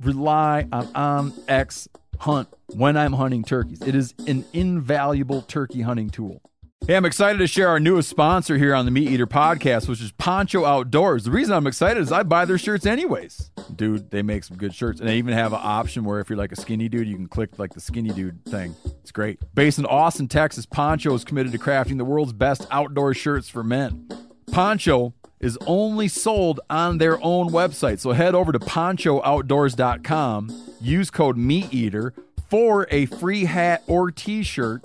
rely 0.00 0.66
on 0.72 0.88
um, 0.94 1.32
onX 1.32 1.88
Hunt 2.18 2.48
when 2.68 2.96
I'm 2.96 3.12
hunting 3.12 3.44
turkeys. 3.44 3.82
It 3.82 3.94
is 3.94 4.14
an 4.26 4.44
invaluable 4.52 5.42
turkey 5.42 5.82
hunting 5.82 6.10
tool. 6.10 6.40
Hey, 6.86 6.94
I'm 6.94 7.04
excited 7.04 7.38
to 7.38 7.48
share 7.48 7.68
our 7.68 7.80
newest 7.80 8.08
sponsor 8.08 8.56
here 8.58 8.72
on 8.72 8.84
the 8.84 8.92
Meat 8.92 9.10
Eater 9.10 9.26
podcast, 9.26 9.88
which 9.88 10.00
is 10.00 10.12
Poncho 10.12 10.64
Outdoors. 10.64 11.24
The 11.24 11.32
reason 11.32 11.52
I'm 11.52 11.66
excited 11.66 12.00
is 12.00 12.12
I 12.12 12.22
buy 12.22 12.44
their 12.44 12.58
shirts 12.58 12.86
anyways. 12.86 13.50
Dude, 13.74 14.10
they 14.10 14.22
make 14.22 14.44
some 14.44 14.56
good 14.56 14.72
shirts. 14.72 15.00
And 15.00 15.08
they 15.08 15.16
even 15.16 15.34
have 15.34 15.52
an 15.52 15.60
option 15.60 16.04
where 16.04 16.20
if 16.20 16.30
you're 16.30 16.38
like 16.38 16.52
a 16.52 16.56
skinny 16.56 16.88
dude, 16.88 17.08
you 17.08 17.16
can 17.16 17.26
click 17.26 17.58
like 17.58 17.74
the 17.74 17.80
skinny 17.80 18.10
dude 18.10 18.44
thing. 18.44 18.76
It's 19.02 19.10
great. 19.10 19.40
Based 19.52 19.80
in 19.80 19.86
Austin, 19.86 20.28
Texas, 20.28 20.64
Poncho 20.64 21.12
is 21.14 21.24
committed 21.24 21.50
to 21.52 21.58
crafting 21.58 21.98
the 21.98 22.04
world's 22.04 22.32
best 22.32 22.68
outdoor 22.70 23.14
shirts 23.14 23.48
for 23.48 23.64
men. 23.64 24.08
Poncho 24.52 25.12
is 25.46 25.56
only 25.66 26.08
sold 26.08 26.60
on 26.68 26.98
their 26.98 27.22
own 27.22 27.48
website. 27.48 28.00
So 28.00 28.12
head 28.12 28.34
over 28.34 28.52
to 28.52 28.58
ponchooutdoors.com, 28.58 30.74
use 30.80 31.10
code 31.10 31.36
MeatEater 31.36 32.12
for 32.50 32.88
a 32.90 33.06
free 33.06 33.44
hat 33.44 33.84
or 33.86 34.10
t 34.10 34.42
shirt 34.42 34.82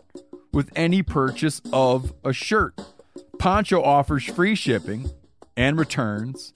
with 0.53 0.69
any 0.75 1.01
purchase 1.01 1.61
of 1.73 2.13
a 2.23 2.31
shirt. 2.31 2.79
Poncho 3.39 3.81
offers 3.81 4.23
free 4.23 4.55
shipping 4.55 5.09
and 5.57 5.79
returns, 5.79 6.53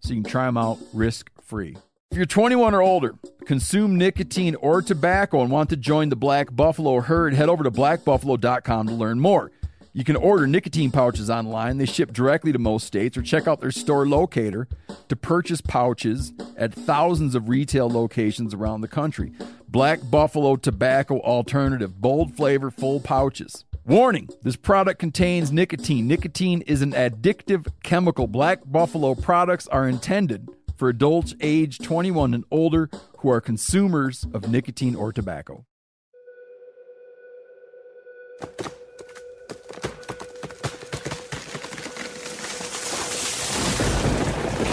so 0.00 0.10
you 0.10 0.22
can 0.22 0.30
try 0.30 0.44
them 0.44 0.58
out 0.58 0.78
risk 0.92 1.30
free. 1.40 1.76
If 2.10 2.18
you're 2.18 2.26
21 2.26 2.74
or 2.74 2.82
older, 2.82 3.14
consume 3.46 3.96
nicotine 3.96 4.54
or 4.56 4.82
tobacco, 4.82 5.40
and 5.40 5.50
want 5.50 5.70
to 5.70 5.76
join 5.76 6.10
the 6.10 6.16
Black 6.16 6.54
Buffalo 6.54 7.00
herd, 7.00 7.34
head 7.34 7.48
over 7.48 7.64
to 7.64 7.70
blackbuffalo.com 7.70 8.86
to 8.86 8.92
learn 8.92 9.18
more. 9.18 9.50
You 9.96 10.04
can 10.04 10.16
order 10.16 10.46
nicotine 10.46 10.90
pouches 10.90 11.30
online. 11.30 11.78
They 11.78 11.86
ship 11.86 12.12
directly 12.12 12.52
to 12.52 12.58
most 12.58 12.86
states, 12.86 13.16
or 13.16 13.22
check 13.22 13.48
out 13.48 13.62
their 13.62 13.70
store 13.70 14.06
locator 14.06 14.68
to 15.08 15.16
purchase 15.16 15.62
pouches 15.62 16.34
at 16.54 16.74
thousands 16.74 17.34
of 17.34 17.48
retail 17.48 17.88
locations 17.88 18.52
around 18.52 18.82
the 18.82 18.88
country. 18.88 19.32
Black 19.66 20.00
Buffalo 20.10 20.56
Tobacco 20.56 21.20
Alternative, 21.20 21.98
bold 21.98 22.36
flavor, 22.36 22.70
full 22.70 23.00
pouches. 23.00 23.64
Warning 23.86 24.28
this 24.42 24.56
product 24.56 25.00
contains 25.00 25.50
nicotine. 25.50 26.06
Nicotine 26.06 26.60
is 26.66 26.82
an 26.82 26.92
addictive 26.92 27.66
chemical. 27.82 28.26
Black 28.26 28.60
Buffalo 28.66 29.14
products 29.14 29.66
are 29.68 29.88
intended 29.88 30.46
for 30.76 30.90
adults 30.90 31.34
age 31.40 31.78
21 31.78 32.34
and 32.34 32.44
older 32.50 32.90
who 33.20 33.30
are 33.30 33.40
consumers 33.40 34.26
of 34.34 34.50
nicotine 34.50 34.94
or 34.94 35.10
tobacco. 35.10 35.64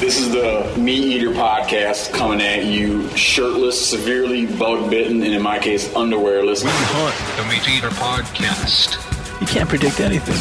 This 0.04 0.20
is 0.20 0.32
the 0.32 0.70
Meat 0.78 1.02
Eater 1.02 1.30
podcast 1.30 2.12
coming 2.12 2.42
at 2.42 2.66
you 2.66 3.08
shirtless, 3.16 3.90
severely 3.90 4.46
bug 4.46 4.90
bitten, 4.90 5.24
and 5.24 5.34
in 5.34 5.42
my 5.42 5.60
case, 5.60 5.88
underwearless. 5.94 6.62
Hunt, 6.66 7.38
the 7.38 7.44
Meat 7.50 7.78
Eater 7.78 7.88
Podcast. 7.88 9.00
You 9.40 9.48
can't 9.48 9.70
predict 9.70 10.02
anything. 10.02 10.36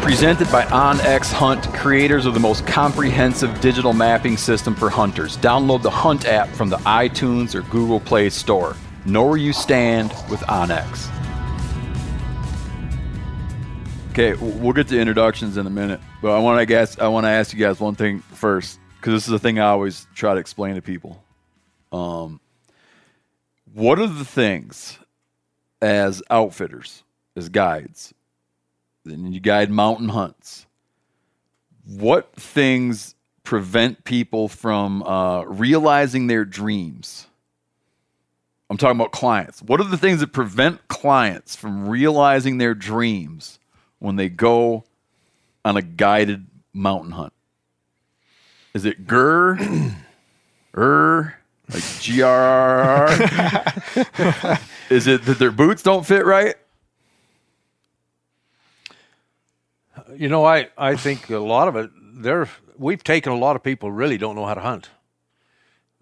Presented 0.00 0.50
by 0.50 0.64
OnX 0.64 1.30
Hunt, 1.34 1.62
creators 1.74 2.24
of 2.24 2.32
the 2.32 2.40
most 2.40 2.66
comprehensive 2.66 3.60
digital 3.60 3.92
mapping 3.92 4.38
system 4.38 4.74
for 4.74 4.88
hunters. 4.88 5.36
Download 5.36 5.82
the 5.82 5.90
Hunt 5.90 6.24
app 6.24 6.48
from 6.48 6.70
the 6.70 6.78
iTunes 6.78 7.54
or 7.54 7.60
Google 7.70 8.00
Play 8.00 8.30
Store. 8.30 8.74
Know 9.04 9.26
where 9.26 9.36
you 9.36 9.52
stand 9.52 10.14
with 10.30 10.40
OnX. 10.44 11.10
Okay, 14.12 14.34
we'll 14.34 14.74
get 14.74 14.88
to 14.88 15.00
introductions 15.00 15.56
in 15.56 15.66
a 15.66 15.70
minute, 15.70 15.98
but 16.20 16.32
I 16.32 16.38
want 16.38 16.60
to 16.60 16.66
guess. 16.66 16.98
I 16.98 17.08
want 17.08 17.24
to 17.24 17.30
ask 17.30 17.54
you 17.54 17.58
guys 17.58 17.80
one 17.80 17.94
thing 17.94 18.18
first, 18.18 18.78
because 18.98 19.14
this 19.14 19.26
is 19.26 19.32
a 19.32 19.38
thing 19.38 19.58
I 19.58 19.68
always 19.68 20.06
try 20.14 20.34
to 20.34 20.38
explain 20.38 20.74
to 20.74 20.82
people. 20.82 21.24
Um, 21.92 22.38
what 23.72 23.98
are 23.98 24.06
the 24.06 24.26
things 24.26 24.98
as 25.80 26.22
outfitters, 26.28 27.04
as 27.36 27.48
guides, 27.48 28.12
and 29.06 29.32
you 29.32 29.40
guide 29.40 29.70
mountain 29.70 30.10
hunts? 30.10 30.66
What 31.86 32.34
things 32.34 33.14
prevent 33.44 34.04
people 34.04 34.46
from 34.46 35.02
uh, 35.04 35.44
realizing 35.44 36.26
their 36.26 36.44
dreams? 36.44 37.28
I'm 38.68 38.76
talking 38.76 39.00
about 39.00 39.12
clients. 39.12 39.62
What 39.62 39.80
are 39.80 39.88
the 39.88 39.96
things 39.96 40.20
that 40.20 40.34
prevent 40.34 40.86
clients 40.88 41.56
from 41.56 41.88
realizing 41.88 42.58
their 42.58 42.74
dreams 42.74 43.58
when 44.02 44.16
they 44.16 44.28
go 44.28 44.84
on 45.64 45.76
a 45.76 45.82
guided 45.82 46.46
mountain 46.72 47.12
hunt? 47.12 47.32
Is 48.74 48.84
it 48.84 49.06
GR? 49.06 49.54
Er? 50.76 51.36
Like 51.68 51.82
GRR? 51.82 53.08
Is 54.90 55.06
it 55.06 55.24
that 55.26 55.38
their 55.38 55.52
boots 55.52 55.82
don't 55.84 56.04
fit 56.04 56.26
right? 56.26 56.56
You 60.16 60.28
know, 60.28 60.44
I, 60.44 60.68
I 60.76 60.96
think 60.96 61.30
a 61.30 61.38
lot 61.38 61.68
of 61.68 61.76
it, 61.76 61.90
there 61.94 62.48
we've 62.76 63.04
taken 63.04 63.32
a 63.32 63.36
lot 63.36 63.54
of 63.54 63.62
people 63.62 63.92
really 63.92 64.18
don't 64.18 64.34
know 64.34 64.46
how 64.46 64.54
to 64.54 64.60
hunt. 64.60 64.90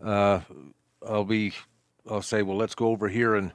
Uh, 0.02 0.40
I'll 1.06 1.24
be, 1.24 1.52
I'll 2.08 2.22
say, 2.22 2.40
well, 2.42 2.56
let's 2.56 2.74
go 2.74 2.86
over 2.88 3.08
here, 3.08 3.34
and 3.34 3.52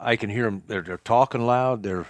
I 0.00 0.16
can 0.16 0.28
hear 0.28 0.44
them. 0.44 0.64
They're, 0.66 0.82
they're 0.82 0.98
talking 0.98 1.46
loud. 1.46 1.84
They're 1.84 2.06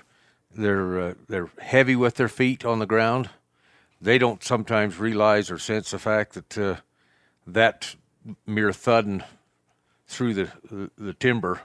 they're 0.56 1.00
uh, 1.00 1.14
they're 1.28 1.50
heavy 1.58 1.96
with 1.96 2.14
their 2.14 2.28
feet 2.28 2.64
on 2.64 2.78
the 2.78 2.86
ground. 2.86 3.30
They 4.00 4.18
don't 4.18 4.42
sometimes 4.42 4.98
realize 4.98 5.50
or 5.50 5.58
sense 5.58 5.90
the 5.90 5.98
fact 5.98 6.34
that 6.34 6.58
uh, 6.58 6.76
that 7.46 7.96
mere 8.46 8.72
thudding 8.72 9.22
through 10.06 10.34
the, 10.34 10.52
the 10.70 10.90
the 10.98 11.12
timber 11.14 11.60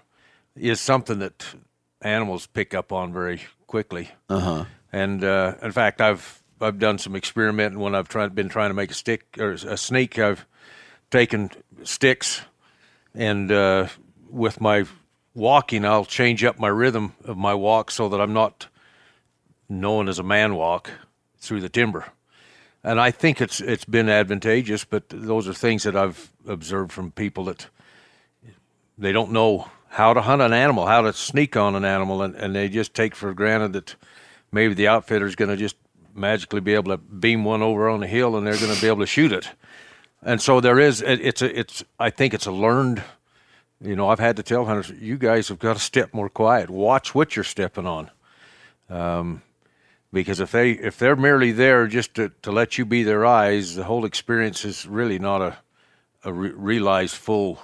is 0.56 0.80
something 0.80 1.20
that 1.20 1.56
animals 2.02 2.48
pick 2.48 2.74
up 2.74 2.92
on 2.92 3.14
very 3.14 3.42
quickly. 3.68 4.10
Uh-huh. 4.30 4.66
And 4.92 5.24
uh, 5.24 5.56
in 5.62 5.72
fact, 5.72 6.02
I've 6.02 6.42
I've 6.60 6.80
done 6.80 6.98
some 6.98 7.16
experimenting 7.16 7.80
when 7.80 7.96
I've 7.96 8.08
tried 8.08 8.36
been 8.36 8.50
trying 8.50 8.70
to 8.70 8.76
make 8.76 8.92
a 8.92 8.96
stick 8.96 9.38
or 9.40 9.52
a 9.52 9.78
snake. 9.78 10.20
I've 10.20 10.46
taken 11.10 11.50
sticks 11.84 12.42
and 13.14 13.52
uh, 13.52 13.88
with 14.30 14.62
my 14.62 14.86
walking, 15.34 15.86
I'll 15.86 16.06
change 16.06 16.44
up 16.44 16.60
my 16.60 16.68
rhythm 16.68 17.14
of 17.26 17.38
my 17.38 17.54
walk 17.54 17.92
so 17.92 18.10
that 18.10 18.22
I'm 18.22 18.34
not 18.34 18.68
known 19.72 20.08
as 20.08 20.20
a 20.20 20.24
man 20.24 20.56
walk 20.56 20.92
through 21.38 21.62
the 21.62 21.70
timber. 21.70 22.06
And 22.84 23.00
I 23.00 23.12
think 23.12 23.42
it's 23.42 23.62
it's 23.62 23.86
been 23.86 24.10
advantageous, 24.10 24.84
but 24.84 25.04
those 25.10 25.48
are 25.48 25.54
things 25.54 25.84
that 25.84 25.96
I've 25.96 26.32
observed 26.48 26.92
from 26.92 27.12
people 27.12 27.46
that 27.46 27.68
they 28.98 29.12
don't 29.12 29.32
know 29.32 29.70
how 29.90 30.14
to 30.14 30.22
hunt 30.22 30.42
an 30.42 30.54
animal, 30.54 30.88
how 30.88 31.02
to 31.02 31.14
sneak 31.14 31.56
on 31.56 31.76
an 31.76 31.86
animal, 31.86 32.22
and, 32.22 32.36
and 32.36 32.56
they 32.56 32.70
just 32.70 32.94
take 32.94 33.16
for 33.16 33.34
granted 33.34 33.74
that 33.74 33.96
maybe 34.52 34.74
the 34.74 34.88
outfitter's 34.88 35.36
going 35.36 35.50
to 35.50 35.58
just 35.58 35.76
magically 36.14 36.62
be 36.62 36.74
able 36.74 36.92
to 36.92 36.98
beam 36.98 37.44
one 37.44 37.62
over 37.62 37.88
on 37.88 38.00
the 38.00 38.08
hill 38.08 38.36
and 38.36 38.46
they're 38.46 38.58
going 38.58 38.74
to 38.74 38.82
be 38.82 38.88
able 38.88 39.00
to 39.00 39.06
shoot 39.06 39.32
it. 39.32 39.50
And 40.24 40.42
so 40.42 40.60
there 40.60 40.80
is 40.80 41.02
it, 41.02 41.22
it's 41.22 41.42
a 41.42 41.60
it's 41.60 41.84
I 42.00 42.10
think 42.10 42.34
it's 42.34 42.46
a 42.46 42.52
learned 42.52 43.04
you 43.84 43.96
know, 43.96 44.10
I've 44.10 44.20
had 44.20 44.36
to 44.38 44.44
tell 44.44 44.66
hunters, 44.66 44.92
you 44.92 45.18
guys 45.18 45.48
have 45.48 45.60
got 45.60 45.74
to 45.74 45.80
step 45.80 46.14
more 46.14 46.30
quiet. 46.30 46.70
Watch 46.70 47.16
what 47.16 47.36
you're 47.36 47.44
stepping 47.44 47.88
on. 47.88 48.12
Um, 48.90 49.42
because 50.14 50.40
if 50.40 50.52
they 50.52 50.72
if 50.72 50.98
they're 50.98 51.16
merely 51.16 51.52
there 51.52 51.88
just 51.88 52.16
to, 52.16 52.32
to 52.42 52.52
let 52.52 52.78
you 52.78 52.86
be 52.86 53.04
their 53.04 53.26
eyes, 53.26 53.76
the 53.76 53.84
whole 53.84 54.06
experience 54.06 54.66
is 54.66 54.86
really 54.86 55.20
not 55.20 55.42
a 55.42 55.58
a 56.24 56.34
re- 56.34 56.52
realized 56.52 57.16
full 57.16 57.60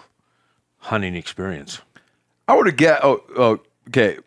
hunting 0.80 1.16
experience. 1.16 1.82
I 2.48 2.56
would 2.56 2.68
have 2.68 2.76
get. 2.76 3.04
Oh, 3.04 3.24
oh, 3.36 3.60
okay. 3.90 4.18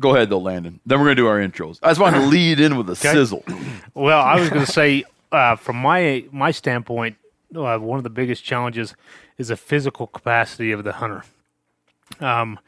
Go 0.00 0.14
ahead 0.14 0.28
though, 0.28 0.38
Landon. 0.38 0.80
Then 0.84 0.98
we're 0.98 1.06
gonna 1.06 1.14
do 1.14 1.26
our 1.28 1.38
intros. 1.38 1.78
I 1.82 1.90
just 1.90 2.00
wanted 2.00 2.20
to 2.20 2.26
lead 2.26 2.60
in 2.60 2.76
with 2.76 2.88
a 2.90 2.96
sizzle. 2.96 3.44
Well, 3.96 4.20
I 4.20 4.40
was 4.40 4.50
going 4.50 4.66
to 4.66 4.72
say, 4.72 5.04
uh, 5.30 5.54
from 5.54 5.76
my 5.76 6.24
my 6.32 6.50
standpoint, 6.50 7.16
uh, 7.54 7.78
one 7.78 7.96
of 7.96 8.02
the 8.02 8.10
biggest 8.10 8.42
challenges 8.42 8.96
is 9.38 9.48
the 9.48 9.56
physical 9.56 10.08
capacity 10.08 10.72
of 10.72 10.82
the 10.82 10.94
hunter. 10.94 11.22
Um, 12.18 12.58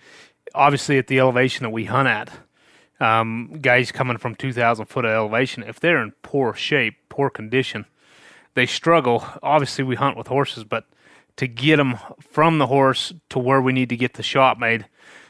obviously, 0.55 0.99
at 0.99 1.09
the 1.09 1.19
elevation 1.19 1.65
that 1.65 1.71
we 1.71 1.87
hunt 1.87 2.07
at, 2.07 2.31
um, 3.01 3.59
guys 3.61 3.93
coming 3.93 4.19
from 4.19 4.35
2,000 4.35 4.87
foot 4.87 5.05
of 5.05 5.11
elevation, 5.11 5.63
if 5.63 5.79
they're 5.81 6.03
in 6.03 6.13
poor 6.23 6.55
shape, 6.55 6.97
poor 7.09 7.31
condition, 7.31 7.85
they 8.55 8.67
struggle. 8.67 9.25
Obviously, 9.43 9.85
we 9.85 9.97
hunt 9.97 10.17
with 10.17 10.29
horses, 10.29 10.65
but 10.65 10.85
to 11.37 11.47
get 11.47 11.77
them 11.77 11.99
from 12.31 12.59
the 12.59 12.67
horse 12.67 13.13
to 13.31 13.39
where 13.39 13.61
we 13.61 13.73
need 13.73 13.91
to 13.91 13.97
get 13.97 14.15
the 14.15 14.23
shot 14.23 14.59
made. 14.59 14.87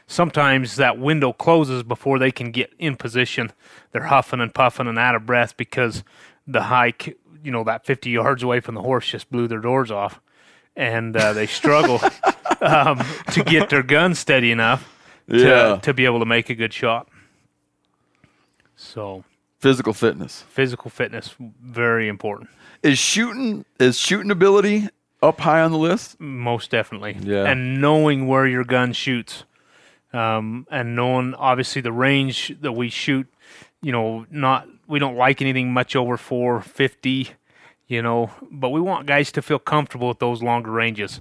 Sometimes 0.09 0.77
that 0.77 0.97
window 0.97 1.33
closes 1.33 1.83
before 1.83 2.17
they 2.17 2.31
can 2.31 2.51
get 2.51 2.71
in 2.79 2.95
position. 2.95 3.51
They're 3.91 4.03
huffing 4.03 4.39
and 4.39 4.53
puffing 4.53 4.87
and 4.87 4.97
out 4.97 5.15
of 5.15 5.25
breath 5.25 5.57
because 5.57 6.05
the 6.47 6.61
hike, 6.63 7.17
you 7.43 7.51
know, 7.51 7.65
that 7.65 7.85
50 7.85 8.09
yards 8.09 8.41
away 8.41 8.61
from 8.61 8.75
the 8.75 8.81
horse 8.81 9.09
just 9.09 9.29
blew 9.29 9.49
their 9.49 9.59
doors 9.59 9.91
off. 9.91 10.21
And 10.77 11.17
uh, 11.17 11.33
they 11.33 11.45
struggle 11.47 11.99
um, 12.61 13.03
to 13.31 13.43
get 13.43 13.69
their 13.69 13.83
gun 13.83 14.15
steady 14.15 14.51
enough 14.51 14.87
to, 15.29 15.37
Yeah. 15.37 15.75
to 15.81 15.93
be 15.93 16.05
able 16.05 16.19
to 16.19 16.25
make 16.25 16.49
a 16.49 16.55
good 16.55 16.71
shot. 16.73 17.09
So 18.77 19.23
Physical 19.59 19.91
fitness. 19.93 20.43
physical 20.49 20.91
fitness 20.91 21.33
very 21.61 22.07
important 22.07 22.49
Is 22.83 22.99
shooting 22.99 23.65
is 23.79 23.97
shooting 23.97 24.29
ability 24.31 24.87
up 25.21 25.39
high 25.41 25.61
on 25.61 25.71
the 25.71 25.79
list? 25.79 26.19
most 26.19 26.69
definitely 26.69 27.17
Yeah. 27.19 27.45
and 27.49 27.81
knowing 27.81 28.27
where 28.27 28.45
your 28.45 28.63
gun 28.63 28.93
shoots 28.93 29.43
um, 30.13 30.67
and 30.71 30.95
knowing 30.95 31.33
obviously 31.35 31.81
the 31.81 31.91
range 31.91 32.55
that 32.61 32.73
we 32.73 32.89
shoot 32.89 33.25
you 33.81 33.91
know 33.91 34.25
not 34.29 34.67
we 34.87 34.99
don't 34.99 35.15
like 35.17 35.41
anything 35.41 35.73
much 35.73 35.95
over 35.95 36.15
450 36.15 37.29
you 37.87 38.01
know 38.03 38.29
but 38.51 38.69
we 38.69 38.79
want 38.79 39.07
guys 39.07 39.31
to 39.31 39.41
feel 39.41 39.59
comfortable 39.59 40.07
with 40.09 40.19
those 40.19 40.43
longer 40.43 40.69
ranges 40.69 41.19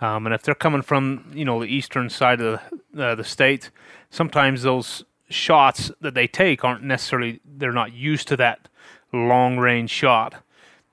um, 0.00 0.26
and 0.26 0.34
if 0.34 0.42
they're 0.42 0.54
coming 0.56 0.82
from 0.82 1.30
you 1.32 1.44
know 1.44 1.60
the 1.60 1.66
eastern 1.68 2.10
side 2.10 2.40
of 2.40 2.60
the, 2.92 3.04
uh, 3.04 3.14
the 3.14 3.24
state 3.24 3.70
sometimes 4.10 4.62
those 4.64 5.04
shots 5.28 5.90
that 6.00 6.14
they 6.14 6.26
take 6.26 6.64
aren't 6.64 6.82
necessarily 6.82 7.40
they're 7.44 7.72
not 7.72 7.92
used 7.92 8.28
to 8.28 8.36
that 8.36 8.68
long 9.12 9.58
range 9.58 9.90
shot 9.90 10.34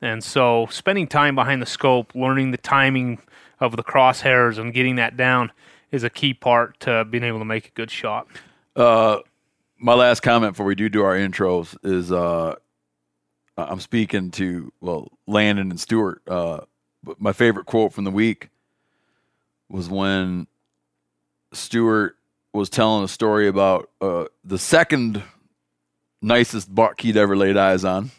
and 0.01 0.23
so 0.23 0.67
spending 0.71 1.07
time 1.07 1.35
behind 1.35 1.61
the 1.61 1.65
scope 1.65 2.13
learning 2.15 2.51
the 2.51 2.57
timing 2.57 3.19
of 3.59 3.75
the 3.75 3.83
crosshairs 3.83 4.57
and 4.57 4.73
getting 4.73 4.95
that 4.95 5.15
down 5.15 5.51
is 5.91 6.03
a 6.03 6.09
key 6.09 6.33
part 6.33 6.79
to 6.79 7.05
being 7.05 7.23
able 7.23 7.39
to 7.39 7.45
make 7.45 7.67
a 7.67 7.71
good 7.71 7.91
shot 7.91 8.27
my 8.75 9.93
last 9.93 10.21
comment 10.21 10.53
before 10.53 10.65
we 10.65 10.75
do 10.75 10.89
do 10.89 11.03
our 11.03 11.15
intros 11.15 11.77
is 11.83 12.11
uh 12.11 12.55
I'm 13.57 13.79
speaking 13.79 14.31
to 14.31 14.71
well 14.81 15.11
Landon 15.27 15.69
and 15.69 15.79
Stewart. 15.79 16.21
Uh, 16.27 16.61
but 17.03 17.21
my 17.21 17.33
favorite 17.33 17.65
quote 17.65 17.93
from 17.93 18.03
the 18.03 18.11
week 18.11 18.49
was 19.69 19.89
when 19.89 20.47
Stewart 21.51 22.17
was 22.53 22.69
telling 22.69 23.03
a 23.03 23.07
story 23.07 23.47
about 23.47 23.89
uh, 23.99 24.25
the 24.43 24.57
second 24.59 25.23
nicest 26.21 26.73
buck 26.73 27.01
he'd 27.01 27.17
ever 27.17 27.35
laid 27.35 27.57
eyes 27.57 27.83
on, 27.83 28.11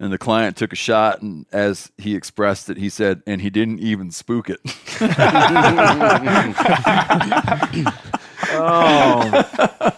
and 0.00 0.12
the 0.12 0.18
client 0.18 0.56
took 0.56 0.72
a 0.72 0.76
shot, 0.76 1.22
and 1.22 1.46
as 1.52 1.92
he 1.98 2.14
expressed 2.14 2.70
it, 2.70 2.76
he 2.78 2.88
said, 2.88 3.22
"And 3.26 3.40
he 3.40 3.50
didn't 3.50 3.80
even 3.80 4.10
spook 4.10 4.48
it." 4.50 4.60
Oh. 8.50 9.44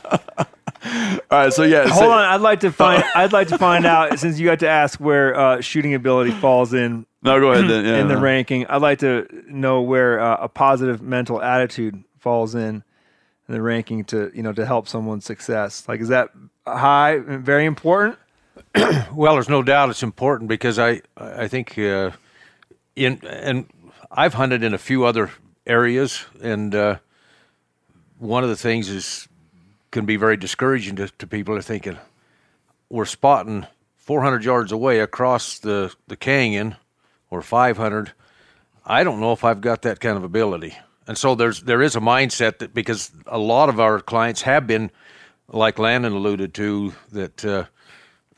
All 1.30 1.38
right, 1.38 1.52
so 1.52 1.62
yeah, 1.62 1.84
so- 1.86 1.92
Hold 1.92 2.12
on, 2.12 2.18
I'd 2.24 2.40
like 2.40 2.60
to 2.60 2.72
find. 2.72 3.04
I'd 3.14 3.32
like 3.32 3.48
to 3.48 3.58
find 3.58 3.84
out 3.86 4.18
since 4.18 4.38
you 4.40 4.46
got 4.46 4.60
to 4.60 4.68
ask 4.68 4.98
where 4.98 5.38
uh, 5.38 5.60
shooting 5.60 5.94
ability 5.94 6.30
falls 6.32 6.72
in 6.72 7.06
No, 7.22 7.38
go 7.38 7.52
ahead. 7.52 7.68
Then. 7.68 7.84
Yeah, 7.84 7.98
in 8.00 8.08
the 8.08 8.14
no. 8.14 8.20
ranking. 8.20 8.66
I'd 8.66 8.82
like 8.82 8.98
to 9.00 9.26
know 9.48 9.82
where 9.82 10.18
uh, 10.20 10.38
a 10.40 10.48
positive 10.48 11.02
mental 11.02 11.40
attitude 11.42 12.02
falls 12.18 12.54
in 12.54 12.82
in 13.50 13.54
the 13.54 13.62
ranking 13.62 14.04
to 14.04 14.30
you 14.32 14.44
know 14.44 14.52
to 14.52 14.64
help 14.64 14.86
someone's 14.86 15.24
success. 15.24 15.88
Like, 15.88 16.00
is 16.00 16.08
that 16.08 16.30
high? 16.66 17.14
And 17.14 17.44
very 17.44 17.66
important. 17.66 18.18
Well, 19.12 19.34
there's 19.34 19.48
no 19.48 19.64
doubt 19.64 19.90
it's 19.90 20.04
important 20.04 20.48
because 20.48 20.78
I 20.78 21.02
I 21.16 21.48
think 21.48 21.76
uh, 21.76 22.12
in 22.94 23.20
and 23.26 23.66
I've 24.10 24.34
hunted 24.34 24.62
in 24.62 24.72
a 24.72 24.78
few 24.78 25.04
other 25.04 25.30
areas, 25.66 26.26
and 26.40 26.72
uh, 26.74 26.98
one 28.18 28.44
of 28.44 28.50
the 28.50 28.56
things 28.56 28.88
is 28.88 29.28
can 29.90 30.06
be 30.06 30.16
very 30.16 30.36
discouraging 30.36 30.94
to, 30.96 31.08
to 31.18 31.26
people 31.26 31.56
are 31.56 31.62
thinking 31.62 31.98
we're 32.88 33.04
spotting 33.04 33.66
400 33.96 34.44
yards 34.44 34.70
away 34.70 35.00
across 35.00 35.58
the 35.58 35.92
the 36.06 36.16
canyon 36.16 36.76
or 37.30 37.42
500. 37.42 38.12
I 38.86 39.02
don't 39.02 39.20
know 39.20 39.32
if 39.32 39.42
I've 39.42 39.60
got 39.60 39.82
that 39.82 39.98
kind 39.98 40.16
of 40.16 40.22
ability, 40.22 40.76
and 41.10 41.18
so 41.18 41.34
there's 41.34 41.62
there 41.62 41.82
is 41.82 41.96
a 41.96 42.00
mindset 42.00 42.58
that 42.58 42.72
because 42.72 43.10
a 43.26 43.36
lot 43.36 43.68
of 43.68 43.80
our 43.80 43.98
clients 43.98 44.42
have 44.42 44.68
been 44.68 44.92
like 45.48 45.80
Landon 45.80 46.12
alluded 46.12 46.54
to 46.54 46.92
that. 47.10 47.44
Uh, 47.44 47.64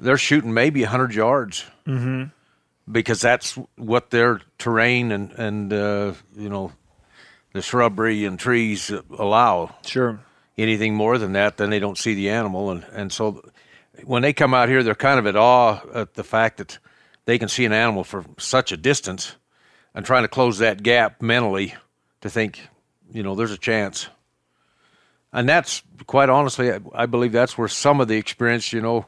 they're 0.00 0.16
shooting 0.16 0.54
maybe 0.54 0.80
100 0.80 1.14
yards 1.14 1.66
because 2.90 3.20
that's 3.20 3.58
what 3.76 4.08
their 4.08 4.40
terrain 4.56 5.12
and, 5.12 5.32
and 5.32 5.70
uh, 5.70 6.14
you 6.34 6.48
know, 6.48 6.72
the 7.52 7.60
shrubbery 7.60 8.24
and 8.24 8.38
trees 8.38 8.90
allow. 9.18 9.76
Sure. 9.84 10.18
Anything 10.56 10.94
more 10.94 11.18
than 11.18 11.34
that, 11.34 11.58
then 11.58 11.68
they 11.68 11.78
don't 11.78 11.98
see 11.98 12.14
the 12.14 12.30
animal. 12.30 12.70
And, 12.70 12.86
and 12.94 13.12
so 13.12 13.44
when 14.04 14.22
they 14.22 14.32
come 14.32 14.54
out 14.54 14.70
here, 14.70 14.82
they're 14.82 14.94
kind 14.94 15.18
of 15.18 15.26
at 15.26 15.36
awe 15.36 15.82
at 15.92 16.14
the 16.14 16.24
fact 16.24 16.56
that 16.56 16.78
they 17.26 17.38
can 17.38 17.50
see 17.50 17.66
an 17.66 17.74
animal 17.74 18.02
for 18.02 18.24
such 18.38 18.72
a 18.72 18.78
distance 18.78 19.36
and 19.94 20.06
trying 20.06 20.24
to 20.24 20.28
close 20.28 20.56
that 20.56 20.82
gap 20.82 21.20
mentally 21.20 21.74
to 22.22 22.30
think, 22.30 22.60
you 23.12 23.22
know, 23.22 23.34
there's 23.34 23.52
a 23.52 23.58
chance. 23.58 24.08
And 25.32 25.48
that's 25.48 25.82
quite 26.06 26.28
honestly, 26.28 26.72
I, 26.94 27.06
believe 27.06 27.32
that's 27.32 27.56
where 27.56 27.68
some 27.68 28.00
of 28.00 28.08
the 28.08 28.16
experience, 28.16 28.72
you 28.72 28.80
know, 28.80 29.06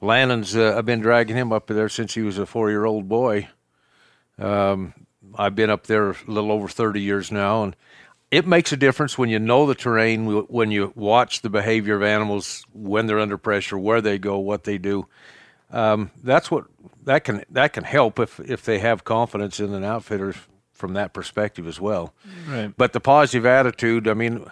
Landon's, 0.00 0.56
uh, 0.56 0.74
I've 0.76 0.86
been 0.86 1.00
dragging 1.00 1.36
him 1.36 1.52
up 1.52 1.66
there 1.66 1.88
since 1.88 2.14
he 2.14 2.22
was 2.22 2.38
a 2.38 2.46
four 2.46 2.70
year 2.70 2.84
old 2.84 3.08
boy. 3.08 3.48
Um, 4.38 4.94
I've 5.34 5.54
been 5.54 5.70
up 5.70 5.86
there 5.86 6.10
a 6.10 6.16
little 6.26 6.52
over 6.52 6.68
30 6.68 7.00
years 7.00 7.32
now, 7.32 7.62
and 7.62 7.76
it 8.30 8.46
makes 8.46 8.72
a 8.72 8.76
difference 8.76 9.16
when 9.16 9.28
you 9.28 9.38
know 9.38 9.66
the 9.66 9.74
terrain, 9.74 10.26
when 10.26 10.70
you 10.70 10.92
watch 10.94 11.42
the 11.42 11.50
behavior 11.50 11.96
of 11.96 12.02
animals 12.02 12.64
when 12.72 13.06
they're 13.06 13.18
under 13.18 13.38
pressure, 13.38 13.78
where 13.78 14.00
they 14.00 14.18
go, 14.18 14.38
what 14.38 14.64
they 14.64 14.78
do. 14.78 15.06
Um, 15.70 16.10
that's 16.22 16.50
what 16.50 16.64
that 17.04 17.24
can 17.24 17.44
that 17.50 17.72
can 17.72 17.84
help 17.84 18.18
if 18.18 18.38
if 18.40 18.64
they 18.64 18.78
have 18.78 19.04
confidence 19.04 19.58
in 19.58 19.74
an 19.74 19.84
outfitter 19.84 20.34
from 20.76 20.92
that 20.94 21.12
perspective 21.12 21.66
as 21.66 21.80
well. 21.80 22.12
Right. 22.48 22.72
But 22.76 22.92
the 22.92 23.00
positive 23.00 23.46
attitude, 23.46 24.06
I 24.08 24.14
mean, 24.14 24.46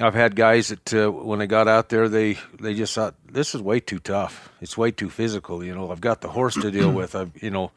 I've 0.00 0.14
had 0.14 0.36
guys 0.36 0.68
that 0.68 0.94
uh, 0.94 1.10
when 1.10 1.38
they 1.38 1.46
got 1.46 1.68
out 1.68 1.88
there, 1.88 2.08
they 2.08 2.38
they 2.60 2.74
just 2.74 2.94
thought 2.94 3.14
this 3.30 3.54
is 3.54 3.60
way 3.60 3.80
too 3.80 3.98
tough. 3.98 4.50
It's 4.60 4.76
way 4.78 4.90
too 4.90 5.10
physical. 5.10 5.62
You 5.64 5.74
know, 5.74 5.90
I've 5.90 6.00
got 6.00 6.20
the 6.20 6.28
horse 6.28 6.54
to 6.54 6.70
deal 6.70 6.90
with. 6.92 7.14
I've 7.14 7.30
you 7.42 7.50
know, 7.50 7.72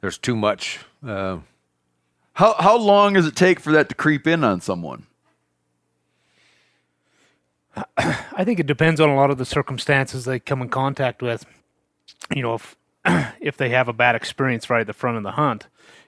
there's 0.00 0.18
too 0.18 0.36
much. 0.36 0.80
Uh, 1.06 1.38
How 2.34 2.54
how 2.58 2.76
long 2.76 3.14
does 3.14 3.26
it 3.26 3.36
take 3.36 3.60
for 3.60 3.72
that 3.72 3.88
to 3.88 3.94
creep 3.94 4.26
in 4.26 4.44
on 4.44 4.60
someone? 4.60 5.06
I 7.96 8.44
think 8.44 8.58
it 8.58 8.66
depends 8.66 9.00
on 9.00 9.10
a 9.10 9.14
lot 9.14 9.30
of 9.30 9.36
the 9.38 9.44
circumstances 9.44 10.24
they 10.24 10.38
come 10.40 10.62
in 10.62 10.68
contact 10.70 11.20
with. 11.22 11.44
You 12.34 12.42
know, 12.42 12.54
if 12.54 12.76
if 13.40 13.56
they 13.56 13.70
have 13.70 13.88
a 13.88 13.92
bad 13.92 14.14
experience 14.14 14.70
right 14.70 14.80
at 14.80 14.86
the 14.86 14.92
front 14.92 15.16
of 15.18 15.22
the 15.22 15.32
hunt, 15.32 15.66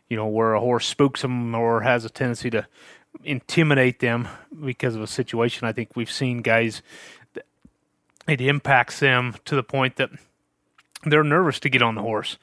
you 0.09 0.17
know, 0.17 0.27
where 0.27 0.55
a 0.55 0.61
horse 0.61 0.87
spooks 0.87 1.23
them 1.23 1.55
or 1.55 1.83
has 1.83 2.05
a 2.05 2.11
tendency 2.11 2.51
to 2.51 2.67
intimidate 3.25 4.01
them 4.01 4.29
because 4.65 4.95
of 4.95 5.03
a 5.03 5.07
situation. 5.07 5.67
I 5.67 5.73
think 5.73 5.97
we've 5.97 6.11
seen 6.11 6.43
guys 6.43 6.83
it 8.29 8.41
impacts 8.43 9.01
them 9.01 9.35
to 9.47 9.57
the 9.57 9.63
point 9.63 9.97
that 9.97 10.11
they're 11.05 11.25
nervous 11.25 11.59
to 11.61 11.71
get 11.71 11.83
on 11.83 11.95
the 11.95 12.03
horse. 12.03 12.37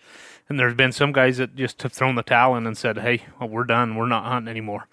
And 0.49 0.59
there's 0.59 0.73
been 0.73 0.91
some 0.91 1.11
guys 1.11 1.37
that 1.37 1.55
just 1.55 1.81
have 1.83 1.93
thrown 1.93 2.15
the 2.15 2.23
towel 2.23 2.55
in 2.55 2.67
and 2.67 2.77
said, 2.77 2.97
"Hey, 2.99 3.23
well, 3.39 3.49
we're 3.49 3.63
done. 3.63 3.95
We're 3.95 4.07
not 4.07 4.25
hunting 4.25 4.49
anymore. 4.49 4.87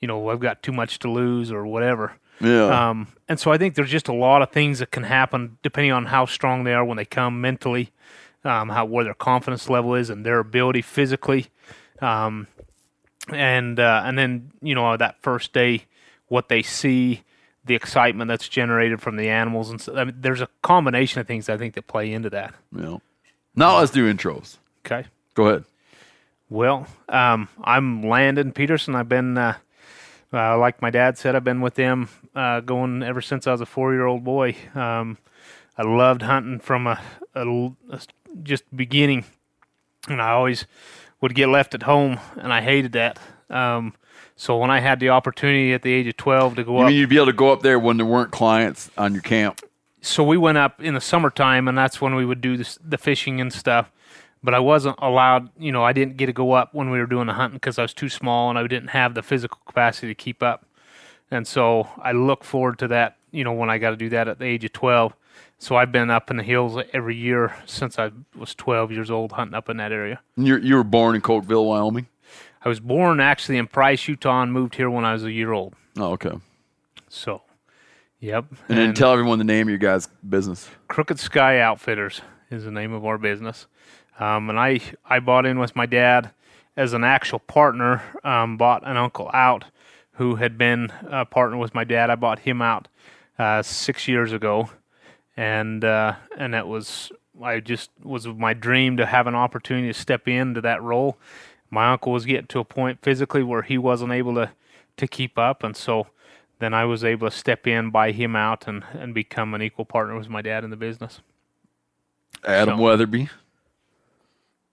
You 0.00 0.08
know, 0.08 0.28
I've 0.28 0.40
got 0.40 0.62
too 0.62 0.72
much 0.72 0.98
to 1.00 1.10
lose 1.10 1.52
or 1.52 1.66
whatever." 1.66 2.14
Yeah. 2.40 2.90
Um, 2.90 3.08
and 3.28 3.40
so 3.40 3.50
I 3.50 3.58
think 3.58 3.74
there's 3.74 3.90
just 3.90 4.08
a 4.08 4.12
lot 4.12 4.42
of 4.42 4.50
things 4.50 4.78
that 4.80 4.90
can 4.90 5.04
happen 5.04 5.58
depending 5.62 5.92
on 5.92 6.06
how 6.06 6.26
strong 6.26 6.64
they 6.64 6.74
are 6.74 6.84
when 6.84 6.96
they 6.96 7.04
come 7.04 7.40
mentally, 7.40 7.92
um, 8.44 8.68
how 8.68 8.84
where 8.84 9.04
their 9.04 9.14
confidence 9.14 9.68
level 9.70 9.94
is, 9.94 10.10
and 10.10 10.26
their 10.26 10.38
ability 10.38 10.82
physically, 10.82 11.46
um, 12.00 12.46
and 13.28 13.80
uh, 13.80 14.02
and 14.04 14.18
then 14.18 14.52
you 14.60 14.74
know 14.74 14.96
that 14.96 15.22
first 15.22 15.52
day, 15.52 15.84
what 16.28 16.48
they 16.48 16.62
see, 16.62 17.22
the 17.64 17.74
excitement 17.74 18.28
that's 18.28 18.48
generated 18.48 19.00
from 19.00 19.16
the 19.16 19.28
animals, 19.28 19.70
and 19.70 19.80
so 19.80 19.96
I 19.96 20.04
mean, 20.04 20.16
there's 20.18 20.40
a 20.40 20.48
combination 20.62 21.20
of 21.20 21.26
things 21.26 21.48
I 21.48 21.56
think 21.56 21.74
that 21.74 21.86
play 21.86 22.12
into 22.12 22.30
that. 22.30 22.54
yeah. 22.76 22.98
Now 23.54 23.78
let's 23.78 23.90
do 23.90 24.12
intros. 24.12 24.58
Okay. 24.84 25.08
Go 25.34 25.46
ahead. 25.46 25.64
Well, 26.48 26.86
um, 27.08 27.48
I'm 27.64 28.02
Landon 28.02 28.52
Peterson. 28.52 28.94
I've 28.94 29.08
been, 29.08 29.36
uh, 29.36 29.56
uh, 30.32 30.56
like 30.58 30.80
my 30.80 30.90
dad 30.90 31.18
said, 31.18 31.34
I've 31.34 31.42
been 31.42 31.60
with 31.60 31.74
them 31.74 32.08
uh, 32.36 32.60
going 32.60 33.02
ever 33.02 33.20
since 33.20 33.46
I 33.46 33.52
was 33.52 33.60
a 33.60 33.66
four 33.66 33.94
year 33.94 34.06
old 34.06 34.22
boy. 34.22 34.54
Um, 34.74 35.18
I 35.76 35.82
loved 35.82 36.22
hunting 36.22 36.60
from 36.60 36.86
a 36.86 37.00
just 38.42 38.64
beginning, 38.74 39.24
and 40.08 40.20
I 40.20 40.30
always 40.30 40.66
would 41.20 41.34
get 41.34 41.48
left 41.48 41.74
at 41.74 41.82
home, 41.84 42.18
and 42.36 42.52
I 42.52 42.60
hated 42.60 42.92
that. 42.92 43.18
Um, 43.50 43.94
so 44.36 44.58
when 44.58 44.70
I 44.70 44.80
had 44.80 45.00
the 45.00 45.08
opportunity 45.10 45.72
at 45.72 45.82
the 45.82 45.92
age 45.92 46.06
of 46.06 46.16
12 46.16 46.56
to 46.56 46.64
go 46.64 46.76
You 46.76 46.82
up, 46.82 46.88
mean 46.88 46.96
you'd 46.98 47.08
be 47.08 47.16
able 47.16 47.26
to 47.26 47.32
go 47.32 47.52
up 47.52 47.62
there 47.62 47.78
when 47.78 47.96
there 47.96 48.04
weren't 48.06 48.32
clients 48.32 48.90
on 48.98 49.12
your 49.12 49.22
camp? 49.22 49.60
so 50.02 50.22
we 50.22 50.36
went 50.36 50.56
up 50.56 50.80
in 50.80 50.94
the 50.94 51.00
summertime, 51.00 51.66
and 51.66 51.76
that's 51.76 52.00
when 52.00 52.14
we 52.14 52.24
would 52.24 52.40
do 52.40 52.56
this, 52.56 52.78
the 52.84 52.98
fishing 52.98 53.40
and 53.40 53.52
stuff. 53.52 53.90
but 54.42 54.54
I 54.54 54.60
wasn't 54.60 54.96
allowed. 55.00 55.48
You 55.58 55.72
know, 55.72 55.82
I 55.82 55.92
didn't 55.92 56.16
get 56.16 56.26
to 56.26 56.32
go 56.32 56.52
up 56.52 56.72
when 56.74 56.90
we 56.90 56.98
were 57.00 57.06
doing 57.06 57.26
the 57.26 57.32
hunting 57.32 57.56
because 57.56 57.78
I 57.78 57.82
was 57.82 57.92
too 57.94 58.08
small 58.08 58.48
and 58.50 58.56
I 58.58 58.64
didn't 58.68 58.90
have 58.90 59.14
the 59.14 59.22
physical 59.22 59.58
capacity 59.66 60.06
to 60.08 60.14
keep 60.14 60.42
up. 60.42 60.64
And 61.30 61.44
so 61.46 61.88
I 62.00 62.12
look 62.12 62.44
forward 62.44 62.78
to 62.80 62.88
that. 62.88 63.16
You 63.32 63.42
know, 63.42 63.52
when 63.52 63.68
I 63.68 63.78
got 63.78 63.90
to 63.90 63.96
do 63.96 64.08
that 64.10 64.28
at 64.28 64.38
the 64.38 64.44
age 64.44 64.64
of 64.64 64.72
twelve. 64.72 65.14
So 65.58 65.76
I've 65.76 65.90
been 65.90 66.10
up 66.10 66.30
in 66.30 66.36
the 66.36 66.42
hills 66.42 66.78
every 66.92 67.16
year 67.16 67.56
since 67.66 67.98
I 67.98 68.10
was 68.36 68.54
12 68.54 68.92
years 68.92 69.10
old, 69.10 69.32
hunting 69.32 69.54
up 69.54 69.68
in 69.68 69.78
that 69.78 69.92
area. 69.92 70.20
You're, 70.36 70.58
you 70.58 70.76
were 70.76 70.84
born 70.84 71.14
in 71.14 71.22
Cokeville, 71.22 71.66
Wyoming. 71.66 72.06
I 72.64 72.68
was 72.68 72.80
born 72.80 73.20
actually 73.20 73.58
in 73.58 73.66
Price, 73.66 74.06
Utah, 74.08 74.42
and 74.42 74.52
moved 74.52 74.74
here 74.74 74.90
when 74.90 75.04
I 75.04 75.12
was 75.12 75.24
a 75.24 75.32
year 75.32 75.52
old. 75.52 75.74
Oh, 75.96 76.12
okay. 76.12 76.32
So, 77.08 77.42
yep. 78.20 78.46
And, 78.68 78.76
then 78.76 78.92
tell 78.92 79.12
everyone 79.12 79.38
the 79.38 79.44
name 79.44 79.66
of 79.66 79.70
your 79.70 79.78
guys' 79.78 80.08
business. 80.28 80.68
Crooked 80.88 81.18
Sky 81.18 81.60
Outfitters 81.60 82.20
is 82.50 82.64
the 82.64 82.70
name 82.70 82.92
of 82.92 83.04
our 83.04 83.18
business. 83.18 83.66
Um, 84.18 84.50
and 84.50 84.58
I, 84.58 84.80
I 85.04 85.20
bought 85.20 85.46
in 85.46 85.58
with 85.58 85.76
my 85.76 85.86
dad 85.86 86.32
as 86.76 86.92
an 86.92 87.04
actual 87.04 87.38
partner, 87.38 88.02
um, 88.24 88.56
bought 88.56 88.86
an 88.86 88.96
uncle 88.96 89.30
out 89.32 89.64
who 90.12 90.36
had 90.36 90.58
been 90.58 90.92
a 91.08 91.24
partner 91.24 91.56
with 91.56 91.74
my 91.74 91.84
dad. 91.84 92.10
I 92.10 92.16
bought 92.16 92.40
him 92.40 92.60
out 92.60 92.88
uh, 93.38 93.62
six 93.62 94.08
years 94.08 94.32
ago. 94.32 94.70
And, 95.36 95.84
uh, 95.84 96.14
and 96.38 96.54
it 96.54 96.66
was, 96.66 97.12
I 97.42 97.60
just 97.60 97.90
was 98.02 98.26
my 98.26 98.54
dream 98.54 98.96
to 98.96 99.06
have 99.06 99.26
an 99.26 99.34
opportunity 99.34 99.88
to 99.88 99.94
step 99.94 100.26
into 100.28 100.60
that 100.62 100.82
role. 100.82 101.18
My 101.70 101.92
uncle 101.92 102.12
was 102.12 102.24
getting 102.24 102.46
to 102.48 102.60
a 102.60 102.64
point 102.64 103.00
physically 103.02 103.42
where 103.42 103.62
he 103.62 103.76
wasn't 103.76 104.12
able 104.12 104.34
to, 104.36 104.50
to 104.96 105.06
keep 105.06 105.38
up. 105.38 105.62
And 105.62 105.76
so 105.76 106.06
then 106.58 106.72
I 106.72 106.84
was 106.86 107.04
able 107.04 107.28
to 107.28 107.36
step 107.36 107.66
in, 107.66 107.90
buy 107.90 108.12
him 108.12 108.34
out, 108.34 108.66
and, 108.66 108.82
and 108.94 109.12
become 109.12 109.52
an 109.52 109.60
equal 109.60 109.84
partner 109.84 110.16
with 110.16 110.28
my 110.30 110.40
dad 110.40 110.64
in 110.64 110.70
the 110.70 110.76
business. 110.76 111.20
Adam 112.44 112.78
So- 112.78 112.82
Weatherby. 112.84 113.28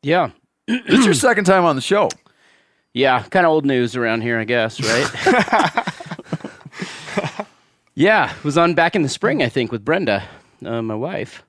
Yeah. 0.01 0.29
This 0.67 0.99
is 0.99 1.05
your 1.05 1.13
second 1.13 1.43
time 1.45 1.65
on 1.65 1.75
the 1.75 1.81
show. 1.81 2.07
Yeah, 2.93 3.23
kind 3.23 3.45
of 3.45 3.51
old 3.51 3.65
news 3.65 3.95
around 3.95 4.21
here, 4.21 4.37
I 4.39 4.43
guess, 4.43 4.79
right? 4.79 5.09
yeah, 7.95 8.33
was 8.43 8.57
on 8.57 8.75
back 8.75 8.95
in 8.95 9.01
the 9.01 9.09
spring, 9.09 9.41
I 9.41 9.49
think, 9.49 9.71
with 9.71 9.83
Brenda, 9.83 10.23
uh, 10.67 10.81
my 10.81 10.95
wife. 10.95 11.43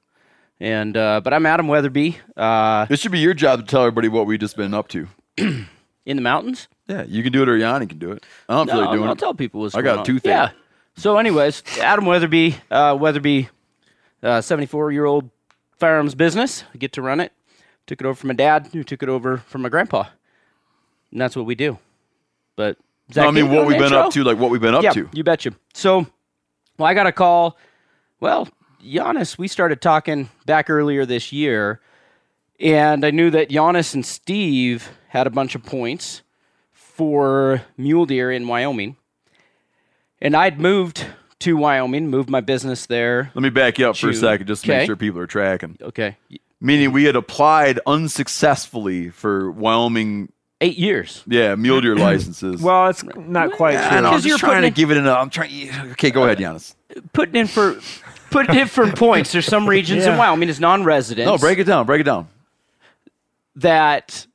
And 0.60 0.96
uh, 0.96 1.20
but 1.22 1.34
I'm 1.34 1.46
Adam 1.46 1.66
Weatherby 1.66 2.18
uh, 2.36 2.84
This 2.86 3.00
should 3.00 3.12
be 3.12 3.18
your 3.18 3.34
job 3.34 3.60
to 3.60 3.66
tell 3.66 3.80
everybody 3.82 4.08
what 4.08 4.26
we've 4.26 4.38
just 4.38 4.56
been 4.56 4.72
up 4.72 4.88
to. 4.88 5.08
in 6.06 6.16
the 6.16 6.22
mountains. 6.22 6.68
Yeah, 6.86 7.04
you 7.04 7.22
can 7.22 7.32
do 7.32 7.42
it 7.42 7.48
or 7.48 7.56
Yanni 7.56 7.86
can 7.86 7.98
do 7.98 8.12
it. 8.12 8.24
I 8.48 8.54
don't 8.54 8.68
feel 8.68 8.80
like 8.80 8.90
doing 8.90 9.04
it. 9.04 9.06
I'll 9.06 9.12
it. 9.12 9.18
tell 9.18 9.34
people 9.34 9.62
what's 9.62 9.74
I 9.74 9.78
going 9.82 9.84
got 9.84 9.96
a 9.96 9.98
on. 10.00 10.04
toothache. 10.04 10.30
Yeah. 10.30 10.50
So, 10.96 11.16
anyways, 11.18 11.62
Adam 11.80 12.04
Weatherby, 12.04 12.56
uh, 12.70 12.96
Weatherby, 13.00 13.48
uh, 14.22 14.40
74 14.40 14.92
year 14.92 15.06
old 15.06 15.30
firearms 15.78 16.14
business. 16.14 16.64
I 16.72 16.78
get 16.78 16.92
to 16.92 17.02
run 17.02 17.20
it. 17.20 17.32
Took 17.86 18.00
it 18.00 18.06
over 18.06 18.14
from 18.14 18.28
my 18.28 18.34
dad, 18.34 18.68
who 18.72 18.84
took 18.84 19.02
it 19.02 19.08
over 19.08 19.38
from 19.38 19.62
my 19.62 19.68
grandpa. 19.68 20.04
And 21.10 21.20
that's 21.20 21.36
what 21.36 21.46
we 21.46 21.54
do. 21.54 21.78
But 22.56 22.76
No, 23.14 23.28
I 23.28 23.30
mean, 23.30 23.46
you 23.46 23.50
what 23.50 23.66
we've 23.66 23.76
been 23.76 23.86
intro? 23.86 24.00
up 24.00 24.12
to, 24.12 24.24
like 24.24 24.38
what 24.38 24.50
we've 24.50 24.60
been 24.60 24.74
up 24.74 24.82
yeah, 24.82 24.92
to. 24.92 25.08
you 25.12 25.24
betcha. 25.24 25.52
So, 25.74 26.06
well, 26.78 26.86
I 26.86 26.94
got 26.94 27.06
a 27.06 27.12
call. 27.12 27.58
Well, 28.20 28.48
Janis, 28.84 29.38
we 29.38 29.48
started 29.48 29.80
talking 29.80 30.28
back 30.46 30.68
earlier 30.68 31.06
this 31.06 31.32
year, 31.32 31.80
and 32.60 33.04
I 33.04 33.10
knew 33.10 33.30
that 33.30 33.48
Janis 33.50 33.94
and 33.94 34.04
Steve 34.04 34.88
had 35.08 35.26
a 35.26 35.30
bunch 35.30 35.54
of 35.54 35.64
points 35.64 36.22
for 36.72 37.62
mule 37.76 38.06
deer 38.06 38.30
in 38.30 38.46
Wyoming, 38.46 38.96
and 40.20 40.36
I'd 40.36 40.60
moved 40.60 41.06
to 41.40 41.56
Wyoming, 41.56 42.08
moved 42.08 42.28
my 42.30 42.40
business 42.40 42.86
there. 42.86 43.30
Let 43.34 43.42
me 43.42 43.50
back 43.50 43.78
you 43.78 43.88
up 43.88 43.96
for 43.96 44.10
a 44.10 44.14
second 44.14 44.46
just 44.46 44.64
to 44.64 44.68
make 44.70 44.86
sure 44.86 44.96
people 44.96 45.20
are 45.20 45.26
tracking. 45.26 45.78
Okay, 45.80 46.16
Meaning 46.60 46.92
we 46.92 47.04
had 47.04 47.16
applied 47.16 47.78
unsuccessfully 47.86 49.10
for 49.10 49.50
Wyoming, 49.50 50.32
eight 50.60 50.78
years. 50.78 51.22
yeah, 51.26 51.54
mule 51.56 51.80
deer 51.80 51.96
licenses. 51.96 52.62
Well, 52.62 52.88
it's 52.88 53.02
not 53.04 53.52
quite 53.52 53.76
I 53.76 53.88
true. 53.88 54.00
know, 54.00 54.06
I'm 54.08 54.12
because 54.14 54.24
you're 54.26 54.32
just 54.38 54.40
trying 54.44 54.62
to 54.62 54.68
in- 54.68 54.72
give 54.74 54.90
it 54.90 54.96
an. 54.96 55.06
I'm 55.08 55.30
trying. 55.30 55.70
Okay, 55.92 56.10
go 56.10 56.24
ahead, 56.24 56.38
Janis. 56.38 56.74
Putting 57.12 57.34
in 57.36 57.46
for 57.48 57.78
in 58.42 58.66
for 58.66 58.90
points. 58.92 59.32
There's 59.32 59.46
some 59.46 59.68
regions 59.68 60.04
in 60.04 60.12
Yeah. 60.12 60.18
Wyoming 60.18 60.48
as 60.48 60.60
non-residents. 60.60 61.26
No, 61.26 61.38
break 61.38 61.58
it 61.58 61.64
down. 61.64 61.86
Break 61.86 62.00
it 62.00 62.04
down. 62.04 62.28
that 63.56 64.26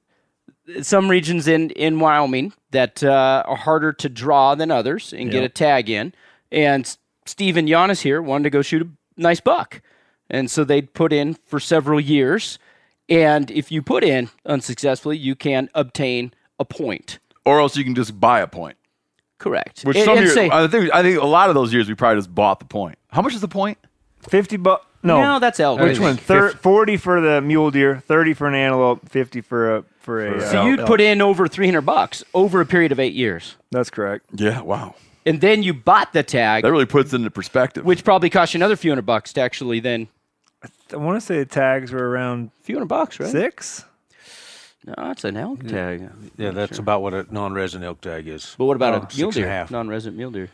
some 0.81 1.09
regions 1.09 1.47
in, 1.47 1.71
in 1.71 1.99
Wyoming 1.99 2.53
that 2.71 3.03
uh, 3.03 3.43
are 3.45 3.55
harder 3.55 3.91
to 3.93 4.09
draw 4.09 4.55
than 4.55 4.69
others 4.71 5.13
and 5.13 5.31
get 5.31 5.43
a 5.43 5.49
tag 5.49 5.89
in. 5.89 6.13
And 6.51 6.95
Steve 7.25 7.57
and 7.57 7.67
Janis 7.67 8.01
here 8.01 8.21
wanted 8.21 8.43
to 8.43 8.49
go 8.51 8.61
shoot 8.61 8.83
a 8.83 8.89
nice 9.21 9.39
buck. 9.39 9.81
And 10.29 10.49
so 10.49 10.63
they'd 10.63 10.93
put 10.93 11.11
in 11.11 11.33
for 11.33 11.59
several 11.59 11.99
years. 11.99 12.59
And 13.09 13.49
if 13.49 13.71
you 13.71 13.81
put 13.81 14.03
in 14.03 14.29
unsuccessfully, 14.45 15.17
you 15.17 15.35
can 15.35 15.69
obtain 15.73 16.33
a 16.59 16.65
point. 16.65 17.17
Or 17.45 17.59
else 17.59 17.75
you 17.75 17.83
can 17.83 17.95
just 17.95 18.19
buy 18.19 18.41
a 18.41 18.47
point. 18.47 18.77
Correct. 19.39 19.81
Which 19.81 19.97
And- 19.97 20.05
some 20.05 20.17
and 20.17 20.25
years, 20.25 20.35
say- 20.35 20.49
I 20.51 20.67
think 20.67 20.93
I 20.93 21.01
think 21.01 21.19
a 21.19 21.25
lot 21.25 21.49
of 21.49 21.55
those 21.55 21.73
years 21.73 21.87
we 21.89 21.95
probably 21.95 22.19
just 22.19 22.33
bought 22.35 22.59
the 22.59 22.65
point. 22.65 22.99
How 23.07 23.23
much 23.23 23.33
is 23.33 23.41
the 23.41 23.47
point? 23.47 23.79
Fifty 24.27 24.57
bucks. 24.57 24.85
No, 25.01 25.21
no, 25.21 25.39
that's 25.39 25.59
elk. 25.61 25.79
which 25.79 25.97
one? 25.99 26.17
Thir- 26.17 26.51
Forty 26.51 26.97
for 26.97 27.21
the 27.21 27.39
mule 27.41 27.71
deer, 27.71 28.01
thirty 28.05 28.33
for 28.33 28.47
an 28.47 28.55
antelope, 28.55 29.07
fifty 29.09 29.39
for 29.39 29.77
a 29.77 29.83
for 30.01 30.25
a. 30.25 30.41
So 30.41 30.61
uh, 30.61 30.65
you'd 30.65 30.79
elk. 30.81 30.87
put 30.87 30.99
in 31.01 31.21
over 31.21 31.47
300 31.47 31.81
bucks 31.81 32.23
over 32.33 32.59
a 32.59 32.65
period 32.65 32.91
of 32.91 32.99
eight 32.99 33.13
years. 33.13 33.55
That's 33.71 33.89
correct. 33.89 34.25
Yeah, 34.35 34.59
wow. 34.61 34.95
And 35.25 35.39
then 35.39 35.63
you 35.63 35.73
bought 35.73 36.11
the 36.13 36.23
tag, 36.23 36.63
That 36.63 36.71
really 36.71 36.85
puts 36.85 37.13
it 37.13 37.17
into 37.17 37.29
perspective. 37.31 37.85
which 37.85 38.03
probably 38.03 38.29
cost 38.29 38.53
you 38.53 38.57
another 38.57 38.75
few 38.75 38.91
hundred 38.91 39.05
bucks 39.05 39.31
to 39.33 39.41
actually 39.41 39.79
then. 39.79 40.07
I 40.91 40.97
want 40.97 41.17
to 41.19 41.25
say 41.25 41.37
the 41.37 41.45
tags 41.45 41.91
were 41.93 42.09
around 42.09 42.51
few 42.63 42.75
hundred 42.75 42.87
bucks, 42.87 43.19
right? 43.21 43.29
six. 43.29 43.85
No, 44.85 44.93
that's 44.97 45.23
an 45.23 45.37
elk 45.37 45.65
tag. 45.65 46.09
Yeah, 46.37 46.51
that's 46.51 46.77
about 46.79 47.01
what 47.01 47.13
a 47.13 47.25
non-resident 47.33 47.85
elk 47.85 48.01
tag 48.01 48.27
is. 48.27 48.55
But 48.57 48.65
what 48.65 48.75
about 48.75 48.93
Oh, 48.95 49.07
a 49.13 49.17
mule 49.17 49.31
deer? 49.31 49.45
a 49.45 49.49
half. 49.49 49.71
Non-resident 49.71 50.17
mule 50.17 50.31
deer. 50.31 50.49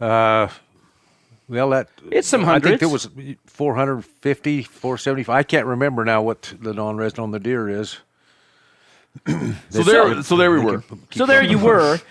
Yeah. 0.00 0.06
Uh, 0.06 0.48
well, 1.50 1.70
that 1.70 1.88
It's 2.10 2.28
some 2.28 2.44
I 2.44 2.60
think 2.60 2.78
there 2.78 2.88
was 2.88 3.08
450, 3.46 4.62
475. 4.62 5.34
I 5.36 5.42
can't 5.42 5.66
remember 5.66 6.04
now 6.04 6.22
what 6.22 6.54
the 6.60 6.72
non-resident 6.72 7.24
on 7.24 7.30
the 7.32 7.40
deer 7.40 7.68
is. 7.68 7.98
so 9.26 9.82
there, 9.82 10.22
so 10.22 10.36
there 10.36 10.52
we 10.52 10.60
were. 10.60 10.84
So 11.10 11.26
there 11.26 11.42
you 11.42 11.58
were. 11.58 11.98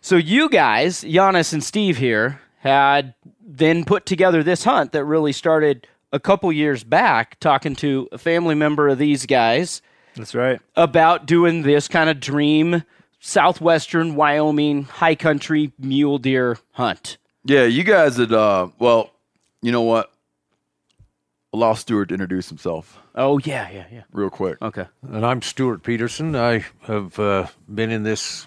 So 0.00 0.14
you 0.14 0.48
guys, 0.48 1.02
Janis 1.02 1.52
and 1.52 1.62
Steve 1.62 1.98
here, 1.98 2.40
had 2.60 3.14
then 3.44 3.84
put 3.84 4.06
together 4.06 4.44
this 4.44 4.62
hunt 4.62 4.92
that 4.92 5.04
really 5.04 5.32
started 5.32 5.88
a 6.12 6.20
couple 6.20 6.50
years 6.52 6.84
back, 6.84 7.38
talking 7.40 7.74
to 7.76 8.08
a 8.12 8.16
family 8.16 8.54
member 8.54 8.88
of 8.88 8.98
these 8.98 9.26
guys 9.26 9.82
That's 10.14 10.36
right. 10.36 10.60
about 10.76 11.26
doing 11.26 11.62
this 11.62 11.88
kind 11.88 12.08
of 12.08 12.20
dream 12.20 12.84
southwestern 13.18 14.14
Wyoming 14.14 14.84
high 14.84 15.16
country 15.16 15.72
mule 15.78 16.18
deer 16.18 16.58
hunt. 16.72 17.18
Yeah, 17.48 17.64
you 17.64 17.82
guys 17.82 18.18
had. 18.18 18.30
Uh, 18.30 18.68
well, 18.78 19.10
you 19.62 19.72
know 19.72 19.80
what? 19.80 20.12
Allow 21.54 21.72
Stewart 21.72 22.10
to 22.10 22.14
introduce 22.14 22.50
himself 22.50 22.98
Oh 23.14 23.38
yeah, 23.38 23.70
yeah, 23.70 23.86
yeah. 23.90 24.02
real 24.12 24.28
quick. 24.28 24.60
Okay. 24.60 24.84
And 25.00 25.24
I'm 25.24 25.40
Stewart 25.40 25.82
Peterson. 25.82 26.36
I 26.36 26.66
have 26.82 27.18
uh, 27.18 27.46
been 27.74 27.90
in 27.90 28.02
this 28.02 28.46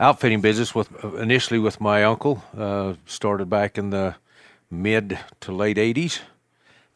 outfitting 0.00 0.40
business 0.40 0.74
with 0.74 0.88
initially 1.14 1.60
with 1.60 1.80
my 1.80 2.02
uncle. 2.02 2.42
Uh, 2.58 2.94
started 3.06 3.48
back 3.48 3.78
in 3.78 3.90
the 3.90 4.16
mid 4.68 5.16
to 5.42 5.52
late 5.52 5.76
'80s. 5.76 6.18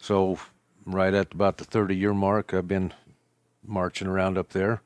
So 0.01 0.41
right 0.85 1.15
at 1.15 1.33
about 1.33 1.59
the 1.59 1.65
30 1.65 1.95
year 1.95 2.13
mark, 2.13 2.53
I've 2.53 2.67
been 2.67 2.93
marching 3.65 4.09
around 4.09 4.37
up 4.37 4.49
there. 4.49 4.83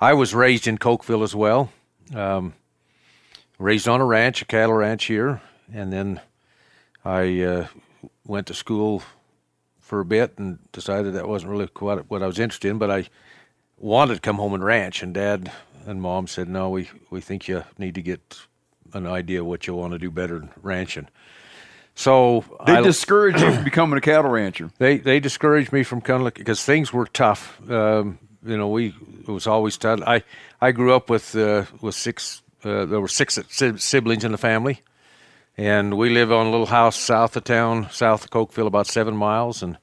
I 0.00 0.14
was 0.14 0.34
raised 0.34 0.68
in 0.68 0.78
Cokeville 0.78 1.24
as 1.24 1.34
well. 1.34 1.70
Um, 2.14 2.54
raised 3.58 3.88
on 3.88 4.00
a 4.00 4.04
ranch, 4.04 4.40
a 4.40 4.44
cattle 4.44 4.74
ranch 4.76 5.06
here, 5.06 5.40
and 5.72 5.92
then 5.92 6.20
I 7.04 7.42
uh, 7.42 7.66
went 8.26 8.46
to 8.48 8.54
school 8.54 9.02
for 9.80 10.00
a 10.00 10.04
bit 10.04 10.38
and 10.38 10.58
decided 10.72 11.14
that 11.14 11.28
wasn't 11.28 11.50
really 11.50 11.66
quite 11.68 12.10
what 12.10 12.22
I 12.22 12.26
was 12.26 12.38
interested 12.38 12.68
in, 12.70 12.78
but 12.78 12.90
I 12.90 13.08
wanted 13.78 14.16
to 14.16 14.20
come 14.20 14.36
home 14.36 14.54
and 14.54 14.64
ranch. 14.64 15.02
And 15.02 15.14
Dad 15.14 15.50
and 15.86 16.02
Mom 16.02 16.26
said, 16.26 16.48
"No, 16.48 16.70
we 16.70 16.90
we 17.10 17.20
think 17.20 17.48
you 17.48 17.64
need 17.78 17.94
to 17.94 18.02
get 18.02 18.40
an 18.92 19.06
idea 19.06 19.44
what 19.44 19.66
you 19.66 19.74
want 19.74 19.92
to 19.92 19.98
do 19.98 20.10
better 20.10 20.38
than 20.38 20.50
ranching." 20.62 21.08
So 21.94 22.44
They 22.64 22.74
I, 22.74 22.80
discouraged 22.80 23.40
you 23.40 23.52
from 23.52 23.64
becoming 23.72 23.98
a 23.98 24.00
cattle 24.00 24.30
rancher. 24.30 24.70
they 24.78 24.98
they 24.98 25.20
discouraged 25.20 25.72
me 25.72 25.82
from 25.82 26.02
of 26.06 26.34
because 26.34 26.62
things 26.64 26.92
were 26.92 27.06
tough. 27.06 27.58
Um, 27.70 28.18
you 28.44 28.56
know, 28.56 28.68
we 28.68 28.94
it 29.26 29.28
was 29.28 29.46
always 29.46 29.76
tough. 29.76 30.00
I 30.06 30.22
I 30.60 30.72
grew 30.72 30.94
up 30.94 31.10
with 31.10 31.34
uh, 31.34 31.64
with 31.80 31.94
six. 31.94 32.42
Uh, 32.64 32.84
there 32.84 33.00
were 33.00 33.08
six 33.08 33.38
siblings 33.76 34.24
in 34.24 34.32
the 34.32 34.38
family, 34.38 34.82
and 35.58 35.98
we 35.98 36.08
live 36.08 36.30
on 36.30 36.46
a 36.46 36.50
little 36.50 36.66
house 36.66 36.96
south 36.96 37.36
of 37.36 37.42
town, 37.42 37.88
south 37.90 38.24
of 38.24 38.30
Cokeville, 38.30 38.68
about 38.68 38.86
seven 38.86 39.16
miles, 39.16 39.60
and 39.60 39.76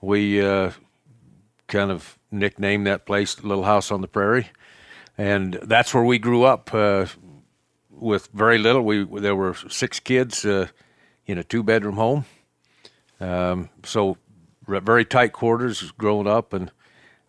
we 0.00 0.40
uh, 0.42 0.70
kind 1.68 1.90
of 1.90 2.18
nicknamed 2.30 2.86
that 2.86 3.04
place 3.04 3.42
"Little 3.44 3.64
House 3.64 3.92
on 3.92 4.00
the 4.00 4.08
Prairie," 4.08 4.48
and 5.18 5.58
that's 5.62 5.92
where 5.92 6.02
we 6.02 6.18
grew 6.18 6.44
up. 6.44 6.72
Uh, 6.72 7.06
with 7.90 8.28
very 8.32 8.56
little, 8.56 8.80
we 8.80 9.04
there 9.20 9.36
were 9.36 9.54
six 9.68 10.00
kids 10.00 10.46
uh, 10.46 10.68
in 11.26 11.36
a 11.36 11.44
two 11.44 11.62
bedroom 11.62 11.96
home. 11.96 12.24
Um, 13.20 13.68
so 13.84 14.16
very 14.66 15.04
tight 15.04 15.34
quarters 15.34 15.92
growing 15.98 16.26
up, 16.26 16.54
and 16.54 16.72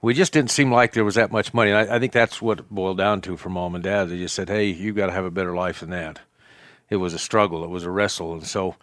we 0.02 0.14
just 0.14 0.32
didn't 0.32 0.52
seem 0.52 0.72
like 0.72 0.94
there 0.94 1.04
was 1.04 1.16
that 1.16 1.34
much 1.34 1.54
money. 1.54 1.72
And 1.72 1.92
I, 1.92 1.98
I 1.98 2.00
think 2.00 2.14
that's 2.14 2.42
what 2.42 2.70
boiled 2.70 3.00
down 3.00 3.20
to 3.22 3.36
for 3.36 3.50
mom 3.50 3.76
and 3.76 3.84
dad. 3.84 4.06
They 4.06 4.18
just 4.18 4.34
said, 4.34 4.48
"Hey, 4.48 4.68
you've 4.68 4.96
got 4.96 5.08
to 5.08 5.12
have 5.12 5.26
a 5.26 5.32
better 5.32 5.54
life 5.54 5.82
than 5.82 5.90
that." 5.90 6.22
It 6.92 6.98
was 6.98 7.16
a 7.16 7.20
struggle. 7.20 7.64
It 7.64 7.72
was 7.72 7.84
a 7.84 7.90
wrestle, 7.90 8.34
and 8.34 8.46
so 8.46 8.76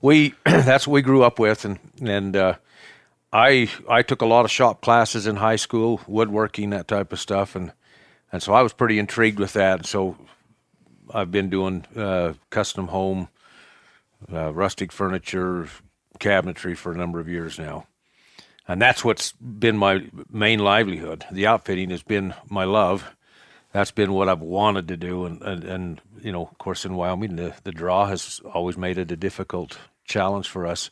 we 0.00 0.34
that's 0.44 0.86
what 0.86 0.94
we 0.94 1.02
grew 1.02 1.22
up 1.22 1.38
with. 1.38 1.66
And 1.66 1.78
and 2.00 2.34
uh, 2.34 2.54
I 3.32 3.68
I 3.88 4.00
took 4.00 4.22
a 4.22 4.26
lot 4.26 4.46
of 4.46 4.50
shop 4.50 4.80
classes 4.80 5.26
in 5.26 5.36
high 5.36 5.56
school, 5.56 6.00
woodworking, 6.06 6.70
that 6.70 6.88
type 6.88 7.12
of 7.12 7.20
stuff, 7.20 7.54
and 7.54 7.72
and 8.32 8.42
so 8.42 8.54
I 8.54 8.62
was 8.62 8.72
pretty 8.72 8.98
intrigued 8.98 9.38
with 9.38 9.52
that. 9.52 9.84
So 9.84 10.16
I've 11.12 11.30
been 11.30 11.50
doing 11.50 11.84
uh, 11.94 12.32
custom 12.48 12.88
home, 12.88 13.28
uh, 14.32 14.54
rustic 14.54 14.90
furniture, 14.90 15.68
cabinetry 16.18 16.76
for 16.76 16.92
a 16.92 16.96
number 16.96 17.20
of 17.20 17.28
years 17.28 17.58
now 17.58 17.86
and 18.68 18.80
that's 18.80 19.02
what's 19.02 19.32
been 19.32 19.78
my 19.78 20.04
main 20.30 20.58
livelihood. 20.58 21.24
The 21.32 21.46
outfitting 21.46 21.88
has 21.88 22.02
been 22.02 22.34
my 22.48 22.64
love. 22.64 23.16
That's 23.78 23.92
been 23.92 24.12
what 24.12 24.28
I've 24.28 24.40
wanted 24.40 24.88
to 24.88 24.96
do, 24.96 25.24
and 25.24 25.40
and, 25.40 25.62
and 25.62 26.00
you 26.20 26.32
know, 26.32 26.48
of 26.50 26.58
course, 26.58 26.84
in 26.84 26.96
Wyoming, 26.96 27.36
the, 27.36 27.54
the 27.62 27.70
draw 27.70 28.06
has 28.06 28.40
always 28.52 28.76
made 28.76 28.98
it 28.98 29.12
a 29.12 29.16
difficult 29.16 29.78
challenge 30.04 30.48
for 30.48 30.66
us. 30.66 30.90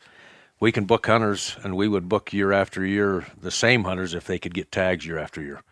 We 0.61 0.71
can 0.71 0.85
book 0.85 1.05
hunters, 1.09 1.57
and 1.65 1.75
we 1.75 1.89
would 1.89 2.09
book 2.09 2.33
year 2.33 2.53
after 2.53 2.87
year 2.87 3.27
the 3.43 3.51
same 3.51 3.83
hunters 3.83 4.15
if 4.15 4.29
they 4.29 4.39
could 4.39 4.55
get 4.55 4.71
tags 4.71 5.05
year 5.05 5.19
after 5.19 5.43
year. 5.43 5.65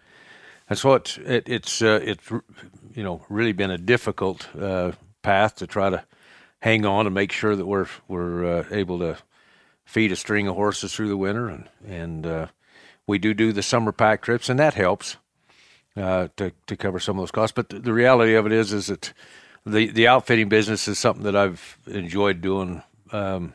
And 0.69 0.77
so 0.77 0.95
it, 0.95 1.17
it 1.19 1.49
it's 1.49 1.81
uh, 1.83 2.01
it's 2.03 2.33
you 2.33 3.05
know 3.05 3.25
really 3.29 3.53
been 3.53 3.71
a 3.71 3.79
difficult 3.79 4.49
uh, 4.57 4.91
path 5.23 5.55
to 5.59 5.69
try 5.69 5.91
to 5.91 6.05
hang 6.63 6.85
on 6.85 7.07
and 7.07 7.15
make 7.15 7.31
sure 7.31 7.55
that 7.55 7.67
we're 7.67 7.87
we're 8.09 8.45
uh, 8.45 8.65
able 8.73 8.99
to 8.99 9.19
feed 9.85 10.11
a 10.11 10.17
string 10.17 10.49
of 10.49 10.57
horses 10.57 10.93
through 10.93 11.11
the 11.11 11.17
winter, 11.17 11.47
and 11.47 11.69
and 11.87 12.27
uh, 12.27 12.47
we 13.07 13.21
do 13.21 13.35
do 13.35 13.53
the 13.53 13.63
summer 13.63 13.93
pack 13.93 14.21
trips, 14.21 14.49
and 14.49 14.59
that 14.59 14.75
helps 14.75 15.17
uh, 15.97 16.29
to 16.37 16.53
to 16.67 16.77
cover 16.77 16.99
some 16.99 17.19
of 17.19 17.23
those 17.23 17.31
costs. 17.31 17.55
But 17.55 17.69
the, 17.69 17.79
the, 17.79 17.93
reality 17.93 18.35
of 18.35 18.47
it 18.47 18.53
is, 18.53 18.73
is 18.73 18.87
that 18.89 19.13
the 19.65 19.89
the 19.89 20.09
outfitting 20.09 20.49
business 20.49 20.89
is 20.89 20.99
something 20.99 21.25
that 21.25 21.37
I've 21.37 21.79
enjoyed 21.87 22.41
doing 22.41 22.83
um, 23.13 23.55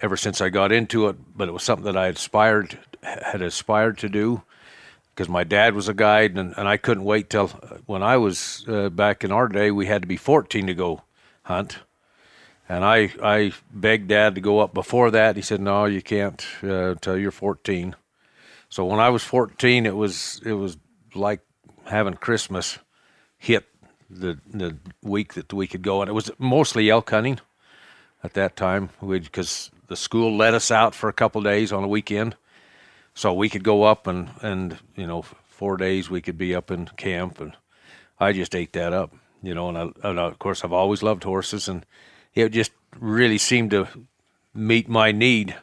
ever 0.00 0.16
since 0.16 0.40
I 0.40 0.48
got 0.48 0.72
into 0.72 1.08
it. 1.08 1.16
But 1.36 1.48
it 1.48 1.52
was 1.52 1.62
something 1.62 1.84
that 1.84 1.96
I 1.96 2.08
aspired 2.08 2.78
had 3.02 3.42
aspired 3.42 3.98
to 3.98 4.08
do 4.08 4.42
because 5.14 5.28
my 5.28 5.44
dad 5.44 5.74
was 5.74 5.88
a 5.88 5.94
guide, 5.94 6.36
and, 6.36 6.54
and 6.56 6.68
I 6.68 6.76
couldn't 6.76 7.04
wait 7.04 7.30
till 7.30 7.48
when 7.86 8.02
I 8.02 8.16
was 8.16 8.64
uh, 8.68 8.88
back 8.88 9.24
in 9.24 9.32
our 9.32 9.48
day, 9.48 9.70
we 9.70 9.86
had 9.86 10.02
to 10.02 10.08
be 10.08 10.16
14 10.16 10.66
to 10.66 10.74
go 10.74 11.02
hunt 11.42 11.80
and 12.72 12.84
I 12.84 13.12
I 13.22 13.52
begged 13.70 14.08
Dad 14.08 14.34
to 14.36 14.40
go 14.40 14.60
up 14.60 14.72
before 14.72 15.10
that. 15.10 15.36
He 15.36 15.42
said, 15.42 15.60
"No, 15.60 15.84
you 15.84 16.00
can't 16.00 16.44
uh, 16.62 16.92
until 16.92 17.18
you're 17.18 17.30
14." 17.30 17.94
So 18.70 18.86
when 18.86 18.98
I 18.98 19.10
was 19.10 19.22
14, 19.22 19.84
it 19.84 19.94
was 19.94 20.40
it 20.44 20.54
was 20.54 20.78
like 21.14 21.40
having 21.86 22.14
Christmas 22.14 22.78
hit 23.38 23.66
the 24.10 24.38
the 24.50 24.76
week 25.02 25.34
that 25.34 25.52
we 25.52 25.66
could 25.66 25.82
go, 25.82 26.02
and 26.02 26.08
it 26.08 26.14
was 26.14 26.30
mostly 26.38 26.90
elk 26.90 27.10
hunting 27.10 27.40
at 28.22 28.34
that 28.34 28.56
time 28.56 28.90
because 29.08 29.70
the 29.88 29.96
school 29.96 30.36
let 30.36 30.54
us 30.54 30.70
out 30.70 30.94
for 30.94 31.08
a 31.08 31.12
couple 31.12 31.42
days 31.42 31.72
on 31.72 31.84
a 31.84 31.88
weekend, 31.88 32.36
so 33.14 33.32
we 33.32 33.48
could 33.48 33.64
go 33.64 33.84
up 33.84 34.06
and 34.06 34.30
and 34.42 34.78
you 34.96 35.06
know 35.06 35.22
four 35.46 35.76
days 35.76 36.10
we 36.10 36.20
could 36.20 36.38
be 36.38 36.54
up 36.54 36.70
in 36.70 36.86
camp, 36.96 37.40
and 37.40 37.56
I 38.18 38.32
just 38.32 38.54
ate 38.54 38.72
that 38.74 38.92
up, 38.92 39.14
you 39.42 39.54
know. 39.54 39.68
And, 39.68 39.78
I, 39.78 40.08
and 40.08 40.18
of 40.18 40.38
course, 40.38 40.64
I've 40.64 40.72
always 40.72 41.02
loved 41.02 41.24
horses 41.24 41.68
and 41.68 41.84
it 42.34 42.50
just 42.50 42.72
really 42.98 43.38
seemed 43.38 43.70
to 43.72 43.88
meet 44.54 44.88
my 44.88 45.12
need 45.12 45.56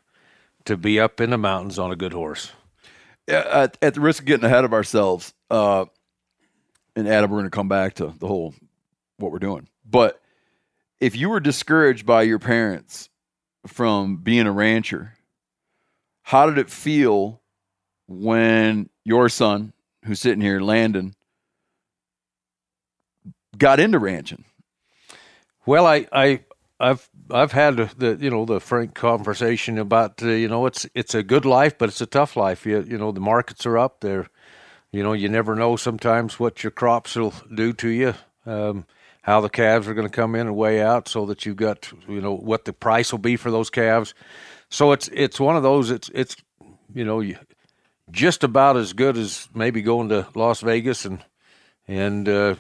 to 0.66 0.78
be 0.78 1.00
up 1.00 1.20
in 1.22 1.30
the 1.32 1.38
mountains 1.38 1.80
on 1.80 1.92
a 1.92 1.96
good 1.96 2.14
horse. 2.14 2.52
At, 3.28 3.78
at 3.82 3.94
the 3.94 4.02
risk 4.02 4.22
of 4.22 4.26
getting 4.26 4.46
ahead 4.46 4.66
of 4.66 4.74
ourselves, 4.74 5.34
uh, 5.50 5.86
and 6.96 7.08
Adam, 7.08 7.30
we're 7.30 7.38
going 7.38 7.46
to 7.46 7.56
come 7.56 7.70
back 7.70 7.96
to 7.96 8.14
the 8.20 8.28
whole 8.28 8.54
what 9.18 9.32
we're 9.32 9.40
doing. 9.40 9.68
But 9.90 10.22
if 11.00 11.16
you 11.16 11.30
were 11.30 11.40
discouraged 11.40 12.06
by 12.06 12.24
your 12.24 12.40
parents 12.40 13.10
from 13.68 14.18
being 14.18 14.48
a 14.48 14.52
rancher, 14.52 15.14
how 16.24 16.46
did 16.46 16.58
it 16.58 16.70
feel 16.70 17.42
when 18.08 18.90
your 19.04 19.30
son, 19.30 19.74
who's 20.06 20.20
sitting 20.20 20.42
here, 20.42 20.62
Landon, 20.62 21.14
got 23.58 23.80
into 23.80 24.00
ranching? 24.00 24.46
Well, 25.66 25.86
I, 25.86 26.08
I 26.12 26.42
I've 26.80 27.10
I've 27.30 27.52
had 27.52 27.78
the 27.78 28.18
you 28.20 28.30
know 28.30 28.46
the 28.46 28.60
frank 28.60 28.96
conversation 28.96 29.78
about 29.78 30.24
uh, 30.24 30.30
you 30.30 30.48
know 30.48 30.66
it's 30.66 30.88
it's 30.96 31.14
a 31.14 31.24
good 31.24 31.46
life 31.46 31.78
but 31.78 31.90
it's 31.90 32.02
a 32.02 32.06
tough 32.06 32.38
life 32.38 32.66
you 32.66 32.82
you 32.82 32.98
know 32.98 33.12
the 33.12 33.20
markets 33.20 33.66
are 33.66 33.78
up 33.78 34.00
there 34.00 34.30
you 34.92 35.04
know 35.04 35.14
you 35.14 35.30
never 35.30 35.56
know 35.56 35.76
sometimes 35.76 36.40
what 36.40 36.64
your 36.64 36.72
crops 36.72 37.16
will 37.16 37.34
do 37.54 37.74
to 37.74 37.90
you 37.90 38.14
um, 38.46 38.86
how 39.22 39.42
the 39.42 39.50
calves 39.50 39.88
are 39.88 39.94
going 39.94 40.08
to 40.08 40.14
come 40.14 40.36
in 40.36 40.48
and 40.48 40.56
weigh 40.56 40.82
out 40.82 41.08
so 41.08 41.26
that 41.26 41.46
you've 41.46 41.58
got 41.58 41.92
you 42.08 42.22
know 42.22 42.34
what 42.34 42.66
the 42.66 42.74
price 42.74 43.12
will 43.12 43.20
be 43.20 43.36
for 43.36 43.52
those 43.52 43.70
calves 43.70 44.14
so 44.70 44.92
it's 44.92 45.10
it's 45.14 45.40
one 45.40 45.56
of 45.56 45.64
those 45.64 45.92
it's 45.92 46.10
it's 46.14 46.36
you 46.94 47.06
know 47.06 47.20
you, 47.20 47.38
just 48.12 48.44
about 48.44 48.78
as 48.78 48.94
good 48.94 49.18
as 49.18 49.48
maybe 49.54 49.82
going 49.82 50.10
to 50.10 50.28
Las 50.36 50.62
Vegas 50.62 51.06
and 51.06 51.24
and 51.88 52.30
uh, 52.30 52.56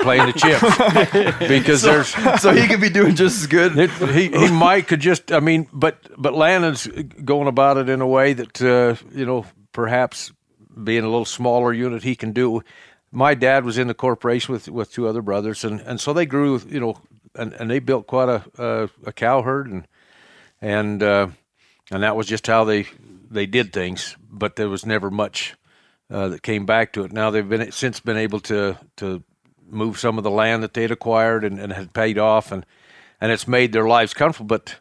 playing 0.00 0.26
the 0.26 0.32
chips 0.32 1.38
because 1.48 1.82
so, 1.82 1.92
there's 1.92 2.40
so 2.40 2.52
he 2.52 2.68
could 2.68 2.80
be 2.80 2.88
doing 2.88 3.16
just 3.16 3.40
as 3.40 3.46
good. 3.48 3.76
It, 3.76 3.90
he 3.90 4.28
he 4.28 4.50
might 4.52 4.86
could 4.86 5.00
just 5.00 5.32
I 5.32 5.40
mean, 5.40 5.68
but 5.72 5.98
but 6.16 6.32
Landon's 6.32 6.86
going 6.86 7.48
about 7.48 7.76
it 7.76 7.88
in 7.88 8.00
a 8.00 8.06
way 8.06 8.34
that 8.34 8.62
uh, 8.62 8.94
you 9.12 9.26
know 9.26 9.46
perhaps 9.72 10.32
being 10.82 11.04
a 11.04 11.08
little 11.08 11.24
smaller 11.24 11.72
unit 11.72 12.02
he 12.02 12.16
can 12.16 12.32
do. 12.32 12.62
My 13.10 13.34
dad 13.34 13.64
was 13.64 13.78
in 13.78 13.88
the 13.88 13.94
corporation 13.94 14.52
with 14.52 14.68
with 14.68 14.92
two 14.92 15.08
other 15.08 15.22
brothers, 15.22 15.64
and 15.64 15.80
and 15.80 16.00
so 16.00 16.12
they 16.12 16.26
grew 16.26 16.60
you 16.68 16.80
know 16.80 16.98
and 17.34 17.52
and 17.54 17.70
they 17.70 17.78
built 17.78 18.06
quite 18.06 18.28
a 18.28 18.44
a, 18.58 18.90
a 19.06 19.12
cow 19.12 19.42
herd 19.42 19.68
and 19.68 19.86
and 20.60 21.02
uh, 21.02 21.28
and 21.90 22.02
that 22.02 22.16
was 22.16 22.26
just 22.26 22.46
how 22.46 22.64
they 22.64 22.86
they 23.30 23.46
did 23.46 23.72
things, 23.72 24.16
but 24.30 24.56
there 24.56 24.68
was 24.68 24.86
never 24.86 25.10
much 25.10 25.54
uh, 26.10 26.28
that 26.28 26.42
came 26.42 26.66
back 26.66 26.92
to 26.94 27.04
it. 27.04 27.12
Now 27.12 27.30
they've 27.30 27.48
been 27.48 27.70
since 27.72 28.00
been 28.00 28.16
able 28.16 28.40
to 28.40 28.78
to 28.96 29.22
move 29.70 29.98
some 29.98 30.18
of 30.18 30.24
the 30.24 30.30
land 30.30 30.62
that 30.62 30.74
they'd 30.74 30.90
acquired 30.90 31.44
and, 31.44 31.58
and 31.58 31.72
had 31.72 31.92
paid 31.92 32.18
off, 32.18 32.52
and 32.52 32.64
and 33.20 33.32
it's 33.32 33.48
made 33.48 33.72
their 33.72 33.86
lives 33.86 34.14
comfortable. 34.14 34.46
But 34.46 34.76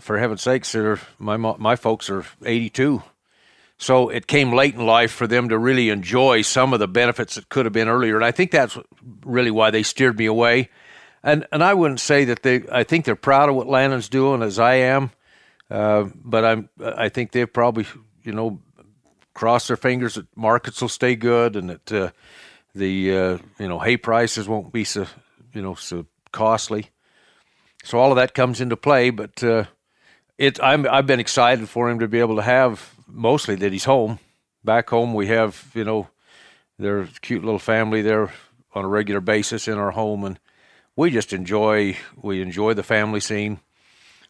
for 0.00 0.18
heaven's 0.18 0.42
sakes, 0.42 0.74
my 1.18 1.36
my 1.36 1.76
folks 1.76 2.10
are 2.10 2.24
82, 2.44 3.02
so 3.78 4.08
it 4.08 4.26
came 4.26 4.52
late 4.52 4.74
in 4.74 4.86
life 4.86 5.12
for 5.12 5.26
them 5.26 5.48
to 5.50 5.58
really 5.58 5.90
enjoy 5.90 6.42
some 6.42 6.72
of 6.72 6.80
the 6.80 6.88
benefits 6.88 7.34
that 7.34 7.48
could 7.48 7.66
have 7.66 7.72
been 7.72 7.88
earlier, 7.88 8.16
and 8.16 8.24
I 8.24 8.30
think 8.30 8.50
that's 8.50 8.78
really 9.24 9.50
why 9.50 9.70
they 9.70 9.82
steered 9.82 10.18
me 10.18 10.26
away. 10.26 10.70
And 11.22 11.46
and 11.52 11.62
I 11.62 11.74
wouldn't 11.74 12.00
say 12.00 12.24
that 12.26 12.42
they. 12.42 12.62
I 12.70 12.84
think 12.84 13.04
they're 13.04 13.16
proud 13.16 13.48
of 13.48 13.56
what 13.56 13.66
Landon's 13.66 14.08
doing, 14.08 14.42
as 14.42 14.58
I 14.58 14.74
am. 14.74 15.10
Uh, 15.70 16.04
but 16.14 16.44
I'm. 16.44 16.68
I 16.80 17.08
think 17.08 17.32
they've 17.32 17.52
probably, 17.52 17.86
you 18.22 18.32
know, 18.32 18.60
crossed 19.34 19.68
their 19.68 19.76
fingers 19.76 20.14
that 20.14 20.26
markets 20.36 20.80
will 20.80 20.88
stay 20.88 21.16
good 21.16 21.56
and 21.56 21.70
that 21.70 21.92
uh, 21.92 22.10
the 22.74 23.16
uh, 23.16 23.38
you 23.58 23.68
know 23.68 23.78
hay 23.78 23.96
prices 23.96 24.48
won't 24.48 24.72
be 24.72 24.84
so 24.84 25.06
you 25.52 25.62
know 25.62 25.74
so 25.74 26.06
costly. 26.32 26.90
So 27.84 27.98
all 27.98 28.10
of 28.10 28.16
that 28.16 28.34
comes 28.34 28.60
into 28.60 28.76
play, 28.76 29.10
but 29.10 29.42
uh, 29.42 29.64
it 30.38 30.62
I'm 30.62 30.86
I've 30.88 31.06
been 31.06 31.20
excited 31.20 31.68
for 31.68 31.90
him 31.90 31.98
to 31.98 32.08
be 32.08 32.20
able 32.20 32.36
to 32.36 32.42
have 32.42 32.95
mostly 33.06 33.54
that 33.56 33.72
he's 33.72 33.84
home. 33.84 34.18
Back 34.64 34.90
home 34.90 35.14
we 35.14 35.28
have 35.28 35.70
you 35.74 35.84
know 35.84 36.08
their 36.78 37.08
cute 37.20 37.44
little 37.44 37.58
family 37.58 38.02
there 38.02 38.32
on 38.74 38.84
a 38.84 38.88
regular 38.88 39.20
basis 39.20 39.68
in 39.68 39.78
our 39.78 39.92
home, 39.92 40.24
and 40.24 40.38
we 40.94 41.10
just 41.10 41.32
enjoy 41.32 41.96
we 42.20 42.42
enjoy 42.42 42.74
the 42.74 42.82
family 42.82 43.20
scene. 43.20 43.60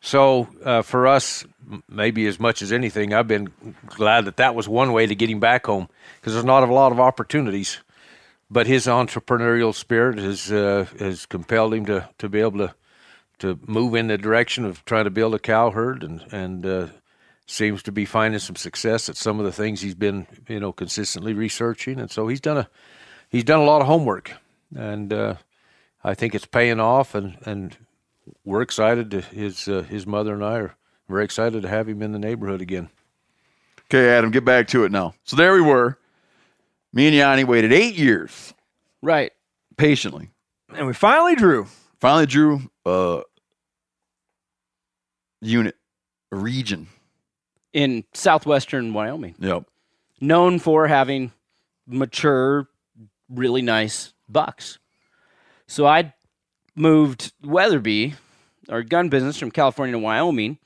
So 0.00 0.48
uh, 0.64 0.82
for 0.82 1.06
us, 1.06 1.44
maybe 1.88 2.26
as 2.26 2.38
much 2.38 2.62
as 2.62 2.70
anything, 2.70 3.12
I've 3.12 3.26
been 3.26 3.52
glad 3.86 4.26
that 4.26 4.36
that 4.36 4.54
was 4.54 4.68
one 4.68 4.92
way 4.92 5.06
to 5.06 5.14
get 5.14 5.30
him 5.30 5.40
back 5.40 5.66
home 5.66 5.88
because 6.20 6.34
there's 6.34 6.44
not 6.44 6.62
a 6.62 6.72
lot 6.72 6.92
of 6.92 7.00
opportunities. 7.00 7.78
But 8.48 8.68
his 8.68 8.86
entrepreneurial 8.86 9.74
spirit 9.74 10.18
has 10.18 10.52
uh, 10.52 10.86
has 11.00 11.26
compelled 11.26 11.74
him 11.74 11.86
to, 11.86 12.08
to 12.18 12.28
be 12.28 12.40
able 12.40 12.58
to 12.58 12.74
to 13.38 13.58
move 13.66 13.94
in 13.94 14.06
the 14.06 14.16
direction 14.16 14.64
of 14.64 14.84
trying 14.84 15.04
to 15.04 15.10
build 15.10 15.34
a 15.34 15.38
cow 15.38 15.70
herd 15.70 16.04
and 16.04 16.24
and 16.30 16.64
uh, 16.64 16.86
seems 17.46 17.82
to 17.84 17.92
be 17.92 18.04
finding 18.04 18.40
some 18.40 18.56
success 18.56 19.08
at 19.08 19.16
some 19.16 19.38
of 19.38 19.44
the 19.44 19.52
things 19.52 19.80
he's 19.80 19.94
been 19.94 20.26
you 20.48 20.60
know 20.60 20.72
consistently 20.72 21.32
researching 21.32 22.00
and 22.00 22.10
so 22.10 22.26
he's 22.28 22.40
done 22.40 22.58
a 22.58 22.68
he's 23.28 23.44
done 23.44 23.60
a 23.60 23.64
lot 23.64 23.80
of 23.80 23.86
homework 23.86 24.32
and 24.74 25.12
uh, 25.12 25.34
I 26.02 26.14
think 26.14 26.34
it's 26.34 26.46
paying 26.46 26.80
off 26.80 27.14
and 27.14 27.36
and 27.44 27.76
we're 28.44 28.62
excited. 28.62 29.10
To, 29.12 29.20
his 29.20 29.68
uh, 29.68 29.82
his 29.82 30.06
mother 30.06 30.34
and 30.34 30.44
I 30.44 30.58
are 30.58 30.76
very 31.08 31.24
excited 31.24 31.62
to 31.62 31.68
have 31.68 31.88
him 31.88 32.02
in 32.02 32.12
the 32.12 32.18
neighborhood 32.18 32.60
again. 32.60 32.90
Okay, 33.86 34.08
Adam, 34.08 34.30
get 34.30 34.44
back 34.44 34.68
to 34.68 34.84
it 34.84 34.92
now. 34.92 35.14
So 35.24 35.36
there 35.36 35.54
we 35.54 35.60
were. 35.60 35.98
Me 36.92 37.06
and 37.06 37.14
Yanni 37.14 37.44
waited 37.44 37.72
eight 37.72 37.94
years, 37.94 38.54
right, 39.02 39.32
patiently, 39.76 40.30
and 40.74 40.86
we 40.86 40.94
finally 40.94 41.36
drew. 41.36 41.66
Finally 42.00 42.26
drew 42.26 42.70
a 42.84 43.22
unit, 45.40 45.76
a 46.32 46.36
region 46.36 46.88
in 47.76 48.04
southwestern 48.14 48.94
Wyoming. 48.94 49.34
Yep. 49.38 49.64
known 50.18 50.58
for 50.58 50.86
having 50.86 51.30
mature, 51.86 52.68
really 53.28 53.60
nice 53.60 54.14
bucks. 54.30 54.78
So 55.66 55.84
I 55.86 56.14
moved 56.74 57.34
Weatherby, 57.44 58.14
our 58.70 58.82
gun 58.82 59.10
business, 59.10 59.38
from 59.38 59.50
California 59.50 59.92
to 59.92 59.98
Wyoming, 59.98 60.58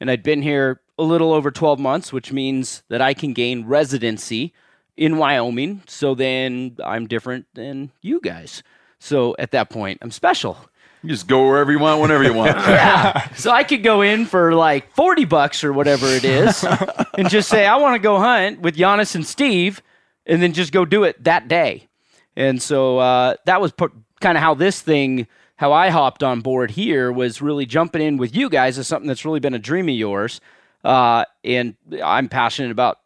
and 0.00 0.10
I'd 0.10 0.24
been 0.24 0.42
here 0.42 0.80
a 0.98 1.04
little 1.04 1.32
over 1.32 1.52
12 1.52 1.78
months, 1.78 2.12
which 2.12 2.32
means 2.32 2.82
that 2.88 3.00
I 3.00 3.14
can 3.14 3.32
gain 3.34 3.64
residency 3.64 4.52
in 4.96 5.16
Wyoming. 5.16 5.82
So 5.86 6.16
then 6.16 6.76
I'm 6.84 7.06
different 7.06 7.46
than 7.54 7.92
you 8.02 8.20
guys. 8.20 8.64
So 8.98 9.36
at 9.38 9.52
that 9.52 9.70
point, 9.70 10.00
I'm 10.02 10.10
special. 10.10 10.58
You 11.02 11.10
just 11.10 11.28
go 11.28 11.46
wherever 11.46 11.70
you 11.70 11.78
want, 11.78 12.00
whenever 12.00 12.24
you 12.24 12.34
want. 12.34 12.56
Yeah. 12.56 13.32
so 13.34 13.50
I 13.50 13.62
could 13.64 13.82
go 13.82 14.02
in 14.02 14.26
for 14.26 14.54
like 14.54 14.92
40 14.94 15.24
bucks 15.26 15.62
or 15.62 15.72
whatever 15.72 16.06
it 16.06 16.24
is 16.24 16.64
and 17.16 17.28
just 17.30 17.48
say, 17.48 17.66
I 17.66 17.76
want 17.76 17.94
to 17.94 17.98
go 18.00 18.18
hunt 18.18 18.60
with 18.60 18.74
Janis 18.76 19.14
and 19.14 19.26
Steve 19.26 19.80
and 20.26 20.42
then 20.42 20.52
just 20.52 20.72
go 20.72 20.84
do 20.84 21.04
it 21.04 21.22
that 21.24 21.48
day. 21.48 21.86
And 22.36 22.60
so 22.60 22.98
uh, 22.98 23.34
that 23.46 23.60
was 23.60 23.72
kind 24.20 24.36
of 24.36 24.42
how 24.42 24.54
this 24.54 24.80
thing, 24.80 25.26
how 25.56 25.72
I 25.72 25.90
hopped 25.90 26.22
on 26.22 26.40
board 26.40 26.70
here 26.70 27.12
was 27.12 27.40
really 27.40 27.66
jumping 27.66 28.02
in 28.02 28.16
with 28.16 28.34
you 28.34 28.48
guys 28.48 28.78
is 28.78 28.86
something 28.86 29.08
that's 29.08 29.24
really 29.24 29.40
been 29.40 29.54
a 29.54 29.58
dream 29.58 29.88
of 29.88 29.94
yours. 29.94 30.40
Uh, 30.84 31.24
and 31.44 31.74
I'm 32.02 32.28
passionate 32.28 32.70
about, 32.70 32.98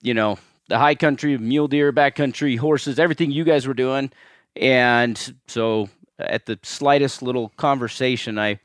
you 0.00 0.14
know, 0.14 0.38
the 0.68 0.78
high 0.78 0.94
country, 0.94 1.36
mule 1.38 1.68
deer, 1.68 1.92
backcountry, 1.92 2.58
horses, 2.58 2.98
everything 2.98 3.30
you 3.30 3.44
guys 3.44 3.66
were 3.66 3.74
doing. 3.74 4.10
And 4.56 5.34
so 5.48 5.88
at 6.18 6.46
the 6.46 6.58
slightest 6.62 7.22
little 7.22 7.50
conversation, 7.56 8.38
I 8.38 8.60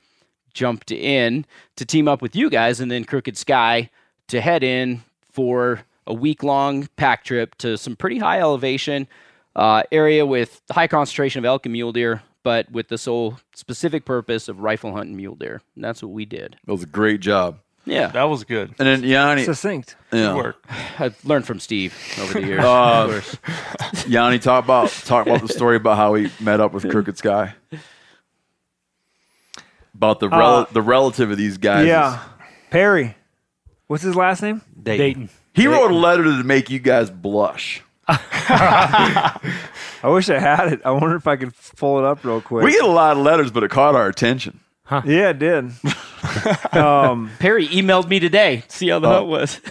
jumped 0.53 0.91
in 0.91 1.45
to 1.75 1.85
team 1.85 2.07
up 2.07 2.21
with 2.21 2.35
you 2.35 2.49
guys 2.49 2.79
and 2.79 2.89
then 2.89 3.05
Crooked 3.05 3.37
Sky 3.37 3.89
to 4.27 4.41
head 4.41 4.63
in 4.63 5.03
for 5.31 5.81
a 6.07 6.13
week 6.13 6.41
long 6.43 6.87
pack 6.95 7.23
trip 7.23 7.55
to 7.55 7.77
some 7.77 7.95
pretty 7.95 8.17
high 8.17 8.39
elevation 8.39 9.07
uh, 9.55 9.83
area 9.91 10.25
with 10.25 10.61
high 10.71 10.87
concentration 10.87 11.39
of 11.39 11.45
elk 11.45 11.65
and 11.65 11.73
mule 11.73 11.91
deer, 11.91 12.23
but 12.43 12.71
with 12.71 12.87
the 12.87 12.97
sole 12.97 13.39
specific 13.53 14.05
purpose 14.05 14.47
of 14.47 14.61
rifle 14.61 14.93
hunting 14.93 15.15
mule 15.15 15.35
deer. 15.35 15.61
And 15.75 15.83
that's 15.83 16.01
what 16.01 16.11
we 16.11 16.25
did. 16.25 16.57
It 16.67 16.71
was 16.71 16.83
a 16.83 16.87
great 16.87 17.19
job. 17.19 17.59
Yeah. 17.87 18.07
That 18.07 18.23
was 18.25 18.43
good. 18.43 18.75
And 18.79 18.87
then 18.87 19.03
Yanni, 19.03 19.45
Succinct. 19.45 19.95
yeah. 20.11 20.35
Work. 20.35 20.63
I've 20.99 21.23
learned 21.25 21.45
from 21.47 21.59
Steve 21.59 21.95
over 22.21 22.39
the 22.39 22.45
years. 22.45 22.63
Uh, 22.63 23.05
of 23.05 23.09
course. 23.09 24.05
Yanni, 24.07 24.39
talk 24.39 24.63
about 24.63 24.89
talk 25.05 25.25
about 25.25 25.41
the 25.41 25.47
story 25.47 25.77
about 25.77 25.95
how 25.97 26.13
he 26.15 26.29
met 26.39 26.59
up 26.59 26.73
with 26.73 26.89
Crooked 26.89 27.17
Sky. 27.17 27.53
About 29.95 30.19
the 30.19 30.29
rel- 30.29 30.55
Uh, 30.59 30.65
the 30.71 30.81
relative 30.81 31.31
of 31.31 31.37
these 31.37 31.57
guys. 31.57 31.87
Yeah. 31.87 32.21
Perry. 32.69 33.15
What's 33.87 34.03
his 34.03 34.15
last 34.15 34.41
name? 34.43 34.61
Dayton. 34.83 35.29
He 35.53 35.65
wrote 35.67 35.89
a 35.91 35.95
letter 35.95 36.23
to 36.23 36.43
make 36.43 36.69
you 36.69 36.79
guys 36.79 37.09
blush. 37.09 37.81
I 38.09 39.39
wish 40.03 40.29
I 40.29 40.39
had 40.39 40.71
it. 40.73 40.81
I 40.85 40.91
wonder 40.91 41.15
if 41.15 41.25
I 41.27 41.35
could 41.35 41.53
pull 41.77 41.97
it 41.99 42.05
up 42.05 42.23
real 42.23 42.41
quick. 42.41 42.63
We 42.63 42.71
get 42.73 42.83
a 42.83 42.87
lot 42.87 43.17
of 43.17 43.23
letters, 43.23 43.49
but 43.51 43.63
it 43.63 43.71
caught 43.71 43.95
our 43.95 44.07
attention. 44.07 44.59
Yeah, 44.91 45.29
it 45.29 45.39
did. 45.39 45.71
um, 46.71 47.31
Perry 47.39 47.67
emailed 47.67 48.07
me 48.07 48.19
today. 48.19 48.63
See 48.67 48.89
how 48.89 48.99
the 48.99 49.07
hunt 49.07 49.27
was. 49.27 49.61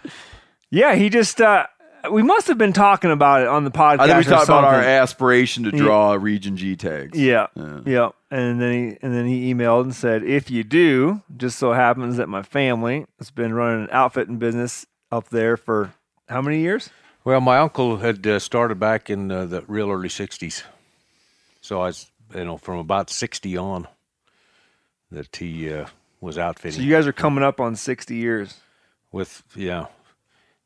yeah, 0.70 0.94
he 0.94 1.08
just. 1.08 1.40
Uh, 1.40 1.66
we 2.10 2.22
must 2.22 2.46
have 2.48 2.56
been 2.56 2.72
talking 2.72 3.10
about 3.10 3.42
it 3.42 3.48
on 3.48 3.64
the 3.64 3.70
podcast. 3.70 4.00
I 4.00 4.06
think 4.06 4.26
we 4.26 4.32
or 4.32 4.36
talked 4.36 4.48
about 4.48 4.64
our 4.64 4.80
aspiration 4.80 5.64
to 5.64 5.70
draw 5.70 6.12
region 6.14 6.56
G 6.56 6.76
tags. 6.76 7.18
Yeah, 7.18 7.48
yeah, 7.84 8.10
And 8.30 8.60
then 8.60 8.72
he 8.72 8.98
and 9.02 9.14
then 9.14 9.26
he 9.26 9.52
emailed 9.52 9.82
and 9.82 9.94
said, 9.94 10.22
"If 10.22 10.50
you 10.50 10.64
do, 10.64 11.22
just 11.36 11.58
so 11.58 11.72
happens 11.72 12.16
that 12.16 12.28
my 12.28 12.42
family 12.42 13.06
has 13.18 13.30
been 13.30 13.52
running 13.52 13.84
an 13.84 13.88
outfitting 13.92 14.38
business 14.38 14.86
up 15.12 15.28
there 15.28 15.56
for 15.56 15.92
how 16.28 16.40
many 16.40 16.60
years? 16.60 16.90
Well, 17.24 17.40
my 17.40 17.58
uncle 17.58 17.98
had 17.98 18.26
uh, 18.26 18.38
started 18.38 18.80
back 18.80 19.10
in 19.10 19.30
uh, 19.30 19.44
the 19.44 19.62
real 19.68 19.90
early 19.90 20.08
'60s, 20.08 20.62
so 21.60 21.82
I 21.82 21.86
was, 21.86 22.10
you 22.34 22.44
know, 22.44 22.56
from 22.56 22.78
about 22.78 23.10
'60 23.10 23.56
on, 23.58 23.86
that 25.10 25.34
he 25.36 25.72
uh, 25.72 25.86
was 26.20 26.38
outfitting. 26.38 26.80
So 26.80 26.84
you 26.84 26.92
guys 26.94 27.06
are 27.06 27.12
coming 27.12 27.44
up 27.44 27.60
on 27.60 27.76
sixty 27.76 28.16
years. 28.16 28.56
with 29.12 29.42
yeah 29.56 29.86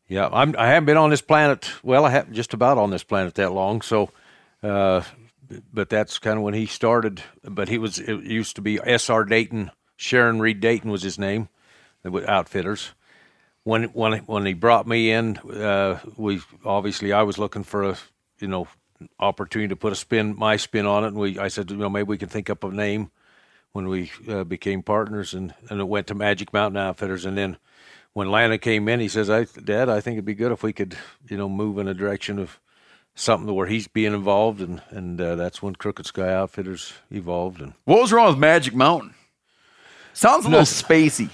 yeah 0.07 0.29
i'm 0.33 0.55
i 0.59 0.67
haven't 0.67 0.85
been 0.85 0.99
on 0.99 1.09
this 1.11 1.23
planet 1.23 1.71
well 1.83 2.05
i 2.05 2.11
haven't 2.11 2.35
just 2.35 2.53
about 2.53 2.77
on 2.77 2.91
this 2.91 3.03
planet 3.03 3.35
that 3.37 3.53
long 3.53 3.81
so 3.81 4.11
uh 4.63 5.01
but 5.73 5.89
that's 5.89 6.19
kind 6.19 6.37
of 6.37 6.43
when 6.45 6.53
he 6.55 6.67
started 6.67 7.23
but 7.43 7.69
he 7.69 7.79
was 7.79 7.99
it 7.99 8.23
used 8.25 8.55
to 8.57 8.61
be 8.63 8.79
sr 8.99 9.25
dayton 9.25 9.71
sharon 9.97 10.41
reed 10.41 10.61
dayton 10.61 10.91
was 10.91 11.03
his 11.03 11.19
name 11.19 11.49
with 12.03 12.25
outfitters 12.29 12.91
when 13.63 13.85
when 13.95 14.19
when 14.27 14.45
he 14.45 14.53
brought 14.53 14.87
me 14.87 15.11
in 15.11 15.39
uh 15.39 15.99
we 16.19 16.39
obviously 16.67 17.11
i 17.13 17.23
was 17.23 17.39
looking 17.39 17.65
for 17.65 17.83
a 17.85 17.97
you 18.41 18.49
know 18.49 18.69
opportunity 19.19 19.69
to 19.69 19.77
put 19.77 19.93
a 19.93 19.97
spin 19.97 20.35
my 20.39 20.57
spin 20.59 20.85
on 20.85 21.05
it 21.05 21.09
and 21.09 21.17
we 21.17 21.39
i 21.39 21.49
said 21.49 21.71
you 21.71 21.79
know 21.79 21.89
maybe 21.89 22.07
we 22.09 22.19
can 22.19 22.29
think 22.29 22.51
up 22.51 22.63
a 22.63 22.69
name 22.71 23.11
when 23.75 23.89
we 23.89 24.11
uh, 24.27 24.45
became 24.45 24.83
partners 24.83 25.35
and 25.35 25.53
and 25.69 25.81
it 25.81 25.85
went 25.85 26.07
to 26.07 26.15
magic 26.15 26.55
mountain 26.55 26.79
outfitters 26.79 27.27
and 27.27 27.37
then 27.37 27.59
when 28.15 28.31
Lana 28.31 28.59
came 28.59 28.89
in, 28.89 29.01
he 29.01 29.09
says, 29.09 29.29
"I, 29.29 29.45
Dad, 29.45 29.89
I 29.89 30.01
think 30.01 30.15
it'd 30.15 30.25
be 30.25 30.35
good 30.35 30.53
if 30.53 30.63
we 30.63 30.73
could, 30.73 30.97
you 31.29 31.37
know, 31.37 31.49
move 31.49 31.79
in 31.79 31.89
a 31.89 31.95
direction 31.95 32.39
of 32.39 32.61
something 33.17 33.53
where 33.53 33.67
he's 33.67 33.89
being 33.89 34.15
involved, 34.15 34.61
and 34.61 34.81
and 34.91 35.21
uh, 35.21 35.35
that's 35.35 35.61
when 35.61 35.75
Crooked 35.75 36.07
Sky 36.07 36.33
Outfitters 36.33 36.95
evolved. 37.11 37.61
And 37.61 37.75
What 37.85 38.01
was 38.01 38.13
wrong 38.13 38.29
with 38.29 38.39
Magic 38.39 38.75
Mountain? 38.75 39.15
Sounds 40.13 40.47
a 40.47 40.49
little 40.49 40.65
spacey. 40.65 41.31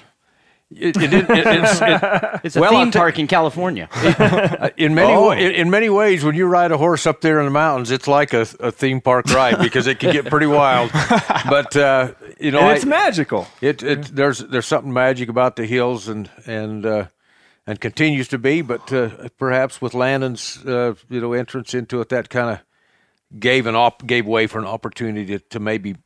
It, 0.70 0.96
it, 0.96 1.12
it, 1.12 1.26
it's, 1.30 1.80
it, 1.83 2.40
It's 2.44 2.56
a 2.56 2.61
Well, 2.61 2.74
I'll 2.74 2.85
theme 2.85 2.90
ta- 2.92 3.00
park 3.00 3.18
in 3.18 3.26
California. 3.26 3.88
in 4.76 4.94
many 4.94 5.12
Oh. 5.12 5.30
in, 5.33 5.52
in 5.52 5.70
many 5.70 5.90
ways, 5.90 6.24
when 6.24 6.35
you 6.37 6.46
ride 6.46 6.70
a 6.72 6.78
horse 6.78 7.06
up 7.06 7.20
there 7.20 7.38
in 7.40 7.44
the 7.46 7.50
mountains, 7.50 7.90
it's 7.90 8.06
like 8.09 8.33
a, 8.33 8.46
a 8.61 8.70
theme 8.70 9.00
park 9.00 9.26
ride 9.35 9.59
because 9.59 9.87
it 9.87 9.98
can 9.98 10.12
get 10.12 10.26
pretty 10.26 10.46
wild. 10.46 10.90
But 11.48 11.74
uh, 11.76 12.12
you 12.38 12.50
know, 12.50 12.59
And 12.61 12.68
I- 12.68 12.74
it's 12.74 12.85
magical. 12.87 13.46
It, 13.61 13.83
it 13.83 14.14
there's 14.14 14.38
there's 14.38 14.66
something 14.66 14.92
magic 14.92 15.28
about 15.28 15.56
the 15.56 15.66
hills 15.66 16.06
and 16.09 16.30
and 16.46 16.85
uh, 16.87 17.06
and 17.66 17.80
continues 17.80 18.28
to 18.28 18.38
be, 18.38 18.62
but 18.62 18.92
uh, 18.92 19.28
perhaps 19.38 19.80
with 19.83 19.94
Landon's 19.94 20.64
uh, 20.66 20.94
you 21.09 21.20
know 21.20 21.33
entrance 21.33 21.74
into 21.74 22.00
it, 22.00 22.09
that 22.11 22.28
kind 22.30 22.50
of 22.50 22.61
gave 23.38 23.66
an 23.66 23.74
op 23.76 24.06
gave 24.06 24.26
way 24.26 24.46
for 24.46 24.59
an 24.59 24.66
opportunity 24.66 25.38
to, 25.38 25.38
to 25.50 25.61
maybe 25.61 25.96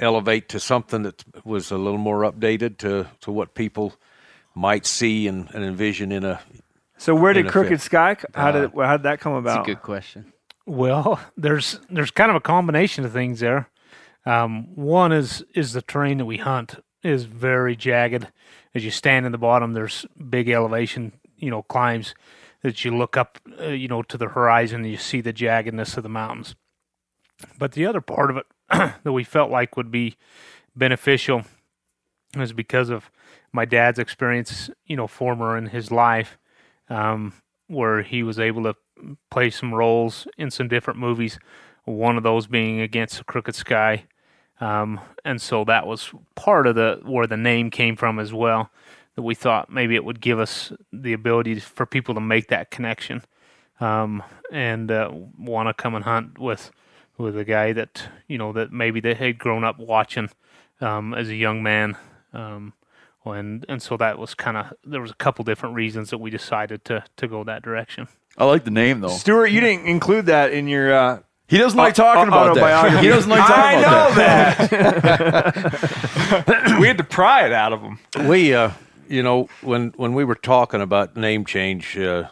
elevate 0.00 0.48
to 0.48 0.60
something 0.60 1.02
that 1.02 1.24
was 1.44 1.70
a 1.70 1.78
little 1.78 1.98
more 1.98 2.22
updated 2.22 2.78
to 2.78 3.06
to 3.20 3.30
what 3.30 3.54
people 3.54 3.94
might 4.54 4.86
see 4.86 5.28
and, 5.28 5.48
and 5.54 5.64
envision 5.64 6.10
in 6.10 6.24
a 6.24 6.40
So 6.98 7.14
where 7.14 7.32
did 7.32 7.48
Crooked 7.48 7.72
effect. 7.72 7.82
Sky? 7.82 8.16
How 8.34 8.52
did 8.52 8.72
how 8.74 8.96
did 8.96 9.04
that 9.04 9.20
come 9.20 9.34
about? 9.34 9.56
That's 9.56 9.68
a 9.68 9.74
good 9.74 9.82
question. 9.82 10.32
Well, 10.66 11.20
there's 11.36 11.80
there's 11.88 12.10
kind 12.10 12.30
of 12.30 12.36
a 12.36 12.40
combination 12.40 13.04
of 13.04 13.12
things 13.12 13.40
there. 13.40 13.68
Um, 14.26 14.74
one 14.74 15.12
is 15.12 15.44
is 15.54 15.72
the 15.72 15.82
terrain 15.82 16.18
that 16.18 16.26
we 16.26 16.38
hunt 16.38 16.82
is 17.02 17.24
very 17.24 17.76
jagged. 17.76 18.28
As 18.74 18.84
you 18.84 18.90
stand 18.90 19.26
in 19.26 19.32
the 19.32 19.38
bottom, 19.38 19.72
there's 19.72 20.06
big 20.28 20.48
elevation, 20.48 21.12
you 21.36 21.50
know, 21.50 21.62
climbs 21.62 22.14
that 22.62 22.84
you 22.84 22.96
look 22.96 23.16
up, 23.16 23.38
uh, 23.58 23.68
you 23.68 23.88
know, 23.88 24.02
to 24.02 24.18
the 24.18 24.28
horizon 24.28 24.82
and 24.82 24.90
you 24.90 24.96
see 24.96 25.20
the 25.20 25.32
jaggedness 25.32 25.96
of 25.96 26.02
the 26.02 26.08
mountains. 26.08 26.54
But 27.58 27.72
the 27.72 27.86
other 27.86 28.00
part 28.00 28.30
of 28.30 28.36
it 28.36 28.46
that 29.02 29.12
we 29.12 29.24
felt 29.24 29.50
like 29.50 29.76
would 29.76 29.90
be 29.90 30.16
beneficial 30.76 31.42
is 32.36 32.52
because 32.52 32.90
of 32.90 33.10
my 33.52 33.64
dad's 33.64 33.98
experience, 33.98 34.70
you 34.86 34.96
know, 34.96 35.06
former 35.06 35.56
in 35.56 35.66
his 35.66 35.90
life, 35.90 36.38
um, 36.88 37.32
where 37.66 38.02
he 38.02 38.22
was 38.22 38.38
able 38.38 38.62
to 38.62 38.76
play 39.30 39.50
some 39.50 39.74
roles 39.74 40.28
in 40.38 40.50
some 40.50 40.68
different 40.68 41.00
movies. 41.00 41.38
One 41.84 42.16
of 42.16 42.22
those 42.22 42.46
being 42.46 42.80
against 42.80 43.18
the 43.18 43.24
Crooked 43.24 43.54
Sky, 43.54 44.04
um, 44.60 45.00
and 45.24 45.40
so 45.40 45.64
that 45.64 45.86
was 45.86 46.10
part 46.36 46.66
of 46.66 46.74
the 46.76 47.00
where 47.04 47.26
the 47.26 47.36
name 47.36 47.70
came 47.70 47.96
from 47.96 48.18
as 48.18 48.32
well. 48.32 48.70
That 49.16 49.22
we 49.22 49.34
thought 49.34 49.72
maybe 49.72 49.96
it 49.96 50.04
would 50.04 50.20
give 50.20 50.38
us 50.38 50.72
the 50.92 51.12
ability 51.12 51.58
for 51.58 51.86
people 51.86 52.14
to 52.14 52.20
make 52.20 52.48
that 52.48 52.70
connection, 52.70 53.22
um, 53.80 54.22
and 54.52 54.92
uh, 54.92 55.10
want 55.36 55.68
to 55.68 55.74
come 55.74 55.96
and 55.96 56.04
hunt 56.04 56.38
with 56.38 56.70
with 57.20 57.36
a 57.38 57.44
guy 57.44 57.72
that 57.72 58.02
you 58.28 58.38
know 58.38 58.52
that 58.52 58.72
maybe 58.72 59.00
they 59.00 59.14
had 59.14 59.38
grown 59.38 59.64
up 59.64 59.78
watching 59.78 60.30
um, 60.80 61.14
as 61.14 61.28
a 61.28 61.34
young 61.34 61.62
man. 61.62 61.96
Um, 62.32 62.72
and 63.24 63.64
and 63.68 63.82
so 63.82 63.96
that 63.98 64.18
was 64.18 64.34
kind 64.34 64.56
of 64.56 64.72
there 64.84 65.00
was 65.02 65.10
a 65.10 65.14
couple 65.14 65.44
different 65.44 65.74
reasons 65.74 66.10
that 66.10 66.18
we 66.18 66.30
decided 66.30 66.84
to 66.86 67.04
to 67.16 67.28
go 67.28 67.44
that 67.44 67.62
direction. 67.62 68.08
I 68.38 68.44
like 68.44 68.64
the 68.64 68.70
name 68.70 69.00
though. 69.00 69.08
Stewart, 69.08 69.50
you 69.50 69.60
didn't 69.60 69.86
include 69.86 70.26
that 70.26 70.52
in 70.52 70.66
your. 70.68 70.92
Uh, 70.92 71.18
He 71.46 71.58
doesn't 71.58 71.76
like 71.76 71.94
talking 71.94 72.28
about 72.28 72.54
that. 72.54 72.62
autobiography. 72.62 73.04
He 73.06 73.08
doesn't 73.08 73.30
like 73.30 73.40
talking 73.46 73.78
I 73.78 73.80
about 73.82 74.14
know 74.72 75.50
that. 75.50 76.76
we 76.80 76.86
had 76.86 76.98
to 76.98 77.04
pry 77.04 77.44
it 77.46 77.52
out 77.52 77.72
of 77.72 77.80
him. 77.82 77.98
we 78.28 78.54
uh 78.54 78.70
you 79.08 79.22
know 79.22 79.48
when 79.60 79.92
when 79.96 80.14
we 80.14 80.24
were 80.24 80.34
talking 80.36 80.80
about 80.80 81.16
name 81.16 81.44
change 81.44 81.98
uh 81.98 82.28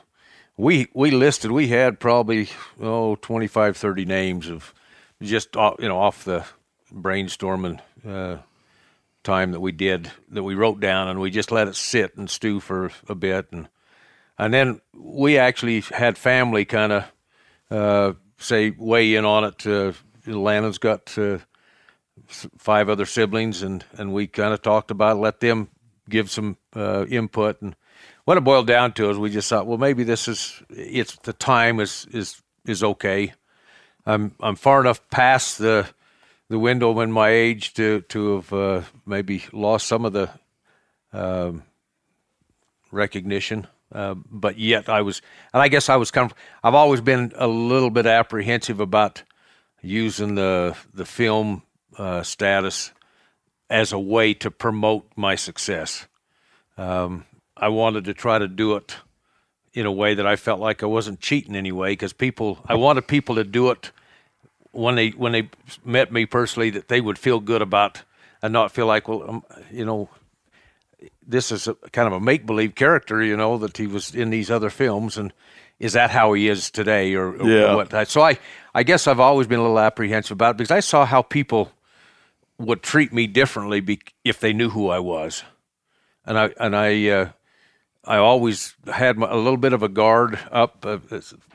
we 0.57 0.87
we 0.95 1.11
listed 1.11 1.51
we 1.51 1.69
had 1.69 1.99
probably 2.01 2.49
oh 2.81 3.17
25 3.17 3.77
30 3.77 4.05
names 4.05 4.49
of 4.49 4.73
just 5.23 5.57
off, 5.57 5.77
you 5.79 5.89
know 5.89 5.99
off 5.99 6.25
the 6.25 6.45
brainstorming 6.93 7.81
uh 8.07 8.39
time 9.25 9.53
that 9.53 9.61
we 9.61 9.73
did 9.73 10.11
that 10.31 10.43
we 10.43 10.55
wrote 10.55 10.81
down 10.81 11.09
and 11.09 11.21
we 11.21 11.31
just 11.31 11.53
let 11.53 11.69
it 11.69 11.77
sit 11.77 12.17
and 12.17 12.31
stew 12.31 12.61
for 12.61 12.91
a 13.09 13.15
bit 13.15 13.47
and 13.53 13.69
and 14.39 14.55
then 14.55 14.81
we 14.95 15.37
actually 15.37 15.81
had 15.81 16.17
family 16.17 16.65
kind 16.65 16.93
of 16.93 17.05
uh, 17.71 18.13
say 18.39 18.71
weigh 18.71 19.15
in 19.15 19.25
on 19.25 19.45
it. 19.45 19.67
Uh, 19.67 19.93
Landon's 20.27 20.79
got 20.79 21.17
uh, 21.19 21.39
five 22.29 22.89
other 22.89 23.05
siblings, 23.05 23.63
and 23.63 23.85
and 23.97 24.13
we 24.13 24.27
kind 24.27 24.55
of 24.55 24.63
talked 24.63 24.91
about 24.91 25.17
it, 25.17 25.21
let 25.21 25.41
them 25.41 25.69
give 26.09 26.31
some 26.31 26.57
uh, 26.75 27.05
input. 27.07 27.61
And 27.61 27.75
what 28.25 28.39
it 28.39 28.45
boiled 28.45 28.67
down 28.67 28.93
to 28.93 29.11
is 29.11 29.19
we 29.19 29.31
just 29.31 29.49
thought, 29.49 29.67
well, 29.67 29.79
maybe 29.79 30.05
this 30.05 30.29
is 30.29 30.63
it's 30.71 31.17
the 31.17 31.33
time 31.33 31.81
is 31.81 32.07
is 32.13 32.41
is 32.65 32.85
okay. 32.85 33.33
I'm 34.09 34.33
I'm 34.41 34.57
far 34.57 34.81
enough 34.81 35.01
past 35.11 35.59
the 35.59 35.87
the 36.49 36.59
window 36.59 36.99
in 37.01 37.13
my 37.13 37.29
age 37.29 37.75
to 37.75 38.01
to 38.01 38.37
have 38.37 38.53
uh, 38.53 38.83
maybe 39.05 39.45
lost 39.53 39.87
some 39.87 40.07
of 40.07 40.13
the 40.15 40.31
um, 41.13 41.63
recognition. 42.91 43.67
Uh, 43.91 44.15
but 44.31 44.59
yet 44.59 44.89
I 44.89 45.01
was, 45.01 45.23
and 45.55 45.63
I 45.63 45.69
guess 45.69 45.89
I 45.89 45.97
was 45.97 46.11
kind 46.11 46.31
of, 46.31 46.37
I've 46.63 46.75
always 46.75 47.01
been 47.01 47.33
a 47.37 47.47
little 47.47 47.89
bit 47.91 48.07
apprehensive 48.07 48.81
about 48.81 49.23
using 49.83 50.35
the 50.35 50.75
the 50.95 51.05
film 51.05 51.63
uh, 51.99 52.23
status 52.23 52.93
as 53.71 53.93
a 53.93 53.99
way 53.99 54.35
to 54.35 54.51
promote 54.51 55.05
my 55.17 55.37
success. 55.37 56.07
Um, 56.77 57.25
I 57.57 57.69
wanted 57.69 58.05
to 58.05 58.15
try 58.15 58.39
to 58.39 58.49
do 58.49 58.77
it 58.77 58.97
in 59.73 59.87
a 59.87 59.93
way 59.93 60.15
that 60.15 60.27
I 60.27 60.37
felt 60.37 60.61
like 60.61 60.83
I 60.83 60.87
wasn't 60.87 61.21
cheating 61.21 61.57
anyway, 61.57 61.93
because 61.93 62.15
people, 62.15 62.59
I 62.67 62.75
wanted 62.75 63.07
people 63.07 63.35
to 63.35 63.45
do 63.45 63.71
it 63.71 63.93
when 64.73 64.95
they 64.95 65.11
when 65.11 65.33
they 65.33 65.49
met 65.85 66.13
me 66.13 66.27
personally 66.27 66.71
that 66.71 66.89
they 66.89 67.01
would 67.01 67.19
feel 67.19 67.41
good 67.41 67.63
about 67.63 68.03
and 68.43 68.53
not 68.53 68.73
feel 68.73 68.87
like, 68.87 69.09
well, 69.09 69.29
um, 69.29 69.45
you 69.71 69.85
know, 69.85 70.09
this 71.27 71.51
is 71.53 71.69
a 71.69 71.75
kind 71.93 72.07
of 72.07 72.13
a 72.13 72.21
make 72.21 72.47
believe 72.47 72.75
character, 72.75 73.23
you 73.23 73.37
know, 73.37 73.59
that 73.59 73.77
he 73.77 73.87
was 73.87 74.15
in 74.15 74.31
these 74.31 74.51
other 74.51 74.71
films, 74.71 75.17
and 75.19 75.33
is 75.79 75.93
that 75.93 76.11
how 76.11 76.33
he 76.33 76.49
is 76.49 76.71
today, 76.71 77.15
or, 77.15 77.29
or 77.29 77.49
Yeah. 77.49 77.75
what? 77.75 78.09
So 78.09 78.21
I, 78.21 78.39
I 78.75 78.83
guess 78.83 79.07
I've 79.07 79.21
always 79.21 79.47
been 79.47 79.59
a 79.59 79.63
little 79.63 79.79
apprehensive 79.79 80.33
about 80.33 80.51
it 80.51 80.59
because 80.59 80.71
I 80.71 80.81
saw 80.81 81.05
how 81.05 81.23
people 81.23 81.73
would 82.59 82.83
treat 82.83 83.13
me 83.13 83.27
differently 83.27 83.81
be, 83.81 84.01
if 84.25 84.41
they 84.41 84.53
knew 84.53 84.71
who 84.71 84.89
I 84.89 84.99
was, 84.99 85.45
and 86.25 86.39
I 86.39 86.51
and 86.59 86.77
I, 86.77 87.09
uh, 87.09 87.29
I 88.05 88.17
always 88.17 88.75
had 88.93 89.19
my, 89.19 89.31
a 89.31 89.37
little 89.37 89.57
bit 89.57 89.73
of 89.73 89.83
a 89.83 89.89
guard 89.89 90.39
up, 90.51 90.85
uh, 90.85 90.99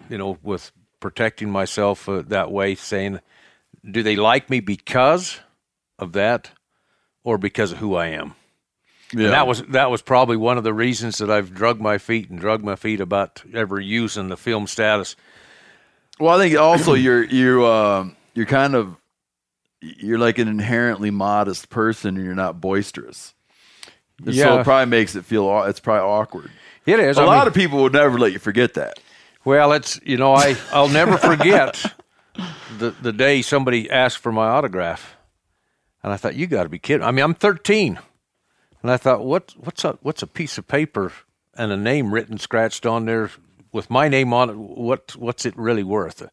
you 0.10 0.18
know, 0.18 0.38
with 0.44 0.72
protecting 1.04 1.52
myself 1.52 2.08
uh, 2.10 2.24
that 2.28 2.50
way, 2.50 2.74
saying, 2.74 3.20
do 3.90 4.02
they 4.02 4.16
like 4.16 4.50
me 4.50 4.62
because 4.62 5.40
of 6.00 6.14
that, 6.14 6.52
or 7.26 7.38
because 7.38 7.74
of 7.74 7.78
who 7.80 7.94
I 7.96 8.08
am? 8.08 8.34
Yeah. 9.14 9.26
And 9.26 9.34
that 9.34 9.46
was 9.46 9.62
that 9.64 9.92
was 9.92 10.02
probably 10.02 10.38
one 10.38 10.58
of 10.58 10.64
the 10.64 10.74
reasons 10.74 11.18
that 11.20 11.30
I've 11.30 11.54
drug 11.54 11.80
my 11.80 11.98
feet 12.00 12.30
and 12.32 12.40
drug 12.40 12.64
my 12.64 12.76
feet 12.76 13.02
about 13.02 13.44
ever 13.54 13.80
using 13.80 14.30
the 14.30 14.38
film 14.38 14.66
status. 14.66 15.16
Well, 16.20 16.40
I 16.40 16.42
think 16.42 16.58
also 16.58 16.94
you're 17.06 17.24
you 17.24 17.68
um 17.68 18.16
you're 18.34 18.48
kind 18.48 18.74
of 18.74 18.96
you're 19.82 20.18
like 20.18 20.40
an 20.40 20.48
inherently 20.48 21.12
modest 21.12 21.70
person, 21.70 22.16
and 22.16 22.26
you're 22.26 22.34
not 22.34 22.62
boisterous. 22.62 23.34
And 24.26 24.34
So 24.34 24.60
it 24.60 24.64
probably 24.64 24.90
makes 24.90 25.16
it 25.16 25.26
feel 25.26 25.64
it's 25.66 25.82
probably 25.82 26.08
awkward. 26.10 26.50
It 26.86 27.00
is 27.00 27.18
A 27.18 27.22
I 27.22 27.26
lot 27.26 27.40
mean- 27.40 27.48
of 27.50 27.54
people 27.54 27.84
would 27.84 27.94
never 27.94 28.18
let 28.18 28.32
you 28.32 28.40
forget 28.40 28.74
that. 28.76 29.00
Well, 29.46 29.74
it's 29.74 30.00
you 30.04 30.18
know 30.18 30.34
I 30.34 30.56
I'll 30.72 30.90
never 30.90 31.18
forget 31.18 31.84
the 32.78 32.92
the 32.92 33.12
day 33.12 33.42
somebody 33.42 33.90
asked 33.90 34.20
for 34.20 34.32
my 34.32 34.48
autograph, 34.48 35.16
and 36.02 36.14
I 36.14 36.18
thought 36.18 36.36
you 36.36 36.48
got 36.48 36.64
to 36.64 36.70
be 36.70 36.80
kidding. 36.80 37.06
I 37.06 37.12
mean 37.12 37.24
I'm 37.24 37.34
13, 37.34 38.00
and 38.82 38.92
I 38.92 38.98
thought 38.98 39.26
what 39.26 39.54
what's 39.58 39.84
a 39.84 39.98
what's 40.02 40.24
a 40.24 40.28
piece 40.28 40.58
of 40.58 40.68
paper 40.68 41.12
and 41.56 41.72
a 41.72 41.78
name 41.78 42.14
written 42.14 42.38
scratched 42.38 42.86
on 42.86 43.06
there 43.06 43.32
with 43.72 43.90
my 43.90 44.08
name 44.08 44.34
on 44.34 44.50
it. 44.50 44.56
What 44.56 45.16
what's 45.18 45.46
it 45.46 45.58
really 45.58 45.84
worth? 45.84 46.24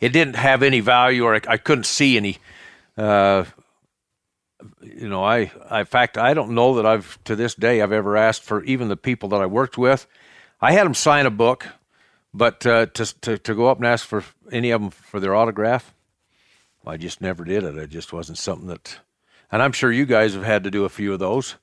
It 0.00 0.12
didn't 0.12 0.36
have 0.36 0.62
any 0.62 0.80
value, 0.80 1.24
or 1.24 1.34
I, 1.34 1.40
I 1.46 1.56
couldn't 1.56 1.86
see 1.86 2.16
any. 2.16 2.38
Uh, 2.96 3.44
you 4.80 5.08
know, 5.08 5.22
I, 5.22 5.50
I, 5.68 5.80
in 5.80 5.86
fact, 5.86 6.16
I 6.16 6.32
don't 6.32 6.50
know 6.54 6.76
that 6.76 6.86
I've 6.86 7.22
to 7.24 7.36
this 7.36 7.54
day 7.54 7.82
I've 7.82 7.92
ever 7.92 8.16
asked 8.16 8.42
for 8.42 8.62
even 8.64 8.88
the 8.88 8.96
people 8.96 9.28
that 9.30 9.42
I 9.42 9.46
worked 9.46 9.76
with. 9.76 10.06
I 10.60 10.72
had 10.72 10.86
them 10.86 10.94
sign 10.94 11.26
a 11.26 11.30
book, 11.30 11.66
but 12.34 12.66
uh, 12.66 12.86
to, 12.86 13.20
to 13.20 13.38
to 13.38 13.54
go 13.54 13.68
up 13.68 13.78
and 13.78 13.86
ask 13.86 14.04
for 14.04 14.24
any 14.50 14.72
of 14.72 14.80
them 14.80 14.90
for 14.90 15.20
their 15.20 15.34
autograph, 15.34 15.94
I 16.84 16.96
just 16.96 17.20
never 17.20 17.44
did 17.44 17.62
it. 17.62 17.78
It 17.78 17.90
just 17.90 18.12
wasn't 18.12 18.38
something 18.38 18.66
that, 18.66 18.98
and 19.52 19.62
I'm 19.62 19.72
sure 19.72 19.92
you 19.92 20.04
guys 20.04 20.34
have 20.34 20.44
had 20.44 20.64
to 20.64 20.70
do 20.70 20.84
a 20.84 20.88
few 20.88 21.12
of 21.12 21.20
those. 21.20 21.54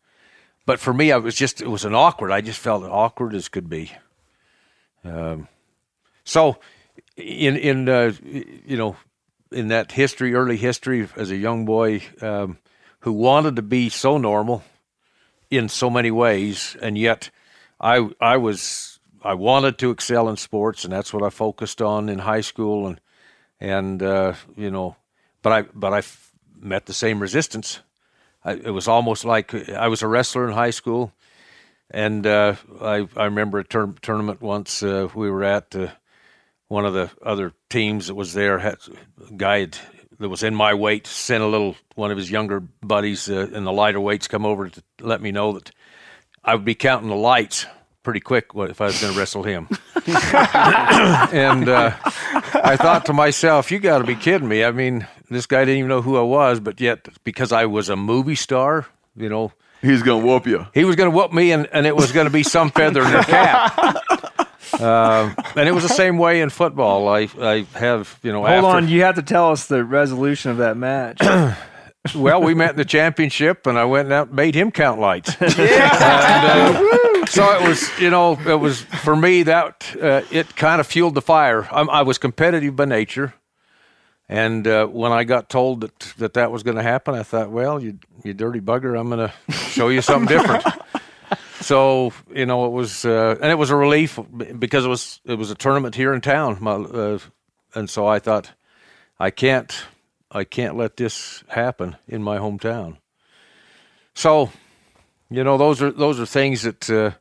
But 0.66 0.80
for 0.80 0.94
me, 0.94 1.12
I 1.12 1.18
was 1.18 1.36
just 1.36 1.62
it 1.62 1.68
was 1.68 1.84
an 1.84 1.94
awkward. 1.94 2.32
I 2.32 2.40
just 2.40 2.60
felt 2.60 2.84
awkward 2.84 3.36
as 3.36 3.50
could 3.50 3.70
be. 3.70 3.92
Um, 5.04 5.50
so, 6.24 6.58
in 7.18 7.58
in 7.58 7.90
uh, 7.90 8.14
you 8.24 8.78
know, 8.78 8.96
in 9.52 9.68
that 9.68 9.92
history, 9.92 10.34
early 10.34 10.58
history, 10.58 11.08
as 11.18 11.32
a 11.32 11.36
young 11.36 11.66
boy 11.66 12.02
um, 12.22 12.60
who 13.00 13.12
wanted 13.12 13.58
to 13.58 13.62
be 13.62 13.90
so 13.90 14.18
normal 14.18 14.64
in 15.50 15.68
so 15.68 15.90
many 15.90 16.12
ways, 16.12 16.78
and 16.82 16.98
yet 16.98 17.30
I 17.80 18.10
I 18.22 18.38
was 18.38 18.91
I 19.24 19.34
wanted 19.36 19.78
to 19.80 19.92
excel 19.92 20.30
in 20.30 20.38
sports, 20.38 20.84
and 20.84 20.94
that's 20.94 21.14
what 21.14 21.24
I 21.24 21.30
focused 21.30 21.82
on 21.82 22.10
in 22.10 22.20
high 22.20 22.42
school, 22.42 22.88
and 22.88 23.02
and 23.60 24.02
uh, 24.02 24.34
you 24.56 24.72
know, 24.72 24.96
but 25.42 25.54
I 25.54 25.62
but 25.74 25.94
I 25.94 26.00
f- 26.00 26.32
met 26.60 26.86
the 26.86 26.94
same 26.94 27.20
resistance. 27.20 27.82
I, 28.44 28.54
it 28.54 28.72
was 28.72 28.88
almost 28.88 29.24
like 29.24 29.54
I 29.70 29.88
was 29.88 30.02
a 30.02 30.08
wrestler 30.08 30.48
in 30.48 30.54
high 30.54 30.72
school, 30.72 31.14
and 31.90 32.26
uh, 32.26 32.56
I 32.82 33.08
I 33.16 33.26
remember 33.26 33.60
a 33.60 33.64
tour- 33.64 33.96
tournament 34.02 34.42
once 34.42 34.84
uh, 34.84 35.08
we 35.14 35.30
were 35.30 35.44
at. 35.44 35.76
Uh, 35.76 35.90
one 36.72 36.86
of 36.86 36.94
the 36.94 37.12
other 37.22 37.52
teams 37.70 38.08
that 38.08 38.16
was 38.16 38.34
there 38.34 38.58
had 38.58 38.78
a 39.30 39.34
guy 39.34 39.60
had, 39.60 39.78
that 40.20 40.30
was 40.30 40.42
in 40.42 40.56
my 40.56 40.74
weight 40.74 41.06
sent 41.06 41.44
a 41.44 41.48
little 41.48 41.76
one 41.96 42.12
of 42.12 42.18
his 42.18 42.32
younger 42.32 42.62
buddies 42.62 43.30
uh, 43.30 43.50
in 43.52 43.66
the 43.66 43.74
lighter 43.74 44.00
weights 44.00 44.30
come 44.30 44.46
over 44.46 44.70
to 44.70 44.82
let 45.02 45.22
me 45.22 45.34
know 45.34 45.52
that 45.52 45.70
I 46.46 46.56
would 46.56 46.64
be 46.64 46.74
counting 46.74 47.10
the 47.10 47.16
lights 47.16 47.66
pretty 48.04 48.20
quick 48.20 48.54
what- 48.54 48.70
if 48.70 48.82
I 48.82 48.86
was 48.86 49.00
going 49.02 49.14
to 49.14 49.20
wrestle 49.20 49.44
him. 49.44 49.68
and 50.08 51.70
uh, 51.70 51.92
I 52.64 52.76
thought 52.78 53.06
to 53.06 53.14
myself, 53.14 53.72
you 53.72 53.80
got 53.80 54.00
to 54.00 54.04
be 54.04 54.16
kidding 54.16 54.48
me. 54.48 54.64
I 54.64 54.72
mean, 54.72 55.08
this 55.30 55.46
guy 55.46 55.62
didn't 55.62 55.78
even 55.78 55.90
know 55.90 56.02
who 56.02 56.18
I 56.18 56.22
was, 56.24 56.60
but 56.60 56.82
yet 56.82 57.08
because 57.24 57.52
I 57.52 57.66
was 57.66 57.90
a 57.90 57.96
movie 57.96 58.36
star, 58.36 58.88
you 59.16 59.30
know, 59.30 59.52
He's 59.82 60.04
gonna 60.04 60.24
whoop 60.24 60.46
you. 60.46 60.68
he 60.76 60.84
was 60.86 60.96
going 60.96 61.10
to 61.10 61.16
whoop 61.18 61.34
me, 61.34 61.52
and, 61.52 61.68
and 61.74 61.88
it 61.88 61.96
was 61.96 62.12
going 62.12 62.26
to 62.28 62.32
be 62.32 62.44
some 62.44 62.70
feather 62.70 63.02
in 63.02 63.12
their 63.12 63.24
cap. 63.24 63.80
Um, 64.80 65.36
and 65.56 65.68
it 65.68 65.74
was 65.74 65.82
the 65.82 65.90
same 65.90 66.20
way 66.20 66.42
in 66.42 66.52
football. 66.52 67.08
I 67.10 67.28
I 67.40 67.66
have 67.74 68.20
you 68.22 68.32
know 68.32 68.40
Hold 68.46 68.52
after, 68.52 68.68
on, 68.68 68.88
you 68.90 69.02
have 69.02 69.16
to 69.16 69.24
tell 69.24 69.52
us 69.52 69.66
the 69.66 69.84
resolution 69.84 70.52
of 70.52 70.58
that 70.58 70.78
match. 70.78 71.18
well, 72.16 72.44
we 72.44 72.54
met 72.54 72.72
in 72.72 72.76
the 72.78 72.86
championship, 72.86 73.66
and 73.66 73.78
I 73.78 73.86
went 73.86 74.14
out 74.14 74.28
and 74.28 74.36
made 74.36 74.54
him 74.54 74.70
count 74.72 75.00
lights. 75.00 75.36
And, 75.42 75.60
uh, 75.60 77.08
so 77.32 77.56
it 77.56 77.68
was, 77.68 78.00
you 78.00 78.10
know, 78.10 78.38
it 78.46 78.60
was 78.60 78.82
for 78.82 79.16
me 79.16 79.44
that 79.44 79.96
uh, 80.02 80.22
it 80.32 80.56
kind 80.56 80.82
of 80.82 80.88
fueled 80.88 81.16
the 81.16 81.22
fire. 81.22 81.68
I'm, 81.72 81.90
I 81.90 82.02
was 82.02 82.18
competitive 82.18 82.76
by 82.76 82.86
nature, 82.86 83.34
and 84.28 84.68
uh, 84.68 84.86
when 84.88 85.12
I 85.12 85.24
got 85.24 85.50
told 85.50 85.82
that 85.82 86.00
that, 86.18 86.34
that 86.34 86.52
was 86.52 86.64
going 86.64 86.78
to 86.78 86.84
happen, 86.84 87.16
I 87.16 87.24
thought, 87.24 87.50
well, 87.50 87.82
you 87.82 88.00
you 88.24 88.34
dirty 88.34 88.60
bugger, 88.60 89.00
I'm 89.00 89.10
going 89.10 89.30
to 89.30 89.54
show 89.54 89.90
you 89.90 90.02
something 90.02 90.38
different. 90.38 90.66
so 91.62 92.12
you 92.34 92.46
know, 92.46 92.66
it 92.66 92.72
was, 92.72 93.06
uh, 93.06 93.38
and 93.42 93.52
it 93.52 93.58
was 93.58 93.70
a 93.70 93.76
relief 93.76 94.20
because 94.60 94.86
it 94.86 94.90
was 94.90 95.22
it 95.26 95.36
was 95.36 95.52
a 95.52 95.56
tournament 95.56 95.96
here 95.96 96.14
in 96.14 96.22
town, 96.22 96.58
my, 96.60 96.74
uh, 96.74 97.20
and 97.74 97.90
so 97.90 98.08
I 98.08 98.20
thought, 98.20 98.52
I 99.20 99.32
can't 99.32 99.86
I 100.32 100.44
can't 100.44 100.78
let 100.78 100.98
this 100.98 101.44
happen 101.50 101.98
in 102.08 102.24
my 102.24 102.38
hometown. 102.38 102.98
So, 104.14 104.50
you 105.30 105.44
know, 105.44 105.58
those 105.58 105.82
are 105.82 105.92
those 105.92 106.20
are 106.20 106.26
things 106.26 106.64
that 106.64 106.90
uh, 106.90 107.12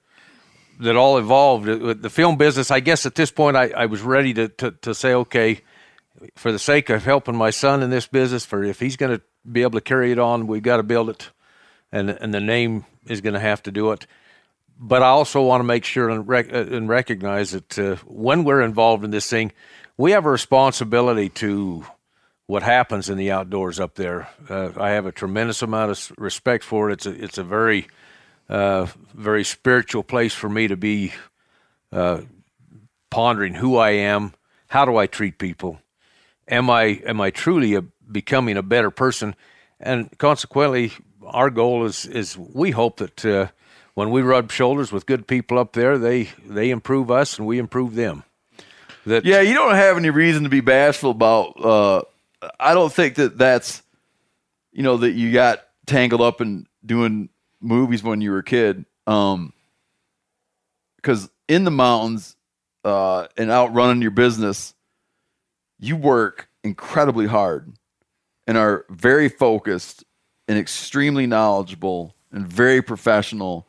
that 0.81 0.97
all 0.97 1.19
evolved. 1.19 1.69
Uh, 1.69 1.79
with 1.79 2.03
The 2.03 2.11
film 2.11 2.37
business, 2.37 2.71
I 2.71 2.81
guess, 2.81 3.07
at 3.07 3.15
this 3.15 3.31
point, 3.31 3.57
I, 3.57 3.69
I 3.77 3.87
was 3.87 4.03
ready 4.03 4.35
to, 4.35 4.49
to 4.49 4.71
to 4.71 4.95
say, 4.95 5.15
okay, 5.15 5.61
for 6.37 6.53
the 6.53 6.59
sake 6.59 6.91
of 6.91 7.05
helping 7.05 7.37
my 7.37 7.51
son 7.51 7.83
in 7.83 7.91
this 7.91 8.07
business, 8.07 8.45
for 8.45 8.65
if 8.65 8.81
he's 8.81 8.97
going 8.97 9.17
to 9.17 9.23
be 9.51 9.63
able 9.63 9.79
to 9.79 9.81
carry 9.81 10.13
it 10.13 10.19
on, 10.19 10.47
we've 10.47 10.63
got 10.63 10.79
to 10.79 10.83
build 10.83 11.09
it, 11.09 11.31
and 11.93 12.11
and 12.11 12.35
the 12.35 12.41
name 12.41 12.85
is 13.07 13.21
going 13.21 13.35
to 13.35 13.41
have 13.41 13.63
to 13.63 13.73
do 13.73 13.93
it. 13.93 14.07
But 14.83 15.03
I 15.03 15.09
also 15.09 15.43
want 15.43 15.61
to 15.61 15.65
make 15.65 15.85
sure 15.85 16.09
and, 16.09 16.27
rec- 16.27 16.53
uh, 16.53 16.65
and 16.77 16.89
recognize 16.89 17.51
that 17.51 17.79
uh, 17.79 17.97
when 18.07 18.45
we're 18.45 18.63
involved 18.63 19.05
in 19.05 19.11
this 19.11 19.29
thing, 19.29 19.53
we 19.99 20.13
have 20.13 20.25
a 20.25 20.31
responsibility 20.31 21.29
to 21.29 21.85
what 22.47 22.63
happens 22.63 23.11
in 23.11 23.19
the 23.19 23.31
outdoors 23.31 23.79
up 23.79 23.95
there. 23.95 24.29
Uh, 24.49 24.71
I 24.77 24.91
have 24.91 25.05
a 25.05 25.13
tremendous 25.13 25.63
amount 25.63 25.91
of 25.91 26.13
respect 26.17 26.65
for 26.65 26.89
it. 26.89 26.95
It's 26.95 27.07
a, 27.07 27.25
it's 27.25 27.39
a 27.39 27.45
very, 27.45 27.89
uh, 28.51 28.87
very 29.15 29.45
spiritual 29.45 30.03
place 30.03 30.35
for 30.35 30.49
me 30.49 30.67
to 30.69 30.77
be 30.77 31.13
uh, 31.93 32.23
pondering 33.11 33.55
who 33.55 33.77
I 33.77 33.91
am, 33.91 34.35
how 34.69 34.85
do 34.85 34.97
I 34.97 35.07
treat 35.07 35.39
people, 35.39 35.81
am 36.49 36.69
I 36.69 37.01
am 37.07 37.21
I 37.21 37.31
truly 37.31 37.75
a, 37.77 37.83
becoming 38.11 38.57
a 38.57 38.63
better 38.63 38.91
person, 38.91 39.37
and 39.79 40.17
consequently, 40.19 40.93
our 41.25 41.49
goal 41.49 41.87
is 41.87 42.07
is 42.07 42.37
we 42.37 42.73
hope 42.73 42.97
that 42.97 43.25
uh, 43.25 43.47
when 43.95 44.11
we 44.11 44.21
rub 44.21 44.51
shoulders 44.51 44.91
with 44.91 45.07
good 45.07 45.27
people 45.29 45.59
up 45.59 45.73
there, 45.73 45.97
they 45.97 46.31
they 46.45 46.71
improve 46.71 47.11
us 47.11 47.39
and 47.39 47.47
we 47.47 47.59
improve 47.59 47.95
them. 47.95 48.25
That 49.07 49.25
Yeah, 49.25 49.41
you 49.41 49.55
don't 49.55 49.77
have 49.77 49.97
any 49.97 50.11
reason 50.11 50.43
to 50.43 50.51
be 50.51 50.61
bashful 50.61 51.13
about. 51.13 51.65
Uh, 51.65 52.03
I 52.59 52.75
don't 52.75 52.93
think 52.93 53.15
that 53.15 53.39
that's, 53.39 53.83
you 54.73 54.83
know, 54.83 54.97
that 54.99 55.13
you 55.13 55.33
got 55.33 55.61
tangled 55.87 56.21
up 56.21 56.41
in 56.41 56.67
doing 56.85 57.29
movies 57.61 58.03
when 58.03 58.21
you 58.21 58.31
were 58.33 58.39
a 58.39 58.45
kid. 58.45 58.85
Um, 59.07 59.53
because 60.97 61.31
in 61.49 61.65
the 61.65 61.71
mountains, 61.71 62.37
uh, 62.85 63.27
and 63.37 63.51
out 63.51 63.73
running 63.75 64.03
your 64.03 64.11
business, 64.11 64.75
you 65.79 65.97
work 65.97 66.49
incredibly 66.63 67.27
hard 67.27 67.73
and 68.47 68.57
are 68.59 68.85
very 68.91 69.29
focused 69.29 70.05
and 70.49 70.59
extremely 70.59 71.27
knowledgeable 71.27 72.15
and 72.33 72.47
very 72.47 72.83
professional. 72.83 73.67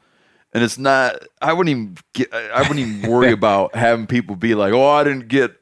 And 0.53 0.63
it's 0.63 0.77
not. 0.77 1.23
I 1.41 1.53
wouldn't 1.53 1.69
even 1.69 1.97
get. 2.13 2.33
I 2.33 2.61
wouldn't 2.61 2.79
even 2.79 3.09
worry 3.09 3.31
about 3.31 3.75
having 3.75 4.07
people 4.07 4.35
be 4.35 4.55
like, 4.55 4.73
"Oh, 4.73 4.89
I 4.89 5.03
didn't 5.03 5.29
get." 5.29 5.55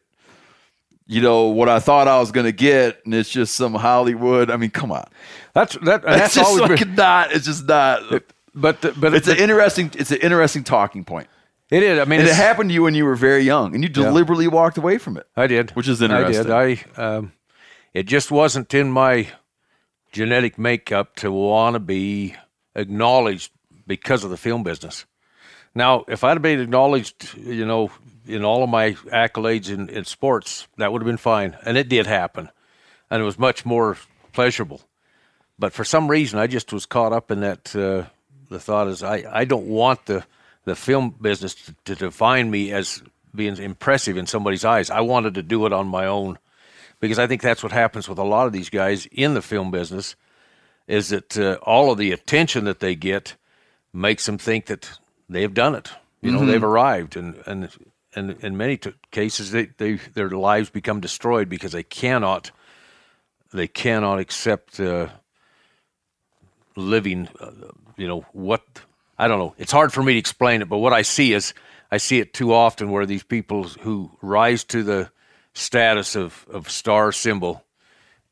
You 1.12 1.22
know 1.22 1.48
what 1.48 1.70
I 1.70 1.80
thought 1.80 2.08
I 2.08 2.20
was 2.20 2.32
going 2.32 2.46
to 2.46 2.52
get, 2.52 3.04
and 3.04 3.16
it's 3.16 3.32
just 3.32 3.56
some 3.56 3.74
Hollywood. 3.74 4.52
I 4.52 4.58
mean, 4.58 4.70
come 4.70 4.92
on, 4.92 5.08
that's 5.56 5.74
that. 5.78 6.04
that's 6.04 6.04
That's 6.04 6.36
just 6.36 6.48
always 6.48 6.70
like 6.70 6.80
been, 6.80 6.94
not. 6.94 7.32
It's 7.32 7.48
just 7.48 7.68
not. 7.68 8.04
but 8.54 8.80
but 9.00 9.16
it's 9.16 9.28
an 9.28 9.38
interesting. 9.38 9.90
It's 9.96 10.12
an 10.12 10.20
interesting 10.20 10.64
talking 10.64 11.04
point. 11.04 11.28
It 11.72 11.82
is. 11.82 11.98
I 11.98 12.06
mean, 12.06 12.22
it 12.22 12.28
happened 12.28 12.70
to 12.70 12.76
you 12.76 12.84
when 12.84 12.94
you 12.94 13.06
were 13.06 13.16
very 13.16 13.42
young, 13.42 13.74
and 13.74 13.84
you 13.84 13.90
deliberately 13.90 14.48
walked 14.48 14.78
away 14.78 15.00
from 15.00 15.18
it. 15.18 15.26
I 15.36 15.48
did, 15.48 15.72
which 15.72 15.88
is 15.88 16.00
interesting. 16.00 16.52
I 16.52 16.76
did. 16.76 16.86
I 16.98 17.16
um, 17.18 17.34
it 17.92 18.04
just 18.04 18.30
wasn't 18.30 18.72
in 18.76 18.92
my 18.92 19.30
genetic 20.12 20.60
makeup 20.60 21.16
to 21.18 21.32
want 21.32 21.74
to 21.74 21.80
be 21.80 22.36
acknowledged 22.76 23.52
because 23.88 24.24
of 24.24 24.30
the 24.30 24.38
film 24.38 24.62
business. 24.62 25.06
Now, 25.74 26.06
if 26.08 26.24
I'd 26.24 26.34
have 26.34 26.42
been 26.42 26.60
acknowledged, 26.60 27.36
you 27.38 27.66
know, 27.66 27.90
in 28.30 28.46
all 28.46 28.64
of 28.64 28.70
my 28.70 28.92
accolades 29.12 29.70
in, 29.70 29.90
in 29.90 30.06
sports, 30.06 30.68
that 30.78 30.92
would 30.92 31.02
have 31.02 31.08
been 31.08 31.18
fine, 31.18 31.58
and 31.66 31.78
it 31.78 31.90
did 31.90 32.08
happen, 32.08 32.50
and 33.10 33.22
it 33.22 33.26
was 33.26 33.38
much 33.40 33.66
more 33.66 33.98
pleasurable. 34.34 34.82
But 35.58 35.74
for 35.74 35.84
some 35.84 36.08
reason, 36.10 36.40
I 36.40 36.48
just 36.48 36.72
was 36.72 36.86
caught 36.86 37.14
up 37.14 37.32
in 37.32 37.42
that. 37.42 37.76
Uh, 37.76 38.04
the 38.50 38.60
thought 38.60 38.88
is, 38.88 39.04
I, 39.04 39.24
I 39.32 39.46
don't 39.46 39.68
want 39.68 40.06
the 40.08 40.24
the 40.66 40.76
film 40.76 41.16
business 41.22 41.54
to, 41.56 41.76
to 41.86 41.96
define 41.96 42.50
me 42.50 42.72
as 42.72 43.02
being 43.36 43.58
impressive 43.58 44.18
in 44.18 44.26
somebody's 44.26 44.66
eyes. 44.66 44.90
I 44.90 45.02
wanted 45.02 45.36
to 45.36 45.44
do 45.44 45.66
it 45.68 45.74
on 45.74 45.88
my 45.88 46.06
own 46.08 46.38
because 47.00 47.20
I 47.20 47.28
think 47.28 47.42
that's 47.42 47.62
what 47.64 47.72
happens 47.72 48.10
with 48.10 48.18
a 48.18 48.24
lot 48.24 48.48
of 48.48 48.54
these 48.54 48.70
guys 48.70 49.06
in 49.12 49.34
the 49.36 49.42
film 49.42 49.70
business 49.72 50.16
is 50.88 51.10
that 51.10 51.38
uh, 51.38 51.58
all 51.62 51.92
of 51.92 51.98
the 52.00 52.12
attention 52.12 52.66
that 52.66 52.80
they 52.80 52.96
get 52.96 53.36
makes 53.94 54.26
them 54.26 54.38
think 54.40 54.66
that 54.66 54.98
they've 55.30 55.54
done 55.54 55.76
it. 55.76 55.92
You 56.22 56.32
know, 56.32 56.40
Mhm. 56.42 56.48
they've 56.48 56.64
arrived, 56.64 57.16
and 57.16 57.36
and 57.46 57.70
and 58.16 58.32
in 58.44 58.58
many 58.58 58.78
t- 58.78 58.94
cases, 59.12 59.52
they, 59.52 59.68
they 59.78 59.96
their 60.14 60.30
lives 60.30 60.70
become 60.70 61.00
destroyed 61.00 61.50
because 61.50 61.72
they 61.72 61.84
cannot 61.84 62.52
they 63.54 63.68
cannot 63.68 64.20
accept 64.20 64.80
uh, 64.80 65.10
living. 66.76 67.28
Uh, 67.40 67.52
you 67.98 68.08
know 68.08 68.26
what? 68.32 68.64
I 69.18 69.28
don't 69.28 69.40
know. 69.40 69.56
It's 69.58 69.72
hard 69.72 69.92
for 69.92 70.02
me 70.02 70.14
to 70.14 70.20
explain 70.20 70.62
it, 70.62 70.70
but 70.70 70.78
what 70.78 70.94
I 70.94 71.02
see 71.02 71.34
is 71.34 71.54
I 71.92 71.98
see 71.98 72.20
it 72.20 72.34
too 72.34 72.54
often 72.54 72.92
where 72.92 73.06
these 73.06 73.24
people 73.24 73.64
who 73.64 74.12
rise 74.22 74.64
to 74.66 74.84
the 74.84 75.12
status 75.54 76.16
of, 76.16 76.46
of 76.50 76.70
star 76.70 77.12
symbol 77.12 77.66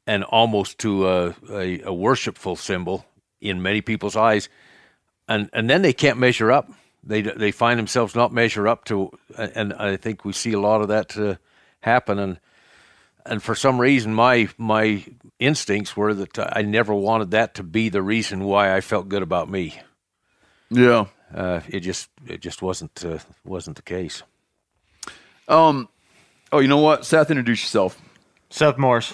and 0.06 0.24
almost 0.24 0.78
to 0.80 1.08
a, 1.08 1.36
a, 1.52 1.82
a 1.82 1.94
worshipful 1.94 2.56
symbol 2.56 3.06
in 3.42 3.62
many 3.62 3.82
people's 3.82 4.16
eyes, 4.16 4.50
and 5.28 5.50
and 5.54 5.70
then 5.70 5.82
they 5.82 5.94
can't 5.94 6.18
measure 6.18 6.52
up. 6.52 6.72
They 7.08 7.22
they 7.22 7.52
find 7.52 7.80
themselves 7.80 8.16
not 8.16 8.34
measure 8.34 8.68
up 8.68 8.84
to, 8.86 9.12
and 9.38 9.74
I 9.74 9.96
think 9.96 10.26
we 10.26 10.34
see 10.34 10.52
a 10.52 10.60
lot 10.60 10.82
of 10.82 10.90
that 10.90 11.18
uh, 11.18 11.36
happen. 11.80 12.20
And 12.20 12.40
and 13.26 13.42
for 13.42 13.56
some 13.56 13.80
reason, 13.80 14.14
my 14.14 14.50
my 14.58 15.06
instincts 15.40 15.96
were 15.96 16.14
that 16.14 16.58
I 16.58 16.64
never 16.64 16.94
wanted 16.94 17.32
that 17.32 17.56
to 17.56 17.64
be 17.64 17.90
the 17.90 18.02
reason 18.02 18.44
why 18.44 18.76
I 18.76 18.82
felt 18.82 19.08
good 19.08 19.24
about 19.24 19.50
me. 19.50 19.80
Yeah, 20.70 21.06
uh, 21.34 21.62
it 21.70 21.80
just 21.80 22.10
it 22.26 22.42
just 22.42 22.62
wasn't 22.62 23.06
uh, 23.06 23.20
wasn't 23.46 23.78
the 23.78 23.84
case. 23.84 24.24
Um, 25.48 25.88
oh, 26.52 26.60
you 26.60 26.68
know 26.68 26.80
what? 26.80 27.06
Seth, 27.06 27.32
introduce 27.32 27.64
yourself. 27.64 28.02
Seth 28.50 28.78
Morris. 28.78 29.14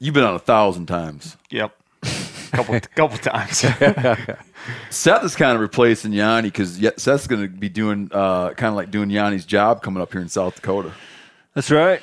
You've 0.00 0.14
been 0.14 0.24
on 0.24 0.34
a 0.34 0.40
thousand 0.40 0.86
times. 0.86 1.36
Yep. 1.50 1.79
Couple 2.50 2.78
couple 2.94 3.18
times. 3.18 3.58
Seth 4.90 5.24
is 5.24 5.36
kind 5.36 5.54
of 5.54 5.60
replacing 5.60 6.12
Janis 6.12 6.50
because 6.50 6.76
Seth's 6.96 7.26
going 7.26 7.42
to 7.42 7.48
be 7.48 7.68
doing 7.68 8.08
uh, 8.12 8.50
kind 8.54 8.68
of 8.70 8.74
like 8.74 8.90
doing 8.90 9.10
Janis's 9.10 9.46
job 9.46 9.82
coming 9.82 10.02
up 10.02 10.12
here 10.12 10.20
in 10.20 10.28
South 10.28 10.56
Dakota. 10.56 10.92
That's 11.54 11.70
right. 11.70 12.02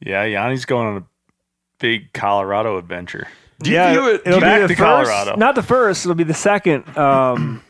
Yeah, 0.00 0.28
Janis's 0.28 0.64
going 0.64 0.86
on 0.88 0.96
a 0.98 1.04
big 1.78 2.12
Colorado 2.12 2.76
adventure. 2.78 3.26
yeah, 3.64 3.92
it'll 4.24 4.40
back 4.40 4.60
be 4.60 4.62
the 4.62 4.68
to 4.68 4.76
first, 4.76 5.10
Colorado? 5.10 5.36
Not 5.36 5.54
the 5.54 5.62
first. 5.62 6.04
It'll 6.04 6.14
be 6.14 6.24
the 6.24 6.34
second 6.34 6.96
um, 6.96 7.62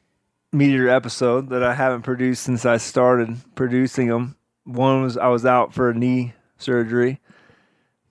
MeatEater 0.54 0.88
episode 0.94 1.48
that 1.50 1.62
I 1.62 1.74
haven't 1.74 2.02
produced 2.02 2.42
since 2.42 2.64
I 2.66 2.76
started 2.76 3.36
producing 3.54 4.08
them. 4.08 4.36
One 4.64 5.02
was 5.02 5.16
I 5.16 5.28
was 5.28 5.44
out 5.46 5.72
for 5.72 5.90
a 5.90 5.94
knee 5.94 6.34
surgery, 6.58 7.20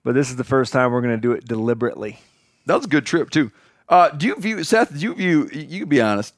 but 0.02 0.14
this 0.14 0.30
is 0.30 0.36
the 0.36 0.44
first 0.44 0.72
time 0.72 0.92
we're 0.92 1.00
going 1.02 1.14
to 1.16 1.20
do 1.20 1.32
it 1.32 1.46
deliberately. 1.46 2.18
That 2.66 2.76
was 2.76 2.84
a 2.84 2.88
good 2.88 3.06
trip 3.06 3.30
too. 3.30 3.50
Uh, 3.88 4.10
do 4.10 4.26
you 4.26 4.36
view 4.36 4.62
Seth? 4.64 4.92
Do 4.92 5.00
you 5.00 5.14
view? 5.14 5.48
You 5.52 5.80
can 5.80 5.88
be 5.88 6.00
honest. 6.00 6.34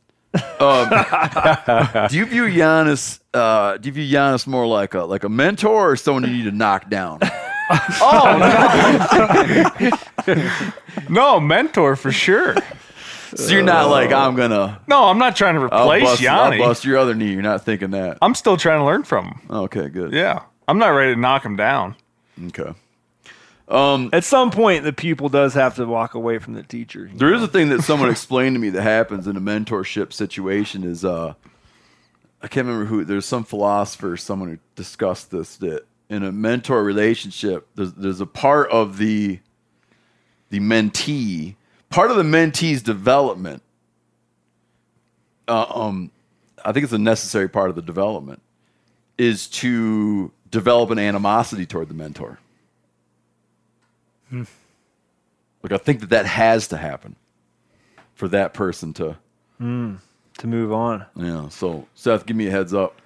Um, 0.59 0.89
do 2.09 2.17
you 2.17 2.25
view 2.27 2.51
Janis? 2.51 3.21
Uh, 3.35 3.77
do 3.77 3.89
you 3.89 3.93
view 3.93 4.09
Janis 4.09 4.47
more 4.47 4.67
like 4.67 4.95
a 4.95 5.03
like 5.03 5.25
a 5.25 5.29
mentor 5.29 5.91
or 5.93 5.97
someone 5.97 6.25
you 6.25 6.31
need 6.31 6.45
to 6.45 6.53
knock 6.53 6.89
down? 6.89 7.21
Oh 8.03 8.37
no, 10.27 10.53
no, 11.09 11.41
mentor 11.41 11.97
for 11.97 12.13
sure. 12.13 12.55
So 13.35 13.51
you're 13.53 13.63
not 13.63 13.89
like 13.89 14.13
I'm 14.13 14.35
gonna. 14.35 14.81
No, 14.89 15.05
I'm 15.05 15.17
not 15.17 15.37
trying 15.37 15.55
to 15.55 15.69
I'll 15.73 15.85
replace 15.85 16.03
bust, 16.03 16.27
I'll 16.27 16.59
bust 16.59 16.85
your 16.85 16.99
other 16.99 17.15
knee. 17.15 17.33
You're 17.33 17.41
not 17.41 17.65
thinking 17.65 17.93
that. 17.93 18.19
I'm 18.21 18.35
still 18.35 18.59
trying 18.59 18.81
to 18.81 18.85
learn 18.85 19.05
from 19.05 19.27
him. 19.27 19.41
Okay, 19.51 19.89
good. 19.89 20.13
Yeah, 20.13 20.43
I'm 20.69 20.79
not 20.79 20.89
ready 20.89 21.15
to 21.15 21.21
knock 21.21 21.47
him 21.47 21.57
down. 21.57 21.97
Okay. 22.49 22.75
Um, 23.69 24.11
At 24.13 24.25
some 24.25 24.51
point, 24.51 24.85
the 24.85 24.93
pupil 24.93 25.29
does 25.29 25.55
have 25.55 25.77
to 25.77 25.87
walk 25.87 26.15
away 26.15 26.39
from 26.39 26.55
the 26.55 26.63
teacher. 26.63 27.11
There 27.15 27.33
is 27.33 27.41
know? 27.41 27.47
a 27.47 27.49
thing 27.49 27.69
that 27.71 27.83
someone 27.83 28.11
explained 28.11 28.57
to 28.57 28.61
me 28.61 28.71
that 28.71 28.83
happens 28.83 29.27
in 29.27 29.37
a 29.37 29.41
mentorship 29.41 30.13
situation 30.13 30.85
is 30.85 31.05
uh 31.05 31.35
I 32.45 32.49
can't 32.49 32.67
remember 32.67 32.87
who 32.87 33.05
there's 33.05 33.25
some 33.25 33.45
philosopher 33.45 34.17
someone 34.17 34.49
who 34.49 34.59
discussed 34.75 35.31
this 35.31 35.57
that 35.57 35.87
in 36.11 36.25
a 36.25 36.33
mentor 36.33 36.83
relationship 36.83 37.69
there's 37.77 37.93
there's 37.95 38.21
a 38.21 38.27
part 38.27 38.71
of 38.71 38.99
the 38.99 39.39
the 40.51 40.59
mentee 40.61 41.55
part 41.89 42.11
of 42.11 42.17
the 42.17 42.25
mentee's 42.25 42.83
development 42.83 43.63
uh, 45.47 45.67
um 45.73 46.11
I 46.65 46.73
think 46.73 46.85
it's 46.85 46.93
a 46.93 46.99
necessary 46.99 47.49
part 47.49 47.71
of 47.71 47.77
the 47.77 47.83
development 47.83 48.43
is 49.19 49.47
to 49.49 50.33
develop 50.51 50.91
an 50.91 50.99
animosity 50.99 51.67
toward 51.67 51.89
the 51.89 51.95
mentor. 51.95 52.39
Like 54.33 55.73
I 55.73 55.77
think 55.79 56.01
that 56.01 56.11
that 56.11 56.27
has 56.27 56.69
to 56.69 56.77
happen 56.77 57.17
for 58.15 58.29
that 58.29 58.55
person 58.55 58.93
to 58.95 59.17
Mm, 59.61 59.99
to 60.39 60.47
move 60.47 60.73
on. 60.73 61.07
yeah. 61.15 61.49
So 61.51 61.87
Seth, 61.95 62.27
give 62.27 62.37
me 62.37 62.47
a 62.49 62.51
heads 62.51 62.75
up. 62.75 63.01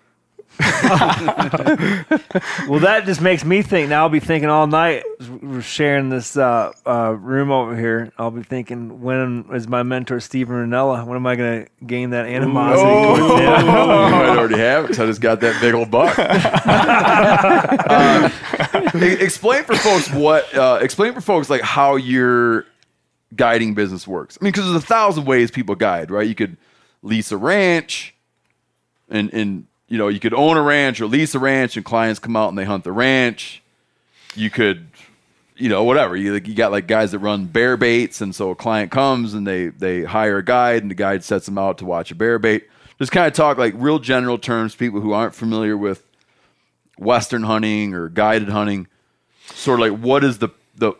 well, 2.69 2.81
that 2.81 3.03
just 3.05 3.21
makes 3.21 3.45
me 3.45 3.63
think. 3.63 3.91
Now 3.91 4.03
I'll 4.05 4.09
be 4.09 4.21
thinking 4.21 4.49
all 4.49 4.67
night. 4.67 5.05
We're 5.43 5.61
sharing 5.61 6.09
this 6.09 6.37
uh, 6.37 6.73
uh, 6.87 7.15
room 7.19 7.51
over 7.51 7.77
here. 7.77 8.13
I'll 8.17 8.31
be 8.31 8.43
thinking, 8.43 9.03
when 9.03 9.47
is 9.53 9.69
my 9.69 9.83
mentor 9.83 10.21
Steven 10.21 10.55
Rinella? 10.71 11.05
When 11.07 11.17
am 11.17 11.27
I 11.27 11.37
going 11.37 11.65
to 11.65 11.71
gain 11.87 12.11
that 12.11 12.27
animosity 12.27 12.89
Oh, 12.89 13.17
towards 13.17 13.33
you 13.41 13.47
might 13.47 14.29
already 14.39 14.59
have 14.59 14.85
it 14.85 14.89
'cause 14.89 15.01
I 15.01 15.07
just 15.07 15.21
got 15.21 15.41
that 15.41 15.61
big 15.61 15.75
old 15.75 15.91
buck. 15.91 16.17
Uh, 16.19 18.31
e- 18.95 19.23
explain 19.23 19.65
for 19.65 19.75
folks 19.77 20.11
what. 20.13 20.55
Uh, 20.57 20.79
explain 20.81 21.13
for 21.13 21.21
folks 21.21 21.51
like 21.51 21.61
how 21.63 21.97
your 21.97 22.67
guiding 23.35 23.75
business 23.75 24.07
works. 24.07 24.39
I 24.41 24.45
mean, 24.45 24.53
because 24.53 24.71
there's 24.71 24.83
a 24.83 24.87
thousand 24.87 25.25
ways 25.27 25.51
people 25.51 25.75
guide, 25.75 26.11
right? 26.11 26.27
You 26.27 26.35
could 26.35 26.57
lease 27.03 27.33
a 27.33 27.37
ranch, 27.37 28.15
and 29.09 29.33
and 29.33 29.67
you 29.89 29.99
know 29.99 30.09
you 30.09 30.21
could 30.21 30.35
own 30.35 30.57
a 30.57 30.63
ranch 30.63 31.01
or 31.01 31.07
lease 31.07 31.35
a 31.35 31.39
ranch, 31.39 31.77
and 31.77 31.85
clients 31.85 32.19
come 32.19 32.37
out 32.37 32.49
and 32.49 32.59
they 32.59 32.65
hunt 32.65 32.85
the 32.85 32.93
ranch. 32.93 33.63
You 34.35 34.51
could 34.51 34.89
you 35.57 35.69
know, 35.69 35.85
whatever. 35.85 36.17
You, 36.17 36.35
you 36.35 36.55
got 36.55 36.71
like 36.71 36.87
guys 36.87 37.13
that 37.13 37.19
run 37.21 37.47
bear 37.47 37.77
baits, 37.77 38.21
and 38.21 38.35
so 38.35 38.51
a 38.51 38.55
client 38.55 38.91
comes 38.91 39.35
and 39.35 39.47
they 39.47 39.69
they 39.69 40.05
hire 40.05 40.39
a 40.39 40.45
guide, 40.45 40.83
and 40.83 40.91
the 40.91 40.95
guide 40.95 41.25
sets 41.25 41.47
them 41.47 41.59
out 41.59 41.79
to 41.79 41.85
watch 41.85 42.11
a 42.11 42.15
bear 42.15 42.39
bait. 42.39 42.69
Just 42.99 43.13
kind 43.13 43.27
of 43.27 43.33
talk 43.33 43.59
like 43.59 43.75
real 43.77 43.99
general 43.99 44.39
terms, 44.39 44.75
people 44.75 45.01
who 45.01 45.13
aren't 45.13 45.35
familiar 45.35 45.77
with 45.77 46.07
Western 46.99 47.43
hunting 47.43 47.95
or 47.95 48.09
guided 48.09 48.49
hunting. 48.49 48.87
Sort 49.55 49.81
of 49.81 49.91
like 49.91 50.01
what 50.01 50.25
is 50.25 50.39
the 50.39 50.49
the 50.75 50.93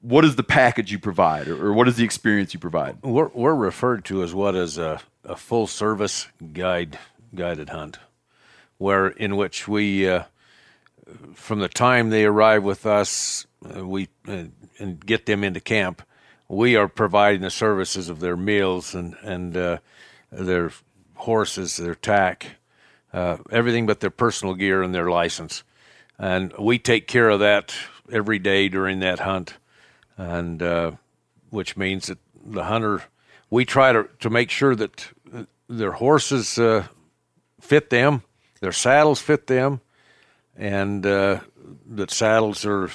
what 0.00 0.24
is 0.24 0.36
the 0.36 0.44
package 0.44 0.92
you 0.92 1.00
provide, 1.00 1.48
or, 1.48 1.72
what 1.72 1.88
is 1.88 1.96
the 1.96 2.04
experience 2.04 2.54
you 2.54 2.60
provide? 2.60 3.02
We're, 3.02 3.28
we're 3.34 3.56
referred 3.56 4.04
to 4.04 4.22
as 4.22 4.32
what 4.32 4.54
is 4.54 4.78
a, 4.78 5.00
a 5.24 5.34
full 5.34 5.66
service 5.66 6.28
guide 6.52 6.96
guided 7.36 7.68
hunt, 7.68 7.98
where 8.78 9.08
in 9.08 9.36
which 9.36 9.68
we, 9.68 10.08
uh, 10.08 10.24
from 11.34 11.60
the 11.60 11.68
time 11.68 12.10
they 12.10 12.24
arrive 12.24 12.64
with 12.64 12.86
us, 12.86 13.46
uh, 13.64 13.86
we 13.86 14.08
uh, 14.26 14.44
and 14.78 15.06
get 15.06 15.26
them 15.26 15.44
into 15.44 15.60
camp, 15.60 16.02
we 16.48 16.76
are 16.76 16.88
providing 16.88 17.42
the 17.42 17.50
services 17.50 18.08
of 18.08 18.20
their 18.20 18.36
meals 18.36 18.94
and 18.94 19.16
and 19.22 19.56
uh, 19.56 19.78
their 20.30 20.72
horses, 21.14 21.76
their 21.76 21.94
tack, 21.94 22.56
uh, 23.12 23.38
everything 23.50 23.86
but 23.86 24.00
their 24.00 24.10
personal 24.10 24.54
gear 24.54 24.82
and 24.82 24.94
their 24.94 25.10
license, 25.10 25.62
and 26.18 26.52
we 26.58 26.78
take 26.78 27.06
care 27.06 27.30
of 27.30 27.40
that 27.40 27.74
every 28.12 28.38
day 28.38 28.68
during 28.68 29.00
that 29.00 29.20
hunt, 29.20 29.54
and 30.16 30.62
uh, 30.62 30.92
which 31.50 31.76
means 31.76 32.06
that 32.06 32.18
the 32.44 32.64
hunter, 32.64 33.04
we 33.50 33.64
try 33.64 33.92
to 33.92 34.08
to 34.20 34.30
make 34.30 34.50
sure 34.50 34.74
that 34.74 35.08
their 35.68 35.92
horses 35.92 36.58
uh, 36.58 36.86
fit 37.60 37.90
them, 37.90 38.22
their 38.60 38.72
saddles 38.72 39.20
fit 39.20 39.46
them, 39.46 39.80
and 40.56 41.04
uh, 41.04 41.40
that 41.90 42.10
saddles 42.10 42.64
are 42.64 42.90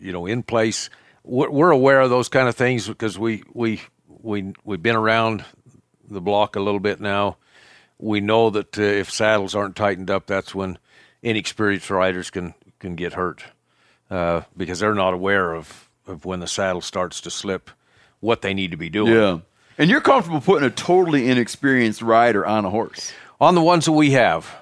you 0.00 0.12
know 0.12 0.26
in 0.26 0.42
place. 0.42 0.90
We're 1.24 1.50
we're 1.50 1.70
aware 1.70 2.00
of 2.00 2.10
those 2.10 2.28
kind 2.28 2.48
of 2.48 2.54
things 2.54 2.86
because 2.86 3.18
we 3.18 3.42
we 3.52 3.80
we 4.08 4.52
we've 4.64 4.82
been 4.82 4.96
around 4.96 5.44
the 6.08 6.20
block 6.20 6.56
a 6.56 6.60
little 6.60 6.80
bit 6.80 7.00
now. 7.00 7.36
We 7.98 8.20
know 8.20 8.50
that 8.50 8.78
uh, 8.78 8.82
if 8.82 9.10
saddles 9.10 9.54
aren't 9.54 9.76
tightened 9.76 10.10
up, 10.10 10.26
that's 10.26 10.54
when 10.54 10.78
inexperienced 11.22 11.90
riders 11.90 12.30
can 12.30 12.54
can 12.78 12.94
get 12.94 13.14
hurt 13.14 13.44
uh, 14.10 14.42
because 14.56 14.80
they're 14.80 14.94
not 14.94 15.14
aware 15.14 15.54
of 15.54 15.88
of 16.06 16.24
when 16.24 16.40
the 16.40 16.46
saddle 16.46 16.80
starts 16.80 17.20
to 17.22 17.30
slip, 17.30 17.70
what 18.20 18.42
they 18.42 18.54
need 18.54 18.70
to 18.70 18.76
be 18.76 18.88
doing. 18.88 19.12
Yeah. 19.12 19.38
And 19.78 19.90
you're 19.90 20.00
comfortable 20.00 20.40
putting 20.40 20.66
a 20.66 20.70
totally 20.70 21.28
inexperienced 21.28 22.00
rider 22.00 22.46
on 22.46 22.64
a 22.64 22.70
horse. 22.70 23.12
On 23.40 23.54
the 23.54 23.62
ones 23.62 23.84
that 23.84 23.92
we 23.92 24.12
have. 24.12 24.54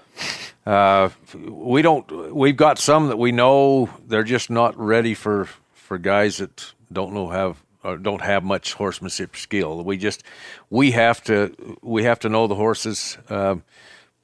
Uh, 0.67 1.11
we 1.35 1.83
don't. 1.83 2.35
We've 2.35 2.57
got 2.57 2.79
some 2.79 3.09
that 3.09 3.19
we 3.19 3.33
know 3.33 3.91
they're 4.07 4.25
just 4.25 4.51
not 4.51 4.79
ready 4.79 5.15
for 5.15 5.49
for 5.75 5.99
guys 5.99 6.39
that 6.39 6.73
don't 6.91 7.13
know 7.13 7.29
have 7.29 7.63
or 7.83 7.99
don't 7.99 8.23
have 8.23 8.43
much 8.43 8.73
horsemanship 8.73 9.37
skill. 9.37 9.85
We 9.85 9.99
just 9.99 10.23
we 10.71 10.93
have 10.93 11.23
to 11.25 11.79
we 11.83 12.05
have 12.05 12.19
to 12.21 12.29
know 12.29 12.47
the 12.47 12.55
horses 12.55 13.19
uh, 13.29 13.57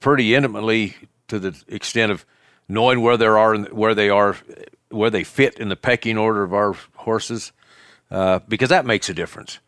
pretty 0.01 0.35
intimately 0.35 0.97
to 1.29 1.39
the 1.39 1.63
extent 1.69 2.11
of 2.11 2.25
knowing 2.69 3.03
where 3.03 3.19
they 3.19 3.27
are 3.27 3.53
and 3.53 3.69
where 3.69 3.95
they 3.95 4.09
are 4.09 4.37
where 4.89 5.11
they 5.11 5.25
fit 5.25 5.59
in 5.59 5.69
the 5.69 5.77
pecking 5.77 6.17
order 6.17 6.43
of 6.43 6.55
our 6.55 6.75
horses 6.97 7.53
uh, 8.11 8.41
because 8.49 8.71
that 8.71 8.87
makes 8.87 9.09
a 9.11 9.15
difference. 9.15 9.61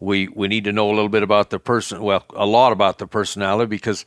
We 0.00 0.28
we 0.28 0.46
need 0.48 0.64
to 0.64 0.72
know 0.72 0.88
a 0.88 0.94
little 0.94 1.08
bit 1.08 1.22
about 1.22 1.50
the 1.50 1.58
person. 1.58 2.00
Well, 2.02 2.24
a 2.34 2.46
lot 2.46 2.72
about 2.72 2.98
the 2.98 3.06
personality 3.06 3.68
because 3.68 4.04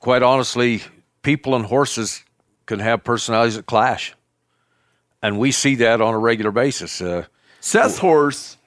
quite 0.00 0.22
honestly, 0.22 0.82
people 1.22 1.54
and 1.54 1.64
horses 1.64 2.22
can 2.66 2.80
have 2.80 3.02
personalities 3.04 3.56
that 3.56 3.66
clash, 3.66 4.14
and 5.22 5.38
we 5.38 5.52
see 5.52 5.74
that 5.76 6.00
on 6.00 6.12
a 6.14 6.18
regular 6.18 6.50
basis. 6.50 7.00
Uh, 7.00 7.24
Seth's 7.60 7.98
horse 7.98 8.58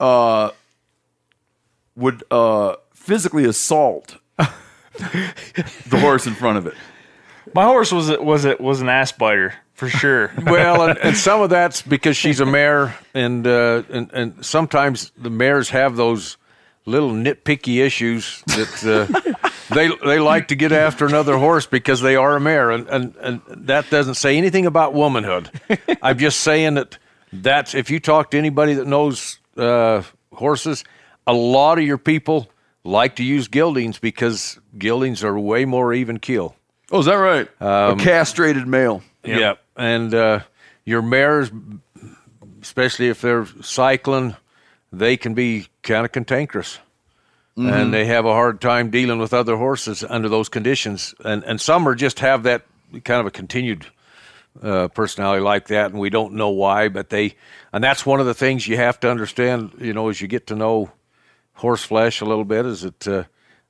uh, 0.00 0.50
would 1.94 2.24
uh, 2.30 2.76
physically 2.92 3.44
assault 3.44 4.16
the 4.38 5.98
horse 6.00 6.26
in 6.26 6.34
front 6.34 6.58
of 6.58 6.66
it. 6.66 6.74
My 7.54 7.64
horse 7.64 7.92
was 7.92 8.10
a- 8.10 8.20
was 8.20 8.44
it 8.44 8.60
was 8.60 8.80
an 8.80 8.88
ass 8.88 9.12
biter 9.12 9.54
for 9.76 9.88
sure. 9.88 10.32
well, 10.46 10.88
and, 10.88 10.98
and 10.98 11.16
some 11.16 11.42
of 11.42 11.50
that's 11.50 11.82
because 11.82 12.16
she's 12.16 12.40
a 12.40 12.46
mare, 12.46 12.96
and 13.14 13.46
uh, 13.46 13.82
and 13.90 14.10
and 14.12 14.44
sometimes 14.44 15.12
the 15.16 15.30
mares 15.30 15.70
have 15.70 15.96
those 15.96 16.38
little 16.86 17.10
nitpicky 17.10 17.84
issues 17.84 18.42
that 18.46 18.84
uh, 18.84 19.44
they 19.74 19.90
they 20.04 20.18
like 20.18 20.48
to 20.48 20.54
get 20.54 20.72
after 20.72 21.06
another 21.06 21.36
horse 21.36 21.66
because 21.66 22.00
they 22.00 22.16
are 22.16 22.36
a 22.36 22.40
mare, 22.40 22.70
and 22.70 22.88
and, 22.88 23.14
and 23.16 23.42
that 23.48 23.88
doesn't 23.90 24.14
say 24.14 24.36
anything 24.36 24.66
about 24.66 24.94
womanhood. 24.94 25.50
I'm 26.02 26.18
just 26.18 26.40
saying 26.40 26.74
that 26.74 26.98
that's 27.32 27.74
if 27.74 27.90
you 27.90 28.00
talk 28.00 28.30
to 28.30 28.38
anybody 28.38 28.74
that 28.74 28.86
knows 28.86 29.38
uh, 29.58 30.02
horses, 30.32 30.84
a 31.26 31.34
lot 31.34 31.78
of 31.78 31.84
your 31.84 31.98
people 31.98 32.48
like 32.82 33.16
to 33.16 33.24
use 33.24 33.48
geldings 33.48 34.00
because 34.00 34.58
geldings 34.78 35.22
are 35.22 35.38
way 35.38 35.66
more 35.66 35.92
even 35.92 36.18
keel. 36.18 36.56
Oh, 36.90 37.00
is 37.00 37.06
that 37.06 37.16
right? 37.16 37.48
a 37.60 37.96
castrated 37.98 38.66
male. 38.66 39.02
Yep. 39.24 39.60
And 39.76 40.14
uh, 40.14 40.40
your 40.84 41.02
mares, 41.02 41.50
especially 42.62 43.08
if 43.08 43.20
they're 43.20 43.46
cycling, 43.62 44.36
they 44.92 45.16
can 45.16 45.34
be 45.34 45.68
kind 45.82 46.04
of 46.04 46.12
cantankerous. 46.12 46.78
And 47.58 47.94
they 47.94 48.04
have 48.04 48.26
a 48.26 48.32
hard 48.32 48.60
time 48.60 48.90
dealing 48.90 49.18
with 49.18 49.32
other 49.32 49.56
horses 49.56 50.04
under 50.06 50.28
those 50.28 50.50
conditions. 50.50 51.14
And, 51.24 51.42
and 51.44 51.58
some 51.58 51.88
are 51.88 51.94
just 51.94 52.20
have 52.20 52.42
that 52.42 52.66
kind 53.02 53.20
of 53.20 53.26
a 53.26 53.30
continued 53.30 53.86
uh, 54.62 54.88
personality 54.88 55.42
like 55.42 55.68
that, 55.68 55.90
and 55.90 56.00
we 56.00 56.10
don't 56.10 56.34
know 56.34 56.50
why, 56.50 56.88
but 56.88 57.10
they, 57.10 57.34
and 57.72 57.82
that's 57.82 58.04
one 58.06 58.20
of 58.20 58.26
the 58.26 58.34
things 58.34 58.66
you 58.66 58.76
have 58.76 59.00
to 59.00 59.10
understand, 59.10 59.72
you 59.78 59.92
know, 59.92 60.08
as 60.08 60.20
you 60.20 60.28
get 60.28 60.46
to 60.48 60.54
know 60.54 60.90
horse 61.54 61.82
flesh 61.82 62.20
a 62.20 62.24
little 62.24 62.44
bit, 62.44 62.66
is 62.66 62.82
that 62.82 63.08
uh, 63.08 63.24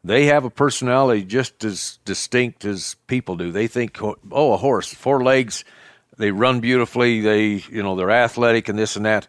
they 0.04 0.26
have 0.26 0.44
a 0.44 0.50
personality 0.50 1.24
just 1.24 1.64
as 1.64 1.98
distinct 2.04 2.64
as 2.64 2.96
people 3.06 3.36
do. 3.36 3.52
They 3.52 3.66
think, 3.68 4.00
oh, 4.02 4.52
a 4.52 4.56
horse, 4.56 4.92
four 4.92 5.22
legs, 5.22 5.64
they 6.16 6.30
run 6.30 6.60
beautifully, 6.60 7.20
they, 7.20 7.62
you 7.70 7.82
know, 7.82 7.96
they're 7.96 8.10
athletic 8.10 8.68
and 8.68 8.78
this 8.78 8.96
and 8.96 9.04
that, 9.04 9.28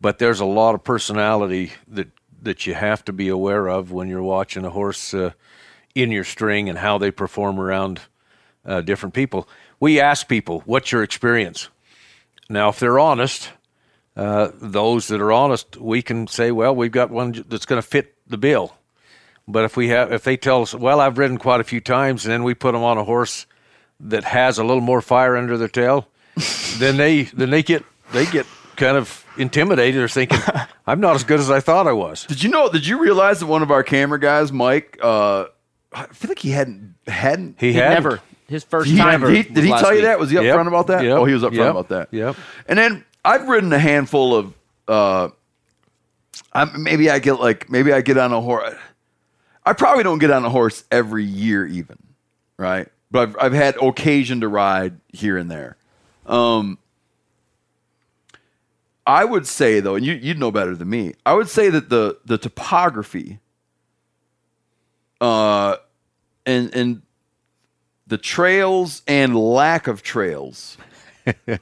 but 0.00 0.18
there's 0.18 0.40
a 0.40 0.44
lot 0.44 0.74
of 0.74 0.84
personality 0.84 1.72
that 1.88 2.08
that 2.42 2.66
you 2.66 2.74
have 2.74 3.04
to 3.04 3.12
be 3.12 3.28
aware 3.28 3.68
of 3.68 3.92
when 3.92 4.08
you're 4.08 4.22
watching 4.22 4.64
a 4.64 4.70
horse 4.70 5.12
uh, 5.12 5.32
in 5.94 6.10
your 6.10 6.24
string 6.24 6.70
and 6.70 6.78
how 6.78 6.96
they 6.96 7.10
perform 7.10 7.60
around 7.60 8.00
uh, 8.64 8.80
different 8.80 9.14
people. 9.14 9.48
We 9.78 10.00
ask 10.00 10.26
people, 10.28 10.62
"What's 10.64 10.92
your 10.92 11.02
experience?" 11.02 11.68
Now, 12.48 12.70
if 12.70 12.78
they're 12.78 12.98
honest, 12.98 13.50
uh, 14.16 14.50
those 14.54 15.08
that 15.08 15.20
are 15.20 15.32
honest, 15.32 15.76
we 15.76 16.02
can 16.02 16.26
say, 16.26 16.50
"Well, 16.50 16.74
we've 16.74 16.92
got 16.92 17.10
one 17.10 17.44
that's 17.48 17.66
going 17.66 17.80
to 17.80 17.86
fit 17.86 18.14
the 18.26 18.38
bill." 18.38 18.74
But 19.46 19.64
if 19.64 19.76
we 19.76 19.88
have, 19.88 20.12
if 20.12 20.22
they 20.24 20.36
tell 20.36 20.62
us, 20.62 20.74
"Well, 20.74 21.00
I've 21.00 21.18
ridden 21.18 21.38
quite 21.38 21.60
a 21.60 21.64
few 21.64 21.80
times," 21.80 22.24
and 22.24 22.32
then 22.32 22.44
we 22.44 22.54
put 22.54 22.72
them 22.72 22.82
on 22.82 22.98
a 22.98 23.04
horse 23.04 23.46
that 23.98 24.24
has 24.24 24.58
a 24.58 24.64
little 24.64 24.80
more 24.80 25.02
fire 25.02 25.36
under 25.36 25.58
their 25.58 25.68
tail, 25.68 26.08
then 26.78 26.96
they 26.96 27.22
then 27.24 27.50
they 27.50 27.62
get 27.62 27.84
they 28.12 28.26
get 28.26 28.46
kind 28.76 28.96
of 28.96 29.24
intimidated 29.36 30.00
or 30.02 30.08
thinking, 30.08 30.38
"I'm 30.86 31.00
not 31.00 31.14
as 31.14 31.24
good 31.24 31.40
as 31.40 31.50
I 31.50 31.60
thought 31.60 31.86
I 31.86 31.92
was." 31.92 32.24
Did 32.26 32.42
you 32.42 32.50
know? 32.50 32.68
Did 32.70 32.86
you 32.86 33.00
realize 33.00 33.40
that 33.40 33.46
one 33.46 33.62
of 33.62 33.70
our 33.70 33.82
camera 33.82 34.18
guys, 34.18 34.52
Mike, 34.52 34.98
uh, 35.02 35.46
I 35.92 36.06
feel 36.06 36.28
like 36.30 36.38
he 36.38 36.50
hadn't 36.50 36.94
hadn't 37.06 37.56
He 37.60 37.72
He 37.72 37.78
had 37.78 37.90
never. 37.94 38.20
His 38.48 38.64
first 38.64 38.90
He- 38.90 38.96
time. 38.96 39.22
he- 39.32 39.42
did 39.44 39.62
he 39.62 39.70
tell 39.70 39.94
you 39.94 40.02
that? 40.02 40.18
Was 40.18 40.30
he 40.30 40.36
Yep. 40.36 40.44
upfront 40.44 40.66
about 40.66 40.88
that? 40.88 41.04
Yep. 41.04 41.18
Oh, 41.18 41.24
he 41.24 41.34
was 41.34 41.42
upfront 41.44 41.54
Yep. 41.54 41.70
about 41.70 41.88
that. 41.90 42.08
Yep. 42.10 42.34
And 42.66 42.76
then 42.78 43.04
I've 43.24 43.48
ridden 43.48 43.72
a 43.72 43.78
handful 43.78 44.34
of. 44.34 44.54
Uh, 44.88 45.28
I, 46.52 46.64
maybe 46.76 47.10
I 47.10 47.20
get 47.20 47.34
like 47.34 47.70
maybe 47.70 47.92
I 47.92 48.00
get 48.00 48.18
on 48.18 48.32
a 48.32 48.40
horse. 48.40 48.74
I 49.64 49.72
probably 49.72 50.02
don't 50.02 50.18
get 50.18 50.30
on 50.32 50.44
a 50.44 50.50
horse 50.50 50.82
every 50.90 51.22
year, 51.24 51.64
even 51.66 51.96
right. 52.56 52.88
But 53.12 53.28
I've 53.28 53.36
I've 53.40 53.52
had 53.52 53.76
occasion 53.80 54.40
to 54.40 54.48
ride 54.48 54.98
here 55.12 55.36
and 55.36 55.48
there. 55.50 55.76
Um, 56.30 56.78
I 59.06 59.24
would 59.24 59.46
say 59.46 59.80
though, 59.80 59.96
and 59.96 60.06
you 60.06 60.14
you'd 60.14 60.38
know 60.38 60.52
better 60.52 60.76
than 60.76 60.88
me. 60.88 61.14
I 61.26 61.34
would 61.34 61.48
say 61.48 61.68
that 61.68 61.88
the 61.88 62.18
the 62.24 62.38
topography, 62.38 63.40
uh, 65.20 65.76
and 66.46 66.72
and 66.74 67.02
the 68.06 68.18
trails 68.18 69.02
and 69.08 69.36
lack 69.36 69.88
of 69.88 70.02
trails 70.02 70.78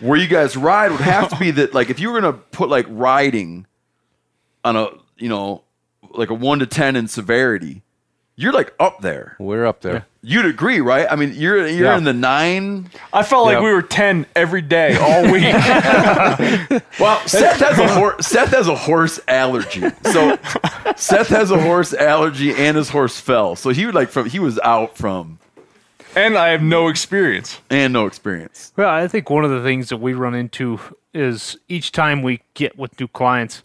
where 0.00 0.18
you 0.18 0.28
guys 0.28 0.56
ride 0.56 0.92
would 0.92 1.00
have 1.00 1.28
to 1.30 1.36
be 1.36 1.50
that 1.52 1.74
like 1.74 1.90
if 1.90 1.98
you 1.98 2.10
were 2.10 2.20
gonna 2.20 2.32
put 2.32 2.68
like 2.68 2.86
riding 2.88 3.66
on 4.64 4.76
a 4.76 4.88
you 5.16 5.28
know 5.28 5.64
like 6.10 6.30
a 6.30 6.34
one 6.34 6.60
to 6.60 6.66
ten 6.66 6.94
in 6.94 7.08
severity, 7.08 7.82
you're 8.36 8.52
like 8.52 8.74
up 8.80 9.00
there. 9.00 9.36
We're 9.38 9.66
up 9.66 9.80
there. 9.82 10.06
You'd 10.22 10.46
agree, 10.46 10.80
right? 10.80 11.06
I 11.10 11.16
mean, 11.16 11.32
you're 11.34 11.66
you're 11.66 11.86
Yeah. 11.86 11.98
in 11.98 12.04
the 12.04 12.12
nine. 12.12 12.88
I 13.12 13.22
felt 13.24 13.44
like 13.46 13.54
Yep. 13.54 13.62
we 13.64 13.72
were 13.72 13.82
ten 13.82 14.26
every 14.36 14.62
day 14.62 14.96
all 14.96 15.22
week. 15.32 15.42
Well, 17.00 17.20
Seth 17.26 17.58
has 17.60 17.78
a 17.78 17.88
horse. 17.88 18.26
Seth 18.26 18.50
has 18.50 18.68
a 18.68 18.74
horse 18.76 19.18
allergy. 19.26 19.82
So 20.12 20.38
Seth 20.96 21.28
has 21.28 21.50
a 21.50 21.60
horse 21.60 21.92
allergy, 21.94 22.54
and 22.54 22.76
his 22.76 22.90
horse 22.90 23.18
fell. 23.18 23.56
So 23.56 23.70
he 23.70 23.86
would 23.86 23.94
like 23.94 24.08
from 24.10 24.28
he 24.28 24.38
was 24.38 24.58
out 24.60 24.96
from 24.96 25.38
and 26.14 26.36
I 26.36 26.48
have 26.50 26.62
no 26.62 26.88
experience. 26.88 27.60
and 27.70 27.92
no 27.92 28.06
experience. 28.06 28.72
Well, 28.76 28.88
I 28.88 29.08
think 29.08 29.30
one 29.30 29.44
of 29.44 29.50
the 29.50 29.62
things 29.62 29.88
that 29.88 29.96
we 29.96 30.12
run 30.12 30.34
into 30.34 30.78
is 31.14 31.56
each 31.68 31.90
time 31.92 32.22
we 32.22 32.42
get 32.54 32.78
with 32.78 32.98
new 33.00 33.08
clients, 33.08 33.62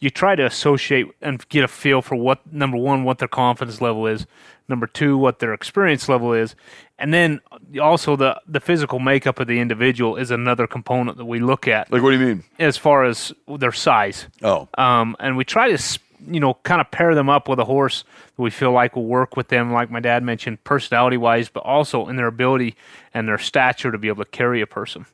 you 0.00 0.10
try 0.10 0.36
to 0.36 0.44
associate 0.46 1.06
and 1.20 1.46
get 1.48 1.64
a 1.64 1.68
feel 1.68 2.02
for 2.02 2.14
what 2.16 2.52
number 2.52 2.76
one, 2.76 3.04
what 3.04 3.18
their 3.18 3.28
confidence 3.28 3.80
level 3.80 4.06
is. 4.06 4.26
Number 4.68 4.86
two, 4.86 5.16
what 5.16 5.38
their 5.38 5.54
experience 5.54 6.10
level 6.10 6.34
is, 6.34 6.54
and 6.98 7.12
then 7.14 7.40
also 7.80 8.16
the 8.16 8.38
the 8.46 8.60
physical 8.60 8.98
makeup 8.98 9.40
of 9.40 9.46
the 9.46 9.60
individual 9.60 10.16
is 10.16 10.30
another 10.30 10.66
component 10.66 11.16
that 11.16 11.24
we 11.24 11.38
look 11.40 11.66
at 11.66 11.90
Like, 11.90 12.02
what 12.02 12.10
do 12.10 12.18
you 12.18 12.26
mean? 12.26 12.44
as 12.58 12.76
far 12.76 13.04
as 13.04 13.32
their 13.48 13.72
size. 13.72 14.26
Oh, 14.42 14.68
Um, 14.76 15.16
and 15.20 15.38
we 15.38 15.44
try 15.46 15.74
to, 15.74 15.98
you 16.26 16.38
know, 16.38 16.54
kind 16.64 16.82
of 16.82 16.90
pair 16.90 17.14
them 17.14 17.30
up 17.30 17.48
with 17.48 17.58
a 17.58 17.64
horse 17.64 18.04
that 18.36 18.42
we 18.42 18.50
feel 18.50 18.72
like 18.72 18.94
will 18.94 19.06
work 19.06 19.36
with 19.38 19.48
them, 19.48 19.72
like 19.72 19.90
my 19.90 20.00
dad 20.00 20.22
mentioned, 20.22 20.62
personality 20.64 21.16
wise, 21.16 21.48
but 21.48 21.60
also 21.60 22.06
in 22.06 22.16
their 22.16 22.26
ability 22.26 22.76
and 23.14 23.26
their 23.26 23.38
stature 23.38 23.90
to 23.90 23.96
be 23.96 24.08
able 24.08 24.22
to 24.22 24.30
carry 24.30 24.60
a 24.60 24.66
person. 24.66 25.06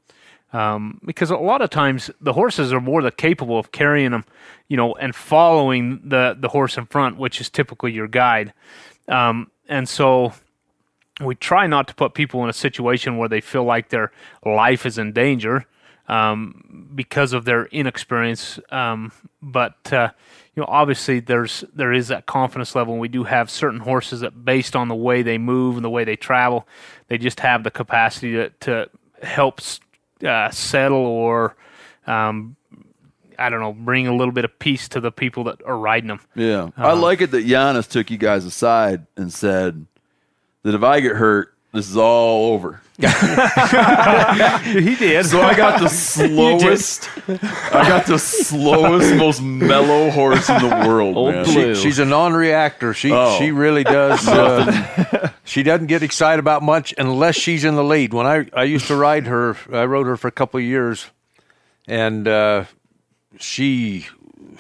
Um, 0.55 1.01
because 1.05 1.31
a 1.31 1.37
lot 1.37 1.63
of 1.63 1.71
times 1.71 2.13
the 2.21 2.33
horses 2.33 2.73
are 2.73 2.81
more 2.81 3.03
than 3.03 3.11
capable 3.17 3.59
of 3.59 3.73
carrying 3.73 4.13
them, 4.13 4.25
you 4.69 4.77
know, 4.77 4.95
and 4.95 5.13
following 5.15 6.01
the, 6.05 6.37
the 6.39 6.49
horse 6.49 6.79
in 6.79 6.87
front, 6.87 7.17
which 7.17 7.41
is 7.41 7.51
typically 7.51 7.91
your 7.91 8.07
guide. 8.07 8.53
Um, 9.09 9.51
and 9.69 9.89
so 9.89 10.33
we 11.21 11.35
try 11.35 11.67
not 11.67 11.89
to 11.89 11.95
put 11.95 12.15
people 12.15 12.45
in 12.45 12.51
a 12.51 12.55
situation 12.55 13.17
where 13.17 13.29
they 13.29 13.41
feel 13.41 13.65
like 13.65 13.89
their 13.89 14.13
life 14.47 14.87
is 14.87 14.97
in 14.97 15.13
danger 15.13 15.67
um, 16.07 16.89
because 16.95 17.33
of 17.33 17.45
their 17.45 17.67
inexperience. 17.67 18.61
Um, 18.71 19.11
but 19.43 19.93
uh, 19.93 20.11
you 20.55 20.61
know, 20.61 20.69
obviously, 20.69 21.19
there's 21.19 21.65
there 21.75 21.93
is 21.93 22.09
that 22.09 22.27
confidence 22.27 22.77
level, 22.77 22.99
we 22.99 23.09
do 23.09 23.25
have 23.25 23.51
certain 23.51 23.81
horses 23.81 24.21
that, 24.21 24.45
based 24.45 24.77
on 24.77 24.87
the 24.87 24.95
way 24.95 25.23
they 25.23 25.39
move 25.39 25.77
and 25.77 25.85
the 25.85 25.91
way 25.91 26.05
they 26.05 26.17
travel, 26.17 26.67
they 27.09 27.19
just 27.19 27.41
have 27.41 27.65
the 27.65 27.73
capacity 27.73 28.33
to 28.33 28.51
to 28.61 28.89
help 29.23 29.61
uh, 30.25 30.51
settle 30.51 30.99
or. 30.99 31.57
Um, 32.07 32.57
I 33.37 33.49
don't 33.49 33.61
know, 33.61 33.73
bring 33.73 34.07
a 34.07 34.15
little 34.15 34.31
bit 34.31 34.45
of 34.45 34.57
peace 34.59 34.87
to 34.91 35.01
the 35.01 35.11
people 35.11 35.45
that 35.45 35.61
are 35.67 35.77
riding 35.77 36.07
them. 36.09 36.21
yeah. 36.37 36.71
I 36.77 36.93
like 36.93 37.21
it 37.21 37.33
that 37.33 37.45
Janis 37.45 37.89
took 37.89 38.11
you 38.11 38.17
guys 38.17 38.45
aside 38.45 39.07
and 39.17 39.33
said 39.33 39.87
that 40.63 40.75
if 40.75 40.83
I 40.85 41.01
get 41.01 41.17
hurt, 41.17 41.54
this 41.75 41.91
is 41.91 41.97
all 41.97 42.55
over. 42.55 42.81
he 42.99 43.05
did. 44.95 45.27
So 45.27 45.43
I 45.43 45.55
got 45.57 45.81
the 45.81 45.89
slowest, 45.91 47.09
I 47.29 47.89
got 47.89 48.07
the 48.07 48.19
slowest, 48.19 49.15
most 49.17 49.43
mellow 49.43 50.11
horse 50.11 50.49
in 50.49 50.63
the 50.63 50.87
world. 50.87 51.17
Old 51.17 51.35
man. 51.35 51.45
Blue. 51.45 51.75
She's 51.75 51.99
a 51.99 52.05
non-reactor. 52.05 52.95
She 52.95 53.11
Oh. 53.13 53.37
she 53.39 53.51
really 53.51 53.83
does. 53.83 54.27
Uh, 54.29 55.31
she 55.45 55.65
doesn't 55.65 55.89
get 55.89 56.03
excited 56.05 56.39
about 56.39 56.63
much 56.63 56.95
unless 56.97 57.35
she's 57.35 57.65
in 57.65 57.75
the 57.75 57.85
lead. 57.85 58.15
When 58.15 58.27
I 58.27 58.47
I 58.53 58.63
used 58.63 58.87
to 58.87 58.95
ride 58.97 59.27
her, 59.27 59.57
I 59.73 59.85
rode 59.85 60.07
her 60.07 60.17
for 60.17 60.29
a 60.29 60.33
couple 60.33 60.59
of 60.59 60.65
years, 60.65 61.11
and 61.89 62.29
uh, 62.29 62.65
she 63.41 64.07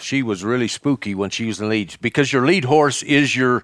she 0.01 0.25
was 0.25 0.43
really 0.43 0.67
spooky 0.69 1.15
when 1.15 1.31
she 1.31 1.47
was 1.47 1.61
in 1.61 1.67
the 1.67 1.71
lead 1.71 1.97
because 2.01 2.33
your 2.33 2.45
lead 2.45 2.65
horse 2.65 3.05
is 3.05 3.37
your 3.37 3.63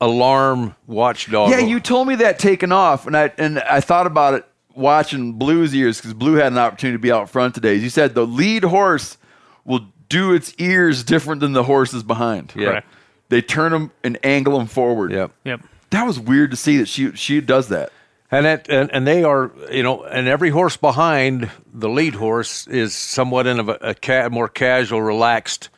alarm 0.00 0.74
watchdog. 0.86 1.50
Yeah, 1.50 1.58
you 1.58 1.80
told 1.80 2.08
me 2.08 2.16
that 2.16 2.38
taken 2.38 2.72
off, 2.72 3.06
and 3.06 3.16
I 3.16 3.32
and 3.38 3.58
I 3.58 3.80
thought 3.80 4.06
about 4.06 4.34
it 4.34 4.46
watching 4.74 5.34
Blue's 5.34 5.74
ears 5.74 5.98
because 5.98 6.14
Blue 6.14 6.34
had 6.34 6.52
an 6.52 6.58
opportunity 6.58 6.96
to 6.96 7.02
be 7.02 7.12
out 7.12 7.28
front 7.28 7.54
today. 7.54 7.74
You 7.74 7.90
said 7.90 8.14
the 8.14 8.26
lead 8.26 8.64
horse 8.64 9.18
will 9.64 9.86
do 10.08 10.32
its 10.34 10.54
ears 10.58 11.04
different 11.04 11.40
than 11.40 11.52
the 11.52 11.64
horses 11.64 12.02
behind. 12.02 12.52
Yeah. 12.56 12.66
Correct. 12.66 12.86
They 13.28 13.42
turn 13.42 13.72
them 13.72 13.92
and 14.02 14.18
angle 14.24 14.58
them 14.58 14.66
forward. 14.66 15.12
Yep. 15.12 15.30
Yep. 15.44 15.60
That 15.90 16.04
was 16.06 16.18
weird 16.18 16.50
to 16.50 16.56
see 16.56 16.78
that 16.78 16.88
she 16.88 17.12
she 17.12 17.40
does 17.40 17.68
that. 17.68 17.92
And 18.30 18.46
it 18.46 18.66
and, 18.68 18.90
and 18.92 19.06
they 19.06 19.24
are 19.24 19.52
you 19.70 19.82
know 19.82 20.02
and 20.04 20.28
every 20.28 20.50
horse 20.50 20.76
behind 20.76 21.50
the 21.72 21.88
lead 21.88 22.14
horse 22.14 22.66
is 22.66 22.94
somewhat 22.94 23.46
in 23.46 23.60
a, 23.60 23.66
a 23.80 23.94
ca- 23.94 24.28
more 24.28 24.48
casual, 24.48 25.02
relaxed 25.02 25.68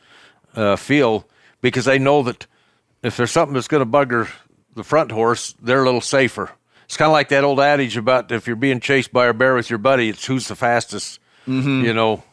uh, 0.55 0.75
feel 0.75 1.27
because 1.61 1.85
they 1.85 1.99
know 1.99 2.23
that 2.23 2.45
if 3.03 3.17
there's 3.17 3.31
something 3.31 3.53
that's 3.53 3.67
going 3.67 3.83
to 3.83 3.89
bugger 3.89 4.29
the 4.75 4.83
front 4.83 5.11
horse, 5.11 5.53
they're 5.61 5.81
a 5.81 5.85
little 5.85 6.01
safer. 6.01 6.49
It's 6.85 6.97
kind 6.97 7.07
of 7.07 7.13
like 7.13 7.29
that 7.29 7.43
old 7.43 7.59
adage 7.59 7.97
about 7.97 8.31
if 8.31 8.47
you're 8.47 8.55
being 8.55 8.79
chased 8.79 9.13
by 9.13 9.27
a 9.27 9.33
bear 9.33 9.55
with 9.55 9.69
your 9.69 9.79
buddy, 9.79 10.09
it's 10.09 10.25
who's 10.25 10.47
the 10.47 10.55
fastest. 10.55 11.19
Mm-hmm. 11.47 11.85
You 11.85 11.93
know, 11.93 12.23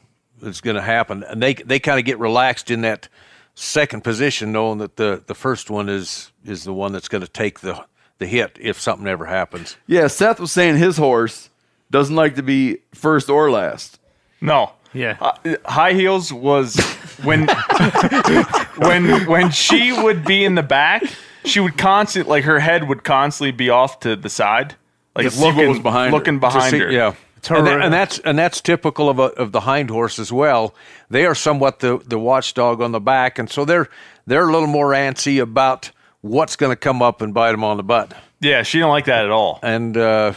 it's 0.43 0.61
going 0.61 0.77
to 0.77 0.83
happen, 0.83 1.25
and 1.25 1.43
they 1.43 1.55
they 1.55 1.79
kind 1.79 1.99
of 1.99 2.05
get 2.05 2.19
relaxed 2.19 2.71
in 2.71 2.83
that 2.83 3.09
second 3.55 4.03
position, 4.03 4.53
knowing 4.53 4.79
that 4.79 4.97
the 4.97 5.23
the 5.27 5.35
first 5.35 5.71
one 5.71 5.89
is 5.89 6.31
is 6.45 6.65
the 6.65 6.73
one 6.73 6.93
that's 6.93 7.09
going 7.09 7.23
to 7.23 7.29
take 7.29 7.61
the 7.61 7.85
the 8.19 8.27
hit 8.27 8.57
if 8.61 8.81
something 8.81 9.07
ever 9.07 9.27
happens. 9.27 9.77
Yeah, 9.87 10.07
Seth 10.07 10.41
was 10.41 10.53
saying 10.53 10.77
his 10.77 10.97
horse 10.97 11.51
doesn't 11.91 12.15
like 12.15 12.37
to 12.37 12.43
be 12.43 12.79
first 12.95 13.29
or 13.29 13.51
last. 13.51 13.99
No. 14.41 14.73
Yeah. 14.93 15.17
Uh, 15.21 15.57
high 15.65 15.93
heels 15.93 16.33
was 16.33 16.77
when 17.23 17.47
when 18.77 19.27
when 19.27 19.51
she 19.51 19.93
would 19.93 20.25
be 20.25 20.45
in 20.45 20.55
the 20.55 20.63
back, 20.63 21.03
she 21.45 21.61
would 21.61 21.77
constant 21.79 22.29
like 22.29 22.45
her 22.45 22.59
head 22.61 22.89
would 22.89 23.05
constantly 23.05 23.53
be 23.53 23.71
off 23.71 24.01
to 24.01 24.17
the 24.17 24.29
side, 24.29 24.75
like 25.15 25.31
To 25.31 25.41
looking 25.41 25.69
was 25.69 25.79
behind 25.79 26.13
looking 26.13 26.35
To 26.37 26.41
behind 26.41 26.71
see- 26.71 26.79
her. 26.81 26.91
Yeah. 26.91 27.15
And, 27.49 27.67
that- 27.67 27.81
and 27.81 27.93
that's 27.95 28.19
and 28.19 28.39
that's 28.39 28.61
typical 28.61 29.09
of 29.09 29.19
a, 29.19 29.23
of 29.23 29.53
the 29.53 29.61
hind 29.61 29.89
horse 29.89 30.19
as 30.19 30.31
well. 30.31 30.75
They 31.09 31.25
are 31.25 31.35
somewhat 31.35 31.79
the, 31.81 31.97
the 32.07 32.19
watchdog 32.19 32.83
on 32.83 32.93
the 32.93 33.01
back, 33.01 33.39
and 33.39 33.49
so 33.49 33.65
they're 33.65 33.89
they're 34.27 34.47
a 34.47 34.53
little 34.53 34.69
more 34.69 34.89
antsy 34.91 35.41
about 35.41 35.91
what's 36.21 36.55
going 36.57 36.71
to 36.71 36.77
come 36.77 37.01
up 37.01 37.23
and 37.23 37.33
bite 37.33 37.53
them 37.53 37.65
on 37.65 37.79
the 37.79 37.83
butt. 37.83 38.13
Yeah, 38.41 38.63
she 38.63 38.79
don't 38.79 38.91
like 38.91 39.07
that 39.07 39.25
at 39.25 39.31
all. 39.31 39.59
And 39.63 39.97
uh, 39.97 40.35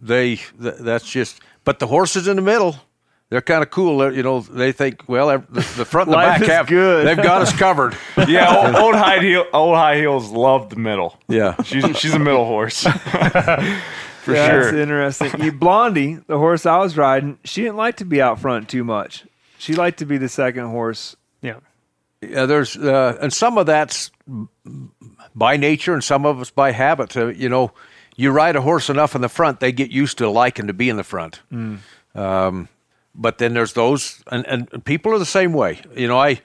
they 0.00 0.36
th- 0.36 0.76
that's 0.80 1.04
just. 1.10 1.40
But 1.64 1.80
the 1.80 1.86
horses 1.86 2.26
in 2.28 2.36
the 2.36 2.42
middle, 2.42 2.76
they're 3.30 3.40
kind 3.40 3.62
of 3.62 3.70
cool. 3.70 3.98
They're, 3.98 4.12
you 4.12 4.22
know, 4.22 4.40
they 4.40 4.72
think 4.72 5.08
well, 5.08 5.28
the, 5.28 5.60
the 5.76 5.84
front 5.84 6.08
and 6.08 6.14
the 6.14 6.16
back 6.16 6.42
is 6.42 6.48
have 6.48 6.66
good. 6.68 7.06
they've 7.06 7.16
got 7.16 7.42
us 7.42 7.52
covered. 7.56 7.96
Yeah, 8.28 8.56
old, 8.56 8.74
old 8.74 8.94
high 8.94 9.20
heel, 9.20 9.44
old 9.52 9.76
high 9.76 9.98
heels 9.98 10.30
love 10.30 10.70
the 10.70 10.76
middle. 10.76 11.18
Yeah. 11.28 11.60
She's 11.62 11.84
she's 11.96 12.14
a 12.14 12.18
middle 12.18 12.44
horse 12.44 12.82
for 12.82 12.90
yeah, 14.34 14.48
sure. 14.48 14.72
That's 14.72 14.76
interesting. 14.76 15.42
You, 15.42 15.52
Blondie, 15.52 16.18
the 16.26 16.38
horse 16.38 16.66
I 16.66 16.78
was 16.78 16.96
riding, 16.96 17.38
she 17.44 17.62
didn't 17.62 17.76
like 17.76 17.96
to 17.98 18.04
be 18.04 18.20
out 18.20 18.40
front 18.40 18.68
too 18.68 18.84
much. 18.84 19.24
She 19.58 19.74
liked 19.74 19.98
to 20.00 20.06
be 20.06 20.18
the 20.18 20.28
second 20.28 20.66
horse. 20.66 21.14
Yeah. 21.40 21.58
Yeah, 22.20 22.46
there's 22.46 22.76
uh, 22.76 23.18
and 23.20 23.32
some 23.32 23.58
of 23.58 23.66
that's 23.66 24.10
by 25.34 25.56
nature, 25.56 25.92
and 25.92 26.02
some 26.02 26.26
of 26.26 26.40
it's 26.40 26.50
by 26.50 26.72
habit. 26.72 27.16
Uh, 27.16 27.28
you 27.28 27.48
know, 27.48 27.72
you 28.16 28.30
ride 28.32 28.56
a 28.56 28.62
horse 28.62 28.88
enough 28.90 29.14
in 29.14 29.20
the 29.20 29.28
front, 29.28 29.60
they 29.60 29.70
get 29.70 29.90
used 29.90 30.18
to 30.18 30.28
liking 30.28 30.66
to 30.66 30.72
be 30.72 30.88
in 30.88 30.96
the 30.96 31.04
front. 31.04 31.40
Um, 32.14 32.68
but 33.16 33.38
then 33.38 33.54
there's 33.54 33.72
those, 33.72 34.22
and, 34.30 34.46
and 34.46 34.84
people 34.84 35.12
are 35.12 35.18
the 35.18 35.26
same 35.26 35.52
way. 35.52 35.80
You 35.94 36.08
know, 36.08 36.18
I 36.18 36.40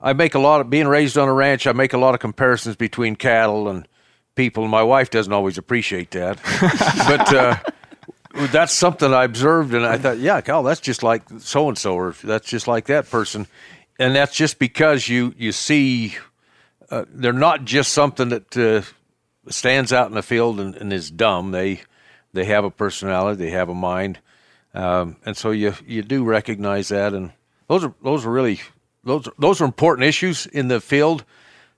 I 0.00 0.12
make 0.12 0.34
a 0.34 0.38
lot 0.38 0.60
of 0.60 0.70
being 0.70 0.88
raised 0.88 1.16
on 1.18 1.28
a 1.28 1.32
ranch. 1.32 1.66
I 1.66 1.72
make 1.72 1.92
a 1.92 1.98
lot 1.98 2.14
of 2.14 2.20
comparisons 2.20 2.76
between 2.76 3.16
cattle 3.16 3.68
and 3.68 3.86
people. 4.34 4.64
And 4.64 4.70
my 4.70 4.82
wife 4.82 5.10
doesn't 5.10 5.32
always 5.32 5.58
appreciate 5.58 6.10
that, 6.12 6.38
but. 7.08 7.34
Uh, 7.34 7.56
that's 8.50 8.72
something 8.72 9.14
I 9.14 9.22
observed, 9.22 9.74
and 9.74 9.86
I 9.86 9.96
thought, 9.96 10.18
yeah, 10.18 10.40
Cal, 10.40 10.64
that's 10.64 10.80
just 10.80 11.04
like 11.04 11.22
so 11.38 11.68
and 11.68 11.78
so, 11.78 11.94
or 11.94 12.16
that's 12.24 12.48
just 12.48 12.66
like 12.66 12.86
that 12.86 13.08
person, 13.08 13.46
and 13.96 14.12
that's 14.12 14.34
just 14.34 14.58
because 14.58 15.08
you 15.08 15.32
you 15.38 15.52
see 15.52 16.16
uh, 16.90 17.04
they're 17.10 17.32
not 17.32 17.64
just 17.64 17.92
something 17.92 18.30
that 18.30 18.56
uh, 18.56 18.82
stands 19.50 19.92
out 19.92 20.08
in 20.08 20.14
the 20.14 20.22
field 20.22 20.60
and, 20.60 20.74
and 20.74 20.92
is 20.92 21.10
dumb. 21.10 21.52
They 21.52 21.82
they 22.32 22.44
have 22.46 22.64
a 22.64 22.70
personality, 22.70 23.44
they 23.44 23.50
have 23.50 23.68
a 23.68 23.74
mind, 23.74 24.18
um, 24.74 25.16
and 25.24 25.36
so 25.36 25.52
you 25.52 25.74
you 25.86 26.02
do 26.02 26.24
recognize 26.24 26.88
that, 26.88 27.14
and 27.14 27.32
those 27.68 27.84
are 27.84 27.94
those 28.02 28.26
are 28.26 28.30
really 28.30 28.60
those 29.04 29.28
those 29.38 29.60
are 29.60 29.64
important 29.64 30.06
issues 30.06 30.46
in 30.46 30.68
the 30.68 30.80
field 30.80 31.24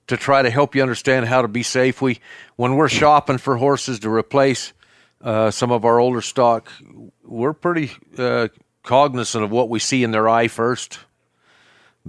to 0.07 0.17
try 0.17 0.41
to 0.41 0.49
help 0.49 0.75
you 0.75 0.81
understand 0.81 1.27
how 1.27 1.41
to 1.41 1.47
be 1.47 1.63
safe. 1.63 2.01
We 2.01 2.19
when 2.55 2.75
we're 2.75 2.89
shopping 2.89 3.37
for 3.37 3.57
horses 3.57 3.99
to 3.99 4.09
replace 4.09 4.73
uh, 5.21 5.51
some 5.51 5.71
of 5.71 5.85
our 5.85 5.99
older 5.99 6.21
stock, 6.21 6.71
we're 7.23 7.53
pretty 7.53 7.91
uh, 8.17 8.47
cognizant 8.83 9.43
of 9.43 9.51
what 9.51 9.69
we 9.69 9.79
see 9.79 10.03
in 10.03 10.11
their 10.11 10.27
eye 10.27 10.47
first, 10.47 10.99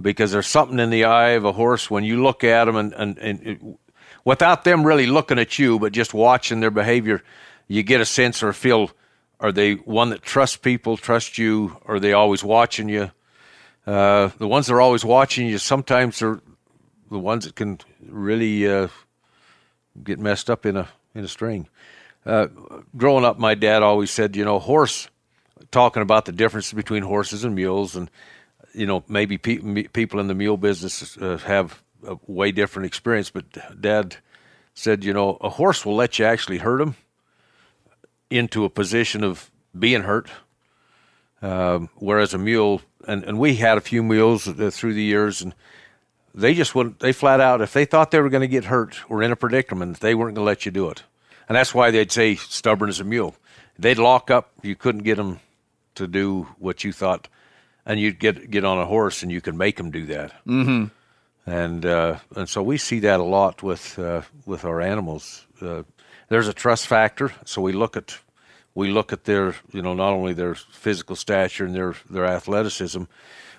because 0.01 0.31
there's 0.31 0.47
something 0.47 0.79
in 0.79 0.89
the 0.89 1.05
eye 1.05 1.31
of 1.31 1.45
a 1.45 1.51
horse 1.51 1.89
when 1.91 2.03
you 2.03 2.23
look 2.23 2.43
at 2.43 2.65
them 2.65 2.75
and, 2.75 2.93
and, 2.93 3.17
and 3.17 3.47
it, 3.47 3.61
without 4.23 4.63
them 4.63 4.83
really 4.83 5.05
looking 5.05 5.39
at 5.39 5.59
you, 5.59 5.79
but 5.79 5.91
just 5.91 6.13
watching 6.13 6.61
their 6.61 6.71
behavior, 6.71 7.21
you 7.67 7.83
get 7.83 8.01
a 8.01 8.05
sense 8.05 8.41
or 8.41 8.53
feel 8.53 8.91
are 9.39 9.51
they 9.51 9.75
one 9.75 10.09
that 10.09 10.21
trusts 10.21 10.57
people, 10.57 10.97
trust 10.97 11.37
you, 11.37 11.77
are 11.85 11.99
they 11.99 12.13
always 12.13 12.43
watching 12.43 12.89
you? 12.89 13.11
Uh, 13.87 14.29
the 14.37 14.47
ones 14.47 14.67
that 14.67 14.73
are 14.73 14.81
always 14.81 15.05
watching 15.05 15.47
you 15.47 15.57
sometimes 15.57 16.21
are 16.21 16.41
the 17.09 17.19
ones 17.19 17.45
that 17.45 17.55
can 17.55 17.79
really 18.05 18.67
uh, 18.67 18.87
get 20.03 20.19
messed 20.19 20.49
up 20.49 20.65
in 20.65 20.77
a 20.77 20.87
in 21.15 21.23
a 21.23 21.27
string. 21.27 21.67
Uh, 22.25 22.47
growing 22.97 23.25
up, 23.25 23.39
my 23.39 23.55
dad 23.55 23.81
always 23.81 24.11
said, 24.11 24.35
you 24.35 24.43
know, 24.43 24.59
horse, 24.59 25.09
talking 25.71 26.01
about 26.01 26.25
the 26.25 26.31
difference 26.31 26.73
between 26.73 27.03
horses 27.03 27.43
and 27.43 27.55
mules, 27.55 27.95
and 27.95 28.11
you 28.73 28.85
know, 28.85 29.03
maybe 29.07 29.37
pe- 29.37 29.87
people 29.87 30.19
in 30.19 30.27
the 30.27 30.35
mule 30.35 30.57
business 30.57 31.17
uh, 31.17 31.37
have 31.37 31.81
a 32.05 32.17
way 32.27 32.51
different 32.51 32.85
experience. 32.85 33.29
But 33.29 33.45
Dad 33.81 34.17
said, 34.73 35.03
you 35.03 35.13
know, 35.13 35.37
a 35.41 35.49
horse 35.49 35.85
will 35.85 35.95
let 35.95 36.19
you 36.19 36.25
actually 36.25 36.57
hurt 36.57 36.81
him 36.81 36.95
into 38.29 38.65
a 38.65 38.69
position 38.69 39.23
of 39.23 39.49
being 39.77 40.03
hurt, 40.03 40.29
um, 41.41 41.89
whereas 41.95 42.33
a 42.33 42.37
mule, 42.37 42.81
and, 43.07 43.23
and 43.23 43.39
we 43.39 43.55
had 43.55 43.77
a 43.77 43.81
few 43.81 44.03
mules 44.03 44.47
uh, 44.47 44.69
through 44.71 44.93
the 44.93 45.03
years, 45.03 45.41
and 45.41 45.53
they 46.35 46.53
just 46.53 46.75
wouldn't. 46.75 46.99
They 46.99 47.13
flat 47.13 47.39
out, 47.39 47.61
if 47.61 47.73
they 47.73 47.85
thought 47.85 48.11
they 48.11 48.19
were 48.19 48.29
going 48.29 48.41
to 48.41 48.47
get 48.47 48.65
hurt 48.65 48.99
or 49.09 49.23
in 49.23 49.31
a 49.31 49.35
predicament, 49.35 49.99
they 49.99 50.15
weren't 50.15 50.35
going 50.35 50.45
to 50.45 50.49
let 50.49 50.65
you 50.65 50.71
do 50.71 50.89
it. 50.89 51.03
And 51.47 51.55
that's 51.55 51.73
why 51.73 51.91
they'd 51.91 52.11
say 52.11 52.35
stubborn 52.35 52.89
as 52.89 52.99
a 52.99 53.03
mule. 53.03 53.35
They'd 53.79 53.97
lock 53.97 54.29
up. 54.29 54.51
You 54.61 54.75
couldn't 54.75 55.03
get 55.03 55.15
them 55.15 55.39
to 55.95 56.07
do 56.07 56.47
what 56.59 56.83
you 56.83 56.91
thought, 56.93 57.27
and 57.85 57.99
you'd 57.99 58.19
get 58.19 58.51
get 58.51 58.63
on 58.63 58.77
a 58.77 58.85
horse 58.85 59.23
and 59.23 59.31
you 59.31 59.41
could 59.41 59.55
make 59.55 59.77
them 59.77 59.89
do 59.89 60.05
that. 60.07 60.31
Mm-hmm. 60.45 60.85
And 61.49 61.85
uh, 61.85 62.19
and 62.35 62.47
so 62.47 62.61
we 62.61 62.77
see 62.77 62.99
that 62.99 63.19
a 63.19 63.23
lot 63.23 63.63
with 63.63 63.97
uh, 63.97 64.21
with 64.45 64.65
our 64.65 64.81
animals. 64.81 65.47
Uh, 65.61 65.83
there's 66.29 66.47
a 66.47 66.53
trust 66.53 66.87
factor, 66.87 67.33
so 67.45 67.61
we 67.61 67.73
look 67.73 67.97
at 67.97 68.19
we 68.75 68.89
look 68.89 69.11
at 69.11 69.25
their 69.25 69.55
you 69.71 69.81
know 69.81 69.93
not 69.93 70.13
only 70.13 70.33
their 70.33 70.55
physical 70.55 71.15
stature 71.15 71.65
and 71.65 71.75
their 71.75 71.95
their 72.09 72.25
athleticism, 72.25 73.03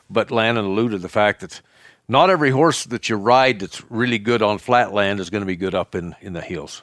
but 0.09 0.31
Landon 0.31 0.65
alluded 0.65 0.99
to 0.99 1.03
the 1.03 1.09
fact 1.09 1.41
that 1.41 1.61
not 2.09 2.31
every 2.31 2.51
horse 2.51 2.85
that 2.85 3.09
you 3.09 3.17
ride 3.17 3.61
that's 3.61 3.89
really 3.91 4.19
good 4.19 4.43
on 4.43 4.59
flat 4.59 4.93
land 4.93 5.21
is 5.21 5.31
going 5.31 5.43
to 5.43 5.47
be 5.47 5.57
good 5.57 5.75
up 5.75 5.95
in, 5.95 6.17
in 6.21 6.33
the 6.33 6.41
hills. 6.41 6.83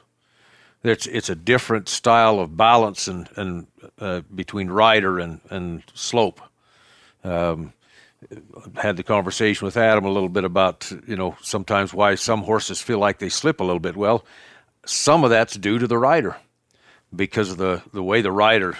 It's 0.83 1.07
it's 1.07 1.29
a 1.29 1.35
different 1.35 1.89
style 1.89 2.39
of 2.39 2.55
balance 2.55 3.07
and 3.07 3.27
and 3.35 3.67
uh, 3.99 4.21
between 4.33 4.69
rider 4.69 5.19
and 5.19 5.41
and 5.49 5.83
slope. 5.93 6.41
Um, 7.23 7.73
had 8.75 8.97
the 8.97 9.03
conversation 9.03 9.65
with 9.65 9.77
Adam 9.77 10.05
a 10.05 10.09
little 10.09 10.29
bit 10.29 10.43
about 10.43 10.91
you 11.07 11.15
know 11.15 11.35
sometimes 11.41 11.93
why 11.93 12.15
some 12.15 12.43
horses 12.43 12.81
feel 12.81 12.99
like 12.99 13.19
they 13.19 13.29
slip 13.29 13.59
a 13.59 13.63
little 13.63 13.79
bit. 13.79 13.95
Well, 13.95 14.23
some 14.87 15.23
of 15.23 15.29
that's 15.29 15.55
due 15.55 15.79
to 15.79 15.87
the 15.87 15.97
rider 15.97 16.35
because 17.15 17.51
of 17.51 17.57
the 17.57 17.81
the 17.93 18.03
way 18.03 18.21
the 18.21 18.31
rider 18.31 18.75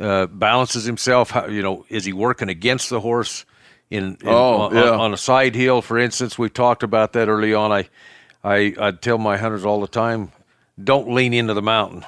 uh, 0.00 0.26
balances 0.26 0.84
himself. 0.84 1.30
How, 1.30 1.46
you 1.46 1.62
know, 1.62 1.84
is 1.88 2.04
he 2.04 2.12
working 2.12 2.48
against 2.48 2.90
the 2.90 3.00
horse? 3.00 3.44
In, 3.88 4.18
in 4.20 4.28
Oh, 4.28 4.62
on, 4.62 4.74
yeah. 4.74 4.90
on 4.90 5.14
a 5.14 5.16
side 5.16 5.54
hill, 5.54 5.80
for 5.80 5.96
instance, 5.96 6.36
we 6.36 6.48
talked 6.50 6.82
about 6.82 7.12
that 7.12 7.28
early 7.28 7.54
on. 7.54 7.70
I, 7.70 7.88
I, 8.42 8.74
I'd 8.80 9.00
tell 9.00 9.16
my 9.16 9.36
hunters 9.36 9.64
all 9.64 9.80
the 9.80 9.86
time, 9.86 10.32
don't 10.82 11.14
lean 11.14 11.32
into 11.32 11.54
the 11.54 11.62
mountain. 11.62 12.04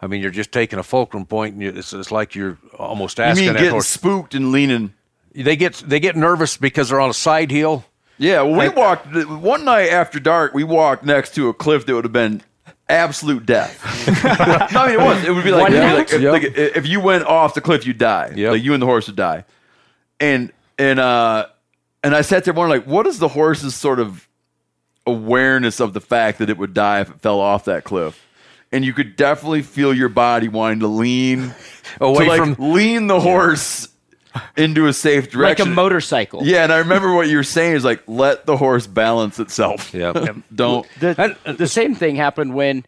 I 0.00 0.06
mean, 0.06 0.22
you're 0.22 0.30
just 0.30 0.52
taking 0.52 0.78
a 0.78 0.82
fulcrum 0.82 1.26
point, 1.26 1.52
and 1.52 1.62
you, 1.62 1.68
it's, 1.68 1.92
it's 1.92 2.10
like 2.10 2.34
you're 2.34 2.56
almost 2.78 3.20
asking. 3.20 3.44
You 3.44 3.50
mean 3.50 3.54
that 3.54 3.58
getting 3.58 3.72
horse. 3.72 3.88
spooked 3.88 4.34
and 4.34 4.52
leaning? 4.52 4.94
They 5.34 5.54
get 5.54 5.74
they 5.86 6.00
get 6.00 6.16
nervous 6.16 6.56
because 6.56 6.88
they're 6.88 7.00
on 7.00 7.10
a 7.10 7.14
side 7.14 7.50
hill. 7.50 7.84
Yeah, 8.20 8.42
well, 8.42 8.60
we 8.60 8.68
walked 8.68 9.06
one 9.28 9.64
night 9.64 9.88
after 9.88 10.20
dark. 10.20 10.52
We 10.52 10.62
walked 10.62 11.04
next 11.04 11.34
to 11.36 11.48
a 11.48 11.54
cliff 11.54 11.86
that 11.86 11.94
would 11.94 12.04
have 12.04 12.12
been 12.12 12.42
absolute 12.88 13.46
death. 13.46 13.82
no, 14.06 14.28
I 14.80 14.86
mean 14.88 15.00
it 15.00 15.02
was. 15.02 15.24
It 15.24 15.30
would 15.34 15.42
be 15.44 15.50
like, 15.52 15.72
be 15.72 15.78
like, 15.80 16.12
if, 16.12 16.20
Yep. 16.20 16.32
like, 16.32 16.42
if 16.56 16.86
you 16.86 17.00
went 17.00 17.24
off 17.24 17.54
the 17.54 17.60
cliff, 17.62 17.86
you'd 17.86 17.96
die. 17.98 18.32
Yep. 18.36 18.52
Like 18.52 18.62
you 18.62 18.74
and 18.74 18.82
the 18.82 18.86
horse 18.86 19.06
would 19.06 19.16
die. 19.16 19.44
And 20.20 20.52
and 20.78 21.00
uh 21.00 21.46
and 22.04 22.14
I 22.14 22.20
sat 22.20 22.44
there 22.44 22.52
wondering, 22.54 22.80
like, 22.82 22.88
what 22.88 23.06
is 23.06 23.18
the 23.20 23.28
horse's 23.28 23.74
sort 23.74 23.98
of 24.00 24.28
awareness 25.06 25.80
of 25.80 25.92
the 25.92 26.00
fact 26.00 26.38
that 26.38 26.50
it 26.50 26.58
would 26.58 26.74
die 26.74 27.00
if 27.00 27.10
it 27.10 27.20
fell 27.20 27.40
off 27.40 27.64
that 27.64 27.84
cliff? 27.84 28.26
And 28.72 28.84
you 28.84 28.92
could 28.92 29.16
definitely 29.16 29.62
feel 29.62 29.92
your 29.92 30.08
body 30.08 30.48
wanting 30.48 30.80
to 30.80 30.86
lean 30.86 31.54
Away 32.00 32.24
to, 32.24 32.30
like, 32.30 32.56
from- 32.56 32.72
lean 32.72 33.06
the 33.08 33.18
horse 33.18 33.88
into 34.56 34.86
a 34.86 34.92
safe 34.92 35.30
direction. 35.30 35.66
like 35.66 35.72
a 35.72 35.74
motorcycle. 35.74 36.44
Yeah, 36.44 36.64
and 36.64 36.72
I 36.72 36.78
remember 36.78 37.12
what 37.14 37.28
you 37.28 37.36
were 37.36 37.42
saying 37.42 37.74
is 37.74 37.84
like 37.84 38.02
let 38.06 38.46
the 38.46 38.56
horse 38.56 38.86
balance 38.86 39.38
itself. 39.38 39.92
Yeah. 39.94 40.12
Don't. 40.54 40.86
The, 40.98 41.54
the 41.58 41.68
same 41.68 41.94
thing 41.94 42.16
happened 42.16 42.54
when 42.54 42.84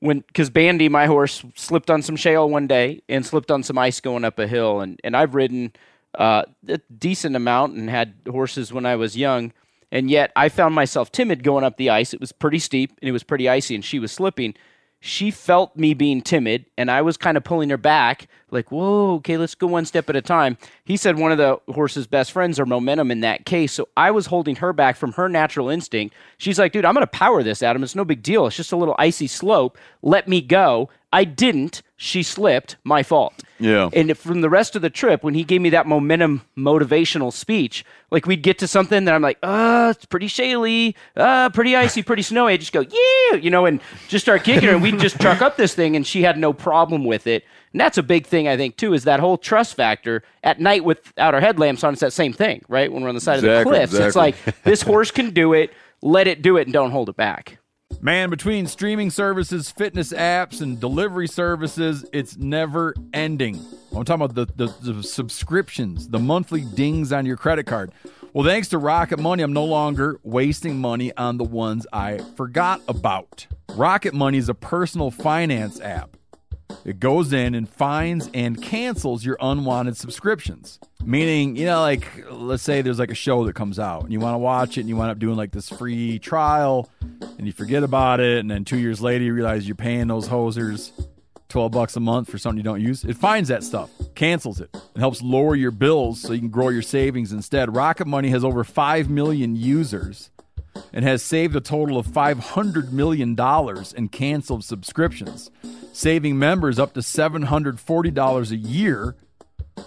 when 0.00 0.20
because 0.20 0.50
Bandy, 0.50 0.88
my 0.88 1.06
horse, 1.06 1.44
slipped 1.54 1.90
on 1.90 2.02
some 2.02 2.16
shale 2.16 2.48
one 2.48 2.66
day 2.66 3.02
and 3.08 3.24
slipped 3.24 3.50
on 3.50 3.62
some 3.62 3.78
ice 3.78 4.00
going 4.00 4.24
up 4.24 4.38
a 4.38 4.46
hill, 4.46 4.80
and 4.80 4.98
and 5.04 5.16
I've 5.16 5.34
ridden 5.34 5.72
uh, 6.18 6.44
a 6.68 6.78
decent 6.96 7.36
amount 7.36 7.74
and 7.74 7.88
had 7.88 8.14
horses 8.28 8.72
when 8.72 8.86
I 8.86 8.96
was 8.96 9.16
young, 9.16 9.52
and 9.92 10.10
yet 10.10 10.32
I 10.34 10.48
found 10.48 10.74
myself 10.74 11.12
timid 11.12 11.42
going 11.42 11.64
up 11.64 11.76
the 11.76 11.90
ice. 11.90 12.12
It 12.12 12.20
was 12.20 12.32
pretty 12.32 12.58
steep 12.58 12.98
and 13.00 13.08
it 13.08 13.12
was 13.12 13.22
pretty 13.22 13.48
icy, 13.48 13.74
and 13.74 13.84
she 13.84 13.98
was 13.98 14.10
slipping. 14.12 14.54
She 15.02 15.30
felt 15.30 15.74
me 15.76 15.94
being 15.94 16.20
timid, 16.20 16.66
and 16.76 16.90
I 16.90 17.00
was 17.00 17.16
kind 17.16 17.38
of 17.38 17.44
pulling 17.44 17.70
her 17.70 17.78
back, 17.78 18.28
like, 18.50 18.70
"Whoa, 18.70 19.14
okay, 19.14 19.38
let's 19.38 19.54
go 19.54 19.66
one 19.66 19.86
step 19.86 20.10
at 20.10 20.16
a 20.16 20.20
time." 20.20 20.58
He 20.84 20.98
said 20.98 21.18
one 21.18 21.32
of 21.32 21.38
the 21.38 21.58
horse's 21.72 22.06
best 22.06 22.32
friends 22.32 22.60
are 22.60 22.66
momentum 22.66 23.10
in 23.10 23.20
that 23.20 23.46
case, 23.46 23.72
so 23.72 23.88
I 23.96 24.10
was 24.10 24.26
holding 24.26 24.56
her 24.56 24.74
back 24.74 24.96
from 24.96 25.12
her 25.12 25.26
natural 25.26 25.70
instinct. 25.70 26.14
She's 26.36 26.58
like, 26.58 26.72
"Dude, 26.72 26.84
I'm 26.84 26.92
going 26.92 27.02
to 27.02 27.06
power 27.06 27.42
this, 27.42 27.62
Adam. 27.62 27.82
It's 27.82 27.96
no 27.96 28.04
big 28.04 28.22
deal. 28.22 28.46
It's 28.46 28.56
just 28.56 28.72
a 28.72 28.76
little 28.76 28.96
icy 28.98 29.26
slope. 29.26 29.78
Let 30.02 30.28
me 30.28 30.42
go." 30.42 30.90
I 31.12 31.24
didn't. 31.24 31.82
She 31.96 32.22
slipped. 32.22 32.76
My 32.84 33.02
fault. 33.02 33.34
Yeah. 33.58 33.90
And 33.92 34.16
from 34.16 34.40
the 34.40 34.48
rest 34.48 34.74
of 34.76 34.80
the 34.82 34.88
trip, 34.88 35.22
when 35.22 35.34
he 35.34 35.44
gave 35.44 35.60
me 35.60 35.70
that 35.70 35.86
momentum 35.86 36.42
motivational 36.56 37.32
speech, 37.32 37.84
like 38.10 38.26
we'd 38.26 38.42
get 38.42 38.58
to 38.60 38.66
something 38.66 39.04
that 39.04 39.14
I'm 39.14 39.20
like, 39.20 39.38
uh, 39.42 39.92
it's 39.94 40.06
pretty 40.06 40.28
shaly, 40.28 40.94
uh, 41.16 41.50
pretty 41.50 41.76
icy, 41.76 42.02
pretty 42.02 42.22
snowy. 42.22 42.54
I 42.54 42.56
just 42.56 42.72
go, 42.72 42.80
yeah, 42.80 43.36
you 43.36 43.50
know, 43.50 43.66
and 43.66 43.80
just 44.08 44.24
start 44.24 44.44
kicking 44.44 44.68
her. 44.68 44.74
And 44.74 44.82
we'd 44.82 44.98
just 44.98 45.20
truck 45.20 45.42
up 45.42 45.56
this 45.56 45.74
thing, 45.74 45.94
and 45.94 46.06
she 46.06 46.22
had 46.22 46.38
no 46.38 46.52
problem 46.52 47.04
with 47.04 47.26
it. 47.26 47.44
And 47.72 47.80
that's 47.80 47.98
a 47.98 48.02
big 48.02 48.26
thing, 48.26 48.48
I 48.48 48.56
think, 48.56 48.76
too, 48.76 48.94
is 48.94 49.04
that 49.04 49.20
whole 49.20 49.36
trust 49.36 49.74
factor. 49.74 50.22
At 50.42 50.58
night 50.58 50.84
without 50.84 51.34
our 51.34 51.40
headlamps 51.40 51.84
on, 51.84 51.92
it's 51.92 52.00
that 52.00 52.12
same 52.12 52.32
thing, 52.32 52.64
right? 52.68 52.90
When 52.90 53.02
we're 53.02 53.10
on 53.10 53.14
the 53.14 53.20
side 53.20 53.36
of 53.36 53.42
the 53.42 53.60
Exactly, 53.60 53.72
cliffs, 53.78 53.94
it's 53.94 54.16
like 54.16 54.36
this 54.62 54.80
horse 54.80 55.10
can 55.10 55.30
do 55.30 55.52
it. 55.52 55.72
Let 56.02 56.26
it 56.26 56.40
do 56.40 56.56
it, 56.56 56.62
and 56.66 56.72
don't 56.72 56.92
hold 56.92 57.10
it 57.10 57.16
back. 57.16 57.58
Man, 58.02 58.30
between 58.30 58.66
streaming 58.66 59.10
services, 59.10 59.70
fitness 59.70 60.10
apps, 60.12 60.62
and 60.62 60.80
delivery 60.80 61.28
services, 61.28 62.02
it's 62.14 62.38
never 62.38 62.94
ending. 63.12 63.60
I'm 63.94 64.04
talking 64.04 64.24
about 64.24 64.34
the, 64.34 64.46
the, 64.56 64.92
the 64.92 65.02
subscriptions, 65.02 66.08
the 66.08 66.18
monthly 66.18 66.62
dings 66.62 67.12
on 67.12 67.26
your 67.26 67.36
credit 67.36 67.66
card. 67.66 67.92
Well, 68.32 68.46
thanks 68.46 68.68
to 68.68 68.78
Rocket 68.78 69.18
Money, 69.18 69.42
I'm 69.42 69.52
no 69.52 69.66
longer 69.66 70.18
wasting 70.22 70.78
money 70.78 71.14
on 71.18 71.36
the 71.36 71.44
ones 71.44 71.86
I 71.92 72.18
forgot 72.36 72.80
about. 72.88 73.46
Rocket 73.74 74.14
Money 74.14 74.38
is 74.38 74.48
a 74.48 74.54
personal 74.54 75.10
finance 75.10 75.78
app. 75.80 76.16
It 76.84 77.00
goes 77.00 77.32
in 77.32 77.54
and 77.54 77.68
finds 77.68 78.30
and 78.34 78.60
cancels 78.60 79.24
your 79.24 79.36
unwanted 79.40 79.96
subscriptions. 79.96 80.78
Meaning, 81.04 81.56
you 81.56 81.66
know, 81.66 81.80
like 81.80 82.06
let's 82.30 82.62
say 82.62 82.82
there's 82.82 82.98
like 82.98 83.10
a 83.10 83.14
show 83.14 83.44
that 83.46 83.54
comes 83.54 83.78
out 83.78 84.02
and 84.02 84.12
you 84.12 84.20
want 84.20 84.34
to 84.34 84.38
watch 84.38 84.76
it 84.76 84.80
and 84.80 84.88
you 84.88 84.96
wind 84.96 85.10
up 85.10 85.18
doing 85.18 85.36
like 85.36 85.52
this 85.52 85.68
free 85.68 86.18
trial 86.18 86.90
and 87.38 87.46
you 87.46 87.52
forget 87.52 87.82
about 87.82 88.20
it 88.20 88.38
and 88.38 88.50
then 88.50 88.64
two 88.64 88.78
years 88.78 89.00
later 89.00 89.24
you 89.24 89.32
realize 89.32 89.66
you're 89.66 89.74
paying 89.74 90.08
those 90.08 90.28
hosers 90.28 90.92
12 91.50 91.72
bucks 91.72 91.96
a 91.96 92.00
month 92.00 92.30
for 92.30 92.38
something 92.38 92.56
you 92.56 92.62
don't 92.62 92.80
use. 92.80 93.04
It 93.04 93.16
finds 93.16 93.48
that 93.48 93.64
stuff, 93.64 93.90
cancels 94.14 94.60
it, 94.60 94.70
and 94.72 95.00
helps 95.00 95.20
lower 95.20 95.54
your 95.54 95.72
bills 95.72 96.20
so 96.20 96.32
you 96.32 96.38
can 96.38 96.48
grow 96.48 96.68
your 96.68 96.82
savings 96.82 97.32
instead. 97.32 97.74
Rocket 97.74 98.06
Money 98.06 98.30
has 98.30 98.44
over 98.44 98.64
5 98.64 99.10
million 99.10 99.56
users 99.56 100.30
and 100.92 101.04
has 101.04 101.22
saved 101.22 101.54
a 101.56 101.60
total 101.60 101.98
of 101.98 102.06
$500 102.06 102.92
million 102.92 103.36
in 103.96 104.08
canceled 104.08 104.64
subscriptions, 104.64 105.50
saving 105.92 106.38
members 106.38 106.78
up 106.78 106.94
to 106.94 107.00
$740 107.00 108.50
a 108.50 108.56
year 108.56 109.16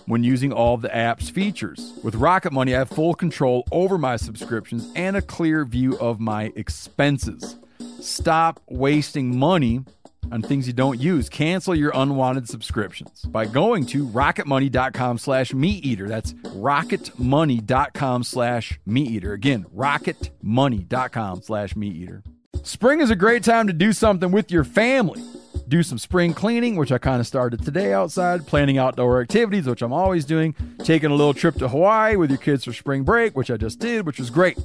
when 0.06 0.24
using 0.24 0.52
all 0.52 0.76
of 0.76 0.82
the 0.82 0.96
app's 0.96 1.30
features. 1.30 1.94
With 2.04 2.16
Rocket 2.16 2.52
Money, 2.52 2.76
I 2.76 2.80
have 2.80 2.90
full 2.90 3.14
control 3.14 3.66
over 3.72 3.98
my 3.98 4.16
subscriptions 4.16 4.92
and 4.96 5.16
a 5.16 5.22
clear 5.22 5.66
view 5.66 5.98
of 6.00 6.20
my 6.20 6.52
expenses. 6.56 7.58
Stop 8.00 8.62
wasting 8.68 9.38
money 9.38 9.84
on 10.32 10.42
things 10.42 10.68
you 10.68 10.74
don't 10.74 11.00
use. 11.00 11.30
Cancel 11.30 11.76
your 11.76 11.92
unwanted 11.94 12.48
subscriptions 12.48 13.24
by 13.24 13.46
going 13.46 13.86
to 13.88 14.08
rocketmoney.com 14.08 15.18
slash 15.18 15.54
meat 15.54 15.86
eater. 15.86 16.08
That's 16.08 16.34
rocketmoney.com 16.34 18.24
slash 18.24 18.80
meat 18.86 19.10
eater. 19.12 19.34
Again, 19.34 19.66
rocketmoney.com 19.76 21.42
slash 21.42 21.76
meat 21.76 21.96
eater. 21.96 22.24
Spring 22.64 23.02
is 23.02 23.10
a 23.10 23.16
great 23.16 23.44
time 23.44 23.68
to 23.68 23.74
do 23.74 23.92
something 23.92 24.32
with 24.32 24.52
your 24.52 24.64
family. 24.64 25.22
Do 25.68 25.84
some 25.84 25.98
spring 25.98 26.34
cleaning, 26.34 26.76
which 26.76 26.92
I 26.92 26.98
kind 26.98 27.20
of 27.20 27.28
started 27.28 27.64
today 27.64 27.94
outside, 27.94 28.48
planning 28.48 28.78
outdoor 28.78 29.22
activities, 29.22 29.66
which 29.66 29.82
I'm 29.82 29.94
always 29.94 30.24
doing, 30.26 30.56
taking 30.80 31.10
a 31.10 31.16
little 31.16 31.34
trip 31.34 31.56
to 31.56 31.68
Hawaii 31.68 32.16
with 32.16 32.30
your 32.30 32.40
kids 32.40 32.64
for 32.64 32.74
spring 32.74 33.04
break, 33.04 33.36
which 33.36 33.50
I 33.50 33.58
just 33.58 33.80
did, 33.80 34.06
which 34.06 34.20
was 34.20 34.30
great. 34.30 34.58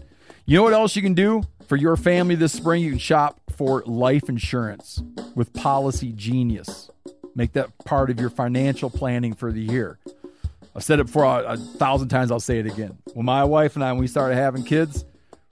You 0.45 0.57
know 0.57 0.63
what 0.63 0.73
else 0.73 0.97
you 0.97 1.03
can 1.03 1.15
do 1.15 1.43
for 1.67 1.77
your 1.77 1.97
family 1.97 2.35
this 2.35 2.53
spring? 2.53 2.83
You 2.83 2.91
can 2.91 2.99
shop 2.99 3.41
for 3.51 3.83
life 3.87 4.29
insurance 4.29 5.03
with 5.39 5.53
Policy 5.53 6.11
Genius. 6.11 6.91
Make 7.37 7.53
that 7.53 7.71
part 7.85 8.11
of 8.11 8.19
your 8.19 8.29
financial 8.29 8.91
planning 8.91 9.35
for 9.35 9.53
the 9.53 9.61
year. 9.61 10.01
I've 10.75 10.83
said 10.83 10.99
it 10.99 11.07
before 11.07 11.23
a, 11.23 11.53
a 11.53 11.57
thousand 11.57 12.09
times, 12.09 12.33
I'll 12.33 12.41
say 12.41 12.59
it 12.59 12.67
again. 12.67 12.99
When 13.15 13.25
my 13.25 13.45
wife 13.45 13.77
and 13.77 13.85
I, 13.85 13.93
when 13.93 14.01
we 14.01 14.09
started 14.09 14.35
having 14.35 14.65
kids, 14.65 15.05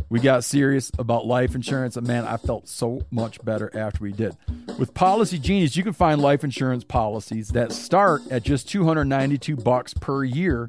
we 0.08 0.18
got 0.18 0.42
serious 0.42 0.90
about 0.98 1.24
life 1.24 1.54
insurance, 1.54 1.96
and 1.96 2.04
man, 2.04 2.24
I 2.24 2.36
felt 2.36 2.66
so 2.66 3.02
much 3.12 3.42
better 3.44 3.70
after 3.78 4.02
we 4.02 4.10
did. 4.10 4.36
With 4.76 4.92
Policy 4.92 5.38
Genius, 5.38 5.76
you 5.76 5.84
can 5.84 5.92
find 5.92 6.20
life 6.20 6.42
insurance 6.42 6.82
policies 6.82 7.50
that 7.50 7.70
start 7.70 8.22
at 8.28 8.42
just 8.42 8.68
292 8.68 9.54
bucks 9.54 9.94
per 9.94 10.24
year 10.24 10.68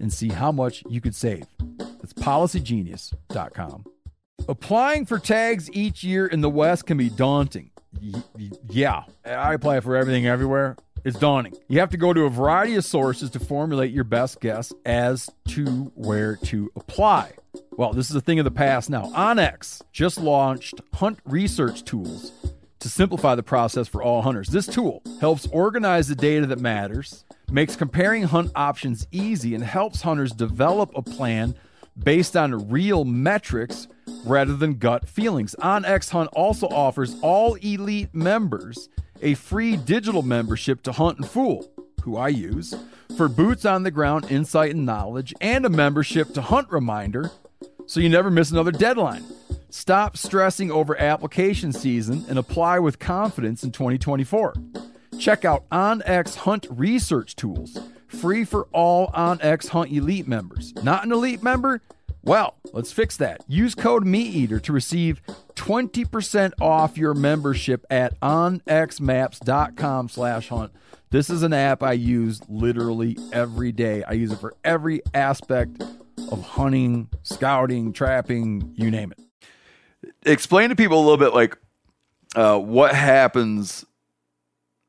and 0.00 0.12
see 0.12 0.28
how 0.28 0.52
much 0.52 0.82
you 0.88 1.00
could 1.00 1.14
save. 1.14 1.44
That's 1.78 2.12
policygenius.com. 2.12 3.84
Applying 4.48 5.04
for 5.06 5.18
tags 5.18 5.70
each 5.72 6.02
year 6.04 6.26
in 6.26 6.40
the 6.40 6.50
West 6.50 6.86
can 6.86 6.96
be 6.96 7.10
daunting. 7.10 7.70
Y- 8.00 8.50
yeah, 8.70 9.02
I 9.24 9.54
apply 9.54 9.80
for 9.80 9.96
everything 9.96 10.26
everywhere. 10.26 10.76
It's 11.04 11.18
daunting. 11.18 11.54
You 11.68 11.80
have 11.80 11.90
to 11.90 11.96
go 11.96 12.12
to 12.12 12.22
a 12.24 12.30
variety 12.30 12.74
of 12.76 12.84
sources 12.84 13.30
to 13.30 13.40
formulate 13.40 13.92
your 13.92 14.04
best 14.04 14.40
guess 14.40 14.72
as 14.84 15.30
to 15.48 15.64
where 15.94 16.36
to 16.44 16.70
apply. 16.76 17.32
Well, 17.76 17.92
this 17.92 18.10
is 18.10 18.16
a 18.16 18.20
thing 18.20 18.38
of 18.38 18.44
the 18.44 18.50
past 18.50 18.90
now. 18.90 19.04
onX 19.14 19.82
just 19.92 20.18
launched 20.18 20.80
hunt 20.94 21.18
research 21.24 21.84
tools 21.84 22.32
to 22.80 22.88
simplify 22.88 23.34
the 23.34 23.42
process 23.42 23.88
for 23.88 24.02
all 24.02 24.22
hunters. 24.22 24.48
This 24.48 24.66
tool 24.66 25.02
helps 25.20 25.46
organize 25.48 26.08
the 26.08 26.14
data 26.14 26.46
that 26.46 26.60
matters, 26.60 27.24
makes 27.50 27.76
comparing 27.76 28.24
hunt 28.24 28.50
options 28.54 29.06
easy, 29.10 29.54
and 29.54 29.64
helps 29.64 30.02
hunters 30.02 30.32
develop 30.32 30.90
a 30.94 31.02
plan 31.02 31.54
based 32.02 32.36
on 32.36 32.70
real 32.70 33.04
metrics 33.04 33.88
rather 34.24 34.54
than 34.54 34.74
gut 34.74 35.08
feelings. 35.08 35.54
OnX 35.60 36.10
Hunt 36.10 36.30
also 36.32 36.68
offers 36.68 37.16
all 37.22 37.54
elite 37.54 38.14
members 38.14 38.88
a 39.22 39.34
free 39.34 39.76
digital 39.76 40.22
membership 40.22 40.82
to 40.82 40.92
Huntin' 40.92 41.24
Fool, 41.24 41.68
who 42.02 42.16
I 42.16 42.28
use, 42.28 42.74
for 43.16 43.28
boots 43.28 43.64
on 43.64 43.82
the 43.82 43.90
ground 43.90 44.30
insight 44.30 44.74
and 44.74 44.86
knowledge, 44.86 45.34
and 45.40 45.66
a 45.66 45.70
membership 45.70 46.32
to 46.34 46.42
Hunt 46.42 46.70
Reminder 46.70 47.30
so 47.86 48.00
you 48.00 48.08
never 48.08 48.30
miss 48.30 48.50
another 48.50 48.70
deadline. 48.70 49.24
Stop 49.70 50.16
stressing 50.16 50.70
over 50.70 50.98
application 51.00 51.72
season 51.72 52.24
and 52.28 52.38
apply 52.38 52.78
with 52.78 52.98
confidence 52.98 53.64
in 53.64 53.72
2024. 53.72 54.54
Check 55.18 55.44
out 55.44 55.68
OnX 55.70 56.36
Hunt 56.36 56.66
Research 56.70 57.34
Tools, 57.34 57.76
free 58.06 58.44
for 58.44 58.68
all 58.72 59.08
OnX 59.08 59.68
Hunt 59.68 59.90
Elite 59.90 60.28
members. 60.28 60.72
Not 60.82 61.04
an 61.04 61.12
elite 61.12 61.42
member? 61.42 61.82
Well, 62.22 62.54
let's 62.72 62.92
fix 62.92 63.16
that. 63.16 63.42
Use 63.48 63.74
code 63.74 64.04
MeatEater 64.04 64.62
to 64.62 64.72
receive 64.72 65.20
20% 65.56 66.52
off 66.60 66.96
your 66.96 67.14
membership 67.14 67.84
at 67.90 68.18
onxmaps.com 68.20 70.08
slash 70.08 70.48
hunt. 70.48 70.72
This 71.10 71.30
is 71.30 71.42
an 71.42 71.52
app 71.52 71.82
I 71.82 71.92
use 71.92 72.40
literally 72.48 73.16
every 73.32 73.72
day. 73.72 74.04
I 74.04 74.12
use 74.12 74.30
it 74.30 74.38
for 74.38 74.54
every 74.62 75.00
aspect 75.14 75.82
of 76.30 76.42
hunting, 76.42 77.08
scouting, 77.22 77.92
trapping, 77.92 78.72
you 78.76 78.90
name 78.90 79.12
it. 79.12 80.12
explain 80.26 80.68
to 80.68 80.76
people 80.76 80.98
a 80.98 81.02
little 81.02 81.16
bit 81.16 81.34
like 81.34 81.56
uh, 82.36 82.58
what 82.58 82.94
happens 82.94 83.84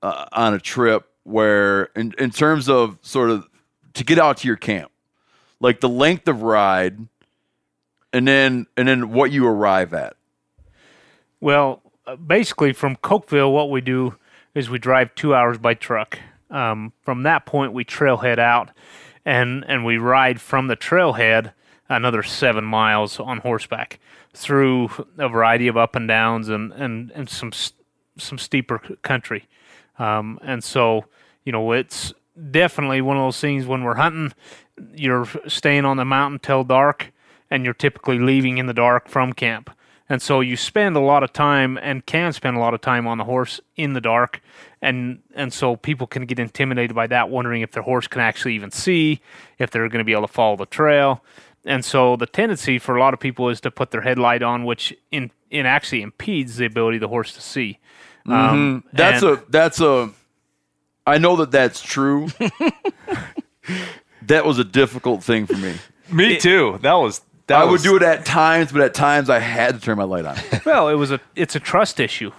uh, 0.01 0.25
on 0.31 0.53
a 0.53 0.59
trip 0.59 1.09
where 1.23 1.85
in, 1.95 2.13
in 2.17 2.31
terms 2.31 2.69
of 2.69 2.97
sort 3.01 3.29
of 3.29 3.47
to 3.93 4.03
get 4.03 4.17
out 4.17 4.37
to 4.37 4.47
your 4.47 4.57
camp 4.57 4.91
like 5.59 5.79
the 5.79 5.89
length 5.89 6.27
of 6.27 6.41
ride 6.41 6.97
and 8.13 8.27
then 8.27 8.65
and 8.77 8.87
then 8.87 9.11
what 9.11 9.31
you 9.31 9.45
arrive 9.45 9.93
at 9.93 10.15
Well, 11.39 11.81
uh, 12.05 12.15
basically, 12.15 12.73
from 12.73 12.95
Cokeville, 12.97 13.53
what 13.53 13.69
we 13.69 13.81
do 13.81 14.15
is 14.55 14.69
we 14.69 14.79
drive 14.79 15.13
two 15.15 15.33
hours 15.33 15.57
by 15.57 15.73
truck. 15.73 16.19
Um, 16.49 16.91
from 17.03 17.23
that 17.23 17.45
point, 17.45 17.71
we 17.71 17.85
trailhead 17.85 18.39
out, 18.39 18.71
and 19.25 19.63
and 19.67 19.85
we 19.85 19.97
ride 19.97 20.41
from 20.41 20.67
the 20.67 20.75
trailhead 20.75 21.53
another 21.87 22.23
seven 22.23 22.63
miles 22.63 23.19
on 23.19 23.39
horseback 23.39 23.99
through 24.33 24.89
a 25.17 25.29
variety 25.29 25.67
of 25.67 25.77
up 25.77 25.95
and 25.95 26.07
downs 26.07 26.49
and 26.49 26.73
and 26.73 27.11
and 27.11 27.29
some 27.29 27.51
some 28.17 28.37
steeper 28.37 28.79
country. 29.01 29.47
Um, 29.99 30.39
and 30.41 30.63
so, 30.63 31.05
you 31.43 31.51
know, 31.51 31.71
it's 31.73 32.13
definitely 32.51 33.01
one 33.01 33.17
of 33.17 33.23
those 33.23 33.39
things 33.39 33.65
when 33.65 33.83
we're 33.83 33.95
hunting, 33.95 34.33
you're 34.95 35.27
staying 35.47 35.85
on 35.85 35.97
the 35.97 36.05
mountain 36.05 36.39
till 36.39 36.63
dark, 36.63 37.11
and 37.51 37.65
you're 37.65 37.73
typically 37.73 38.17
leaving 38.17 38.57
in 38.57 38.65
the 38.65 38.73
dark 38.73 39.07
from 39.07 39.33
camp. 39.33 39.69
And 40.11 40.21
so 40.21 40.39
you 40.39 40.57
spend 40.57 40.95
a 40.95 41.01
lot 41.01 41.21
of 41.21 41.33
time 41.33 41.77
and 41.77 42.03
can 42.03 42.33
spend 42.33 42.57
a 42.57 42.59
lot 42.59 42.73
of 42.73 42.81
time 42.81 43.05
on 43.05 43.19
the 43.19 43.25
horse 43.25 43.61
in 43.75 43.93
the 43.93 44.01
dark. 44.01 44.41
And 44.81 45.19
and 45.35 45.53
so 45.53 45.75
people 45.75 46.07
can 46.07 46.25
get 46.25 46.39
intimidated 46.39 46.95
by 46.95 47.05
that, 47.07 47.29
wondering 47.29 47.61
if 47.61 47.73
their 47.73 47.83
horse 47.83 48.07
can 48.07 48.21
actually 48.21 48.55
even 48.55 48.71
see, 48.71 49.21
if 49.59 49.69
they're 49.69 49.87
going 49.87 49.99
to 49.99 50.05
be 50.05 50.13
able 50.13 50.27
to 50.27 50.33
follow 50.33 50.55
the 50.55 50.65
trail. 50.65 51.23
And 51.65 51.85
so 51.85 52.15
the 52.15 52.25
tendency 52.25 52.79
for 52.79 52.95
a 52.95 52.99
lot 52.99 53.13
of 53.13 53.19
people 53.19 53.49
is 53.49 53.61
to 53.61 53.69
put 53.69 53.91
their 53.91 54.01
headlight 54.01 54.41
on, 54.41 54.63
which 54.63 54.95
in, 55.11 55.29
in 55.51 55.65
actually 55.65 56.01
impedes 56.01 56.55
the 56.55 56.65
ability 56.65 56.97
of 56.97 57.01
the 57.01 57.09
horse 57.09 57.33
to 57.33 57.41
see. 57.41 57.77
Um, 58.31 58.83
that's 58.93 59.23
and- 59.23 59.37
a 59.37 59.43
that's 59.49 59.81
a 59.81 60.09
i 61.07 61.17
know 61.17 61.37
that 61.37 61.51
that's 61.51 61.81
true 61.81 62.27
that 64.23 64.45
was 64.45 64.59
a 64.59 64.63
difficult 64.63 65.23
thing 65.23 65.45
for 65.45 65.57
me 65.57 65.75
Me 66.11 66.37
too. 66.37 66.77
That 66.81 66.93
was. 66.95 67.21
That 67.47 67.61
i 67.61 67.63
would 67.65 67.81
do 67.81 67.95
it 67.95 68.03
at 68.03 68.25
times 68.25 68.71
but 68.71 68.81
at 68.81 68.93
times 68.93 69.27
i 69.29 69.39
had 69.39 69.73
to 69.75 69.81
turn 69.81 69.97
my 69.97 70.03
light 70.03 70.25
on 70.25 70.37
well, 70.65 70.89
it 70.89 70.93
was 70.93 71.11
a 71.11 71.19
it's 71.35 71.55
a 71.55 71.59
trust 71.59 71.99
issue. 71.99 72.31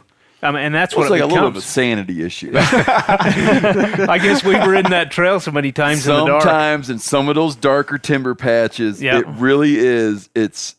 Um, 0.43 0.57
and 0.57 0.75
that's 0.75 0.95
what 0.97 1.03
was 1.03 1.11
it 1.11 1.13
like 1.15 1.23
a 1.23 1.27
little 1.27 1.51
bit 1.51 1.57
of 1.59 1.63
a 1.63 1.67
sanity 1.67 2.23
issue 2.23 2.53
I 2.57 4.19
guess 4.23 4.43
we 4.45 4.55
were 4.55 4.75
in 4.75 4.85
that 4.91 5.11
trail 5.11 5.39
so 5.41 5.51
many 5.51 5.71
times 5.73 6.07
in 6.07 6.15
the 6.15 6.25
dark. 6.27 6.43
sometimes 6.43 6.89
in 6.91 6.99
some 6.99 7.29
of 7.29 7.35
those 7.35 7.57
darker 7.57 7.99
timber 7.99 8.35
patches 8.35 9.03
Yep. 9.03 9.21
it 9.23 9.27
really 9.33 9.77
is 9.77 10.31
it's 10.35 10.77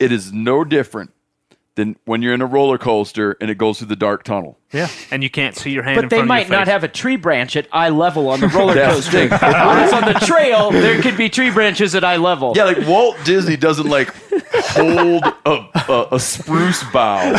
it 0.00 0.10
is 0.12 0.32
no 0.32 0.64
different 0.64 1.12
than 1.74 1.96
when 2.04 2.20
you're 2.20 2.34
in 2.34 2.42
a 2.42 2.46
roller 2.46 2.76
coaster 2.76 3.34
and 3.40 3.50
it 3.50 3.56
goes 3.56 3.78
through 3.78 3.86
the 3.88 3.96
dark 3.96 4.24
tunnel 4.24 4.58
Yeah, 4.72 4.88
and 5.10 5.22
you 5.22 5.30
can't 5.30 5.56
see 5.56 5.70
your 5.70 5.82
hand. 5.82 5.96
But 5.96 6.04
in 6.04 6.08
they 6.10 6.16
front 6.16 6.28
might 6.28 6.42
of 6.44 6.48
your 6.50 6.58
not 6.58 6.68
have 6.68 6.84
a 6.84 6.88
tree 6.88 7.16
branch 7.16 7.56
at 7.56 7.66
eye 7.72 7.88
level 7.88 8.28
on 8.28 8.40
the 8.40 8.48
roller 8.54 8.74
coaster. 8.74 9.10
thing. 9.10 9.30
Whereas 9.30 9.92
on 9.92 10.04
the 10.04 10.20
trail, 10.26 10.70
there 10.70 11.00
could 11.00 11.16
be 11.16 11.30
tree 11.30 11.50
branches 11.50 11.94
at 11.94 12.04
eye 12.04 12.16
level. 12.16 12.52
yeah 12.56 12.64
like 12.64 12.86
walt 12.86 13.16
disney 13.24 13.56
doesn't 13.56 13.88
like 13.88 14.12
hold 14.52 15.24
a, 15.46 15.68
a, 15.90 16.08
a 16.12 16.20
spruce 16.20 16.82
bough 16.92 17.32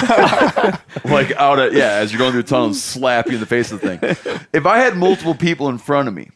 like 1.05 1.31
out 1.33 1.59
at 1.59 1.73
yeah 1.73 1.91
as 1.97 2.11
you're 2.11 2.17
going 2.19 2.31
through 2.31 2.41
the 2.43 2.47
tunnel 2.49 2.65
and 2.67 2.75
slap 2.75 3.27
you 3.27 3.35
in 3.35 3.39
the 3.39 3.45
face 3.45 3.71
of 3.71 3.81
the 3.81 3.97
thing 3.97 4.41
if 4.51 4.65
i 4.65 4.77
had 4.79 4.97
multiple 4.97 5.35
people 5.35 5.69
in 5.69 5.77
front 5.77 6.07
of 6.07 6.13
me 6.13 6.29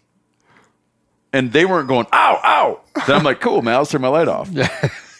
and 1.33 1.51
they 1.51 1.65
weren't 1.65 1.87
going 1.87 2.05
ow 2.13 2.39
ow 2.43 2.81
then 3.07 3.15
i'm 3.17 3.23
like 3.23 3.41
cool 3.41 3.61
man 3.61 3.73
i'll 3.75 3.85
turn 3.85 4.01
my 4.01 4.07
light 4.07 4.27
off 4.27 4.49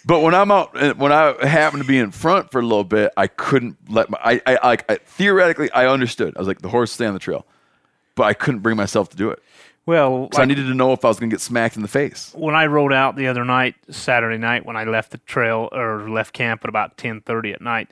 but 0.07 0.21
when 0.21 0.33
i'm 0.33 0.49
out 0.49 0.73
when 0.97 1.11
i 1.11 1.45
happen 1.45 1.79
to 1.79 1.85
be 1.85 1.99
in 1.99 2.09
front 2.09 2.49
for 2.49 2.59
a 2.59 2.63
little 2.63 2.83
bit 2.83 3.11
i 3.17 3.27
couldn't 3.27 3.77
let 3.89 4.09
my 4.09 4.17
i 4.23 4.41
i 4.47 4.67
like 4.67 4.89
I, 4.89 4.95
theoretically 4.95 5.69
i 5.71 5.85
understood. 5.85 6.35
I 6.35 6.39
was 6.39 6.47
like 6.47 6.61
the 6.61 6.69
horse 6.69 6.91
stay 6.91 7.05
on 7.05 7.13
the 7.13 7.19
trail. 7.19 7.45
But 8.15 8.23
i 8.23 8.33
couldn't 8.33 8.61
bring 8.61 8.77
myself 8.77 9.09
to 9.09 9.17
do 9.17 9.29
it. 9.29 9.43
Well, 9.85 10.29
so 10.33 10.39
i 10.39 10.41
like 10.41 10.47
needed 10.47 10.63
to 10.63 10.73
know 10.73 10.93
if 10.93 11.05
i 11.05 11.07
was 11.07 11.19
going 11.19 11.29
to 11.29 11.33
get 11.33 11.41
smacked 11.41 11.75
in 11.75 11.83
the 11.83 11.87
face. 11.87 12.33
When 12.35 12.55
I 12.55 12.65
rode 12.65 12.93
out 12.93 13.15
the 13.15 13.27
other 13.27 13.45
night, 13.45 13.75
Saturday 13.91 14.37
night, 14.37 14.65
when 14.65 14.75
I 14.75 14.85
left 14.85 15.11
the 15.11 15.19
trail 15.19 15.69
or 15.71 16.09
left 16.09 16.33
camp 16.33 16.61
at 16.63 16.69
about 16.69 16.97
ten 16.97 17.21
thirty 17.21 17.51
at 17.51 17.61
night, 17.61 17.89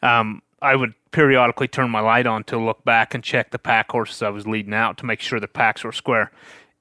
um, 0.00 0.42
I 0.62 0.76
would 0.76 0.94
periodically 1.10 1.68
turn 1.68 1.90
my 1.90 2.00
light 2.00 2.26
on 2.26 2.44
to 2.44 2.58
look 2.58 2.84
back 2.84 3.14
and 3.14 3.24
check 3.24 3.50
the 3.50 3.58
pack 3.58 3.90
horses 3.90 4.22
I 4.22 4.30
was 4.30 4.46
leading 4.46 4.74
out 4.74 4.96
to 4.98 5.06
make 5.06 5.20
sure 5.20 5.40
the 5.40 5.48
packs 5.48 5.84
were 5.84 5.92
square. 5.92 6.30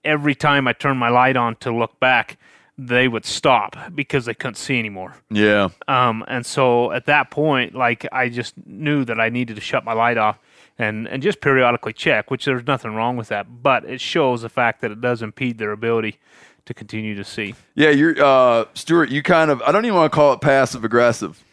Every 0.03 0.36
time 0.36 0.68
I 0.68 0.74
turned 0.74 0.99
my 0.99 1.09
light 1.09 1.36
on 1.36 1.55
to 1.57 1.74
look 1.74 1.99
back, 1.99 2.38
they 2.78 3.07
would 3.07 3.25
stop 3.25 3.75
because 3.95 4.25
they 4.25 4.34
couldn't 4.34 4.55
see 4.55 4.78
anymore. 4.78 5.15
yeah 5.30 5.69
Um, 5.88 6.23
and 6.28 6.45
so 6.45 6.91
at 6.91 7.05
that 7.05 7.32
point, 7.32 7.73
like 7.73 8.05
I 8.11 8.30
just 8.30 8.53
knew 8.65 9.03
that 9.05 9.19
I 9.19 9.30
needed 9.30 9.55
to 9.55 9.61
shut 9.61 9.84
my 9.84 9.93
light 9.93 10.17
off 10.17 10.38
and, 10.78 11.07
and 11.07 11.23
just 11.23 11.41
periodically 11.41 11.93
check, 11.93 12.30
which 12.30 12.45
there's 12.45 12.67
nothing 12.67 12.93
wrong 12.93 13.17
with 13.17 13.30
that. 13.30 13.63
But 13.63 13.86
it 13.86 13.99
shows 13.99 14.43
the 14.43 14.49
fact 14.49 14.82
that 14.82 14.91
it 14.91 15.01
does 15.01 15.21
impede 15.23 15.57
their 15.57 15.71
ability 15.71 16.19
to 16.65 16.73
continue 16.73 17.15
to 17.15 17.23
see. 17.23 17.55
Yeah, 17.75 17.89
you're 17.89 18.21
uh 18.23 18.65
Stewart, 18.73 19.09
you 19.09 19.23
kind 19.23 19.49
of 19.49 19.61
I 19.63 19.71
don't 19.71 19.86
even 19.86 19.95
want 19.95 20.11
to 20.11 20.15
call 20.15 20.34
it 20.34 20.41
passive 20.41 20.84
aggressive. 20.84 21.43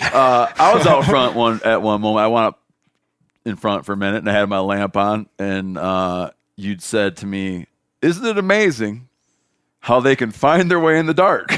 Uh 0.00 0.50
I 0.56 0.74
was 0.74 0.86
out 0.86 1.04
front 1.04 1.36
one 1.36 1.60
at 1.64 1.82
one 1.82 2.00
moment. 2.00 2.24
I 2.24 2.28
went 2.28 2.46
up 2.46 2.60
in 3.44 3.56
front 3.56 3.84
for 3.84 3.92
a 3.92 3.96
minute 3.96 4.18
and 4.18 4.30
I 4.30 4.32
had 4.32 4.48
my 4.48 4.60
lamp 4.60 4.96
on 4.96 5.28
and 5.38 5.76
uh 5.76 6.30
you'd 6.56 6.82
said 6.82 7.16
to 7.18 7.26
me, 7.26 7.66
Isn't 8.00 8.24
it 8.24 8.38
amazing 8.38 9.08
how 9.80 10.00
they 10.00 10.16
can 10.16 10.30
find 10.30 10.70
their 10.70 10.80
way 10.80 10.98
in 10.98 11.06
the 11.06 11.14
dark? 11.14 11.50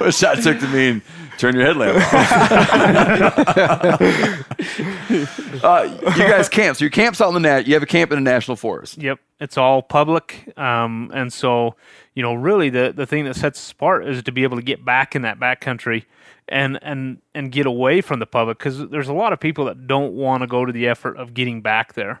Which 0.00 0.24
I 0.24 0.34
took 0.40 0.60
to 0.60 0.68
mean 0.68 1.02
turn 1.38 1.56
your 1.56 1.64
headlamp 1.64 1.96
off. 1.96 2.12
uh, 5.64 6.12
you 6.16 6.28
guys 6.28 6.48
camp. 6.48 6.76
So 6.76 6.84
your 6.84 6.90
camp's 6.90 7.20
out 7.20 7.28
in 7.28 7.34
the 7.34 7.40
nat. 7.40 7.66
You 7.66 7.74
have 7.74 7.82
a 7.82 7.86
camp 7.86 8.12
in 8.12 8.18
a 8.18 8.22
national 8.22 8.56
forest. 8.56 8.98
Yep, 8.98 9.18
it's 9.40 9.58
all 9.58 9.82
public, 9.82 10.52
um, 10.56 11.10
and 11.12 11.32
so 11.32 11.74
you 12.14 12.22
know, 12.22 12.34
really, 12.34 12.70
the 12.70 12.92
the 12.94 13.06
thing 13.06 13.24
that 13.24 13.36
sets 13.36 13.58
us 13.58 13.72
apart 13.72 14.06
is 14.06 14.22
to 14.22 14.32
be 14.32 14.42
able 14.42 14.56
to 14.56 14.62
get 14.62 14.84
back 14.84 15.16
in 15.16 15.22
that 15.22 15.40
backcountry 15.40 16.04
and 16.48 16.78
and 16.82 17.18
and 17.34 17.50
get 17.50 17.66
away 17.66 18.00
from 18.00 18.18
the 18.18 18.26
public 18.26 18.58
because 18.58 18.88
there's 18.88 19.08
a 19.08 19.12
lot 19.12 19.32
of 19.32 19.40
people 19.40 19.64
that 19.64 19.86
don't 19.86 20.12
want 20.12 20.42
to 20.42 20.46
go 20.46 20.64
to 20.64 20.72
the 20.72 20.86
effort 20.86 21.16
of 21.16 21.34
getting 21.34 21.62
back 21.62 21.94
there, 21.94 22.20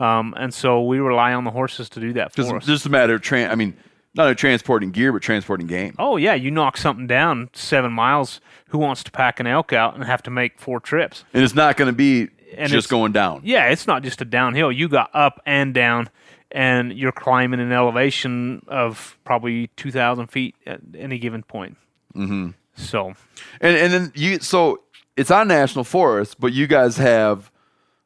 um, 0.00 0.34
and 0.36 0.52
so 0.52 0.82
we 0.82 0.98
rely 0.98 1.32
on 1.34 1.44
the 1.44 1.50
horses 1.50 1.88
to 1.90 2.00
do 2.00 2.12
that 2.14 2.32
for 2.32 2.42
Just, 2.42 2.52
us. 2.54 2.66
just 2.66 2.86
a 2.86 2.90
matter 2.90 3.14
of 3.14 3.20
train. 3.22 3.48
I 3.48 3.54
mean, 3.54 3.76
Not 4.14 4.24
only 4.24 4.34
transporting 4.34 4.90
gear, 4.90 5.12
but 5.12 5.22
transporting 5.22 5.66
game. 5.68 5.94
Oh 5.98 6.16
yeah, 6.16 6.34
you 6.34 6.50
knock 6.50 6.76
something 6.76 7.06
down 7.06 7.50
seven 7.52 7.92
miles. 7.92 8.40
Who 8.70 8.78
wants 8.78 9.04
to 9.04 9.10
pack 9.12 9.38
an 9.40 9.46
elk 9.46 9.72
out 9.72 9.94
and 9.94 10.02
have 10.04 10.22
to 10.24 10.30
make 10.30 10.58
four 10.58 10.80
trips? 10.80 11.24
And 11.32 11.44
it's 11.44 11.54
not 11.54 11.76
going 11.76 11.86
to 11.86 11.96
be 11.96 12.28
And 12.56 12.68
just 12.70 12.88
going 12.88 13.12
down. 13.12 13.42
Yeah, 13.44 13.66
it's 13.68 13.86
not 13.86 14.02
just 14.02 14.20
a 14.20 14.24
downhill. 14.24 14.72
You 14.72 14.88
got 14.88 15.10
up 15.14 15.40
and 15.46 15.72
down, 15.74 16.08
and 16.50 16.92
you're 16.92 17.12
climbing 17.12 17.60
an 17.60 17.70
elevation 17.72 18.64
of 18.66 19.16
probably 19.24 19.68
two 19.76 19.92
thousand 19.92 20.26
feet 20.28 20.56
at 20.66 20.80
any 20.98 21.18
given 21.18 21.42
point. 21.44 21.76
Mm-hmm. 22.16 22.50
So 22.74 23.14
And 23.60 23.76
and 23.76 23.92
then 23.92 24.12
you 24.16 24.40
so 24.40 24.80
it's 25.16 25.30
on 25.30 25.46
national 25.48 25.84
forest, 25.84 26.40
but 26.40 26.52
you 26.52 26.66
guys 26.66 26.96
have 26.96 27.50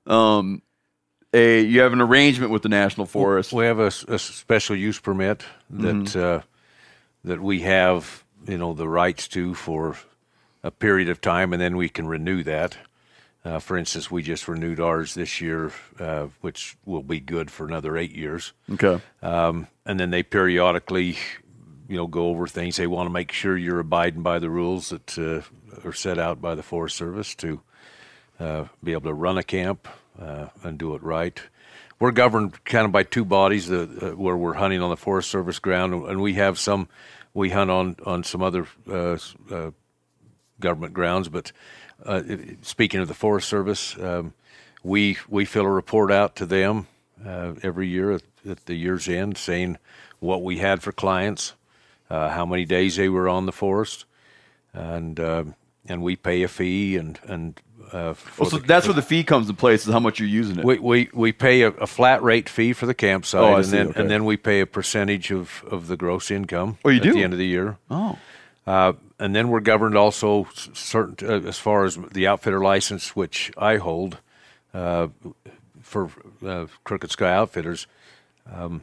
um 0.07 0.61
a 1.35 1.63
you 1.63 1.81
have 1.81 1.93
an 1.93 2.01
arrangement 2.01 2.53
with 2.53 2.63
the 2.63 2.69
national 2.69 3.07
forest. 3.07 3.53
We 3.53 3.65
have 3.65 3.81
a 3.81 3.91
special 3.91 4.77
use 4.77 5.01
permit 5.01 5.45
that 5.71 6.17
uh, 6.17 6.41
that 7.25 7.43
we 7.43 7.61
have, 7.61 8.25
you 8.47 8.57
know, 8.57 8.73
the 8.73 8.89
rights 8.89 9.29
to 9.29 9.55
for 9.55 9.97
a 10.63 10.71
period 10.71 11.09
of 11.09 11.21
time, 11.21 11.53
and 11.53 11.61
then 11.61 11.77
we 11.77 11.89
can 11.89 12.07
renew 12.07 12.43
that. 12.45 12.79
Uh, 13.45 13.59
for 13.59 13.77
instance, 13.77 14.11
we 14.11 14.23
just 14.23 14.49
renewed 14.49 14.81
ours 14.81 15.13
this 15.13 15.39
year, 15.41 15.71
uh, 16.01 16.29
which 16.41 16.79
will 16.87 17.03
be 17.03 17.21
good 17.21 17.51
for 17.51 17.67
another 17.67 17.95
eight 17.99 18.13
years. 18.13 18.55
Okay. 18.73 18.99
Um, 19.21 19.67
and 19.85 20.01
then 20.01 20.11
they 20.11 20.23
periodically, 20.23 21.19
you 21.87 21.97
know, 21.99 22.07
go 22.07 22.29
over 22.29 22.47
things. 22.47 22.77
They 22.77 22.87
want 22.87 23.07
to 23.07 23.13
make 23.13 23.33
sure 23.33 23.59
you're 23.59 23.81
abiding 23.81 24.23
by 24.23 24.39
the 24.39 24.49
rules 24.49 24.89
that 24.89 25.19
uh, 25.19 25.43
are 25.87 25.93
set 25.93 26.19
out 26.19 26.41
by 26.41 26.55
the 26.55 26.63
Forest 26.63 26.97
Service 26.97 27.35
to 27.35 27.61
uh, 28.41 28.65
be 28.83 28.93
able 28.93 29.11
to 29.11 29.15
run 29.15 29.37
a 29.37 29.43
camp 29.43 29.89
uh, 30.21 30.47
and 30.63 30.79
do 30.79 30.95
it 30.95 31.03
right. 31.03 31.41
We're 31.99 32.11
governed 32.11 32.65
kind 32.65 32.85
of 32.85 32.93
by 32.93 33.05
two 33.05 33.25
bodies 33.25 33.71
uh, 33.71 34.15
where 34.17 34.37
we're 34.37 34.55
hunting 34.55 34.83
on 34.83 34.91
the 34.91 34.97
Forest 34.97 35.31
Service 35.31 35.59
ground, 35.59 35.95
and 35.95 36.21
we 36.21 36.35
have 36.35 36.59
some. 36.59 36.89
We 37.33 37.51
hunt 37.51 37.71
on 37.71 37.97
on 38.05 38.25
some 38.25 38.43
other 38.43 38.67
uh, 38.89 39.19
uh, 39.51 39.71
government 40.61 40.93
grounds, 40.93 41.29
but 41.29 41.53
uh, 42.05 42.23
speaking 42.63 43.01
of 43.01 43.09
the 43.09 43.15
Forest 43.15 43.49
Service, 43.49 43.99
um, 43.99 44.35
we 44.83 45.19
we 45.29 45.45
fill 45.45 45.65
a 45.65 45.71
report 45.71 46.13
out 46.13 46.37
to 46.37 46.47
them 46.47 46.87
every 47.25 47.89
year 47.89 48.13
at, 48.13 48.23
at 48.49 48.67
the 48.67 48.75
year's 48.75 49.09
end, 49.09 49.39
saying 49.39 49.79
what 50.21 50.43
we 50.43 50.59
had 50.59 50.83
for 50.83 50.93
clients, 50.93 51.55
uh, 52.11 52.31
how 52.31 52.47
many 52.47 52.65
days 52.65 52.97
they 52.97 53.09
were 53.09 53.29
on 53.29 53.47
the 53.47 53.53
forest, 53.53 54.05
and 54.73 55.21
uh, 55.21 55.45
and 55.87 56.03
we 56.03 56.17
pay 56.17 56.43
a 56.43 56.49
fee 56.49 56.97
and 56.97 57.21
and. 57.25 57.61
Uh, 57.95 58.15
so 58.39 58.59
the- 58.59 58.67
that's 58.67 58.87
where 58.89 58.95
the 58.95 59.03
fee 59.03 59.23
comes 59.23 59.49
in 59.49 59.55
place 59.55 59.87
is 59.87 59.93
how 59.93 60.01
much 60.01 60.19
you're 60.19 60.29
using 60.29 60.59
it. 60.59 60.65
we, 60.65 60.79
we, 60.81 61.09
we 61.15 61.31
pay 61.33 61.63
a, 61.63 61.69
a 61.69 61.87
flat 61.87 62.23
rate 62.25 62.49
fee 62.49 62.73
for 62.73 62.87
the 62.87 62.95
campsite, 62.95 63.41
Oh, 63.41 63.55
and 63.55 63.65
see, 63.65 63.71
then 63.71 63.89
okay. 63.89 64.01
and 64.01 64.11
then 64.11 64.25
we 64.25 64.37
pay 64.37 64.61
a 64.61 64.67
percentage 64.67 65.31
of, 65.31 65.63
of 65.71 65.87
the 65.87 65.97
gross 65.97 66.31
income. 66.31 66.77
Oh, 66.85 66.89
you 66.91 66.97
at 66.97 67.03
do? 67.05 67.13
the 67.13 67.23
end 67.23 67.33
of 67.33 67.39
the 67.39 67.47
year. 67.47 67.77
oh. 67.91 68.19
Uh, 68.67 68.95
and 69.19 69.37
then 69.37 69.49
we're 69.51 69.61
governed 69.61 69.95
also 69.97 70.49
certain 70.55 71.29
uh, 71.29 71.47
as 71.47 71.59
far 71.59 71.85
as 71.85 71.97
the 72.13 72.27
outfitter 72.27 72.61
license, 72.61 73.15
which 73.15 73.53
I 73.59 73.77
hold 73.77 74.17
uh, 74.73 75.09
for 75.83 76.11
uh, 76.45 76.67
Crooked 76.83 77.11
Sky 77.11 77.31
Outfitters. 77.33 77.87
Um, 78.53 78.83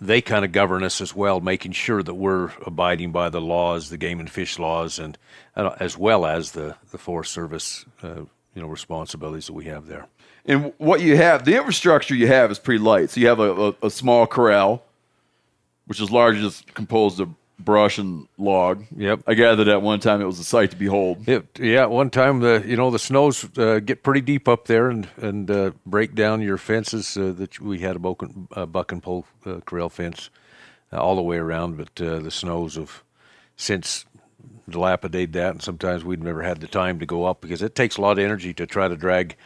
they 0.00 0.20
kind 0.20 0.44
of 0.44 0.52
govern 0.52 0.84
us 0.84 1.00
as 1.00 1.14
well, 1.14 1.40
making 1.40 1.72
sure 1.72 2.02
that 2.02 2.14
we're 2.14 2.52
abiding 2.64 3.10
by 3.10 3.28
the 3.28 3.40
laws, 3.40 3.90
the 3.90 3.96
game 3.96 4.20
and 4.20 4.30
fish 4.30 4.58
laws, 4.58 4.98
and 4.98 5.18
uh, 5.56 5.74
as 5.80 5.98
well 5.98 6.24
as 6.24 6.52
the 6.52 6.76
the 6.90 6.98
Forest 6.98 7.32
Service, 7.32 7.84
uh, 8.02 8.22
you 8.54 8.62
know, 8.62 8.68
responsibilities 8.68 9.46
that 9.46 9.54
we 9.54 9.64
have 9.64 9.86
there. 9.86 10.06
And 10.44 10.72
what 10.78 11.00
you 11.00 11.16
have, 11.16 11.44
the 11.44 11.56
infrastructure 11.56 12.14
you 12.14 12.28
have 12.28 12.50
is 12.50 12.58
pretty 12.58 12.82
light. 12.82 13.10
So 13.10 13.20
you 13.20 13.28
have 13.28 13.40
a, 13.40 13.68
a, 13.68 13.74
a 13.82 13.90
small 13.90 14.26
corral, 14.26 14.82
which 15.86 16.00
is 16.00 16.10
largely 16.10 16.42
just 16.42 16.72
composed 16.74 17.20
of 17.20 17.28
brush 17.58 17.98
and 17.98 18.28
log. 18.38 18.84
Yep. 18.96 19.20
I 19.26 19.34
gathered 19.34 19.68
at 19.68 19.82
one 19.82 20.00
time 20.00 20.20
it 20.20 20.26
was 20.26 20.38
a 20.38 20.44
sight 20.44 20.70
to 20.70 20.76
behold. 20.76 21.28
It, 21.28 21.58
yeah, 21.58 21.82
at 21.82 21.90
one 21.90 22.10
time 22.10 22.40
the 22.40 22.62
you 22.64 22.76
know 22.76 22.90
the 22.90 22.98
snows 22.98 23.46
uh, 23.58 23.80
get 23.80 24.02
pretty 24.02 24.20
deep 24.20 24.48
up 24.48 24.66
there 24.66 24.88
and 24.88 25.08
and 25.16 25.50
uh, 25.50 25.70
break 25.84 26.14
down 26.14 26.40
your 26.40 26.58
fences. 26.58 27.16
Uh, 27.16 27.32
that 27.32 27.60
we 27.60 27.80
had 27.80 27.96
a 27.96 27.98
buck 27.98 28.22
and, 28.22 28.48
uh, 28.52 28.66
buck 28.66 28.92
and 28.92 29.02
pole 29.02 29.26
uh, 29.44 29.60
corral 29.64 29.88
fence 29.88 30.30
uh, 30.92 30.96
all 30.96 31.16
the 31.16 31.22
way 31.22 31.36
around, 31.36 31.76
but 31.76 32.00
uh, 32.00 32.18
the 32.20 32.30
snows 32.30 32.76
have 32.76 33.02
since 33.56 34.04
dilapidated 34.68 35.32
that, 35.32 35.50
and 35.52 35.62
sometimes 35.62 36.04
we've 36.04 36.22
never 36.22 36.42
had 36.42 36.60
the 36.60 36.68
time 36.68 36.98
to 36.98 37.06
go 37.06 37.24
up 37.24 37.40
because 37.40 37.62
it 37.62 37.74
takes 37.74 37.96
a 37.96 38.00
lot 38.00 38.12
of 38.12 38.18
energy 38.18 38.52
to 38.54 38.66
try 38.66 38.86
to 38.86 38.96
drag 38.96 39.36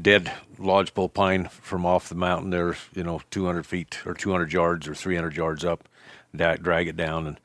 dead 0.00 0.32
lodgepole 0.58 1.10
pine 1.10 1.46
from 1.48 1.84
off 1.84 2.08
the 2.08 2.14
mountain 2.14 2.50
there, 2.50 2.74
you 2.94 3.04
know, 3.04 3.20
200 3.30 3.66
feet 3.66 3.98
or 4.06 4.14
200 4.14 4.52
yards 4.52 4.88
or 4.88 4.94
300 4.94 5.36
yards 5.36 5.64
up, 5.64 5.88
drag 6.34 6.88
it 6.88 6.96
down. 6.96 7.26
And 7.26 7.40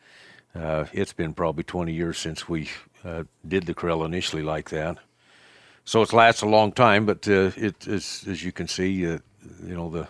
uh, 0.57 0.85
it's 0.91 1.13
been 1.13 1.33
probably 1.33 1.63
20 1.63 1.93
years 1.93 2.17
since 2.17 2.49
we 2.49 2.69
uh, 3.05 3.23
did 3.47 3.65
the 3.65 3.73
corral 3.73 4.03
initially 4.03 4.41
like 4.41 4.69
that. 4.71 4.97
So 5.85 6.01
it's 6.01 6.13
lasted 6.13 6.47
a 6.47 6.49
long 6.49 6.71
time, 6.71 7.05
but 7.05 7.27
uh, 7.27 7.51
it 7.55 7.87
is, 7.87 8.25
as 8.27 8.43
you 8.43 8.51
can 8.51 8.67
see, 8.67 9.05
uh, 9.05 9.19
you 9.63 9.75
know, 9.75 9.89
the 9.89 10.07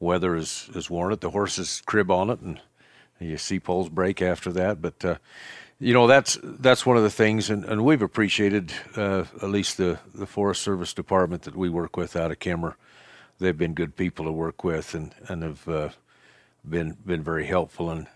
weather 0.00 0.36
is, 0.36 0.70
is 0.74 0.88
worn 0.88 1.12
it. 1.12 1.20
The 1.20 1.30
horses 1.30 1.82
crib 1.84 2.10
on 2.10 2.30
it, 2.30 2.40
and 2.40 2.60
you 3.20 3.36
see 3.36 3.60
poles 3.60 3.88
break 3.88 4.22
after 4.22 4.52
that. 4.52 4.80
But 4.80 5.04
uh, 5.04 5.16
you 5.78 5.92
know, 5.92 6.06
that's 6.06 6.38
that's 6.42 6.86
one 6.86 6.96
of 6.96 7.02
the 7.02 7.10
things, 7.10 7.50
and, 7.50 7.64
and 7.64 7.84
we've 7.84 8.02
appreciated 8.02 8.72
uh, 8.96 9.24
at 9.42 9.50
least 9.50 9.76
the 9.76 9.98
the 10.14 10.26
Forest 10.26 10.62
Service 10.62 10.94
department 10.94 11.42
that 11.42 11.56
we 11.56 11.68
work 11.68 11.96
with 11.96 12.16
out 12.16 12.30
of 12.30 12.38
Kemmerer. 12.38 12.74
They've 13.38 13.58
been 13.58 13.74
good 13.74 13.96
people 13.96 14.24
to 14.24 14.32
work 14.32 14.64
with, 14.64 14.94
and 14.94 15.14
and 15.28 15.42
have 15.42 15.96
been 16.66 16.96
been 17.04 17.22
very 17.22 17.46
helpful, 17.46 17.90
and 17.90 18.06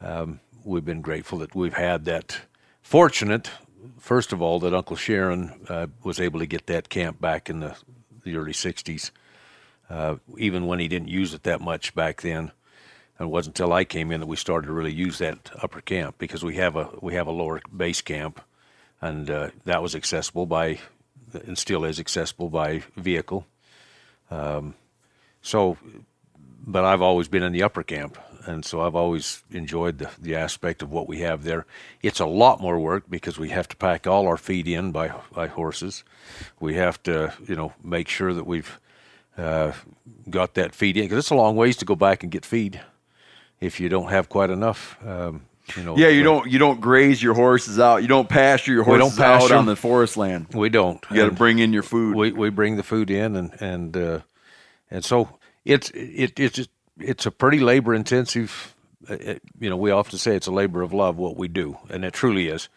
um, 0.00 0.40
we've 0.64 0.84
been 0.84 1.00
grateful 1.00 1.38
that 1.38 1.54
we've 1.54 1.74
had 1.74 2.04
that. 2.06 2.40
Fortunate, 2.82 3.50
first 3.98 4.32
of 4.32 4.40
all, 4.40 4.60
that 4.60 4.72
Uncle 4.72 4.96
Sharon 4.96 5.66
uh, 5.68 5.88
was 6.04 6.20
able 6.20 6.38
to 6.38 6.46
get 6.46 6.66
that 6.66 6.88
camp 6.88 7.20
back 7.20 7.50
in 7.50 7.60
the 7.60 7.76
the 8.22 8.36
early 8.36 8.52
'60s, 8.52 9.10
uh, 9.90 10.16
even 10.38 10.66
when 10.66 10.78
he 10.78 10.88
didn't 10.88 11.08
use 11.08 11.34
it 11.34 11.42
that 11.44 11.60
much 11.60 11.94
back 11.94 12.22
then. 12.22 12.52
And 13.18 13.28
it 13.28 13.32
wasn't 13.32 13.58
until 13.58 13.72
I 13.72 13.84
came 13.84 14.12
in 14.12 14.20
that 14.20 14.26
we 14.26 14.36
started 14.36 14.66
to 14.66 14.72
really 14.72 14.92
use 14.92 15.18
that 15.18 15.50
upper 15.62 15.80
camp 15.80 16.16
because 16.18 16.44
we 16.44 16.56
have 16.56 16.76
a 16.76 16.90
we 17.00 17.14
have 17.14 17.26
a 17.26 17.32
lower 17.32 17.60
base 17.74 18.02
camp, 18.02 18.40
and 19.00 19.30
uh, 19.30 19.50
that 19.64 19.82
was 19.82 19.94
accessible 19.94 20.46
by 20.46 20.78
and 21.32 21.58
still 21.58 21.84
is 21.84 22.00
accessible 22.00 22.50
by 22.50 22.82
vehicle. 22.96 23.46
Um, 24.30 24.74
so, 25.42 25.76
but 26.66 26.84
I've 26.84 27.02
always 27.02 27.28
been 27.28 27.42
in 27.42 27.52
the 27.52 27.62
upper 27.62 27.82
camp, 27.82 28.18
and 28.46 28.64
so 28.64 28.80
I've 28.80 28.94
always 28.94 29.42
enjoyed 29.50 29.98
the, 29.98 30.10
the 30.18 30.34
aspect 30.36 30.82
of 30.82 30.90
what 30.90 31.08
we 31.08 31.20
have 31.20 31.42
there. 31.44 31.66
It's 32.02 32.20
a 32.20 32.26
lot 32.26 32.60
more 32.60 32.78
work 32.78 33.04
because 33.10 33.38
we 33.38 33.48
have 33.50 33.68
to 33.68 33.76
pack 33.76 34.06
all 34.06 34.26
our 34.26 34.36
feed 34.36 34.68
in 34.68 34.92
by 34.92 35.12
by 35.32 35.48
horses. 35.48 36.04
We 36.60 36.74
have 36.74 37.02
to 37.04 37.34
you 37.46 37.56
know 37.56 37.72
make 37.82 38.08
sure 38.08 38.32
that 38.32 38.46
we've 38.46 38.78
uh, 39.36 39.72
got 40.30 40.54
that 40.54 40.74
feed 40.74 40.96
in 40.96 41.04
because 41.04 41.18
it's 41.18 41.30
a 41.30 41.34
long 41.34 41.56
ways 41.56 41.76
to 41.78 41.84
go 41.84 41.94
back 41.96 42.22
and 42.22 42.32
get 42.32 42.44
feed 42.46 42.80
if 43.60 43.80
you 43.80 43.88
don't 43.88 44.10
have 44.10 44.28
quite 44.28 44.50
enough. 44.50 44.96
Um, 45.04 45.42
you 45.76 45.82
know, 45.82 45.96
Yeah, 45.96 46.08
you 46.08 46.22
don't 46.22 46.50
you 46.50 46.58
don't 46.58 46.80
graze 46.80 47.22
your 47.22 47.34
horses 47.34 47.78
out. 47.80 48.02
You 48.02 48.08
don't 48.08 48.28
pasture 48.28 48.72
your 48.72 48.84
horses 48.84 48.98
We 48.98 48.98
don't 48.98 49.08
horses 49.08 49.20
out 49.20 49.40
pasture 49.40 49.56
on 49.56 49.66
the 49.66 49.76
forest 49.76 50.16
land. 50.16 50.46
We 50.54 50.68
don't. 50.68 51.04
You 51.10 51.16
got 51.16 51.24
to 51.24 51.30
bring 51.32 51.58
in 51.58 51.72
your 51.72 51.82
food. 51.82 52.14
We 52.16 52.30
we 52.32 52.50
bring 52.50 52.76
the 52.76 52.82
food 52.84 53.10
in 53.10 53.34
and 53.36 53.50
and 53.60 53.96
uh, 53.96 54.20
and 54.90 55.04
so 55.04 55.38
it's 55.64 55.90
it 55.90 56.38
it's 56.38 56.54
just- 56.56 56.70
it's 56.98 57.26
a 57.26 57.30
pretty 57.30 57.58
labor 57.60 57.94
intensive. 57.94 58.74
uh, 59.08 59.16
You 59.58 59.70
know, 59.70 59.76
we 59.76 59.90
often 59.90 60.18
say 60.18 60.36
it's 60.36 60.46
a 60.46 60.52
labor 60.52 60.82
of 60.82 60.92
love 60.92 61.16
what 61.16 61.36
we 61.36 61.48
do, 61.48 61.78
and 61.90 62.04
it 62.04 62.14
truly 62.14 62.48
is, 62.48 62.68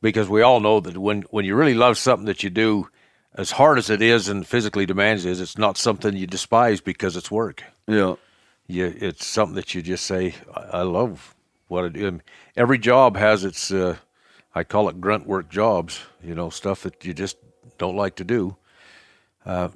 because 0.00 0.28
we 0.28 0.42
all 0.42 0.60
know 0.60 0.80
that 0.80 0.96
when 0.96 1.22
when 1.30 1.44
you 1.44 1.54
really 1.56 1.74
love 1.74 1.98
something 1.98 2.26
that 2.26 2.42
you 2.42 2.50
do, 2.50 2.88
as 3.34 3.52
hard 3.52 3.78
as 3.78 3.90
it 3.90 4.02
is 4.02 4.28
and 4.28 4.46
physically 4.46 4.86
demanding 4.86 5.26
it 5.26 5.30
is, 5.30 5.40
it's 5.40 5.58
not 5.58 5.76
something 5.76 6.16
you 6.16 6.26
despise 6.26 6.80
because 6.80 7.16
it's 7.16 7.30
work. 7.30 7.64
yeah. 7.86 8.14
you 8.66 8.94
it's 9.00 9.26
something 9.26 9.56
that 9.56 9.74
you 9.74 9.82
just 9.82 10.04
say 10.04 10.34
I, 10.54 10.78
I 10.78 10.82
love 10.82 11.34
what 11.68 11.84
I 11.84 11.88
do. 11.88 12.06
And 12.06 12.22
every 12.56 12.78
job 12.78 13.16
has 13.16 13.44
its 13.44 13.70
uh, 13.70 13.96
I 14.54 14.64
call 14.64 14.88
it 14.88 15.00
grunt 15.00 15.26
work 15.26 15.48
jobs. 15.50 16.00
You 16.22 16.34
know, 16.34 16.50
stuff 16.50 16.82
that 16.82 17.04
you 17.04 17.14
just 17.14 17.36
don't 17.78 17.96
like 17.96 18.16
to 18.16 18.24
do. 18.24 18.56
Uh, 19.46 19.68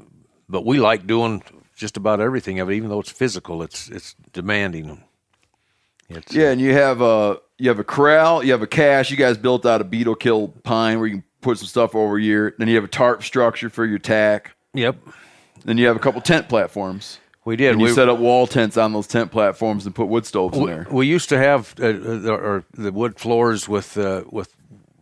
but 0.49 0.67
we 0.67 0.79
like 0.79 1.07
doing 1.07 1.43
just 1.83 1.97
about 1.97 2.21
everything 2.21 2.61
of 2.61 2.71
it, 2.71 2.75
even 2.75 2.89
though 2.89 3.01
it's 3.01 3.11
physical. 3.11 3.61
It's 3.61 3.91
it's 3.91 4.15
demanding. 4.33 5.03
It's, 6.09 6.33
Yeah, 6.33 6.53
and 6.53 6.61
you 6.61 6.73
have 6.75 7.03
a 7.03 7.41
you 7.59 7.69
have 7.69 7.81
a 7.81 7.85
corral, 7.85 8.43
you 8.45 8.53
have 8.53 8.63
a 8.63 8.69
cache. 8.69 9.11
You 9.11 9.17
guys 9.17 9.37
built 9.37 9.67
out 9.67 9.81
a 9.81 9.85
beetle 9.85 10.15
kill 10.15 10.49
pine 10.63 10.99
where 10.99 11.09
you 11.09 11.15
can 11.17 11.25
put 11.41 11.59
some 11.59 11.67
stuff 11.67 11.95
over 11.97 12.19
here. 12.19 12.55
Then 12.57 12.69
you 12.69 12.77
have 12.77 12.85
a 12.85 12.89
tarp 12.89 13.25
structure 13.25 13.69
for 13.69 13.85
your 13.85 13.99
tack. 13.99 14.55
Yep. 14.75 14.97
Then 15.65 15.77
you 15.77 15.87
have 15.89 15.97
a 15.97 15.99
couple 15.99 16.21
tent 16.21 16.49
platforms. 16.49 17.19
We 17.45 17.57
did. 17.57 17.73
And 17.73 17.81
you 17.81 17.89
we 17.89 17.93
set 17.93 18.09
up 18.09 18.21
wall 18.21 18.47
tents 18.47 18.77
on 18.77 18.93
those 18.93 19.09
tent 19.09 19.33
platforms 19.33 19.85
and 19.85 19.95
put 19.95 20.07
wood 20.07 20.25
stoves 20.25 20.57
in 20.57 20.65
there. 20.67 20.87
we 20.89 21.09
used 21.09 21.29
to 21.31 21.39
have 21.39 21.75
uh, 21.81 21.87
uh, 21.87 22.31
or 22.31 22.65
the 22.73 22.93
wood 22.93 23.19
floors 23.19 23.69
with 23.69 23.99
uh, 23.99 24.23
with 24.31 24.55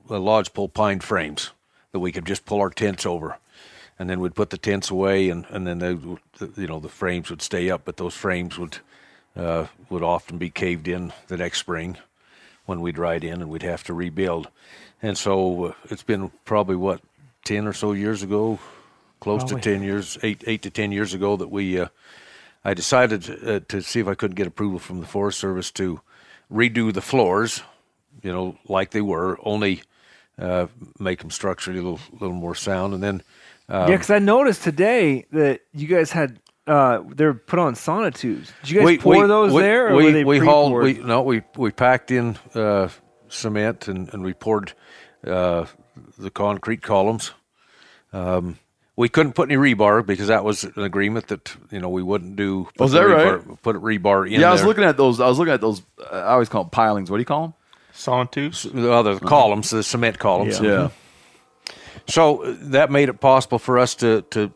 uh, 0.08 0.18
lodgepole 0.18 0.68
pine 0.68 1.00
frames 1.00 1.50
that 1.92 2.00
we 2.00 2.10
could 2.10 2.24
just 2.24 2.46
pull 2.46 2.60
our 2.60 2.70
tents 2.70 3.04
over, 3.04 3.36
and 4.00 4.08
then 4.08 4.18
we'd 4.20 4.34
put 4.34 4.48
the 4.48 4.58
tents 4.58 4.90
away, 4.90 5.28
and 5.28 5.44
and 5.50 5.66
then 5.66 5.78
they, 5.78 5.94
would- 5.94 6.18
you 6.56 6.66
know 6.66 6.80
the 6.80 6.88
frames 6.88 7.28
would 7.30 7.42
stay 7.42 7.70
up, 7.70 7.82
but 7.84 7.96
those 7.98 8.14
frames 8.16 8.58
would 8.58 8.78
uh, 9.36 9.66
would 9.90 10.02
often 10.02 10.38
be 10.38 10.48
caved 10.50 10.88
in 10.88 11.12
the 11.28 11.36
next 11.36 11.58
spring 11.58 11.98
when 12.66 12.80
we'd 12.80 12.98
ride 12.98 13.22
in 13.24 13.42
and 13.42 13.50
we'd 13.50 13.62
have 13.62 13.84
to 13.84 13.94
rebuild. 13.94 14.48
And 15.02 15.16
so 15.18 15.64
uh, 15.66 15.72
it's 15.90 16.02
been 16.02 16.30
probably 16.44 16.76
what 16.76 17.00
ten 17.44 17.66
or 17.66 17.72
so 17.74 17.92
years 17.92 18.22
ago, 18.22 18.58
close 19.20 19.42
Probably. 19.42 19.60
to 19.60 19.70
ten 19.72 19.82
years, 19.82 20.18
eight 20.22 20.42
eight 20.46 20.62
to 20.62 20.70
ten 20.70 20.92
years 20.92 21.14
ago 21.14 21.36
that 21.36 21.50
we. 21.50 21.78
Uh, 21.78 21.88
I 22.64 22.74
decided 22.74 23.30
uh, 23.46 23.60
to 23.68 23.80
see 23.82 24.00
if 24.00 24.08
I 24.08 24.14
couldn't 24.14 24.36
get 24.36 24.46
approval 24.46 24.78
from 24.78 25.00
the 25.00 25.06
Forest 25.06 25.38
Service 25.38 25.70
to 25.72 26.00
redo 26.52 26.92
the 26.92 27.00
floors, 27.00 27.62
you 28.22 28.30
know, 28.32 28.58
like 28.68 28.90
they 28.90 29.00
were, 29.00 29.38
only 29.42 29.82
uh, 30.38 30.66
make 30.98 31.20
them 31.20 31.30
structurally 31.30 31.78
a 31.78 31.82
little, 31.82 32.00
little 32.20 32.36
more 32.36 32.54
sound. 32.54 32.92
And 32.92 33.02
then, 33.02 33.22
yeah, 33.70 33.86
because 33.86 34.10
I 34.10 34.18
noticed 34.18 34.62
today 34.62 35.26
that 35.32 35.60
you 35.72 35.86
guys 35.86 36.12
had 36.12 36.40
uh, 36.66 37.02
they're 37.14 37.34
put 37.34 37.58
on 37.58 37.74
sonotubes. 37.74 38.52
Did 38.62 38.70
you 38.70 38.78
guys 38.78 38.86
we, 38.86 38.98
pour 38.98 39.26
those 39.26 39.52
we, 39.52 39.62
there, 39.62 39.88
or 39.88 39.96
we, 39.96 40.04
were 40.04 40.12
they 40.12 40.24
we 40.24 40.38
hauled. 40.38 40.72
We 40.72 40.94
no, 40.94 41.22
we 41.22 41.42
we 41.56 41.70
packed 41.70 42.10
in 42.10 42.36
uh, 42.54 42.88
cement 43.28 43.88
and, 43.88 44.12
and 44.12 44.22
we 44.22 44.34
poured 44.34 44.72
uh, 45.26 45.66
the 46.18 46.30
concrete 46.30 46.82
columns. 46.82 47.32
Um, 48.12 48.58
we 48.96 49.08
couldn't 49.08 49.32
put 49.32 49.50
any 49.50 49.56
rebar 49.56 50.04
because 50.04 50.26
that 50.26 50.44
was 50.44 50.64
an 50.64 50.82
agreement 50.82 51.28
that 51.28 51.56
you 51.70 51.80
know 51.80 51.88
we 51.88 52.02
wouldn't 52.02 52.36
do. 52.36 52.64
put 52.64 52.80
Oh, 52.80 52.84
is 52.84 52.92
the 52.92 52.98
that 52.98 53.06
rebar, 53.06 53.48
right? 53.48 53.62
Put 53.62 53.76
rebar 53.76 54.26
in. 54.26 54.40
Yeah, 54.40 54.48
I 54.48 54.52
was 54.52 54.60
there. 54.60 54.68
looking 54.68 54.84
at 54.84 54.96
those. 54.96 55.20
I 55.20 55.26
was 55.26 55.38
looking 55.38 55.54
at 55.54 55.60
those. 55.60 55.82
Uh, 55.98 56.16
I 56.16 56.32
always 56.32 56.48
call 56.48 56.64
them 56.64 56.70
pilings. 56.70 57.10
What 57.10 57.16
do 57.16 57.20
you 57.22 57.26
call 57.26 57.42
them? 57.42 57.54
Sonotubes. 57.94 58.70
the 58.72 58.92
other 58.92 59.18
columns, 59.18 59.70
the 59.70 59.82
cement 59.82 60.18
columns. 60.18 60.60
Yeah. 60.60 60.90
So 62.10 62.44
uh, 62.44 62.56
that 62.60 62.90
made 62.90 63.08
it 63.08 63.20
possible 63.20 63.58
for 63.58 63.78
us 63.78 63.94
to, 63.96 64.22
to 64.30 64.52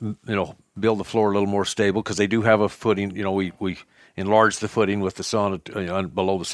you 0.00 0.16
know, 0.26 0.56
build 0.78 0.98
the 0.98 1.04
floor 1.04 1.30
a 1.30 1.34
little 1.34 1.48
more 1.48 1.64
stable 1.64 2.02
because 2.02 2.16
they 2.16 2.26
do 2.26 2.42
have 2.42 2.60
a 2.60 2.68
footing. 2.68 3.14
You 3.14 3.22
know, 3.22 3.32
we, 3.32 3.52
we 3.58 3.78
enlarged 4.16 4.60
the 4.60 4.68
footing 4.68 5.00
with 5.00 5.16
the 5.16 5.22
sauna 5.22 5.60
you 5.74 5.86
know, 5.86 6.02
below 6.04 6.38
the 6.38 6.44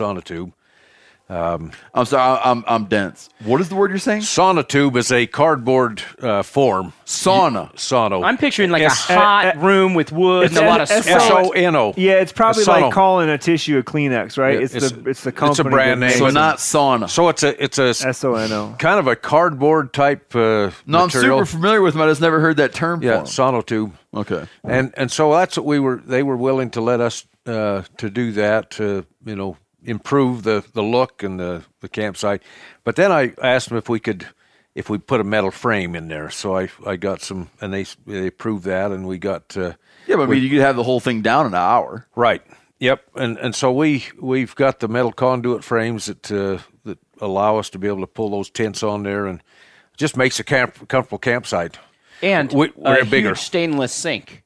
sonotube. 1.30 1.72
I'm 1.94 2.04
sorry. 2.04 2.40
I'm 2.44 2.64
I'm 2.66 2.84
dense. 2.86 3.28
What 3.44 3.60
is 3.60 3.68
the 3.68 3.74
word 3.76 3.90
you're 3.90 3.98
saying? 3.98 4.22
Sauna 4.22 4.66
tube 4.66 4.96
is 4.96 5.12
a 5.12 5.26
cardboard 5.26 6.02
uh, 6.20 6.42
form. 6.42 6.92
Sauna. 7.06 7.76
Sono. 7.78 8.22
I'm 8.22 8.36
picturing 8.38 8.70
like 8.70 8.82
S- 8.82 9.08
a 9.10 9.14
hot 9.14 9.56
uh, 9.56 9.60
room 9.60 9.94
with 9.94 10.12
wood 10.12 10.44
and 10.46 10.52
it's 10.52 10.60
a 10.60 10.64
lot 10.66 10.80
of 10.80 10.90
S- 10.90 11.04
sweat. 11.04 11.16
S- 11.16 11.22
S 11.22 11.30
O 11.30 11.50
N 11.50 11.76
O. 11.76 11.94
Yeah, 11.96 12.12
it's 12.14 12.32
probably 12.32 12.64
Sono. 12.64 12.80
like 12.86 12.92
calling 12.94 13.28
a 13.28 13.38
tissue 13.38 13.78
a 13.78 13.82
Kleenex, 13.82 14.36
right? 14.38 14.54
Yeah, 14.58 14.64
it's, 14.64 14.74
it's- 14.74 14.92
the 14.92 15.08
it's 15.10 15.22
the 15.24 15.32
company. 15.32 15.50
it's 15.50 15.58
a 15.60 15.64
brand 15.64 16.00
name. 16.00 16.10
So 16.18 16.28
not 16.30 16.58
sauna. 16.58 17.08
So 17.08 17.28
it's 17.28 17.42
a 17.42 17.62
it's 17.62 17.78
a 17.78 17.88
S 17.88 18.24
O 18.24 18.34
N 18.34 18.52
O. 18.52 18.74
kind 18.78 18.98
of 18.98 19.06
a 19.06 19.16
cardboard 19.16 19.92
type. 19.92 20.34
Uh, 20.34 20.70
no, 20.86 21.02
I'm 21.04 21.10
super 21.10 21.46
familiar 21.46 21.80
with 21.82 21.94
them. 21.94 22.02
I 22.02 22.06
just 22.06 22.20
never 22.20 22.40
heard 22.40 22.56
that 22.58 22.72
term 22.74 23.02
Yeah, 23.02 23.20
for 23.20 23.26
sonotube. 23.26 23.90
them. 23.90 23.98
Okay. 24.12 24.46
and 24.64 24.92
and 24.96 25.10
so 25.10 25.32
that's 25.32 25.56
what 25.56 25.66
we 25.66 25.78
were 25.78 25.96
they 26.04 26.22
were 26.22 26.36
willing 26.36 26.70
to 26.70 26.80
let 26.80 27.00
us 27.00 27.24
uh, 27.46 27.82
to 27.98 28.10
do 28.10 28.32
that 28.32 28.70
to 28.72 29.06
you 29.24 29.36
know 29.36 29.56
improve 29.84 30.42
the 30.42 30.64
the 30.74 30.82
look 30.82 31.22
and 31.22 31.38
the 31.40 31.62
the 31.80 31.88
campsite 31.88 32.42
but 32.84 32.96
then 32.96 33.10
i 33.10 33.32
asked 33.42 33.68
them 33.68 33.78
if 33.78 33.88
we 33.88 33.98
could 34.00 34.26
if 34.74 34.88
we 34.90 34.98
put 34.98 35.20
a 35.20 35.24
metal 35.24 35.50
frame 35.50 35.94
in 35.96 36.08
there 36.08 36.30
so 36.30 36.56
i 36.56 36.68
i 36.86 36.96
got 36.96 37.20
some 37.22 37.48
and 37.60 37.72
they 37.72 37.84
they 38.06 38.26
approved 38.26 38.64
that 38.64 38.90
and 38.92 39.06
we 39.06 39.18
got 39.18 39.56
uh, 39.56 39.72
Yeah, 40.06 40.16
but 40.16 40.22
I 40.22 40.26
mean, 40.26 40.42
you 40.42 40.50
could 40.50 40.60
have 40.60 40.76
the 40.76 40.82
whole 40.84 41.00
thing 41.00 41.22
down 41.22 41.46
in 41.46 41.52
an 41.54 41.58
hour. 41.60 42.06
right 42.14 42.42
yep 42.78 43.02
and 43.14 43.38
and 43.38 43.54
so 43.54 43.72
we 43.72 44.04
we've 44.20 44.54
got 44.54 44.80
the 44.80 44.88
metal 44.88 45.12
conduit 45.12 45.64
frames 45.64 46.06
that 46.06 46.30
uh, 46.30 46.58
that 46.84 46.98
allow 47.20 47.56
us 47.58 47.70
to 47.70 47.78
be 47.78 47.88
able 47.88 48.00
to 48.00 48.06
pull 48.06 48.30
those 48.30 48.50
tents 48.50 48.82
on 48.82 49.02
there 49.02 49.26
and 49.26 49.42
just 49.96 50.16
makes 50.16 50.38
a 50.40 50.44
camp 50.44 50.88
comfortable 50.88 51.18
campsite 51.18 51.78
and 52.22 52.52
We- 52.52 52.72
we're 52.76 53.00
a 53.00 53.04
bigger. 53.06 53.30
huge 53.30 53.38
stainless 53.38 53.92
sink. 53.94 54.42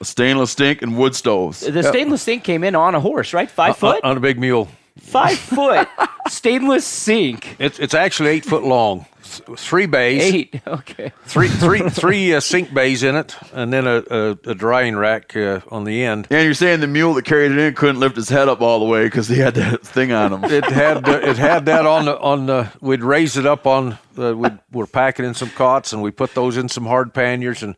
A 0.00 0.04
stainless 0.04 0.52
stink 0.52 0.82
and 0.82 0.96
wood 0.96 1.14
stoves. 1.14 1.60
The 1.60 1.82
stainless 1.82 2.22
sink 2.22 2.42
came 2.42 2.64
in 2.64 2.74
on 2.74 2.94
a 2.94 3.00
horse, 3.00 3.34
right? 3.34 3.50
Five 3.50 3.70
on, 3.70 3.74
foot, 3.74 4.04
on 4.04 4.16
a 4.16 4.20
big 4.20 4.38
mule 4.38 4.68
five 5.00 5.38
foot 5.38 5.88
stainless 6.28 6.86
sink. 6.86 7.56
It's 7.58 7.78
it's 7.78 7.94
actually 7.94 8.30
eight 8.30 8.44
foot 8.44 8.62
long, 8.62 9.06
three 9.22 9.86
bays, 9.86 10.22
Eight. 10.22 10.60
Okay. 10.66 11.12
three 11.24 11.48
three 11.48 11.80
three 11.90 12.34
uh, 12.34 12.40
sink 12.40 12.72
bays 12.72 13.02
in 13.02 13.16
it, 13.16 13.36
and 13.52 13.72
then 13.72 13.86
a, 13.86 14.02
a, 14.10 14.30
a 14.50 14.54
drying 14.54 14.96
rack 14.96 15.34
uh, 15.36 15.60
on 15.70 15.84
the 15.84 16.04
end. 16.04 16.28
And 16.30 16.44
you're 16.44 16.54
saying 16.54 16.80
the 16.80 16.86
mule 16.86 17.14
that 17.14 17.24
carried 17.24 17.52
it 17.52 17.58
in 17.58 17.74
couldn't 17.74 18.00
lift 18.00 18.16
his 18.16 18.28
head 18.28 18.48
up 18.48 18.60
all 18.60 18.78
the 18.78 18.84
way 18.84 19.04
because 19.04 19.28
he 19.28 19.38
had 19.38 19.54
that 19.54 19.82
thing 19.82 20.12
on 20.12 20.32
him. 20.32 20.44
It 20.44 20.64
had 20.64 21.08
uh, 21.08 21.20
it 21.22 21.36
had 21.36 21.66
that 21.66 21.86
on 21.86 22.04
the 22.04 22.18
on 22.18 22.46
the. 22.46 22.70
We'd 22.80 23.02
raise 23.02 23.36
it 23.36 23.46
up 23.46 23.66
on. 23.66 23.98
Uh, 24.18 24.36
we 24.36 24.48
we're 24.72 24.86
packing 24.86 25.24
in 25.24 25.34
some 25.34 25.50
cots, 25.50 25.92
and 25.92 26.02
we 26.02 26.10
put 26.10 26.34
those 26.34 26.56
in 26.56 26.68
some 26.68 26.86
hard 26.86 27.14
panniers, 27.14 27.62
and 27.62 27.74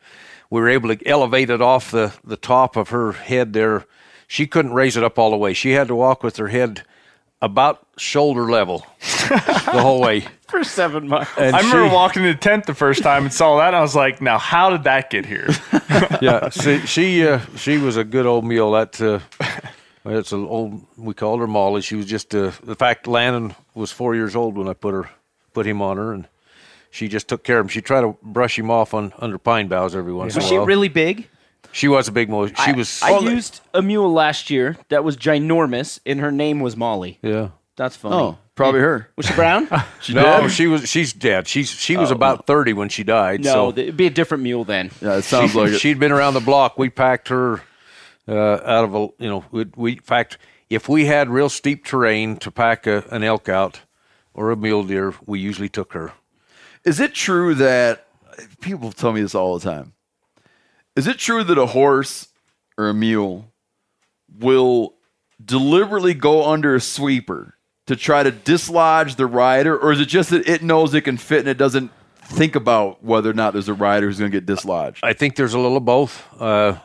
we 0.52 0.60
were 0.60 0.68
able 0.68 0.94
to 0.94 1.06
elevate 1.08 1.48
it 1.48 1.62
off 1.62 1.90
the 1.90 2.12
the 2.22 2.36
top 2.36 2.76
of 2.76 2.90
her 2.90 3.12
head 3.12 3.54
there. 3.54 3.86
She 4.28 4.46
couldn't 4.46 4.74
raise 4.74 4.98
it 4.98 5.02
up 5.02 5.18
all 5.18 5.30
the 5.30 5.36
way. 5.38 5.54
She 5.54 5.70
had 5.70 5.88
to 5.88 5.94
walk 5.94 6.22
with 6.22 6.36
her 6.36 6.48
head 6.48 6.82
about 7.40 7.86
shoulder 7.96 8.50
level 8.50 8.86
the 9.00 9.80
whole 9.80 10.02
way. 10.02 10.26
For 10.48 10.62
seven 10.62 11.08
months. 11.08 11.30
And 11.38 11.56
I 11.56 11.60
remember 11.60 11.88
she- 11.88 11.94
walking 11.94 12.24
in 12.24 12.32
the 12.32 12.38
tent 12.38 12.66
the 12.66 12.74
first 12.74 13.02
time 13.02 13.24
and 13.24 13.32
saw 13.32 13.56
that, 13.56 13.68
and 13.68 13.76
I 13.76 13.80
was 13.80 13.96
like, 13.96 14.20
"Now, 14.20 14.36
how 14.36 14.68
did 14.68 14.84
that 14.84 15.08
get 15.08 15.24
here?" 15.24 15.48
yeah, 16.20 16.50
she 16.50 16.80
she, 16.80 17.26
uh, 17.26 17.40
she 17.56 17.78
was 17.78 17.96
a 17.96 18.04
good 18.04 18.26
old 18.26 18.44
mule. 18.44 18.72
That 18.72 19.00
uh, 19.00 19.20
it's 20.04 20.32
an 20.32 20.44
old. 20.44 20.84
We 20.98 21.14
called 21.14 21.40
her 21.40 21.46
Molly. 21.46 21.80
She 21.80 21.96
was 21.96 22.04
just 22.04 22.34
uh, 22.34 22.52
the 22.62 22.74
fact. 22.74 23.06
Landon 23.06 23.54
was 23.74 23.90
four 23.90 24.14
years 24.14 24.36
old 24.36 24.58
when 24.58 24.68
I 24.68 24.74
put 24.74 24.92
her 24.92 25.08
put 25.54 25.66
him 25.66 25.80
on 25.80 25.96
her, 25.96 26.12
and 26.12 26.28
she 26.92 27.08
just 27.08 27.26
took 27.26 27.42
care 27.42 27.58
of 27.58 27.64
him. 27.64 27.68
She 27.68 27.80
tried 27.80 28.02
to 28.02 28.16
brush 28.22 28.56
him 28.56 28.70
off 28.70 28.94
on 28.94 29.12
under 29.18 29.38
pine 29.38 29.66
boughs 29.66 29.96
every 29.96 30.12
once 30.12 30.36
Was 30.36 30.44
in 30.44 30.50
a 30.50 30.54
while. 30.54 30.60
Was 30.60 30.66
she 30.66 30.68
really 30.68 30.88
big? 30.88 31.28
She 31.72 31.88
was 31.88 32.06
a 32.06 32.12
big 32.12 32.28
mule. 32.28 32.46
She 32.46 32.54
I- 32.58 32.72
was. 32.72 33.02
I 33.02 33.18
used 33.18 33.60
a 33.74 33.82
mule 33.82 34.12
last 34.12 34.50
year 34.50 34.76
that 34.90 35.02
was 35.02 35.16
ginormous, 35.16 35.98
and 36.06 36.20
her 36.20 36.30
name 36.30 36.60
was 36.60 36.76
Molly. 36.76 37.18
yeah. 37.22 37.48
That's 37.74 37.96
funny. 37.96 38.14
Oh, 38.14 38.38
probably 38.54 38.80
her. 38.80 39.08
Was 39.16 39.24
she 39.26 39.34
brown? 39.34 39.66
She 40.02 40.12
No, 40.12 40.42
did? 40.42 40.50
she 40.52 40.66
was. 40.66 40.86
She's 40.88 41.14
dead. 41.14 41.48
She's 41.48 41.70
she 41.70 41.96
was 41.96 42.10
about 42.10 42.46
thirty 42.46 42.74
when 42.74 42.90
she 42.90 43.02
died. 43.02 43.42
no, 43.42 43.52
so 43.52 43.72
th- 43.72 43.84
it'd 43.86 43.96
be 43.96 44.06
a 44.06 44.10
different 44.10 44.42
mule 44.44 44.64
then. 44.64 44.90
Yeah, 45.00 45.16
it 45.16 45.22
sounds 45.22 45.52
she, 45.52 45.58
like 45.58 45.70
it. 45.72 45.78
She'd 45.80 45.98
been 45.98 46.12
around 46.12 46.34
the 46.34 46.40
block. 46.40 46.78
We 46.78 46.90
packed 46.90 47.28
her 47.28 47.62
uh, 48.28 48.34
out 48.34 48.84
of 48.84 48.94
a, 48.94 49.08
you 49.18 49.30
know, 49.30 49.44
we, 49.50 49.66
we, 49.74 49.92
in 49.92 50.00
fact, 50.00 50.36
if 50.68 50.86
we 50.88 51.06
had 51.06 51.30
real 51.30 51.48
steep 51.48 51.86
terrain 51.86 52.36
to 52.36 52.50
pack 52.50 52.86
a, 52.86 53.04
an 53.10 53.24
elk 53.24 53.48
out 53.48 53.80
or 54.34 54.50
a 54.50 54.56
mule 54.56 54.84
deer, 54.84 55.14
we 55.24 55.40
usually 55.40 55.70
took 55.70 55.94
her. 55.94 56.12
Is 56.84 57.00
it 57.00 57.14
true 57.14 57.54
that 57.56 58.06
people 58.60 58.92
tell 58.92 59.12
me 59.12 59.22
this 59.22 59.34
all 59.34 59.58
the 59.58 59.64
time? 59.64 59.92
Is 60.96 61.06
it 61.06 61.18
true 61.18 61.44
that 61.44 61.58
a 61.58 61.66
horse 61.66 62.28
or 62.76 62.88
a 62.88 62.94
mule 62.94 63.52
will 64.38 64.94
deliberately 65.42 66.14
go 66.14 66.50
under 66.50 66.74
a 66.74 66.80
sweeper 66.80 67.54
to 67.86 67.96
try 67.96 68.22
to 68.22 68.30
dislodge 68.30 69.16
the 69.16 69.26
rider, 69.26 69.76
or 69.76 69.92
is 69.92 70.00
it 70.00 70.06
just 70.06 70.30
that 70.30 70.48
it 70.48 70.62
knows 70.62 70.94
it 70.94 71.02
can 71.02 71.16
fit 71.16 71.40
and 71.40 71.48
it 71.48 71.58
doesn't 71.58 71.90
think 72.22 72.54
about 72.54 73.02
whether 73.02 73.30
or 73.30 73.34
not 73.34 73.52
there's 73.52 73.68
a 73.68 73.74
rider 73.74 74.06
who's 74.06 74.18
going 74.18 74.30
to 74.30 74.36
get 74.36 74.46
dislodged? 74.46 75.00
I 75.02 75.12
think 75.12 75.36
there's 75.36 75.54
a 75.54 75.58
little 75.58 75.76
of 75.76 75.84
both. 75.84 76.26
Uh, 76.40 76.78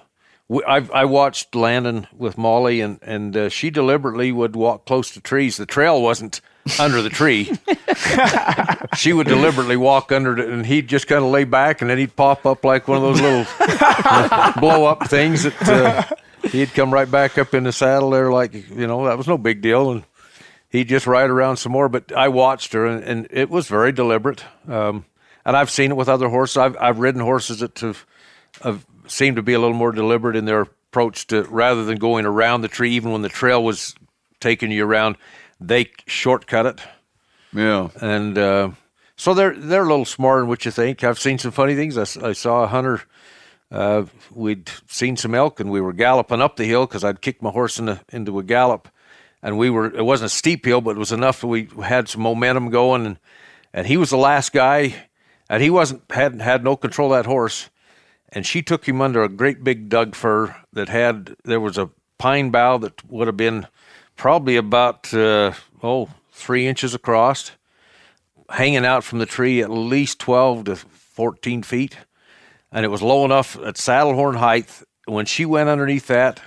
we, 0.50 0.64
I've, 0.64 0.90
I 0.92 1.06
watched 1.06 1.56
Landon 1.56 2.08
with 2.16 2.38
Molly, 2.38 2.82
and 2.82 3.00
and 3.02 3.36
uh, 3.36 3.50
she 3.50 3.70
deliberately 3.70 4.32
would 4.32 4.56
walk 4.56 4.86
close 4.86 5.12
to 5.12 5.22
trees. 5.22 5.58
The 5.58 5.66
trail 5.66 6.02
wasn't 6.02 6.42
under 6.80 7.02
the 7.02 7.10
tree. 7.10 7.52
she 8.96 9.14
would 9.14 9.28
deliberately 9.28 9.78
walk 9.78 10.12
under 10.12 10.38
it, 10.38 10.48
and 10.50 10.66
he'd 10.66 10.88
just 10.88 11.08
kind 11.08 11.24
of 11.24 11.32
lay 11.32 11.44
back, 11.44 11.82
and 11.82 11.90
then 11.90 11.98
he'd 11.98 12.16
pop 12.16 12.46
up 12.46 12.64
like 12.64 12.88
one 12.88 12.98
of 12.98 13.04
those 13.04 13.22
little 13.22 14.62
blow 14.62 14.86
up 14.86 15.10
things. 15.10 15.44
That 15.44 15.68
uh, 15.68 16.48
he'd 16.50 16.74
come 16.74 16.94
right 16.94 17.10
back 17.10 17.38
up 17.38 17.54
in 17.54 17.64
the 17.64 17.72
saddle 17.74 18.12
there, 18.12 18.32
like 18.32 18.54
you 18.54 18.88
know 18.88 19.06
that 19.06 19.18
was 19.18 19.28
no 19.28 19.38
big 19.38 19.62
deal, 19.62 19.92
and 19.92 20.04
he'd 20.70 20.88
just 20.88 21.08
ride 21.08 21.30
around 21.30 21.58
some 21.58 21.74
more. 21.74 21.90
But 21.90 22.14
I 22.14 22.30
watched 22.30 22.72
her, 22.72 22.86
and, 22.86 23.04
and 23.04 23.28
it 23.32 23.50
was 23.50 23.68
very 23.68 23.92
deliberate. 23.92 24.46
Um, 24.68 25.06
and 25.46 25.56
I've 25.58 25.70
seen 25.70 25.92
it 25.92 25.98
with 25.98 26.10
other 26.10 26.30
horses. 26.30 26.58
I've 26.58 26.78
I've 26.80 27.00
ridden 27.00 27.22
horses 27.22 27.60
that 27.60 27.80
have, 27.80 28.06
have 28.62 28.86
seemed 29.08 29.38
to 29.38 29.44
be 29.44 29.54
a 29.54 29.60
little 29.60 29.76
more 29.76 29.92
deliberate 29.92 30.36
in 30.36 30.46
their 30.46 30.62
approach 30.62 31.28
to 31.28 31.44
rather 31.44 31.84
than 31.86 31.98
going 31.98 32.26
around 32.26 32.62
the 32.62 32.68
tree, 32.68 32.92
even 32.92 33.12
when 33.12 33.22
the 33.22 33.30
trail 33.30 33.64
was 33.64 33.96
taking 34.40 34.72
you 34.72 34.86
around, 34.86 35.18
they 35.60 35.90
shortcut 36.06 36.66
it. 36.66 36.82
Yeah. 37.54 37.90
And 38.02 38.38
uh, 38.38 38.72
so 39.16 39.34
they're 39.34 39.56
they're 39.56 39.84
a 39.84 39.90
little 39.90 40.06
smarter 40.06 40.42
than 40.42 40.50
what 40.50 40.66
you 40.66 40.72
think. 40.72 41.04
I've 41.04 41.20
seen 41.20 41.38
some 41.38 41.52
funny 41.52 41.76
things. 41.76 41.98
I 41.98 42.34
saw 42.34 42.64
a 42.64 42.68
hunter. 42.68 43.02
Uh, 43.70 44.06
we'd 44.32 44.70
seen 44.88 45.18
some 45.18 45.36
elk, 45.36 45.60
and 45.60 45.70
we 45.70 45.82
were 45.82 45.92
galloping 45.92 46.42
up 46.42 46.56
the 46.56 46.64
hill 46.66 46.86
because 46.86 47.04
I'd 47.04 47.22
kicked 47.22 47.42
my 47.42 47.50
horse 47.50 47.80
into 47.80 48.00
into 48.10 48.40
a 48.40 48.44
gallop, 48.44 48.88
and 49.42 49.58
we 49.58 49.70
were. 49.70 49.94
It 49.94 50.06
wasn't 50.06 50.32
a 50.32 50.36
steep 50.36 50.66
hill, 50.66 50.82
but 50.82 50.92
it 50.92 51.00
was 51.00 51.12
enough 51.12 51.42
that 51.42 51.48
we 51.48 51.68
had 51.84 52.08
some 52.08 52.22
momentum 52.22 52.70
going, 52.70 53.06
and 53.06 53.20
and 53.74 53.88
he 53.88 53.98
was 53.98 54.10
the 54.10 54.18
last 54.18 54.54
guy, 54.54 54.96
and 55.50 55.62
he 55.62 55.70
wasn't 55.70 56.04
hadn't 56.12 56.40
had 56.40 56.64
no 56.64 56.78
control 56.78 57.14
of 57.14 57.24
that 57.24 57.30
horse, 57.30 57.70
and 58.30 58.46
she 58.46 58.62
took 58.62 58.88
him 58.88 59.02
under 59.02 59.24
a 59.24 59.30
great 59.30 59.64
big 59.64 59.90
Doug 59.90 60.16
fir 60.16 60.56
that 60.74 60.90
had 60.90 61.36
there 61.44 61.60
was 61.60 61.78
a 61.78 61.90
pine 62.18 62.50
bough 62.50 62.78
that 62.80 63.04
would 63.10 63.28
have 63.28 63.38
been 63.38 63.68
probably 64.16 64.56
about 64.56 65.14
uh, 65.14 65.54
oh 65.84 66.10
three 66.32 66.68
inches 66.68 66.94
across, 66.94 67.52
hanging 68.50 68.86
out 68.86 69.04
from 69.04 69.20
the 69.20 69.26
tree 69.26 69.62
at 69.62 69.70
least 69.70 70.20
twelve 70.20 70.66
to 70.66 70.76
fourteen 70.76 71.64
feet, 71.64 71.98
and 72.72 72.86
it 72.86 72.90
was 72.90 73.02
low 73.02 73.26
enough 73.26 73.58
at 73.60 73.78
saddle 73.78 74.16
horn 74.16 74.36
height. 74.36 74.84
When 75.06 75.26
she 75.26 75.46
went 75.46 75.70
underneath 75.70 76.08
that, 76.08 76.42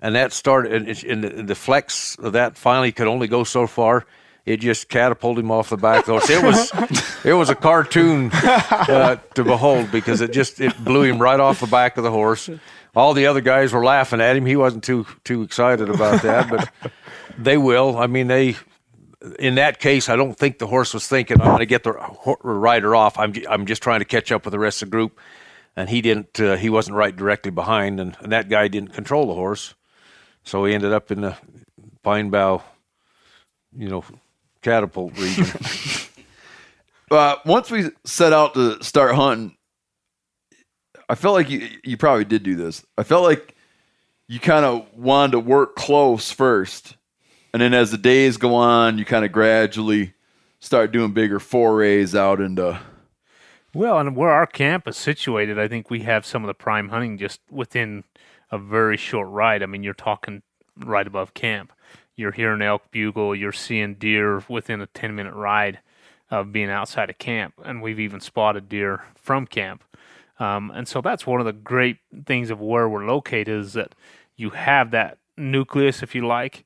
and 0.00 0.14
that 0.14 0.32
started, 0.32 0.88
and, 0.88 1.24
and 1.24 1.48
the 1.48 1.54
flex 1.56 2.16
of 2.18 2.34
that 2.34 2.56
finally 2.56 2.92
could 2.92 3.08
only 3.08 3.26
go 3.26 3.42
so 3.42 3.66
far. 3.66 4.06
It 4.46 4.60
just 4.60 4.88
catapulted 4.88 5.44
him 5.44 5.50
off 5.50 5.68
the 5.70 5.76
back 5.76 6.00
of 6.00 6.06
the 6.06 6.12
horse. 6.12 6.30
It 6.30 6.42
was, 6.42 7.26
it 7.26 7.32
was 7.34 7.50
a 7.50 7.54
cartoon 7.54 8.30
uh, 8.32 9.16
to 9.34 9.44
behold 9.44 9.90
because 9.90 10.20
it 10.20 10.32
just 10.32 10.60
it 10.60 10.82
blew 10.84 11.02
him 11.02 11.20
right 11.20 11.40
off 11.40 11.60
the 11.60 11.66
back 11.66 11.98
of 11.98 12.04
the 12.04 12.12
horse. 12.12 12.48
All 12.94 13.12
the 13.12 13.26
other 13.26 13.40
guys 13.40 13.72
were 13.72 13.84
laughing 13.84 14.20
at 14.20 14.36
him. 14.36 14.46
He 14.46 14.56
wasn't 14.56 14.84
too 14.84 15.04
too 15.24 15.42
excited 15.42 15.90
about 15.90 16.22
that, 16.22 16.48
but 16.48 16.92
they 17.36 17.58
will. 17.58 17.98
I 17.98 18.06
mean, 18.06 18.28
they 18.28 18.56
in 19.38 19.56
that 19.56 19.80
case, 19.80 20.08
I 20.08 20.16
don't 20.16 20.36
think 20.36 20.58
the 20.58 20.66
horse 20.66 20.94
was 20.94 21.08
thinking, 21.08 21.40
I'm 21.40 21.48
going 21.48 21.58
to 21.58 21.66
get 21.66 21.82
the 21.82 21.92
rider 22.42 22.94
off. 22.94 23.18
I'm, 23.18 23.34
I'm 23.48 23.66
just 23.66 23.82
trying 23.82 24.00
to 24.00 24.04
catch 24.04 24.30
up 24.30 24.44
with 24.44 24.52
the 24.52 24.58
rest 24.58 24.82
of 24.82 24.88
the 24.88 24.92
group. 24.92 25.18
And 25.74 25.88
he 25.88 26.00
didn't, 26.00 26.40
uh, 26.40 26.56
he 26.56 26.70
wasn't 26.70 26.96
right 26.96 27.14
directly 27.14 27.50
behind. 27.50 28.00
And, 28.00 28.16
and 28.20 28.32
that 28.32 28.48
guy 28.48 28.68
didn't 28.68 28.92
control 28.92 29.26
the 29.26 29.34
horse. 29.34 29.74
So 30.44 30.64
he 30.64 30.74
ended 30.74 30.92
up 30.92 31.10
in 31.10 31.22
the 31.22 31.36
pine 32.02 32.30
bough, 32.30 32.62
you 33.76 33.88
know, 33.88 34.04
catapult 34.66 35.16
region. 35.16 35.46
uh, 37.10 37.36
once 37.46 37.70
we 37.70 37.90
set 38.04 38.32
out 38.32 38.54
to 38.54 38.82
start 38.82 39.14
hunting, 39.14 39.56
I 41.08 41.14
felt 41.14 41.34
like 41.34 41.48
you 41.48 41.68
you 41.84 41.96
probably 41.96 42.24
did 42.24 42.42
do 42.42 42.56
this. 42.56 42.84
I 42.98 43.04
felt 43.04 43.22
like 43.22 43.54
you 44.26 44.40
kind 44.40 44.64
of 44.64 44.86
wanted 44.92 45.32
to 45.32 45.40
work 45.40 45.76
close 45.76 46.32
first, 46.32 46.96
and 47.52 47.62
then 47.62 47.74
as 47.74 47.92
the 47.92 47.98
days 47.98 48.38
go 48.38 48.56
on, 48.56 48.98
you 48.98 49.04
kind 49.04 49.24
of 49.24 49.30
gradually 49.30 50.14
start 50.58 50.90
doing 50.90 51.12
bigger 51.12 51.38
forays 51.38 52.16
out 52.16 52.40
into. 52.40 52.80
Well, 53.72 54.00
and 54.00 54.16
where 54.16 54.30
our 54.30 54.46
camp 54.46 54.88
is 54.88 54.96
situated, 54.96 55.60
I 55.60 55.68
think 55.68 55.90
we 55.90 56.00
have 56.00 56.26
some 56.26 56.42
of 56.42 56.48
the 56.48 56.54
prime 56.54 56.88
hunting 56.88 57.18
just 57.18 57.40
within 57.50 58.02
a 58.50 58.58
very 58.58 58.96
short 58.96 59.28
ride. 59.28 59.62
I 59.62 59.66
mean, 59.66 59.84
you're 59.84 59.94
talking 59.94 60.42
right 60.76 61.06
above 61.06 61.34
camp. 61.34 61.72
You're 62.16 62.32
hearing 62.32 62.62
elk 62.62 62.90
bugle. 62.90 63.34
You're 63.34 63.52
seeing 63.52 63.94
deer 63.94 64.42
within 64.48 64.80
a 64.80 64.86
10 64.86 65.14
minute 65.14 65.34
ride 65.34 65.80
of 66.30 66.52
being 66.52 66.70
outside 66.70 67.10
of 67.10 67.18
camp. 67.18 67.54
And 67.64 67.82
we've 67.82 68.00
even 68.00 68.20
spotted 68.20 68.68
deer 68.68 69.04
from 69.14 69.46
camp. 69.46 69.84
Um, 70.38 70.70
and 70.74 70.88
so 70.88 71.00
that's 71.00 71.26
one 71.26 71.40
of 71.40 71.46
the 71.46 71.52
great 71.52 71.98
things 72.26 72.50
of 72.50 72.60
where 72.60 72.88
we're 72.88 73.06
located 73.06 73.48
is 73.48 73.72
that 73.74 73.94
you 74.36 74.50
have 74.50 74.90
that 74.90 75.18
nucleus, 75.36 76.02
if 76.02 76.14
you 76.14 76.26
like, 76.26 76.64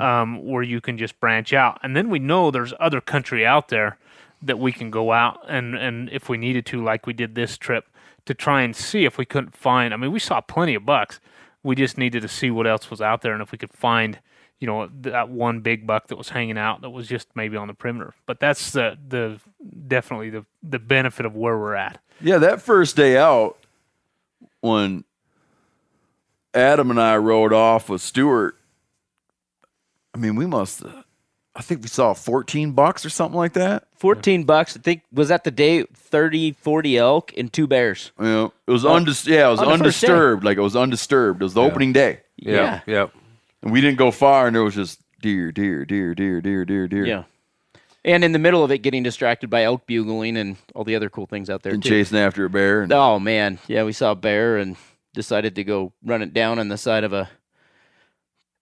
um, 0.00 0.44
where 0.46 0.62
you 0.62 0.80
can 0.80 0.96
just 0.96 1.18
branch 1.20 1.52
out. 1.52 1.78
And 1.82 1.94
then 1.96 2.08
we 2.08 2.18
know 2.18 2.50
there's 2.50 2.72
other 2.80 3.00
country 3.00 3.44
out 3.44 3.68
there 3.68 3.98
that 4.42 4.58
we 4.58 4.72
can 4.72 4.90
go 4.90 5.12
out 5.12 5.38
and, 5.48 5.74
and 5.74 6.08
if 6.10 6.28
we 6.30 6.38
needed 6.38 6.64
to, 6.66 6.82
like 6.82 7.06
we 7.06 7.12
did 7.12 7.34
this 7.34 7.58
trip, 7.58 7.86
to 8.24 8.32
try 8.34 8.62
and 8.62 8.74
see 8.74 9.04
if 9.04 9.18
we 9.18 9.26
couldn't 9.26 9.54
find. 9.54 9.92
I 9.92 9.98
mean, 9.98 10.12
we 10.12 10.18
saw 10.18 10.40
plenty 10.40 10.74
of 10.74 10.86
bucks. 10.86 11.20
We 11.62 11.74
just 11.74 11.98
needed 11.98 12.22
to 12.22 12.28
see 12.28 12.50
what 12.50 12.66
else 12.66 12.90
was 12.90 13.02
out 13.02 13.20
there 13.20 13.34
and 13.34 13.42
if 13.42 13.52
we 13.52 13.58
could 13.58 13.72
find, 13.72 14.18
you 14.60 14.66
know, 14.66 14.88
that 15.00 15.28
one 15.30 15.60
big 15.60 15.86
buck 15.86 16.08
that 16.08 16.16
was 16.16 16.28
hanging 16.28 16.58
out 16.58 16.82
that 16.82 16.90
was 16.90 17.08
just 17.08 17.26
maybe 17.34 17.56
on 17.56 17.66
the 17.66 17.74
perimeter. 17.74 18.14
But 18.26 18.38
that's 18.40 18.70
the 18.72 18.96
the 19.08 19.40
definitely 19.88 20.30
the 20.30 20.44
the 20.62 20.78
benefit 20.78 21.26
of 21.26 21.34
where 21.34 21.58
we're 21.58 21.74
at. 21.74 22.00
Yeah, 22.20 22.38
that 22.38 22.60
first 22.60 22.94
day 22.96 23.16
out, 23.16 23.56
when 24.60 25.04
Adam 26.54 26.90
and 26.90 27.00
I 27.00 27.16
rode 27.16 27.52
off 27.52 27.88
with 27.88 28.02
Stewart, 28.02 28.56
I 30.14 30.18
mean, 30.18 30.36
we 30.36 30.46
must. 30.46 30.84
Uh, 30.84 31.02
I 31.54 31.62
think 31.62 31.82
we 31.82 31.88
saw 31.88 32.14
14 32.14 32.72
bucks 32.72 33.04
or 33.04 33.10
something 33.10 33.36
like 33.36 33.54
that. 33.54 33.88
14 33.96 34.44
bucks. 34.44 34.76
I 34.76 34.80
think 34.80 35.02
was 35.12 35.28
that 35.28 35.42
the 35.44 35.50
day 35.50 35.82
30, 35.94 36.52
40 36.52 36.96
elk 36.96 37.32
and 37.36 37.52
two 37.52 37.66
bears. 37.66 38.12
You 38.18 38.24
know, 38.24 38.52
it 38.66 38.70
was 38.70 38.84
undis- 38.84 39.26
Yeah, 39.26 39.48
it 39.48 39.50
was 39.50 39.60
on 39.60 39.78
the 39.78 39.84
first 39.86 40.00
day. 40.00 40.06
undisturbed. 40.08 40.44
Like 40.44 40.58
it 40.58 40.62
was 40.62 40.76
undisturbed. 40.76 41.40
It 41.42 41.44
was 41.44 41.54
the 41.54 41.62
opening 41.62 41.92
day, 41.92 42.20
yeah. 42.36 42.80
Yeah. 42.86 43.06
And 43.62 43.72
we 43.72 43.80
didn't 43.80 43.98
go 43.98 44.10
far, 44.10 44.46
and 44.46 44.56
there 44.56 44.64
was 44.64 44.74
just 44.74 45.00
deer, 45.20 45.52
deer, 45.52 45.84
deer, 45.84 46.14
deer, 46.14 46.40
deer, 46.40 46.64
deer, 46.64 46.88
deer. 46.88 47.06
Yeah. 47.06 47.24
And 48.04 48.24
in 48.24 48.32
the 48.32 48.38
middle 48.38 48.64
of 48.64 48.70
it, 48.70 48.78
getting 48.78 49.02
distracted 49.02 49.50
by 49.50 49.64
elk 49.64 49.86
bugling 49.86 50.36
and 50.38 50.56
all 50.74 50.84
the 50.84 50.96
other 50.96 51.10
cool 51.10 51.26
things 51.26 51.50
out 51.50 51.62
there 51.62 51.74
and 51.74 51.82
too. 51.82 51.90
chasing 51.90 52.16
after 52.18 52.46
a 52.46 52.50
bear. 52.50 52.82
And, 52.82 52.92
Oh 52.92 53.18
man, 53.18 53.58
yeah, 53.66 53.84
we 53.84 53.92
saw 53.92 54.12
a 54.12 54.16
bear 54.16 54.56
and 54.56 54.76
decided 55.12 55.54
to 55.56 55.64
go 55.64 55.92
run 56.02 56.22
it 56.22 56.32
down 56.32 56.58
on 56.58 56.68
the 56.68 56.78
side 56.78 57.04
of 57.04 57.12
a, 57.12 57.28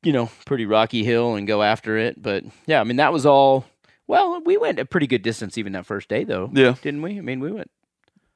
you 0.03 0.13
know, 0.13 0.29
pretty 0.45 0.67
rocky 0.67 1.05
hill 1.05 1.37
and 1.37 1.47
go 1.47 1.63
after 1.63 1.97
it. 1.97 2.21
But 2.21 2.45
yeah, 2.67 2.81
I 2.81 2.85
mean 2.85 2.97
that 2.97 3.13
was 3.13 3.25
all. 3.27 3.65
Well, 4.09 4.41
we 4.41 4.57
went 4.57 4.81
a 4.81 4.85
pretty 4.87 5.07
good 5.07 5.23
distance 5.23 5.59
even 5.59 5.73
that 5.75 5.87
first 5.87 6.09
day, 6.09 6.25
though. 6.25 6.51
Yeah. 6.53 6.75
didn't 6.81 7.03
we? 7.03 7.19
I 7.19 7.21
mean, 7.21 7.41
we 7.41 7.53
went. 7.53 7.71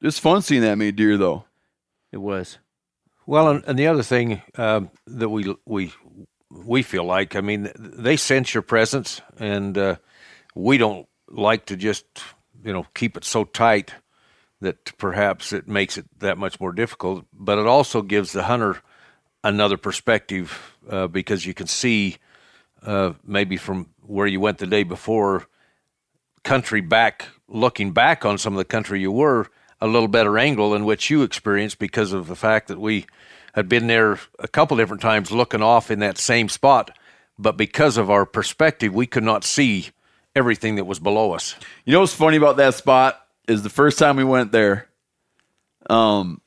It's 0.03 0.19
fun 0.19 0.43
seeing 0.43 0.61
that 0.63 0.77
many 0.77 0.93
deer, 0.93 1.17
though. 1.17 1.45
It 2.13 2.19
was. 2.19 2.59
Well, 3.27 3.49
and, 3.49 3.65
and 3.67 3.79
the 3.79 3.87
other 3.87 4.03
thing 4.03 4.43
um, 4.57 4.91
that 5.07 5.31
we 5.31 5.55
we 5.65 5.93
we 6.53 6.83
feel 6.83 7.05
like, 7.05 7.35
I 7.37 7.41
mean, 7.41 7.71
they 7.77 8.17
sense 8.17 8.55
your 8.55 8.63
presence, 8.63 9.21
and 9.39 9.77
uh, 9.77 9.97
we 10.55 10.79
don't 10.79 11.09
like 11.29 11.67
to 11.67 11.77
just 11.77 12.05
you 12.63 12.73
know 12.73 12.87
keep 12.95 13.17
it 13.17 13.25
so 13.25 13.45
tight 13.45 13.95
that 14.61 14.97
perhaps 14.97 15.53
it 15.53 15.67
makes 15.67 15.99
it 15.99 16.07
that 16.21 16.39
much 16.39 16.61
more 16.61 16.73
difficult. 16.73 17.25
But 17.33 17.59
it 17.59 17.67
also 17.67 18.03
gives 18.03 18.33
the 18.33 18.45
hunter 18.45 18.81
another 19.43 19.77
perspective 19.77 20.77
uh, 20.89 21.09
because 21.09 21.45
you 21.45 21.55
can 21.55 21.67
see 21.67 22.19
uh, 22.85 23.13
maybe 23.25 23.57
from 23.57 23.89
where 24.01 24.27
you 24.27 24.41
went 24.41 24.59
the 24.59 24.67
day 24.67 24.83
before 24.83 25.47
country 26.45 26.81
back 26.81 27.29
looking 27.49 27.93
back 27.93 28.25
on 28.25 28.37
some 28.37 28.53
of 28.53 28.59
the 28.59 28.65
country 28.65 29.01
you 29.01 29.13
were 29.13 29.47
a 29.81 29.87
little 29.87 30.09
better 30.09 30.39
angle 30.39 30.75
in 30.75 30.85
which 30.85 31.09
you 31.09 31.23
experienced 31.23 31.79
because 31.79 32.13
of 32.13 32.27
the 32.27 32.35
fact 32.35 32.67
that 32.69 32.81
we 32.81 33.07
had 33.55 33.69
been 33.69 33.87
there 33.87 34.19
a 34.39 34.49
couple 34.49 34.77
different 34.77 35.03
times 35.03 35.31
looking 35.31 35.63
off 35.63 35.91
in 35.91 35.99
that 36.01 36.19
same 36.19 36.49
spot 36.49 36.97
but 37.39 37.57
because 37.57 37.97
of 37.97 38.11
our 38.11 38.25
perspective 38.27 38.95
we 38.95 39.07
could 39.07 39.25
not 39.25 39.45
see 39.45 39.89
everything 40.35 40.77
that 40.77 40.85
was 40.85 40.99
below 40.99 41.33
us 41.33 41.55
You 41.85 41.93
know 41.93 42.01
what's 42.01 42.15
funny 42.15 42.37
about 42.37 42.57
that 42.59 42.75
spot 42.75 43.21
is 43.49 43.63
the 43.63 43.71
first 43.71 43.99
time 43.99 44.17
we 44.17 44.25
went 44.25 44.53
there, 44.53 44.89
um, 45.91 46.41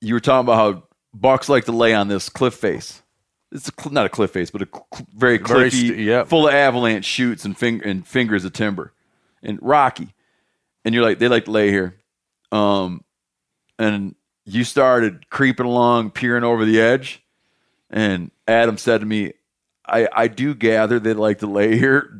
you 0.00 0.14
were 0.14 0.20
talking 0.20 0.46
about 0.46 0.56
how 0.56 0.82
bucks 1.12 1.48
like 1.48 1.64
to 1.64 1.72
lay 1.72 1.92
on 1.94 2.06
this 2.08 2.28
cliff 2.28 2.54
face. 2.54 3.02
It's 3.50 3.68
a, 3.68 3.90
not 3.90 4.06
a 4.06 4.08
cliff 4.08 4.30
face, 4.30 4.50
but 4.50 4.62
a 4.62 4.66
cl- 4.72 5.06
very 5.12 5.38
Very 5.38 5.70
cliffy, 5.70 5.88
st- 5.88 5.98
yeah. 5.98 6.24
full 6.24 6.46
of 6.46 6.54
avalanche 6.54 7.04
chutes 7.04 7.44
and, 7.44 7.58
fing- 7.58 7.82
and 7.82 8.06
fingers 8.06 8.44
of 8.44 8.52
timber, 8.52 8.92
and 9.42 9.58
rocky. 9.60 10.14
And 10.84 10.94
you're 10.94 11.02
like, 11.02 11.18
they 11.18 11.26
like 11.28 11.46
to 11.46 11.50
lay 11.50 11.70
here, 11.70 11.96
um, 12.52 13.02
and 13.78 14.14
you 14.48 14.64
started 14.64 15.28
creeping 15.30 15.66
along, 15.66 16.10
peering 16.10 16.44
over 16.44 16.64
the 16.64 16.80
edge, 16.80 17.22
and 17.90 18.30
Adam 18.46 18.76
said 18.78 19.00
to 19.00 19.06
me, 19.06 19.32
"I 19.86 20.08
I 20.12 20.28
do 20.28 20.54
gather 20.54 20.98
they 20.98 21.14
like 21.14 21.38
to 21.38 21.46
lay 21.46 21.76
here." 21.78 22.18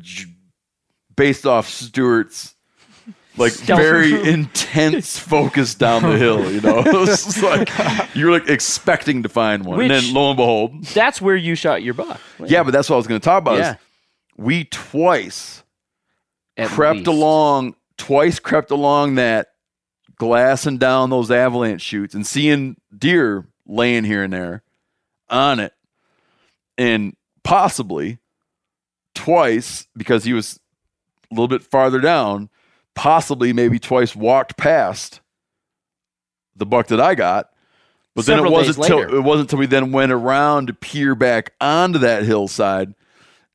based 1.15 1.45
off 1.45 1.67
Stewart's 1.67 2.55
like 3.35 3.51
very 3.53 4.13
intense 4.29 5.19
focus 5.19 5.75
down 5.75 6.01
the 6.01 6.17
hill, 6.17 6.49
you 6.49 6.61
know. 6.61 6.81
It's 6.85 7.41
like 7.43 7.69
you're 8.15 8.31
like 8.31 8.47
expecting 8.49 9.23
to 9.23 9.29
find 9.29 9.65
one. 9.65 9.81
and 9.81 9.91
then 9.91 10.13
lo 10.13 10.29
and 10.29 10.37
behold. 10.37 10.85
That's 10.85 11.21
where 11.21 11.35
you 11.35 11.55
shot 11.55 11.83
your 11.83 11.93
buck. 11.93 12.21
Yeah, 12.45 12.63
but 12.63 12.71
that's 12.71 12.89
what 12.89 12.95
I 12.95 12.97
was 12.97 13.07
gonna 13.07 13.19
talk 13.19 13.39
about. 13.41 13.55
is 13.55 13.59
Yeah. 13.65 13.75
we 14.37 14.63
twice 14.63 15.63
At 16.55 16.69
crept 16.69 16.99
least. 16.99 17.07
along 17.07 17.75
twice 17.97 18.39
crept 18.39 18.71
along 18.71 19.15
that 19.15 19.49
glassing 20.19 20.77
down 20.77 21.09
those 21.09 21.31
avalanche 21.31 21.81
chutes 21.81 22.13
and 22.13 22.27
seeing 22.27 22.77
deer 22.95 23.47
laying 23.65 24.03
here 24.03 24.23
and 24.23 24.33
there 24.33 24.61
on 25.29 25.59
it. 25.59 25.73
And 26.77 27.15
possibly 27.43 28.19
twice 29.15 29.87
because 29.97 30.23
he 30.23 30.33
was 30.33 30.59
a 31.31 31.33
little 31.33 31.47
bit 31.47 31.63
farther 31.63 31.99
down 31.99 32.49
possibly 32.99 33.53
maybe 33.53 33.79
twice 33.79 34.13
walked 34.13 34.57
past 34.57 35.21
the 36.57 36.65
buck 36.65 36.87
that 36.87 36.99
I 36.99 37.15
got. 37.15 37.49
But 38.13 38.25
then 38.25 38.45
it 38.45 38.51
wasn't 38.51 38.85
till 38.85 38.99
it 38.99 39.23
wasn't 39.23 39.45
until 39.47 39.59
we 39.59 39.67
then 39.67 39.93
went 39.93 40.11
around 40.11 40.67
to 40.67 40.73
peer 40.73 41.15
back 41.15 41.53
onto 41.61 41.99
that 41.99 42.23
hillside. 42.23 42.93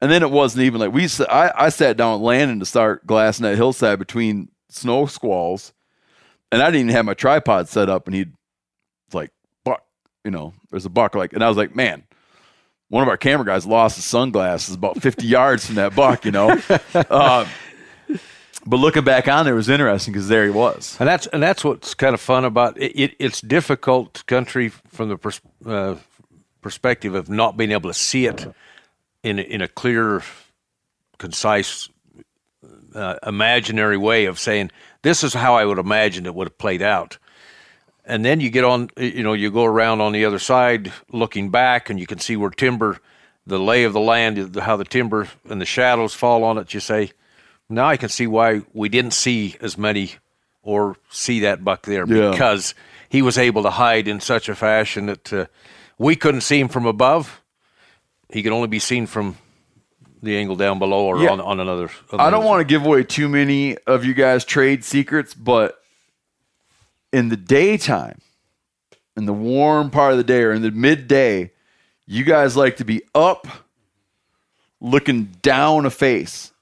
And 0.01 0.11
then 0.11 0.23
it 0.23 0.31
wasn't 0.31 0.65
even 0.65 0.81
like 0.81 0.95
we. 0.95 1.09
I 1.29 1.69
sat 1.69 1.99
down 1.99 2.15
at 2.15 2.21
Landon 2.21 2.61
to 2.61 2.67
start 2.67 3.07
glassing 3.07 3.43
that 3.43 3.57
hillside 3.57 3.99
between 3.99 4.49
snow 4.71 5.05
squalls, 5.05 5.74
and 6.55 6.63
I 6.63 6.67
didn't 6.67 6.83
even 6.83 6.95
have 6.95 7.05
my 7.05 7.15
tripod 7.15 7.69
set 7.69 7.89
up. 7.89 8.07
And 8.07 8.15
he'd 8.15 8.33
like 9.13 9.31
buck, 9.65 9.85
you 10.25 10.31
know, 10.31 10.55
there's 10.71 10.87
a 10.87 10.91
buck 10.91 11.15
like, 11.15 11.33
and 11.33 11.43
I 11.43 11.49
was 11.49 11.57
like, 11.57 11.75
man, 11.75 12.05
one 12.89 13.03
of 13.03 13.09
our 13.09 13.17
camera 13.17 13.45
guys 13.45 13.67
lost 13.67 13.97
his 13.97 14.05
sunglasses 14.05 14.75
about 14.75 15.01
50 15.01 15.27
yards 15.27 15.67
from 15.67 15.77
that 15.77 15.95
buck, 15.95 16.25
you 16.25 16.31
know. 16.31 16.61
uh, 16.95 17.47
but 18.67 18.77
looking 18.77 19.05
back 19.05 19.29
on 19.29 19.45
there 19.45 19.55
was 19.55 19.69
interesting 19.69 20.13
because 20.13 20.29
there 20.29 20.45
he 20.45 20.51
was. 20.51 20.97
and 20.99 21.09
that's 21.09 21.27
and 21.29 21.43
that's 21.43 21.63
what's 21.63 21.93
kind 21.93 22.15
of 22.15 22.21
fun 22.21 22.45
about 22.45 22.79
it. 22.79 22.93
it 22.93 23.17
it's 23.19 23.41
difficult 23.41 24.25
country 24.27 24.69
from 24.69 25.11
the 25.11 25.19
pers- 25.19 25.41
uh, 25.67 25.97
perspective 26.63 27.15
of 27.15 27.29
not 27.29 27.57
being 27.57 27.73
able 27.73 27.91
to 27.91 27.95
see 27.95 28.27
it 28.27 28.47
in 29.23 29.39
a, 29.39 29.43
in 29.43 29.61
a 29.61 29.69
clear, 29.69 30.23
concise, 31.19 31.89
uh, 32.95 33.17
imaginary 33.27 33.97
way 33.97 34.27
of 34.27 34.39
saying 34.39 34.71
this 35.05 35.23
is 35.23 35.33
how 35.35 35.55
I 35.55 35.65
would 35.65 35.79
imagine 35.79 36.27
it 36.27 36.35
would 36.35 36.49
have 36.49 36.59
played 36.59 36.83
out. 36.83 37.19
and 38.05 38.25
then 38.25 38.41
you 38.41 38.51
get 38.51 38.65
on, 38.65 38.91
you 38.99 39.23
know, 39.23 39.33
you 39.33 39.51
go 39.51 39.65
around 39.65 40.01
on 40.03 40.13
the 40.13 40.25
other 40.27 40.39
side, 40.41 40.93
looking 41.13 41.49
back, 41.51 41.89
and 41.89 41.99
you 42.01 42.07
can 42.07 42.19
see 42.19 42.37
where 42.37 42.51
timber, 42.51 42.99
the 43.47 43.59
lay 43.59 43.85
of 43.85 43.93
the 43.95 44.01
land, 44.01 44.57
how 44.57 44.77
the 44.77 44.85
timber 44.85 45.29
and 45.49 45.61
the 45.61 45.65
shadows 45.67 46.13
fall 46.15 46.45
on 46.45 46.59
it. 46.59 46.75
You 46.75 46.81
say, 46.81 47.13
now 47.69 47.87
I 47.87 47.97
can 47.97 48.09
see 48.11 48.27
why 48.27 48.61
we 48.75 48.89
didn't 48.91 49.13
see 49.15 49.57
as 49.61 49.79
many 49.79 50.13
or 50.63 50.97
see 51.11 51.41
that 51.41 51.63
buck 51.65 51.83
there 51.87 52.05
Yeah. 52.07 52.31
because 52.31 52.75
he 53.09 53.23
was 53.23 53.39
able 53.39 53.63
to 53.63 53.71
hide 53.71 54.07
in 54.09 54.21
such 54.21 54.49
a 54.51 54.55
fashion 54.55 55.07
that 55.07 55.33
uh, 55.33 55.47
we 55.99 56.15
couldn't 56.17 56.41
see 56.43 56.59
him 56.61 56.69
from 56.69 56.85
above. 56.87 57.41
He 58.31 58.43
could 58.43 58.53
only 58.53 58.69
be 58.69 58.79
seen 58.81 59.07
from 59.07 59.37
the 60.25 60.37
angle 60.37 60.57
down 60.57 60.79
below 60.79 61.07
or 61.07 61.23
Yeah. 61.23 61.31
on, 61.31 61.41
on 61.41 61.61
another. 61.61 61.91
I 62.13 62.31
don't 62.31 62.45
want 62.45 62.61
to 62.61 62.65
give 62.65 62.85
away 62.85 63.05
too 63.05 63.29
many 63.29 63.77
of 63.87 64.05
you 64.05 64.15
guys' 64.15 64.45
trade 64.45 64.85
secrets, 64.85 65.35
but 65.35 65.81
in 67.13 67.29
the 67.29 67.37
daytime, 67.37 68.19
in 69.17 69.27
the 69.27 69.33
warm 69.33 69.91
part 69.91 70.13
of 70.13 70.19
the 70.19 70.25
day 70.25 70.43
or 70.43 70.53
in 70.53 70.63
the 70.63 70.71
midday, 70.71 71.53
you 72.07 72.25
guys 72.25 72.57
like 72.57 72.77
to 72.79 72.85
be 72.85 73.03
up 73.15 73.47
looking 74.81 75.25
down 75.43 75.87
a 75.87 75.91
face, 75.91 76.53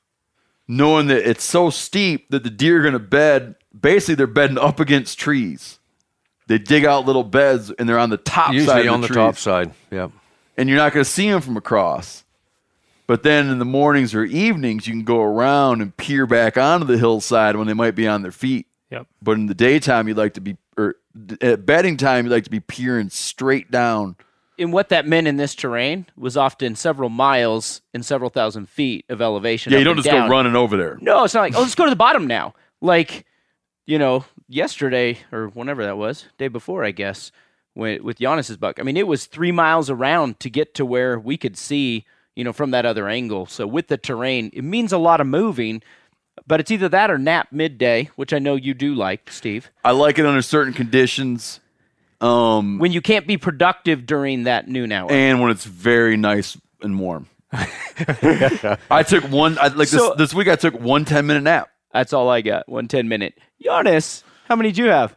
knowing 0.69 1.07
that 1.09 1.29
it's 1.29 1.45
so 1.45 1.71
steep 1.71 2.29
that 2.31 2.45
the 2.45 2.51
deer 2.51 2.79
are 2.79 2.83
going 2.83 2.93
to 2.93 2.99
bed. 2.99 3.55
Basically, 3.79 4.15
they're 4.17 4.27
bedding 4.27 4.59
up 4.59 4.81
against 4.81 5.19
trees. 5.19 5.79
They 6.47 6.59
dig 6.59 6.85
out 6.85 7.07
little 7.07 7.25
beds 7.25 7.71
and 7.71 7.89
they're 7.89 7.99
on 7.99 8.11
the 8.11 8.17
top 8.19 8.49
side 8.49 8.55
usually 8.55 8.89
on 8.89 9.01
the 9.01 9.07
trees 9.07 9.17
top 9.17 9.39
side. 9.39 9.73
Yeah. 9.91 10.09
and 10.57 10.69
you're 10.69 10.77
not 10.79 10.93
going 10.93 11.05
to 11.05 11.11
see 11.11 11.31
them 11.31 11.41
from 11.41 11.57
across. 11.57 12.22
But 13.07 13.23
then 13.23 13.49
in 13.49 13.59
the 13.59 13.65
mornings 13.65 14.15
or 14.15 14.25
evenings, 14.25 14.87
you 14.87 14.95
can 14.95 15.05
go 15.05 15.21
around 15.21 15.83
and 15.83 15.97
peer 15.97 16.27
back 16.27 16.57
onto 16.57 16.87
the 16.87 16.99
hillside 16.99 17.57
when 17.57 17.67
they 17.67 17.75
might 17.75 17.95
be 17.95 18.07
on 18.07 18.23
their 18.23 18.33
feet. 18.33 18.67
Yep. 18.91 19.07
But 19.21 19.33
in 19.33 19.47
the 19.47 19.55
daytime, 19.55 20.09
you'd 20.09 20.17
like 20.17 20.35
to 20.35 20.41
be, 20.41 20.57
or 20.77 20.97
at 21.41 21.67
bedding 21.67 21.97
time, 21.97 22.27
you'd 22.27 22.33
like 22.33 22.45
to 22.45 22.51
be 22.51 22.61
peering 22.61 23.11
straight 23.11 23.71
down. 23.71 24.17
And 24.59 24.73
what 24.73 24.91
that 24.91 25.07
meant 25.07 25.27
in 25.27 25.39
this 25.39 25.55
terrain 25.55 26.07
was 26.17 26.37
often 26.37 26.77
several 26.77 27.09
miles 27.09 27.81
and 27.93 28.05
several 28.05 28.31
thousand 28.31 28.69
feet 28.69 29.05
of 29.09 29.21
elevation. 29.21 29.73
Yeah, 29.73 29.79
you 29.79 29.85
don't 29.85 29.97
just 29.97 30.07
down. 30.07 30.29
go 30.29 30.33
running 30.33 30.55
over 30.55 30.77
there. 30.77 30.99
No, 31.01 31.25
it's 31.25 31.35
not 31.35 31.41
like, 31.41 31.57
oh, 31.57 31.63
let's 31.63 31.75
go 31.75 31.85
to 31.85 31.91
the 31.91 31.97
bottom 31.97 32.27
now. 32.27 32.55
Like, 32.81 33.25
you 33.87 33.99
know, 33.99 34.25
yesterday 34.47 35.19
or 35.33 35.49
whenever 35.49 35.83
that 35.85 35.97
was, 35.97 36.27
day 36.39 36.49
before, 36.49 36.85
I 36.85 36.91
guess, 36.93 37.33
when, 37.75 38.05
with 38.05 38.19
Janis's 38.19 38.59
buck. 38.59 38.79
I 38.79 38.83
mean, 38.83 38.97
it 38.97 39.07
was 39.07 39.27
three 39.27 39.53
miles 39.53 39.91
around 39.91 40.39
to 40.41 40.51
get 40.51 40.75
to 40.75 40.85
where 40.85 41.19
we 41.19 41.37
could 41.37 41.57
see, 41.57 42.05
you 42.37 42.45
know, 42.45 42.53
from 42.53 42.71
that 42.73 42.87
other 42.87 43.09
angle. 43.09 43.47
So 43.47 43.67
with 43.67 43.89
the 43.89 43.97
terrain, 43.97 44.51
it 44.53 44.63
means 44.65 44.93
a 44.93 44.99
lot 44.99 45.21
of 45.21 45.27
moving, 45.27 45.83
but 46.47 46.61
it's 46.61 46.71
either 46.71 46.89
that 46.89 47.11
or 47.11 47.19
nap 47.19 47.49
midday, 47.53 48.11
which 48.17 48.33
I 48.33 48.39
know 48.39 48.55
you 48.57 48.75
do 48.75 48.95
like, 48.95 49.31
Steve, 49.31 49.71
I 49.85 49.91
like 49.93 50.19
it 50.19 50.27
under 50.27 50.43
certain 50.43 50.73
conditions, 50.73 51.61
um, 52.21 52.79
when 52.79 52.93
you 52.93 53.01
can't 53.01 53.27
be 53.27 53.37
productive 53.37 54.07
during 54.07 54.45
that 54.45 54.69
noon 54.69 54.93
hour. 54.93 55.11
and 55.11 55.41
when 55.41 55.51
it's 55.51 55.65
very 55.65 56.17
nice 56.17 56.57
and 56.81 56.99
warm. 56.99 57.29
I 57.53 59.05
took 59.07 59.25
one 59.25 59.59
I, 59.59 59.69
like 59.69 59.89
So- 59.89 60.11
this 60.11 60.31
this 60.31 60.35
week. 60.35 60.49
I 60.49 60.57
took 60.57 60.79
one 60.81 61.05
10 61.05 61.27
minute 61.27 61.43
nap. 61.43 61.69
That's 61.93 62.13
all 62.15 62.31
I 62.31 62.41
got. 62.41 62.69
One 62.69 62.89
10 62.89 63.09
minute. 63.09 63.39
Janis, 63.63 64.25
how 64.49 64.57
many 64.57 64.73
do 64.73 64.83
you 64.83 64.89
have? 64.89 65.15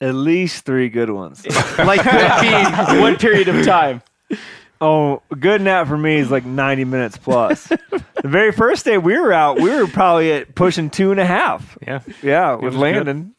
At 0.00 0.14
least 0.14 0.64
three 0.64 0.88
good 0.88 1.10
ones. 1.10 1.44
Like 1.78 2.02
that 2.02 2.40
being 2.88 3.00
one 3.02 3.16
period 3.16 3.48
of 3.48 3.64
time. 3.64 4.02
Oh, 4.80 5.22
a 5.30 5.36
good 5.36 5.60
nap 5.60 5.88
for 5.88 5.96
me 5.98 6.16
is 6.16 6.30
like 6.30 6.44
90 6.44 6.84
minutes 6.84 7.16
plus. 7.16 7.66
the 7.90 8.02
very 8.22 8.52
first 8.52 8.84
day 8.84 8.96
we 8.98 9.18
were 9.18 9.32
out, 9.32 9.60
we 9.60 9.70
were 9.70 9.86
probably 9.88 10.32
at 10.32 10.54
pushing 10.54 10.88
two 10.90 11.10
and 11.10 11.18
a 11.20 11.26
half. 11.26 11.76
Yeah, 11.86 12.00
Yeah, 12.22 12.54
with 12.54 12.64
was 12.64 12.74
good. 12.74 12.80
Landon. 12.80 13.34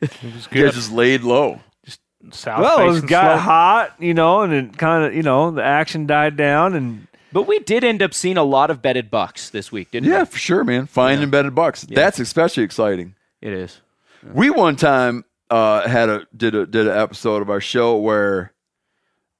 it 0.00 0.10
was 0.22 0.48
You 0.50 0.64
guys 0.64 0.74
just 0.74 0.92
laid 0.92 1.22
low. 1.22 1.60
Just 1.84 2.00
south 2.32 2.60
Well, 2.60 2.80
it 2.80 2.86
was 2.86 2.96
facing 2.96 3.08
got 3.08 3.34
slope. 3.36 3.40
hot, 3.44 3.94
you 4.00 4.14
know, 4.14 4.42
and 4.42 4.52
it 4.52 4.78
kind 4.78 5.04
of, 5.04 5.14
you 5.14 5.22
know, 5.22 5.50
the 5.52 5.62
action 5.62 6.06
died 6.06 6.36
down, 6.36 6.74
and 6.74 7.06
But 7.32 7.46
we 7.46 7.60
did 7.60 7.84
end 7.84 8.02
up 8.02 8.12
seeing 8.14 8.36
a 8.36 8.42
lot 8.44 8.70
of 8.70 8.82
bedded 8.82 9.10
bucks 9.10 9.50
this 9.50 9.70
week, 9.70 9.90
didn't 9.92 10.06
we? 10.06 10.12
Yeah, 10.12 10.20
we? 10.20 10.26
for 10.26 10.38
sure, 10.38 10.64
man. 10.64 10.86
Fine 10.86 11.22
embedded 11.22 11.54
bucks. 11.54 11.82
That's 11.82 12.18
especially 12.18 12.64
exciting. 12.64 13.14
It 13.40 13.52
is. 13.52 13.80
We 14.24 14.50
one 14.50 14.74
time 14.74 15.24
uh, 15.50 15.86
had 15.88 16.08
a 16.08 16.26
did 16.36 16.54
a 16.56 16.66
did 16.66 16.88
an 16.88 16.96
episode 16.98 17.40
of 17.42 17.48
our 17.50 17.60
show 17.60 17.96
where 17.96 18.52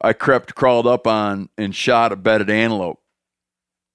I 0.01 0.12
crept 0.12 0.55
crawled 0.55 0.87
up 0.87 1.07
on 1.07 1.49
and 1.59 1.75
shot 1.75 2.12
a 2.12 2.16
bedded 2.16 2.51
antelope 2.51 3.01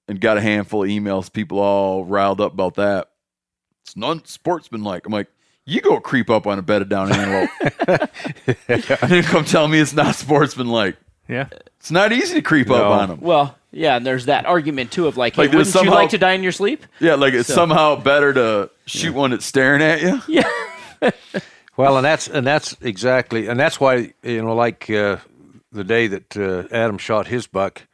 and 0.06 0.20
got 0.20 0.36
a 0.36 0.40
handful 0.40 0.82
of 0.84 0.88
emails. 0.90 1.32
People 1.32 1.58
all 1.60 2.04
riled 2.04 2.40
up 2.40 2.52
about 2.52 2.74
that. 2.74 3.08
It's 3.84 3.96
non 3.96 4.24
sportsmanlike. 4.24 5.06
I'm 5.06 5.12
like, 5.12 5.28
you 5.66 5.80
go 5.80 5.98
creep 6.00 6.28
up 6.28 6.46
on 6.46 6.58
a 6.58 6.62
bedded 6.62 6.88
down 6.90 7.10
antelope, 7.12 7.50
and 8.68 9.10
then 9.10 9.22
come 9.24 9.44
tell 9.46 9.66
me 9.66 9.78
it's 9.78 9.94
not 9.94 10.14
sportsmanlike. 10.14 10.96
Yeah, 11.26 11.48
It's 11.78 11.90
not 11.90 12.12
easy 12.12 12.34
to 12.34 12.42
creep 12.42 12.70
up 12.70 12.84
on 12.84 13.08
them. 13.08 13.20
Well, 13.22 13.56
yeah, 13.72 13.96
and 13.96 14.04
there's 14.04 14.26
that 14.26 14.44
argument 14.44 14.92
too 14.92 15.06
of 15.06 15.16
like, 15.16 15.36
hey, 15.36 15.42
Like, 15.44 15.52
there's 15.52 15.68
wouldn't 15.74 15.86
you 15.86 15.90
like 15.90 16.10
to 16.10 16.18
die 16.18 16.32
in 16.32 16.42
your 16.42 16.52
sleep? 16.52 16.84
Yeah, 17.00 17.14
like 17.14 17.32
it's 17.32 17.48
So- 17.48 17.54
somehow 17.54 17.96
better 17.96 18.34
to 18.34 18.70
shoot 18.84 19.14
one 19.14 19.30
that's 19.30 19.46
staring 19.46 19.80
at 19.80 20.02
you. 20.02 20.20
Yeah. 20.28 21.10
Well, 21.76 21.96
and 21.96 22.04
that's 22.04 22.28
and 22.28 22.46
that's 22.46 22.76
exactly, 22.82 23.48
and 23.48 23.58
that's 23.58 23.80
why 23.80 24.12
you 24.22 24.42
know, 24.42 24.54
like 24.54 24.88
uh, 24.90 25.16
the 25.74 25.84
day 25.84 26.06
that 26.06 26.36
uh, 26.36 26.64
Adam 26.70 26.98
shot 26.98 27.26
his 27.26 27.46
buck, 27.46 27.86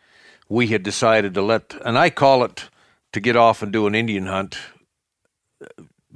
we 0.49 0.69
had 0.69 0.83
decided 0.83 1.35
to 1.35 1.43
let, 1.43 1.75
and 1.85 1.99
I 1.99 2.11
call 2.11 2.45
it 2.45 2.69
to 3.13 3.21
get 3.21 3.37
off 3.37 3.63
and 3.63 3.73
do 3.73 3.87
an 3.87 3.95
Indian 3.95 4.27
hunt 4.27 4.57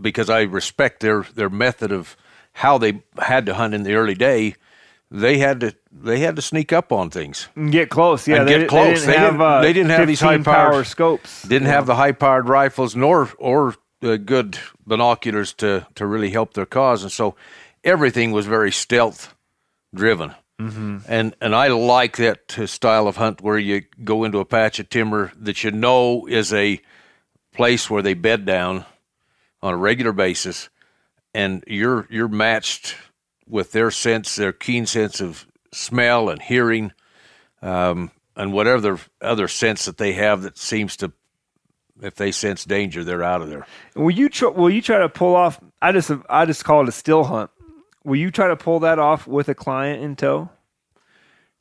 because 0.00 0.30
I 0.30 0.42
respect 0.42 1.00
their 1.00 1.22
their 1.34 1.50
method 1.50 1.92
of 1.92 2.16
how 2.52 2.78
they 2.78 3.02
had 3.18 3.46
to 3.46 3.54
hunt 3.54 3.74
in 3.74 3.82
the 3.82 3.94
early 3.94 4.14
day. 4.14 4.54
They 5.10 5.38
had 5.38 5.60
to 5.60 5.74
they 5.92 6.18
had 6.20 6.36
to 6.36 6.42
sneak 6.42 6.72
up 6.72 6.90
on 6.92 7.10
things. 7.10 7.48
and 7.54 7.70
get 7.70 7.88
close. 7.90 8.26
Yeah, 8.26 8.36
And 8.40 8.48
they, 8.48 8.52
get 8.52 8.58
they 8.60 8.66
close. 8.66 9.00
didn't 9.00 9.06
They 9.10 9.18
have, 9.18 9.32
didn't- 9.34 9.40
uh, 9.46 9.60
they 9.60 9.72
didn't 9.72 9.90
have 9.90 10.06
these 10.08 10.20
high-powered- 10.20 10.44
power 10.72 10.84
scopes. 10.84 11.42
Didn't 11.42 11.68
have 11.68 11.86
the 11.86 11.94
high 11.94 12.12
powered 12.12 12.48
rifles 12.48 12.96
nor 12.96 13.30
or 13.38 13.74
uh, 14.02 14.16
good 14.16 14.58
binoculars 14.86 15.52
to 15.54 15.86
to 15.94 16.06
really 16.06 16.30
help 16.30 16.54
their 16.54 16.66
cause, 16.66 17.02
and 17.02 17.12
so 17.12 17.36
everything 17.84 18.32
was 18.32 18.46
very 18.46 18.72
stealth 18.72 19.34
driven. 19.94 20.34
Mm-hmm. 20.60 20.98
And 21.08 21.34
and 21.40 21.54
I 21.54 21.68
like 21.68 22.16
that 22.18 22.50
style 22.66 23.08
of 23.08 23.16
hunt 23.16 23.40
where 23.40 23.58
you 23.58 23.82
go 24.04 24.24
into 24.24 24.38
a 24.38 24.44
patch 24.44 24.78
of 24.78 24.88
timber 24.88 25.32
that 25.36 25.64
you 25.64 25.72
know 25.72 26.26
is 26.26 26.52
a 26.52 26.80
place 27.52 27.90
where 27.90 28.02
they 28.02 28.14
bed 28.14 28.44
down 28.44 28.84
on 29.62 29.74
a 29.74 29.76
regular 29.76 30.12
basis, 30.12 30.68
and 31.34 31.64
you're 31.66 32.06
you're 32.08 32.28
matched 32.28 32.96
with 33.48 33.72
their 33.72 33.90
sense, 33.90 34.36
their 34.36 34.52
keen 34.52 34.86
sense 34.86 35.20
of 35.20 35.46
smell 35.72 36.30
and 36.30 36.40
hearing, 36.40 36.92
um, 37.60 38.12
and 38.36 38.52
whatever 38.52 39.00
other 39.20 39.48
sense 39.48 39.86
that 39.86 39.98
they 39.98 40.12
have 40.12 40.42
that 40.42 40.56
seems 40.56 40.96
to 40.98 41.12
if 42.02 42.16
they 42.16 42.32
sense 42.32 42.64
danger, 42.64 43.04
they're 43.04 43.22
out 43.22 43.40
of 43.40 43.48
there. 43.48 43.66
Will 43.94 44.10
you 44.10 44.28
try? 44.28 44.48
Will 44.48 44.70
you 44.70 44.82
try 44.82 44.98
to 44.98 45.08
pull 45.08 45.34
off? 45.34 45.60
I 45.80 45.92
just 45.92 46.10
I 46.28 46.44
just 46.44 46.64
call 46.64 46.82
it 46.82 46.88
a 46.88 46.92
still 46.92 47.24
hunt. 47.24 47.50
Will 48.04 48.16
you 48.16 48.30
try 48.30 48.48
to 48.48 48.56
pull 48.56 48.80
that 48.80 48.98
off 48.98 49.26
with 49.26 49.48
a 49.48 49.54
client 49.54 50.02
in 50.02 50.14
tow? 50.16 50.50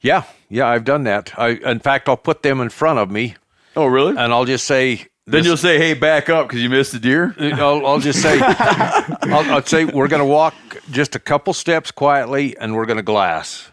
Yeah, 0.02 0.24
yeah, 0.50 0.68
I've 0.68 0.84
done 0.84 1.04
that. 1.06 1.34
I, 1.40 1.50
in 1.52 1.80
fact, 1.80 2.10
I'll 2.10 2.18
put 2.18 2.44
them 2.44 2.60
in 2.60 2.70
front 2.70 3.00
of 3.00 3.10
me, 3.10 3.36
Oh, 3.76 3.86
really? 3.86 4.10
and 4.18 4.34
I'll 4.34 4.44
just 4.46 4.66
say. 4.68 4.96
then 4.96 5.06
this- 5.40 5.46
you'll 5.46 5.56
say, 5.56 5.78
"Hey, 5.78 5.94
back 5.94 6.30
up 6.30 6.48
because 6.48 6.62
you 6.62 6.70
missed 6.70 6.92
the 6.92 7.00
deer." 7.00 7.34
I'll, 7.40 7.86
I'll 7.88 8.00
just 8.00 8.22
say, 8.22 8.38
I'll, 8.42 9.50
I'll 9.54 9.64
say 9.66 9.86
we're 9.86 10.10
going 10.10 10.20
to 10.22 10.26
walk 10.26 10.54
just 10.92 11.16
a 11.16 11.20
couple 11.20 11.54
steps 11.54 11.92
quietly, 11.92 12.58
and 12.58 12.76
we're 12.76 12.86
going 12.86 12.98
to 12.98 13.04
glass, 13.04 13.72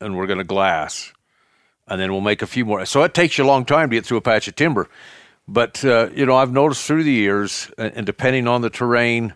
and 0.00 0.16
we're 0.16 0.26
going 0.26 0.38
to 0.38 0.44
glass, 0.44 1.12
and 1.86 2.00
then 2.00 2.10
we'll 2.12 2.22
make 2.22 2.40
a 2.40 2.46
few 2.46 2.64
more. 2.64 2.86
So 2.86 3.02
it 3.02 3.12
takes 3.12 3.36
you 3.36 3.44
a 3.44 3.46
long 3.46 3.66
time 3.66 3.90
to 3.90 3.96
get 3.96 4.06
through 4.06 4.16
a 4.16 4.22
patch 4.22 4.48
of 4.48 4.56
timber, 4.56 4.88
but 5.46 5.84
uh, 5.84 6.08
you 6.14 6.24
know 6.24 6.36
I've 6.36 6.52
noticed 6.52 6.86
through 6.86 7.04
the 7.04 7.12
years, 7.12 7.70
and, 7.76 7.92
and 7.94 8.06
depending 8.06 8.48
on 8.48 8.62
the 8.62 8.70
terrain, 8.70 9.34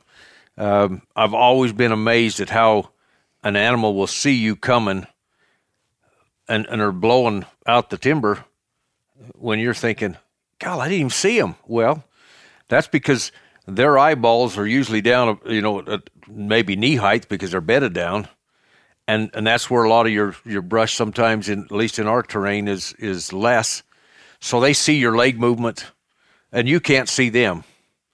um, 0.63 1.03
I've 1.17 1.35
always 1.35 1.73
been 1.73 1.91
amazed 1.91 2.39
at 2.39 2.49
how 2.49 2.91
an 3.43 3.57
animal 3.57 3.95
will 3.95 4.07
see 4.07 4.35
you 4.35 4.55
coming, 4.55 5.09
and 6.49 6.67
and 6.67 6.81
are 6.81 6.93
blowing 6.93 7.45
out 7.67 7.91
the 7.91 7.99
timber 7.99 8.45
when 9.35 9.59
you're 9.59 9.75
thinking, 9.75 10.17
"God, 10.61 10.79
I 10.79 10.85
didn't 10.85 11.01
even 11.01 11.11
see 11.11 11.37
him." 11.37 11.57
Well, 11.67 12.05
that's 12.69 12.87
because 12.87 13.33
their 13.67 13.99
eyeballs 13.99 14.57
are 14.57 14.67
usually 14.67 15.01
down, 15.01 15.41
you 15.47 15.63
know, 15.63 16.01
maybe 16.29 16.77
knee 16.77 16.97
height 16.97 17.29
because 17.29 17.51
they're 17.51 17.61
bedded 17.61 17.93
down, 17.93 18.29
and 19.09 19.31
and 19.35 19.45
that's 19.45 19.69
where 19.69 19.83
a 19.83 19.89
lot 19.89 20.07
of 20.07 20.13
your 20.13 20.37
your 20.45 20.63
brush 20.63 20.95
sometimes, 20.95 21.49
in, 21.49 21.65
at 21.65 21.73
least 21.73 21.99
in 21.99 22.07
our 22.07 22.23
terrain, 22.23 22.69
is 22.69 22.95
is 23.01 23.33
less. 23.33 23.83
So 24.41 24.61
they 24.61 24.75
see 24.75 24.97
your 24.97 25.17
leg 25.17 25.41
movement, 25.41 25.91
and 26.53 26.69
you 26.69 26.79
can't 26.79 27.09
see 27.09 27.31
them. 27.31 27.65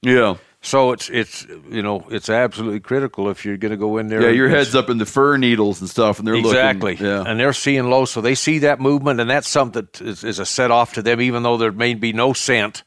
Yeah, 0.01 0.37
So 0.61 0.91
it's 0.91 1.09
it's 1.09 1.47
you 1.71 1.83
know 1.83 2.05
it's 2.11 2.29
absolutely 2.29 2.81
critical 2.81 3.31
if 3.31 3.45
you're 3.45 3.57
going 3.57 3.71
to 3.71 3.77
go 3.77 3.99
in 3.99 4.09
there. 4.09 4.23
yeah. 4.23 4.31
Your 4.31 4.49
head's 4.49 4.75
up 4.75 4.91
in 4.91 4.99
the 4.99 5.07
fir 5.07 5.37
needles 5.37 5.81
and 5.81 5.89
stuff, 5.89 6.19
and 6.19 6.27
they're 6.27 6.35
exactly. 6.35 6.93
looking. 6.93 7.07
Yeah, 7.07 7.23
And 7.27 7.39
they're 7.39 7.53
seeing 7.53 7.89
low, 7.89 8.05
so 8.05 8.21
they 8.21 8.35
see 8.35 8.59
that 8.61 8.81
movement, 8.81 9.21
and 9.21 9.31
that's 9.31 9.49
something 9.49 9.83
that 9.83 10.01
is, 10.01 10.25
is 10.25 10.39
a 10.41 10.47
set 10.47 10.71
off 10.71 10.95
to 10.95 11.03
them, 11.03 11.21
even 11.21 11.45
though 11.45 11.57
there 11.57 11.73
may 11.73 11.95
be 11.95 12.13
no 12.13 12.33
scent. 12.33 12.83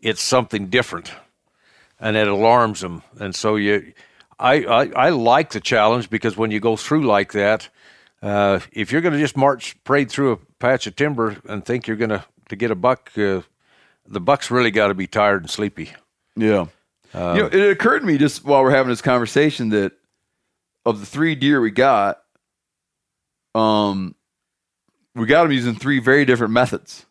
It's 0.00 0.22
something 0.22 0.68
different, 0.68 1.12
and 2.00 2.16
it 2.16 2.26
alarms 2.26 2.80
them. 2.80 3.02
And 3.18 3.34
so 3.34 3.56
you, 3.56 3.92
I, 4.38 4.64
I, 4.64 4.84
I 5.06 5.08
like 5.10 5.50
the 5.50 5.60
challenge 5.60 6.10
because 6.10 6.36
when 6.36 6.50
you 6.50 6.60
go 6.60 6.76
through 6.76 7.02
like 7.02 7.32
that, 7.32 7.68
uh, 8.22 8.60
if 8.72 8.92
you're 8.92 9.00
going 9.00 9.14
to 9.14 9.20
just 9.20 9.36
march 9.36 9.82
parade 9.84 10.10
through 10.10 10.32
a 10.32 10.36
patch 10.58 10.86
of 10.86 10.96
timber 10.96 11.36
and 11.46 11.64
think 11.64 11.86
you're 11.86 11.96
going 11.96 12.10
to 12.10 12.24
to 12.48 12.56
get 12.56 12.70
a 12.70 12.74
buck, 12.74 13.10
uh, 13.16 13.40
the 14.06 14.20
buck's 14.20 14.50
really 14.50 14.70
got 14.70 14.88
to 14.88 14.94
be 14.94 15.06
tired 15.06 15.42
and 15.42 15.50
sleepy. 15.50 15.92
Yeah. 16.36 16.66
You 17.14 17.20
know, 17.20 17.46
it 17.46 17.70
occurred 17.70 18.00
to 18.00 18.06
me 18.06 18.18
just 18.18 18.44
while 18.44 18.62
we're 18.62 18.70
having 18.70 18.90
this 18.90 19.02
conversation 19.02 19.68
that 19.70 19.92
of 20.84 21.00
the 21.00 21.06
three 21.06 21.34
deer 21.34 21.60
we 21.60 21.70
got, 21.70 22.22
um, 23.54 24.14
we 25.14 25.26
got 25.26 25.44
them 25.44 25.52
using 25.52 25.74
three 25.74 26.00
very 26.00 26.24
different 26.24 26.52
methods. 26.52 27.06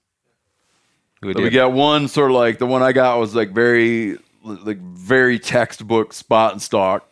We 1.22 1.34
So 1.34 1.42
we 1.42 1.50
got 1.50 1.72
one 1.72 2.10
sort 2.10 2.32
of 2.32 2.36
like 2.36 2.58
the 2.58 2.66
one 2.66 2.84
I 2.84 2.92
got 2.92 3.18
was 3.18 3.34
like 3.34 3.52
very 3.52 4.18
like 4.44 4.80
very 4.80 5.40
textbook 5.40 6.12
spot 6.12 6.52
and 6.52 6.62
stalk, 6.62 7.08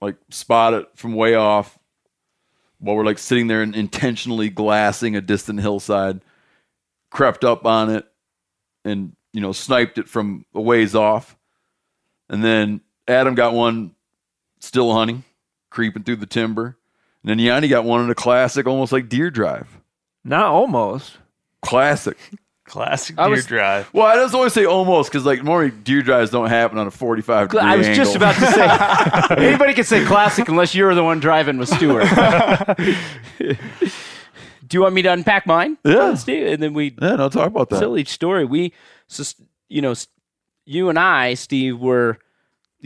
like 0.00 0.16
spot 0.30 0.74
it 0.74 0.88
from 0.96 1.14
way 1.14 1.34
off 1.34 1.78
while 2.80 2.96
we're 2.96 3.04
like 3.04 3.18
sitting 3.18 3.46
there 3.46 3.62
and 3.62 3.76
intentionally 3.76 4.50
glassing 4.50 5.14
a 5.14 5.20
distant 5.20 5.60
hillside, 5.60 6.20
crept 7.10 7.44
up 7.44 7.64
on 7.64 7.88
it 7.88 8.04
and 8.84 9.14
you 9.32 9.40
know 9.40 9.52
sniped 9.52 9.98
it 9.98 10.08
from 10.08 10.44
a 10.54 10.60
ways 10.60 10.96
off. 10.96 11.36
And 12.32 12.42
then 12.42 12.80
Adam 13.06 13.34
got 13.36 13.52
one 13.52 13.94
still 14.58 14.92
hunting, 14.92 15.22
creeping 15.70 16.02
through 16.02 16.16
the 16.16 16.26
timber. 16.26 16.76
And 17.22 17.30
then 17.30 17.38
Yanni 17.38 17.68
got 17.68 17.84
one 17.84 18.02
in 18.02 18.10
a 18.10 18.14
classic, 18.16 18.66
almost 18.66 18.90
like 18.90 19.08
deer 19.08 19.30
drive. 19.30 19.68
Not 20.24 20.46
almost. 20.46 21.18
Classic. 21.64 22.16
Classic 22.64 23.16
deer 23.16 23.28
was- 23.28 23.44
drive. 23.44 23.90
Well, 23.92 24.06
I 24.06 24.14
just 24.14 24.34
always 24.34 24.52
say 24.54 24.64
almost 24.64 25.10
because 25.10 25.26
like 25.26 25.42
normally 25.42 25.72
deer 25.72 26.00
drives 26.00 26.30
don't 26.30 26.48
happen 26.48 26.78
on 26.78 26.86
a 26.86 26.90
45 26.90 27.48
degree 27.48 27.60
I 27.60 27.76
was 27.76 27.86
just 27.88 28.16
about 28.16 28.34
to 28.36 28.46
say 29.36 29.36
anybody 29.48 29.74
can 29.74 29.84
say 29.84 30.04
classic 30.06 30.48
unless 30.48 30.74
you're 30.74 30.94
the 30.94 31.04
one 31.04 31.20
driving 31.20 31.58
with 31.58 31.68
Stewart. 31.68 32.04
Do 33.38 34.76
you 34.78 34.80
want 34.80 34.94
me 34.94 35.02
to 35.02 35.12
unpack 35.12 35.46
mine? 35.46 35.76
Yeah. 35.84 35.94
Let's 35.96 36.24
do 36.24 36.32
it. 36.32 36.54
And 36.54 36.62
then 36.62 36.72
we 36.72 36.94
Yeah, 37.02 37.16
no, 37.16 37.28
talk 37.28 37.48
about 37.48 37.68
that. 37.70 37.80
tell 37.80 37.98
each 37.98 38.08
story. 38.08 38.44
We, 38.44 38.72
so, 39.06 39.22
you 39.68 39.82
know, 39.82 39.90
s- 39.90 40.06
you 40.64 40.88
and 40.88 40.98
I, 40.98 41.34
Steve, 41.34 41.78
were 41.78 42.18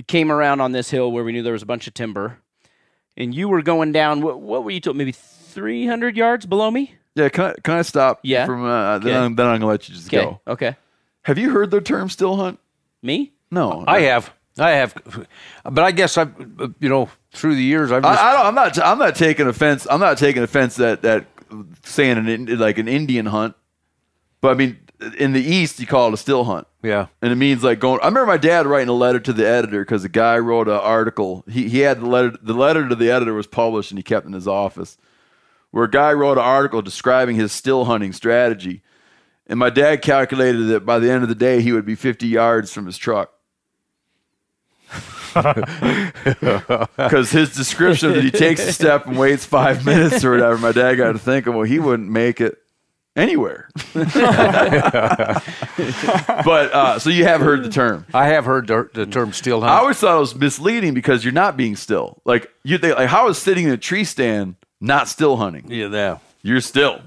came 0.07 0.31
around 0.31 0.61
on 0.61 0.73
this 0.73 0.91
hill 0.91 1.11
where 1.11 1.25
we 1.25 1.33
knew 1.33 1.43
there 1.43 1.53
was 1.53 1.63
a 1.63 1.67
bunch 1.67 1.87
of 1.87 1.95
timber, 1.95 2.39
and 3.17 3.35
you 3.35 3.49
were 3.49 3.63
going 3.63 3.93
down. 3.93 4.21
What, 4.21 4.41
what 4.41 4.65
were 4.65 4.71
you 4.71 4.81
told? 4.81 4.97
Maybe 4.97 5.13
three 5.13 5.87
hundred 5.87 6.17
yards 6.17 6.47
below 6.47 6.71
me. 6.71 6.95
Yeah, 7.15 7.31
can 7.31 7.45
I, 7.47 7.55
can 7.63 7.75
I 7.75 7.83
stop? 7.83 8.21
Yeah. 8.23 8.45
From 8.47 8.65
uh, 8.65 8.99
then, 8.99 9.23
I'm, 9.23 9.37
then 9.37 9.47
I'm 9.47 9.61
gonna 9.61 9.67
let 9.71 9.89
you 9.89 9.95
just 9.95 10.09
Okay. 10.13 10.23
go. 10.23 10.41
Okay. 10.47 10.77
Have 11.23 11.39
you 11.39 11.51
heard 11.51 11.71
the 11.71 11.81
term 11.81 12.09
still 12.09 12.37
hunt? 12.37 12.61
Me? 13.03 13.33
No, 13.51 13.85
I 13.87 14.01
have, 14.01 14.33
I 14.59 14.71
have, 14.73 15.27
but 15.65 15.83
I 15.85 15.93
guess 15.93 16.19
I've, 16.19 16.35
you 16.81 16.89
know, 16.89 17.09
through 17.33 17.55
the 17.55 17.63
years 17.63 17.93
I've 17.93 18.03
just, 18.03 18.21
I, 18.21 18.31
I 18.31 18.33
don't, 18.37 18.47
I'm 18.47 18.55
not. 18.55 18.79
I'm 18.79 18.99
not 18.99 19.15
taking 19.15 19.47
offense. 19.47 19.87
I'm 19.89 20.01
not 20.01 20.19
taking 20.19 20.43
offense 20.43 20.77
that 20.77 21.03
that 21.03 21.27
saying 21.85 22.19
an 22.19 22.59
like 22.59 22.79
an 22.79 22.89
Indian 22.89 23.27
hunt, 23.27 23.55
but 24.41 24.51
I 24.51 24.55
mean 24.55 24.79
in 25.19 25.33
the 25.33 25.43
East 25.43 25.79
you 25.81 25.87
call 25.87 26.09
it 26.09 26.15
a 26.15 26.17
still 26.17 26.45
hunt. 26.45 26.67
yeah. 26.83 27.07
and 27.21 27.33
it 27.33 27.37
means 27.37 27.63
like 27.63 27.79
going. 27.79 28.01
I 28.03 28.07
remember 28.07 28.27
my 28.27 28.37
dad 28.37 28.67
writing 28.67 28.89
a 28.89 28.93
letter 28.93 29.21
to 29.21 29.33
the 29.33 29.47
editor 29.47 29.85
because 29.85 30.03
the 30.03 30.09
guy 30.09 30.39
wrote 30.39 30.69
an 30.69 30.75
article. 30.75 31.45
He 31.49 31.69
he 31.69 31.81
had 31.81 32.01
the 32.01 32.07
letter. 32.07 32.37
The 32.41 32.55
letter 32.55 32.89
to 32.89 32.95
the 32.95 33.11
editor 33.11 33.35
was 33.35 33.47
published 33.47 33.91
and 33.91 33.99
he 33.99 34.03
kept 34.03 34.27
in 34.27 34.33
his 34.33 34.49
office, 34.49 34.97
where 35.71 35.85
a 35.85 35.91
guy 35.91 36.13
wrote 36.13 36.39
an 36.39 36.45
article 36.45 36.83
describing 36.83 37.37
his 37.37 37.53
still 37.53 37.85
hunting 37.85 38.13
strategy, 38.13 38.83
and 39.47 39.59
my 39.59 39.71
dad 39.71 40.03
calculated 40.03 40.65
that 40.69 40.87
by 40.87 40.99
the 40.99 41.11
end 41.11 41.23
of 41.23 41.29
the 41.29 41.35
day 41.35 41.61
he 41.61 41.73
would 41.73 41.87
be 41.87 41.95
50 41.95 42.27
yards 42.27 42.73
from 42.73 42.87
his 42.87 42.97
truck. 42.99 43.33
Because 46.97 47.31
his 47.31 47.55
description 47.55 48.13
that 48.15 48.25
he 48.25 48.31
takes 48.31 48.67
a 48.67 48.73
step 48.73 49.07
and 49.07 49.19
waits 49.19 49.45
five 49.45 49.85
minutes 49.85 50.25
or 50.25 50.31
whatever, 50.31 50.57
my 50.57 50.73
dad 50.73 50.95
got 50.95 51.13
to 51.13 51.19
thinking, 51.19 51.55
well, 51.55 51.65
he 51.65 51.79
wouldn't 51.79 52.09
make 52.11 52.41
it 52.41 52.57
anywhere. 53.17 53.69
but 53.95 54.17
uh, 56.73 56.99
so 56.99 57.11
you 57.11 57.25
have 57.25 57.41
heard 57.41 57.63
the 57.65 57.71
term. 57.71 58.07
I 58.15 58.29
have 58.29 58.45
heard 58.45 58.67
the, 58.67 58.89
the 58.93 59.07
term 59.07 59.33
still 59.33 59.61
hunt. 59.61 59.73
I 59.73 59.79
always 59.79 59.99
thought 59.99 60.17
it 60.17 60.21
was 60.21 60.35
misleading 60.35 60.95
because 60.95 61.25
you're 61.25 61.33
not 61.33 61.57
being 61.57 61.77
still. 61.77 62.21
Like 62.25 62.53
you 62.63 62.79
think, 62.79 62.97
like 62.97 63.09
how 63.09 63.29
is 63.29 63.39
sitting 63.39 63.65
in 63.65 63.71
a 63.71 63.77
tree 63.77 64.05
stand 64.05 64.57
not 64.81 65.09
still 65.09 65.37
hunting? 65.37 65.71
yeah, 65.71 65.89
yeah. 65.89 66.19
You're 66.43 66.61
still. 66.61 67.01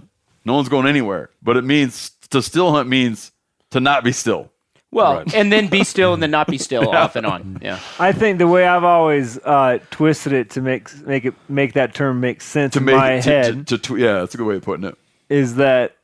No 0.44 0.56
one's 0.56 0.70
going 0.70 0.88
anywhere. 0.88 1.30
But 1.42 1.58
it 1.58 1.64
means 1.64 2.12
to 2.32 2.42
still 2.42 2.72
hunt 2.72 2.90
means 2.90 3.32
to 3.72 3.80
not 3.80 4.04
be 4.04 4.12
still. 4.12 4.52
Well, 4.92 5.18
Right. 5.18 5.36
and 5.36 5.54
then 5.54 5.68
be 5.68 5.84
still, 5.84 6.16
and 6.16 6.24
then 6.24 6.32
not 6.32 6.48
be 6.48 6.58
still, 6.68 6.90
off 6.90 7.16
and 7.16 7.26
on. 7.26 7.60
Yeah. 7.62 7.80
I 8.00 8.12
think 8.12 8.40
the 8.40 8.48
way 8.48 8.66
I've 8.68 8.84
always 8.84 9.38
uh, 9.38 9.78
twisted 9.92 10.34
it 10.34 10.50
to 10.52 10.62
make 10.62 10.90
make 11.06 11.26
it 11.26 11.36
make 11.48 11.74
that 11.74 11.94
term 11.94 12.20
make 12.20 12.42
sense 12.42 12.74
To 12.74 12.80
in 12.80 12.86
make 12.86 12.96
my 12.96 13.20
to, 13.20 13.30
head 13.30 13.68
to, 13.68 13.78
to, 13.78 13.96
tw- 13.96 14.00
yeah, 14.00 14.20
that's 14.20 14.34
a 14.34 14.38
good 14.38 14.48
way 14.48 14.56
of 14.56 14.64
putting 14.64 14.86
it. 14.86 14.98
is 15.30 15.56
that 15.56 15.96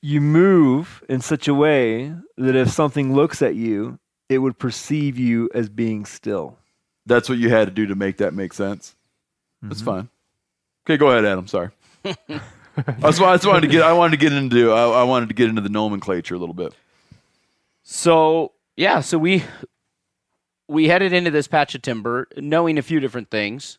you 0.00 0.20
move 0.20 1.02
in 1.08 1.20
such 1.20 1.48
a 1.48 1.54
way 1.54 2.12
that 2.36 2.54
if 2.54 2.70
something 2.70 3.14
looks 3.14 3.42
at 3.42 3.54
you, 3.54 3.98
it 4.28 4.38
would 4.38 4.58
perceive 4.58 5.18
you 5.18 5.48
as 5.54 5.68
being 5.68 6.04
still. 6.04 6.58
That's 7.06 7.28
what 7.28 7.38
you 7.38 7.50
had 7.50 7.68
to 7.68 7.74
do 7.74 7.86
to 7.86 7.94
make 7.94 8.18
that 8.18 8.34
make 8.34 8.52
sense. 8.52 8.94
That's 9.62 9.80
mm-hmm. 9.80 9.90
fine. 9.90 10.08
Okay, 10.86 10.96
go 10.96 11.08
ahead, 11.08 11.24
Adam. 11.24 11.46
Sorry. 11.46 11.70
that's 12.02 13.18
why 13.18 13.32
I 13.32 13.36
just 13.36 13.46
wanted 13.46 13.62
to 13.62 13.68
get. 13.68 13.82
I 13.82 13.92
wanted 13.92 14.12
to 14.12 14.16
get 14.18 14.32
into. 14.32 14.72
I, 14.72 15.00
I 15.00 15.02
wanted 15.04 15.28
to 15.30 15.34
get 15.34 15.48
into 15.48 15.62
the 15.62 15.68
nomenclature 15.68 16.34
a 16.34 16.38
little 16.38 16.54
bit. 16.54 16.74
So 17.82 18.52
yeah, 18.76 19.00
so 19.00 19.18
we 19.18 19.42
we 20.68 20.88
headed 20.88 21.12
into 21.12 21.30
this 21.30 21.48
patch 21.48 21.74
of 21.74 21.82
timber 21.82 22.28
knowing 22.36 22.78
a 22.78 22.82
few 22.82 23.00
different 23.00 23.30
things. 23.30 23.78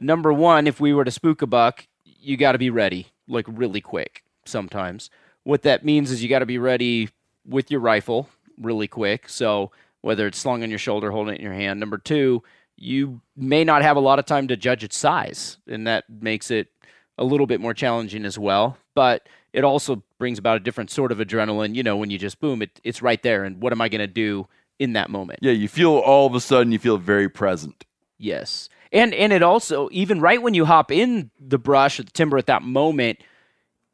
Number 0.00 0.32
one, 0.32 0.66
if 0.66 0.80
we 0.80 0.94
were 0.94 1.04
to 1.04 1.10
spook 1.10 1.42
a 1.42 1.46
buck, 1.46 1.86
you 2.04 2.36
got 2.36 2.52
to 2.52 2.58
be 2.58 2.70
ready, 2.70 3.08
like 3.28 3.44
really 3.48 3.80
quick. 3.80 4.22
Sometimes 4.44 5.10
what 5.44 5.62
that 5.62 5.84
means 5.84 6.10
is 6.10 6.22
you 6.22 6.28
got 6.28 6.40
to 6.40 6.46
be 6.46 6.58
ready 6.58 7.10
with 7.46 7.70
your 7.70 7.80
rifle 7.80 8.28
really 8.58 8.88
quick. 8.88 9.28
So 9.28 9.72
whether 10.02 10.26
it's 10.26 10.38
slung 10.38 10.62
on 10.62 10.70
your 10.70 10.78
shoulder, 10.78 11.10
holding 11.10 11.34
it 11.34 11.38
in 11.38 11.44
your 11.44 11.54
hand. 11.54 11.80
Number 11.80 11.98
two, 11.98 12.42
you 12.76 13.20
may 13.36 13.64
not 13.64 13.82
have 13.82 13.96
a 13.96 14.00
lot 14.00 14.18
of 14.18 14.26
time 14.26 14.48
to 14.48 14.56
judge 14.56 14.84
its 14.84 14.96
size, 14.96 15.58
and 15.66 15.86
that 15.86 16.04
makes 16.08 16.50
it 16.50 16.68
a 17.16 17.24
little 17.24 17.46
bit 17.46 17.60
more 17.60 17.74
challenging 17.74 18.24
as 18.24 18.38
well. 18.38 18.76
But 18.94 19.28
it 19.52 19.64
also 19.64 20.02
brings 20.18 20.38
about 20.38 20.56
a 20.56 20.60
different 20.60 20.90
sort 20.90 21.12
of 21.12 21.18
adrenaline. 21.18 21.74
You 21.74 21.82
know, 21.82 21.96
when 21.96 22.10
you 22.10 22.18
just 22.18 22.40
boom, 22.40 22.62
it, 22.62 22.80
it's 22.82 23.02
right 23.02 23.22
there. 23.22 23.44
And 23.44 23.62
what 23.62 23.72
am 23.72 23.80
I 23.80 23.88
going 23.88 24.00
to 24.00 24.06
do 24.06 24.48
in 24.78 24.94
that 24.94 25.10
moment? 25.10 25.38
Yeah, 25.42 25.52
you 25.52 25.68
feel 25.68 25.92
all 25.92 26.26
of 26.26 26.34
a 26.34 26.40
sudden 26.40 26.72
you 26.72 26.78
feel 26.78 26.98
very 26.98 27.28
present. 27.28 27.84
Yes. 28.18 28.68
And 28.92 29.14
and 29.14 29.32
it 29.32 29.42
also 29.42 29.88
even 29.92 30.20
right 30.20 30.42
when 30.42 30.54
you 30.54 30.64
hop 30.64 30.90
in 30.90 31.30
the 31.40 31.58
brush 31.58 31.98
or 31.98 32.02
the 32.02 32.10
timber 32.10 32.36
at 32.36 32.46
that 32.46 32.62
moment, 32.62 33.20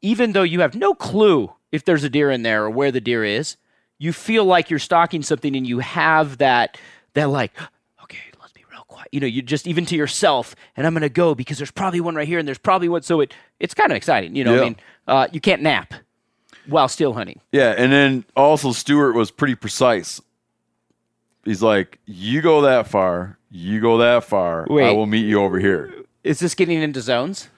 even 0.01 0.33
though 0.33 0.43
you 0.43 0.61
have 0.61 0.75
no 0.75 0.93
clue 0.93 1.51
if 1.71 1.85
there's 1.85 2.03
a 2.03 2.09
deer 2.09 2.31
in 2.31 2.43
there 2.43 2.65
or 2.65 2.69
where 2.69 2.91
the 2.91 3.01
deer 3.01 3.23
is, 3.23 3.57
you 3.97 4.13
feel 4.13 4.45
like 4.45 4.69
you're 4.69 4.79
stalking 4.79 5.21
something 5.21 5.55
and 5.55 5.67
you 5.67 5.79
have 5.79 6.37
that 6.37 6.77
that 7.13 7.29
like 7.29 7.51
okay, 8.03 8.17
let's 8.39 8.53
be 8.53 8.63
real 8.71 8.83
quiet. 8.87 9.09
You 9.11 9.19
know, 9.19 9.27
you 9.27 9.41
just 9.41 9.67
even 9.67 9.85
to 9.87 9.95
yourself 9.95 10.55
and 10.75 10.87
I'm 10.87 10.93
going 10.93 11.01
to 11.01 11.09
go 11.09 11.35
because 11.35 11.57
there's 11.57 11.71
probably 11.71 12.01
one 12.01 12.15
right 12.15 12.27
here 12.27 12.39
and 12.39 12.47
there's 12.47 12.57
probably 12.57 12.89
one 12.89 13.01
so 13.01 13.21
it 13.21 13.33
it's 13.59 13.73
kind 13.73 13.91
of 13.91 13.95
exciting, 13.95 14.35
you 14.35 14.43
know. 14.43 14.55
Yeah. 14.55 14.61
I 14.61 14.63
mean, 14.63 14.75
uh, 15.07 15.27
you 15.31 15.41
can't 15.41 15.61
nap 15.61 15.93
while 16.67 16.87
still 16.87 17.13
hunting. 17.13 17.41
Yeah, 17.51 17.73
and 17.77 17.91
then 17.91 18.25
also 18.35 18.71
Stewart 18.71 19.15
was 19.15 19.31
pretty 19.31 19.55
precise. 19.55 20.21
He's 21.45 21.63
like, 21.63 21.97
"You 22.05 22.41
go 22.41 22.61
that 22.61 22.87
far, 22.87 23.37
you 23.49 23.81
go 23.81 23.97
that 23.97 24.23
far. 24.23 24.67
Wait, 24.69 24.87
I 24.87 24.93
will 24.93 25.07
meet 25.07 25.25
you 25.25 25.41
over 25.41 25.59
here." 25.59 25.91
Is 26.23 26.39
this 26.39 26.53
getting 26.53 26.81
into 26.81 27.01
zones? 27.01 27.49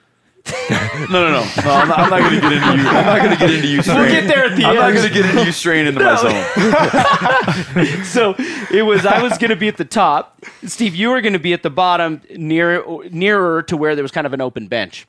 No, 0.50 1.08
no, 1.08 1.30
no, 1.30 1.30
no. 1.30 1.70
I'm 1.70 1.88
not, 1.88 1.98
I'm 1.98 2.10
not 2.10 2.20
going 2.20 2.34
to 2.34 2.40
get 2.40 2.52
into 2.52 2.66
you. 2.82 2.88
I'm 2.88 3.06
not 3.06 3.18
going 3.18 3.30
to 3.30 3.36
get 3.36 3.50
into 3.54 3.68
you. 3.68 3.82
Straying. 3.82 4.10
get 4.10 4.28
there 4.28 4.44
at 4.44 4.56
the 4.56 4.64
I'm 4.64 4.74
not 4.74 4.92
going 4.92 5.06
to 5.06 5.12
get 5.12 5.26
into 5.26 5.44
you 5.44 5.52
straying 5.52 5.86
into 5.86 6.00
my 6.00 6.16
zone. 6.16 8.04
so 8.04 8.34
it 8.70 8.82
was 8.82 9.04
I 9.06 9.22
was 9.22 9.38
going 9.38 9.50
to 9.50 9.56
be 9.56 9.68
at 9.68 9.76
the 9.76 9.84
top. 9.84 10.44
Steve, 10.64 10.94
you 10.94 11.10
were 11.10 11.20
going 11.20 11.32
to 11.32 11.38
be 11.38 11.52
at 11.52 11.62
the 11.62 11.70
bottom, 11.70 12.22
near 12.36 12.84
nearer 13.10 13.62
to 13.64 13.76
where 13.76 13.94
there 13.94 14.02
was 14.04 14.12
kind 14.12 14.26
of 14.26 14.32
an 14.32 14.40
open 14.40 14.68
bench. 14.68 15.06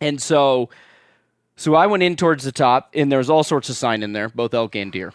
And 0.00 0.20
so, 0.20 0.68
so 1.56 1.74
I 1.74 1.86
went 1.86 2.02
in 2.02 2.16
towards 2.16 2.44
the 2.44 2.52
top, 2.52 2.90
and 2.94 3.10
there 3.10 3.18
was 3.18 3.30
all 3.30 3.44
sorts 3.44 3.68
of 3.68 3.76
sign 3.76 4.02
in 4.02 4.12
there, 4.12 4.28
both 4.28 4.52
elk 4.52 4.74
and 4.74 4.90
deer, 4.90 5.12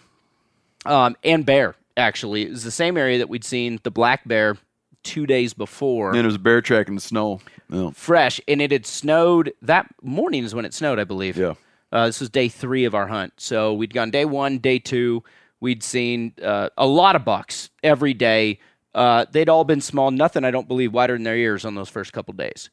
um, 0.86 1.16
and 1.24 1.46
bear. 1.46 1.76
Actually, 1.98 2.44
it 2.44 2.52
was 2.52 2.64
the 2.64 2.72
same 2.72 2.96
area 2.96 3.18
that 3.18 3.28
we'd 3.28 3.44
seen 3.44 3.80
the 3.84 3.92
black 3.92 4.26
bear 4.28 4.58
two 5.04 5.26
days 5.26 5.54
before, 5.54 6.10
And 6.10 6.20
it 6.20 6.26
was 6.26 6.36
a 6.36 6.40
bear 6.40 6.62
track 6.62 6.88
in 6.88 6.96
the 6.96 7.02
snow. 7.02 7.42
Yeah. 7.70 7.90
fresh, 7.92 8.40
and 8.48 8.62
it 8.62 8.72
had 8.72 8.86
snowed. 8.86 9.54
That 9.62 9.88
morning 10.02 10.44
is 10.44 10.56
when 10.56 10.66
it 10.66 10.74
snowed, 10.74 11.00
I 11.00 11.04
believe. 11.04 11.38
Yeah. 11.38 11.56
Uh, 11.92 12.08
this 12.08 12.20
was 12.20 12.30
day 12.30 12.50
three 12.50 12.86
of 12.86 12.96
our 12.96 13.08
hunt. 13.08 13.34
So 13.38 13.74
we'd 13.74 13.94
gone 13.94 14.12
day 14.12 14.26
one, 14.26 14.58
day 14.60 14.80
two. 14.80 15.24
We'd 15.60 15.84
seen 15.84 16.34
uh, 16.42 16.70
a 16.78 16.86
lot 16.86 17.16
of 17.16 17.26
bucks 17.26 17.70
every 17.84 18.14
day. 18.14 18.60
Uh, 18.94 19.26
they'd 19.32 19.50
all 19.50 19.64
been 19.64 19.82
small, 19.82 20.12
nothing, 20.12 20.44
I 20.44 20.52
don't 20.52 20.68
believe, 20.68 20.94
wider 20.94 21.14
than 21.14 21.24
their 21.24 21.38
ears 21.38 21.66
on 21.66 21.76
those 21.76 21.90
first 21.90 22.14
couple 22.14 22.34
days. 22.34 22.70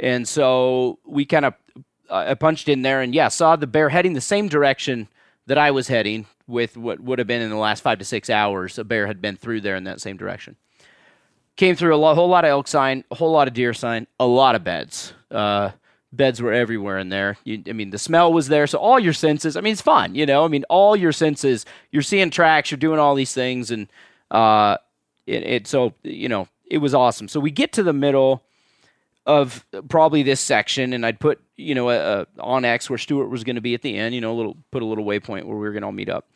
And 0.00 0.26
so 0.26 0.98
we 1.04 1.24
kind 1.24 1.44
of, 1.44 1.54
uh, 2.10 2.24
I 2.28 2.34
punched 2.34 2.68
in 2.68 2.82
there 2.82 3.00
and, 3.00 3.14
yeah, 3.14 3.28
saw 3.28 3.56
the 3.56 3.66
bear 3.66 3.88
heading 3.88 4.12
the 4.14 4.20
same 4.20 4.48
direction 4.48 5.08
that 5.46 5.58
I 5.58 5.70
was 5.70 5.88
heading 5.88 6.26
with 6.46 6.76
what 6.76 7.00
would 7.00 7.18
have 7.18 7.28
been 7.28 7.42
in 7.42 7.50
the 7.50 7.56
last 7.56 7.82
five 7.82 7.98
to 7.98 8.04
six 8.04 8.28
hours. 8.30 8.78
A 8.78 8.84
bear 8.84 9.06
had 9.06 9.20
been 9.20 9.36
through 9.36 9.60
there 9.62 9.76
in 9.76 9.84
that 9.84 10.00
same 10.00 10.16
direction. 10.16 10.56
Came 11.56 11.76
through 11.76 11.94
a 11.94 11.98
lo- 11.98 12.14
whole 12.14 12.28
lot 12.28 12.44
of 12.44 12.48
elk 12.48 12.66
sign, 12.66 13.04
a 13.10 13.14
whole 13.14 13.30
lot 13.30 13.46
of 13.46 13.54
deer 13.54 13.74
sign, 13.74 14.06
a 14.18 14.26
lot 14.26 14.54
of 14.54 14.64
beds. 14.64 15.12
Uh, 15.30 15.70
beds 16.12 16.40
were 16.42 16.52
everywhere 16.52 16.98
in 16.98 17.08
there. 17.08 17.38
You, 17.44 17.62
I 17.68 17.72
mean, 17.72 17.90
the 17.90 17.98
smell 17.98 18.32
was 18.32 18.48
there, 18.48 18.66
so 18.66 18.78
all 18.78 18.98
your 18.98 19.12
senses. 19.12 19.56
I 19.56 19.60
mean, 19.60 19.72
it's 19.72 19.80
fun, 19.80 20.14
you 20.14 20.26
know. 20.26 20.44
I 20.44 20.48
mean, 20.48 20.64
all 20.68 20.94
your 20.94 21.12
senses. 21.12 21.64
You're 21.90 22.02
seeing 22.02 22.30
tracks, 22.30 22.70
you're 22.70 22.78
doing 22.78 22.98
all 22.98 23.14
these 23.14 23.32
things, 23.32 23.70
and 23.70 23.88
uh, 24.30 24.76
it, 25.26 25.42
it 25.42 25.66
so 25.66 25.94
you 26.02 26.28
know 26.28 26.48
it 26.66 26.78
was 26.78 26.94
awesome. 26.94 27.28
So 27.28 27.40
we 27.40 27.50
get 27.50 27.72
to 27.72 27.82
the 27.82 27.92
middle 27.92 28.42
of 29.26 29.64
probably 29.88 30.22
this 30.22 30.40
section, 30.40 30.92
and 30.92 31.04
I'd 31.06 31.20
put 31.20 31.40
you 31.56 31.74
know 31.74 31.90
a, 31.90 32.22
a 32.22 32.26
onX 32.38 32.90
where 32.90 32.98
Stewart 32.98 33.30
was 33.30 33.44
going 33.44 33.56
to 33.56 33.62
be 33.62 33.74
at 33.74 33.82
the 33.82 33.96
end. 33.96 34.14
You 34.14 34.20
know, 34.20 34.32
a 34.32 34.36
little 34.36 34.56
put 34.70 34.82
a 34.82 34.86
little 34.86 35.04
waypoint 35.04 35.44
where 35.44 35.56
we 35.56 35.62
were 35.66 35.72
going 35.72 35.82
to 35.82 35.86
all 35.86 35.92
meet 35.92 36.10
up, 36.10 36.28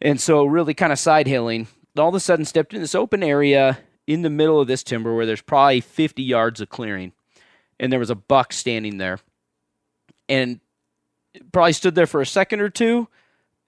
and 0.00 0.20
so 0.20 0.44
really 0.44 0.74
kind 0.74 0.92
of 0.92 0.98
side 0.98 1.26
hilling. 1.26 1.66
All 1.96 2.08
of 2.08 2.14
a 2.14 2.20
sudden, 2.20 2.44
stepped 2.44 2.74
in 2.74 2.80
this 2.80 2.94
open 2.94 3.22
area 3.24 3.78
in 4.08 4.22
the 4.22 4.30
middle 4.30 4.58
of 4.58 4.66
this 4.66 4.82
timber 4.82 5.14
where 5.14 5.26
there's 5.26 5.42
probably 5.42 5.82
50 5.82 6.22
yards 6.22 6.62
of 6.62 6.70
clearing, 6.70 7.12
and 7.78 7.92
there 7.92 8.00
was 8.00 8.10
a 8.10 8.14
buck 8.16 8.54
standing 8.54 8.96
there, 8.96 9.20
and 10.30 10.60
probably 11.52 11.74
stood 11.74 11.94
there 11.94 12.06
for 12.06 12.22
a 12.22 12.26
second 12.26 12.60
or 12.60 12.70
two, 12.70 13.06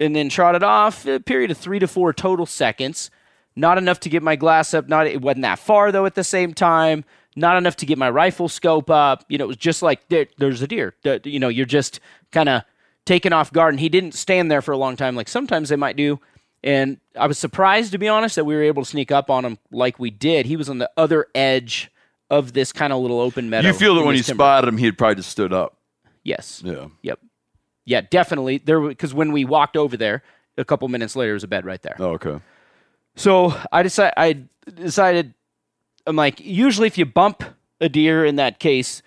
and 0.00 0.16
then 0.16 0.30
trotted 0.30 0.62
off. 0.62 1.06
A 1.06 1.20
period 1.20 1.50
of 1.50 1.58
three 1.58 1.78
to 1.78 1.86
four 1.86 2.14
total 2.14 2.46
seconds. 2.46 3.10
Not 3.54 3.76
enough 3.76 4.00
to 4.00 4.08
get 4.08 4.22
my 4.22 4.34
glass 4.34 4.72
up. 4.72 4.88
Not 4.88 5.06
it 5.06 5.20
wasn't 5.20 5.42
that 5.42 5.58
far 5.58 5.92
though. 5.92 6.06
At 6.06 6.14
the 6.14 6.24
same 6.24 6.54
time, 6.54 7.04
not 7.36 7.58
enough 7.58 7.76
to 7.76 7.86
get 7.86 7.98
my 7.98 8.08
rifle 8.08 8.48
scope 8.48 8.88
up. 8.88 9.26
You 9.28 9.36
know, 9.36 9.44
it 9.44 9.48
was 9.48 9.56
just 9.58 9.82
like 9.82 10.08
there, 10.08 10.26
there's 10.38 10.62
a 10.62 10.66
deer. 10.66 10.94
You 11.24 11.38
know, 11.38 11.48
you're 11.48 11.66
just 11.66 12.00
kind 12.32 12.48
of 12.48 12.62
taken 13.04 13.34
off 13.34 13.52
guard. 13.52 13.74
And 13.74 13.80
he 13.80 13.90
didn't 13.90 14.12
stand 14.12 14.50
there 14.50 14.62
for 14.62 14.72
a 14.72 14.78
long 14.78 14.96
time, 14.96 15.16
like 15.16 15.28
sometimes 15.28 15.68
they 15.68 15.76
might 15.76 15.96
do. 15.96 16.18
And 16.62 16.98
I 17.18 17.26
was 17.26 17.38
surprised, 17.38 17.92
to 17.92 17.98
be 17.98 18.08
honest, 18.08 18.36
that 18.36 18.44
we 18.44 18.54
were 18.54 18.62
able 18.62 18.82
to 18.82 18.88
sneak 18.88 19.10
up 19.10 19.30
on 19.30 19.44
him 19.44 19.58
like 19.70 19.98
we 19.98 20.10
did. 20.10 20.46
He 20.46 20.56
was 20.56 20.68
on 20.68 20.78
the 20.78 20.90
other 20.96 21.26
edge 21.34 21.90
of 22.28 22.52
this 22.52 22.72
kind 22.72 22.92
of 22.92 23.00
little 23.00 23.20
open 23.20 23.48
meadow. 23.48 23.68
You 23.68 23.74
feel 23.74 23.94
that 23.94 24.04
when 24.04 24.16
you 24.16 24.22
timber. 24.22 24.42
spotted 24.42 24.68
him, 24.68 24.76
he 24.76 24.84
had 24.84 24.98
probably 24.98 25.16
just 25.16 25.30
stood 25.30 25.52
up. 25.52 25.76
Yes. 26.22 26.62
Yeah. 26.64 26.88
Yep. 27.02 27.20
Yeah, 27.86 28.02
definitely. 28.02 28.58
There 28.58 28.80
because 28.80 29.14
when 29.14 29.32
we 29.32 29.44
walked 29.44 29.76
over 29.76 29.96
there, 29.96 30.22
a 30.58 30.64
couple 30.64 30.86
minutes 30.88 31.16
later, 31.16 31.28
there 31.28 31.34
was 31.34 31.44
a 31.44 31.48
bed 31.48 31.64
right 31.64 31.80
there. 31.82 31.96
Oh, 31.98 32.10
okay. 32.10 32.40
So 33.16 33.58
I 33.72 33.82
decided. 33.82 34.14
I 34.16 34.44
decided. 34.70 35.34
I'm 36.06 36.16
like, 36.16 36.40
usually 36.40 36.86
if 36.86 36.98
you 36.98 37.06
bump 37.06 37.42
a 37.80 37.88
deer 37.88 38.24
in 38.24 38.36
that 38.36 38.60
case, 38.60 39.02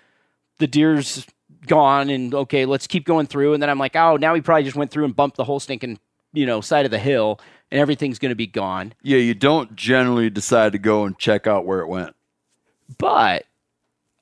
the 0.57 0.67
deer's 0.67 1.25
gone, 1.67 2.09
and 2.09 2.33
okay, 2.33 2.65
let's 2.65 2.87
keep 2.87 3.05
going 3.05 3.27
through. 3.27 3.53
And 3.53 3.61
then 3.61 3.69
I'm 3.69 3.79
like, 3.79 3.95
oh, 3.95 4.17
now 4.17 4.33
he 4.33 4.41
probably 4.41 4.63
just 4.63 4.75
went 4.75 4.91
through 4.91 5.05
and 5.05 5.15
bumped 5.15 5.37
the 5.37 5.43
whole 5.43 5.59
stinking, 5.59 5.99
you 6.33 6.45
know, 6.45 6.61
side 6.61 6.85
of 6.85 6.91
the 6.91 6.99
hill, 6.99 7.39
and 7.71 7.79
everything's 7.79 8.19
going 8.19 8.31
to 8.31 8.35
be 8.35 8.47
gone. 8.47 8.93
Yeah, 9.01 9.17
you 9.17 9.33
don't 9.33 9.75
generally 9.75 10.29
decide 10.29 10.73
to 10.73 10.79
go 10.79 11.05
and 11.05 11.17
check 11.17 11.47
out 11.47 11.65
where 11.65 11.79
it 11.79 11.87
went. 11.87 12.15
But 12.97 13.45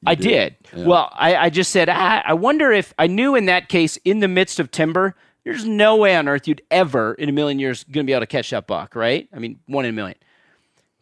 I 0.05 0.15
did. 0.15 0.55
Well, 0.73 1.09
I, 1.13 1.35
I 1.35 1.49
just 1.49 1.71
said, 1.71 1.89
ah, 1.89 2.21
I 2.25 2.33
wonder 2.33 2.71
if 2.71 2.93
I 2.97 3.07
knew 3.07 3.35
in 3.35 3.45
that 3.45 3.69
case, 3.69 3.97
in 3.97 4.19
the 4.19 4.27
midst 4.27 4.59
of 4.59 4.71
timber, 4.71 5.15
there's 5.43 5.65
no 5.65 5.95
way 5.95 6.15
on 6.15 6.27
earth 6.27 6.47
you'd 6.47 6.61
ever 6.71 7.13
in 7.15 7.29
a 7.29 7.31
million 7.31 7.59
years 7.59 7.83
going 7.83 8.05
to 8.05 8.09
be 8.09 8.13
able 8.13 8.21
to 8.21 8.27
catch 8.27 8.49
that 8.51 8.67
buck, 8.67 8.95
right? 8.95 9.27
I 9.33 9.39
mean, 9.39 9.59
one 9.65 9.85
in 9.85 9.89
a 9.89 9.93
million. 9.93 10.17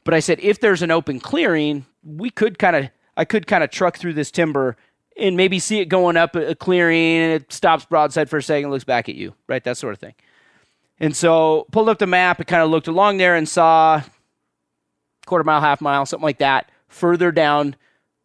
But 0.03 0.13
I 0.13 0.19
said, 0.19 0.39
if 0.41 0.59
there's 0.59 0.81
an 0.81 0.91
open 0.91 1.19
clearing, 1.19 1.85
we 2.03 2.29
could 2.29 2.57
kind 2.57 2.75
of, 2.75 2.89
I 3.15 3.25
could 3.25 3.47
kind 3.47 3.63
of 3.63 3.69
truck 3.69 3.97
through 3.97 4.13
this 4.13 4.31
timber 4.31 4.77
and 5.17 5.35
maybe 5.35 5.59
see 5.59 5.79
it 5.79 5.85
going 5.85 6.15
up 6.15 6.35
a 6.35 6.51
a 6.51 6.55
clearing 6.55 7.17
and 7.17 7.33
it 7.33 7.51
stops 7.51 7.85
broadside 7.85 8.29
for 8.29 8.37
a 8.37 8.43
second, 8.43 8.71
looks 8.71 8.85
back 8.85 9.09
at 9.09 9.15
you, 9.15 9.33
right? 9.47 9.63
That 9.63 9.77
sort 9.77 9.93
of 9.93 9.99
thing. 9.99 10.13
And 10.99 11.15
so 11.15 11.65
pulled 11.71 11.89
up 11.89 11.99
the 11.99 12.07
map 12.07 12.39
and 12.39 12.47
kind 12.47 12.61
of 12.61 12.69
looked 12.69 12.87
along 12.87 13.17
there 13.17 13.35
and 13.35 13.47
saw 13.47 14.01
quarter 15.25 15.43
mile, 15.43 15.61
half 15.61 15.81
mile, 15.81 16.05
something 16.05 16.23
like 16.23 16.39
that, 16.39 16.69
further 16.87 17.31
down 17.31 17.75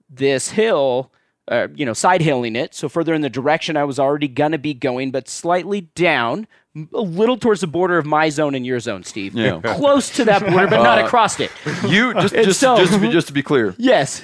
this 0.08 0.50
hill, 0.50 1.10
uh, 1.48 1.68
you 1.74 1.84
know, 1.84 1.92
side 1.92 2.20
hilling 2.22 2.56
it. 2.56 2.74
So 2.74 2.88
further 2.88 3.14
in 3.14 3.20
the 3.20 3.30
direction 3.30 3.76
I 3.76 3.84
was 3.84 3.98
already 3.98 4.28
gonna 4.28 4.58
be 4.58 4.74
going, 4.74 5.10
but 5.10 5.28
slightly 5.28 5.82
down, 5.82 6.46
a 6.92 7.00
little 7.00 7.36
towards 7.36 7.60
the 7.60 7.66
border 7.68 7.98
of 7.98 8.06
my 8.06 8.28
zone 8.30 8.54
and 8.54 8.66
your 8.66 8.80
zone, 8.80 9.04
Steve. 9.04 9.34
Yeah. 9.34 9.60
Close 9.60 10.10
to 10.16 10.24
that 10.24 10.40
border, 10.42 10.66
but 10.66 10.82
not 10.82 10.98
across 11.04 11.38
it. 11.38 11.50
You 11.86 12.14
just 12.14 12.34
just 12.34 12.60
so- 12.60 12.76
just 12.78 12.92
to 12.94 12.98
be 12.98 13.10
just 13.10 13.26
to 13.28 13.32
be 13.32 13.42
clear, 13.42 13.74
Yes. 13.78 14.22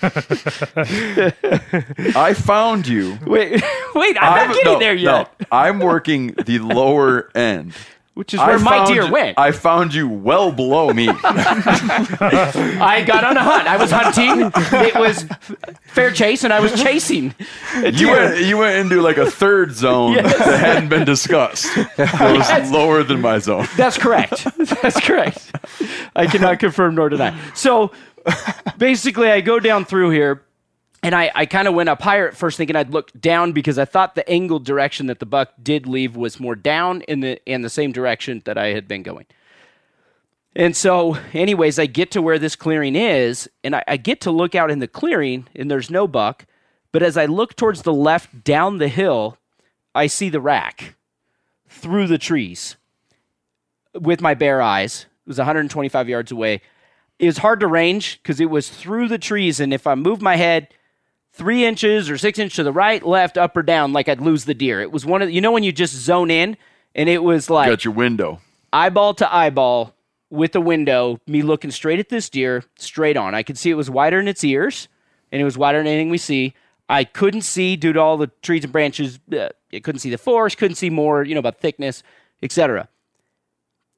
I 2.16 2.34
found 2.34 2.86
you. 2.86 3.18
Wait, 3.26 3.62
wait, 3.94 4.16
I'm 4.20 4.32
I'm- 4.32 4.46
not 4.48 4.56
getting 4.56 4.72
no, 4.74 4.78
there 4.78 4.94
yet. 4.94 5.32
No, 5.40 5.46
I'm 5.52 5.78
working 5.80 6.34
the 6.44 6.58
lower 6.58 7.30
end. 7.36 7.72
Which 8.14 8.34
is 8.34 8.40
where 8.40 8.56
I 8.56 8.56
my 8.56 8.70
found 8.78 8.88
deer 8.88 9.04
you- 9.04 9.12
went. 9.12 9.38
I 9.38 9.52
found 9.52 9.94
you 9.94 10.08
well 10.08 10.50
below 10.50 10.92
me. 10.92 11.08
I 11.22 13.04
got 13.06 13.22
on 13.22 13.36
a 13.36 13.42
hunt. 13.44 13.68
I 13.68 13.76
was 13.76 13.92
hunting. 13.92 14.50
It 14.56 14.94
was 14.96 15.24
fair 15.86 16.10
chase, 16.10 16.42
and 16.42 16.52
I 16.52 16.58
was 16.58 16.72
chasing. 16.82 17.32
You 17.92 18.08
went, 18.10 18.40
you 18.44 18.58
went 18.58 18.76
into 18.76 19.00
like 19.02 19.18
a 19.18 19.30
third 19.30 19.70
zone 19.72 20.14
Yes. 20.14 20.36
that 20.36 20.58
hadn't 20.58 20.88
been 20.88 21.04
discussed. 21.04 21.72
That 21.96 22.32
was 22.36 22.48
Yes. 22.48 22.72
lower 22.72 23.04
than 23.04 23.20
my 23.20 23.38
zone. 23.38 23.68
That's 23.76 23.96
correct. 23.96 24.44
That's 24.82 24.98
correct. 24.98 25.52
I 26.16 26.26
cannot 26.26 26.58
confirm 26.58 26.96
nor 26.96 27.10
deny. 27.10 27.38
So 27.54 27.92
basically, 28.78 29.30
I 29.30 29.40
go 29.40 29.60
down 29.60 29.84
through 29.84 30.10
here, 30.10 30.42
and 31.02 31.14
I, 31.14 31.30
I 31.34 31.46
kind 31.46 31.68
of 31.68 31.74
went 31.74 31.88
up 31.88 32.02
higher 32.02 32.28
at 32.28 32.36
first, 32.36 32.56
thinking 32.56 32.76
I'd 32.76 32.90
look 32.90 33.12
down 33.18 33.52
because 33.52 33.78
I 33.78 33.84
thought 33.84 34.14
the 34.14 34.28
angled 34.28 34.64
direction 34.64 35.06
that 35.06 35.18
the 35.18 35.26
buck 35.26 35.52
did 35.62 35.86
leave 35.86 36.16
was 36.16 36.40
more 36.40 36.54
down 36.54 37.02
in 37.02 37.20
the 37.20 37.40
in 37.46 37.62
the 37.62 37.70
same 37.70 37.92
direction 37.92 38.42
that 38.44 38.58
I 38.58 38.68
had 38.68 38.88
been 38.88 39.02
going. 39.02 39.26
And 40.56 40.76
so, 40.76 41.16
anyways, 41.32 41.78
I 41.78 41.86
get 41.86 42.10
to 42.12 42.22
where 42.22 42.38
this 42.38 42.56
clearing 42.56 42.96
is, 42.96 43.48
and 43.62 43.76
I, 43.76 43.84
I 43.86 43.96
get 43.96 44.20
to 44.22 44.30
look 44.30 44.54
out 44.54 44.70
in 44.70 44.80
the 44.80 44.88
clearing, 44.88 45.46
and 45.54 45.70
there's 45.70 45.90
no 45.90 46.08
buck. 46.08 46.46
But 46.90 47.02
as 47.02 47.16
I 47.16 47.26
look 47.26 47.54
towards 47.54 47.82
the 47.82 47.92
left 47.92 48.44
down 48.44 48.78
the 48.78 48.88
hill, 48.88 49.38
I 49.94 50.06
see 50.06 50.30
the 50.30 50.40
rack 50.40 50.96
through 51.68 52.06
the 52.06 52.18
trees 52.18 52.76
with 53.94 54.20
my 54.20 54.34
bare 54.34 54.62
eyes. 54.62 55.06
It 55.26 55.28
was 55.28 55.38
125 55.38 56.08
yards 56.08 56.32
away. 56.32 56.62
It 57.18 57.26
was 57.26 57.38
hard 57.38 57.60
to 57.60 57.66
range 57.66 58.20
because 58.22 58.40
it 58.40 58.50
was 58.50 58.68
through 58.68 59.08
the 59.08 59.18
trees, 59.18 59.58
and 59.60 59.74
if 59.74 59.86
I 59.86 59.94
moved 59.94 60.22
my 60.22 60.36
head 60.36 60.68
three 61.32 61.64
inches 61.64 62.10
or 62.10 62.18
six 62.18 62.38
inches 62.38 62.56
to 62.56 62.62
the 62.62 62.72
right, 62.72 63.04
left, 63.04 63.36
up, 63.38 63.56
or 63.56 63.62
down, 63.62 63.92
like 63.92 64.08
I'd 64.08 64.20
lose 64.20 64.44
the 64.44 64.54
deer. 64.54 64.80
It 64.80 64.92
was 64.92 65.04
one 65.06 65.22
of 65.22 65.28
the, 65.28 65.34
you 65.34 65.40
know 65.40 65.52
when 65.52 65.62
you 65.62 65.72
just 65.72 65.94
zone 65.94 66.30
in, 66.30 66.56
and 66.94 67.08
it 67.08 67.22
was 67.22 67.50
like 67.50 67.68
Got 67.68 67.84
your 67.84 67.94
window. 67.94 68.40
eyeball 68.72 69.14
to 69.14 69.34
eyeball 69.34 69.94
with 70.30 70.52
the 70.52 70.60
window, 70.60 71.20
me 71.26 71.42
looking 71.42 71.70
straight 71.70 71.98
at 71.98 72.08
this 72.08 72.28
deer, 72.28 72.64
straight 72.76 73.16
on. 73.16 73.34
I 73.34 73.42
could 73.42 73.56
see 73.58 73.70
it 73.70 73.74
was 73.74 73.88
wider 73.90 74.20
in 74.20 74.28
its 74.28 74.44
ears, 74.44 74.88
and 75.32 75.40
it 75.40 75.44
was 75.44 75.56
wider 75.58 75.78
than 75.78 75.86
anything 75.86 76.10
we 76.10 76.18
see. 76.18 76.54
I 76.88 77.04
couldn't 77.04 77.42
see 77.42 77.76
due 77.76 77.92
to 77.92 78.00
all 78.00 78.16
the 78.16 78.28
trees 78.42 78.64
and 78.64 78.72
branches. 78.72 79.18
Uh, 79.32 79.48
I 79.72 79.80
couldn't 79.80 80.00
see 80.00 80.10
the 80.10 80.18
forest, 80.18 80.56
couldn't 80.58 80.76
see 80.76 80.90
more, 80.90 81.22
you 81.22 81.34
know, 81.34 81.40
about 81.40 81.56
thickness, 81.56 82.02
etc. 82.42 82.88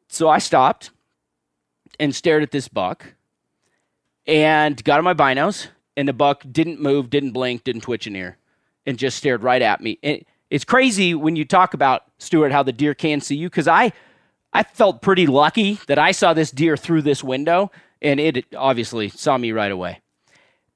So 0.09 0.29
I 0.29 0.39
stopped 0.39 0.91
and 2.01 2.15
stared 2.15 2.43
at 2.43 2.51
this 2.51 2.67
buck, 2.67 3.15
and 4.27 4.83
got 4.83 4.99
on 4.99 5.05
my 5.05 5.15
binos, 5.15 5.69
and 5.97 6.09
the 6.09 6.13
buck 6.13 6.45
didn't 6.51 6.81
move, 6.81 7.11
didn't 7.11 7.33
blink, 7.33 7.63
didn't 7.63 7.83
twitch 7.83 8.09
an 8.09 8.17
ear, 8.17 8.39
and 8.87 8.99
just 8.99 9.17
stared 9.17 9.45
right 9.45 9.63
at 9.63 9.81
me. 9.81 9.99
And 10.03 10.25
it's 10.49 10.65
crazy 10.65 11.15
when 11.15 11.37
you 11.37 11.45
talk 11.45 11.75
about 11.75 12.05
Stewart 12.19 12.51
how 12.51 12.65
the 12.65 12.73
deer 12.73 12.95
can 12.95 13.21
see 13.21 13.37
you 13.37 13.49
because 13.49 13.69
I 13.69 13.93
I 14.53 14.65
felt 14.65 15.01
pretty 15.01 15.27
lucky 15.27 15.79
that 15.87 15.99
I 15.99 16.11
saw 16.11 16.35
this 16.35 16.51
deer 16.51 16.77
through 16.77 17.03
this 17.03 17.23
window, 17.23 17.71
and 18.03 18.19
it 18.19 18.47
obviously 18.57 19.09
saw 19.09 19.39
me 19.39 19.53
right 19.53 19.71
away. 19.71 20.01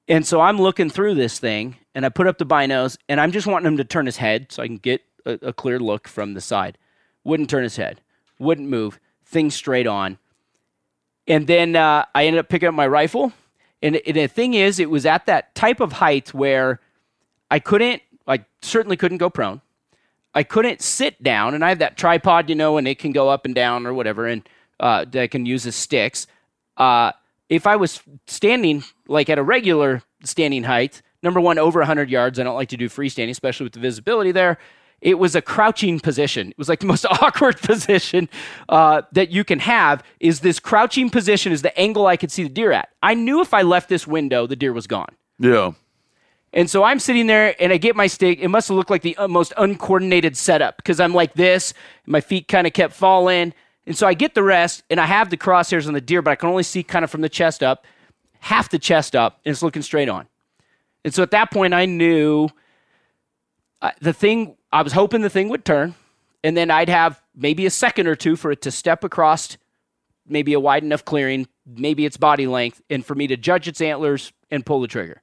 And 0.07 0.27
so 0.27 0.41
I'm 0.41 0.59
looking 0.59 0.91
through 0.91 1.15
this 1.15 1.39
thing, 1.39 1.77
and 1.95 2.05
I 2.07 2.11
put 2.11 2.27
up 2.27 2.39
the 2.39 2.47
binos, 2.47 2.99
and 3.09 3.21
I'm 3.21 3.33
just 3.33 3.47
wanting 3.47 3.67
him 3.67 3.79
to 3.79 3.85
turn 3.85 4.07
his 4.07 4.19
head 4.19 4.53
so 4.53 4.63
I 4.63 4.67
can 4.67 4.77
get 4.77 5.03
a, 5.25 5.33
a 5.43 5.53
clear 5.53 5.81
look 5.81 6.07
from 6.07 6.35
the 6.35 6.41
side. 6.41 6.79
Wouldn't 7.25 7.51
turn 7.51 7.63
his 7.63 7.77
head, 7.77 8.03
wouldn't 8.39 8.69
move, 8.69 9.01
thing 9.25 9.51
straight 9.51 9.87
on. 9.87 10.19
And 11.27 11.47
then 11.47 11.77
uh, 11.77 12.05
I 12.15 12.27
ended 12.27 12.41
up 12.41 12.49
picking 12.49 12.69
up 12.69 12.75
my 12.75 12.87
rifle, 12.87 13.33
and, 13.83 13.97
and 13.97 14.17
the 14.17 14.27
thing 14.27 14.55
is, 14.55 14.79
it 14.79 14.91
was 14.91 15.07
at 15.07 15.27
that 15.27 15.55
type 15.55 15.81
of 15.81 15.93
height 15.93 16.33
where 16.33 16.81
I 17.51 17.59
couldn't, 17.59 18.03
I 18.27 18.45
certainly 18.63 18.97
couldn't 18.97 19.19
go 19.19 19.31
prone. 19.31 19.61
I 20.35 20.43
couldn't 20.43 20.83
sit 20.83 21.23
down, 21.23 21.55
and 21.55 21.65
I 21.65 21.69
have 21.69 21.79
that 21.79 21.97
tripod, 21.97 22.49
you 22.49 22.57
know, 22.57 22.77
and 22.77 22.89
it 22.89 22.99
can 22.99 23.13
go 23.13 23.29
up 23.29 23.45
and 23.45 23.55
down 23.55 23.87
or 23.87 23.95
whatever, 23.95 24.27
and 24.27 24.47
uh, 24.81 25.05
I 25.15 25.27
can 25.29 25.47
use 25.47 25.67
as 25.67 25.77
sticks. 25.77 26.27
Uh, 26.77 27.13
if 27.49 27.67
I 27.67 27.77
was 27.77 28.03
standing 28.27 28.83
like 29.07 29.31
at 29.31 29.39
a 29.39 29.43
regular 29.43 30.03
standing 30.25 30.65
height, 30.65 31.03
number 31.23 31.41
one, 31.41 31.59
over 31.59 31.81
100 31.81 32.11
yards, 32.11 32.39
I 32.39 32.43
don't 32.43 32.57
like 32.57 32.71
to 32.71 32.77
do 32.77 32.89
freestanding, 32.89 33.31
especially 33.31 33.65
with 33.65 33.75
the 33.75 33.81
visibility 33.81 34.33
there. 34.33 34.59
It 35.01 35.19
was 35.19 35.35
a 35.35 35.43
crouching 35.43 36.01
position. 36.01 36.49
It 36.49 36.59
was 36.59 36.69
like 36.69 36.81
the 36.81 36.87
most 36.87 37.05
awkward 37.11 37.59
position 37.59 38.29
uh, 38.69 39.03
that 39.13 39.31
you 39.31 39.45
can 39.45 39.59
have. 39.61 40.03
Is 40.21 40.41
this 40.41 40.59
crouching 40.59 41.11
position 41.11 41.53
is 41.53 41.63
the 41.63 41.77
angle 41.79 42.07
I 42.07 42.17
could 42.17 42.31
see 42.33 42.45
the 42.45 42.49
deer 42.49 42.73
at? 42.73 42.89
I 43.03 43.15
knew 43.15 43.41
if 43.41 43.53
I 43.53 43.63
left 43.63 43.89
this 43.89 44.07
window, 44.07 44.47
the 44.47 44.57
deer 44.57 44.73
was 44.73 44.87
gone. 44.87 45.15
Yeah. 45.39 45.73
And 46.53 46.71
so 46.71 46.85
I'm 46.85 47.01
sitting 47.01 47.27
there 47.27 47.55
and 47.61 47.73
I 47.73 47.77
get 47.79 47.97
my 47.97 48.07
stick. 48.07 48.39
It 48.41 48.49
must 48.49 48.69
have 48.69 48.77
looked 48.77 48.91
like 48.91 49.03
the 49.03 49.17
uh, 49.17 49.27
most 49.27 49.53
uncoordinated 49.57 50.37
setup 50.37 50.77
because 50.77 51.01
I'm 51.01 51.13
like 51.13 51.35
this. 51.35 51.75
and 52.05 52.13
My 52.13 52.21
feet 52.21 52.47
kind 52.49 52.67
of 52.67 52.73
kept 52.73 52.95
falling. 52.95 53.53
And 53.87 53.97
so 53.97 54.07
I 54.07 54.15
get 54.15 54.35
the 54.35 54.43
rest, 54.43 54.83
and 54.89 54.99
I 54.99 55.07
have 55.07 55.31
the 55.31 55.37
crosshairs 55.37 55.87
on 55.87 55.93
the 55.93 56.01
deer, 56.01 56.23
but 56.23 56.31
I 56.31 56.37
can 56.37 56.49
only 56.49 56.63
see 56.63 56.83
kind 56.83 57.05
of 57.05 57.11
from 57.11 57.21
the 57.21 57.29
chest 57.29 57.63
up, 57.63 57.85
half 58.41 58.71
the 58.71 58.79
chest 58.79 59.15
up, 59.15 59.41
and 59.45 59.53
it's 59.53 59.63
looking 59.63 59.83
straight 59.83 60.09
on. 60.09 60.27
And 61.05 61.13
so 61.13 61.23
at 61.23 61.33
that 61.33 61.51
point, 61.51 61.75
I 61.75 61.85
knew 61.85 62.49
uh, 63.83 63.91
the 64.01 64.15
thing, 64.15 64.57
I 64.75 64.83
was 64.83 64.93
hoping 64.93 65.21
the 65.21 65.31
thing 65.31 65.51
would 65.51 65.65
turn, 65.65 65.95
and 66.43 66.57
then 66.57 66.69
I'd 66.69 66.89
have 66.89 67.23
maybe 67.33 67.65
a 67.65 67.71
second 67.71 68.09
or 68.09 68.17
two 68.17 68.35
for 68.35 68.51
it 68.51 68.61
to 68.63 68.73
step 68.73 69.05
across 69.05 69.57
maybe 70.27 70.53
a 70.53 70.59
wide 70.59 70.83
enough 70.83 71.05
clearing, 71.05 71.47
maybe 71.65 72.05
its 72.05 72.17
body 72.17 72.49
length, 72.49 72.83
and 72.91 73.07
for 73.07 73.15
me 73.15 73.29
to 73.29 73.37
judge 73.37 73.69
its 73.69 73.81
antlers 73.81 74.33
and 74.51 74.67
pull 74.67 74.81
the 74.81 74.89
trigger. 74.89 75.23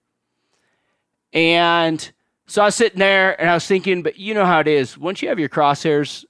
And 1.34 2.11
so 2.48 2.61
I 2.61 2.65
was 2.65 2.76
sitting 2.76 2.99
there 2.99 3.40
and 3.41 3.49
I 3.49 3.53
was 3.53 3.68
thinking, 3.68 4.03
but 4.03 4.18
you 4.18 4.34
know 4.34 4.45
how 4.45 4.61
it 4.61 4.69
is. 4.69 4.98
Once 4.98 5.22
you 5.22 5.28
have 5.28 5.40
your 5.40 5.49
crosshairs 5.49 6.23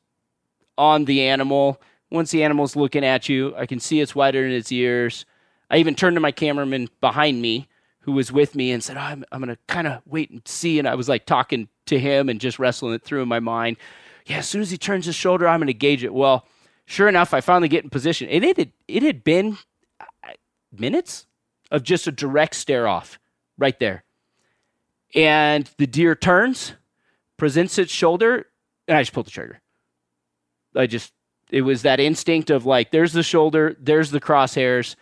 on 0.76 1.06
the 1.06 1.22
animal, 1.22 1.80
once 2.10 2.31
the 2.31 2.43
animal's 2.43 2.76
looking 2.76 3.06
at 3.06 3.30
you, 3.30 3.56
I 3.56 3.68
can 3.68 3.80
see 3.80 4.02
it's 4.02 4.15
wider 4.15 4.43
in 4.43 4.52
its 4.52 4.72
ears. 4.72 5.27
I 5.69 5.77
even 5.77 5.93
turned 5.93 6.15
to 6.15 6.22
my 6.22 6.31
cameraman 6.31 6.89
behind 6.99 7.39
me 7.39 7.68
who 7.99 8.14
was 8.14 8.31
with 8.31 8.56
me 8.56 8.72
and 8.72 8.84
said, 8.84 8.98
oh, 8.98 9.02
I'm, 9.02 9.23
I'm 9.31 9.43
going 9.43 9.56
to 9.56 9.61
kind 9.68 9.85
of 9.85 10.02
wait 10.07 10.31
and 10.31 10.41
see. 10.45 10.80
And 10.80 10.88
I 10.88 10.95
was 10.95 11.07
like 11.07 11.27
talking 11.27 11.69
to 11.88 11.99
him 11.99 12.30
and 12.30 12.40
just 12.40 12.60
wrestling 12.60 12.94
it 12.94 13.03
through 13.03 13.22
in 13.22 13.28
my 13.28 13.40
mind. 13.40 13.78
Yeah, 14.26 14.38
as 14.38 14.48
soon 14.48 14.62
as 14.62 14.72
he 14.72 14.78
turns 14.78 15.06
his 15.06 15.16
shoulder, 15.16 15.48
I'm 15.48 15.60
going 15.60 15.68
to 15.68 15.74
gauge 15.74 16.03
it. 16.03 16.14
Well, 16.14 16.48
sure 16.86 17.08
enough, 17.08 17.34
I 17.34 17.41
finally 17.41 17.68
get 17.68 17.84
in 17.84 17.90
position. 17.90 18.30
And 18.30 18.44
it 18.44 18.58
had, 18.58 18.72
it 18.88 19.03
had 19.03 19.24
been 19.24 19.58
uh, 19.99 20.06
minutes 20.72 21.26
of 21.72 21.84
just 21.84 22.08
a 22.08 22.12
direct 22.12 22.56
stare 22.56 22.88
off 22.88 23.20
right 23.58 23.78
there. 23.80 24.03
And 25.16 25.70
the 25.78 25.88
deer 25.88 26.16
turns, 26.16 26.74
presents 27.38 27.78
its 27.78 27.91
shoulder, 27.91 28.45
and 28.88 28.98
I 28.98 29.02
just 29.02 29.14
pulled 29.14 29.28
the 29.28 29.32
trigger. 29.32 29.60
I 30.76 30.88
just, 30.88 31.12
it 31.49 31.64
was 31.64 31.82
that 31.82 31.99
instinct 31.99 32.49
of 32.49 32.66
like, 32.66 32.91
there's 32.91 33.14
the 33.14 33.24
shoulder, 33.24 33.76
there's 33.80 34.12
the 34.12 34.22
crosshairs, 34.22 34.95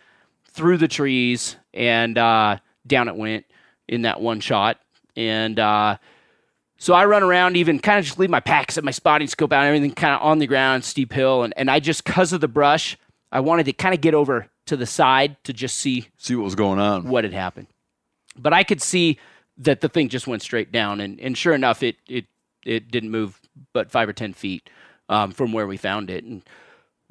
through 0.52 0.78
the 0.78 0.88
trees, 0.88 1.56
and 1.72 2.18
uh, 2.18 2.56
down 2.86 3.08
it 3.08 3.14
went 3.14 3.44
in 3.86 4.02
that 4.02 4.20
one 4.20 4.40
shot. 4.40 4.78
And 5.16 5.58
uh, 5.60 5.98
so 6.80 6.94
I 6.94 7.04
run 7.04 7.22
around, 7.22 7.56
even 7.58 7.78
kind 7.78 7.98
of 7.98 8.06
just 8.06 8.18
leave 8.18 8.30
my 8.30 8.40
packs 8.40 8.78
and 8.78 8.84
my 8.86 8.90
spotting 8.90 9.28
scope 9.28 9.52
out, 9.52 9.60
and 9.60 9.68
everything 9.68 9.94
kind 9.94 10.14
of 10.14 10.22
on 10.22 10.38
the 10.38 10.46
ground, 10.46 10.82
steep 10.82 11.12
hill. 11.12 11.42
And, 11.42 11.52
and 11.56 11.70
I 11.70 11.78
just, 11.78 12.02
because 12.04 12.32
of 12.32 12.40
the 12.40 12.48
brush, 12.48 12.96
I 13.30 13.40
wanted 13.40 13.66
to 13.66 13.74
kind 13.74 13.94
of 13.94 14.00
get 14.00 14.14
over 14.14 14.48
to 14.64 14.76
the 14.78 14.86
side 14.86 15.36
to 15.44 15.52
just 15.52 15.76
see 15.76 16.08
See 16.16 16.34
what 16.34 16.44
was 16.44 16.54
going 16.54 16.78
on. 16.80 17.04
what 17.04 17.24
had 17.24 17.34
happened. 17.34 17.66
But 18.34 18.54
I 18.54 18.64
could 18.64 18.80
see 18.80 19.18
that 19.58 19.82
the 19.82 19.90
thing 19.90 20.08
just 20.08 20.26
went 20.26 20.40
straight 20.40 20.72
down, 20.72 21.00
and, 21.00 21.20
and 21.20 21.36
sure 21.36 21.52
enough, 21.54 21.82
it 21.82 21.96
it 22.08 22.24
it 22.64 22.90
didn't 22.90 23.10
move 23.10 23.38
but 23.74 23.90
five 23.90 24.08
or 24.08 24.14
ten 24.14 24.32
feet 24.32 24.70
um, 25.10 25.32
from 25.32 25.52
where 25.52 25.66
we 25.66 25.76
found 25.76 26.08
it, 26.08 26.24
and 26.24 26.42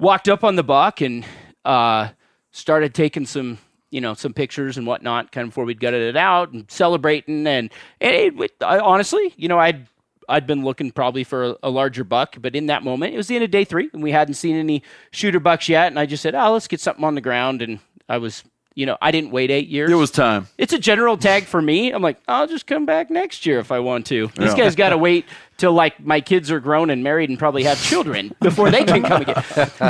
walked 0.00 0.28
up 0.28 0.42
on 0.42 0.56
the 0.56 0.64
buck 0.64 1.00
and 1.00 1.24
uh, 1.64 2.08
started 2.50 2.92
taking 2.92 3.24
some 3.24 3.58
you 3.90 4.00
know 4.00 4.14
some 4.14 4.32
pictures 4.32 4.76
and 4.76 4.86
whatnot, 4.86 5.32
kind 5.32 5.44
of 5.44 5.50
before 5.50 5.64
we'd 5.64 5.80
gutted 5.80 6.02
it 6.02 6.16
out 6.16 6.52
and 6.52 6.70
celebrating, 6.70 7.46
and, 7.46 7.70
and 8.00 8.14
it, 8.14 8.40
it- 8.40 8.54
I, 8.62 8.78
honestly, 8.78 9.32
you 9.36 9.48
know, 9.48 9.58
I'd 9.58 9.86
I'd 10.28 10.46
been 10.46 10.62
looking 10.64 10.90
probably 10.92 11.24
for 11.24 11.44
a, 11.44 11.56
a 11.64 11.70
larger 11.70 12.04
buck, 12.04 12.36
but 12.40 12.54
in 12.54 12.66
that 12.66 12.84
moment, 12.84 13.14
it 13.14 13.16
was 13.16 13.26
the 13.26 13.34
end 13.34 13.44
of 13.44 13.50
day 13.50 13.64
three, 13.64 13.90
and 13.92 14.02
we 14.02 14.12
hadn't 14.12 14.34
seen 14.34 14.56
any 14.56 14.82
shooter 15.10 15.40
bucks 15.40 15.68
yet, 15.68 15.88
and 15.88 15.98
I 15.98 16.06
just 16.06 16.22
said, 16.22 16.34
oh, 16.34 16.52
let's 16.52 16.68
get 16.68 16.80
something 16.80 17.04
on 17.04 17.14
the 17.16 17.20
ground, 17.20 17.62
and 17.62 17.80
I 18.08 18.18
was. 18.18 18.44
You 18.76 18.86
know, 18.86 18.96
I 19.02 19.10
didn't 19.10 19.32
wait 19.32 19.50
eight 19.50 19.66
years. 19.66 19.90
It 19.90 19.94
was 19.96 20.12
time. 20.12 20.46
It's 20.56 20.72
a 20.72 20.78
general 20.78 21.16
tag 21.18 21.42
for 21.44 21.60
me. 21.60 21.90
I'm 21.90 22.02
like, 22.02 22.18
I'll 22.28 22.46
just 22.46 22.68
come 22.68 22.86
back 22.86 23.10
next 23.10 23.44
year 23.44 23.58
if 23.58 23.72
I 23.72 23.80
want 23.80 24.06
to. 24.06 24.28
These 24.28 24.52
Yeah. 24.52 24.56
guys 24.56 24.76
got 24.76 24.90
to 24.90 24.96
wait 24.96 25.26
till 25.58 25.72
like 25.72 25.98
my 26.00 26.20
kids 26.20 26.52
are 26.52 26.60
grown 26.60 26.88
and 26.88 27.02
married 27.02 27.28
and 27.30 27.38
probably 27.38 27.64
have 27.64 27.82
children 27.82 28.32
before 28.40 28.70
they 28.70 28.84
can 28.84 29.02
come 29.02 29.22
again. 29.22 29.42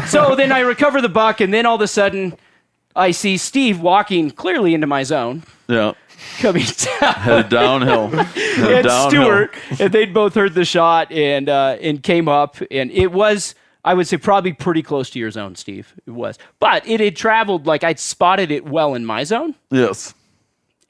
So 0.07 0.35
then 0.35 0.51
I 0.51 0.61
recover 0.61 1.03
the 1.03 1.11
buck, 1.11 1.43
and 1.43 1.53
then 1.53 1.67
all 1.67 1.75
of 1.77 1.83
a 1.83 1.87
sudden, 1.87 2.33
I 2.97 3.11
see 3.13 3.37
Steve 3.37 3.81
walking 3.81 4.31
clearly 4.31 4.75
into 4.75 4.87
my 4.87 5.03
zone, 5.05 5.43
Yeah. 5.69 5.93
coming 6.41 6.65
down. 7.01 7.15
Headed 7.15 7.49
downhill. 7.49 8.09
Headed 8.09 8.73
and 8.73 8.85
downhill. 8.87 9.09
Stewart, 9.11 9.55
and 9.81 9.93
they'd 9.93 10.13
both 10.13 10.35
heard 10.35 10.55
the 10.55 10.65
shot 10.65 11.11
and 11.13 11.49
uh, 11.49 11.77
and 11.81 12.03
came 12.03 12.29
up, 12.29 12.57
and 12.71 12.91
it 12.91 13.13
was. 13.13 13.55
I 13.83 13.95
would 13.95 14.07
say 14.07 14.19
probably 14.19 14.53
pretty 14.53 14.83
close 14.83 15.09
to 15.11 15.19
your 15.19 15.31
zone, 15.31 15.55
Steve. 15.57 15.95
It 16.07 16.11
was, 16.11 16.39
but 16.59 16.87
it 16.87 17.01
had 17.01 17.17
traveled 17.17 17.67
like 17.67 17.83
I'd 17.83 17.99
spotted 17.99 18.51
it 18.51 18.67
well 18.67 18.95
in 18.95 19.07
my 19.07 19.25
zone. 19.25 19.55
Yes. 19.71 20.13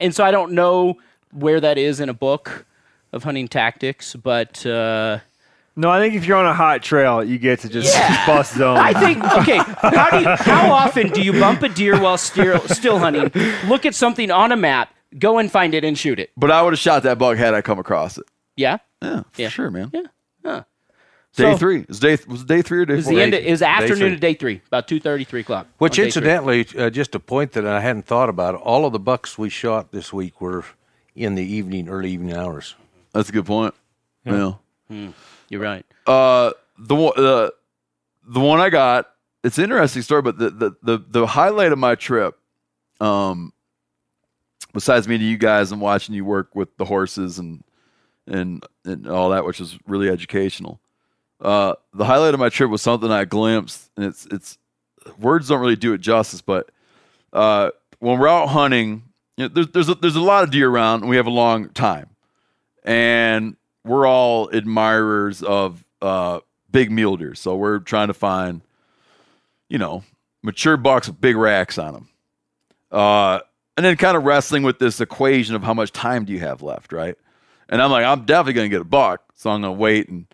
and 0.01 0.13
so 0.13 0.25
I 0.25 0.31
don't 0.31 0.51
know 0.51 0.95
where 1.31 1.61
that 1.61 1.77
is 1.77 2.01
in 2.01 2.09
a 2.09 2.13
book 2.13 2.65
of 3.13 3.23
hunting 3.23 3.47
tactics, 3.47 4.13
but 4.17 4.65
uh, 4.65 5.19
No, 5.75 5.89
I 5.89 5.99
think 6.01 6.15
if 6.15 6.25
you're 6.25 6.37
on 6.37 6.45
a 6.45 6.53
hot 6.53 6.83
trail, 6.83 7.23
you 7.23 7.37
get 7.37 7.59
to 7.61 7.69
just 7.69 7.93
Yeah. 7.95 8.25
bust 8.27 8.55
zone. 8.57 8.77
I 8.77 8.93
think 8.93 9.23
okay. 9.23 9.57
How 9.57 10.09
do 10.09 10.19
you, 10.19 10.35
how 10.35 10.71
often 10.73 11.09
do 11.09 11.21
you 11.21 11.31
bump 11.33 11.63
a 11.63 11.69
deer 11.69 11.99
while 11.99 12.17
still 12.17 12.59
still 12.67 12.99
hunting? 12.99 13.31
Look 13.67 13.85
at 13.85 13.95
something 13.95 14.29
on 14.31 14.51
a 14.51 14.57
map, 14.57 14.93
go 15.17 15.37
and 15.37 15.49
find 15.51 15.73
it 15.73 15.83
and 15.85 15.97
shoot 15.97 16.19
it. 16.19 16.31
But 16.35 16.51
I 16.51 16.61
would 16.61 16.73
have 16.73 16.79
shot 16.79 17.03
that 17.03 17.17
bug 17.17 17.37
had 17.37 17.53
I 17.53 17.61
come 17.61 17.79
across 17.79 18.17
it. 18.17 18.25
Yeah, 18.57 18.79
Yeah, 19.01 19.23
for 19.31 19.41
Yeah. 19.41 19.49
sure, 19.49 19.71
man. 19.71 19.91
yeah. 19.93 20.01
Huh. 20.45 20.63
Day 21.37 21.53
So- 21.53 21.57
three. 21.57 21.79
It 21.81 21.87
was 21.87 21.99
day 22.01 22.17
was 22.27 22.43
day 22.43 22.61
three 22.61 22.79
or 22.79 22.85
day 22.85 22.93
It 22.93 22.97
was 22.97 23.05
four? 23.05 23.15
the 23.15 23.21
end. 23.21 23.33
Of, 23.33 23.41
it 23.45 23.49
was 23.51 23.61
afternoon 23.61 23.97
three. 23.97 24.13
of 24.13 24.19
day 24.19 24.33
three, 24.33 24.61
about 24.67 24.89
two 24.89 24.99
thirty, 24.99 25.23
three 25.23 25.39
o'clock. 25.39 25.67
Which, 25.77 25.93
on 25.93 25.95
day 26.05 26.11
three. 26.11 26.21
incidentally, 26.21 26.67
uh, 26.77 26.89
just 26.89 27.15
a 27.15 27.19
point 27.19 27.53
that 27.53 27.65
I 27.65 27.79
hadn't 27.79 28.05
thought 28.05 28.27
about. 28.27 28.55
All 28.55 28.85
of 28.85 28.91
the 28.91 28.99
bucks 28.99 29.37
we 29.37 29.47
shot 29.49 29.93
this 29.93 30.11
week 30.11 30.41
were 30.41 30.65
in 31.15 31.35
the 31.35 31.43
evening, 31.43 31.87
early 31.87 32.11
evening 32.11 32.35
hours. 32.35 32.75
That's 33.13 33.29
a 33.29 33.31
good 33.31 33.45
point. 33.45 33.73
Yeah. 34.25 34.53
You're 35.51 35.61
right. 35.61 35.85
Uh, 36.07 36.51
the 36.79 36.95
one 36.95 37.13
the 37.17 37.53
the 38.25 38.39
one 38.39 38.59
I 38.59 38.69
got. 38.69 39.07
It's 39.43 39.57
an 39.57 39.65
interesting 39.65 40.01
story, 40.01 40.21
but 40.21 40.37
the 40.37 40.49
the 40.49 40.75
the, 40.81 41.03
the 41.05 41.27
highlight 41.27 41.71
of 41.71 41.77
my 41.77 41.95
trip, 41.95 42.39
um, 43.01 43.51
besides 44.73 45.07
meeting 45.07 45.27
you 45.27 45.37
guys 45.37 45.71
and 45.71 45.81
watching 45.81 46.15
you 46.15 46.23
work 46.23 46.55
with 46.55 46.75
the 46.77 46.85
horses 46.85 47.37
and 47.37 47.63
and 48.27 48.65
and 48.85 49.07
all 49.07 49.29
that, 49.31 49.45
which 49.45 49.59
was 49.59 49.77
really 49.85 50.09
educational. 50.09 50.79
Uh, 51.41 51.73
the 51.93 52.05
highlight 52.05 52.33
of 52.33 52.39
my 52.39 52.49
trip 52.49 52.69
was 52.69 52.81
something 52.81 53.11
I 53.11 53.25
glimpsed, 53.25 53.89
and 53.97 54.05
it's 54.05 54.25
it's 54.27 54.57
words 55.19 55.49
don't 55.49 55.59
really 55.59 55.75
do 55.75 55.93
it 55.93 55.97
justice, 55.97 56.41
but 56.41 56.69
uh, 57.33 57.71
when 57.99 58.19
we're 58.19 58.29
out 58.29 58.47
hunting, 58.47 59.03
you 59.35 59.45
know, 59.45 59.53
there's 59.53 59.67
there's 59.67 59.89
a, 59.89 59.95
there's 59.95 60.15
a 60.15 60.21
lot 60.21 60.43
of 60.45 60.51
deer 60.51 60.69
around, 60.69 61.01
and 61.01 61.09
we 61.09 61.17
have 61.17 61.27
a 61.27 61.31
long 61.31 61.69
time, 61.69 62.09
and 62.85 63.57
we're 63.83 64.07
all 64.07 64.49
admirers 64.49 65.43
of 65.43 65.83
uh, 66.01 66.39
big 66.71 66.91
mule 66.91 67.17
deer. 67.17 67.35
So 67.35 67.55
we're 67.55 67.79
trying 67.79 68.07
to 68.07 68.13
find, 68.13 68.61
you 69.69 69.77
know, 69.77 70.03
mature 70.43 70.77
bucks 70.77 71.07
with 71.07 71.21
big 71.21 71.35
racks 71.35 71.77
on 71.77 71.93
them. 71.93 72.09
Uh, 72.91 73.39
and 73.77 73.85
then 73.85 73.95
kind 73.97 74.17
of 74.17 74.23
wrestling 74.23 74.63
with 74.63 74.79
this 74.79 74.99
equation 74.99 75.55
of 75.55 75.63
how 75.63 75.73
much 75.73 75.91
time 75.91 76.25
do 76.25 76.33
you 76.33 76.39
have 76.39 76.61
left, 76.61 76.91
right? 76.91 77.15
And 77.69 77.81
I'm 77.81 77.89
like, 77.89 78.05
I'm 78.05 78.25
definitely 78.25 78.53
to 78.69 78.69
get 78.69 78.81
a 78.81 78.85
buck. 78.85 79.23
So 79.35 79.49
I'm 79.49 79.61
to 79.61 79.71
wait 79.71 80.09
and 80.09 80.25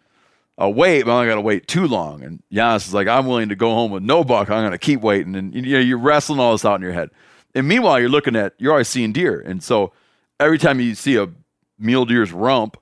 I'll 0.58 0.74
wait, 0.74 1.04
but 1.04 1.12
I'm 1.12 1.28
not 1.28 1.36
to 1.36 1.42
wait 1.42 1.68
too 1.68 1.88
long. 1.88 2.24
And 2.24 2.42
Janis 2.52 2.88
is 2.88 2.94
like, 2.94 3.08
I'm 3.08 3.28
willing 3.28 3.50
to 3.50 3.56
go 3.56 3.70
home 3.70 3.92
with 3.92 4.02
no 4.02 4.24
buck. 4.24 4.50
I'm 4.50 4.72
to 4.72 4.78
keep 4.78 5.02
waiting. 5.02 5.36
And 5.36 5.54
you 5.54 5.74
know, 5.74 5.80
you're 5.80 6.00
wrestling 6.00 6.40
all 6.40 6.54
this 6.54 6.66
out 6.66 6.76
in 6.76 6.82
your 6.82 6.94
head. 6.94 7.12
And 7.54 7.68
meanwhile, 7.68 8.00
you're 8.00 8.10
looking 8.10 8.36
at, 8.36 8.54
you're 8.58 8.72
always 8.72 8.88
seeing 8.88 9.14
deer. 9.14 9.40
And 9.40 9.64
so 9.64 9.94
every 10.40 10.58
time 10.58 10.80
you 10.80 10.96
see 10.96 11.16
a 11.16 11.30
mule 11.78 12.06
deer's 12.06 12.32
rump 12.34 12.78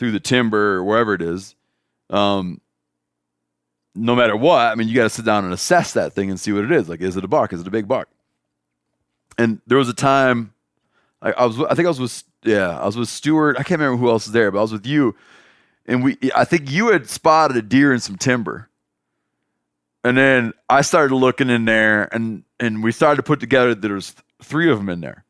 through 0.00 0.10
the 0.12 0.18
timber 0.18 0.76
or 0.76 0.82
wherever 0.82 1.12
it 1.12 1.20
is, 1.20 1.54
um, 2.08 2.58
no 3.94 4.16
matter 4.16 4.34
what, 4.34 4.66
I 4.66 4.74
mean, 4.74 4.88
you 4.88 4.94
got 4.94 5.02
to 5.02 5.10
sit 5.10 5.26
down 5.26 5.44
and 5.44 5.52
assess 5.52 5.92
that 5.92 6.14
thing 6.14 6.30
and 6.30 6.40
see 6.40 6.52
what 6.52 6.64
it 6.64 6.72
is. 6.72 6.88
Like, 6.88 7.02
is 7.02 7.18
it 7.18 7.24
a 7.24 7.28
buck? 7.28 7.52
Is 7.52 7.60
it 7.60 7.68
a 7.68 7.70
big 7.70 7.86
buck? 7.86 8.08
And 9.36 9.60
there 9.66 9.76
was 9.76 9.90
a 9.90 9.94
time, 9.94 10.54
I, 11.20 11.32
I 11.32 11.44
was, 11.44 11.60
I 11.60 11.74
think 11.74 11.84
I 11.84 11.90
was 11.90 12.00
with, 12.00 12.24
yeah, 12.44 12.78
I 12.78 12.86
was 12.86 12.96
with 12.96 13.10
Stewart. 13.10 13.56
I 13.58 13.62
can't 13.62 13.78
remember 13.78 14.00
who 14.00 14.08
else 14.08 14.26
was 14.26 14.32
there, 14.32 14.50
but 14.50 14.58
I 14.58 14.62
was 14.62 14.72
with 14.72 14.86
you, 14.86 15.14
and 15.84 16.02
we, 16.02 16.16
I 16.34 16.44
think 16.44 16.70
you 16.70 16.88
had 16.92 17.06
spotted 17.06 17.58
a 17.58 17.62
deer 17.62 17.92
in 17.92 18.00
some 18.00 18.16
timber, 18.16 18.70
and 20.02 20.16
then 20.16 20.54
I 20.70 20.80
started 20.80 21.14
looking 21.14 21.50
in 21.50 21.66
there, 21.66 22.08
and 22.14 22.44
and 22.58 22.82
we 22.82 22.92
started 22.92 23.16
to 23.16 23.22
put 23.22 23.38
together 23.38 23.74
that 23.74 23.82
there 23.82 23.94
was 23.94 24.14
three 24.42 24.70
of 24.70 24.78
them 24.78 24.88
in 24.88 25.02
there, 25.02 25.24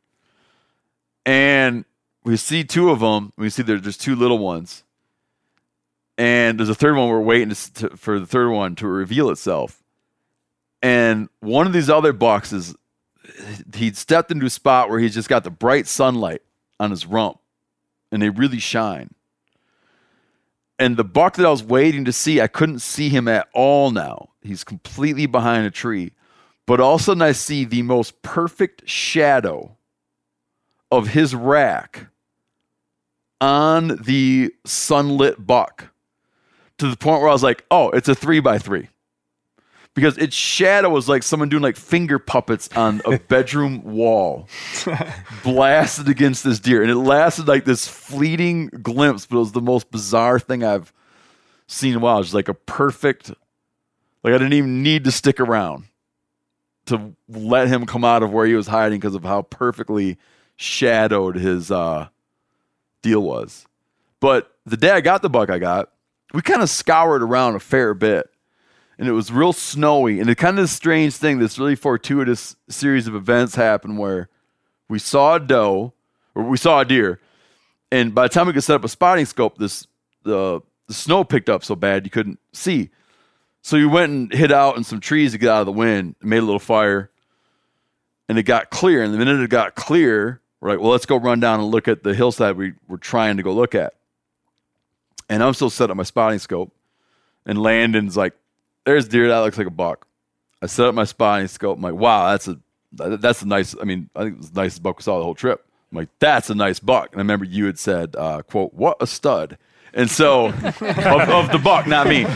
and 1.27 1.85
we 2.25 2.37
see 2.37 2.65
two 2.65 2.91
of 2.91 3.01
them. 3.01 3.33
We 3.37 3.51
see 3.51 3.63
there's 3.63 3.83
just 3.83 4.01
two 4.01 4.15
little 4.15 4.39
ones, 4.39 4.85
and 6.19 6.59
there's 6.59 6.69
a 6.69 6.75
third 6.75 6.97
one. 6.97 7.09
We're 7.09 7.21
waiting 7.21 7.51
to, 7.51 7.97
for 7.97 8.19
the 8.19 8.27
third 8.27 8.51
one 8.51 8.75
to 8.77 8.87
reveal 8.87 9.31
itself. 9.31 9.83
And 10.83 11.29
one 11.41 11.67
of 11.67 11.73
these 11.73 11.91
other 11.91 12.13
boxes, 12.13 12.75
he'd 13.75 13.97
stepped 13.97 14.31
into 14.31 14.47
a 14.47 14.51
spot 14.51 14.89
where 14.89 14.99
he's 14.99 15.15
just 15.15 15.29
got 15.29 15.45
the 15.45 15.51
bright 15.51 15.87
sunlight 15.87 16.43
on 16.79 16.91
his 16.91 17.07
rump, 17.07 17.39
and 18.11 18.23
they 18.23 18.31
really 18.31 18.59
shine. 18.59 19.15
And 20.79 20.97
the 20.97 21.05
buck 21.05 21.37
that 21.37 21.45
I 21.45 21.51
was 21.51 21.63
waiting 21.63 22.07
to 22.07 22.13
see, 22.13 22.41
I 22.41 22.47
couldn't 22.47 22.79
see 22.79 23.11
him 23.11 23.29
at 23.29 23.49
all 23.53 23.91
now. 23.91 24.31
He's 24.41 24.65
completely 24.65 25.27
behind 25.27 25.67
a 25.67 25.71
tree. 25.71 26.13
But 26.67 26.81
all 26.81 26.95
of 26.95 27.03
a 27.03 27.05
sudden, 27.05 27.21
I 27.21 27.33
see 27.33 27.67
the 27.67 27.83
most 27.83 28.23
perfect 28.23 28.89
shadow 28.89 29.77
of 30.91 31.09
his 31.09 31.35
rack 31.35 32.07
on 33.41 33.97
the 34.03 34.53
sunlit 34.65 35.47
buck 35.47 35.89
to 36.79 36.89
the 36.89 36.97
point 36.97 37.21
where 37.21 37.31
I 37.31 37.33
was 37.33 37.43
like, 37.43 37.65
oh, 37.71 37.91
it's 37.91 38.09
a 38.09 38.15
three 38.15 38.41
by 38.41 38.59
three. 38.59 38.89
because 39.95 40.17
its 40.19 40.35
shadow 40.37 40.89
was 40.89 41.09
like 41.09 41.23
someone 41.23 41.49
doing 41.49 41.63
like 41.63 41.77
finger 41.77 42.19
puppets 42.19 42.69
on 42.77 43.03
a 43.05 43.19
bedroom 43.29 43.83
wall, 43.83 44.49
blasted 45.43 46.09
against 46.09 46.45
this 46.45 46.59
deer, 46.61 46.83
and 46.83 46.91
it 46.91 46.97
lasted 46.97 47.49
like 47.49 47.65
this 47.65 47.87
fleeting 47.89 48.69
glimpse, 48.69 49.27
but 49.27 49.37
it 49.37 49.41
was 49.41 49.53
the 49.53 49.61
most 49.61 49.91
bizarre 49.91 50.39
thing 50.39 50.63
I've 50.65 50.93
seen 51.67 51.93
in 51.93 51.97
a 51.97 52.01
while. 52.01 52.17
It 52.17 52.21
was 52.21 52.35
like 52.35 52.49
a 52.49 52.55
perfect, 52.55 53.31
like 54.23 54.35
I 54.35 54.39
didn't 54.39 54.53
even 54.55 54.83
need 54.83 55.05
to 55.05 55.13
stick 55.13 55.41
around 55.41 55.85
to 56.87 57.15
let 57.29 57.69
him 57.69 57.87
come 57.87 58.05
out 58.05 58.23
of 58.23 58.33
where 58.33 58.47
he 58.47 58.55
was 58.55 58.69
hiding 58.69 58.99
because 58.99 59.15
of 59.15 59.23
how 59.25 59.43
perfectly 59.43 60.19
shadowed 60.61 61.37
his 61.37 61.71
uh, 61.71 62.09
deal 63.01 63.23
was. 63.23 63.67
But 64.21 64.55
the 64.67 64.77
day 64.77 64.91
I 64.91 65.01
got 65.01 65.23
the 65.23 65.31
buck 65.31 65.49
I 65.49 65.59
got, 65.59 65.91
we 66.35 66.43
kind 66.43 66.61
of 66.61 66.69
scoured 66.69 67.23
around 67.23 67.55
a 67.55 67.61
fair 67.61 67.95
bit. 67.95 68.29
And 68.99 69.09
it 69.09 69.13
was 69.13 69.33
real 69.33 69.55
snowy. 69.55 70.21
And 70.21 70.29
it 70.29 70.35
kind 70.35 70.59
of 70.59 70.69
strange 70.69 71.15
thing, 71.15 71.39
this 71.39 71.59
really 71.59 71.77
fortuitous 71.77 72.57
series 72.69 73.07
of 73.07 73.15
events 73.15 73.55
happened 73.55 73.97
where 73.97 74.29
we 74.87 74.99
saw 74.99 75.37
a 75.37 75.41
doe, 75.41 75.95
or 76.35 76.43
we 76.43 76.59
saw 76.59 76.81
a 76.81 76.85
deer. 76.85 77.21
And 77.91 78.15
by 78.15 78.25
the 78.25 78.29
time 78.29 78.47
we 78.47 78.53
could 78.53 78.63
set 78.63 78.77
up 78.77 78.85
a 78.85 78.89
spotting 78.89 79.25
scope, 79.25 79.57
this 79.57 79.87
the 80.25 80.61
the 80.89 80.95
snow 80.95 81.25
picked 81.25 81.49
up 81.49 81.65
so 81.65 81.75
bad 81.75 82.05
you 82.05 82.11
couldn't 82.11 82.39
see. 82.53 82.91
So 83.63 83.79
we 83.79 83.87
went 83.87 84.13
and 84.13 84.33
hid 84.33 84.53
out 84.53 84.77
in 84.77 84.85
some 84.85 85.01
trees 85.01 85.33
to 85.33 85.39
get 85.39 85.49
out 85.49 85.61
of 85.61 85.67
the 85.67 85.73
wind, 85.73 86.17
made 86.21 86.39
a 86.39 86.43
little 86.43 86.59
fire, 86.59 87.11
and 88.29 88.39
it 88.39 88.43
got 88.43 88.69
clear. 88.69 89.03
And 89.03 89.15
the 89.15 89.19
minute 89.19 89.41
it 89.41 89.49
got 89.49 89.75
clear, 89.75 90.43
we're 90.61 90.71
like, 90.71 90.81
well, 90.81 90.91
let's 90.91 91.07
go 91.07 91.17
run 91.17 91.41
down 91.41 91.61
and 91.61 91.71
look 91.71 91.89
at 91.89 92.03
the 92.03 92.15
hillside 92.15 92.57
we 92.57 92.75
were 92.89 92.99
trying 92.99 93.37
to 93.39 93.43
go 93.43 93.53
look 93.53 93.75
at. 93.75 93.95
And 95.29 95.43
I'm 95.43 95.55
still 95.55 95.71
set 95.71 95.91
up 95.91 95.97
my 95.97 96.03
spotting 96.03 96.39
scope, 96.41 96.73
and 97.47 97.63
Landon's 97.63 98.17
like, 98.17 98.35
"There's 98.85 99.07
deer. 99.09 99.29
That 99.29 99.39
looks 99.39 99.59
like 99.59 99.67
a 99.69 99.71
buck." 99.71 100.07
I 100.61 100.67
set 100.67 100.87
up 100.87 100.95
my 100.95 101.05
spotting 101.05 101.47
scope. 101.47 101.77
I'm 101.77 101.83
like, 101.83 101.95
"Wow, 101.95 102.31
that's 102.33 102.49
a 102.49 102.59
that's 102.93 103.41
a 103.43 103.47
nice. 103.47 103.77
I 103.81 103.85
mean, 103.85 104.11
I 104.17 104.25
think 104.25 104.35
it 104.35 104.39
was 104.39 104.51
the 104.51 104.61
nicest 104.63 104.83
buck 104.83 104.99
we 104.99 105.03
saw 105.05 105.19
the 105.19 105.25
whole 105.25 105.37
trip." 105.37 105.65
I'm 105.93 105.99
like, 105.99 106.09
"That's 106.19 106.51
a 106.51 106.55
nice 106.57 106.81
buck." 106.81 107.11
And 107.13 107.21
I 107.21 107.23
remember 107.23 107.45
you 107.45 107.67
had 107.67 107.79
said, 107.79 108.17
uh, 108.17 108.43
"quote 108.43 108.75
What 108.75 108.97
a 109.01 109.07
stud." 109.07 109.57
And 109.95 110.11
so, 110.11 110.47
of, 110.53 110.83
of 110.83 111.53
the 111.53 111.61
buck, 111.63 111.87
not 111.87 112.09
me. 112.09 112.25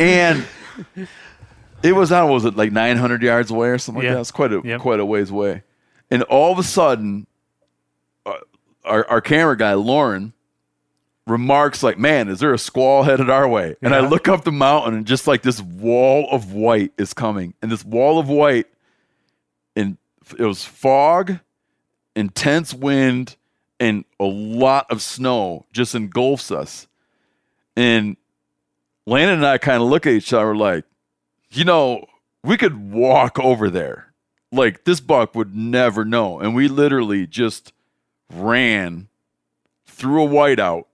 and 0.00 0.46
it 1.82 1.92
was 1.94 2.12
I 2.12 2.20
don't 2.20 2.28
know, 2.28 2.34
was 2.34 2.44
it 2.44 2.56
like 2.56 2.72
900 2.72 3.22
yards 3.22 3.50
away 3.50 3.68
or 3.68 3.78
something 3.78 4.02
Yeah. 4.04 4.10
like 4.10 4.16
that? 4.16 4.20
It's 4.22 4.30
quite 4.30 4.52
a 4.52 4.60
Yep. 4.64 4.80
quite 4.80 5.00
a 5.00 5.04
ways 5.04 5.30
away. 5.30 5.62
And 6.10 6.22
all 6.24 6.52
of 6.52 6.58
a 6.58 6.62
sudden, 6.62 7.26
our 8.84 9.06
our 9.08 9.20
camera 9.20 9.56
guy 9.56 9.74
Lauren 9.74 10.32
remarks 11.26 11.82
like, 11.82 11.98
"Man, 11.98 12.28
is 12.28 12.38
there 12.40 12.54
a 12.54 12.58
squall 12.58 13.02
headed 13.02 13.28
our 13.28 13.48
way?" 13.48 13.76
And 13.82 13.94
I 13.94 14.00
look 14.00 14.28
up 14.28 14.44
the 14.44 14.52
mountain, 14.52 14.94
and 14.94 15.06
just 15.06 15.26
like 15.26 15.42
this 15.42 15.60
wall 15.60 16.28
of 16.30 16.52
white 16.52 16.92
is 16.96 17.12
coming, 17.12 17.54
and 17.60 17.70
this 17.70 17.84
wall 17.84 18.18
of 18.18 18.28
white, 18.28 18.66
and 19.74 19.96
it 20.38 20.44
was 20.44 20.64
fog, 20.64 21.40
intense 22.14 22.72
wind, 22.72 23.36
and 23.80 24.04
a 24.20 24.24
lot 24.24 24.86
of 24.90 25.02
snow 25.02 25.66
just 25.72 25.94
engulfs 25.94 26.50
us. 26.50 26.86
And 27.76 28.16
Landon 29.06 29.36
and 29.36 29.46
I 29.46 29.58
kind 29.58 29.82
of 29.82 29.88
look 29.88 30.06
at 30.06 30.12
each 30.12 30.32
other 30.32 30.56
like, 30.56 30.84
you 31.50 31.64
know, 31.64 32.06
we 32.42 32.56
could 32.56 32.90
walk 32.90 33.38
over 33.38 33.68
there. 33.70 34.05
Like 34.56 34.84
this 34.84 35.00
buck 35.00 35.34
would 35.34 35.54
never 35.54 36.04
know. 36.04 36.40
And 36.40 36.54
we 36.54 36.68
literally 36.68 37.26
just 37.26 37.72
ran 38.32 39.08
through 39.86 40.24
a 40.24 40.28
whiteout, 40.28 40.84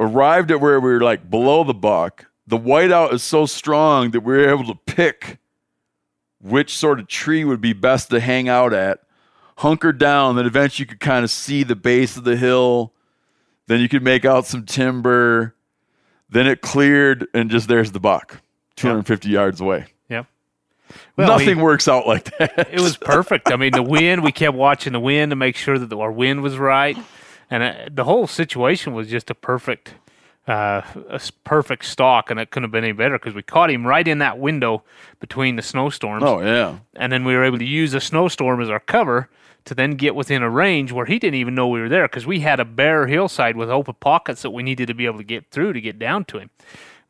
arrived 0.00 0.50
at 0.50 0.60
where 0.60 0.80
we 0.80 0.90
were 0.90 1.00
like 1.00 1.28
below 1.28 1.64
the 1.64 1.74
buck. 1.74 2.26
The 2.46 2.58
whiteout 2.58 3.12
is 3.12 3.22
so 3.22 3.44
strong 3.44 4.12
that 4.12 4.20
we 4.20 4.32
were 4.32 4.48
able 4.48 4.64
to 4.66 4.74
pick 4.86 5.38
which 6.40 6.76
sort 6.76 7.00
of 7.00 7.08
tree 7.08 7.44
would 7.44 7.60
be 7.60 7.72
best 7.72 8.10
to 8.10 8.20
hang 8.20 8.48
out 8.48 8.72
at, 8.72 9.00
hunker 9.58 9.92
down, 9.92 10.36
then 10.36 10.46
eventually 10.46 10.84
you 10.84 10.86
could 10.86 11.00
kind 11.00 11.24
of 11.24 11.30
see 11.30 11.62
the 11.62 11.76
base 11.76 12.16
of 12.16 12.24
the 12.24 12.36
hill. 12.36 12.92
Then 13.66 13.80
you 13.80 13.88
could 13.88 14.02
make 14.02 14.24
out 14.24 14.46
some 14.46 14.64
timber. 14.64 15.54
Then 16.30 16.46
it 16.46 16.60
cleared, 16.60 17.26
and 17.34 17.50
just 17.50 17.68
there's 17.68 17.92
the 17.92 18.00
buck, 18.00 18.40
250 18.76 19.28
yards 19.28 19.60
away. 19.60 19.86
Well, 21.16 21.28
Nothing 21.28 21.56
we- 21.58 21.62
works 21.62 21.88
out 21.88 22.06
like 22.06 22.24
that. 22.38 22.68
It 22.72 22.80
was 22.80 22.96
perfect. 22.96 23.50
I 23.52 23.56
mean, 23.56 23.72
the 23.72 23.82
wind. 23.96 24.22
We 24.22 24.32
kept 24.32 24.56
watching 24.56 24.92
the 24.92 25.00
wind 25.00 25.30
to 25.30 25.36
make 25.36 25.56
sure 25.56 25.78
that 25.78 25.92
our 25.92 26.12
wind 26.12 26.42
was 26.42 26.56
right, 26.58 26.96
and 27.50 27.62
uh, 27.62 27.74
the 27.90 28.04
whole 28.04 28.26
situation 28.26 28.94
was 28.94 29.08
just 29.08 29.30
a 29.30 29.34
perfect, 29.34 29.94
uh, 30.46 30.82
a 31.10 31.20
perfect 31.44 31.84
stalk, 31.84 32.30
and 32.30 32.38
it 32.40 32.50
couldn't 32.50 32.64
have 32.64 32.72
been 32.72 32.84
any 32.84 32.92
better 32.92 33.18
because 33.18 33.34
we 33.34 33.42
caught 33.42 33.70
him 33.70 33.86
right 33.86 34.06
in 34.06 34.18
that 34.18 34.38
window 34.38 34.82
between 35.20 35.56
the 35.56 35.62
snowstorms. 35.62 36.22
Oh 36.24 36.40
yeah. 36.40 36.78
and 36.96 37.12
then 37.12 37.24
we 37.24 37.34
were 37.34 37.44
able 37.44 37.58
to 37.58 37.64
use 37.66 37.94
a 37.94 38.00
snowstorm 38.00 38.60
as 38.60 38.70
our 38.70 38.80
cover 38.80 39.28
to 39.64 39.74
then 39.74 39.90
get 39.96 40.14
within 40.14 40.42
a 40.42 40.48
range 40.48 40.92
where 40.92 41.04
he 41.04 41.18
didn't 41.18 41.34
even 41.34 41.54
know 41.54 41.68
we 41.68 41.80
were 41.80 41.90
there 41.90 42.08
because 42.08 42.26
we 42.26 42.40
had 42.40 42.58
a 42.58 42.64
bare 42.64 43.06
hillside 43.06 43.54
with 43.56 43.68
open 43.68 43.94
pockets 44.00 44.40
that 44.40 44.50
we 44.50 44.62
needed 44.62 44.86
to 44.86 44.94
be 44.94 45.04
able 45.04 45.18
to 45.18 45.24
get 45.24 45.50
through 45.50 45.74
to 45.74 45.80
get 45.80 45.98
down 45.98 46.24
to 46.24 46.38
him. 46.38 46.48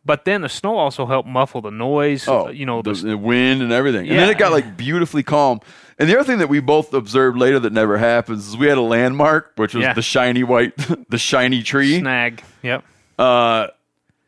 But 0.09 0.25
then 0.25 0.41
the 0.41 0.49
snow 0.49 0.79
also 0.79 1.05
helped 1.05 1.29
muffle 1.29 1.61
the 1.61 1.71
noise. 1.71 2.27
Oh, 2.27 2.49
you 2.49 2.65
know, 2.65 2.81
the, 2.81 2.95
the, 2.95 3.09
the 3.09 3.17
wind 3.19 3.61
and 3.61 3.71
everything. 3.73 4.09
And 4.09 4.19
then 4.19 4.31
it 4.31 4.39
got 4.39 4.53
like 4.53 4.75
beautifully 4.75 5.23
calm. 5.23 5.61
And 5.99 6.09
the 6.09 6.15
other 6.19 6.25
thing 6.25 6.39
that 6.39 6.49
we 6.49 6.61
both 6.61 6.95
observed 6.95 7.37
later 7.37 7.59
that 7.61 7.75
never 7.75 7.99
happens 7.99 8.49
is 8.49 8.57
we 8.57 8.69
had 8.69 8.79
a 8.79 8.83
landmark, 8.83 9.53
which 9.57 9.75
was 9.75 9.83
Yeah. 9.83 9.93
the 9.93 10.01
shiny 10.01 10.45
white, 10.45 10.73
the 11.11 11.19
shiny 11.19 11.63
tree. 11.63 11.99
snag. 11.99 12.43
Yep. 12.63 12.85
Uh, 13.19 13.67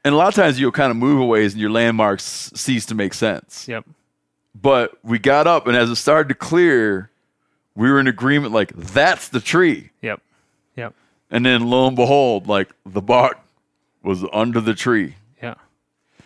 and 0.05 0.15
a 0.15 0.19
lot 0.19 0.29
of 0.29 0.35
times 0.35 0.61
you'll 0.61 0.71
kind 0.71 0.91
of 0.91 0.99
move 0.99 1.19
away 1.19 1.45
and 1.47 1.55
your 1.57 1.71
landmarks 1.71 2.51
cease 2.55 2.85
to 2.87 2.95
make 2.95 3.15
sense. 3.15 3.67
Yep. 3.67 3.87
But 4.61 4.99
we 5.03 5.19
got 5.19 5.47
up, 5.47 5.67
and 5.67 5.75
as 5.77 5.89
it 5.89 5.97
started 5.97 6.29
to 6.29 6.35
clear, 6.35 7.11
we 7.75 7.91
were 7.91 7.99
in 8.01 8.07
agreement 8.07 8.53
like, 8.53 8.75
that's 8.77 9.29
the 9.29 9.41
tree. 9.41 9.91
Yep. 10.03 10.21
Yep. 10.77 10.93
And 11.31 11.47
then 11.47 11.71
lo 11.71 11.87
and 11.87 11.97
behold, 11.97 12.49
like 12.49 12.69
the 12.85 13.01
buck 13.01 13.43
was 14.03 14.25
under 14.33 14.61
the 14.61 14.75
tree. 14.75 15.15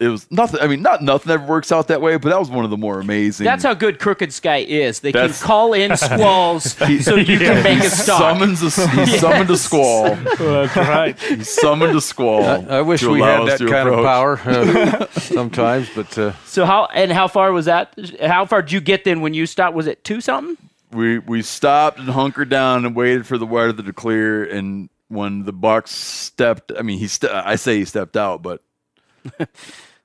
Yeah. 0.01 0.07
It 0.07 0.11
was 0.11 0.31
nothing. 0.31 0.61
I 0.61 0.67
mean, 0.67 0.83
not 0.83 1.03
nothing 1.03 1.33
ever 1.33 1.45
works 1.47 1.73
out 1.73 1.89
that 1.89 2.01
way, 2.01 2.17
but 2.17 2.29
that 2.31 2.39
was 2.39 2.51
one 2.51 2.65
of 2.65 2.71
the 2.71 2.77
more 2.77 3.01
amazing. 3.01 3.45
That's 3.45 3.63
how 3.65 3.75
good 3.75 3.99
Crooked 3.99 4.33
Sky 4.33 4.59
is. 4.59 5.01
They 5.01 5.13
That's- 5.13 5.39
can 5.41 5.47
call 5.47 5.73
in 5.73 5.97
squalls 5.97 6.73
so 6.73 7.15
you 7.17 7.39
can 7.39 7.63
make 7.65 7.81
a 7.85 7.91
stalk. 7.91 8.19
summons 8.21 8.63
a, 8.63 8.87
he 9.05 9.07
summoned 9.19 9.51
a 9.51 9.57
squall. 9.57 10.15
That's 10.15 10.77
right. 10.77 11.19
He 11.19 11.43
summoned 11.45 11.97
a 11.97 12.01
squall. 12.01 12.45
I, 12.45 12.79
I 12.79 12.81
wish 12.83 13.01
to 13.01 13.11
we 13.11 13.21
allow 13.21 13.45
had 13.47 13.53
us 13.55 13.59
that 13.61 13.65
to 13.67 13.71
kind 13.71 13.89
of 13.89 14.05
power 14.05 14.41
uh, 14.45 15.07
sometimes, 15.21 15.89
but 15.95 16.17
uh, 16.19 16.33
So 16.45 16.65
how 16.67 16.87
and 16.95 17.13
how 17.13 17.29
far 17.29 17.53
was 17.53 17.67
that? 17.67 17.95
How 18.21 18.47
far 18.47 18.63
did 18.63 18.73
you 18.73 18.81
get 18.81 19.05
then 19.05 19.21
when 19.21 19.35
you 19.35 19.47
stopped? 19.47 19.75
Was 19.75 19.87
it 19.87 20.05
two 20.05 20.21
something? 20.21 20.57
We 20.93 21.19
we 21.19 21.43
stopped 21.43 21.99
and 21.99 22.09
hunkered 22.09 22.49
down 22.49 22.85
and 22.85 22.95
waited 22.95 23.27
for 23.27 23.37
the 23.39 23.47
weather 23.47 23.83
to 23.83 23.93
clear. 23.93 24.45
And 24.45 24.89
when 25.09 25.45
the 25.45 25.53
buck 25.53 25.89
stepped, 25.89 26.73
I 26.79 26.83
mean, 26.83 26.99
he 26.99 27.09
ste- 27.09 27.25
I 27.25 27.57
say 27.57 27.79
he 27.79 27.85
stepped 27.85 28.17
out, 28.17 28.43
but 28.43 28.63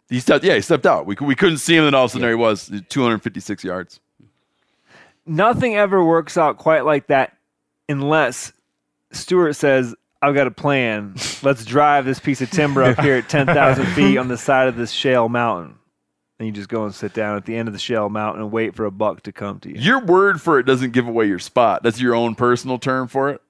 he 0.09 0.19
stepped. 0.19 0.43
Yeah, 0.43 0.55
he 0.55 0.61
stepped 0.61 0.85
out. 0.85 1.05
We 1.05 1.15
we 1.21 1.35
couldn't 1.35 1.59
see 1.59 1.75
him, 1.75 1.85
and 1.85 1.95
all 1.95 2.05
of 2.05 2.09
a 2.09 2.13
sudden 2.13 2.21
there 2.21 2.31
he 2.31 2.35
was, 2.35 2.71
256 2.89 3.63
yards. 3.63 3.99
Nothing 5.25 5.75
ever 5.75 6.03
works 6.03 6.37
out 6.37 6.57
quite 6.57 6.85
like 6.85 7.07
that 7.07 7.37
unless 7.87 8.53
Stewart 9.11 9.55
says, 9.55 9.95
I've 10.21 10.35
got 10.35 10.47
a 10.47 10.51
plan. 10.51 11.15
Let's 11.43 11.65
drive 11.65 12.05
this 12.05 12.19
piece 12.19 12.41
of 12.41 12.49
timber 12.51 12.83
up 12.83 12.99
here 12.99 13.15
at 13.15 13.29
10,000 13.29 13.85
feet 13.95 14.17
on 14.17 14.27
the 14.27 14.37
side 14.37 14.67
of 14.67 14.75
this 14.75 14.91
shale 14.91 15.29
mountain. 15.29 15.75
And 16.37 16.47
you 16.47 16.53
just 16.53 16.69
go 16.69 16.85
and 16.85 16.95
sit 16.95 17.13
down 17.13 17.35
at 17.35 17.45
the 17.45 17.55
end 17.55 17.67
of 17.67 17.73
the 17.73 17.79
shale 17.79 18.09
mountain 18.09 18.41
and 18.41 18.51
wait 18.51 18.75
for 18.75 18.85
a 18.85 18.91
buck 18.91 19.23
to 19.23 19.31
come 19.31 19.59
to 19.61 19.69
you. 19.69 19.75
Your 19.79 19.99
word 19.99 20.41
for 20.41 20.57
it 20.57 20.63
doesn't 20.63 20.91
give 20.91 21.07
away 21.07 21.27
your 21.27 21.39
spot. 21.39 21.83
That's 21.83 21.99
your 21.99 22.15
own 22.15 22.35
personal 22.35 22.79
term 22.79 23.07
for 23.09 23.29
it, 23.29 23.41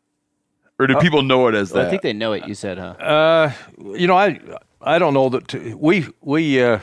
or 0.79 0.87
do 0.87 0.95
people 0.97 1.21
know 1.21 1.47
it 1.47 1.55
as 1.55 1.69
that? 1.71 1.85
I 1.85 1.89
think 1.91 2.01
they 2.01 2.13
know 2.13 2.33
it. 2.33 2.47
You 2.47 2.55
said, 2.55 2.79
huh? 2.79 2.95
uh, 2.99 3.53
you 3.77 4.07
know, 4.07 4.17
I 4.17 4.39
I 4.81 4.99
don't 4.99 5.13
know 5.13 5.29
that 5.29 5.47
t- 5.49 5.73
we 5.73 6.07
we 6.21 6.61
uh, 6.61 6.79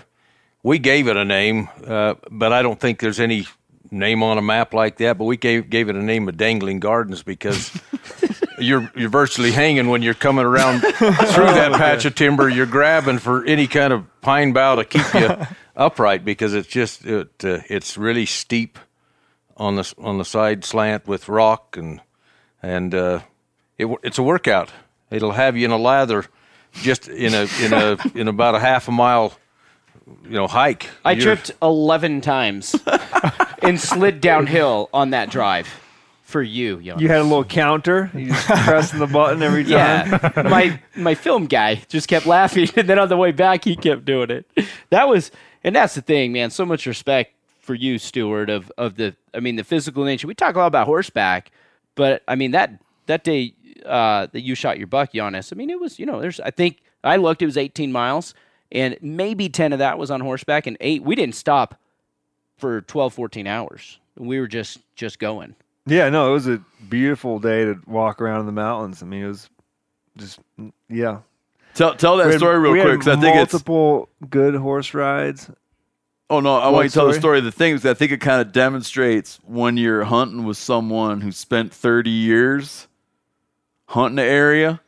we 0.63 0.79
gave 0.79 1.09
it 1.09 1.17
a 1.17 1.25
name, 1.25 1.69
uh, 1.87 2.15
but 2.31 2.53
I 2.53 2.63
don't 2.63 2.79
think 2.79 3.01
there's 3.01 3.21
any 3.21 3.47
name 3.91 4.23
on 4.23 4.39
a 4.39 4.43
map 4.43 4.75
like 4.75 4.99
that. 4.99 5.19
But 5.19 5.25
we 5.25 5.37
gave 5.37 5.71
gave 5.71 5.89
it 5.89 5.97
a 5.97 6.03
name 6.03 6.29
of 6.29 6.37
Dangling 6.37 6.81
Gardens 6.81 7.23
because 7.23 7.71
you're 8.59 8.91
you're 8.95 9.09
virtually 9.09 9.53
hanging 9.53 9.89
when 9.89 10.03
you're 10.03 10.15
coming 10.15 10.45
around 10.45 10.81
through 10.81 11.05
that 11.05 11.73
patch 11.73 12.05
of 12.05 12.15
timber. 12.15 12.49
You're 12.49 12.67
grabbing 12.67 13.19
for 13.19 13.45
any 13.45 13.67
kind 13.67 13.93
of 13.93 14.05
pine 14.21 14.53
bough 14.53 14.77
to 14.77 14.85
keep 14.85 15.15
you 15.15 15.47
upright 15.77 16.25
because 16.25 16.55
it's 16.55 16.69
just 16.69 17.05
it, 17.05 17.45
uh, 17.45 17.61
it's 17.69 17.97
really 17.97 18.27
steep 18.27 18.79
on 19.57 19.77
the 19.77 19.95
on 19.99 20.19
the 20.19 20.25
side 20.25 20.65
slant 20.65 21.07
with 21.07 21.29
rock 21.29 21.77
and 21.77 22.01
and 22.63 22.95
uh, 22.95 23.21
it, 23.79 23.87
it's 24.03 24.19
a 24.19 24.23
workout. 24.23 24.71
It'll 25.11 25.33
have 25.33 25.57
you 25.57 25.65
in 25.65 25.71
a 25.71 25.79
lather, 25.79 26.27
just 26.83 27.09
in 27.09 27.35
a 27.35 27.47
in 27.63 27.73
a 27.73 27.97
in 28.15 28.29
about 28.29 28.55
a 28.55 28.61
half 28.61 28.89
a 28.89 28.93
mile, 28.93 29.33
you 30.25 30.31
know, 30.31 30.47
hike. 30.47 30.89
I 31.05 31.13
You're- 31.13 31.23
tripped 31.25 31.53
eleven 31.63 32.21
times 32.21 32.75
and 33.63 33.81
slid 33.81 34.21
downhill 34.21 34.89
on 34.93 35.11
that 35.11 35.31
drive 35.31 35.69
for 36.23 36.43
you. 36.43 36.83
Janis. 36.83 37.01
You 37.03 37.09
had 37.09 37.21
a 37.21 37.23
little 37.23 37.45
counter. 37.45 38.11
You 38.15 38.29
just 38.29 38.47
pressing 38.47 38.99
the 38.99 39.07
button 39.07 39.43
every 39.43 39.65
time. 39.65 39.73
Yeah, 39.73 40.43
my 40.49 40.81
my 40.95 41.15
film 41.15 41.47
guy 41.47 41.77
just 41.89 42.09
kept 42.09 42.27
laughing, 42.27 42.69
and 42.77 42.89
then 42.89 42.99
on 42.99 43.09
the 43.09 43.17
way 43.17 43.33
back 43.33 43.65
he 43.65 43.77
kept 43.77 44.05
doing 44.05 44.31
it. 44.31 44.47
That 44.91 45.09
was 45.09 45.31
And 45.65 45.75
that's 45.75 45.95
the 45.95 46.03
thing, 46.03 46.33
man. 46.33 46.51
So 46.51 46.65
much 46.67 46.87
respect 46.87 47.33
for 47.61 47.75
you, 47.75 47.99
Stewart, 47.99 48.51
of 48.51 48.71
of 48.79 48.97
the 48.97 49.17
I 49.35 49.41
mean 49.41 49.57
the 49.57 49.65
physical 49.65 50.05
nature. 50.05 50.27
We 50.27 50.35
talk 50.35 50.55
a 50.55 50.59
lot 50.59 50.67
about 50.67 50.87
horseback, 50.87 51.51
but 51.95 52.23
I 52.29 52.35
mean 52.37 52.53
that 52.53 52.81
that 53.07 53.23
day 53.25 53.55
uh, 53.87 54.27
that 54.33 54.41
you 54.43 54.55
shot 54.55 54.79
your 54.79 54.87
buck, 54.87 55.13
Janis. 55.13 55.53
I 55.53 55.57
mean 55.57 55.71
it 55.71 55.81
was 55.81 55.99
you 55.99 56.07
know 56.07 56.21
there's 56.21 56.41
I 56.41 56.51
think 56.51 56.79
I 57.05 57.17
looked 57.17 57.43
it 57.43 57.47
was 57.47 57.57
18 57.57 57.93
miles 57.93 58.35
and 58.73 58.97
maybe 59.01 59.49
10 59.49 59.73
of 59.73 59.79
that 59.79 59.99
was 59.99 60.11
on 60.11 60.21
horseback 60.21 60.67
and 60.67 60.77
eight 60.81 61.03
we 61.03 61.15
didn't 61.15 61.35
stop 61.37 61.81
for 62.59 62.81
12 62.83 63.15
14 63.15 63.47
hours. 63.47 63.99
We 64.19 64.41
were 64.41 64.49
just 64.49 64.79
just 64.95 65.19
going. 65.19 65.55
Yeah, 65.87 66.09
no, 66.09 66.31
it 66.31 66.33
was 66.33 66.49
a 66.49 66.61
beautiful 66.89 67.39
day 67.39 67.65
to 67.65 67.79
walk 67.87 68.21
around 68.21 68.41
in 68.41 68.47
the 68.47 68.53
mountains. 68.53 69.03
I 69.03 69.07
mean, 69.07 69.23
it 69.25 69.29
was 69.29 69.49
just 70.17 70.41
yeah. 70.89 71.19
Tell 71.75 71.95
tell 71.95 72.17
that 72.17 72.27
We 72.27 72.33
had- 72.33 72.41
story 72.41 72.59
real 72.59 72.73
we 72.73 72.81
quick 72.81 72.99
because 73.01 73.17
I 73.17 73.21
think 73.21 73.37
it's. 73.37 73.53
multiple 73.53 74.09
good 74.31 74.55
horse 74.55 74.95
rides. 74.95 75.51
Oh 76.29 76.41
no, 76.41 76.57
I 76.57 76.65
What 76.65 76.73
want 76.73 76.85
you 76.87 76.89
to 76.89 76.95
tell 76.95 77.07
the 77.07 77.13
story? 77.13 77.21
story. 77.39 77.41
The 77.43 77.53
thing 77.53 77.75
is, 77.75 77.87
I 77.87 77.95
think 77.95 78.11
it 78.11 78.21
kind 78.21 78.41
of 78.41 78.51
demonstrates 78.51 79.39
when 79.47 79.77
you're 79.77 80.03
hunting 80.05 80.45
with 80.45 80.57
someone 80.57 81.21
who 81.21 81.31
spent 81.31 81.73
30 81.73 82.11
years 82.11 82.89
hunting 83.87 84.17
the 84.17 84.23
area. 84.23 84.81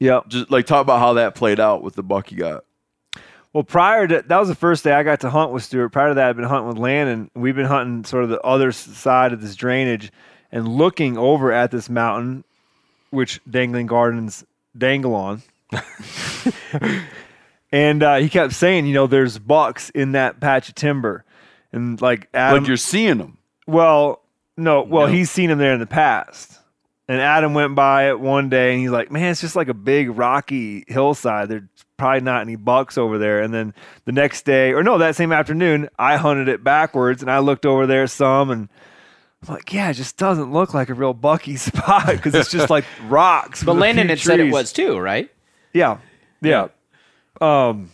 Yep. 0.00 0.28
Just 0.28 0.50
like 0.50 0.66
talk 0.66 0.82
about 0.82 0.98
how 0.98 1.14
that 1.14 1.34
played 1.34 1.60
out 1.60 1.82
with 1.82 1.94
the 1.94 2.02
buck 2.02 2.30
you 2.32 2.38
got. 2.38 2.64
Well, 3.52 3.62
prior 3.62 4.08
to 4.08 4.22
that 4.26 4.38
was 4.38 4.48
the 4.48 4.54
first 4.56 4.82
day 4.82 4.92
I 4.92 5.04
got 5.04 5.20
to 5.20 5.30
hunt 5.30 5.52
with 5.52 5.62
Stewart. 5.62 5.92
Prior 5.92 6.08
to 6.08 6.14
that, 6.14 6.28
I'd 6.30 6.36
been 6.36 6.44
hunting 6.44 6.68
with 6.68 6.78
Landon. 6.78 7.30
We've 7.34 7.54
been 7.54 7.66
hunting 7.66 8.04
sort 8.04 8.24
of 8.24 8.30
the 8.30 8.40
other 8.40 8.72
side 8.72 9.32
of 9.32 9.40
this 9.40 9.54
drainage 9.54 10.10
and 10.50 10.66
looking 10.66 11.16
over 11.16 11.52
at 11.52 11.70
this 11.70 11.88
mountain, 11.88 12.42
which 13.10 13.40
Dangling 13.48 13.86
Gardens 13.86 14.44
dangle 14.76 15.14
on. 15.14 15.42
and 17.72 18.02
uh, 18.02 18.16
he 18.16 18.28
kept 18.28 18.52
saying, 18.52 18.86
you 18.86 18.94
know, 18.94 19.06
there's 19.06 19.38
bucks 19.38 19.90
in 19.90 20.12
that 20.12 20.40
patch 20.40 20.68
of 20.68 20.74
timber, 20.74 21.24
and 21.72 22.00
like 22.02 22.28
Adam, 22.34 22.62
like 22.62 22.68
you're 22.68 22.76
seeing 22.76 23.18
them. 23.18 23.38
Well, 23.66 24.20
no, 24.56 24.82
well 24.82 25.06
No. 25.06 25.12
he's 25.12 25.30
seen 25.30 25.48
them 25.48 25.58
there 25.58 25.74
in 25.74 25.80
the 25.80 25.86
past. 25.86 26.58
And 27.06 27.20
Adam 27.20 27.52
went 27.52 27.74
by 27.74 28.08
it 28.08 28.18
one 28.18 28.48
day 28.48 28.72
and 28.72 28.80
he's 28.80 28.90
like, 28.90 29.10
Man, 29.10 29.30
it's 29.30 29.40
just 29.40 29.56
like 29.56 29.68
a 29.68 29.74
big 29.74 30.16
rocky 30.16 30.84
hillside. 30.88 31.48
There's 31.48 31.62
probably 31.96 32.20
not 32.20 32.40
any 32.40 32.56
bucks 32.56 32.96
over 32.96 33.18
there. 33.18 33.42
And 33.42 33.52
then 33.52 33.74
the 34.06 34.12
next 34.12 34.44
day, 34.44 34.72
or 34.72 34.82
no, 34.82 34.98
that 34.98 35.14
same 35.14 35.30
afternoon, 35.30 35.88
I 35.98 36.16
hunted 36.16 36.48
it 36.48 36.64
backwards 36.64 37.20
and 37.22 37.30
I 37.30 37.40
looked 37.40 37.66
over 37.66 37.86
there 37.86 38.06
some 38.06 38.50
and 38.50 38.68
I'm 39.46 39.54
like, 39.54 39.72
Yeah, 39.72 39.90
it 39.90 39.94
just 39.94 40.16
doesn't 40.16 40.50
look 40.52 40.72
like 40.72 40.88
a 40.88 40.94
real 40.94 41.14
bucky 41.14 41.56
spot 41.58 42.06
because 42.06 42.34
it's 42.34 42.50
just 42.50 42.70
like 42.70 42.84
rocks. 43.08 43.62
But 43.62 43.74
Landon 43.74 44.06
few 44.06 44.10
had 44.10 44.20
said 44.20 44.40
it 44.40 44.52
was 44.52 44.72
too, 44.72 44.98
right? 44.98 45.30
Yeah. 45.72 45.98
Yeah. 46.40 46.68
Um, 47.40 47.90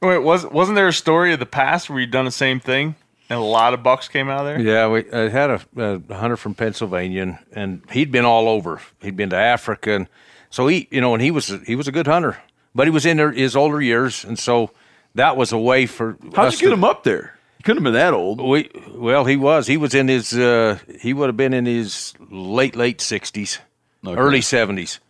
Wait, 0.00 0.18
was 0.18 0.46
wasn't 0.46 0.76
there 0.76 0.88
a 0.88 0.92
story 0.92 1.32
of 1.32 1.40
the 1.40 1.46
past 1.46 1.90
where 1.90 2.00
you'd 2.00 2.12
done 2.12 2.24
the 2.24 2.30
same 2.30 2.60
thing 2.60 2.94
and 3.30 3.38
a 3.38 3.42
lot 3.42 3.74
of 3.74 3.82
bucks 3.82 4.08
came 4.08 4.28
out 4.28 4.40
of 4.40 4.46
there? 4.46 4.60
Yeah, 4.60 4.88
we 4.88 5.10
I 5.12 5.28
had 5.28 5.50
a, 5.50 5.60
a 6.08 6.14
hunter 6.14 6.36
from 6.36 6.54
Pennsylvania, 6.54 7.22
and, 7.22 7.38
and 7.52 7.82
he'd 7.90 8.10
been 8.12 8.24
all 8.24 8.48
over. 8.48 8.80
He'd 9.02 9.16
been 9.16 9.30
to 9.30 9.36
Africa, 9.36 9.92
and 9.94 10.08
so 10.50 10.66
he, 10.66 10.88
you 10.90 11.00
know, 11.00 11.14
and 11.14 11.22
he 11.22 11.30
was 11.30 11.52
he 11.66 11.74
was 11.76 11.88
a 11.88 11.92
good 11.92 12.06
hunter, 12.06 12.38
but 12.74 12.86
he 12.86 12.90
was 12.90 13.04
in 13.06 13.18
his 13.18 13.54
older 13.56 13.80
years, 13.80 14.24
and 14.24 14.38
so 14.38 14.70
that 15.14 15.36
was 15.36 15.52
a 15.52 15.58
way 15.58 15.86
for 15.86 16.16
How'd 16.34 16.46
us 16.48 16.60
you 16.60 16.66
get 16.66 16.70
to- 16.70 16.74
him 16.74 16.84
up 16.84 17.04
there? 17.04 17.34
He 17.58 17.64
couldn't 17.64 17.78
have 17.82 17.92
been 17.92 18.00
that 18.00 18.14
old. 18.14 18.40
We 18.40 18.70
well, 18.94 19.24
he 19.24 19.36
was. 19.36 19.66
He 19.66 19.76
was 19.76 19.92
in 19.92 20.06
his. 20.06 20.32
Uh, 20.32 20.78
he 21.00 21.12
would 21.12 21.28
have 21.28 21.36
been 21.36 21.52
in 21.52 21.66
his 21.66 22.14
late 22.30 22.76
late 22.76 23.00
sixties, 23.00 23.58
early 24.06 24.40
seventies, 24.42 25.00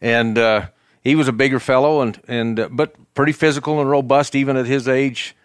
and 0.00 0.36
uh, 0.36 0.66
he 1.04 1.14
was 1.14 1.28
a 1.28 1.32
bigger 1.32 1.60
fellow 1.60 2.00
and 2.00 2.20
and 2.26 2.58
uh, 2.58 2.68
but 2.72 2.96
pretty 3.14 3.30
physical 3.30 3.80
and 3.80 3.88
robust 3.88 4.34
even 4.34 4.56
at 4.56 4.66
his 4.66 4.88
age. 4.88 5.36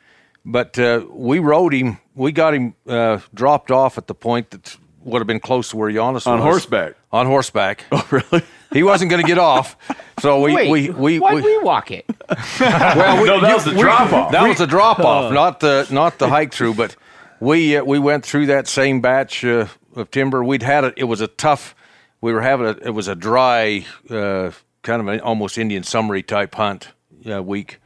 But 0.51 0.79
uh, 0.79 1.05
we 1.09 1.39
rode 1.39 1.73
him. 1.73 1.99
We 2.15 2.31
got 2.31 2.53
him 2.53 2.73
uh, 2.87 3.19
dropped 3.33 3.71
off 3.71 3.97
at 3.97 4.07
the 4.07 4.15
point 4.15 4.49
that 4.51 4.75
would 5.03 5.19
have 5.19 5.27
been 5.27 5.39
close 5.39 5.69
to 5.69 5.77
where 5.77 5.91
Janis 5.91 6.25
was. 6.25 6.27
On 6.27 6.39
was. 6.39 6.43
horseback? 6.43 6.95
On 7.11 7.25
horseback. 7.25 7.85
Oh, 7.91 8.07
really? 8.11 8.43
He 8.71 8.83
wasn't 8.83 9.09
going 9.09 9.23
to 9.23 9.27
get 9.27 9.39
off. 9.39 9.75
So 10.19 10.41
we 10.43 10.53
Wait, 10.53 10.69
we 10.69 10.89
we, 10.91 11.17
why'd 11.19 11.33
we 11.33 11.41
we 11.41 11.63
walk 11.63 11.89
it? 11.89 12.05
well, 12.59 13.19
we, 13.19 13.27
No, 13.27 13.41
that 13.41 13.55
was 13.55 13.65
the 13.65 13.71
drop-off. 13.73 14.31
That 14.31 14.47
was 14.47 14.59
the 14.59 14.67
drop 14.67 14.99
Uh. 14.99 15.07
off, 15.07 15.33
not 15.33 15.59
the 15.59 15.87
not 15.89 16.19
the 16.19 16.29
hike 16.29 16.53
through. 16.53 16.75
But 16.75 16.95
we 17.39 17.77
uh, 17.77 17.83
we 17.83 17.97
went 17.97 18.23
through 18.23 18.45
that 18.45 18.67
same 18.67 19.01
batch 19.01 19.43
uh, 19.43 19.65
of 19.95 20.11
timber. 20.11 20.43
We'd 20.43 20.61
had 20.61 20.83
it. 20.83 20.93
It 20.97 21.05
was 21.05 21.19
a 21.19 21.25
tough. 21.27 21.73
We 22.21 22.31
were 22.31 22.41
having 22.41 22.67
a. 22.67 22.77
It 22.89 22.91
was 22.91 23.07
a 23.07 23.15
dry, 23.15 23.85
uh, 24.07 24.51
kind 24.83 25.01
of 25.01 25.07
an 25.07 25.19
almost 25.21 25.57
Indian 25.57 25.81
summary 25.81 26.21
type 26.21 26.53
hunt 26.53 26.89
uh, 27.27 27.41
week, 27.41 27.79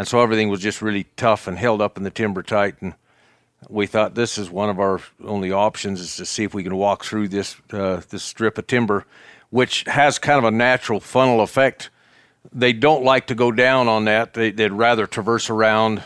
and 0.00 0.08
so 0.08 0.20
everything 0.20 0.48
was 0.48 0.60
just 0.60 0.80
really 0.80 1.04
tough 1.16 1.46
and 1.46 1.58
held 1.58 1.80
up 1.80 1.96
in 1.96 2.02
the 2.02 2.10
timber 2.10 2.42
tight. 2.42 2.74
And 2.80 2.94
we 3.68 3.86
thought 3.86 4.14
this 4.14 4.38
is 4.38 4.50
one 4.50 4.70
of 4.70 4.80
our 4.80 5.00
only 5.22 5.52
options 5.52 6.00
is 6.00 6.16
to 6.16 6.24
see 6.24 6.44
if 6.44 6.54
we 6.54 6.62
can 6.62 6.74
walk 6.74 7.04
through 7.04 7.28
this 7.28 7.56
uh, 7.72 8.00
this 8.08 8.22
strip 8.22 8.56
of 8.56 8.66
timber, 8.66 9.04
which 9.50 9.84
has 9.84 10.18
kind 10.18 10.38
of 10.38 10.44
a 10.44 10.50
natural 10.50 10.98
funnel 11.00 11.40
effect 11.40 11.90
they 12.52 12.72
don't 12.72 13.04
like 13.04 13.26
to 13.28 13.34
go 13.34 13.52
down 13.52 13.88
on 13.88 14.06
that. 14.06 14.34
They, 14.34 14.50
they'd 14.50 14.72
rather 14.72 15.06
traverse 15.06 15.50
around 15.50 16.02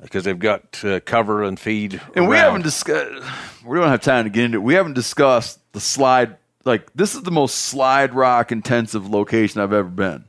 because 0.00 0.24
they've 0.24 0.38
got 0.38 0.84
uh, 0.84 1.00
cover 1.00 1.42
and 1.42 1.58
feed. 1.58 2.00
And 2.14 2.28
we 2.28 2.36
haven't 2.36 2.62
discussed. 2.62 3.24
We 3.64 3.78
don't 3.78 3.88
have 3.88 4.02
time 4.02 4.24
to 4.24 4.30
get 4.30 4.44
into 4.44 4.58
it. 4.58 4.62
We 4.62 4.74
haven't 4.74 4.94
discussed 4.94 5.60
the 5.72 5.80
slide. 5.80 6.36
Like 6.64 6.92
this 6.94 7.14
is 7.14 7.22
the 7.22 7.30
most 7.30 7.56
slide 7.56 8.14
rock 8.14 8.52
intensive 8.52 9.08
location 9.08 9.60
I've 9.60 9.72
ever 9.72 9.88
been. 9.88 10.24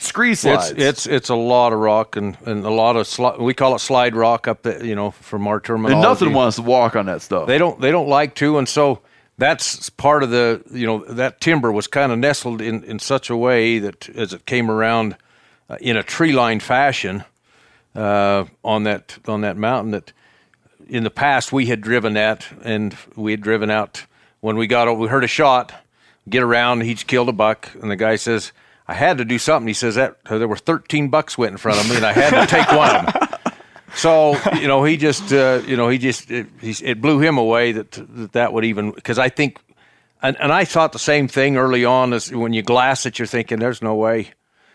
Scree 0.00 0.34
slides. 0.34 0.70
It's 0.70 0.80
it's 0.80 1.06
it's 1.06 1.28
a 1.28 1.34
lot 1.34 1.72
of 1.72 1.78
rock 1.78 2.16
and, 2.16 2.36
and 2.46 2.64
a 2.64 2.70
lot 2.70 2.96
of 2.96 3.06
sli- 3.06 3.38
we 3.38 3.52
call 3.54 3.74
it 3.74 3.80
slide 3.80 4.16
rock 4.16 4.48
up 4.48 4.62
there. 4.62 4.84
You 4.84 4.94
know, 4.94 5.10
from 5.10 5.46
our 5.46 5.60
terminology. 5.60 5.94
and 5.94 6.02
nothing 6.02 6.32
wants 6.32 6.56
to 6.56 6.62
walk 6.62 6.96
on 6.96 7.06
that 7.06 7.20
stuff. 7.22 7.46
They 7.46 7.58
don't 7.58 7.80
they 7.80 7.90
don't 7.90 8.08
like 8.08 8.34
to, 8.36 8.56
and 8.58 8.68
so 8.68 9.00
that's 9.36 9.90
part 9.90 10.22
of 10.22 10.30
the 10.30 10.62
you 10.72 10.86
know 10.86 11.04
that 11.04 11.40
timber 11.40 11.70
was 11.70 11.86
kind 11.86 12.12
of 12.12 12.18
nestled 12.18 12.60
in 12.60 12.82
in 12.84 12.98
such 12.98 13.30
a 13.30 13.36
way 13.36 13.78
that 13.78 14.08
as 14.10 14.32
it 14.32 14.46
came 14.46 14.70
around 14.70 15.16
uh, 15.68 15.76
in 15.80 15.96
a 15.96 16.02
tree 16.02 16.32
line 16.32 16.60
fashion 16.60 17.24
uh, 17.94 18.44
on 18.64 18.84
that 18.84 19.18
on 19.26 19.42
that 19.42 19.56
mountain 19.56 19.90
that 19.90 20.12
in 20.88 21.04
the 21.04 21.10
past 21.10 21.52
we 21.52 21.66
had 21.66 21.80
driven 21.80 22.14
that 22.14 22.46
and 22.62 22.96
we 23.16 23.32
had 23.32 23.40
driven 23.40 23.70
out 23.70 24.04
when 24.40 24.56
we 24.56 24.66
got 24.66 24.88
over 24.88 25.00
we 25.00 25.08
heard 25.08 25.24
a 25.24 25.28
shot 25.28 25.72
get 26.28 26.42
around 26.42 26.82
he's 26.82 27.04
killed 27.04 27.28
a 27.28 27.32
buck 27.32 27.70
and 27.80 27.90
the 27.90 27.96
guy 27.96 28.16
says 28.16 28.52
I 28.90 28.94
had 28.94 29.18
to 29.18 29.24
do 29.24 29.38
something 29.38 29.68
he 29.68 29.74
says 29.74 29.94
that 29.94 30.16
there 30.24 30.48
were 30.48 30.56
13 30.56 31.08
bucks 31.08 31.38
went 31.38 31.52
in 31.52 31.58
front 31.58 31.80
of 31.80 31.88
me 31.88 31.96
and 31.96 32.04
I 32.04 32.12
had 32.12 32.40
to 32.40 32.46
take 32.46 32.70
one 32.72 33.30
so 33.94 34.36
you 34.54 34.68
know, 34.68 34.84
he 34.84 34.96
just 34.96 35.32
uh, 35.32 35.62
you 35.66 35.76
know 35.76 35.88
he 35.88 35.98
just 35.98 36.30
it, 36.30 36.46
he's, 36.60 36.82
it 36.82 37.00
blew 37.00 37.20
him 37.20 37.38
away 37.38 37.72
that 37.72 37.90
that, 37.92 38.32
that 38.32 38.52
would 38.52 38.64
even 38.64 38.92
because 38.92 39.18
I 39.18 39.28
think, 39.28 39.58
and, 40.22 40.36
and 40.40 40.52
I 40.52 40.64
thought 40.64 40.92
the 40.92 40.98
same 40.98 41.28
thing 41.28 41.56
early 41.56 41.84
on 41.84 42.12
as 42.12 42.32
when 42.32 42.52
you 42.52 42.62
glass 42.62 43.06
it, 43.06 43.18
you're 43.18 43.26
thinking 43.26 43.58
there's 43.58 43.82
no 43.82 43.94
way, 43.94 44.32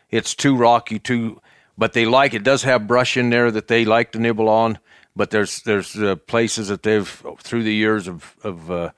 it's 0.10 0.36
too 0.36 0.56
rocky, 0.56 1.00
too. 1.00 1.42
But 1.78 1.94
they 1.94 2.06
like 2.06 2.34
it 2.34 2.44
does 2.44 2.64
have 2.64 2.88
brush 2.88 3.18
in 3.18 3.30
there 3.30 3.52
that 3.52 3.68
they 3.68 3.84
like 3.84 4.14
to 4.14 4.20
nibble 4.20 4.48
on. 4.50 4.80
But 5.16 5.30
there's 5.30 5.62
there's 5.62 5.96
uh, 5.96 6.16
places 6.16 6.70
that 6.70 6.84
they've 6.84 7.24
through 7.40 7.64
the 7.64 7.74
years 7.74 8.08
of 8.08 8.36
of 8.44 8.72
uh, 8.72 8.92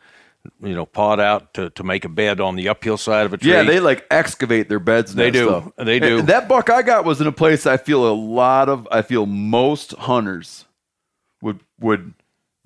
you 0.62 0.76
know 0.76 0.86
pawed 0.86 1.20
out 1.20 1.54
to, 1.56 1.70
to 1.72 1.84
make 1.84 2.06
a 2.06 2.10
bed 2.10 2.40
on 2.40 2.56
the 2.56 2.70
uphill 2.70 2.98
side 2.98 3.26
of 3.26 3.34
a 3.34 3.38
tree. 3.38 3.52
Yeah, 3.52 3.64
they 3.64 3.80
like 3.80 4.06
excavate 4.12 4.70
their 4.70 4.80
beds. 4.80 5.12
And 5.12 5.20
They 5.20 5.32
do. 5.32 5.48
stuff. 5.48 5.72
They 5.78 6.00
do. 6.00 6.20
And 6.20 6.28
that 6.30 6.48
buck 6.48 6.70
I 6.70 6.82
got 6.82 7.06
was 7.06 7.22
in 7.22 7.28
a 7.28 7.32
place 7.32 7.66
I 7.66 7.78
feel 7.78 8.08
a 8.08 8.14
lot 8.14 8.70
of. 8.70 8.88
I 8.92 9.02
feel 9.02 9.26
most 9.26 9.92
hunters 9.94 10.66
would 11.42 11.60
would 11.80 12.14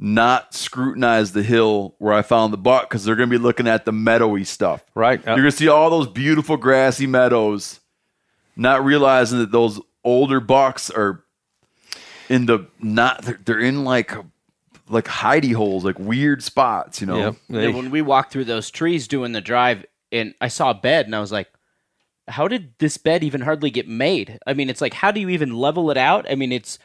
not 0.03 0.53
scrutinize 0.55 1.31
the 1.33 1.43
hill 1.43 1.93
where 1.99 2.13
I 2.13 2.23
found 2.23 2.51
the 2.51 2.57
buck 2.57 2.89
because 2.89 3.05
they're 3.05 3.15
going 3.15 3.29
to 3.29 3.37
be 3.37 3.41
looking 3.41 3.67
at 3.67 3.85
the 3.85 3.91
meadowy 3.91 4.43
stuff. 4.43 4.83
right. 4.95 5.19
Uh, 5.19 5.31
You're 5.31 5.43
going 5.43 5.51
to 5.51 5.57
see 5.57 5.67
all 5.67 5.91
those 5.91 6.07
beautiful 6.07 6.57
grassy 6.57 7.05
meadows, 7.05 7.79
not 8.55 8.83
realizing 8.83 9.37
that 9.39 9.51
those 9.51 9.79
older 10.03 10.39
bucks 10.39 10.89
are 10.89 11.23
in 12.29 12.47
the 12.47 12.65
not. 12.79 13.21
They're, 13.21 13.39
they're 13.45 13.59
in 13.59 13.83
like 13.83 14.11
like 14.91 15.05
hidey 15.05 15.53
holes, 15.53 15.83
like 15.85 15.97
weird 15.99 16.43
spots. 16.43 17.01
You 17.01 17.07
know. 17.07 17.17
Yep. 17.17 17.35
Yeah, 17.49 17.61
They- 17.61 17.67
when 17.69 17.89
we 17.91 18.01
walked 18.01 18.31
through 18.31 18.45
those 18.45 18.69
trees 18.69 19.07
doing 19.07 19.31
the 19.31 19.41
drive, 19.41 19.85
and 20.11 20.33
I 20.41 20.47
saw 20.49 20.71
a 20.71 20.75
bed, 20.75 21.05
and 21.05 21.15
I 21.15 21.19
was 21.19 21.31
like, 21.31 21.47
"How 22.27 22.47
did 22.47 22.73
this 22.79 22.97
bed 22.97 23.23
even 23.23 23.41
hardly 23.41 23.69
get 23.71 23.87
made?" 23.87 24.37
I 24.45 24.53
mean, 24.53 24.69
it's 24.69 24.81
like, 24.81 24.93
how 24.95 25.11
do 25.11 25.19
you 25.19 25.29
even 25.29 25.53
level 25.55 25.89
it 25.91 25.97
out? 25.97 26.25
I 26.29 26.35
mean, 26.35 26.51
it's, 26.51 26.77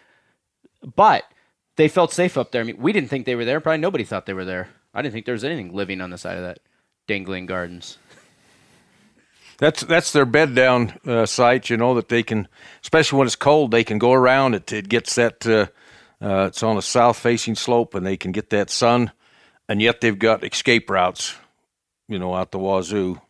but 0.95 1.25
they 1.77 1.89
felt 1.89 2.13
safe 2.13 2.39
up 2.39 2.53
there. 2.53 2.63
I 2.63 2.65
mean, 2.65 2.79
we 2.79 2.93
didn't 2.93 3.11
think 3.11 3.27
they 3.27 3.35
were 3.35 3.45
there. 3.45 3.61
Probably 3.61 3.79
nobody 3.79 4.05
thought 4.05 4.27
they 4.27 4.33
were 4.33 4.45
there. 4.45 4.69
I 4.95 5.03
didn't 5.03 5.13
think 5.13 5.27
there 5.27 5.35
was 5.35 5.45
anything 5.45 5.75
living 5.75 6.01
on 6.01 6.11
the 6.11 6.19
side 6.19 6.39
of 6.39 6.45
that 6.45 6.61
dangling 7.07 7.47
gardens. 7.47 7.99
That's 9.59 9.83
that's 9.83 10.13
their 10.13 10.27
bed 10.27 10.55
down 10.55 10.99
uh, 11.07 11.25
site. 11.27 11.71
You 11.71 11.77
know 11.79 11.95
that 11.95 12.09
they 12.11 12.23
can, 12.23 12.47
especially 12.83 13.19
when 13.19 13.27
it's 13.27 13.37
cold, 13.37 13.71
they 13.71 13.85
can 13.85 13.99
go 13.99 14.13
around 14.13 14.55
it. 14.55 14.71
It 14.73 14.89
gets 14.89 15.15
that. 15.15 15.47
Uh, 15.47 15.67
uh, 16.21 16.47
it's 16.49 16.63
on 16.63 16.77
a 16.77 16.83
south 16.83 17.19
facing 17.19 17.55
slope, 17.55 17.95
and 17.95 18.07
they 18.07 18.17
can 18.17 18.33
get 18.33 18.51
that 18.51 18.71
sun, 18.71 19.13
and 19.69 19.83
yet 19.83 20.01
they've 20.01 20.19
got 20.19 20.45
escape 20.45 20.91
routes. 20.91 21.37
You 22.09 22.19
know, 22.19 22.35
out 22.35 22.53
the 22.53 22.59
wazoo. 22.59 23.21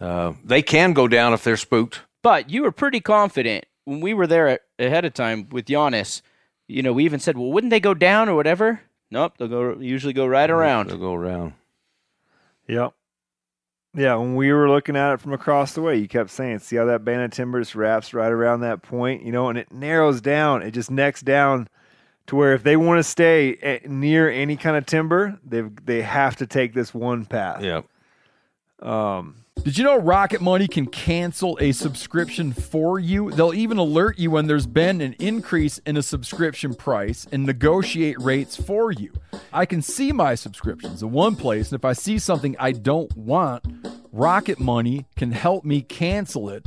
Uh, 0.00 0.34
they 0.44 0.62
can 0.62 0.92
go 0.92 1.08
down 1.08 1.32
if 1.32 1.42
they're 1.42 1.56
spooked. 1.56 2.02
But 2.22 2.50
you 2.50 2.62
were 2.62 2.72
pretty 2.72 3.00
confident 3.00 3.66
when 3.84 4.00
we 4.00 4.14
were 4.14 4.26
there 4.26 4.60
ahead 4.78 5.04
of 5.04 5.14
time 5.14 5.48
with 5.50 5.66
Janis 5.66 6.22
you 6.68 6.82
know, 6.82 6.92
we 6.92 7.04
even 7.04 7.20
said, 7.20 7.36
well, 7.36 7.52
wouldn't 7.52 7.70
they 7.70 7.80
go 7.80 7.94
down 7.94 8.28
or 8.28 8.34
whatever? 8.34 8.80
Nope, 9.10 9.34
they'll 9.38 9.48
go 9.48 9.76
usually 9.78 10.12
go 10.12 10.26
right 10.26 10.50
around. 10.50 10.88
They'll 10.88 10.98
go 10.98 11.14
around. 11.14 11.52
Yep. 12.66 12.92
Yeah, 13.94 14.16
when 14.16 14.34
we 14.34 14.52
were 14.52 14.68
looking 14.68 14.96
at 14.96 15.14
it 15.14 15.20
from 15.20 15.32
across 15.32 15.72
the 15.72 15.80
way, 15.80 15.96
you 15.96 16.08
kept 16.08 16.30
saying, 16.30 16.58
"See 16.58 16.76
how 16.76 16.84
that 16.86 17.04
band 17.04 17.22
of 17.22 17.30
timber 17.30 17.60
just 17.60 17.74
wraps 17.74 18.12
right 18.12 18.30
around 18.30 18.60
that 18.60 18.82
point, 18.82 19.22
you 19.22 19.32
know, 19.32 19.48
and 19.48 19.56
it 19.56 19.72
narrows 19.72 20.20
down. 20.20 20.62
It 20.62 20.72
just 20.72 20.90
necks 20.90 21.22
down 21.22 21.68
to 22.26 22.36
where 22.36 22.54
if 22.54 22.62
they 22.62 22.76
want 22.76 22.98
to 22.98 23.04
stay 23.04 23.56
at, 23.56 23.88
near 23.88 24.28
any 24.28 24.56
kind 24.56 24.76
of 24.76 24.86
timber, 24.86 25.38
they 25.44 25.62
they 25.84 26.02
have 26.02 26.36
to 26.36 26.46
take 26.46 26.74
this 26.74 26.92
one 26.92 27.24
path. 27.24 27.62
Yeah. 27.62 27.82
Um, 28.80 29.36
Did 29.62 29.78
you 29.78 29.84
know 29.84 29.98
Rocket 29.98 30.42
Money 30.42 30.68
can 30.68 30.86
cancel 30.86 31.56
a 31.60 31.72
subscription 31.72 32.52
for 32.52 32.98
you? 32.98 33.30
They'll 33.30 33.54
even 33.54 33.78
alert 33.78 34.18
you 34.18 34.30
when 34.30 34.46
there's 34.46 34.66
been 34.66 35.00
an 35.00 35.14
increase 35.18 35.78
in 35.78 35.96
a 35.96 36.02
subscription 36.02 36.74
price 36.74 37.26
and 37.32 37.46
negotiate 37.46 38.20
rates 38.20 38.56
for 38.56 38.92
you. 38.92 39.12
I 39.52 39.64
can 39.64 39.80
see 39.80 40.12
my 40.12 40.34
subscriptions 40.34 41.02
in 41.02 41.10
one 41.10 41.36
place, 41.36 41.72
and 41.72 41.78
if 41.78 41.84
I 41.84 41.94
see 41.94 42.18
something 42.18 42.54
I 42.58 42.72
don't 42.72 43.16
want, 43.16 43.64
Rocket 44.12 44.60
Money 44.60 45.06
can 45.16 45.32
help 45.32 45.64
me 45.64 45.80
cancel 45.80 46.50
it 46.50 46.66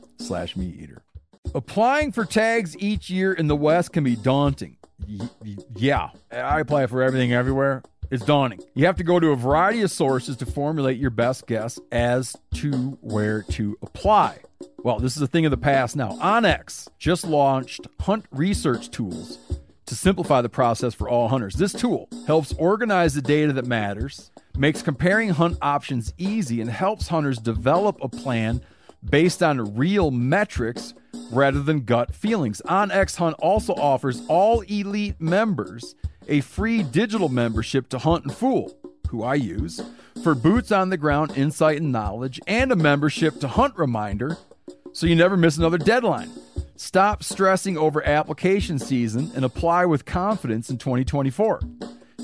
slash 0.21 0.55
meateater. 0.55 0.99
Applying 1.53 2.11
for 2.11 2.23
tags 2.25 2.77
each 2.77 3.09
year 3.09 3.33
in 3.33 3.47
the 3.47 3.55
West 3.55 3.91
can 3.91 4.03
be 4.03 4.15
daunting. 4.15 4.77
Y- 5.07 5.27
y- 5.43 5.55
yeah, 5.75 6.09
I 6.31 6.59
apply 6.59 6.87
for 6.87 7.01
everything 7.01 7.33
everywhere. 7.33 7.81
It's 8.09 8.25
daunting. 8.25 8.59
You 8.73 8.85
have 8.85 8.97
to 8.97 9.03
go 9.03 9.19
to 9.19 9.29
a 9.29 9.35
variety 9.35 9.81
of 9.81 9.91
sources 9.91 10.35
to 10.37 10.45
formulate 10.45 10.97
your 10.97 11.09
best 11.09 11.47
guess 11.47 11.79
as 11.91 12.35
to 12.55 12.71
where 13.01 13.41
to 13.51 13.77
apply. 13.81 14.39
Well, 14.83 14.99
this 14.99 15.15
is 15.15 15.21
a 15.21 15.27
thing 15.27 15.45
of 15.45 15.51
the 15.51 15.57
past 15.57 15.95
now. 15.95 16.09
onX 16.21 16.87
just 16.99 17.25
launched 17.25 17.87
hunt 18.01 18.25
research 18.31 18.89
tools 18.91 19.39
to 19.85 19.95
simplify 19.95 20.41
the 20.41 20.49
process 20.49 20.93
for 20.93 21.09
all 21.09 21.29
hunters. 21.29 21.55
This 21.55 21.73
tool 21.73 22.07
helps 22.27 22.53
organize 22.53 23.13
the 23.13 23.21
data 23.21 23.53
that 23.53 23.65
matters, 23.65 24.29
makes 24.57 24.81
comparing 24.81 25.29
hunt 25.29 25.57
options 25.61 26.13
easy, 26.17 26.61
and 26.61 26.69
helps 26.69 27.07
hunters 27.07 27.39
develop 27.39 27.97
a 28.01 28.09
plan 28.09 28.61
based 29.03 29.41
on 29.41 29.75
real 29.75 30.11
metrics 30.11 30.93
rather 31.31 31.61
than 31.61 31.81
gut 31.81 32.13
feelings. 32.13 32.61
OnX 32.65 33.15
Hunt 33.17 33.35
also 33.39 33.73
offers 33.73 34.21
all 34.27 34.61
elite 34.61 35.19
members 35.19 35.95
a 36.27 36.41
free 36.41 36.83
digital 36.83 37.29
membership 37.29 37.89
to 37.89 37.99
Huntin' 37.99 38.31
Fool, 38.31 38.75
who 39.09 39.23
I 39.23 39.35
use, 39.35 39.81
for 40.23 40.35
boots 40.35 40.71
on 40.71 40.89
the 40.89 40.97
ground 40.97 41.31
insight 41.35 41.81
and 41.81 41.91
knowledge, 41.91 42.39
and 42.47 42.71
a 42.71 42.75
membership 42.75 43.39
to 43.39 43.47
Hunt 43.47 43.77
Reminder 43.77 44.37
so 44.93 45.07
you 45.07 45.15
never 45.15 45.37
miss 45.37 45.57
another 45.57 45.77
deadline. 45.77 46.29
Stop 46.75 47.23
stressing 47.23 47.77
over 47.77 48.05
application 48.05 48.79
season 48.79 49.31
and 49.35 49.45
apply 49.45 49.85
with 49.85 50.05
confidence 50.05 50.69
in 50.69 50.77
2024. 50.77 51.61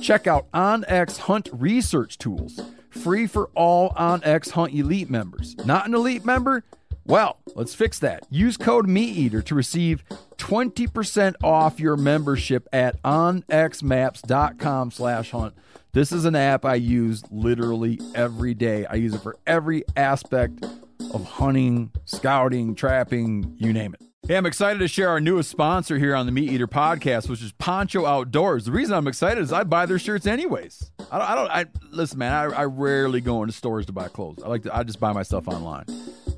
Check 0.01 0.27
out 0.27 0.51
OnX 0.51 1.17
Hunt 1.17 1.49
research 1.51 2.17
tools, 2.17 2.59
free 2.97 3.27
for 3.27 3.49
all 3.55 3.91
onX 3.91 4.51
Hunt 4.51 4.73
Elite 4.73 5.09
members. 5.09 5.55
Not 5.65 5.87
an 5.87 5.93
Elite 5.93 6.25
member? 6.25 6.63
Well, 7.05 7.37
let's 7.55 7.73
fix 7.73 7.99
that. 7.99 8.25
Use 8.29 8.57
code 8.57 8.85
MeatEater 8.85 9.43
to 9.45 9.55
receive 9.55 10.03
20% 10.37 11.35
off 11.41 11.79
your 11.79 11.95
membership 11.95 12.67
at 12.73 13.01
onxmaps.com 13.03 14.91
slash 14.91 15.31
hunt. 15.31 15.53
This 15.93 16.11
is 16.11 16.25
an 16.25 16.35
app 16.35 16.65
I 16.65 16.75
use 16.75 17.23
literally 17.31 17.99
every 18.13 18.53
day. 18.53 18.85
I 18.85 18.95
use 18.95 19.13
it 19.13 19.21
for 19.21 19.37
every 19.47 19.83
aspect 19.95 20.65
of 21.13 21.23
hunting, 21.23 21.91
scouting, 22.05 22.75
trapping, 22.75 23.55
you 23.57 23.71
name 23.71 23.93
it. 23.93 24.06
Hey, 24.25 24.35
I'm 24.35 24.45
excited 24.45 24.79
to 24.79 24.89
share 24.89 25.07
our 25.07 25.21
newest 25.21 25.49
sponsor 25.49 25.97
here 25.97 26.13
on 26.13 26.25
the 26.25 26.33
MeatEater 26.33 26.65
podcast, 26.67 27.29
which 27.29 27.41
is 27.41 27.53
Poncho 27.53 28.05
Outdoors. 28.05 28.65
The 28.65 28.73
reason 28.73 28.93
I'm 28.93 29.07
excited 29.07 29.41
is 29.41 29.53
I 29.53 29.63
buy 29.63 29.85
their 29.85 29.99
shirts 29.99 30.27
anyways. 30.27 30.91
I 31.09 31.17
don't, 31.17 31.29
I 31.29 31.35
don't, 31.35 31.49
I 31.49 31.65
listen, 31.91 32.19
man. 32.19 32.33
I, 32.33 32.43
I 32.43 32.65
rarely 32.65 33.21
go 33.21 33.41
into 33.41 33.53
stores 33.53 33.85
to 33.85 33.93
buy 33.93 34.09
clothes. 34.09 34.43
I 34.43 34.49
like 34.49 34.63
to, 34.63 34.75
I 34.75 34.83
just 34.83 34.99
buy 34.99 35.13
my 35.13 35.23
stuff 35.23 35.47
online, 35.47 35.85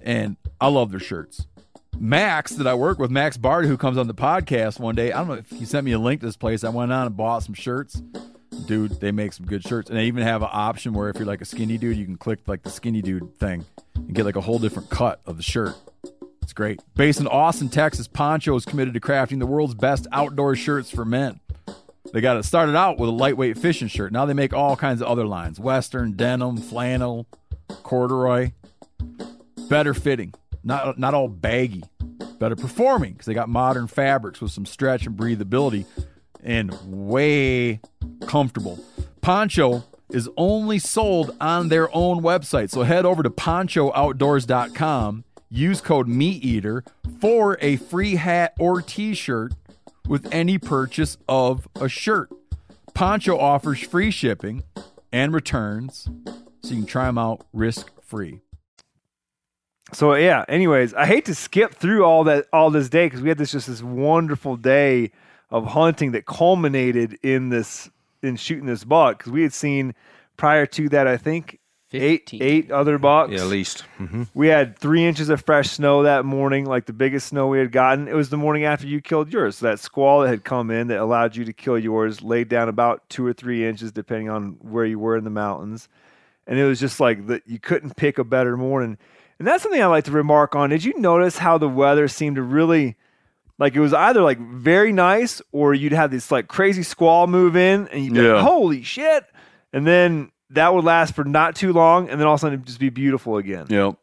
and 0.03 0.37
I 0.61 0.67
love 0.67 0.91
their 0.91 0.99
shirts. 0.99 1.47
Max, 1.97 2.51
that 2.51 2.67
I 2.67 2.75
work 2.75 2.99
with, 2.99 3.09
Max 3.09 3.37
Bard, 3.37 3.65
who 3.65 3.75
comes 3.75 3.97
on 3.97 4.05
the 4.05 4.13
podcast 4.13 4.79
one 4.79 4.93
day. 4.93 5.11
I 5.11 5.17
don't 5.17 5.27
know 5.29 5.33
if 5.33 5.49
he 5.49 5.65
sent 5.65 5.83
me 5.83 5.91
a 5.93 5.99
link 5.99 6.19
to 6.21 6.27
this 6.27 6.37
place. 6.37 6.63
I 6.63 6.69
went 6.69 6.93
on 6.93 7.07
and 7.07 7.17
bought 7.17 7.39
some 7.41 7.55
shirts. 7.55 8.03
Dude, 8.67 8.99
they 8.99 9.11
make 9.11 9.33
some 9.33 9.47
good 9.47 9.63
shirts, 9.63 9.89
and 9.89 9.97
they 9.97 10.05
even 10.05 10.21
have 10.21 10.43
an 10.43 10.49
option 10.51 10.93
where 10.93 11.09
if 11.09 11.15
you're 11.17 11.25
like 11.25 11.41
a 11.41 11.45
skinny 11.45 11.79
dude, 11.79 11.97
you 11.97 12.05
can 12.05 12.17
click 12.17 12.47
like 12.47 12.61
the 12.61 12.69
skinny 12.69 13.01
dude 13.01 13.35
thing 13.39 13.65
and 13.95 14.13
get 14.13 14.25
like 14.25 14.35
a 14.35 14.41
whole 14.41 14.59
different 14.59 14.91
cut 14.91 15.21
of 15.25 15.37
the 15.37 15.43
shirt. 15.43 15.75
It's 16.49 16.53
great. 16.55 16.81
Based 16.95 17.19
in 17.19 17.27
Austin, 17.27 17.69
Texas, 17.69 18.07
Poncho 18.07 18.55
is 18.55 18.65
committed 18.65 18.95
to 18.95 18.99
crafting 18.99 19.37
the 19.37 19.45
world's 19.45 19.75
best 19.75 20.07
outdoor 20.11 20.55
shirts 20.55 20.89
for 20.89 21.05
men. 21.05 21.39
They 22.11 22.21
got 22.21 22.37
it 22.37 22.43
started 22.43 22.75
out 22.75 22.97
with 22.97 23.07
a 23.07 23.13
lightweight 23.13 23.55
fishing 23.55 23.87
shirt. 23.87 24.11
Now 24.11 24.25
they 24.25 24.33
make 24.33 24.51
all 24.51 24.75
kinds 24.75 24.99
of 25.01 25.07
other 25.07 25.27
lines 25.27 25.59
Western, 25.59 26.13
denim, 26.13 26.57
flannel, 26.57 27.27
corduroy. 27.83 28.53
Better 29.69 29.93
fitting, 29.93 30.33
not, 30.63 30.97
not 30.97 31.13
all 31.13 31.27
baggy. 31.27 31.83
Better 32.39 32.55
performing 32.55 33.13
because 33.13 33.27
they 33.27 33.35
got 33.35 33.47
modern 33.47 33.85
fabrics 33.85 34.41
with 34.41 34.49
some 34.49 34.65
stretch 34.65 35.05
and 35.05 35.15
breathability 35.15 35.85
and 36.43 36.75
way 36.83 37.79
comfortable. 38.25 38.83
Poncho 39.21 39.83
is 40.09 40.27
only 40.37 40.79
sold 40.79 41.35
on 41.39 41.69
their 41.69 41.95
own 41.95 42.21
website. 42.21 42.69
So 42.69 42.83
head 42.83 43.05
over 43.05 43.23
to 43.23 43.29
ponchooutdoors.com, 43.29 45.23
use 45.49 45.81
code 45.81 46.07
MeatEater 46.07 46.85
for 47.19 47.57
a 47.61 47.75
free 47.77 48.15
hat 48.15 48.53
or 48.59 48.81
t 48.81 49.13
shirt 49.13 49.53
with 50.07 50.27
any 50.31 50.57
purchase 50.57 51.17
of 51.27 51.67
a 51.75 51.89
shirt. 51.89 52.29
Poncho 52.93 53.37
offers 53.37 53.79
free 53.79 54.11
shipping 54.11 54.63
and 55.11 55.33
returns, 55.33 56.09
so 56.63 56.69
you 56.69 56.77
can 56.77 56.85
try 56.85 57.05
them 57.05 57.17
out 57.17 57.45
risk 57.53 57.91
free. 58.01 58.41
So 59.93 60.13
yeah. 60.15 60.45
Anyways, 60.47 60.93
I 60.93 61.05
hate 61.05 61.25
to 61.25 61.35
skip 61.35 61.73
through 61.73 62.05
all 62.05 62.23
that 62.25 62.47
all 62.53 62.69
this 62.69 62.89
day 62.89 63.07
because 63.07 63.21
we 63.21 63.29
had 63.29 63.37
this 63.37 63.51
just 63.51 63.67
this 63.67 63.81
wonderful 63.81 64.55
day 64.55 65.11
of 65.49 65.65
hunting 65.65 66.11
that 66.11 66.25
culminated 66.25 67.17
in 67.23 67.49
this 67.49 67.89
in 68.21 68.35
shooting 68.35 68.65
this 68.65 68.83
buck 68.83 69.19
because 69.19 69.31
we 69.31 69.41
had 69.41 69.53
seen 69.53 69.95
prior 70.37 70.65
to 70.65 70.89
that 70.89 71.07
I 71.07 71.17
think 71.17 71.58
15. 71.89 72.41
eight 72.43 72.71
other 72.71 72.97
bucks. 72.97 73.31
Yeah, 73.31 73.39
at 73.41 73.47
least. 73.47 73.81
hmm 73.97 74.23
We 74.33 74.47
had 74.47 74.77
three 74.77 75.03
inches 75.05 75.29
of 75.29 75.43
fresh 75.43 75.69
snow 75.71 76.03
that 76.03 76.23
morning, 76.25 76.65
like 76.65 76.85
the 76.85 76.93
biggest 76.93 77.27
snow 77.27 77.47
we 77.47 77.59
had 77.59 77.71
gotten. 77.71 78.07
It 78.07 78.13
was 78.15 78.29
the 78.29 78.37
morning 78.37 78.63
after 78.65 78.85
you 78.87 79.01
killed 79.01 79.33
yours. 79.33 79.57
So 79.57 79.65
that 79.67 79.79
squall 79.79 80.21
that 80.21 80.29
had 80.29 80.43
come 80.43 80.69
in 80.71 80.87
that 80.87 80.99
allowed 80.99 81.35
you 81.35 81.45
to 81.45 81.53
kill 81.53 81.79
yours 81.79 82.21
laid 82.21 82.47
down 82.49 82.69
about 82.69 83.09
two 83.09 83.25
or 83.25 83.33
three 83.33 83.67
inches, 83.67 83.91
depending 83.91 84.29
on 84.29 84.57
where 84.61 84.85
you 84.85 84.99
were 84.99 85.17
in 85.17 85.23
the 85.23 85.29
mountains. 85.29 85.89
And 86.45 86.57
it 86.59 86.65
was 86.65 86.79
just 86.79 86.99
like 86.99 87.27
that 87.27 87.43
you 87.47 87.59
couldn't 87.59 87.95
pick 87.95 88.17
a 88.17 88.23
better 88.23 88.55
morning. 88.57 88.97
And 89.39 89.47
that's 89.47 89.63
something 89.63 89.81
I 89.81 89.85
like 89.87 90.03
to 90.05 90.11
remark 90.11 90.55
on. 90.55 90.69
Did 90.69 90.83
you 90.83 90.93
notice 90.99 91.37
how 91.37 91.57
the 91.57 91.69
weather 91.69 92.07
seemed 92.07 92.35
to 92.35 92.41
really 92.43 92.97
like 93.57 93.75
it 93.75 93.79
was 93.79 93.93
either 93.93 94.21
like 94.21 94.39
very 94.39 94.91
nice 94.93 95.41
or 95.51 95.73
you'd 95.73 95.91
have 95.91 96.11
this 96.11 96.31
like 96.31 96.47
crazy 96.47 96.83
squall 96.83 97.27
move 97.27 97.55
in 97.55 97.87
and 97.89 98.03
you'd 98.03 98.13
be 98.13 98.21
Yeah. 98.21 98.33
like, 98.35 98.43
holy 98.43 98.83
shit. 98.83 99.25
And 99.73 99.85
then 99.87 100.31
that 100.51 100.73
would 100.73 100.83
last 100.83 101.15
for 101.15 101.23
not 101.23 101.55
too 101.55 101.73
long 101.73 102.09
and 102.09 102.19
then 102.19 102.27
all 102.27 102.33
of 102.33 102.39
a 102.39 102.41
sudden 102.41 102.55
it'd 102.55 102.65
just 102.67 102.79
be 102.79 102.89
beautiful 102.89 103.37
again. 103.37 103.67
Yep. 103.69 103.95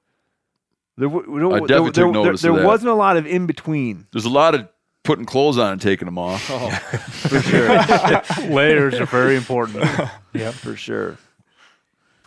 There, 0.99 1.09
w- 1.09 1.49
I 1.53 1.59
there, 1.59 1.67
definitely 1.67 1.69
there, 1.69 1.81
took 1.83 1.95
there, 1.95 2.13
notice 2.13 2.43
there 2.43 2.51
of 2.53 2.57
that. 2.59 2.67
wasn't 2.67 2.91
a 2.91 2.95
lot 2.95 3.17
of 3.17 3.27
in 3.27 3.47
between. 3.47 4.07
There's 4.13 4.25
a 4.25 4.31
lot 4.31 4.55
of 4.55 4.69
putting 5.03 5.25
clothes 5.27 5.59
on 5.59 5.73
and 5.73 5.81
taking 5.81 6.07
them 6.07 6.19
off. 6.19 6.49
Oh, 6.51 6.71
For 6.71 7.41
sure. 7.43 8.49
Layers 8.51 8.95
are 8.95 9.07
very 9.07 9.37
important. 9.37 9.85
Yeah, 10.33 10.51
for 10.51 10.77
sure. 10.77 11.17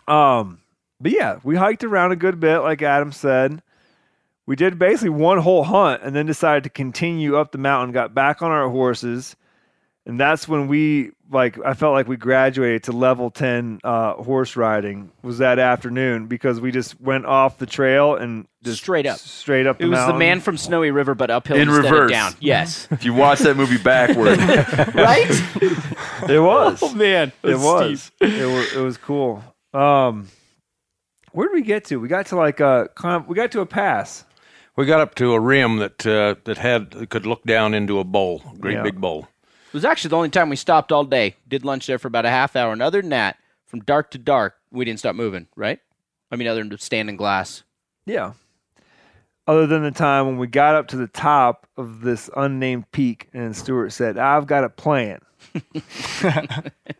Um, 0.08 0.60
but 1.00 1.12
yeah, 1.12 1.38
we 1.44 1.54
hiked 1.54 1.84
around 1.84 2.10
a 2.10 2.16
good 2.16 2.40
bit, 2.40 2.58
like 2.58 2.82
Adam 2.82 3.12
said. 3.12 3.62
We 4.46 4.56
did 4.56 4.80
basically 4.80 5.10
one 5.10 5.38
whole 5.38 5.62
hunt 5.62 6.02
and 6.02 6.14
then 6.16 6.26
decided 6.26 6.64
to 6.64 6.70
continue 6.70 7.36
up 7.36 7.52
the 7.52 7.58
mountain, 7.58 7.92
got 7.92 8.12
back 8.14 8.42
on 8.42 8.50
our 8.50 8.68
horses. 8.68 9.36
And 10.10 10.18
that's 10.18 10.48
when 10.48 10.66
we 10.66 11.12
like 11.30 11.56
I 11.64 11.74
felt 11.74 11.92
like 11.92 12.08
we 12.08 12.16
graduated 12.16 12.82
to 12.84 12.92
level 12.92 13.30
10 13.30 13.78
uh, 13.84 14.14
horse 14.14 14.56
riding 14.56 15.12
was 15.22 15.38
that 15.38 15.60
afternoon 15.60 16.26
because 16.26 16.60
we 16.60 16.72
just 16.72 17.00
went 17.00 17.26
off 17.26 17.58
the 17.58 17.66
trail 17.66 18.16
and 18.16 18.48
just 18.64 18.78
Straight 18.78 19.06
up. 19.06 19.18
straight 19.20 19.68
up 19.68 19.78
the 19.78 19.84
It 19.84 19.88
was 19.88 20.04
the 20.08 20.14
man 20.14 20.40
from 20.40 20.56
Snowy 20.56 20.90
River, 20.90 21.14
but 21.14 21.30
uphill 21.30 21.56
In 21.56 21.68
instead 21.68 21.84
reverse. 21.84 22.06
of 22.06 22.10
down. 22.10 22.34
Yes, 22.40 22.88
If 22.90 23.04
you 23.04 23.14
watch 23.14 23.38
that 23.38 23.56
movie 23.56 23.78
backward, 23.78 24.36
right. 24.96 25.30
It 26.28 26.40
was. 26.40 26.80
oh 26.82 26.92
man, 26.94 27.30
it 27.44 27.56
was. 27.58 28.10
It 28.20 28.46
was. 28.52 28.72
It 28.74 28.80
was 28.80 28.96
cool. 28.96 29.44
Um, 29.72 30.26
where 31.30 31.46
did 31.46 31.54
we 31.54 31.62
get 31.62 31.84
to? 31.86 32.00
We 32.00 32.08
got 32.08 32.26
to 32.26 32.36
like 32.36 32.58
a 32.58 32.88
kind 32.96 33.14
of. 33.22 33.28
We 33.28 33.36
got 33.36 33.52
to 33.52 33.60
a 33.60 33.66
pass. 33.66 34.24
We 34.76 34.86
got 34.86 35.00
up 35.00 35.14
to 35.16 35.32
a 35.34 35.38
rim 35.40 35.76
that 35.76 36.04
uh, 36.04 36.34
that 36.44 36.58
had 36.58 37.08
could 37.10 37.26
look 37.26 37.44
down 37.44 37.74
into 37.74 38.00
a 38.00 38.04
bowl, 38.04 38.42
a 38.52 38.58
great 38.58 38.74
Yeah. 38.74 38.82
big 38.82 39.00
bowl. 39.00 39.28
It 39.70 39.74
was 39.74 39.84
actually 39.84 40.08
the 40.08 40.16
only 40.16 40.30
time 40.30 40.50
we 40.50 40.56
stopped 40.56 40.90
all 40.90 41.04
day. 41.04 41.36
Did 41.46 41.64
lunch 41.64 41.86
there 41.86 41.98
for 41.98 42.08
about 42.08 42.26
a 42.26 42.30
half 42.30 42.56
hour, 42.56 42.72
and 42.72 42.82
other 42.82 43.00
than 43.00 43.10
that, 43.10 43.36
from 43.66 43.80
dark 43.80 44.10
to 44.10 44.18
dark, 44.18 44.56
we 44.72 44.84
didn't 44.84 44.98
stop 44.98 45.14
moving. 45.14 45.46
Right? 45.54 45.78
I 46.32 46.36
mean, 46.36 46.48
other 46.48 46.64
than 46.64 46.76
standing 46.78 47.16
glass. 47.16 47.62
Yeah. 48.04 48.32
Other 49.46 49.68
than 49.68 49.84
the 49.84 49.92
time 49.92 50.26
when 50.26 50.38
we 50.38 50.48
got 50.48 50.74
up 50.74 50.88
to 50.88 50.96
the 50.96 51.06
top 51.06 51.68
of 51.76 52.00
this 52.00 52.28
unnamed 52.36 52.90
peak, 52.90 53.28
and 53.32 53.56
Stewart 53.56 53.92
said, 53.92 54.18
"I've 54.18 54.48
got 54.48 54.64
a 54.64 54.68
plan," 54.68 55.20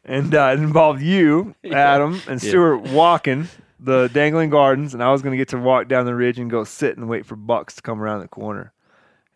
and 0.05 0.35
uh, 0.35 0.51
it 0.53 0.61
involved 0.61 1.03
you, 1.03 1.57
Adam, 1.65 2.21
and 2.29 2.41
Stewart 2.41 2.83
walking 2.83 3.49
the 3.81 4.09
dangling 4.13 4.51
gardens, 4.51 4.95
and 4.95 5.03
I 5.03 5.11
was 5.11 5.23
going 5.23 5.33
to 5.33 5.37
get 5.37 5.49
to 5.49 5.59
walk 5.59 5.89
down 5.89 6.07
the 6.07 6.15
ridge 6.15 6.39
and 6.39 6.51
go 6.51 6.63
sit 6.65 6.97
and 6.97 7.09
wait 7.09 7.27
for 7.27 7.35
bucks 7.35 7.75
to 7.77 7.83
come 7.83 8.01
around 8.01 8.21
the 8.21 8.29
corner, 8.29 8.73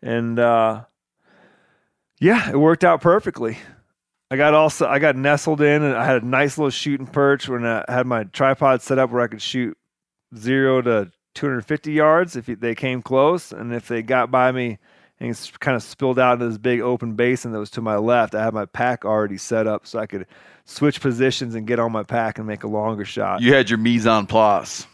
and 0.01 0.39
uh, 0.39 0.83
yeah, 2.25 2.49
it 2.49 2.57
worked 2.59 2.83
out 2.83 3.01
perfectly. 3.01 3.57
I 4.31 4.37
got 4.37 4.53
also 4.53 4.87
I 4.87 4.99
got 4.99 5.15
nestled 5.15 5.61
in, 5.61 5.83
and 5.83 5.95
I 5.95 6.03
had 6.05 6.23
a 6.23 6.25
nice 6.25 6.57
little 6.57 6.71
shooting 6.71 7.05
perch 7.07 7.47
when 7.47 7.65
I 7.65 7.85
had 7.87 8.07
my 8.07 8.23
tripod 8.25 8.81
set 8.81 8.97
up 8.97 9.11
where 9.11 9.21
I 9.21 9.27
could 9.27 9.41
shoot 9.41 9.77
zero 10.35 10.81
to 10.81 11.11
250 11.35 11.91
yards 11.91 12.35
if 12.35 12.45
they 12.47 12.73
came 12.75 13.01
close, 13.01 13.51
and 13.51 13.73
if 13.73 13.87
they 13.87 14.01
got 14.01 14.31
by 14.31 14.51
me 14.51 14.79
and 15.19 15.37
kind 15.59 15.75
of 15.77 15.83
spilled 15.83 16.17
out 16.19 16.33
into 16.33 16.47
this 16.49 16.57
big 16.57 16.81
open 16.81 17.13
basin 17.13 17.51
that 17.51 17.59
was 17.59 17.69
to 17.71 17.81
my 17.81 17.97
left, 17.97 18.33
I 18.35 18.43
had 18.43 18.53
my 18.53 18.65
pack 18.65 19.05
already 19.05 19.37
set 19.37 19.67
up 19.67 19.85
so 19.85 19.99
I 19.99 20.07
could 20.07 20.25
switch 20.65 20.99
positions 21.01 21.53
and 21.55 21.67
get 21.67 21.79
on 21.79 21.91
my 21.91 22.03
pack 22.03 22.37
and 22.39 22.47
make 22.47 22.63
a 22.63 22.67
longer 22.67 23.05
shot. 23.05 23.41
you 23.41 23.53
had 23.53 23.69
your 23.69 23.77
mise 23.77 24.07
en 24.07 24.25
place. 24.25 24.87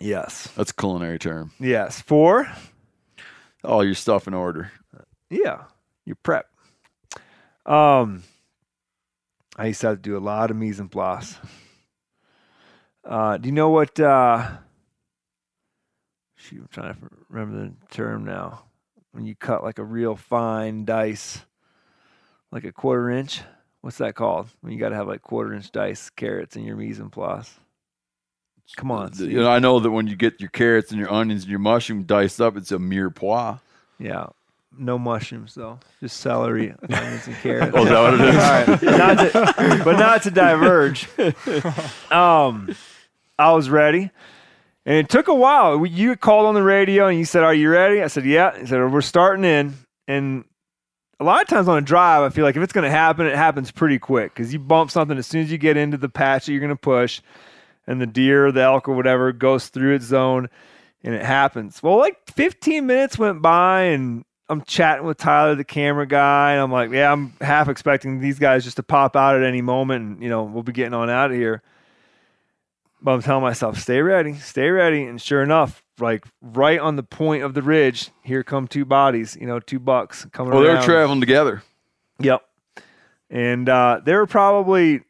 Yes, 0.00 0.48
That's 0.56 0.70
a 0.70 0.74
culinary 0.74 1.18
term. 1.18 1.52
yes. 1.58 2.00
Four, 2.02 2.46
All 3.64 3.82
your 3.84 3.94
stuff 3.94 4.26
in 4.28 4.34
order. 4.34 4.70
yeah, 5.30 5.62
you 6.04 6.14
prep. 6.14 6.46
Um, 7.66 8.22
I 9.56 9.66
used 9.66 9.80
to 9.82 9.88
have 9.88 9.96
to 9.96 10.02
do 10.02 10.16
a 10.16 10.18
lot 10.18 10.50
of 10.50 10.56
mise 10.56 10.80
en 10.80 10.88
place. 10.88 11.36
Uh, 13.04 13.36
do 13.36 13.48
you 13.48 13.52
know 13.52 13.68
what? 13.70 13.98
Uh, 14.00 14.48
shoot, 16.36 16.60
I'm 16.60 16.68
trying 16.70 16.94
to 16.94 17.00
remember 17.28 17.64
the 17.66 17.94
term 17.94 18.24
now. 18.24 18.64
When 19.12 19.26
you 19.26 19.36
cut 19.36 19.62
like 19.62 19.78
a 19.78 19.84
real 19.84 20.16
fine 20.16 20.84
dice, 20.84 21.38
like 22.50 22.64
a 22.64 22.72
quarter 22.72 23.10
inch. 23.10 23.42
What's 23.80 23.98
that 23.98 24.14
called? 24.14 24.48
When 24.60 24.72
you 24.72 24.78
got 24.78 24.88
to 24.88 24.94
have 24.94 25.06
like 25.06 25.22
quarter 25.22 25.52
inch 25.52 25.70
dice 25.70 26.08
carrots 26.10 26.56
in 26.56 26.64
your 26.64 26.76
mise 26.76 26.98
en 26.98 27.10
place. 27.10 27.54
Come 28.76 28.90
on, 28.90 29.12
You 29.18 29.40
know, 29.40 29.50
I 29.50 29.58
know 29.58 29.78
that 29.78 29.90
when 29.90 30.06
you 30.06 30.16
get 30.16 30.40
your 30.40 30.48
carrots 30.48 30.90
and 30.90 30.98
your 30.98 31.12
onions 31.12 31.42
and 31.42 31.50
your 31.50 31.58
mushroom 31.58 32.04
diced 32.04 32.40
up, 32.40 32.56
it's 32.56 32.72
a 32.72 32.78
mirepoix. 32.78 33.60
Yeah. 33.98 34.28
No 34.78 34.98
mushrooms 34.98 35.54
though. 35.54 35.78
Just 36.00 36.18
celery, 36.18 36.74
onions, 36.90 37.26
and 37.26 37.36
carrots. 37.36 37.72
Oh, 37.74 37.82
is 37.84 37.88
that 37.88 38.00
what 38.00 38.14
it 38.14 38.20
is? 38.20 38.34
All 38.36 38.92
right. 38.92 38.98
Not 38.98 39.18
to, 39.18 39.82
but 39.84 39.98
not 39.98 40.22
to 40.24 40.30
diverge. 40.30 41.08
Um, 42.10 42.74
I 43.38 43.52
was 43.52 43.68
ready, 43.70 44.10
and 44.86 44.96
it 44.96 45.08
took 45.08 45.28
a 45.28 45.34
while. 45.34 45.84
You 45.86 46.16
called 46.16 46.46
on 46.46 46.54
the 46.54 46.62
radio 46.62 47.06
and 47.06 47.18
you 47.18 47.24
said, 47.24 47.42
"Are 47.42 47.54
you 47.54 47.70
ready?" 47.70 48.02
I 48.02 48.06
said, 48.08 48.24
"Yeah." 48.24 48.58
He 48.58 48.66
said, 48.66 48.78
"We're 48.78 49.00
starting 49.00 49.44
in." 49.44 49.74
And 50.06 50.44
a 51.20 51.24
lot 51.24 51.42
of 51.42 51.48
times 51.48 51.68
on 51.68 51.78
a 51.78 51.80
drive, 51.80 52.22
I 52.22 52.28
feel 52.28 52.44
like 52.44 52.56
if 52.56 52.62
it's 52.62 52.72
going 52.72 52.84
to 52.84 52.90
happen, 52.90 53.26
it 53.26 53.34
happens 53.36 53.70
pretty 53.70 53.98
quick 53.98 54.34
because 54.34 54.52
you 54.52 54.58
bump 54.58 54.90
something 54.90 55.16
as 55.16 55.26
soon 55.26 55.42
as 55.42 55.50
you 55.50 55.58
get 55.58 55.76
into 55.76 55.96
the 55.96 56.08
patch 56.08 56.46
that 56.46 56.52
you're 56.52 56.60
going 56.60 56.70
to 56.70 56.76
push, 56.76 57.20
and 57.86 58.00
the 58.00 58.06
deer, 58.06 58.46
or 58.46 58.52
the 58.52 58.62
elk, 58.62 58.88
or 58.88 58.94
whatever 58.94 59.32
goes 59.32 59.68
through 59.68 59.94
its 59.94 60.04
zone, 60.04 60.48
and 61.02 61.14
it 61.14 61.24
happens. 61.24 61.82
Well, 61.82 61.98
like 61.98 62.16
15 62.32 62.86
minutes 62.86 63.18
went 63.18 63.40
by, 63.42 63.82
and 63.84 64.24
I'm 64.48 64.62
chatting 64.62 65.06
with 65.06 65.16
Tyler, 65.16 65.54
the 65.54 65.64
camera 65.64 66.06
guy, 66.06 66.52
and 66.52 66.60
I'm 66.60 66.72
like, 66.72 66.90
yeah, 66.90 67.10
I'm 67.10 67.32
half 67.40 67.68
expecting 67.68 68.20
these 68.20 68.38
guys 68.38 68.64
just 68.64 68.76
to 68.76 68.82
pop 68.82 69.16
out 69.16 69.36
at 69.36 69.42
any 69.42 69.62
moment, 69.62 70.04
and 70.04 70.22
you 70.22 70.28
know, 70.28 70.44
we'll 70.44 70.62
be 70.62 70.72
getting 70.72 70.94
on 70.94 71.08
out 71.08 71.30
of 71.30 71.36
here. 71.36 71.62
But 73.00 73.12
I'm 73.12 73.22
telling 73.22 73.42
myself, 73.42 73.78
stay 73.78 74.00
ready, 74.00 74.34
stay 74.34 74.68
ready, 74.68 75.04
and 75.04 75.20
sure 75.20 75.42
enough, 75.42 75.82
like 75.98 76.26
right 76.42 76.78
on 76.78 76.96
the 76.96 77.02
point 77.02 77.42
of 77.42 77.54
the 77.54 77.62
ridge, 77.62 78.10
here 78.22 78.42
come 78.42 78.66
two 78.68 78.84
bodies, 78.84 79.36
you 79.40 79.46
know, 79.46 79.60
two 79.60 79.78
bucks 79.78 80.26
coming. 80.32 80.52
Well, 80.52 80.62
they're 80.62 80.82
traveling 80.82 81.20
together. 81.20 81.62
Yep. 82.20 82.46
And 83.30 83.68
uh, 83.68 84.00
they 84.04 84.14
were 84.14 84.26
probably, 84.26 85.00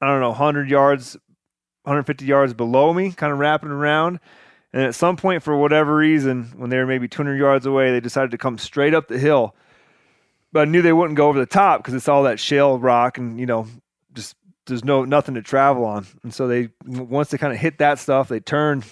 I 0.00 0.06
don't 0.06 0.20
know, 0.20 0.30
100 0.30 0.68
yards, 0.68 1.16
150 1.84 2.24
yards 2.24 2.54
below 2.54 2.92
me, 2.92 3.12
kind 3.12 3.32
of 3.32 3.38
wrapping 3.38 3.70
around. 3.70 4.20
And 4.78 4.86
at 4.86 4.94
some 4.94 5.16
point, 5.16 5.42
for 5.42 5.56
whatever 5.56 5.96
reason, 5.96 6.52
when 6.56 6.70
they 6.70 6.76
were 6.76 6.86
maybe 6.86 7.08
200 7.08 7.36
yards 7.36 7.66
away, 7.66 7.90
they 7.90 7.98
decided 7.98 8.30
to 8.30 8.38
come 8.38 8.58
straight 8.58 8.94
up 8.94 9.08
the 9.08 9.18
hill. 9.18 9.56
But 10.52 10.68
I 10.68 10.70
knew 10.70 10.82
they 10.82 10.92
wouldn't 10.92 11.16
go 11.16 11.28
over 11.28 11.40
the 11.40 11.46
top 11.46 11.80
because 11.80 11.94
it's 11.94 12.06
all 12.06 12.22
that 12.22 12.38
shale 12.38 12.78
rock 12.78 13.18
and, 13.18 13.40
you 13.40 13.44
know, 13.44 13.66
just 14.14 14.36
there's 14.66 14.84
no 14.84 15.04
nothing 15.04 15.34
to 15.34 15.42
travel 15.42 15.84
on. 15.84 16.06
And 16.22 16.32
so 16.32 16.46
they, 16.46 16.68
once 16.86 17.30
they 17.30 17.38
kind 17.38 17.52
of 17.52 17.58
hit 17.58 17.78
that 17.78 17.98
stuff, 17.98 18.28
they 18.28 18.38
turned 18.38 18.84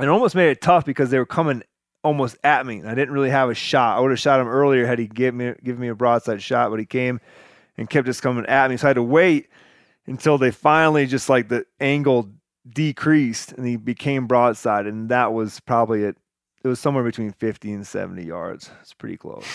and 0.00 0.10
almost 0.10 0.34
made 0.34 0.50
it 0.50 0.60
tough 0.60 0.84
because 0.84 1.10
they 1.10 1.18
were 1.18 1.26
coming 1.26 1.62
almost 2.02 2.36
at 2.42 2.66
me. 2.66 2.78
And 2.80 2.88
I 2.88 2.96
didn't 2.96 3.14
really 3.14 3.30
have 3.30 3.50
a 3.50 3.54
shot. 3.54 3.98
I 3.98 4.00
would 4.00 4.10
have 4.10 4.18
shot 4.18 4.40
him 4.40 4.48
earlier 4.48 4.84
had 4.84 4.98
he 4.98 5.06
give 5.06 5.32
me 5.32 5.54
given 5.62 5.80
me 5.80 5.86
a 5.86 5.94
broadside 5.94 6.42
shot, 6.42 6.70
but 6.70 6.80
he 6.80 6.86
came 6.86 7.20
and 7.76 7.88
kept 7.88 8.06
just 8.06 8.20
coming 8.20 8.46
at 8.46 8.68
me. 8.68 8.76
So 8.76 8.88
I 8.88 8.90
had 8.90 8.94
to 8.94 9.04
wait 9.04 9.48
until 10.08 10.38
they 10.38 10.50
finally 10.50 11.06
just 11.06 11.28
like 11.28 11.48
the 11.48 11.66
angle 11.78 12.30
decreased 12.72 13.52
and 13.52 13.66
he 13.66 13.76
became 13.76 14.26
broadside. 14.26 14.86
And 14.86 15.08
that 15.08 15.32
was 15.32 15.60
probably 15.60 16.04
it. 16.04 16.16
It 16.64 16.68
was 16.68 16.80
somewhere 16.80 17.04
between 17.04 17.32
50 17.32 17.72
and 17.72 17.86
70 17.86 18.24
yards. 18.24 18.70
It's 18.80 18.92
pretty 18.92 19.16
close. 19.16 19.46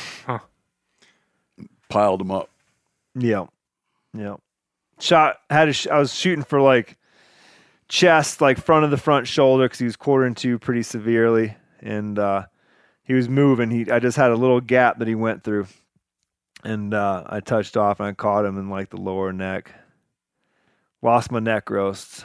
Piled 1.90 2.22
him 2.22 2.32
up. 2.32 2.50
Yeah. 3.16 3.46
Yeah. 4.14 4.38
Shot 5.00 5.38
had 5.50 5.70
a 5.70 5.74
sh- 5.74 5.88
I 5.88 6.00
was 6.00 6.14
shooting 6.14 6.44
for 6.44 6.62
like 6.62 6.98
chest, 7.90 8.42
like 8.42 8.58
front 8.58 8.86
of 8.86 8.92
the 8.92 8.98
front 8.98 9.28
shoulder 9.28 9.66
because 9.66 9.80
he 9.80 9.86
was 9.86 9.96
quartering 9.96 10.36
to 10.36 10.58
pretty 10.60 10.84
severely. 10.84 11.56
And 11.82 12.18
uh, 12.18 12.46
he 13.04 13.14
was 13.14 13.28
moving. 13.28 13.70
He 13.70 13.92
I 13.92 14.00
just 14.00 14.18
had 14.18 14.32
a 14.32 14.36
little 14.36 14.62
gap 14.62 15.00
that 15.00 15.08
he 15.08 15.16
went 15.16 15.44
through. 15.44 15.68
And 16.64 16.94
uh, 16.94 17.26
I 17.28 17.42
touched 17.42 17.76
off 17.76 18.00
and 18.00 18.08
I 18.08 18.14
caught 18.14 18.46
him 18.46 18.58
in 18.58 18.70
like 18.70 18.90
the 18.90 18.98
lower 18.98 19.34
neck. 19.34 19.72
Lost 21.02 21.32
my 21.32 21.40
neck 21.40 21.70
roasts. 21.70 22.24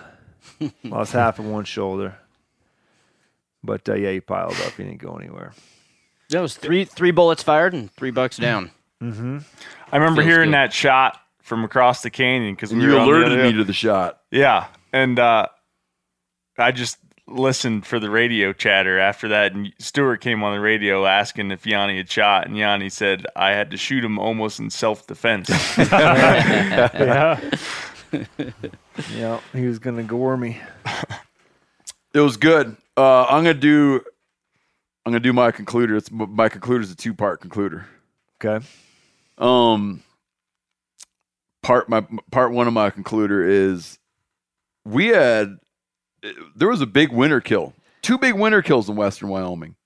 Lost 0.84 1.12
half 1.12 1.38
of 1.38 1.46
one 1.46 1.64
shoulder. 1.64 2.16
But 3.62 3.88
uh, 3.88 3.94
yeah, 3.94 4.12
he 4.12 4.20
piled 4.20 4.56
up. 4.66 4.72
He 4.76 4.84
didn't 4.84 4.98
go 5.02 5.16
anywhere. 5.16 5.52
That 6.30 6.40
was 6.40 6.56
three 6.56 6.84
three 6.84 7.10
bullets 7.10 7.42
fired 7.42 7.72
and 7.74 7.90
three 7.92 8.10
bucks 8.10 8.36
down. 8.36 8.70
Mm-hmm. 9.02 9.38
I 9.90 9.96
remember 9.96 10.22
Feels 10.22 10.32
hearing 10.34 10.50
good. 10.50 10.54
that 10.56 10.72
shot 10.72 11.20
from 11.42 11.64
across 11.64 12.02
the 12.02 12.10
canyon 12.10 12.54
because 12.54 12.72
we 12.72 12.82
you 12.82 12.88
were 12.88 12.98
alerted 12.98 13.38
me 13.38 13.52
to 13.54 13.64
the 13.64 13.72
shot. 13.72 14.20
Yeah, 14.30 14.66
and 14.92 15.18
uh, 15.18 15.46
I 16.58 16.72
just 16.72 16.98
listened 17.26 17.86
for 17.86 17.98
the 17.98 18.10
radio 18.10 18.52
chatter 18.52 18.98
after 18.98 19.28
that, 19.28 19.52
and 19.52 19.72
Stewart 19.78 20.20
came 20.20 20.42
on 20.42 20.54
the 20.54 20.60
radio 20.60 21.06
asking 21.06 21.50
if 21.50 21.66
Yanni 21.66 21.96
had 21.98 22.10
shot, 22.10 22.46
and 22.46 22.56
Yanni 22.56 22.88
said 22.88 23.26
I 23.36 23.50
had 23.50 23.70
to 23.70 23.76
shoot 23.76 24.04
him 24.04 24.18
almost 24.18 24.58
in 24.60 24.70
self 24.70 25.06
defense. 25.06 25.48
Yeah. 25.78 27.40
yeah. 29.14 29.40
He 29.52 29.66
was 29.66 29.78
gonna 29.78 30.02
gore 30.02 30.36
me. 30.36 30.60
It 32.14 32.20
was 32.20 32.36
good. 32.36 32.76
Uh, 32.96 33.24
I'm 33.24 33.44
gonna 33.44 33.54
do. 33.54 34.02
I'm 35.04 35.12
gonna 35.12 35.20
do 35.20 35.32
my 35.32 35.52
concluder. 35.52 35.96
It's 35.96 36.10
my 36.10 36.48
concluder 36.48 36.80
is 36.80 36.90
a 36.90 36.96
two 36.96 37.14
part 37.14 37.40
concluder. 37.40 37.84
Okay. 38.42 38.64
Um, 39.36 40.02
part 41.62 41.88
my 41.88 42.04
part 42.30 42.52
one 42.52 42.66
of 42.66 42.72
my 42.72 42.90
concluder 42.90 43.46
is 43.46 43.98
we 44.84 45.08
had 45.08 45.58
there 46.56 46.68
was 46.68 46.80
a 46.80 46.86
big 46.86 47.12
winter 47.12 47.40
kill, 47.40 47.74
two 48.02 48.18
big 48.18 48.34
winter 48.34 48.62
kills 48.62 48.88
in 48.88 48.96
western 48.96 49.28
Wyoming, 49.28 49.76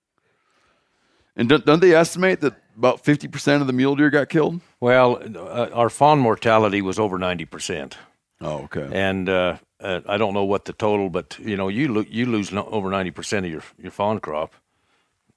and 1.36 1.49
don't, 1.49 1.66
don't 1.66 1.81
they 1.81 1.94
estimate 1.94 2.40
that 2.40 2.55
about 2.77 3.05
fifty 3.05 3.28
percent 3.28 3.61
of 3.61 3.66
the 3.66 3.73
mule 3.73 3.97
deer 3.97 4.11
got 4.11 4.28
killed? 4.28 4.61
Well, 4.81 5.20
uh, 5.36 5.69
our 5.74 5.90
fawn 5.90 6.19
mortality 6.19 6.81
was 6.82 6.99
over 6.99 7.19
ninety 7.19 7.44
percent. 7.44 7.99
Oh, 8.43 8.62
okay. 8.64 8.89
and 8.93 9.28
uh, 9.28 9.56
uh, 9.81 10.01
I 10.06 10.16
don't 10.19 10.35
know 10.35 10.44
what 10.44 10.64
the 10.64 10.73
total, 10.73 11.09
but 11.10 11.39
you 11.39 11.56
know, 11.56 11.69
you 11.69 11.93
lo- 11.93 12.05
you 12.09 12.27
lose 12.27 12.51
no- 12.52 12.66
over 12.66 12.90
ninety 12.90 13.10
percent 13.12 13.47
of 13.47 13.52
your 13.52 13.62
your 13.81 13.93
fawn 13.93 14.19
crop. 14.20 14.52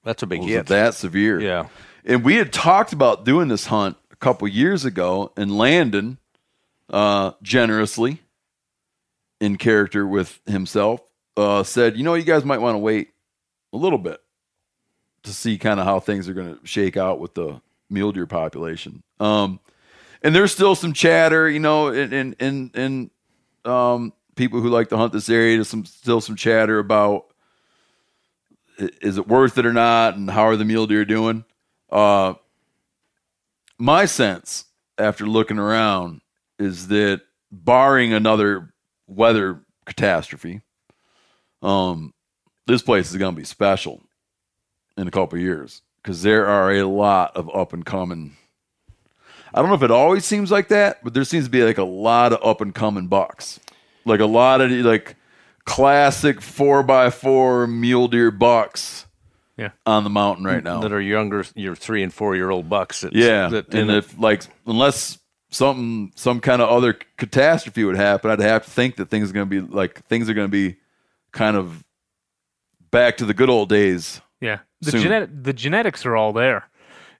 That's 0.04 0.24
a 0.24 0.28
big 0.28 0.42
Was 0.42 0.50
hit. 0.50 0.58
it 0.62 0.66
that 0.68 0.94
severe? 0.96 1.40
Yeah. 1.40 1.68
And 2.04 2.24
we 2.24 2.36
had 2.36 2.52
talked 2.54 2.94
about 2.94 3.26
doing 3.26 3.48
this 3.48 3.66
hunt 3.68 3.98
a 4.12 4.16
couple 4.16 4.48
years 4.48 4.86
ago, 4.86 5.32
and 5.38 5.58
Landon, 5.58 6.18
uh, 6.90 7.32
generously, 7.42 8.22
in 9.42 9.58
character 9.58 10.06
with 10.06 10.40
himself, 10.46 11.02
uh, 11.38 11.64
said, 11.64 11.98
"You 11.98 12.04
know, 12.04 12.14
you 12.14 12.24
guys 12.24 12.46
might 12.46 12.60
want 12.60 12.76
to 12.76 12.80
wait 12.80 13.10
a 13.74 13.78
little 13.78 13.98
bit 14.00 14.22
to 15.24 15.34
see 15.34 15.58
kind 15.58 15.80
of 15.80 15.86
how 15.86 16.00
things 16.00 16.30
are 16.30 16.34
going 16.34 16.56
to 16.56 16.66
shake 16.68 16.98
out 16.98 17.20
with 17.20 17.34
the 17.34 17.62
mule 17.90 18.12
deer 18.12 18.28
population." 18.28 19.04
Um, 19.20 19.60
and 20.26 20.34
there's 20.34 20.52
still 20.52 20.74
some 20.74 20.92
chatter, 20.92 21.48
you 21.48 21.60
know, 21.60 21.90
in 21.90 22.34
in 22.40 22.72
in, 22.74 23.12
um, 23.64 24.12
people 24.36 24.60
who 24.60 24.70
like 24.70 24.90
to 24.90 24.98
hunt 24.98 25.14
this 25.14 25.30
area. 25.30 25.58
There's 25.58 25.70
some 25.70 25.86
still 25.86 26.20
some 26.20 26.36
chatter 26.36 26.80
about 26.80 27.28
is 28.80 29.20
it 29.20 29.28
worth 29.28 29.60
it 29.60 29.68
or 29.68 29.72
not, 29.72 30.18
and 30.18 30.28
how 30.30 30.48
are 30.48 30.56
the 30.56 30.66
mule 30.66 30.88
deer 30.88 31.06
doing? 31.06 31.46
Uh, 31.92 32.34
my 33.78 34.06
sense 34.06 34.66
after 34.98 35.28
looking 35.28 35.60
around 35.60 36.22
is 36.58 36.88
that 36.88 37.22
barring 37.52 38.12
another 38.12 38.74
weather 39.06 39.62
catastrophe, 39.86 40.62
um, 41.62 42.16
this 42.66 42.82
place 42.82 43.12
is 43.12 43.18
going 43.18 43.36
to 43.36 43.40
be 43.40 43.46
special 43.46 44.02
in 44.98 45.08
a 45.08 45.12
couple 45.12 45.38
years 45.38 45.84
because 46.02 46.24
there 46.24 46.48
are 46.48 46.72
a 46.72 46.84
lot 46.84 47.38
of 47.38 47.48
up 47.56 47.74
and 47.74 47.86
coming. 47.86 48.36
I 49.56 49.60
don't 49.62 49.70
know 49.70 49.76
if 49.76 49.84
it 49.84 49.92
always 49.92 50.26
seems 50.26 50.52
like 50.52 50.68
that, 50.68 51.02
but 51.02 51.14
there 51.14 51.24
seems 51.24 51.46
to 51.46 51.50
be 51.50 51.64
like 51.64 51.78
a 51.78 51.84
lot 51.84 52.34
of 52.34 52.46
up 52.46 52.60
and 52.60 52.76
coming 52.76 53.08
bucks, 53.08 53.60
like 54.04 54.20
a 54.20 54.26
lot 54.26 54.60
of 54.60 54.70
like 54.70 55.16
classic 55.64 56.42
four 56.42 56.84
by 56.84 57.10
four 57.10 57.66
mule 57.66 58.10
deer 58.10 58.32
bucks 58.32 59.06
Yeah. 59.58 59.70
on 59.86 60.04
the 60.04 60.10
mountain 60.10 60.44
right 60.44 60.62
now. 60.62 60.82
that 60.82 60.92
are 60.92 61.00
younger, 61.02 61.46
your 61.56 61.74
three 61.74 62.04
and 62.04 62.14
four 62.14 62.36
year 62.36 62.50
old 62.50 62.70
bucks. 62.70 63.00
That, 63.02 63.14
Yeah, 63.14 63.48
that, 63.48 63.74
and 63.74 63.90
if 63.90 64.20
like 64.20 64.44
unless 64.68 65.20
something 65.52 66.12
some 66.16 66.42
kind 66.42 66.62
of 66.62 66.68
other 66.68 66.94
catastrophe 67.18 67.86
would 67.86 67.96
happen, 67.96 68.30
I'd 68.32 68.42
have 68.42 68.66
to 68.66 68.70
think 68.70 68.98
that 68.98 69.10
things 69.10 69.30
are 69.30 69.34
going 69.34 69.50
to 69.50 69.62
be 69.62 69.74
like 69.74 70.04
things 70.04 70.30
are 70.30 70.34
going 70.34 70.50
to 70.50 70.52
be 70.52 70.76
kind 71.32 71.56
of 71.56 71.82
back 72.92 73.16
to 73.18 73.26
the 73.26 73.34
good 73.34 73.50
old 73.50 73.70
days. 73.70 74.20
Yeah, 74.42 74.60
the 74.82 74.92
genetic 74.92 75.30
the 75.44 75.54
genetics 75.54 76.06
are 76.06 76.18
all 76.18 76.34
there, 76.34 76.66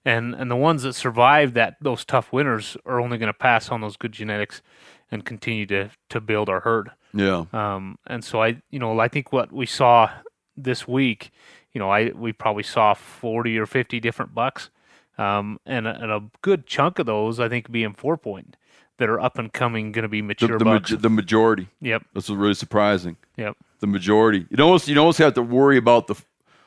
and 0.06 0.34
and 0.34 0.50
the 0.50 0.56
ones 0.56 0.82
that 0.84 0.94
survive 0.94 1.52
that 1.54 1.76
those 1.82 2.04
tough 2.06 2.32
winters 2.32 2.76
are 2.86 3.00
only 3.00 3.18
going 3.18 3.26
to 3.32 3.38
pass 3.38 3.68
on 3.70 3.80
those 3.82 3.96
good 3.98 4.12
genetics, 4.12 4.62
and 5.10 5.24
continue 5.24 5.66
to 5.66 5.90
to 6.08 6.20
build 6.20 6.48
our 6.48 6.60
herd. 6.60 6.90
Yeah, 7.12 7.44
Um, 7.52 7.98
and 8.06 8.22
so 8.24 8.42
I, 8.42 8.60
you 8.70 8.78
know, 8.78 8.98
I 9.00 9.08
think 9.08 9.32
what 9.32 9.50
we 9.50 9.64
saw 9.66 10.10
this 10.56 10.86
week, 10.86 11.30
you 11.72 11.78
know, 11.78 11.90
I 11.90 12.10
we 12.14 12.32
probably 12.32 12.62
saw 12.62 12.94
forty 12.94 13.58
or 13.58 13.66
fifty 13.66 14.00
different 14.00 14.34
bucks, 14.34 14.70
um, 15.18 15.58
and 15.66 15.86
a, 15.86 15.94
and 16.02 16.10
a 16.12 16.22
good 16.42 16.66
chunk 16.66 16.98
of 16.98 17.06
those 17.06 17.40
I 17.40 17.48
think 17.48 17.70
being 17.70 17.94
four 17.94 18.16
point 18.16 18.56
that 18.98 19.08
are 19.10 19.20
up 19.20 19.38
and 19.38 19.52
coming, 19.52 19.92
going 19.92 20.04
to 20.04 20.08
be 20.08 20.20
the 20.20 20.26
mature 20.26 20.58
the, 20.58 20.64
bucks. 20.64 20.90
maj- 20.92 21.00
the 21.02 21.10
majority. 21.10 21.68
yep, 21.82 22.02
This 22.14 22.28
was 22.30 22.36
really 22.38 22.54
surprising. 22.54 23.16
yep, 23.36 23.54
The 23.80 23.86
majority. 23.86 24.46
You 24.50 24.62
almost 24.64 24.88
you 24.88 24.98
almost 24.98 25.18
have 25.18 25.34
to 25.34 25.42
worry 25.42 25.76
about 25.78 26.06
the 26.06 26.14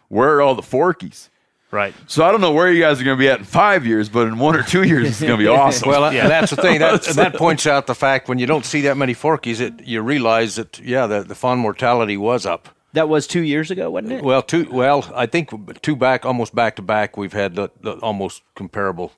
where 0.09 0.35
are 0.35 0.41
all 0.41 0.55
the 0.55 0.61
forkies. 0.63 1.29
Right. 1.71 1.93
So 2.07 2.23
I 2.25 2.31
don't 2.31 2.41
know 2.41 2.51
where 2.51 2.71
you 2.71 2.81
guys 2.81 2.99
are 2.99 3.03
going 3.03 3.17
to 3.17 3.19
be 3.21 3.29
at 3.29 3.39
in 3.39 3.45
five 3.45 3.85
years, 3.85 4.09
but 4.09 4.27
in 4.27 4.39
one 4.39 4.55
or 4.55 4.63
two 4.63 4.83
years 4.83 5.07
it's 5.07 5.19
going 5.21 5.31
to 5.31 5.37
be 5.37 5.47
awesome. 5.61 5.89
Well, 5.89 6.05
and 6.05 6.29
that's 6.29 6.51
the 6.51 6.57
thing. 6.61 6.79
That, 6.79 7.07
and 7.07 7.15
that 7.17 7.35
points 7.35 7.65
out 7.67 7.87
the 7.87 7.95
fact 7.95 8.27
when 8.29 8.39
you 8.39 8.45
don't 8.45 8.65
see 8.65 8.81
that 8.81 8.97
many 8.97 9.13
forkies, 9.13 9.59
it, 9.61 9.81
you 9.85 10.01
realize 10.01 10.55
that 10.55 10.79
yeah, 10.79 11.07
the, 11.07 11.23
the 11.23 11.35
fawn 11.35 11.59
mortality 11.59 12.17
was 12.17 12.45
up. 12.45 12.69
That 12.93 13.07
was 13.07 13.27
two 13.27 13.41
years 13.41 13.69
ago, 13.69 13.91
wasn't 13.91 14.13
it? 14.13 14.23
Well, 14.23 14.41
two. 14.41 14.67
Well, 14.71 15.09
I 15.13 15.27
think 15.27 15.81
two 15.83 15.95
back, 15.95 16.25
almost 16.25 16.55
back 16.55 16.75
to 16.77 16.81
back. 16.81 17.17
We've 17.17 17.33
had 17.33 17.53
the, 17.55 17.69
the 17.81 17.91
almost 17.97 18.41
comparable. 18.55 19.11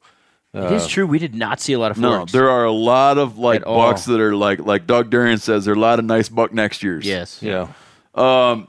it 0.53 0.73
is 0.73 0.87
true. 0.87 1.07
We 1.07 1.19
did 1.19 1.33
not 1.35 1.61
see 1.61 1.71
a 1.71 1.79
lot 1.79 1.91
of 1.91 1.95
forks. 1.95 2.01
no, 2.01 2.17
forks. 2.17 2.31
there 2.33 2.49
are 2.49 2.65
a 2.65 2.71
lot 2.73 3.17
of 3.17 3.37
like 3.37 3.61
At 3.61 3.67
bucks 3.67 4.03
that 4.05 4.19
are 4.19 4.35
like 4.35 4.59
like 4.59 4.87
Doug 4.87 5.09
Durian 5.09 5.37
says 5.37 5.63
there 5.63 5.73
are 5.73 5.77
a 5.77 5.79
lot 5.79 5.99
of 5.99 6.03
nice 6.05 6.27
buck 6.27 6.51
next 6.53 6.83
years. 6.83 7.05
yes. 7.05 7.41
Yeah, 7.41 7.69
Um, 8.13 8.67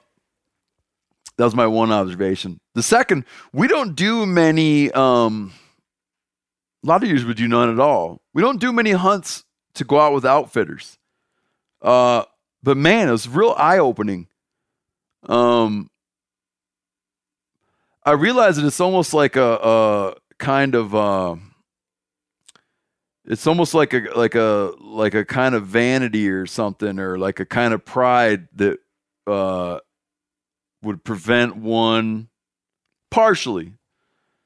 that 1.36 1.44
was 1.44 1.54
my 1.54 1.66
one 1.66 1.90
observation. 1.90 2.58
The 2.74 2.82
second, 2.82 3.24
we 3.52 3.68
don't 3.68 3.94
do 3.94 4.26
many. 4.26 4.90
Um, 4.92 5.52
a 6.84 6.86
lot 6.86 7.02
of 7.02 7.08
years 7.08 7.24
we 7.24 7.34
do 7.34 7.48
none 7.48 7.70
at 7.70 7.80
all. 7.80 8.20
We 8.34 8.42
don't 8.42 8.60
do 8.60 8.72
many 8.72 8.92
hunts 8.92 9.44
to 9.74 9.84
go 9.84 10.00
out 10.00 10.12
with 10.12 10.24
outfitters. 10.24 10.98
Uh, 11.80 12.24
but 12.62 12.76
man, 12.76 13.08
it 13.08 13.12
was 13.12 13.28
real 13.28 13.54
eye 13.56 13.78
opening. 13.78 14.28
Um, 15.28 15.90
I 18.04 18.12
realized 18.12 18.58
that 18.58 18.66
it's 18.66 18.80
almost 18.80 19.14
like 19.14 19.36
a, 19.36 19.58
a 19.62 20.14
kind 20.38 20.74
of. 20.74 20.94
Uh, 20.94 21.36
it's 23.24 23.46
almost 23.46 23.72
like 23.72 23.94
a 23.94 24.08
like 24.16 24.34
a 24.34 24.72
like 24.80 25.14
a 25.14 25.24
kind 25.24 25.54
of 25.54 25.66
vanity 25.66 26.28
or 26.28 26.46
something, 26.46 26.98
or 26.98 27.18
like 27.18 27.38
a 27.38 27.46
kind 27.46 27.72
of 27.72 27.84
pride 27.84 28.48
that 28.56 28.78
uh, 29.28 29.78
would 30.82 31.04
prevent 31.04 31.56
one 31.56 32.28
partially 33.10 33.74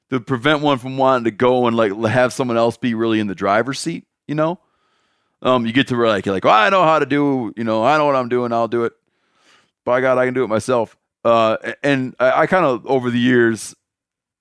to 0.09 0.19
prevent 0.19 0.61
one 0.61 0.77
from 0.77 0.97
wanting 0.97 1.25
to 1.25 1.31
go 1.31 1.67
and 1.67 1.75
like 1.75 1.93
have 2.09 2.33
someone 2.33 2.57
else 2.57 2.77
be 2.77 2.93
really 2.93 3.19
in 3.19 3.27
the 3.27 3.35
driver's 3.35 3.79
seat. 3.79 4.05
You 4.27 4.35
know, 4.35 4.59
um, 5.41 5.65
you 5.65 5.73
get 5.73 5.87
to 5.87 5.95
where 5.95 6.07
like 6.07 6.25
you're 6.25 6.35
like, 6.35 6.45
I 6.45 6.69
know 6.69 6.83
how 6.83 6.99
to 6.99 7.05
do. 7.05 7.53
You 7.55 7.63
know, 7.63 7.83
I 7.83 7.97
know 7.97 8.05
what 8.05 8.15
I'm 8.15 8.29
doing. 8.29 8.51
I'll 8.51 8.67
do 8.67 8.85
it. 8.85 8.93
By 9.85 10.01
God, 10.01 10.17
I 10.17 10.25
can 10.25 10.33
do 10.33 10.43
it 10.43 10.47
myself. 10.47 10.97
Uh, 11.23 11.57
and 11.83 12.15
I, 12.19 12.41
I 12.41 12.47
kind 12.47 12.65
of 12.65 12.85
over 12.85 13.09
the 13.09 13.19
years 13.19 13.75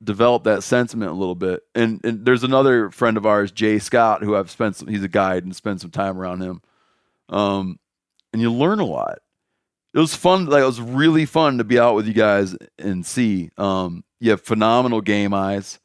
developed 0.03 0.45
that 0.45 0.63
sentiment 0.63 1.11
a 1.11 1.15
little 1.15 1.35
bit. 1.35 1.63
And 1.75 2.01
and 2.05 2.25
there's 2.25 2.45
another 2.45 2.91
friend 2.91 3.17
of 3.17 3.27
ours, 3.27 3.53
Jay 3.53 3.79
Scott, 3.79 4.23
who 4.23 4.37
I've 4.37 4.51
spent 4.51 4.77
some, 4.77 4.89
he's 4.89 5.03
a 5.03 5.09
guide 5.09 5.45
and 5.45 5.55
spent 5.55 5.81
some 5.81 5.91
time 5.91 6.19
around 6.19 6.43
him. 6.43 6.63
Um, 7.29 7.79
and 8.33 8.43
you 8.43 8.53
learn 8.53 8.81
a 8.81 8.85
lot. 8.85 9.19
It 9.97 9.99
was 9.99 10.15
fun. 10.15 10.45
Like 10.45 10.63
it 10.63 10.67
was 10.67 10.81
really 10.81 11.25
fun 11.25 11.57
to 11.57 11.65
be 11.65 11.79
out 11.79 11.95
with 11.95 12.07
you 12.07 12.13
guys 12.13 12.55
and 12.79 13.05
see. 13.05 13.51
Um, 13.57 14.05
you 14.21 14.31
have 14.31 14.43
phenomenal 14.43 15.01
game 15.01 15.33
eyes. 15.33 15.79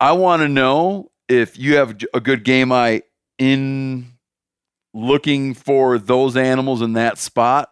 I 0.00 0.10
want 0.12 0.42
to 0.42 0.48
know 0.48 1.12
if 1.28 1.56
you 1.56 1.76
have 1.76 2.02
a 2.12 2.18
good 2.18 2.42
game 2.42 2.72
eye 2.72 3.02
in 3.38 4.14
looking 4.92 5.54
for 5.54 5.98
those 5.98 6.36
animals 6.36 6.82
in 6.82 6.94
that 6.94 7.16
spot. 7.16 7.70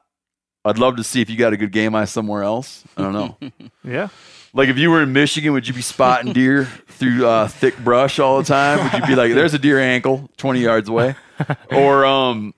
I'd 0.65 0.79
love 0.79 0.97
to 0.99 1.05
see 1.05 1.21
if 1.21 1.29
you 1.29 1.37
got 1.37 1.53
a 1.53 1.57
good 1.57 1.73
game 1.73 1.97
eye 1.97 2.05
somewhere 2.05 2.45
else. 2.45 2.85
I 2.97 3.03
don't 3.03 3.13
know. 3.13 3.37
Yeah. 3.85 4.09
Like 4.53 4.69
if 4.69 4.79
you 4.79 4.91
were 4.91 5.03
in 5.03 5.13
Michigan, 5.13 5.53
would 5.53 5.67
you 5.67 5.75
be 5.75 5.83
spotting 5.83 6.33
deer 6.33 6.65
through 6.89 7.27
uh, 7.27 7.49
thick 7.49 7.77
brush 7.79 8.19
all 8.19 8.39
the 8.39 8.45
time? 8.45 8.85
Would 8.85 8.93
you 9.01 9.07
be 9.07 9.15
like, 9.15 9.33
"There's 9.33 9.55
a 9.55 9.59
deer 9.59 9.79
ankle, 9.79 10.29
20 10.37 10.61
yards 10.61 10.89
away," 10.89 11.17
or 11.71 12.05
um, 12.05 12.55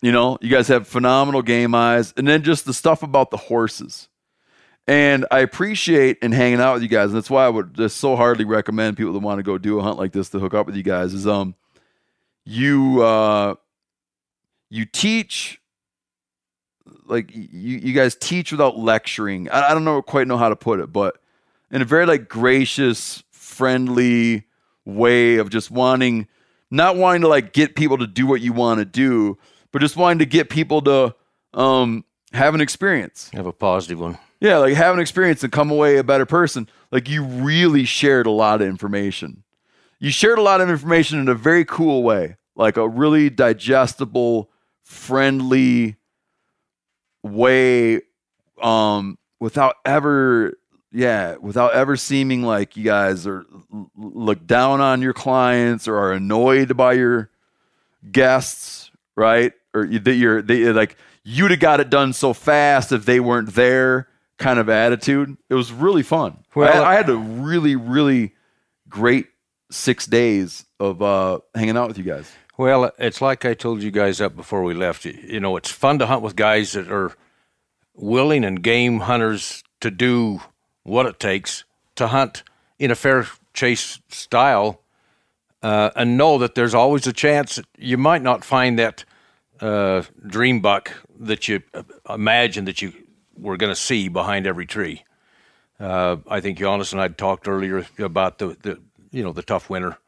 you 0.00 0.12
know, 0.12 0.38
you 0.40 0.48
guys 0.48 0.68
have 0.68 0.86
phenomenal 0.86 1.42
game 1.42 1.74
eyes, 1.74 2.14
and 2.16 2.26
then 2.26 2.42
just 2.42 2.64
the 2.64 2.74
stuff 2.74 3.02
about 3.02 3.30
the 3.30 3.36
horses. 3.36 4.08
And 4.86 5.26
I 5.30 5.40
appreciate 5.40 6.18
and 6.22 6.32
hanging 6.32 6.60
out 6.60 6.74
with 6.74 6.82
you 6.82 6.88
guys, 6.88 7.08
and 7.08 7.16
that's 7.16 7.28
why 7.28 7.44
I 7.44 7.48
would 7.48 7.74
just 7.74 7.98
so 7.98 8.16
hardly 8.16 8.44
recommend 8.44 8.96
people 8.96 9.12
that 9.12 9.18
want 9.18 9.38
to 9.38 9.42
go 9.42 9.58
do 9.58 9.78
a 9.78 9.82
hunt 9.82 9.98
like 9.98 10.12
this 10.12 10.30
to 10.30 10.38
hook 10.38 10.54
up 10.54 10.66
with 10.66 10.76
you 10.76 10.82
guys. 10.82 11.12
Is 11.12 11.26
um, 11.26 11.54
you 12.46 13.02
uh, 13.02 13.56
you 14.70 14.86
teach 14.86 15.60
like 17.06 17.34
you 17.34 17.78
you 17.78 17.92
guys 17.92 18.14
teach 18.14 18.50
without 18.50 18.78
lecturing. 18.78 19.50
I, 19.50 19.70
I 19.70 19.74
don't 19.74 19.84
know 19.84 20.00
quite 20.00 20.26
know 20.26 20.38
how 20.38 20.48
to 20.48 20.56
put 20.56 20.80
it, 20.80 20.92
but 20.92 21.18
in 21.70 21.82
a 21.82 21.84
very 21.84 22.06
like 22.06 22.28
gracious, 22.28 23.22
friendly 23.30 24.44
way 24.84 25.36
of 25.36 25.50
just 25.50 25.70
wanting 25.70 26.28
not 26.70 26.96
wanting 26.96 27.22
to 27.22 27.28
like 27.28 27.52
get 27.52 27.76
people 27.76 27.98
to 27.98 28.06
do 28.06 28.26
what 28.26 28.40
you 28.40 28.52
want 28.52 28.78
to 28.78 28.84
do, 28.84 29.38
but 29.72 29.80
just 29.80 29.96
wanting 29.96 30.18
to 30.20 30.26
get 30.26 30.50
people 30.50 30.82
to 30.82 31.14
um 31.54 32.04
have 32.32 32.54
an 32.54 32.60
experience. 32.60 33.30
have 33.32 33.46
a 33.46 33.52
positive 33.52 33.98
one. 33.98 34.18
Yeah, 34.40 34.58
like 34.58 34.74
have 34.74 34.94
an 34.94 35.00
experience 35.00 35.42
and 35.42 35.52
come 35.52 35.70
away 35.70 35.96
a 35.96 36.04
better 36.04 36.26
person. 36.26 36.68
Like 36.92 37.08
you 37.08 37.24
really 37.24 37.84
shared 37.84 38.26
a 38.26 38.30
lot 38.30 38.62
of 38.62 38.68
information. 38.68 39.42
You 39.98 40.10
shared 40.10 40.38
a 40.38 40.42
lot 40.42 40.60
of 40.60 40.70
information 40.70 41.18
in 41.18 41.28
a 41.28 41.34
very 41.34 41.64
cool 41.64 42.02
way, 42.02 42.36
like 42.54 42.76
a 42.76 42.88
really 42.88 43.30
digestible, 43.30 44.50
friendly 44.82 45.96
way 47.22 48.00
um 48.62 49.18
without 49.40 49.74
ever 49.84 50.54
yeah, 50.90 51.36
without 51.36 51.74
ever 51.74 51.96
seeming 51.96 52.42
like 52.42 52.76
you 52.76 52.84
guys 52.84 53.26
are 53.26 53.44
look 53.96 54.46
down 54.46 54.80
on 54.80 55.02
your 55.02 55.12
clients 55.12 55.86
or 55.86 55.96
are 55.96 56.12
annoyed 56.12 56.76
by 56.76 56.94
your 56.94 57.30
guests, 58.10 58.90
right? 59.14 59.52
Or 59.74 59.84
you- 59.84 59.98
that 60.00 60.14
you're 60.14 60.42
they 60.42 60.72
like 60.72 60.96
you'd 61.24 61.50
have 61.50 61.60
got 61.60 61.80
it 61.80 61.90
done 61.90 62.12
so 62.12 62.32
fast 62.32 62.92
if 62.92 63.04
they 63.04 63.20
weren't 63.20 63.54
there 63.54 64.08
kind 64.38 64.58
of 64.58 64.68
attitude. 64.68 65.36
It 65.50 65.54
was 65.54 65.72
really 65.72 66.02
fun. 66.02 66.38
Well, 66.54 66.82
I, 66.84 66.92
I 66.92 66.94
had 66.94 67.08
a 67.08 67.16
really, 67.16 67.76
really 67.76 68.34
great 68.88 69.26
six 69.70 70.06
days 70.06 70.64
of 70.80 71.02
uh, 71.02 71.40
hanging 71.54 71.76
out 71.76 71.88
with 71.88 71.98
you 71.98 72.04
guys. 72.04 72.30
Well, 72.56 72.90
it's 72.98 73.20
like 73.20 73.44
I 73.44 73.54
told 73.54 73.82
you 73.82 73.90
guys 73.90 74.20
up 74.20 74.34
before 74.36 74.62
we 74.62 74.74
left. 74.74 75.04
You- 75.04 75.18
You 75.22 75.40
know, 75.40 75.56
it's 75.56 75.70
fun 75.70 75.98
to 75.98 76.06
hunt 76.06 76.22
with 76.22 76.34
guys 76.36 76.72
that 76.72 76.90
are 76.90 77.12
willing 77.94 78.44
and 78.44 78.62
game 78.62 79.00
hunters 79.00 79.62
to 79.80 79.90
do 79.90 80.40
what 80.84 81.06
it 81.06 81.18
takes 81.20 81.64
to 81.96 82.08
hunt 82.08 82.42
in 82.78 82.90
a 82.90 82.94
fair 82.94 83.26
chase 83.54 83.98
style 84.08 84.80
uh, 85.62 85.90
and 85.96 86.16
know 86.16 86.38
that 86.38 86.54
there's 86.54 86.74
always 86.74 87.06
a 87.06 87.12
chance 87.12 87.56
that 87.56 87.66
you 87.76 87.98
might 87.98 88.22
not 88.22 88.44
find 88.44 88.78
that 88.78 89.04
uh, 89.60 90.02
dream 90.26 90.60
buck 90.60 90.92
that 91.20 91.48
you 91.48 91.62
imagined 92.08 92.68
that 92.68 92.82
you 92.82 92.92
were 93.36 93.56
going 93.56 93.72
to 93.72 93.80
see 93.80 94.08
behind 94.08 94.46
every 94.46 94.66
tree. 94.66 95.04
Uh, 95.80 96.16
I 96.28 96.40
think 96.40 96.58
Janis 96.58 96.92
and 96.92 97.00
I 97.00 97.08
talked 97.08 97.46
earlier 97.46 97.86
about 97.98 98.38
the, 98.38 98.56
the 98.62 98.80
you 99.10 99.22
know 99.22 99.32
the 99.32 99.42
tough 99.42 99.70
winter, 99.70 99.98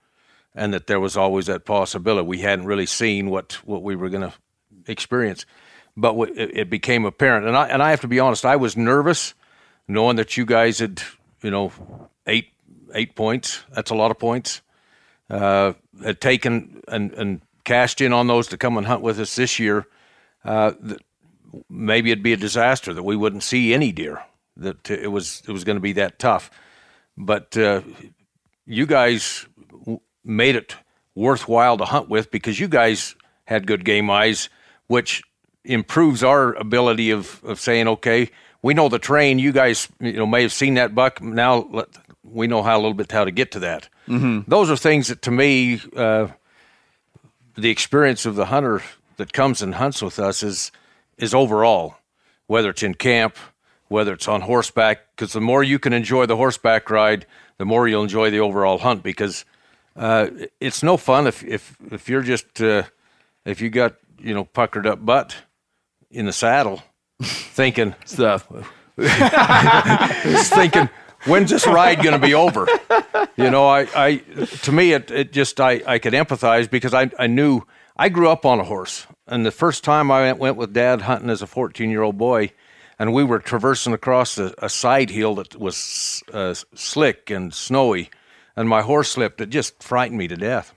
and 0.55 0.75
that 0.75 0.87
there 0.87 1.01
was 1.01 1.17
always 1.17 1.47
that 1.47 1.65
possibility. 1.65 2.27
We 2.27 2.39
hadn't 2.39 2.67
really 2.67 2.87
seen 2.87 3.31
what 3.31 3.55
what 3.65 3.83
we 3.83 3.95
were 3.95 4.09
going 4.09 4.31
to 4.31 4.35
experience, 4.87 5.47
but 5.97 6.13
w- 6.13 6.35
it 6.37 6.71
became 6.71 7.05
apparent. 7.05 7.47
And 7.47 7.57
I 7.57 7.69
and 7.69 7.83
I 7.83 7.91
have 7.91 8.01
to 8.01 8.09
be 8.09 8.19
honest, 8.19 8.45
I 8.45 8.57
was 8.57 8.77
nervous, 8.77 9.35
knowing 9.87 10.17
that 10.17 10.37
you 10.37 10.45
guys 10.45 10.81
had 10.81 11.03
you 11.43 11.51
know 11.51 11.73
eight 12.27 12.49
eight 12.95 13.15
points. 13.15 13.63
That's 13.73 13.91
a 13.91 13.95
lot 13.95 14.11
of 14.11 14.19
points. 14.19 14.63
Uh, 15.29 15.75
had 16.03 16.21
taken 16.21 16.83
and 16.89 17.13
and 17.13 17.41
cashed 17.65 18.01
in 18.01 18.13
on 18.13 18.27
those 18.27 18.49
to 18.49 18.57
come 18.57 18.77
and 18.77 18.87
hunt 18.87 19.03
with 19.03 19.19
us 19.21 19.37
this 19.37 19.59
year. 19.59 19.87
Uh, 20.45 20.73
maybe 21.69 22.11
it'd 22.11 22.25
be 22.25 22.33
a 22.33 22.37
disaster 22.37 22.95
that 22.95 23.03
we 23.03 23.17
wouldn't 23.17 23.43
see 23.43 23.75
any 23.75 23.93
deer. 23.93 24.23
That 24.57 24.91
it 24.91 25.11
was 25.11 25.43
it 25.49 25.53
was 25.53 25.65
going 25.65 25.77
to 25.77 25.81
be 25.81 25.93
that 25.95 26.19
tough, 26.19 26.51
but 27.17 27.57
uh, 27.57 27.81
you 28.67 28.87
guys 28.87 29.47
w- 29.71 30.01
made 30.25 30.57
it 30.57 30.77
worthwhile 31.15 31.77
to 31.79 31.85
hunt 31.85 32.09
with 32.09 32.31
because 32.31 32.61
you 32.61 32.69
guys 32.69 33.15
had 33.45 33.67
good 33.67 33.85
game 33.85 34.11
eyes, 34.11 34.49
which 34.87 35.23
improves 35.65 36.23
our 36.23 36.55
ability 36.55 37.11
of, 37.11 37.43
of 37.45 37.59
saying, 37.59 37.89
okay, 37.89 38.31
we 38.63 38.75
know 38.75 38.89
the 38.89 38.99
train. 38.99 39.39
You 39.39 39.53
guys, 39.53 39.89
you 40.01 40.13
know, 40.13 40.27
may 40.27 40.43
have 40.43 40.53
seen 40.53 40.75
that 40.75 40.95
buck. 40.95 41.21
Now 41.23 41.69
let, 41.71 41.89
we 42.23 42.47
know 42.47 42.63
how 42.63 42.77
a 42.77 42.81
little 42.81 42.95
bit 42.95 43.11
how 43.13 43.25
to 43.25 43.31
get 43.31 43.51
to 43.53 43.61
that. 43.61 43.89
Mm-hmm. 44.09 44.51
Those 44.51 44.71
are 44.71 44.77
things 44.77 45.09
that, 45.09 45.23
to 45.23 45.31
me, 45.31 45.81
uh, 45.97 46.29
the 47.57 47.71
experience 47.71 48.27
of 48.27 48.37
the 48.37 48.47
hunter 48.47 48.83
that 49.17 49.33
comes 49.33 49.63
and 49.63 49.75
hunts 49.75 50.03
with 50.03 50.19
us 50.19 50.43
is 50.43 50.73
is 51.19 51.35
overall, 51.35 51.97
whether 52.47 52.71
it's 52.71 52.83
in 52.83 52.95
camp, 52.95 53.37
whether 53.89 54.15
it's 54.15 54.27
on 54.27 54.41
horseback, 54.43 55.15
because 55.15 55.33
the 55.33 55.41
more 55.41 55.63
you 55.63 55.79
can 55.79 55.93
enjoy 55.93 56.25
the 56.27 56.37
horseback 56.37 56.89
ride, 56.89 57.27
the 57.59 57.67
more 57.67 57.87
you'll 57.87 58.03
enjoy 58.03 58.31
the 58.31 58.41
overall 58.41 58.79
hunt. 58.79 59.03
Because 59.03 59.45
uh, 59.97 60.29
it's 60.61 60.83
no 60.83 60.97
fun 60.97 61.27
if 61.27 61.45
if 61.45 61.77
if 61.91 62.09
you're 62.09 62.23
just 62.23 62.61
uh, 62.63 62.85
if 63.45 63.61
you 63.61 63.69
got 63.69 63.97
you 64.19 64.35
know 64.35 64.45
puckered 64.45 64.87
up 64.87 65.05
butt 65.05 65.37
in 66.11 66.27
the 66.27 66.33
saddle, 66.33 66.83
thinking 67.21 67.95
Stuff. 68.05 68.47
thinking 69.01 70.89
when's 71.25 71.51
this 71.51 71.67
ride 71.67 72.03
going 72.03 72.19
to 72.19 72.27
be 72.27 72.35
over? 72.35 72.67
You 73.37 73.51
know 73.51 73.67
I, 73.67 73.87
I 73.95 74.17
to 74.63 74.73
me 74.73 74.93
it, 74.93 75.11
it 75.11 75.33
just 75.33 75.61
I, 75.61 75.83
I 75.87 75.99
could 75.99 76.13
empathize 76.13 76.71
because 76.71 76.95
I, 76.95 77.11
I 77.19 77.27
knew 77.27 77.63
i 77.97 78.09
grew 78.09 78.29
up 78.29 78.45
on 78.45 78.61
a 78.61 78.65
horse. 78.65 79.07
And 79.27 79.45
the 79.47 79.51
first 79.51 79.85
time 79.85 80.11
i 80.11 80.23
went, 80.23 80.39
went 80.39 80.57
with 80.57 80.73
dad 80.73 81.03
hunting 81.03 81.31
as 81.31 81.43
a 81.43 81.47
14 81.47 81.91
year 81.91 82.03
old 82.03 82.19
boy 82.19 82.53
and 82.99 83.13
we 83.13 83.25
were 83.25 83.39
traversing 83.39 83.93
across 83.93 84.39
a, 84.39 84.55
a 84.59 84.69
side 84.69 85.11
hill 85.11 85.37
that 85.37 85.57
was 85.57 86.23
uh, 86.33 86.55
slick 86.75 87.31
and 87.31 87.55
snowy 87.55 88.11
and 88.57 88.69
my 88.69 88.83
horse 88.83 89.13
slipped. 89.13 89.41
It 89.41 89.49
just 89.49 89.83
frightened 89.83 90.19
me 90.19 90.29
to 90.29 90.37
death. 90.37 90.75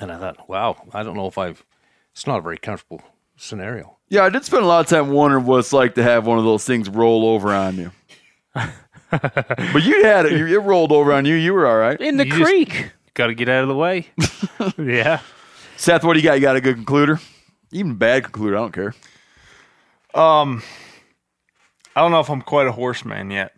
And 0.00 0.10
i 0.10 0.18
thought 0.18 0.48
wow 0.48 0.88
i 0.92 1.02
don't 1.02 1.16
know 1.16 1.26
if 1.26 1.38
i've 1.38 1.64
it's 2.12 2.26
not 2.26 2.38
a 2.38 2.42
very 2.42 2.58
comfortable 2.58 3.02
scenario. 3.36 3.96
Yeah, 4.08 4.24
I 4.24 4.28
did 4.28 4.44
spend 4.44 4.62
a 4.62 4.66
lot 4.66 4.80
of 4.80 4.86
time 4.86 5.10
wondering 5.10 5.44
what 5.46 5.58
it's 5.58 5.72
like 5.72 5.94
to 5.94 6.02
have 6.02 6.26
one 6.26 6.38
of 6.38 6.44
those 6.44 6.64
things 6.64 6.88
roll 6.88 7.26
over 7.26 7.52
on 7.52 7.76
you. 7.76 7.92
but 9.72 9.82
you 9.82 10.04
had 10.04 10.26
it. 10.26 10.32
It 10.32 10.58
rolled 10.58 10.90
over 10.90 11.12
on 11.12 11.24
you. 11.26 11.34
You 11.34 11.52
were 11.52 11.66
all 11.66 11.76
right. 11.76 12.00
In 12.00 12.16
the 12.16 12.26
You 12.26 12.32
creek. 12.32 12.92
Got 13.14 13.26
to 13.26 13.34
get 13.34 13.48
out 13.48 13.62
of 13.62 13.68
the 13.68 13.74
way. 13.74 14.08
yeah. 14.78 15.20
Seth, 15.76 16.02
what 16.02 16.14
do 16.14 16.20
you 16.20 16.24
got? 16.24 16.34
You 16.34 16.40
got 16.40 16.56
a 16.56 16.60
good 16.62 16.78
concluder? 16.78 17.22
Even 17.72 17.94
bad 17.94 18.22
concluder, 18.24 18.52
I 18.52 18.60
don't 18.60 18.72
care. 18.72 18.94
Um, 20.14 20.62
I 21.94 22.00
don't 22.00 22.10
know 22.10 22.20
if 22.20 22.30
I'm 22.30 22.40
quite 22.40 22.66
a 22.66 22.72
horseman 22.72 23.30
yet. 23.30 23.54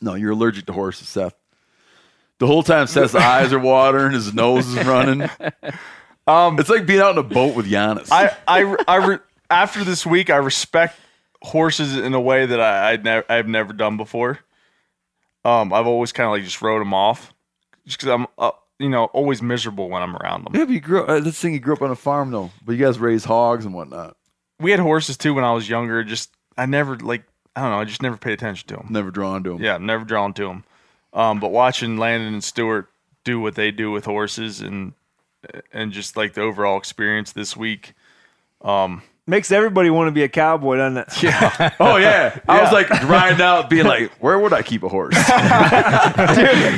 No, 0.00 0.14
you're 0.14 0.32
allergic 0.32 0.66
to 0.66 0.72
horses, 0.72 1.08
Seth. 1.08 1.34
The 2.38 2.46
whole 2.46 2.62
time 2.62 2.86
Seth's 2.88 3.14
eyes 3.16 3.52
are 3.52 3.58
watering, 3.58 4.12
his 4.12 4.34
nose 4.34 4.66
is 4.66 4.84
running. 4.86 5.28
Um, 6.26 6.58
it's 6.58 6.68
like 6.68 6.84
being 6.86 7.00
out 7.00 7.12
in 7.12 7.18
a 7.18 7.22
boat 7.22 7.54
with 7.54 7.66
Janis. 7.66 8.10
I, 8.10 8.36
I, 8.46 8.76
I 8.88 8.96
re- 8.96 9.18
after 9.48 9.84
this 9.84 10.04
week, 10.04 10.30
I 10.30 10.36
respect 10.36 10.98
horses 11.46 11.96
in 11.96 12.12
a 12.14 12.20
way 12.20 12.46
that 12.46 12.60
I, 12.60 12.92
I'd 12.92 13.04
never, 13.04 13.32
I've 13.32 13.48
never 13.48 13.72
done 13.72 13.96
before. 13.96 14.40
Um, 15.44 15.72
I've 15.72 15.86
always 15.86 16.12
kind 16.12 16.26
of 16.26 16.32
like 16.32 16.42
just 16.42 16.60
rode 16.60 16.80
them 16.80 16.92
off, 16.92 17.32
just 17.86 17.98
because 17.98 18.12
I'm, 18.12 18.26
uh, 18.36 18.50
you 18.78 18.88
know, 18.88 19.04
always 19.06 19.40
miserable 19.40 19.88
when 19.88 20.02
I'm 20.02 20.16
around 20.16 20.44
them. 20.44 20.54
yeah, 20.56 20.64
but 20.64 20.72
you 20.72 20.80
grew 20.80 21.02
up. 21.02 21.08
Uh, 21.08 21.20
this 21.20 21.40
thing, 21.40 21.52
you 21.54 21.60
grew 21.60 21.74
up 21.74 21.82
on 21.82 21.90
a 21.90 21.96
farm, 21.96 22.30
though. 22.32 22.50
But 22.64 22.72
you 22.72 22.84
guys 22.84 22.98
raise 22.98 23.24
hogs 23.24 23.64
and 23.64 23.74
whatnot. 23.74 24.16
We 24.58 24.72
had 24.72 24.80
horses 24.80 25.16
too 25.16 25.34
when 25.34 25.44
I 25.44 25.52
was 25.52 25.68
younger. 25.68 26.02
Just 26.02 26.30
I 26.58 26.66
never 26.66 26.96
like, 26.96 27.22
I 27.54 27.62
don't 27.62 27.70
know, 27.70 27.80
I 27.80 27.84
just 27.84 28.02
never 28.02 28.16
paid 28.16 28.32
attention 28.32 28.66
to 28.68 28.76
them. 28.76 28.88
Never 28.90 29.10
drawn 29.10 29.44
to 29.44 29.50
them. 29.50 29.62
Yeah, 29.62 29.78
never 29.78 30.04
drawn 30.04 30.32
to 30.34 30.48
them. 30.48 30.64
Um, 31.12 31.38
but 31.40 31.52
watching 31.52 31.96
Landon 31.96 32.34
and 32.34 32.44
Stewart 32.44 32.90
do 33.24 33.40
what 33.40 33.54
they 33.54 33.70
do 33.70 33.90
with 33.90 34.04
horses 34.04 34.60
and 34.60 34.94
and 35.72 35.92
just 35.92 36.16
like 36.16 36.34
the 36.34 36.40
overall 36.40 36.76
experience 36.76 37.32
this 37.32 37.56
week. 37.56 37.94
Makes 39.28 39.50
everybody 39.50 39.90
want 39.90 40.06
to 40.06 40.12
be 40.12 40.22
a 40.22 40.28
cowboy, 40.28 40.76
doesn't 40.76 40.98
it? 40.98 41.22
Yeah. 41.22 41.70
Oh 41.80 41.96
yeah. 41.96 42.38
I 42.48 42.62
was 42.62 42.70
like 42.72 42.88
riding 43.08 43.40
out, 43.40 43.68
being 43.68 43.84
like, 43.86 44.12
"Where 44.20 44.38
would 44.38 44.52
I 44.52 44.62
keep 44.62 44.82
a 44.84 44.88
horse?" 44.88 45.14
Dude, 45.14 45.26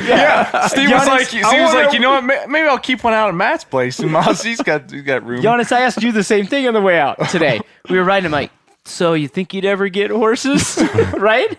Yeah, 0.07 0.67
Steve 0.67 0.89
was 0.89 1.07
like, 1.07 1.27
Steve 1.27 1.43
was 1.43 1.73
like, 1.73 1.93
you 1.93 1.99
know 1.99 2.09
what? 2.09 2.23
Maybe 2.49 2.67
I'll 2.67 2.79
keep 2.79 3.03
one 3.03 3.13
out 3.13 3.29
at 3.29 3.35
Matt's 3.35 3.63
place. 3.63 3.99
And 3.99 4.11
Miles, 4.11 4.41
he's 4.41 4.61
got 4.61 4.89
he's 4.89 5.03
got 5.03 5.23
room. 5.23 5.41
Janis, 5.41 5.71
I 5.71 5.81
asked 5.81 6.01
you 6.01 6.11
the 6.11 6.23
same 6.23 6.47
thing 6.47 6.67
on 6.67 6.73
the 6.73 6.81
way 6.81 6.99
out 6.99 7.17
today. 7.29 7.59
We 7.89 7.97
were 7.97 8.03
riding. 8.03 8.25
I'm 8.25 8.31
like, 8.31 8.51
so 8.85 9.13
you 9.13 9.27
think 9.27 9.53
you'd 9.53 9.65
ever 9.65 9.87
get 9.89 10.09
horses, 10.09 10.81
right? 11.17 11.57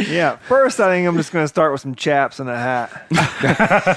Yeah. 0.00 0.36
First, 0.48 0.78
I 0.80 0.88
think 0.90 1.06
I'm 1.08 1.16
just 1.16 1.32
going 1.32 1.44
to 1.44 1.48
start 1.48 1.72
with 1.72 1.80
some 1.80 1.94
chaps 1.94 2.38
and 2.40 2.48
a 2.50 2.56
hat. 2.56 3.06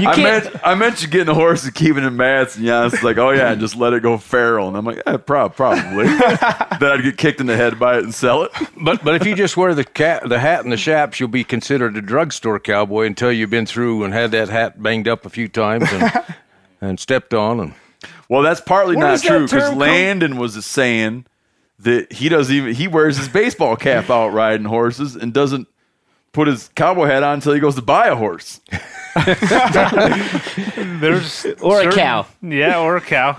You 0.00 0.08
I 0.08 0.14
can't. 0.14 0.44
meant 0.44 0.56
I 0.66 0.74
meant 0.74 1.02
you 1.02 1.08
getting 1.08 1.28
a 1.28 1.34
horse 1.34 1.64
and 1.64 1.74
keeping 1.74 2.04
it 2.04 2.10
mats, 2.10 2.56
and 2.56 2.64
yeah, 2.64 2.86
it's 2.86 3.02
like, 3.02 3.16
"Oh 3.18 3.30
yeah, 3.30 3.52
and 3.52 3.60
just 3.60 3.76
let 3.76 3.92
it 3.92 4.02
go 4.02 4.18
feral." 4.18 4.68
And 4.68 4.76
I'm 4.76 4.84
like, 4.84 5.02
yeah, 5.06 5.16
prob- 5.16 5.56
probably. 5.56 6.04
then 6.06 6.82
I'd 6.82 7.02
get 7.02 7.16
kicked 7.16 7.40
in 7.40 7.46
the 7.46 7.56
head 7.56 7.78
by 7.78 7.98
it 7.98 8.04
and 8.04 8.14
sell 8.14 8.42
it. 8.42 8.50
But 8.80 9.02
but 9.04 9.14
if 9.14 9.26
you 9.26 9.34
just 9.34 9.56
wear 9.56 9.74
the 9.74 9.84
cat, 9.84 10.28
the 10.28 10.38
hat 10.38 10.62
and 10.64 10.72
the 10.72 10.76
chaps, 10.76 11.18
you'll 11.18 11.28
be 11.28 11.44
considered 11.44 11.96
a 11.96 12.02
drugstore 12.02 12.58
cowboy 12.60 13.06
until 13.06 13.32
you've 13.32 13.50
been 13.50 13.66
through 13.66 14.04
and 14.04 14.12
had 14.14 14.30
that 14.32 14.48
hat 14.48 14.82
banged 14.82 15.08
up 15.08 15.24
a 15.26 15.30
few 15.30 15.48
times 15.48 15.86
and 15.92 16.12
and 16.80 17.00
stepped 17.00 17.32
on 17.34 17.58
and 17.60 17.74
Well, 18.28 18.42
that's 18.42 18.60
partly 18.60 18.96
Where 18.96 19.08
not 19.08 19.22
true 19.22 19.40
because 19.46 19.50
term 19.50 19.70
come- 19.70 19.78
Landon 19.78 20.36
was 20.36 20.56
a 20.56 20.62
saying 20.62 21.26
that 21.80 22.12
he 22.12 22.28
doesn't 22.28 22.54
even 22.54 22.74
he 22.74 22.88
wears 22.88 23.16
his 23.16 23.28
baseball 23.28 23.76
cap 23.76 24.08
out 24.10 24.28
riding 24.30 24.66
horses 24.66 25.14
and 25.16 25.32
doesn't 25.32 25.68
put 26.32 26.48
his 26.48 26.68
cowboy 26.74 27.06
hat 27.06 27.22
on 27.22 27.34
until 27.34 27.52
he 27.54 27.60
goes 27.60 27.74
to 27.76 27.82
buy 27.82 28.08
a 28.08 28.14
horse. 28.16 28.60
There's 31.00 31.46
Or 31.62 31.80
a 31.80 31.92
cow. 31.92 32.26
Yeah, 32.42 32.80
or 32.80 32.96
a 32.96 33.00
cow. 33.00 33.38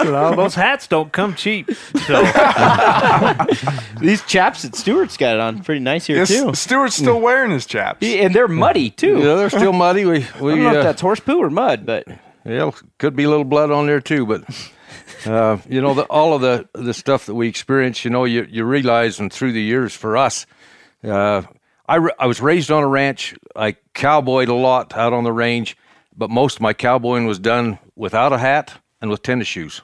well, 0.00 0.34
those 0.34 0.54
hats 0.54 0.86
don't 0.86 1.12
come 1.12 1.34
cheap. 1.34 1.70
So 2.06 2.22
These 4.00 4.22
chaps 4.24 4.62
that 4.62 4.74
Stewart's 4.74 5.16
got 5.16 5.38
on 5.38 5.62
pretty 5.62 5.80
nice 5.80 6.06
here 6.06 6.16
Yes, 6.18 6.28
too, 6.28 6.52
Stewart's 6.54 6.96
still 6.96 7.20
wearing 7.20 7.50
his 7.52 7.66
chaps. 7.66 8.04
and 8.04 8.34
they're 8.34 8.48
muddy 8.48 8.90
too. 8.90 9.18
you 9.18 9.24
know 9.24 9.36
they're 9.36 9.50
still 9.50 9.72
muddy. 9.72 10.04
We 10.04 10.16
I 10.24 10.28
don't 10.30 10.58
know 10.62 10.68
uh, 10.70 10.72
if 10.74 10.82
that's 10.82 11.00
horse 11.00 11.20
poo 11.20 11.38
or 11.38 11.50
mud, 11.50 11.86
but 11.86 12.06
yeah, 12.44 12.70
could 12.98 13.14
be 13.14 13.24
a 13.24 13.28
little 13.28 13.44
blood 13.44 13.70
on 13.70 13.86
there 13.86 14.00
too, 14.00 14.26
but. 14.26 14.42
Uh, 15.26 15.58
you 15.68 15.80
know, 15.80 15.94
the, 15.94 16.02
all 16.04 16.34
of 16.34 16.40
the, 16.40 16.68
the 16.72 16.94
stuff 16.94 17.26
that 17.26 17.34
we 17.34 17.48
experience, 17.48 18.04
you 18.04 18.10
know, 18.10 18.24
you, 18.24 18.46
you 18.50 18.64
realize, 18.64 19.20
and 19.20 19.32
through 19.32 19.52
the 19.52 19.62
years 19.62 19.94
for 19.94 20.16
us, 20.16 20.46
uh, 21.04 21.42
I, 21.86 21.96
re- 21.96 22.14
I 22.18 22.26
was 22.26 22.40
raised 22.40 22.70
on 22.70 22.82
a 22.82 22.88
ranch. 22.88 23.34
I 23.54 23.76
cowboyed 23.94 24.48
a 24.48 24.54
lot 24.54 24.96
out 24.96 25.12
on 25.12 25.24
the 25.24 25.32
range, 25.32 25.76
but 26.16 26.30
most 26.30 26.56
of 26.56 26.60
my 26.62 26.72
cowboying 26.72 27.26
was 27.26 27.38
done 27.38 27.78
without 27.96 28.32
a 28.32 28.38
hat 28.38 28.80
and 29.00 29.10
with 29.10 29.22
tennis 29.22 29.48
shoes. 29.48 29.82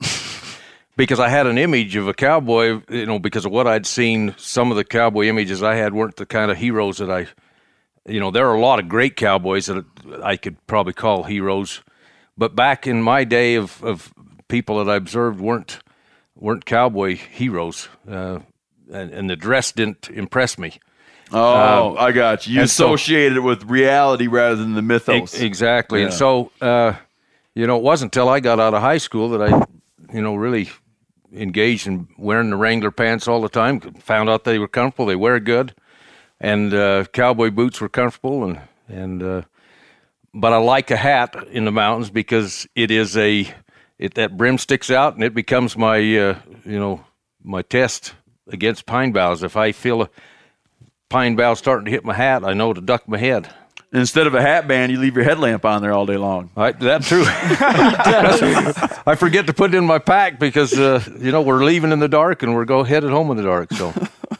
because 0.96 1.20
I 1.20 1.28
had 1.28 1.46
an 1.46 1.58
image 1.58 1.96
of 1.96 2.08
a 2.08 2.14
cowboy, 2.14 2.80
you 2.88 3.06
know, 3.06 3.18
because 3.18 3.44
of 3.44 3.52
what 3.52 3.66
I'd 3.66 3.86
seen, 3.86 4.34
some 4.38 4.70
of 4.70 4.76
the 4.76 4.84
cowboy 4.84 5.24
images 5.24 5.62
I 5.62 5.74
had 5.74 5.94
weren't 5.94 6.16
the 6.16 6.26
kind 6.26 6.50
of 6.50 6.58
heroes 6.58 6.98
that 6.98 7.10
I, 7.10 7.26
you 8.06 8.20
know, 8.20 8.30
there 8.30 8.48
are 8.48 8.54
a 8.54 8.60
lot 8.60 8.78
of 8.78 8.88
great 8.88 9.16
cowboys 9.16 9.66
that 9.66 9.84
I 10.22 10.36
could 10.36 10.64
probably 10.66 10.92
call 10.92 11.24
heroes, 11.24 11.82
but 12.36 12.54
back 12.54 12.86
in 12.86 13.02
my 13.02 13.24
day 13.24 13.54
of, 13.54 13.82
of 13.82 14.12
people 14.50 14.84
that 14.84 14.90
I 14.90 14.96
observed 14.96 15.40
weren't 15.40 15.78
weren't 16.36 16.64
cowboy 16.64 17.16
heroes, 17.16 17.88
uh, 18.08 18.40
and, 18.92 19.12
and 19.12 19.30
the 19.30 19.36
dress 19.36 19.72
didn't 19.72 20.08
impress 20.10 20.58
me. 20.58 20.78
Oh, 21.32 21.96
I 21.96 22.12
got 22.12 22.46
you. 22.46 22.60
You 22.60 22.66
so- 22.66 22.86
associated 22.86 23.38
it 23.38 23.40
with 23.40 23.64
reality 23.64 24.26
rather 24.26 24.56
than 24.56 24.74
the 24.74 24.82
mythos. 24.82 25.40
E- 25.40 25.46
exactly. 25.46 26.02
And 26.02 26.12
so, 26.12 26.50
uh, 26.60 26.94
you 27.54 27.66
know, 27.66 27.76
it 27.76 27.82
wasn't 27.82 28.14
until 28.14 28.28
I 28.28 28.40
got 28.40 28.58
out 28.58 28.74
of 28.74 28.80
high 28.82 28.98
school 28.98 29.28
that 29.30 29.42
I, 29.42 29.66
you 30.12 30.22
know, 30.22 30.34
really 30.34 30.70
engaged 31.32 31.86
in 31.86 32.08
wearing 32.18 32.50
the 32.50 32.56
Wrangler 32.56 32.90
pants 32.90 33.28
all 33.28 33.40
the 33.40 33.48
time. 33.48 33.80
Found 33.80 34.28
out 34.28 34.42
they 34.44 34.58
were 34.58 34.68
comfortable, 34.68 35.06
they 35.06 35.16
wear 35.16 35.38
good, 35.38 35.72
and 36.40 36.74
uh, 36.74 37.04
cowboy 37.12 37.50
boots 37.50 37.80
were 37.80 37.88
comfortable, 37.88 38.44
and 38.44 38.60
and 38.88 39.22
uh, 39.22 39.42
but 40.34 40.52
I 40.52 40.56
like 40.56 40.90
a 40.90 40.96
hat 40.96 41.36
in 41.52 41.64
the 41.64 41.72
mountains 41.72 42.10
because 42.10 42.66
it 42.74 42.90
is 42.90 43.16
a 43.16 43.46
it 44.00 44.14
that 44.14 44.36
brim 44.36 44.56
sticks 44.58 44.90
out 44.90 45.14
and 45.14 45.22
it 45.22 45.34
becomes 45.34 45.76
my 45.76 45.98
uh, 45.98 46.38
you 46.64 46.80
know 46.80 47.04
my 47.44 47.62
test 47.62 48.14
against 48.48 48.86
pine 48.86 49.12
boughs. 49.12 49.42
If 49.44 49.56
I 49.56 49.72
feel 49.72 50.02
a 50.02 50.10
pine 51.10 51.36
bough 51.36 51.54
starting 51.54 51.84
to 51.84 51.90
hit 51.90 52.02
my 52.04 52.14
hat, 52.14 52.42
I 52.42 52.54
know 52.54 52.72
to 52.72 52.80
duck 52.80 53.06
my 53.06 53.18
head. 53.18 53.48
Instead 53.92 54.26
of 54.28 54.34
a 54.34 54.40
hat 54.40 54.68
band, 54.68 54.92
you 54.92 54.98
leave 54.98 55.16
your 55.16 55.24
headlamp 55.24 55.64
on 55.64 55.82
there 55.82 55.92
all 55.92 56.06
day 56.06 56.16
long. 56.16 56.50
That's 56.54 57.08
true. 57.08 57.24
I 57.26 59.16
forget 59.18 59.48
to 59.48 59.52
put 59.52 59.74
it 59.74 59.76
in 59.76 59.84
my 59.84 59.98
pack 59.98 60.38
because 60.38 60.78
uh, 60.78 61.04
you 61.18 61.30
know 61.30 61.42
we're 61.42 61.64
leaving 61.64 61.92
in 61.92 61.98
the 61.98 62.08
dark 62.08 62.42
and 62.42 62.54
we're 62.54 62.64
go 62.64 62.82
headed 62.82 63.10
home 63.10 63.30
in 63.30 63.36
the 63.36 63.42
dark. 63.42 63.72
So 63.74 63.92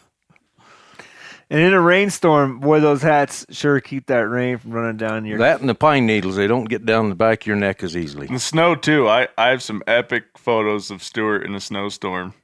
And 1.53 1.61
in 1.61 1.73
a 1.73 1.81
rainstorm, 1.81 2.61
boy, 2.61 2.79
those 2.79 3.03
hats 3.03 3.45
sure 3.51 3.81
keep 3.81 4.07
that 4.07 4.29
rain 4.29 4.59
from 4.59 4.71
running 4.71 4.97
down 4.97 5.25
your. 5.25 5.39
that 5.39 5.59
and 5.61 5.69
the 5.69 5.75
pine 5.75 6.07
needles, 6.07 6.37
they 6.37 6.47
don't 6.47 6.69
get 6.69 6.87
down 6.87 7.09
the 7.09 7.17
back 7.17 7.43
of 7.43 7.47
your 7.49 7.57
neck 7.57 7.83
as 7.83 7.97
easily. 7.97 8.29
The 8.29 8.39
snow 8.39 8.77
too. 8.77 9.09
I, 9.09 9.27
I 9.37 9.49
have 9.49 9.61
some 9.63 9.83
epic 9.89 10.25
photos 10.39 10.93
of 10.93 11.03
Stewart 11.03 11.45
in 11.45 11.55
a 11.57 11.61
snowstorm. 11.61 12.35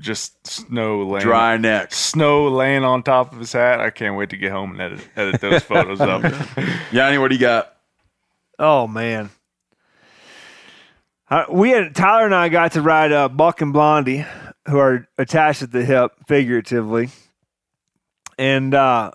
Just 0.00 0.44
snow 0.46 1.02
laying 1.02 1.22
Dry 1.22 1.56
neck. 1.58 1.92
Snow 1.92 2.48
laying 2.48 2.82
on 2.82 3.02
top 3.02 3.32
of 3.32 3.38
his 3.38 3.52
hat. 3.52 3.80
I 3.80 3.90
can't 3.90 4.16
wait 4.16 4.30
to 4.30 4.36
get 4.38 4.50
home 4.50 4.72
and 4.72 4.80
edit, 4.80 5.08
edit 5.14 5.40
those 5.40 5.62
photos 5.62 6.00
up. 6.00 6.22
Yanni, 6.92 7.18
what 7.18 7.28
do 7.28 7.34
you 7.36 7.40
got? 7.40 7.76
Oh 8.58 8.86
man, 8.86 9.30
Uh, 11.28 11.44
we 11.50 11.70
had 11.70 11.94
Tyler 11.94 12.24
and 12.24 12.34
I 12.34 12.48
got 12.48 12.72
to 12.72 12.80
ride 12.82 13.12
uh, 13.12 13.28
Buck 13.28 13.60
and 13.60 13.72
Blondie, 13.72 14.24
who 14.68 14.78
are 14.78 15.06
attached 15.18 15.62
at 15.62 15.72
the 15.72 15.84
hip 15.84 16.12
figuratively, 16.26 17.10
and 18.38 18.74
uh, 18.74 19.10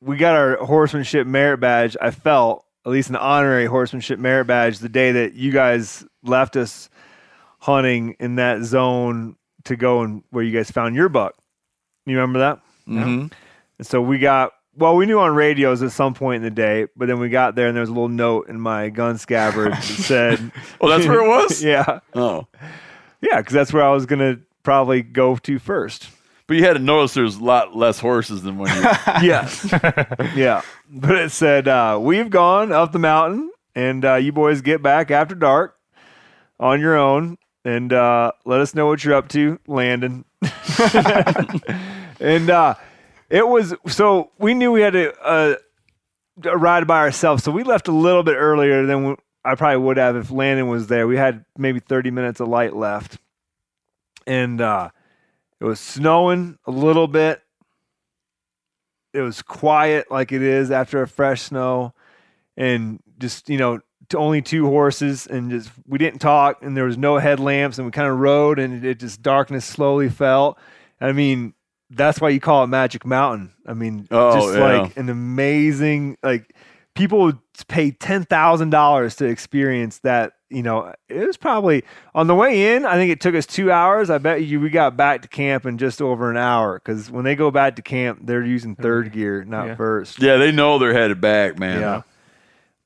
we 0.00 0.16
got 0.16 0.34
our 0.34 0.56
horsemanship 0.56 1.26
merit 1.26 1.58
badge. 1.58 1.96
I 2.00 2.10
felt 2.10 2.64
at 2.86 2.92
least 2.92 3.08
an 3.08 3.16
honorary 3.16 3.66
horsemanship 3.66 4.18
merit 4.18 4.46
badge 4.46 4.78
the 4.78 4.88
day 4.88 5.12
that 5.12 5.34
you 5.34 5.50
guys 5.52 6.04
left 6.22 6.56
us 6.56 6.90
hunting 7.60 8.16
in 8.20 8.36
that 8.36 8.62
zone 8.64 9.36
to 9.64 9.76
go 9.76 10.02
and 10.02 10.22
where 10.30 10.44
you 10.44 10.52
guys 10.56 10.70
found 10.70 10.94
your 10.94 11.08
buck. 11.08 11.34
You 12.04 12.16
remember 12.16 12.40
that? 12.40 12.60
Mm-hmm. 12.86 13.26
And 13.78 13.86
so 13.86 14.02
we 14.02 14.18
got 14.18 14.52
well, 14.76 14.96
we 14.96 15.06
knew 15.06 15.20
on 15.20 15.34
radios 15.34 15.82
at 15.82 15.92
some 15.92 16.14
point 16.14 16.38
in 16.38 16.42
the 16.42 16.50
day, 16.50 16.88
but 16.96 17.06
then 17.06 17.20
we 17.20 17.28
got 17.28 17.54
there 17.54 17.68
and 17.68 17.76
there 17.76 17.80
was 17.80 17.90
a 17.90 17.92
little 17.92 18.08
note 18.08 18.48
in 18.48 18.60
my 18.60 18.88
gun 18.88 19.18
scabbard 19.18 19.72
that 19.72 19.82
said, 19.84 20.52
Oh, 20.80 20.88
that's 20.88 21.06
where 21.06 21.24
it 21.24 21.28
was? 21.28 21.62
"Yeah, 21.62 22.00
Oh. 22.14 22.46
yeah," 23.22 23.38
because 23.38 23.52
that's 23.54 23.72
where 23.72 23.84
I 23.84 23.90
was 23.92 24.04
gonna 24.04 24.40
probably 24.64 25.00
go 25.02 25.36
to 25.36 25.58
first. 25.58 26.08
But 26.46 26.58
you 26.58 26.64
had 26.64 26.74
to 26.74 26.78
notice 26.78 27.14
there's 27.14 27.36
a 27.36 27.44
lot 27.44 27.74
less 27.74 27.98
horses 27.98 28.42
than 28.42 28.58
when 28.58 28.74
you. 28.74 28.82
Yes, 29.22 29.66
yeah, 30.34 30.62
but 30.90 31.16
it 31.16 31.30
said, 31.30 31.68
uh, 31.68 31.98
"We've 32.00 32.28
gone 32.28 32.70
up 32.70 32.92
the 32.92 32.98
mountain, 32.98 33.50
and 33.74 34.04
uh, 34.04 34.16
you 34.16 34.32
boys 34.32 34.60
get 34.60 34.82
back 34.82 35.10
after 35.10 35.34
dark 35.34 35.76
on 36.60 36.80
your 36.80 36.96
own, 36.96 37.38
and 37.64 37.92
uh, 37.92 38.32
let 38.44 38.60
us 38.60 38.74
know 38.74 38.86
what 38.86 39.02
you're 39.04 39.14
up 39.14 39.28
to, 39.30 39.58
Landon." 39.66 40.26
and 42.20 42.50
uh, 42.50 42.74
it 43.30 43.48
was 43.48 43.74
so 43.86 44.30
we 44.38 44.52
knew 44.52 44.70
we 44.70 44.82
had 44.82 44.92
to 44.92 45.18
uh, 45.22 45.54
a 46.44 46.58
ride 46.58 46.86
by 46.86 46.98
ourselves, 46.98 47.42
so 47.42 47.52
we 47.52 47.62
left 47.62 47.88
a 47.88 47.92
little 47.92 48.22
bit 48.22 48.34
earlier 48.34 48.84
than 48.84 49.08
we, 49.08 49.14
I 49.46 49.54
probably 49.54 49.78
would 49.78 49.96
have 49.96 50.16
if 50.16 50.30
Landon 50.30 50.68
was 50.68 50.88
there. 50.88 51.06
We 51.06 51.16
had 51.16 51.44
maybe 51.56 51.80
30 51.80 52.10
minutes 52.10 52.40
of 52.40 52.48
light 52.48 52.76
left, 52.76 53.18
and 54.26 54.60
uh, 54.60 54.90
it 55.60 55.64
was 55.64 55.80
snowing 55.80 56.58
a 56.66 56.70
little 56.70 57.06
bit. 57.06 57.40
It 59.12 59.20
was 59.20 59.42
quiet 59.42 60.10
like 60.10 60.32
it 60.32 60.42
is 60.42 60.70
after 60.70 61.00
a 61.02 61.06
fresh 61.08 61.42
snow, 61.42 61.94
and 62.56 63.00
just 63.18 63.48
you 63.48 63.58
know 63.58 63.80
to 64.10 64.18
only 64.18 64.42
two 64.42 64.66
horses 64.66 65.26
and 65.26 65.50
just 65.50 65.70
we 65.86 65.96
didn't 65.98 66.18
talk 66.18 66.58
and 66.62 66.76
there 66.76 66.84
was 66.84 66.98
no 66.98 67.16
headlamps 67.18 67.78
and 67.78 67.86
we 67.86 67.90
kind 67.92 68.08
of 68.10 68.18
rode 68.18 68.58
and 68.58 68.84
it 68.84 68.98
just 68.98 69.22
darkness 69.22 69.64
slowly 69.64 70.10
fell. 70.10 70.58
I 71.00 71.12
mean, 71.12 71.54
that's 71.90 72.20
why 72.20 72.28
you 72.30 72.40
call 72.40 72.64
it 72.64 72.66
Magic 72.66 73.06
Mountain. 73.06 73.54
I 73.66 73.72
mean, 73.72 74.06
Oh, 74.10 74.34
just 74.34 74.58
yeah. 74.58 74.78
like 74.82 74.96
an 74.98 75.08
amazing 75.08 76.18
like 76.22 76.54
people 76.94 77.32
would 77.58 77.68
pay 77.68 77.90
ten 77.90 78.24
thousand 78.24 78.70
dollars 78.70 79.16
to 79.16 79.24
experience 79.26 79.98
that. 80.00 80.32
You 80.50 80.62
know, 80.62 80.94
it 81.08 81.26
was 81.26 81.36
probably 81.36 81.82
on 82.14 82.28
the 82.28 82.34
way 82.34 82.76
in. 82.76 82.84
I 82.84 82.94
think 82.94 83.10
it 83.10 83.20
took 83.20 83.34
us 83.34 83.44
two 83.44 83.72
hours. 83.72 84.08
I 84.08 84.18
bet 84.18 84.44
you 84.44 84.60
we 84.60 84.70
got 84.70 84.96
back 84.96 85.22
to 85.22 85.28
camp 85.28 85.66
in 85.66 85.78
just 85.78 86.00
over 86.00 86.30
an 86.30 86.36
hour 86.36 86.74
because 86.78 87.10
when 87.10 87.24
they 87.24 87.34
go 87.34 87.50
back 87.50 87.74
to 87.76 87.82
camp, 87.82 88.20
they're 88.22 88.44
using 88.44 88.76
third 88.76 89.10
gear, 89.12 89.44
not 89.44 89.66
Yeah. 89.66 89.74
first. 89.74 90.22
yeah, 90.22 90.36
they 90.36 90.52
know 90.52 90.78
they're 90.78 90.92
headed 90.92 91.20
back, 91.20 91.58
man. 91.58 91.80
Yeah. 91.80 92.02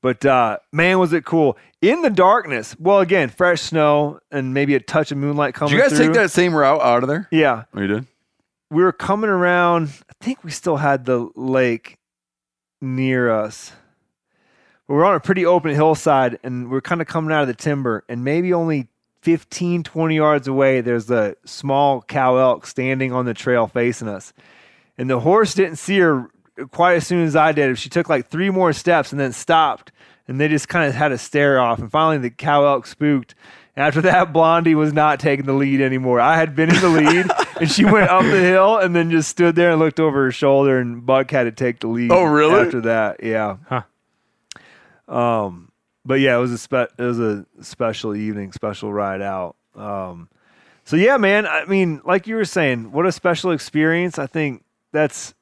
But 0.01 0.25
uh, 0.25 0.57
man, 0.71 0.97
was 0.97 1.13
it 1.13 1.25
cool 1.25 1.57
in 1.81 2.01
the 2.01 2.09
darkness? 2.09 2.75
Well, 2.79 3.01
again, 3.01 3.29
fresh 3.29 3.61
snow 3.61 4.19
and 4.31 4.51
maybe 4.53 4.73
a 4.73 4.79
touch 4.79 5.11
of 5.11 5.19
moonlight 5.19 5.53
coming. 5.53 5.71
Did 5.73 5.77
you 5.77 5.83
guys 5.89 5.95
through. 5.97 6.07
take 6.07 6.15
that 6.15 6.31
same 6.31 6.55
route 6.55 6.81
out 6.81 7.03
of 7.03 7.09
there? 7.09 7.27
Yeah, 7.31 7.65
Oh, 7.75 7.81
you 7.81 7.87
did? 7.87 8.05
we 8.71 8.81
were 8.81 8.93
coming 8.93 9.29
around. 9.29 9.89
I 10.09 10.13
think 10.23 10.43
we 10.43 10.49
still 10.49 10.77
had 10.77 11.05
the 11.05 11.29
lake 11.35 11.97
near 12.81 13.29
us. 13.29 13.73
But 14.89 14.95
we're 14.95 15.05
on 15.05 15.13
a 15.13 15.19
pretty 15.19 15.45
open 15.45 15.75
hillside, 15.75 16.39
and 16.41 16.71
we're 16.71 16.81
kind 16.81 16.99
of 16.99 17.05
coming 17.05 17.31
out 17.31 17.43
of 17.43 17.47
the 17.47 17.53
timber, 17.53 18.03
and 18.09 18.23
maybe 18.23 18.55
only 18.55 18.87
15, 19.21 19.83
20 19.83 20.15
yards 20.15 20.47
away, 20.47 20.81
there's 20.81 21.11
a 21.11 21.35
small 21.45 22.01
cow 22.01 22.37
elk 22.37 22.65
standing 22.65 23.13
on 23.13 23.25
the 23.25 23.35
trail 23.35 23.67
facing 23.67 24.07
us. 24.07 24.33
And 24.97 25.07
the 25.07 25.19
horse 25.19 25.53
didn't 25.53 25.75
see 25.75 25.99
her 25.99 26.31
quite 26.71 26.95
as 26.95 27.05
soon 27.05 27.23
as 27.23 27.35
I 27.35 27.51
did. 27.51 27.77
She 27.77 27.89
took 27.89 28.09
like 28.09 28.29
three 28.29 28.49
more 28.49 28.73
steps 28.73 29.11
and 29.11 29.21
then 29.21 29.31
stopped, 29.31 29.91
and 30.27 30.41
they 30.41 30.47
just 30.47 30.67
kind 30.67 30.89
of 30.89 30.95
had 30.95 31.11
a 31.11 31.19
stare 31.19 31.59
off. 31.59 31.77
And 31.77 31.91
finally, 31.91 32.17
the 32.17 32.31
cow 32.31 32.65
elk 32.65 32.87
spooked. 32.87 33.35
After 33.77 34.01
that, 34.01 34.33
Blondie 34.33 34.73
was 34.73 34.91
not 34.91 35.19
taking 35.19 35.45
the 35.45 35.53
lead 35.53 35.81
anymore. 35.81 36.19
I 36.19 36.35
had 36.35 36.55
been 36.55 36.73
in 36.73 36.81
the 36.81 36.89
lead, 36.89 37.27
and 37.61 37.69
she 37.69 37.85
went 37.85 38.09
up 38.09 38.23
the 38.23 38.39
hill 38.39 38.77
and 38.77 38.95
then 38.95 39.11
just 39.11 39.29
stood 39.29 39.55
there 39.55 39.69
and 39.69 39.79
looked 39.79 39.99
over 39.99 40.23
her 40.23 40.31
shoulder, 40.31 40.79
and 40.79 41.05
Buck 41.05 41.29
had 41.29 41.43
to 41.43 41.51
take 41.51 41.79
the 41.79 41.87
lead. 41.87 42.11
Oh, 42.11 42.23
really? 42.23 42.61
After 42.61 42.81
that, 42.81 43.23
yeah. 43.23 43.57
Huh. 43.67 43.83
Um, 45.09 45.71
but 46.05 46.19
yeah, 46.19 46.37
it 46.37 46.39
was 46.39 46.51
a 46.51 46.57
spe- 46.57 46.93
it 46.97 47.03
was 47.03 47.19
a 47.19 47.45
special 47.61 48.15
evening, 48.15 48.51
special 48.51 48.93
ride 48.93 49.21
out. 49.21 49.55
Um, 49.75 50.29
so 50.85 50.95
yeah, 50.95 51.17
man. 51.17 51.45
I 51.45 51.65
mean, 51.65 52.01
like 52.05 52.27
you 52.27 52.35
were 52.35 52.45
saying, 52.45 52.91
what 52.91 53.05
a 53.05 53.11
special 53.11 53.51
experience. 53.51 54.17
I 54.17 54.27
think 54.27 54.63
that's 54.91 55.33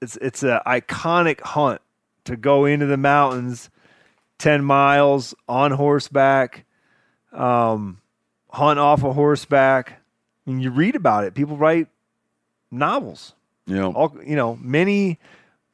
it's 0.00 0.16
it's 0.18 0.42
a 0.42 0.62
iconic 0.66 1.40
hunt 1.40 1.80
to 2.24 2.36
go 2.36 2.64
into 2.64 2.86
the 2.86 2.96
mountains, 2.96 3.70
ten 4.38 4.64
miles 4.64 5.34
on 5.48 5.72
horseback, 5.72 6.64
um, 7.32 8.00
hunt 8.50 8.78
off 8.78 9.02
a 9.02 9.12
horseback. 9.12 10.00
I 10.46 10.50
mean, 10.50 10.60
you 10.60 10.70
read 10.70 10.94
about 10.94 11.24
it. 11.24 11.34
People 11.34 11.56
write 11.56 11.88
novels 12.70 13.34
You 13.66 13.76
know, 13.76 13.92
all 13.92 14.16
you 14.24 14.36
know 14.36 14.56
many 14.60 15.18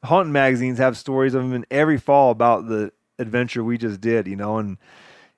hunting 0.03 0.31
magazines 0.33 0.79
have 0.79 0.97
stories 0.97 1.33
of 1.33 1.43
them 1.43 1.53
in 1.53 1.65
every 1.69 1.97
fall 1.97 2.31
about 2.31 2.67
the 2.67 2.91
adventure 3.21 3.63
we 3.63 3.77
just 3.77 4.01
did 4.01 4.27
you 4.27 4.35
know 4.35 4.57
and 4.57 4.77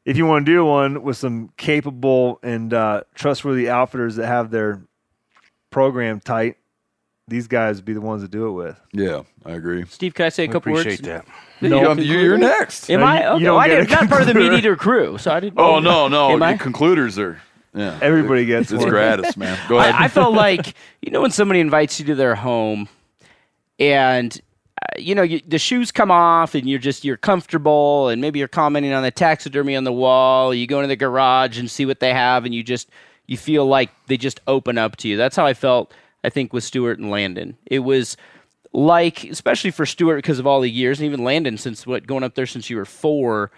if 0.06 0.18
you 0.18 0.26
want 0.26 0.46
to 0.46 0.52
do 0.52 0.66
one 0.66 1.04
with 1.04 1.16
some 1.18 1.50
capable 1.58 2.40
and 2.44 2.74
uh, 2.74 3.02
trustworthy 3.16 3.70
outfitters 3.70 4.16
that 4.16 4.28
have 4.28 4.50
their 4.52 4.82
program 5.70 6.20
tight 6.20 6.58
these 7.28 7.48
guys 7.48 7.78
would 7.78 7.86
be 7.86 7.94
the 7.94 8.02
ones 8.02 8.22
to 8.22 8.28
do 8.28 8.48
it 8.48 8.52
with 8.52 8.80
yeah, 8.92 9.22
I 9.46 9.52
agree. 9.52 9.86
Steve, 9.86 10.14
can 10.14 10.26
I 10.26 10.30
say 10.30 10.44
a 10.44 10.50
I 10.50 10.52
couple 10.52 10.74
appreciate 10.74 11.08
words? 11.08 11.26
that. 11.62 11.66
You- 11.68 11.90
um, 11.90 11.98
you- 11.98 12.20
you're 12.20 12.38
next. 12.38 12.90
Am 12.90 13.00
No, 13.00 13.06
I? 13.06 13.16
you- 13.16 13.22
you 13.22 13.28
Okay, 13.30 13.44
don't 13.46 13.54
well, 13.56 13.60
I 13.64 13.68
didn't. 13.70 13.90
Not 13.90 14.10
part 14.10 14.22
of 14.22 14.28
the 14.28 14.34
MeatEater 14.40 14.78
crew, 14.78 15.18
so 15.18 15.32
I 15.32 15.40
didn't. 15.40 15.58
Oh 15.58 15.80
no, 15.80 16.10
no, 16.10 16.32
Am 16.32 16.44
I? 16.44 16.54
the 16.54 16.60
concluders 16.60 17.18
are. 17.18 17.42
Yeah, 17.74 17.98
Everybody 18.02 18.44
gets 18.46 18.72
it's 18.74 18.82
one. 18.82 18.90
gratis, 18.90 19.38
man. 19.38 19.58
Go 19.70 19.78
ahead. 19.80 19.96
I, 19.96 20.04
I 20.04 20.08
felt 20.10 20.34
like 20.48 20.74
you 21.02 21.12
know 21.12 21.22
when 21.22 21.32
somebody 21.32 21.62
invites 21.62 21.98
you 22.00 22.06
to 22.08 22.16
their 22.16 22.36
home, 22.36 22.90
and 23.80 24.36
uh, 24.38 24.40
you 24.98 25.16
know 25.16 25.22
you, 25.22 25.42
the 25.48 25.60
shoes 25.60 25.92
come 25.92 26.12
off, 26.12 26.56
and 26.56 26.70
you're 26.70 26.80
just 26.80 27.04
you're 27.04 27.18
comfortable, 27.18 28.10
and 28.10 28.22
maybe 28.22 28.40
you're 28.40 28.48
commenting 28.48 28.94
on 28.94 29.04
the 29.04 29.12
taxidermy 29.12 29.76
on 29.76 29.84
the 29.84 29.94
wall. 29.94 30.54
You 30.54 30.68
go 30.68 30.80
into 30.80 30.88
the 30.88 30.96
garage 30.96 31.60
and 31.60 31.70
see 31.70 31.86
what 31.86 32.00
they 32.00 32.14
have, 32.14 32.46
and 32.46 32.54
you 32.54 32.64
just 32.64 32.90
you 33.28 33.38
feel 33.38 33.66
like 33.66 33.90
they 34.08 34.18
just 34.18 34.40
open 34.48 34.78
up 34.78 34.96
to 34.98 35.08
you. 35.08 35.18
That's 35.18 35.36
how 35.36 35.46
I 35.46 35.54
felt. 35.54 35.94
I 36.24 36.30
think 36.30 36.54
with 36.54 36.64
Stewart 36.64 37.00
and 37.00 37.12
Landon, 37.12 37.58
it 37.66 37.80
was 37.80 38.16
like 38.72 39.24
especially 39.26 39.72
for 39.72 39.86
Stewart 39.86 40.18
because 40.18 40.40
of 40.40 40.48
all 40.48 40.62
the 40.62 40.70
years, 40.70 41.00
and 41.00 41.06
even 41.06 41.24
Landon 41.24 41.58
since 41.58 41.86
what 41.86 42.08
going 42.08 42.24
up 42.24 42.36
there 42.36 42.46
since 42.46 42.70
you 42.70 42.78
were 42.78 42.86
four 42.86 43.52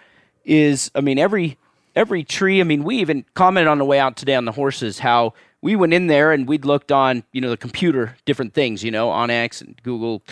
is 0.44 0.90
I 0.94 1.00
mean 1.00 1.18
every 1.18 1.58
every 1.94 2.24
tree. 2.24 2.60
I 2.60 2.64
mean 2.64 2.84
we 2.84 2.96
even 2.96 3.24
commented 3.34 3.68
on 3.68 3.78
the 3.78 3.84
way 3.84 3.98
out 3.98 4.16
today 4.16 4.34
on 4.34 4.44
the 4.44 4.52
horses 4.52 4.98
how 4.98 5.34
we 5.62 5.74
went 5.74 5.94
in 5.94 6.06
there 6.06 6.32
and 6.32 6.46
we'd 6.46 6.64
looked 6.64 6.92
on 6.92 7.24
you 7.32 7.40
know 7.40 7.50
the 7.50 7.56
computer 7.56 8.16
different 8.24 8.54
things 8.54 8.84
you 8.84 8.90
know 8.90 9.08
onX 9.08 9.60
and 9.60 9.80
Google 9.82 10.22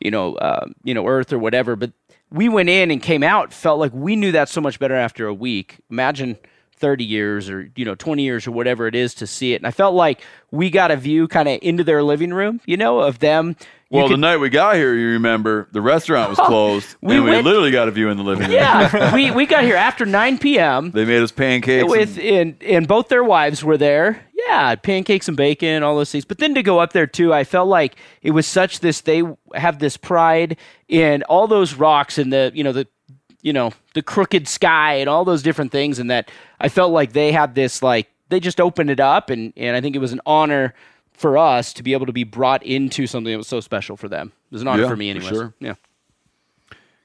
you 0.00 0.10
know 0.10 0.34
uh, 0.36 0.66
you 0.82 0.94
know 0.94 1.06
Earth 1.06 1.32
or 1.32 1.38
whatever, 1.38 1.76
but 1.76 1.92
we 2.30 2.48
went 2.48 2.68
in 2.68 2.90
and 2.90 3.02
came 3.02 3.22
out 3.22 3.52
felt 3.52 3.78
like 3.78 3.92
we 3.94 4.16
knew 4.16 4.32
that 4.32 4.48
so 4.48 4.60
much 4.60 4.78
better 4.78 4.94
after 4.94 5.26
a 5.26 5.34
week. 5.34 5.78
Imagine 5.90 6.36
30 6.76 7.04
years 7.04 7.48
or 7.48 7.70
you 7.76 7.84
know 7.84 7.94
20 7.94 8.22
years 8.22 8.46
or 8.46 8.50
whatever 8.50 8.86
it 8.86 8.94
is 8.94 9.14
to 9.14 9.26
see 9.26 9.52
it. 9.52 9.56
And 9.56 9.66
I 9.66 9.70
felt 9.70 9.94
like 9.94 10.20
we 10.50 10.70
got 10.70 10.90
a 10.90 10.96
view 10.96 11.28
kind 11.28 11.48
of 11.48 11.58
into 11.62 11.84
their 11.84 12.02
living 12.02 12.32
room, 12.34 12.60
you 12.66 12.76
know, 12.76 13.00
of 13.00 13.20
them. 13.20 13.56
You 13.90 13.98
Well, 13.98 14.08
could- 14.08 14.14
the 14.14 14.20
night 14.20 14.38
we 14.38 14.48
got 14.50 14.74
here, 14.74 14.92
you 14.94 15.10
remember, 15.10 15.68
the 15.70 15.80
restaurant 15.80 16.30
was 16.30 16.38
closed, 16.48 16.96
We 17.00 17.16
and 17.16 17.24
we 17.24 17.40
literally 17.42 17.70
got 17.70 17.86
a 17.86 17.92
view 17.92 18.08
in 18.10 18.16
the 18.16 18.24
living 18.24 18.44
room. 18.46 18.52
yeah, 18.52 19.14
we 19.14 19.30
we 19.30 19.46
got 19.46 19.62
here 19.62 19.76
after 19.76 20.04
9 20.04 20.38
p.m. 20.38 20.90
They 20.90 21.04
made 21.04 21.22
us 21.22 21.30
pancakes. 21.30 21.88
with 21.88 22.18
and- 22.18 22.26
and 22.26 22.62
and 22.62 22.88
both 22.88 23.08
their 23.08 23.22
wives 23.22 23.62
were 23.62 23.76
there. 23.78 24.26
Yeah, 24.46 24.74
pancakes 24.76 25.28
and 25.28 25.36
bacon, 25.36 25.82
all 25.82 25.96
those 25.96 26.10
things. 26.12 26.24
But 26.24 26.38
then 26.38 26.54
to 26.54 26.62
go 26.62 26.78
up 26.78 26.92
there 26.92 27.06
too, 27.06 27.32
I 27.32 27.44
felt 27.44 27.68
like 27.68 27.96
it 28.22 28.32
was 28.32 28.46
such 28.46 28.80
this. 28.80 29.00
They 29.00 29.22
have 29.54 29.78
this 29.78 29.96
pride 29.96 30.56
in 30.88 31.22
all 31.24 31.46
those 31.46 31.74
rocks 31.74 32.18
and 32.18 32.32
the 32.32 32.50
you 32.54 32.62
know 32.64 32.72
the 32.72 32.86
you 33.42 33.52
know 33.52 33.72
the 33.94 34.02
crooked 34.02 34.46
sky 34.48 34.94
and 34.94 35.08
all 35.08 35.24
those 35.24 35.42
different 35.42 35.72
things, 35.72 35.98
and 35.98 36.10
that 36.10 36.30
I 36.60 36.68
felt 36.68 36.92
like 36.92 37.12
they 37.12 37.32
had 37.32 37.54
this 37.54 37.82
like 37.82 38.08
they 38.28 38.40
just 38.40 38.60
opened 38.60 38.90
it 38.90 39.00
up, 39.00 39.30
and 39.30 39.52
and 39.56 39.76
I 39.76 39.80
think 39.80 39.96
it 39.96 40.00
was 40.00 40.12
an 40.12 40.20
honor 40.26 40.74
for 41.12 41.38
us 41.38 41.72
to 41.74 41.82
be 41.82 41.92
able 41.92 42.06
to 42.06 42.12
be 42.12 42.24
brought 42.24 42.62
into 42.64 43.06
something 43.06 43.30
that 43.32 43.38
was 43.38 43.46
so 43.46 43.60
special 43.60 43.96
for 43.96 44.08
them. 44.08 44.32
It 44.50 44.52
was 44.54 44.62
an 44.62 44.68
honor 44.68 44.82
Yeah, 44.82 44.88
for 44.88 44.96
me, 44.96 45.10
anyway. 45.10 45.28
sure. 45.28 45.54
Yeah. 45.60 45.74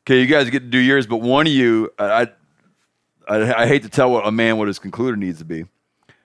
Okay, 0.04 0.20
you 0.20 0.26
guys 0.26 0.50
get 0.50 0.62
to 0.62 0.66
do 0.66 0.80
yours, 0.80 1.06
but 1.06 1.18
one 1.18 1.46
of 1.46 1.54
you, 1.54 1.92
I, 2.00 2.28
I, 3.28 3.64
I 3.64 3.68
hate 3.68 3.84
to 3.84 3.90
tell 3.90 4.10
what 4.12 4.26
a 4.26 4.32
man 4.32 4.58
what 4.58 4.68
his 4.68 4.80
concluder 4.80 5.16
needs 5.16 5.38
to 5.38 5.46
be, 5.46 5.66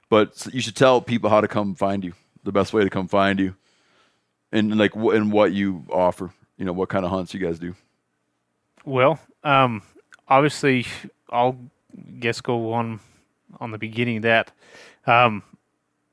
but 0.08 0.46
you 0.52 0.60
should 0.60 0.76
tell 0.76 1.00
people 1.00 1.30
how 1.30 1.40
to 1.40 1.48
come 1.48 1.74
find 1.74 2.04
you, 2.04 2.12
the 2.44 2.52
best 2.52 2.72
way 2.72 2.84
to 2.84 2.90
come 2.90 3.08
find 3.08 3.38
you, 3.38 3.54
and 4.52 4.76
like 4.76 4.94
and 4.94 5.32
what 5.32 5.52
you 5.52 5.84
offer. 5.90 6.32
You 6.56 6.64
know, 6.64 6.72
what 6.72 6.88
kind 6.88 7.04
of 7.04 7.10
hunts 7.10 7.34
you 7.34 7.40
guys 7.40 7.58
do. 7.58 7.74
Well, 8.84 9.18
um, 9.42 9.82
obviously, 10.28 10.86
I'll 11.30 11.58
guess 12.20 12.40
go 12.40 12.72
on 12.72 13.00
on 13.60 13.70
the 13.70 13.78
beginning 13.78 14.18
of 14.18 14.22
that. 14.22 14.52
Um, 15.06 15.42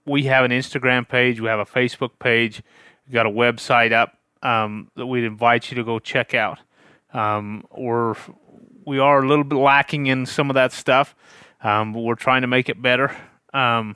we 0.06 0.24
have 0.24 0.46
an 0.46 0.52
Instagram 0.52 1.08
page, 1.08 1.40
we 1.40 1.48
have 1.48 1.60
a 1.60 1.66
Facebook 1.66 2.12
page, 2.20 2.62
we 3.08 3.14
got 3.14 3.26
a 3.26 3.30
website 3.30 3.92
up 3.92 4.18
um, 4.42 4.90
that 4.96 5.06
we'd 5.06 5.24
invite 5.24 5.70
you 5.70 5.76
to 5.76 5.84
go 5.84 6.00
check 6.00 6.34
out. 6.34 6.60
Um, 7.14 7.66
we're 7.78 8.16
we 8.86 9.00
are 9.00 9.24
a 9.24 9.28
little 9.28 9.44
bit 9.44 9.58
lacking 9.58 10.08
in 10.08 10.26
some 10.26 10.50
of 10.50 10.56
that 10.56 10.72
stuff, 10.72 11.16
um, 11.64 11.94
but 11.94 12.00
we're 12.00 12.16
trying 12.16 12.42
to 12.42 12.48
make 12.48 12.70
it 12.70 12.82
better. 12.82 13.16
Um, 13.54 13.96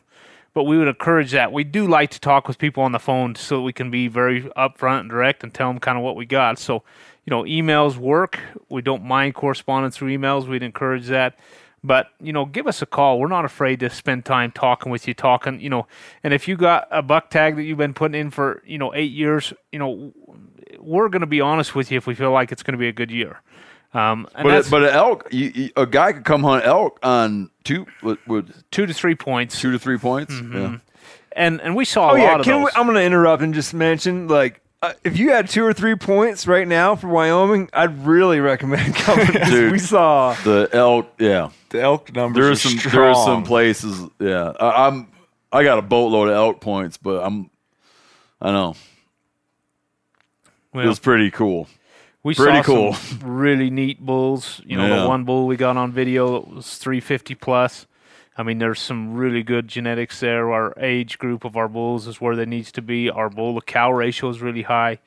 but 0.54 0.64
we 0.64 0.78
would 0.78 0.88
encourage 0.88 1.32
that. 1.32 1.52
We 1.52 1.66
do 1.66 1.86
like 1.86 2.12
to 2.12 2.20
talk 2.20 2.48
with 2.48 2.58
people 2.58 2.84
on 2.84 2.94
the 2.94 3.00
phone 3.00 3.36
so 3.36 3.62
we 3.62 3.74
can 3.74 3.92
be 3.92 4.08
very 4.08 4.44
upfront 4.58 5.02
and 5.02 5.10
direct 5.10 5.44
and 5.44 5.54
tell 5.54 5.68
them 5.68 5.80
kind 5.80 5.98
of 5.98 6.04
what 6.04 6.16
we 6.16 6.26
got. 6.26 6.58
So, 6.60 6.84
you 7.26 7.32
know, 7.32 7.44
emails 7.44 7.98
work. 7.98 8.40
We 8.70 8.82
don't 8.82 9.04
mind 9.04 9.36
correspondence 9.36 9.98
through 9.98 10.18
emails. 10.18 10.48
We'd 10.48 10.64
encourage 10.64 11.08
that. 11.08 11.38
But, 11.84 12.08
you 12.22 12.34
know, 12.34 12.46
give 12.46 12.68
us 12.68 12.82
a 12.82 12.86
call. 12.86 13.20
We're 13.20 13.28
not 13.28 13.46
afraid 13.46 13.82
to 13.82 13.90
spend 13.90 14.26
time 14.26 14.52
talking 14.52 14.92
with 14.92 15.08
you, 15.08 15.14
talking, 15.14 15.60
you 15.60 15.70
know, 15.70 15.88
and 16.24 16.34
if 16.34 16.48
you 16.48 16.56
got 16.56 16.88
a 16.90 17.04
buck 17.04 17.30
tag 17.30 17.58
that 17.58 17.64
you've 17.64 17.78
been 17.78 17.94
putting 17.94 18.20
in 18.20 18.32
for, 18.32 18.64
you 18.66 18.80
know, 18.80 18.92
eight 18.96 19.12
years, 19.12 19.54
you 19.72 19.78
know, 19.78 20.14
we're 20.80 21.10
going 21.10 21.20
to 21.20 21.28
be 21.28 21.42
honest 21.42 21.76
with 21.76 21.92
you 21.92 21.98
if 21.98 22.08
we 22.08 22.16
feel 22.16 22.32
like 22.32 22.52
it's 22.52 22.64
going 22.64 22.74
to 22.74 22.80
be 22.80 22.88
a 22.88 22.94
good 22.94 23.12
year. 23.12 23.42
Um, 23.96 24.28
and 24.36 24.44
But 24.44 24.50
that's 24.52 24.68
a, 24.68 24.72
but 24.72 24.84
an 24.84 24.90
elk, 24.90 25.28
you, 25.32 25.52
you, 25.56 25.70
a 25.78 25.86
guy 25.86 26.12
could 26.14 26.26
come 26.26 26.44
hunt 26.44 26.66
elk 26.66 27.00
on 27.02 27.50
two 27.64 27.86
with, 28.04 28.20
with 28.28 28.52
two 28.72 28.86
to 28.86 28.94
three 28.94 29.16
points. 29.16 29.60
two 29.60 29.72
to 29.72 29.80
three 29.80 29.98
points. 29.98 30.34
Yeah. 30.34 30.78
And 31.32 31.62
and 31.62 31.76
we 31.76 31.86
saw 31.86 32.10
a 32.10 32.14
Oh 32.14 32.16
lot 32.16 32.20
yeah, 32.20 32.36
of 32.40 32.46
can 32.46 32.58
we, 32.60 32.66
those. 32.66 32.72
I'm 32.76 32.86
going 32.86 32.96
to 32.96 33.04
interrupt 33.04 33.42
and 33.42 33.54
just 33.54 33.74
mention 33.74 34.28
like 34.28 34.62
uh, 34.82 34.94
if 35.04 35.18
you 35.18 35.32
had 35.32 35.50
two 35.50 35.64
or 35.66 35.74
three 35.74 35.96
points 35.96 36.46
right 36.46 36.68
now 36.68 36.96
for 36.96 37.08
Wyoming, 37.08 37.70
I'd 37.74 38.06
really 38.06 38.40
recommend 38.42 38.96
coming. 39.06 39.28
Dude. 39.46 39.72
we 39.72 39.80
saw 39.80 40.34
The 40.44 40.70
elk, 40.74 41.14
yeah. 41.18 41.50
The 41.70 41.82
elk 41.82 42.14
numbers 42.14 42.42
There 42.42 42.50
are 42.50 42.52
are 42.52 42.56
some 42.56 42.78
strong. 42.78 42.94
there 42.94 43.04
are 43.06 43.16
some 43.16 43.44
places, 43.44 44.00
yeah. 44.20 44.52
I, 44.60 44.88
I'm 44.88 45.08
I 45.52 45.64
got 45.64 45.78
a 45.80 45.82
boatload 45.82 46.28
of 46.30 46.36
elk 46.36 46.60
points, 46.62 46.98
but 46.98 47.24
I'm 47.24 47.50
I 48.42 48.52
know 48.52 48.76
it 50.74 50.86
was 50.86 51.00
pretty 51.00 51.32
cool. 51.32 51.68
We 52.26 52.34
pretty 52.36 52.58
saw 52.58 52.64
cool. 52.64 52.94
some 52.94 53.20
really 53.24 53.70
neat 53.70 54.00
bulls. 54.06 54.60
You 54.66 54.76
know, 54.78 54.88
Yeah. 54.88 55.04
the 55.04 55.08
one 55.08 55.24
bull 55.24 55.46
we 55.48 55.56
got 55.56 55.78
on 55.78 55.92
video 55.92 56.42
was 56.42 56.78
350 56.78 57.36
plus. 57.36 57.86
I 58.38 58.44
mean, 58.44 58.58
there's 58.58 58.82
some 58.82 59.14
really 59.16 59.44
good 59.44 59.68
genetics 59.70 60.20
there. 60.20 60.52
Our 60.52 60.74
age 60.78 61.20
group 61.20 61.46
of 61.46 61.56
our 61.56 61.70
bulls 61.70 62.08
is 62.08 62.20
where 62.20 62.36
they 62.36 62.46
needs 62.46 62.72
to 62.74 62.82
be. 62.82 63.10
Our 63.10 63.30
bull 63.30 63.56
to 63.56 63.62
cow 63.66 63.92
ratio 63.92 64.30
is 64.30 64.42
really 64.42 64.64
high. 64.64 65.00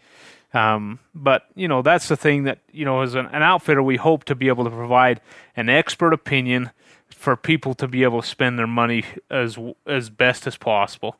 Um, 0.54 1.00
but 1.14 1.46
you 1.54 1.68
know, 1.68 1.82
that's 1.82 2.08
the 2.08 2.16
thing 2.16 2.44
that 2.44 2.60
you 2.72 2.84
know, 2.86 3.02
as 3.02 3.14
an, 3.14 3.26
an 3.26 3.42
outfitter, 3.42 3.82
we 3.82 3.96
hope 3.96 4.24
to 4.24 4.34
be 4.34 4.48
able 4.48 4.64
to 4.64 4.70
provide 4.70 5.20
an 5.56 5.68
expert 5.68 6.14
opinion 6.14 6.70
for 7.10 7.36
people 7.36 7.74
to 7.74 7.88
be 7.88 8.02
able 8.02 8.22
to 8.22 8.26
spend 8.28 8.58
their 8.58 8.66
money 8.66 9.04
as 9.28 9.58
as 9.86 10.08
best 10.08 10.46
as 10.46 10.56
possible. 10.56 11.16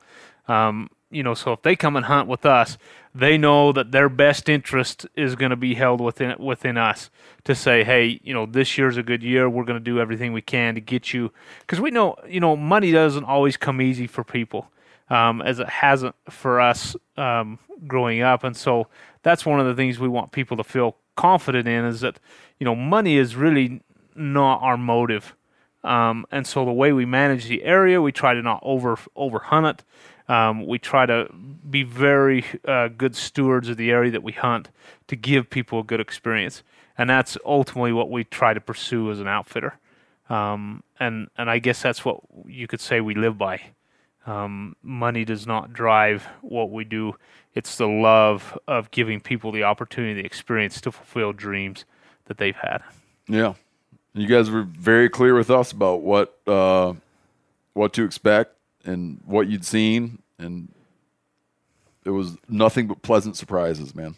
Um, 0.46 0.88
you 1.10 1.22
know, 1.22 1.34
so 1.34 1.52
if 1.52 1.62
they 1.62 1.76
come 1.76 1.96
and 1.96 2.06
hunt 2.06 2.26
with 2.28 2.46
us, 2.46 2.78
they 3.18 3.36
know 3.36 3.72
that 3.72 3.90
their 3.90 4.08
best 4.08 4.48
interest 4.48 5.06
is 5.14 5.34
going 5.34 5.50
to 5.50 5.56
be 5.56 5.74
held 5.74 6.00
within 6.00 6.36
within 6.38 6.76
us 6.76 7.10
to 7.44 7.54
say, 7.54 7.84
hey, 7.84 8.20
you 8.22 8.32
know, 8.32 8.46
this 8.46 8.78
year's 8.78 8.96
a 8.96 9.02
good 9.02 9.22
year. 9.22 9.48
We're 9.48 9.64
going 9.64 9.78
to 9.78 9.84
do 9.84 10.00
everything 10.00 10.32
we 10.32 10.42
can 10.42 10.74
to 10.74 10.80
get 10.80 11.12
you, 11.12 11.32
because 11.60 11.80
we 11.80 11.90
know, 11.90 12.16
you 12.28 12.40
know, 12.40 12.56
money 12.56 12.92
doesn't 12.92 13.24
always 13.24 13.56
come 13.56 13.80
easy 13.82 14.06
for 14.06 14.24
people, 14.24 14.70
um, 15.10 15.42
as 15.42 15.58
it 15.58 15.68
hasn't 15.68 16.14
for 16.30 16.60
us 16.60 16.96
um, 17.16 17.58
growing 17.86 18.22
up, 18.22 18.44
and 18.44 18.56
so 18.56 18.88
that's 19.22 19.44
one 19.44 19.60
of 19.60 19.66
the 19.66 19.74
things 19.74 19.98
we 19.98 20.08
want 20.08 20.32
people 20.32 20.56
to 20.56 20.64
feel 20.64 20.96
confident 21.16 21.66
in 21.66 21.84
is 21.84 22.00
that, 22.00 22.20
you 22.58 22.64
know, 22.64 22.76
money 22.76 23.16
is 23.16 23.34
really 23.34 23.82
not 24.14 24.62
our 24.62 24.76
motive. 24.76 25.34
Um, 25.84 26.26
and 26.30 26.46
so 26.46 26.64
the 26.64 26.72
way 26.72 26.92
we 26.92 27.04
manage 27.04 27.46
the 27.46 27.62
area, 27.64 28.00
we 28.02 28.12
try 28.12 28.34
to 28.34 28.42
not 28.42 28.60
over 28.62 28.98
over 29.14 29.38
hunt 29.38 29.66
it. 29.66 29.84
Um, 30.28 30.66
we 30.66 30.78
try 30.78 31.06
to 31.06 31.28
be 31.68 31.82
very 31.82 32.44
uh, 32.66 32.88
good 32.88 33.16
stewards 33.16 33.68
of 33.68 33.76
the 33.76 33.90
area 33.90 34.10
that 34.10 34.22
we 34.22 34.32
hunt 34.32 34.68
to 35.06 35.16
give 35.16 35.48
people 35.48 35.80
a 35.80 35.84
good 35.84 36.00
experience, 36.00 36.62
and 36.98 37.08
that's 37.08 37.38
ultimately 37.44 37.92
what 37.92 38.10
we 38.10 38.24
try 38.24 38.52
to 38.52 38.60
pursue 38.60 39.10
as 39.10 39.20
an 39.20 39.28
outfitter. 39.28 39.78
Um, 40.28 40.82
and 41.00 41.28
and 41.38 41.48
I 41.50 41.58
guess 41.58 41.80
that's 41.80 42.04
what 42.04 42.20
you 42.46 42.66
could 42.66 42.80
say 42.80 43.00
we 43.00 43.14
live 43.14 43.38
by. 43.38 43.62
Um, 44.26 44.76
money 44.82 45.24
does 45.24 45.46
not 45.46 45.72
drive 45.72 46.28
what 46.42 46.70
we 46.70 46.84
do. 46.84 47.16
It's 47.54 47.76
the 47.76 47.88
love 47.88 48.58
of 48.68 48.90
giving 48.90 49.20
people 49.20 49.50
the 49.52 49.62
opportunity, 49.62 50.20
the 50.20 50.26
experience 50.26 50.82
to 50.82 50.92
fulfill 50.92 51.32
dreams 51.32 51.86
that 52.26 52.36
they've 52.36 52.56
had. 52.56 52.82
Yeah. 53.26 53.54
You 54.12 54.26
guys 54.26 54.50
were 54.50 54.64
very 54.64 55.08
clear 55.08 55.34
with 55.34 55.50
us 55.50 55.72
about 55.72 56.02
what 56.02 56.38
uh, 56.46 56.92
what 57.72 57.94
to 57.94 58.04
expect 58.04 58.54
and 58.88 59.20
what 59.26 59.48
you'd 59.48 59.64
seen, 59.64 60.22
and 60.38 60.72
it 62.04 62.10
was 62.10 62.36
nothing 62.48 62.86
but 62.86 63.02
pleasant 63.02 63.36
surprises, 63.36 63.94
man. 63.94 64.14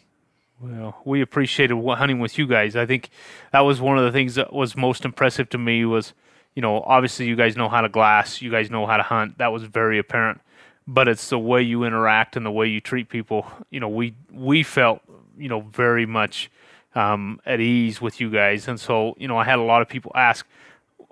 Well, 0.61 1.01
we 1.03 1.21
appreciated 1.21 1.75
hunting 1.75 2.19
with 2.19 2.37
you 2.37 2.47
guys. 2.47 2.75
I 2.75 2.85
think 2.85 3.09
that 3.51 3.61
was 3.61 3.81
one 3.81 3.97
of 3.97 4.05
the 4.05 4.11
things 4.11 4.35
that 4.35 4.53
was 4.53 4.77
most 4.77 5.03
impressive 5.03 5.49
to 5.49 5.57
me 5.57 5.85
was, 5.85 6.13
you 6.55 6.61
know, 6.61 6.81
obviously 6.81 7.25
you 7.25 7.35
guys 7.35 7.57
know 7.57 7.67
how 7.67 7.81
to 7.81 7.89
glass, 7.89 8.41
you 8.41 8.51
guys 8.51 8.69
know 8.69 8.85
how 8.85 8.97
to 8.97 9.03
hunt. 9.03 9.39
That 9.39 9.51
was 9.51 9.63
very 9.63 9.97
apparent. 9.99 10.39
But 10.87 11.07
it's 11.07 11.29
the 11.29 11.39
way 11.39 11.61
you 11.61 11.83
interact 11.83 12.37
and 12.37 12.45
the 12.45 12.51
way 12.51 12.67
you 12.67 12.79
treat 12.79 13.09
people. 13.09 13.45
You 13.69 13.79
know, 13.79 13.89
we 13.89 14.15
we 14.31 14.63
felt, 14.63 15.01
you 15.37 15.49
know, 15.49 15.61
very 15.61 16.05
much 16.05 16.49
um, 16.95 17.39
at 17.45 17.59
ease 17.59 18.01
with 18.01 18.19
you 18.19 18.29
guys. 18.29 18.67
And 18.67 18.79
so, 18.79 19.15
you 19.17 19.27
know, 19.27 19.37
I 19.37 19.43
had 19.43 19.59
a 19.59 19.63
lot 19.63 19.81
of 19.81 19.89
people 19.89 20.11
ask, 20.15 20.45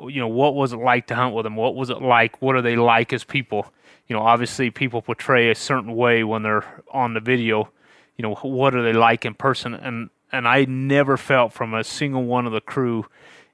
you 0.07 0.19
know, 0.19 0.27
what 0.27 0.55
was 0.55 0.73
it 0.73 0.77
like 0.77 1.07
to 1.07 1.15
hunt 1.15 1.35
with 1.35 1.43
them? 1.43 1.55
What 1.55 1.75
was 1.75 1.89
it 1.89 2.01
like? 2.01 2.41
What 2.41 2.55
are 2.55 2.61
they 2.61 2.75
like 2.75 3.13
as 3.13 3.23
people? 3.23 3.71
You 4.07 4.15
know, 4.15 4.21
obviously 4.21 4.71
people 4.71 5.01
portray 5.01 5.51
a 5.51 5.55
certain 5.55 5.95
way 5.95 6.23
when 6.23 6.43
they're 6.43 6.65
on 6.91 7.13
the 7.13 7.19
video. 7.19 7.69
You 8.17 8.23
know, 8.23 8.35
what 8.35 8.75
are 8.75 8.83
they 8.83 8.93
like 8.93 9.25
in 9.25 9.33
person? 9.33 9.73
And 9.73 10.09
and 10.31 10.47
I 10.47 10.65
never 10.65 11.17
felt 11.17 11.53
from 11.53 11.73
a 11.73 11.83
single 11.83 12.23
one 12.23 12.45
of 12.45 12.53
the 12.53 12.61
crew 12.61 13.05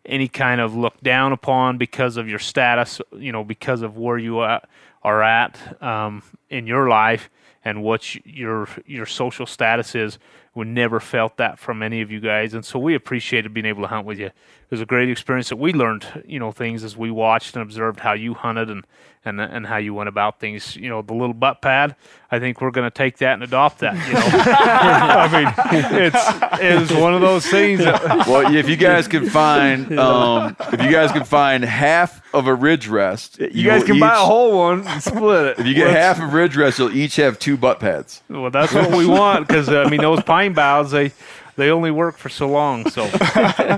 any 0.06 0.28
kind 0.28 0.62
of 0.62 0.76
look 0.76 1.00
down 1.02 1.32
upon 1.32 1.78
because 1.78 2.18
of 2.18 2.28
your 2.30 2.40
status. 2.40 3.02
You 3.16 3.32
know, 3.32 3.44
because 3.44 3.82
of 3.82 3.98
where 3.98 4.18
you 4.18 4.40
are 4.40 5.24
at 5.24 5.84
um, 5.84 6.24
in 6.50 6.68
your 6.68 6.90
life 6.90 7.30
and 7.64 7.84
what 7.84 8.16
your 8.26 8.70
your 8.86 9.06
social 9.06 9.46
status 9.46 9.96
is. 9.96 10.20
We 10.56 10.66
never 10.66 11.02
felt 11.02 11.36
that 11.38 11.60
from 11.60 11.84
any 11.84 12.02
of 12.02 12.10
you 12.10 12.22
guys, 12.22 12.54
and 12.54 12.66
so 12.66 12.80
we 12.80 12.96
appreciated 12.96 13.54
being 13.54 13.66
able 13.66 13.82
to 13.82 13.90
hunt 13.90 14.08
with 14.08 14.18
you. 14.18 14.28
It 14.28 14.72
was 14.72 14.80
a 14.82 14.86
great 14.86 15.10
experience 15.10 15.50
that 15.50 15.58
we 15.58 15.74
learned, 15.74 16.24
you 16.26 16.40
know, 16.40 16.54
things 16.54 16.84
as 16.84 16.96
we 16.96 17.12
watched 17.12 17.56
and 17.56 17.62
observed 17.62 18.00
how 18.00 18.14
you 18.14 18.34
hunted 18.34 18.70
and 18.70 18.86
and 19.26 19.42
and 19.42 19.66
how 19.66 19.78
you 19.78 19.94
went 19.94 20.10
about 20.10 20.40
things. 20.40 20.76
You 20.76 20.90
know, 20.90 21.02
the 21.02 21.14
little 21.14 21.34
butt 21.34 21.62
pad. 21.62 21.96
I 22.32 22.40
think 22.40 22.60
we're 22.60 22.72
going 22.72 22.90
to 22.90 22.94
take 22.94 23.20
that 23.20 23.34
and 23.34 23.44
adopt 23.44 23.80
that. 23.80 23.94
You 24.08 24.14
know, 24.14 24.22
I 24.26 25.30
mean, 25.32 26.02
it's 26.04 26.92
it's 26.92 27.00
one 27.02 27.14
of 27.14 27.22
those 27.22 27.46
things. 27.46 27.80
That, 27.80 28.02
Well, 28.28 28.54
if 28.54 28.68
you 28.68 28.76
guys 28.76 29.08
could 29.08 29.32
find, 29.32 29.98
um, 30.00 30.56
if 30.74 30.82
you 30.82 30.92
guys 30.92 31.12
could 31.12 31.28
find 31.28 31.64
half 31.64 32.22
of 32.34 32.48
a 32.48 32.54
ridge 32.54 32.88
rest, 32.88 33.40
you 33.40 33.64
guys 33.64 33.82
will 33.82 33.88
can 33.88 34.00
buy 34.00 34.16
a 34.16 34.18
whole 34.18 34.58
one 34.58 34.86
and 34.88 35.02
split 35.02 35.46
it. 35.46 35.60
If 35.60 35.68
you 35.68 35.76
get 35.76 35.90
half 35.92 36.22
of 36.22 36.34
ridge 36.34 36.56
rest, 36.56 36.80
you'll 36.80 36.96
each 36.96 37.16
have 37.18 37.40
two 37.40 37.58
butt 37.58 37.80
pads. 37.80 38.22
Well, 38.30 38.52
that's 38.52 38.74
what 38.74 38.92
we 38.92 39.06
want 39.06 39.48
because 39.48 39.70
I 39.70 39.90
mean 39.90 40.02
those 40.02 40.24
pine 40.24 40.54
boughs. 40.54 40.92
They, 40.92 41.12
they 41.58 41.70
only 41.70 41.92
work 41.92 42.18
for 42.18 42.30
so 42.30 42.48
long. 42.48 42.90
So 42.90 43.04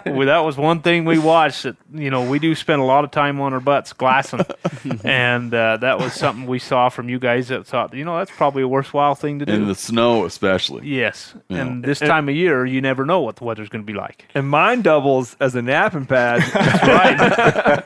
well, 0.06 0.26
that 0.26 0.44
was 0.44 0.58
one 0.58 0.82
thing 0.82 1.06
we 1.06 1.20
watched. 1.20 1.64
That 1.64 1.76
you 1.94 2.10
know 2.10 2.30
we 2.30 2.40
do 2.40 2.56
spend 2.56 2.82
a 2.82 2.86
lot 2.86 3.04
of 3.04 3.12
time 3.12 3.40
on 3.40 3.54
our 3.54 3.60
butts 3.60 3.94
glassing, 3.94 4.41
and 5.04 5.54
uh, 5.54 5.78
that 5.78 5.99
was 5.99 6.14
something 6.14 6.48
we 6.48 6.60
saw 6.60 6.90
from 6.90 7.10
you 7.10 7.20
guys 7.20 7.49
that 7.49 7.66
thought 7.66 7.94
you 7.94 8.06
know 8.06 8.18
that's 8.18 8.32
probably 8.32 8.64
a 8.64 8.68
worthwhile 8.68 9.16
thing 9.16 9.40
to 9.40 9.45
do. 9.45 9.54
In 9.54 9.68
the 9.68 9.76
snow, 9.76 10.26
especially. 10.26 10.88
yes, 10.88 11.36
and 11.49 11.84
this 11.84 11.99
time 11.99 12.30
of 12.30 12.36
year 12.36 12.66
you 12.66 12.82
never 12.82 13.06
know 13.06 13.22
what 13.22 13.38
the 13.38 13.44
weather's 13.44 13.70
going 13.70 13.84
to 13.84 13.91
be 13.91 13.98
like. 13.98 14.26
And 14.34 14.49
mine 14.49 14.82
doubles 14.82 15.36
as 15.40 15.56
a 15.56 15.62
napping 15.62 16.06
pad. 16.06 16.41
That's 16.54 16.88
right. 16.88 17.86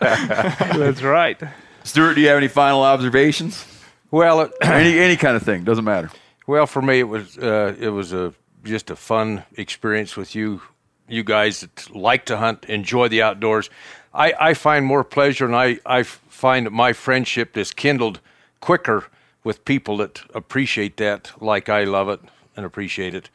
that's 0.77 1.01
right. 1.01 1.41
Stewart, 1.84 2.15
do 2.15 2.22
you 2.22 2.27
have 2.27 2.38
any 2.38 2.47
final 2.47 2.84
observations? 2.84 3.65
Well, 4.11 4.41
it, 4.41 4.51
any 4.61 4.99
any 4.99 5.18
kind 5.18 5.35
of 5.35 5.43
thing 5.43 5.63
doesn't 5.63 5.85
matter. 5.85 6.09
Well, 6.47 6.68
for 6.68 6.81
me, 6.81 6.99
it 6.99 7.03
was 7.07 7.38
uh, 7.38 7.76
it 7.80 7.89
was 7.89 8.13
a 8.13 8.34
just 8.63 8.89
a 8.89 8.95
fun 8.95 9.43
experience 9.55 10.15
with 10.15 10.35
you, 10.35 10.61
you 11.07 11.23
guys 11.23 11.61
that 11.61 11.95
like 11.95 12.25
to 12.25 12.38
hunt, 12.38 12.65
enjoy 12.65 13.07
the 13.07 13.21
outdoors. 13.21 13.69
I, 14.13 14.33
I 14.39 14.53
find 14.53 14.85
more 14.85 15.03
pleasure, 15.03 15.45
and 15.45 15.55
I 15.55 15.79
I 15.85 16.03
find 16.03 16.65
that 16.65 16.71
my 16.71 16.93
friendship 16.93 17.57
is 17.57 17.71
kindled 17.71 18.19
quicker 18.59 19.05
with 19.43 19.65
people 19.65 19.97
that 19.97 20.21
appreciate 20.33 20.97
that, 20.97 21.31
like 21.41 21.69
I 21.69 21.83
love 21.83 22.09
it 22.09 22.19
and 22.55 22.65
appreciate 22.65 23.15
it. 23.15 23.29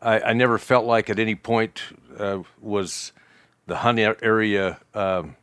I, 0.00 0.20
I 0.20 0.32
never 0.32 0.58
felt 0.58 0.86
like 0.86 1.10
at 1.10 1.18
any 1.18 1.34
point 1.34 1.82
uh, 2.18 2.42
was 2.60 3.12
the 3.66 3.76
hunting 3.76 4.14
area 4.22 4.78
um, 4.94 5.36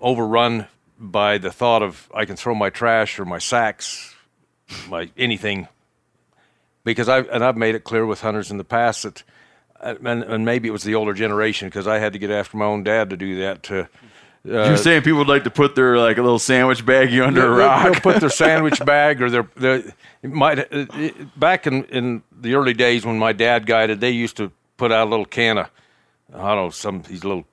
overrun 0.00 0.66
by 0.98 1.38
the 1.38 1.50
thought 1.50 1.82
of 1.82 2.08
I 2.14 2.24
can 2.24 2.36
throw 2.36 2.54
my 2.54 2.70
trash 2.70 3.18
or 3.18 3.24
my 3.24 3.38
sacks 3.38 4.14
my 4.88 5.10
anything 5.16 5.68
because 6.84 7.08
I 7.08 7.20
and 7.20 7.44
I've 7.44 7.56
made 7.56 7.74
it 7.74 7.84
clear 7.84 8.06
with 8.06 8.20
hunters 8.20 8.50
in 8.50 8.58
the 8.58 8.64
past 8.64 9.02
that 9.04 9.22
uh, 9.80 9.94
and, 10.04 10.22
and 10.22 10.44
maybe 10.44 10.68
it 10.68 10.72
was 10.72 10.82
the 10.82 10.94
older 10.94 11.14
generation 11.14 11.68
because 11.68 11.86
I 11.86 11.98
had 11.98 12.12
to 12.12 12.18
get 12.18 12.30
after 12.30 12.56
my 12.56 12.64
own 12.64 12.84
dad 12.84 13.10
to 13.10 13.16
do 13.16 13.40
that 13.40 13.62
to 13.64 13.80
uh, 13.80 13.88
You're 14.44 14.76
saying 14.76 15.02
people 15.02 15.18
would 15.18 15.28
like 15.28 15.44
to 15.44 15.50
put 15.50 15.74
their 15.76 15.98
like 15.98 16.18
a 16.18 16.22
little 16.22 16.38
sandwich 16.38 16.84
baggie 16.84 17.24
under 17.24 17.42
a 17.42 17.44
they'll- 17.48 17.56
rock. 17.56 17.82
They'll 17.84 18.00
put 18.00 18.20
their 18.20 18.30
sandwich 18.44 18.84
bag 18.84 19.22
or 19.22 19.30
their, 19.30 19.48
their 19.56 19.76
it 20.22 20.30
might 20.30 20.58
uh, 20.58 20.64
it, 20.70 21.38
back 21.38 21.66
in, 21.66 21.84
in 21.84 22.22
the 22.32 22.54
early 22.54 22.74
days 22.74 23.06
when 23.06 23.18
my 23.18 23.32
dad 23.32 23.66
guided, 23.66 24.00
they 24.00 24.10
used 24.10 24.36
to 24.38 24.50
put 24.76 24.90
out 24.90 25.06
a 25.06 25.10
little 25.10 25.26
can 25.26 25.58
of 25.58 25.70
I 26.34 26.54
don't 26.54 26.56
know 26.56 26.70
some 26.70 27.02
these 27.02 27.24
little 27.24 27.44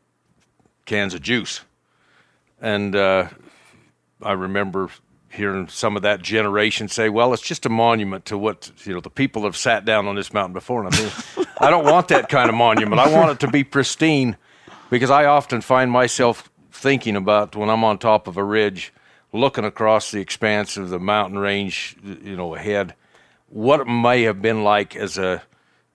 cans 0.85 1.14
of 1.14 1.22
juice, 1.22 1.61
and 2.60 2.95
uh, 2.95 3.27
I 4.23 4.31
remember 4.31 4.89
hearing 5.31 5.68
some 5.68 5.95
of 5.95 6.01
that 6.01 6.22
generation 6.22 6.88
say, 6.88 7.10
"Well, 7.10 7.34
it's 7.34 7.41
just 7.41 7.65
a 7.65 7.69
monument 7.69 8.26
to 8.26 8.38
what 8.38 8.72
you 8.84 8.93
know 8.93 8.99
the 8.99 9.10
people 9.10 9.43
have 9.43 9.56
sat 9.56 9.85
down 9.85 10.07
on 10.07 10.15
this 10.15 10.34
mountain 10.34 10.53
before." 10.53 10.85
And 10.85 10.93
I 10.93 10.99
mean, 10.99 11.11
I 11.60 11.69
don't 11.69 11.85
want 11.85 12.07
that 12.10 12.30
kind 12.30 12.49
of 12.49 12.56
monument. 12.56 12.99
I 12.99 13.10
want 13.10 13.31
it 13.31 13.39
to 13.45 13.51
be 13.51 13.64
pristine, 13.64 14.38
because 14.89 15.10
I 15.10 15.26
often 15.26 15.61
find 15.61 15.91
myself 15.91 16.49
thinking 16.72 17.15
about 17.15 17.56
when 17.56 17.69
I'm 17.69 17.84
on 17.84 17.97
top 17.97 18.27
of 18.27 18.38
a 18.38 18.43
ridge, 18.43 18.93
looking 19.31 19.65
across 19.65 20.11
the 20.11 20.19
expanse 20.19 20.77
of 20.77 20.89
the 20.89 20.99
mountain 20.99 21.38
range, 21.38 21.95
you 22.03 22.35
know, 22.35 22.56
ahead, 22.56 22.95
what 23.47 23.81
it 23.81 23.88
may 23.88 24.23
have 24.23 24.41
been 24.41 24.64
like 24.64 24.95
as 24.95 25.18
a 25.18 25.43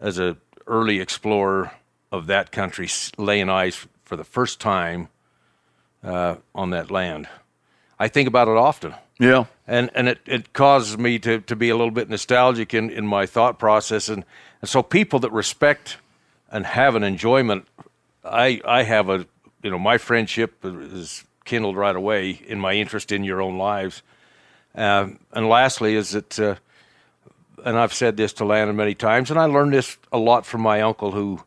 as 0.00 0.18
a 0.18 0.36
early 0.66 1.00
explorer 1.00 1.72
of 2.12 2.26
that 2.26 2.52
country, 2.52 2.88
laying 3.18 3.50
eyes 3.50 3.86
for 4.04 4.16
the 4.16 4.24
first 4.24 4.60
time 4.60 5.08
uh, 6.02 6.36
on 6.54 6.70
that 6.70 6.90
land. 6.90 7.28
I 7.98 8.08
think 8.08 8.28
about 8.28 8.48
it 8.48 8.56
often 8.56 8.94
yeah. 9.18 9.44
and 9.66 9.90
and 9.94 10.08
it, 10.08 10.20
it 10.26 10.52
causes 10.52 10.98
me 10.98 11.18
to, 11.20 11.40
to 11.40 11.56
be 11.56 11.68
a 11.68 11.76
little 11.76 11.90
bit 11.92 12.08
nostalgic 12.08 12.74
in, 12.74 12.90
in 12.90 13.06
my 13.06 13.26
thought 13.26 13.58
process. 13.58 14.08
And, 14.08 14.24
and 14.60 14.68
so 14.68 14.82
people 14.82 15.18
that 15.20 15.32
respect 15.32 15.98
and 16.50 16.66
have 16.66 16.94
an 16.94 17.02
enjoyment 17.02 17.66
I 18.24 18.60
I 18.64 18.82
have 18.84 19.08
a 19.08 19.26
you 19.62 19.70
know 19.70 19.78
my 19.78 19.98
friendship 19.98 20.64
is 20.64 21.24
kindled 21.44 21.76
right 21.76 21.94
away 21.94 22.40
in 22.46 22.58
my 22.58 22.74
interest 22.74 23.12
in 23.12 23.24
your 23.24 23.42
own 23.42 23.58
lives. 23.58 24.02
Um, 24.74 25.20
and 25.32 25.48
lastly 25.48 25.94
is 25.94 26.10
that 26.10 26.38
uh, 26.40 26.56
and 27.64 27.78
I've 27.78 27.94
said 27.94 28.16
this 28.16 28.32
to 28.34 28.44
Landon 28.44 28.76
many 28.76 28.94
times 28.94 29.30
and 29.30 29.38
I 29.38 29.44
learned 29.44 29.72
this 29.72 29.98
a 30.12 30.18
lot 30.18 30.46
from 30.46 30.62
my 30.62 30.80
uncle 30.80 31.12
who 31.12 31.42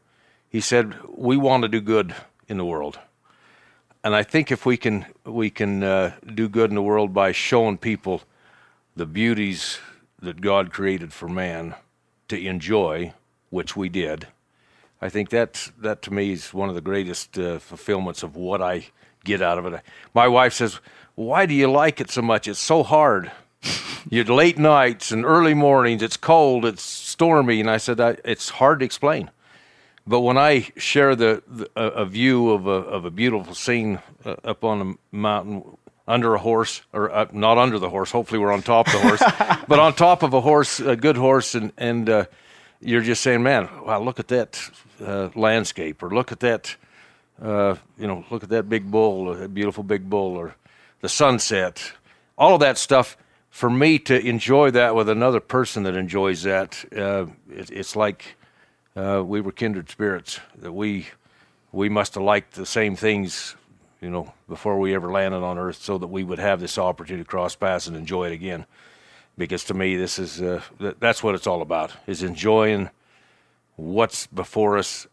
he 0.49 0.61
said 0.61 0.95
we 1.09 1.35
want 1.35 1.63
to 1.63 1.67
do 1.67 1.81
good 1.81 2.15
in 2.47 2.57
the 2.57 2.65
world 2.65 2.99
and 4.07 4.15
I 4.15 4.23
think 4.23 4.53
if 4.53 4.65
we 4.65 4.77
can 4.77 5.05
we 5.25 5.49
can 5.49 5.83
uh, 5.83 6.13
do 6.33 6.47
good 6.47 6.71
in 6.71 6.75
the 6.75 6.81
world 6.81 7.13
by 7.13 7.33
showing 7.33 7.77
people 7.77 8.21
the 8.95 9.05
beauties 9.05 9.79
that 10.21 10.39
God 10.39 10.71
created 10.71 11.11
for 11.11 11.27
man 11.27 11.75
to 12.29 12.39
enjoy, 12.39 13.13
which 13.49 13.75
we 13.75 13.89
did, 13.89 14.27
I 15.01 15.09
think 15.09 15.29
that 15.31 15.71
that 15.77 16.01
to 16.03 16.13
me 16.13 16.31
is 16.31 16.53
one 16.53 16.69
of 16.69 16.75
the 16.75 16.79
greatest 16.79 17.37
uh, 17.37 17.59
fulfillments 17.59 18.23
of 18.23 18.37
what 18.37 18.61
I 18.61 18.85
get 19.25 19.41
out 19.41 19.57
of 19.57 19.65
it. 19.65 19.81
My 20.13 20.29
wife 20.29 20.53
says, 20.53 20.79
"Why 21.15 21.45
do 21.45 21.53
you 21.53 21.69
like 21.69 21.99
it 21.99 22.09
so 22.09 22.21
much? 22.21 22.47
It's 22.47 22.59
so 22.59 22.83
hard. 22.83 23.29
you 24.09 24.23
late 24.23 24.57
nights 24.57 25.11
and 25.11 25.25
early 25.25 25.53
mornings. 25.53 26.01
It's 26.01 26.15
cold. 26.15 26.63
It's 26.63 26.81
stormy." 26.81 27.59
And 27.59 27.69
I 27.69 27.75
said, 27.75 27.99
I, 27.99 28.15
"It's 28.23 28.51
hard 28.51 28.79
to 28.79 28.85
explain." 28.85 29.31
But 30.07 30.21
when 30.21 30.37
I 30.37 30.71
share 30.77 31.17
the, 31.17 31.43
the 31.45 31.69
a, 31.75 32.05
view 32.05 32.51
of 32.51 32.65
a 32.65 32.71
of 32.71 33.03
a 33.03 33.11
beautiful 33.11 33.53
scene 33.53 33.99
uh, 34.23 34.35
up 34.45 34.63
on 34.63 34.81
a 34.81 35.15
mountain 35.15 35.77
under 36.07 36.33
a 36.33 36.39
horse, 36.39 36.81
or 36.93 37.11
uh, 37.11 37.27
not 37.33 37.57
under 37.57 37.77
the 37.77 37.89
horse. 37.89 38.11
Hopefully, 38.11 38.39
we're 38.39 38.53
on 38.53 38.61
top 38.61 38.87
of 38.87 38.93
the 38.93 38.99
horse, 38.99 39.23
but 39.67 39.79
on 39.79 39.93
top 39.93 40.23
of 40.23 40.33
a 40.33 40.39
horse, 40.39 40.79
a 40.79 40.95
good 40.95 41.17
horse, 41.17 41.55
and 41.55 41.73
and 41.77 42.09
uh, 42.09 42.25
you're 42.79 43.01
just 43.01 43.21
saying, 43.21 43.43
"Man, 43.43 43.67
wow, 43.83 43.99
look 43.99 44.17
at 44.19 44.29
that 44.29 44.61
uh, 45.05 45.29
landscape," 45.35 46.01
or 46.01 46.09
"Look 46.09 46.31
at 46.31 46.39
that, 46.39 46.77
uh, 47.41 47.75
you 47.97 48.07
know, 48.07 48.23
look 48.29 48.43
at 48.43 48.49
that 48.49 48.69
big 48.69 48.89
bull, 48.89 49.43
a 49.43 49.49
beautiful 49.49 49.83
big 49.83 50.09
bull," 50.09 50.37
or 50.37 50.55
the 51.01 51.09
sunset. 51.09 51.91
All 52.37 52.53
of 52.53 52.61
that 52.61 52.77
stuff. 52.77 53.17
For 53.49 53.69
me 53.71 53.97
to 53.99 54.23
enjoy 54.23 54.69
that 54.71 54.93
with 54.93 55.09
another 55.09 55.39
person 55.39 55.81
that 55.83 55.95
enjoys 55.95 56.43
that, 56.43 56.85
uh, 56.95 57.25
it, 57.49 57.71
it's 57.71 57.95
like 57.95 58.37
uh, 58.97 59.23
we 59.23 59.41
were 59.41 59.51
kindred 59.51 59.89
spirits. 59.89 60.39
That 60.57 60.73
we 60.73 61.07
we 61.71 61.89
must 61.89 62.15
have 62.15 62.23
liked 62.23 62.55
the 62.55 62.65
same 62.65 62.95
things, 62.95 63.55
you 64.01 64.09
know, 64.09 64.33
before 64.49 64.79
we 64.79 64.95
ever 64.95 65.11
landed 65.11 65.43
on 65.43 65.57
Earth, 65.57 65.81
so 65.81 65.97
that 65.97 66.07
we 66.07 66.23
would 66.23 66.39
have 66.39 66.59
this 66.59 66.77
opportunity 66.77 67.23
to 67.23 67.29
cross 67.29 67.55
paths 67.55 67.87
and 67.87 67.95
enjoy 67.95 68.27
it 68.27 68.33
again. 68.33 68.65
Because 69.37 69.63
to 69.65 69.75
me, 69.75 69.95
this 69.95 70.17
is 70.17 70.41
uh, 70.41 70.61
th- 70.79 70.95
that's 70.99 71.21
what 71.21 71.35
it's 71.35 71.45
all 71.45 71.61
about: 71.61 71.91
is 72.07 72.23
enjoying 72.23 72.89
what's 73.75 74.25
before 74.27 74.77
us. 74.77 75.07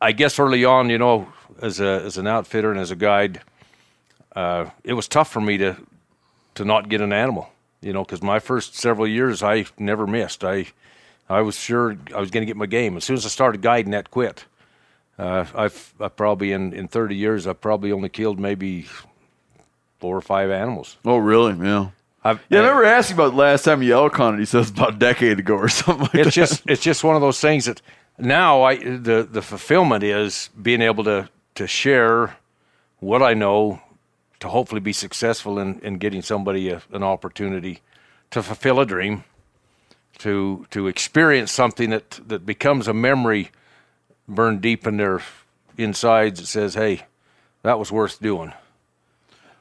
I 0.00 0.12
guess 0.12 0.38
early 0.38 0.64
on, 0.64 0.88
you 0.88 0.98
know, 0.98 1.32
as 1.60 1.80
a 1.80 2.02
as 2.04 2.16
an 2.16 2.28
outfitter 2.28 2.70
and 2.70 2.78
as 2.78 2.92
a 2.92 2.96
guide, 2.96 3.40
uh, 4.36 4.70
it 4.84 4.92
was 4.92 5.08
tough 5.08 5.32
for 5.32 5.40
me 5.40 5.58
to 5.58 5.76
to 6.54 6.64
not 6.64 6.88
get 6.88 7.00
an 7.00 7.12
animal. 7.12 7.50
You 7.82 7.92
know, 7.92 8.04
because 8.04 8.22
my 8.22 8.38
first 8.38 8.76
several 8.76 9.06
years, 9.08 9.42
I 9.42 9.66
never 9.78 10.06
missed. 10.06 10.44
I 10.44 10.66
I 11.28 11.40
was 11.42 11.58
sure 11.58 11.96
I 12.14 12.20
was 12.20 12.30
going 12.30 12.42
to 12.42 12.46
get 12.46 12.56
my 12.56 12.66
game. 12.66 12.96
As 12.96 13.04
soon 13.04 13.16
as 13.16 13.26
I 13.26 13.28
started 13.28 13.62
guiding, 13.62 13.92
that 13.92 14.10
quit. 14.10 14.44
Uh, 15.18 15.46
I've, 15.54 15.94
i 15.98 16.08
probably 16.08 16.52
in, 16.52 16.72
in 16.72 16.88
30 16.88 17.16
years, 17.16 17.46
I've 17.46 17.60
probably 17.60 17.90
only 17.90 18.08
killed 18.08 18.38
maybe 18.38 18.86
four 19.98 20.16
or 20.16 20.20
five 20.20 20.50
animals. 20.50 20.98
Oh, 21.04 21.16
really? 21.16 21.56
Yeah. 21.66 21.88
I've, 22.22 22.44
Yeah, 22.48 22.58
I 22.58 22.62
remember 22.62 22.84
asking 22.84 23.14
about 23.16 23.30
the 23.30 23.36
last 23.36 23.64
time 23.64 23.82
you 23.82 23.94
elk 23.94 24.16
hunted. 24.16 24.40
He 24.40 24.46
says 24.46 24.70
about 24.70 24.94
a 24.94 24.98
decade 24.98 25.38
ago 25.38 25.54
or 25.54 25.68
something 25.70 26.02
like 26.02 26.14
it's 26.14 26.24
that. 26.26 26.32
just 26.32 26.62
it's 26.66 26.82
just 26.82 27.04
one 27.04 27.14
of 27.14 27.22
those 27.22 27.40
things 27.40 27.66
that 27.66 27.80
now 28.18 28.62
I 28.62 28.76
the 28.76 29.26
the 29.30 29.42
fulfillment 29.42 30.02
is 30.02 30.50
being 30.60 30.82
able 30.82 31.04
to 31.04 31.28
to 31.54 31.66
share 31.66 32.36
what 32.98 33.22
I 33.22 33.34
know 33.34 33.80
to 34.40 34.48
hopefully 34.48 34.80
be 34.80 34.92
successful 34.92 35.58
in, 35.58 35.78
in 35.80 35.98
getting 35.98 36.20
somebody 36.20 36.68
a, 36.70 36.82
an 36.92 37.02
opportunity 37.02 37.80
to 38.30 38.42
fulfill 38.42 38.80
a 38.80 38.86
dream, 38.86 39.24
to 40.18 40.66
to 40.70 40.86
experience 40.86 41.52
something 41.52 41.90
that 41.90 42.20
that 42.26 42.46
becomes 42.46 42.88
a 42.88 42.94
memory 42.94 43.50
burned 44.28 44.60
deep 44.60 44.86
in 44.86 44.96
their 44.96 45.22
insides 45.76 46.40
that 46.40 46.46
says, 46.46 46.74
"Hey, 46.74 47.02
that 47.62 47.78
was 47.78 47.92
worth 47.92 48.20
doing." 48.20 48.52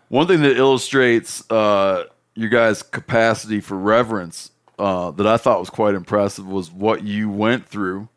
One 0.10 0.28
thing 0.28 0.42
that 0.42 0.58
illustrates 0.58 1.50
uh, 1.50 2.06
your 2.36 2.50
guys' 2.50 2.84
capacity 2.84 3.60
for 3.60 3.76
reverence 3.76 4.52
uh, 4.78 5.12
that 5.12 5.26
I 5.26 5.38
thought 5.38 5.60
was 5.60 5.70
quite 5.70 5.96
impressive 5.96 6.48
was 6.48 6.72
what 6.72 7.04
you 7.04 7.30
went 7.30 7.68
through 7.68 8.10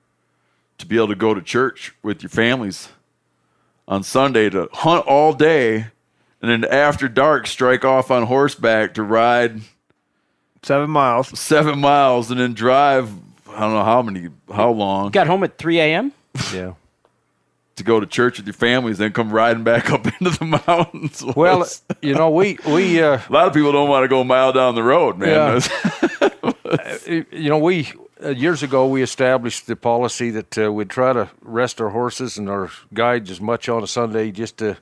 to 0.78 0.86
be 0.86 0.96
able 0.96 1.08
to 1.08 1.14
go 1.14 1.34
to 1.34 1.42
church 1.42 1.94
with 2.02 2.22
your 2.22 2.30
families 2.30 2.88
on 3.86 4.02
Sunday 4.02 4.50
to 4.50 4.68
hunt 4.72 5.06
all 5.06 5.32
day 5.32 5.86
and 6.40 6.50
then 6.50 6.64
after 6.70 7.08
dark 7.08 7.46
strike 7.46 7.84
off 7.84 8.10
on 8.10 8.24
horseback 8.26 8.94
to 8.94 9.02
ride 9.02 9.60
Seven 10.62 10.90
miles. 10.90 11.38
seven 11.38 11.78
miles 11.80 12.30
and 12.30 12.40
then 12.40 12.52
drive 12.54 13.10
I 13.48 13.60
don't 13.60 13.72
know 13.74 13.84
how 13.84 14.02
many 14.02 14.28
how 14.52 14.70
long 14.70 15.10
Got 15.10 15.26
home 15.26 15.42
at 15.44 15.56
3 15.58 15.80
a.m. 15.80 16.12
Yeah. 16.54 16.74
to 17.76 17.84
go 17.84 18.00
to 18.00 18.06
church 18.06 18.38
with 18.38 18.46
your 18.46 18.54
families 18.54 18.98
then 18.98 19.12
come 19.12 19.30
riding 19.30 19.64
back 19.64 19.90
up 19.90 20.06
into 20.20 20.36
the 20.38 20.62
mountains. 20.66 21.22
Well, 21.36 21.66
you 22.02 22.14
know, 22.14 22.30
we 22.30 22.58
we 22.66 23.00
uh, 23.02 23.20
a 23.28 23.32
lot 23.32 23.46
of 23.46 23.54
people 23.54 23.72
don't 23.72 23.88
want 23.88 24.04
to 24.04 24.08
go 24.08 24.20
a 24.20 24.24
mile 24.24 24.52
down 24.52 24.74
the 24.74 24.82
road, 24.82 25.16
man. 25.18 25.62
Yeah. 26.20 27.22
you 27.32 27.48
know, 27.48 27.58
we 27.58 27.88
uh, 28.22 28.30
years 28.30 28.62
ago 28.62 28.86
we 28.86 29.02
established 29.02 29.66
the 29.68 29.76
policy 29.76 30.30
that 30.30 30.58
uh, 30.58 30.72
we'd 30.72 30.90
try 30.90 31.12
to 31.12 31.28
rest 31.42 31.80
our 31.80 31.90
horses 31.90 32.36
and 32.36 32.48
our 32.50 32.70
guides 32.92 33.30
as 33.30 33.40
much 33.40 33.68
on 33.68 33.82
a 33.82 33.86
Sunday 33.86 34.30
just 34.32 34.56
to 34.58 34.76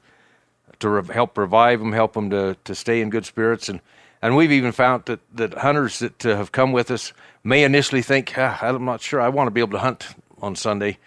to 0.80 0.88
rev- 0.88 1.08
help 1.10 1.38
revive 1.38 1.78
them, 1.78 1.92
help 1.92 2.12
them 2.14 2.28
to, 2.30 2.56
to 2.64 2.74
stay 2.74 3.00
in 3.00 3.08
good 3.10 3.24
spirits, 3.24 3.68
and 3.68 3.80
and 4.22 4.36
we've 4.36 4.52
even 4.52 4.72
found 4.72 5.04
that 5.06 5.20
that 5.36 5.54
hunters 5.54 5.98
that 6.00 6.24
uh, 6.26 6.36
have 6.36 6.52
come 6.52 6.72
with 6.72 6.90
us 6.90 7.12
may 7.44 7.64
initially 7.64 8.02
think, 8.02 8.32
ah, 8.36 8.58
I'm 8.60 8.84
not 8.84 9.00
sure, 9.00 9.20
I 9.20 9.28
want 9.28 9.46
to 9.46 9.50
be 9.52 9.60
able 9.60 9.72
to 9.72 9.78
hunt 9.78 10.08
on 10.42 10.56
Sunday. 10.56 10.98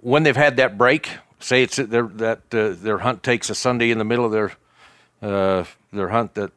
When 0.00 0.22
they've 0.22 0.36
had 0.36 0.56
that 0.56 0.76
break, 0.76 1.10
say 1.40 1.62
it's 1.62 1.76
their 1.76 2.04
that 2.04 2.42
uh, 2.52 2.70
their 2.70 2.98
hunt 2.98 3.22
takes 3.22 3.50
a 3.50 3.54
Sunday 3.54 3.90
in 3.90 3.98
the 3.98 4.04
middle 4.04 4.24
of 4.24 4.32
their 4.32 4.52
uh, 5.22 5.64
their 5.92 6.08
hunt, 6.08 6.34
that 6.34 6.52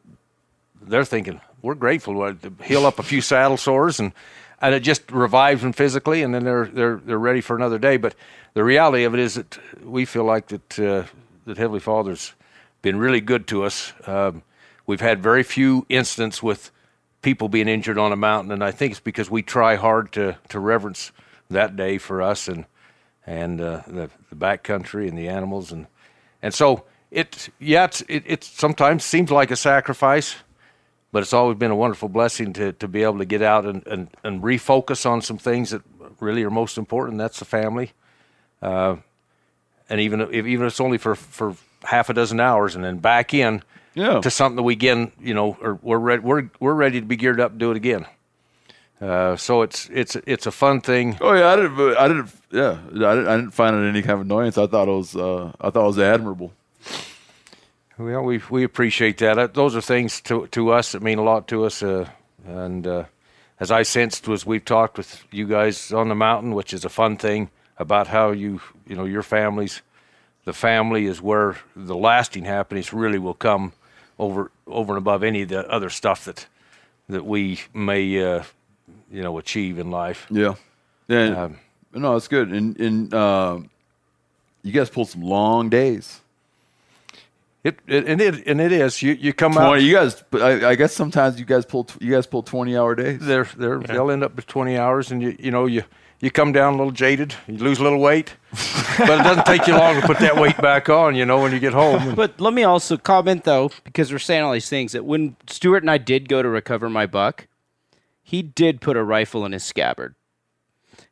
they're 0.81 1.05
thinking 1.05 1.41
we're 1.61 1.75
grateful 1.75 2.33
to 2.33 2.53
heal 2.63 2.85
up 2.85 2.99
a 2.99 3.03
few 3.03 3.21
saddle 3.21 3.57
sores 3.57 3.99
and 3.99 4.13
and 4.61 4.75
it 4.75 4.81
just 4.81 5.09
revives 5.11 5.61
them 5.61 5.73
physically, 5.73 6.21
and 6.21 6.33
then 6.33 6.43
they're 6.43 6.65
they're 6.65 6.97
they're 6.97 7.19
ready 7.19 7.41
for 7.41 7.55
another 7.55 7.79
day. 7.79 7.97
But 7.97 8.15
the 8.53 8.63
reality 8.63 9.03
of 9.05 9.13
it 9.13 9.19
is 9.19 9.35
that 9.35 9.57
we 9.83 10.05
feel 10.05 10.25
like 10.25 10.47
that 10.47 10.79
uh, 10.79 11.03
that 11.45 11.57
Heavenly 11.57 11.79
Father's 11.79 12.33
been 12.81 12.97
really 12.97 13.21
good 13.21 13.47
to 13.47 13.63
us. 13.63 13.93
Um, 14.05 14.43
we've 14.89 15.01
had 15.01 15.21
very 15.21 15.43
few 15.43 15.85
incidents 15.87 16.41
with 16.41 16.71
people 17.21 17.47
being 17.47 17.67
injured 17.67 17.99
on 17.99 18.11
a 18.11 18.15
mountain, 18.15 18.51
and 18.51 18.63
I 18.63 18.71
think 18.71 18.93
it's 18.93 18.99
because 18.99 19.29
we 19.29 19.43
try 19.43 19.75
hard 19.75 20.11
to 20.13 20.35
to 20.49 20.59
reverence 20.59 21.11
that 21.51 21.75
day 21.75 21.99
for 21.99 22.23
us 22.23 22.47
and 22.47 22.65
and 23.27 23.61
uh, 23.61 23.83
the 23.85 24.09
the 24.31 24.35
backcountry 24.35 25.07
and 25.07 25.15
the 25.15 25.27
animals 25.27 25.71
and 25.71 25.85
and 26.41 26.55
so 26.55 26.85
it 27.11 27.49
yeah 27.59 27.83
it's, 27.83 28.01
it 28.09 28.23
it 28.25 28.43
sometimes 28.43 29.03
seems 29.03 29.29
like 29.29 29.51
a 29.51 29.55
sacrifice 29.55 30.37
but 31.11 31.21
it's 31.21 31.33
always 31.33 31.57
been 31.57 31.71
a 31.71 31.75
wonderful 31.75 32.09
blessing 32.09 32.53
to, 32.53 32.71
to 32.73 32.87
be 32.87 33.03
able 33.03 33.17
to 33.17 33.25
get 33.25 33.41
out 33.41 33.65
and, 33.65 33.85
and, 33.87 34.09
and 34.23 34.43
refocus 34.43 35.07
on 35.07 35.21
some 35.21 35.39
things 35.39 35.71
that 35.71 35.81
really 36.19 36.43
are 36.43 36.51
most 36.51 36.77
important. 36.77 37.17
That's 37.17 37.39
the 37.39 37.45
family. 37.45 37.93
Uh, 38.61 38.97
and 39.89 39.99
even 39.99 40.21
if 40.21 40.31
even 40.31 40.67
if 40.67 40.73
it's 40.73 40.79
only 40.79 40.99
for, 40.99 41.15
for 41.15 41.55
half 41.83 42.11
a 42.11 42.13
dozen 42.13 42.39
hours 42.39 42.75
and 42.75 42.83
then 42.83 42.97
back 42.97 43.33
in 43.33 43.63
Yeah. 43.95 44.21
to 44.21 44.29
something 44.29 44.55
that 44.57 44.63
we 44.63 44.73
again, 44.73 45.11
you 45.19 45.33
know, 45.33 45.57
or 45.61 45.79
we're 45.81 45.97
ready, 45.97 46.21
we're, 46.21 46.49
we're 46.59 46.73
ready 46.73 46.99
to 47.01 47.05
be 47.05 47.15
geared 47.15 47.39
up 47.39 47.51
and 47.51 47.59
do 47.59 47.71
it 47.71 47.77
again. 47.77 48.05
Uh, 49.01 49.35
so 49.35 49.61
it's, 49.61 49.89
it's, 49.91 50.15
it's 50.27 50.45
a 50.45 50.51
fun 50.51 50.81
thing. 50.81 51.17
Oh 51.21 51.33
yeah, 51.33 51.47
I 51.47 51.55
didn't. 51.55 51.79
I 51.97 52.07
didn't. 52.07 52.31
Yeah, 52.51 52.79
I 52.91 53.15
didn't. 53.15 53.27
I 53.27 53.35
didn't 53.37 53.51
find 53.51 53.75
it 53.75 53.87
any 53.89 54.01
kind 54.01 54.13
of 54.19 54.21
annoyance. 54.21 54.57
I 54.57 54.67
thought 54.67 54.87
it 54.87 54.91
was. 54.91 55.15
Uh, 55.15 55.51
I 55.61 55.69
thought 55.69 55.83
it 55.83 55.87
was 55.87 55.99
admirable. 55.99 56.51
Well, 57.97 58.23
we 58.23 58.41
we 58.49 58.63
appreciate 58.63 59.17
that. 59.19 59.37
Uh, 59.37 59.47
Those 59.47 59.75
are 59.75 59.81
things 59.81 60.21
to 60.21 60.47
to 60.47 60.71
us 60.71 60.91
that 60.93 61.01
mean 61.01 61.17
a 61.17 61.23
lot 61.23 61.47
to 61.49 61.65
us. 61.65 61.81
Uh, 61.83 62.09
and 62.45 62.85
uh, 62.87 63.03
as 63.59 63.71
I 63.71 63.83
sensed 63.83 64.27
was 64.27 64.45
we've 64.45 64.63
talked 64.65 64.97
with 64.97 65.23
you 65.31 65.47
guys 65.47 65.91
on 65.91 66.09
the 66.09 66.15
mountain, 66.15 66.53
which 66.53 66.73
is 66.73 66.85
a 66.85 66.89
fun 66.89 67.17
thing 67.17 67.49
about 67.77 68.07
how 68.07 68.31
you 68.31 68.59
you 68.87 68.95
know 68.95 69.05
your 69.05 69.23
families, 69.23 69.81
the 70.45 70.53
family 70.53 71.05
is 71.05 71.21
where 71.21 71.55
the 71.75 71.95
lasting 71.95 72.45
happiness 72.45 72.93
really 72.93 73.19
will 73.19 73.33
come 73.33 73.71
over 74.19 74.51
over 74.67 74.93
and 74.93 74.97
above 74.99 75.23
any 75.23 75.41
of 75.41 75.49
the 75.49 75.67
other 75.69 75.89
stuff 75.89 76.25
that 76.25 76.45
that 77.07 77.25
we 77.25 77.61
may 77.73 78.23
uh, 78.23 78.43
you 79.11 79.23
know 79.23 79.37
achieve 79.37 79.79
in 79.79 79.89
life. 79.89 80.27
Yeah. 80.29 80.55
Yeah. 81.07 81.43
Um, 81.45 81.59
no, 81.93 82.15
it's 82.15 82.27
good. 82.27 82.49
And 82.49 82.79
and 82.79 83.13
uh, 83.13 83.59
you 84.61 84.71
guys 84.71 84.89
pulled 84.89 85.09
some 85.09 85.23
long 85.23 85.69
days. 85.69 86.21
It, 87.63 87.77
it 87.87 88.05
and 88.07 88.21
it 88.21 88.47
and 88.47 88.61
it 88.61 88.71
is 88.71 89.01
you 89.01 89.13
you 89.13 89.33
come 89.33 89.57
out. 89.57 89.81
You 89.81 89.93
guys. 89.93 90.23
But 90.29 90.41
I, 90.41 90.69
I 90.69 90.75
guess 90.75 90.93
sometimes 90.93 91.39
you 91.39 91.45
guys 91.45 91.65
pull. 91.65 91.87
You 91.99 92.11
guys 92.11 92.27
pull 92.27 92.43
twenty 92.43 92.77
hour 92.77 92.95
days. 92.95 93.19
they're 93.19 93.49
they're 93.57 93.79
they'll 93.79 94.11
end 94.11 94.23
up 94.23 94.35
with 94.35 94.47
20 94.47 94.77
hours 94.77 95.11
and 95.11 95.21
you 95.21 95.35
you 95.39 95.51
know 95.51 95.65
you 95.65 95.83
you 96.21 96.29
come 96.31 96.51
down 96.51 96.73
a 96.73 96.77
little 96.77 96.91
jaded 96.91 97.33
you 97.47 97.57
lose 97.57 97.79
a 97.79 97.83
little 97.83 97.99
weight 97.99 98.35
but 98.97 99.19
it 99.19 99.23
doesn't 99.23 99.45
take 99.45 99.65
you 99.67 99.73
long 99.77 99.99
to 99.99 100.05
put 100.05 100.19
that 100.19 100.35
weight 100.35 100.57
back 100.57 100.89
on 100.89 101.15
you 101.15 101.25
know 101.25 101.41
when 101.41 101.51
you 101.51 101.59
get 101.59 101.73
home 101.73 102.15
But 102.19 102.39
let 102.41 102.53
me 102.53 102.63
also 102.63 102.97
comment 102.97 103.43
though, 103.45 103.71
because 103.83 104.11
we're 104.11 104.19
saying 104.19 104.43
all 104.43 104.51
these 104.53 104.69
things, 104.69 104.91
that 104.91 105.05
when 105.05 105.35
Stewart 105.47 105.83
and 105.83 105.89
I 105.91 105.97
did 105.97 106.27
go 106.27 106.41
to 106.41 106.49
recover 106.49 106.89
my 106.89 107.05
buck, 107.05 107.47
he 108.21 108.41
did 108.41 108.81
put 108.81 108.97
a 108.97 109.03
rifle 109.03 109.45
in 109.45 109.53
his 109.53 109.63
scabbard. 109.63 110.15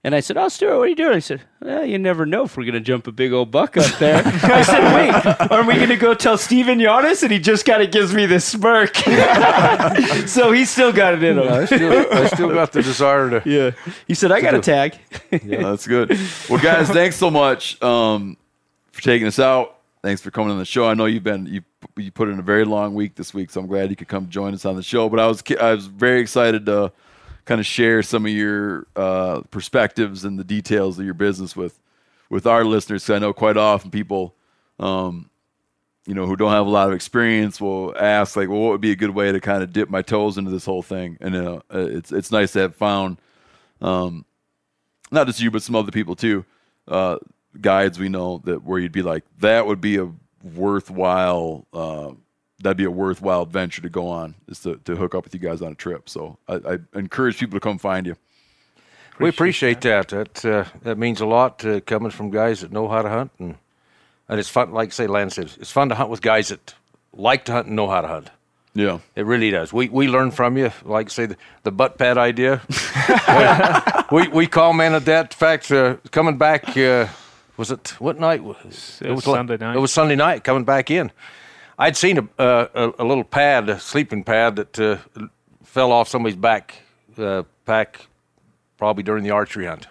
And 0.07 0.15
I 0.15 0.21
said, 0.21 0.37
"Oh, 0.37 0.47
Stewart, 0.47 0.77
what 0.77 0.83
are 0.83 0.87
you 0.87 0.95
doing?" 0.95 1.15
He 1.15 1.19
said, 1.19 1.41
"Well, 1.59 1.85
you 1.85 1.99
never 1.99 2.25
know 2.25 2.45
if 2.45 2.55
we're 2.55 2.63
gonna 2.63 2.79
jump 2.79 3.07
a 3.07 3.11
big 3.11 3.33
old 3.33 3.51
buck 3.51 3.75
up 3.75 3.93
there." 3.99 4.21
I 4.25 4.61
said, 4.61 4.95
"Wait, 4.95 5.51
are 5.51 5.67
we 5.67 5.73
gonna 5.73 5.97
go 5.97 6.13
tell 6.13 6.37
Steve 6.37 6.69
and 6.69 6.79
Janis?" 6.79 7.23
And 7.23 7.31
he 7.33 7.39
just 7.39 7.65
kind 7.65 7.83
of 7.83 7.91
gives 7.91 8.13
me 8.13 8.25
this 8.25 8.45
smirk. 8.45 8.95
so 10.25 10.53
he 10.53 10.63
still 10.63 10.93
got 10.93 11.15
it 11.15 11.23
in 11.23 11.37
him. 11.37 11.51
I 11.51 11.65
still, 11.65 12.05
I 12.09 12.27
still 12.27 12.53
got 12.53 12.71
the 12.71 12.83
desire 12.83 13.41
to 13.41 13.49
Yeah. 13.49 13.71
He 14.07 14.13
said, 14.13 14.31
"I 14.31 14.39
got 14.39 14.53
a 14.53 14.61
tag." 14.61 14.97
Yeah, 15.29 15.63
that's 15.63 15.85
good. 15.85 16.17
Well, 16.49 16.63
guys, 16.63 16.89
thanks 16.89 17.17
so 17.17 17.29
much 17.29 17.83
um, 17.83 18.37
for 18.93 19.01
taking 19.01 19.27
us 19.27 19.39
out. 19.39 19.75
Thanks 20.03 20.21
for 20.21 20.31
coming 20.31 20.51
on 20.51 20.57
the 20.57 20.63
show. 20.63 20.87
I 20.87 20.93
know 20.93 21.03
you've 21.03 21.25
been 21.25 21.47
you 21.47 21.63
you 21.97 22.13
put 22.13 22.29
in 22.29 22.39
a 22.39 22.43
very 22.43 22.63
long 22.63 22.95
week 22.95 23.15
this 23.15 23.33
week, 23.33 23.49
so 23.49 23.59
I'm 23.59 23.67
glad 23.67 23.89
you 23.89 23.97
could 23.97 24.07
come 24.07 24.29
join 24.29 24.53
us 24.53 24.63
on 24.63 24.77
the 24.77 24.83
show. 24.83 25.09
But 25.09 25.19
I 25.19 25.27
was 25.27 25.43
I 25.59 25.73
was 25.73 25.87
very 25.87 26.21
excited 26.21 26.65
to 26.67 26.93
kind 27.47 27.59
of 27.59 27.65
share 27.65 28.03
some 28.03 28.25
of 28.27 28.31
your 28.31 28.85
uh, 28.95 29.41
perspectives 29.49 30.25
and 30.25 30.37
the 30.37 30.43
details 30.43 30.99
of 30.99 31.05
your 31.05 31.15
business 31.15 31.55
with 31.55 31.79
with 32.29 32.45
our 32.45 32.63
listeners. 32.65 33.05
'cause 33.05 33.15
I 33.15 33.19
know 33.19 33.33
quite 33.33 33.57
often 33.57 33.89
people, 33.89 34.35
um, 34.79 35.29
you 36.05 36.13
know, 36.13 36.25
who 36.27 36.35
don't 36.35 36.51
have 36.51 36.67
a 36.67 36.69
lot 36.69 36.87
of 36.89 36.93
experience 36.93 37.59
will 37.61 37.95
ask 37.97 38.35
like, 38.35 38.49
well, 38.49 38.59
what 38.59 38.71
would 38.71 38.81
be 38.81 38.91
a 38.91 38.95
good 38.97 39.11
way 39.11 39.31
to 39.31 39.39
kind 39.39 39.63
of 39.63 39.73
dip 39.73 39.89
my 39.89 40.01
toes 40.01 40.37
into 40.37 40.51
this 40.51 40.65
whole 40.65 40.83
thing? 40.83 41.17
And 41.21 41.35
uh, 41.35 41.61
it's 41.71 42.11
it's 42.11 42.31
nice 42.31 42.51
to 42.53 42.59
have 42.59 42.75
found 42.75 43.17
um, 43.81 44.25
not 45.11 45.25
just 45.27 45.41
you, 45.41 45.49
but 45.51 45.61
some 45.63 45.75
other 45.75 45.91
people 45.91 46.15
too, 46.15 46.45
uh, 46.87 47.17
guides 47.61 47.97
we 47.97 48.09
know 48.09 48.41
that 48.45 48.63
where 48.63 48.79
you'd 48.79 48.91
be 48.91 49.01
like, 49.03 49.23
that 49.39 49.65
would 49.67 49.81
be 49.81 49.97
a 49.97 50.11
worthwhile, 50.55 51.65
uh, 51.73 52.11
that'd 52.61 52.77
be 52.77 52.83
a 52.85 52.91
worthwhile 52.91 53.43
adventure 53.43 53.81
to 53.81 53.89
go 53.89 54.07
on, 54.07 54.35
is 54.47 54.59
to, 54.61 54.77
to 54.85 54.95
hook 54.95 55.13
up 55.15 55.23
with 55.23 55.33
you 55.33 55.39
guys 55.39 55.61
on 55.61 55.71
a 55.71 55.75
trip. 55.75 56.09
So 56.09 56.37
I, 56.47 56.55
I 56.55 56.77
encourage 56.95 57.37
people 57.39 57.57
to 57.57 57.63
come 57.63 57.77
find 57.77 58.05
you. 58.05 58.15
we 59.19 59.29
appreciate 59.29 59.81
that 59.81 60.09
that 60.09 60.45
uh, 60.45 60.65
that 60.83 60.97
means 60.97 61.21
a 61.21 61.25
lot 61.25 61.63
uh, 61.65 61.79
coming 61.81 62.11
from 62.11 62.29
guys 62.29 62.61
that 62.61 62.71
know 62.71 62.87
how 62.87 63.01
to 63.01 63.09
hunt 63.09 63.31
and 63.39 63.55
and 64.29 64.39
it's 64.39 64.49
fun 64.49 64.71
like 64.71 64.93
say 64.93 65.07
Lance 65.07 65.35
said 65.35 65.51
it's 65.59 65.71
fun 65.71 65.89
to 65.89 65.95
hunt 65.95 66.09
with 66.09 66.21
guys 66.21 66.49
that 66.49 66.75
like 67.13 67.45
to 67.45 67.51
hunt 67.51 67.67
and 67.67 67.75
know 67.75 67.87
how 67.89 68.01
to 68.01 68.07
hunt 68.07 68.29
Yeah. 68.75 68.99
It 69.15 69.25
really 69.25 69.49
does. 69.49 69.73
We 69.73 69.89
we 69.89 70.07
learn 70.07 70.29
from 70.31 70.55
you. 70.57 70.71
Like 70.83 71.09
say 71.09 71.25
the, 71.27 71.37
the 71.63 71.71
butt 71.71 71.97
pad 71.97 72.17
idea. 72.17 72.61
we 74.11 74.27
we 74.27 74.47
commented 74.47 75.05
that. 75.05 75.33
In 75.33 75.37
fact, 75.37 75.71
uh, 75.71 75.95
coming 76.11 76.37
back, 76.37 76.77
uh, 76.77 77.07
was 77.57 77.71
it 77.71 77.95
what 77.99 78.19
night? 78.19 78.43
was 78.43 79.01
It 79.03 79.11
was 79.11 79.23
Sunday 79.23 79.57
night. 79.57 79.75
It 79.75 79.79
was 79.79 79.91
Sunday 79.91 80.15
night. 80.15 80.43
Coming 80.43 80.63
back 80.65 80.91
in, 80.91 81.11
I'd 81.77 81.95
seen 81.95 82.17
a 82.17 82.41
uh, 82.41 82.67
a, 82.97 83.03
a 83.03 83.05
little 83.05 83.23
pad, 83.23 83.69
a 83.69 83.79
sleeping 83.79 84.23
pad 84.23 84.55
that 84.55 84.79
uh, 84.79 84.97
fell 85.63 85.91
off 85.91 86.07
somebody's 86.07 86.35
back 86.37 86.75
uh, 87.17 87.43
pack, 87.65 88.07
probably 88.77 89.03
during 89.03 89.23
the 89.23 89.31
archery 89.31 89.65
hunt. 89.67 89.87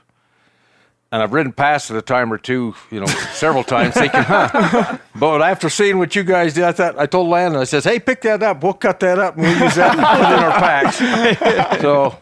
And 1.12 1.22
I've 1.22 1.32
ridden 1.32 1.52
past 1.52 1.88
it 1.92 1.96
a 1.96 2.02
time 2.02 2.32
or 2.32 2.36
two, 2.38 2.74
you 2.90 2.98
know, 2.98 3.06
several 3.06 3.62
times, 3.62 3.94
thinking, 4.02 4.22
huh. 4.22 4.98
But 5.14 5.40
after 5.40 5.70
seeing 5.70 5.98
what 5.98 6.16
you 6.16 6.24
guys 6.24 6.54
did, 6.54 6.64
I 6.64 6.72
thought 6.72 6.98
I 6.98 7.06
told 7.06 7.28
Landon, 7.28 7.60
I 7.60 7.64
says, 7.64 7.84
"Hey, 7.84 8.00
pick 8.00 8.22
that 8.22 8.42
up. 8.42 8.62
We'll 8.62 8.72
cut 8.72 8.98
that 9.00 9.18
up 9.20 9.34
and 9.36 9.44
we'll 9.44 9.58
use 9.62 9.76
that 9.76 9.96
and 9.96 10.04
put 10.04 10.28
it 10.28 10.36
in 10.36 10.44
our 10.44 10.58
packs." 10.58 11.80
So 11.82 12.18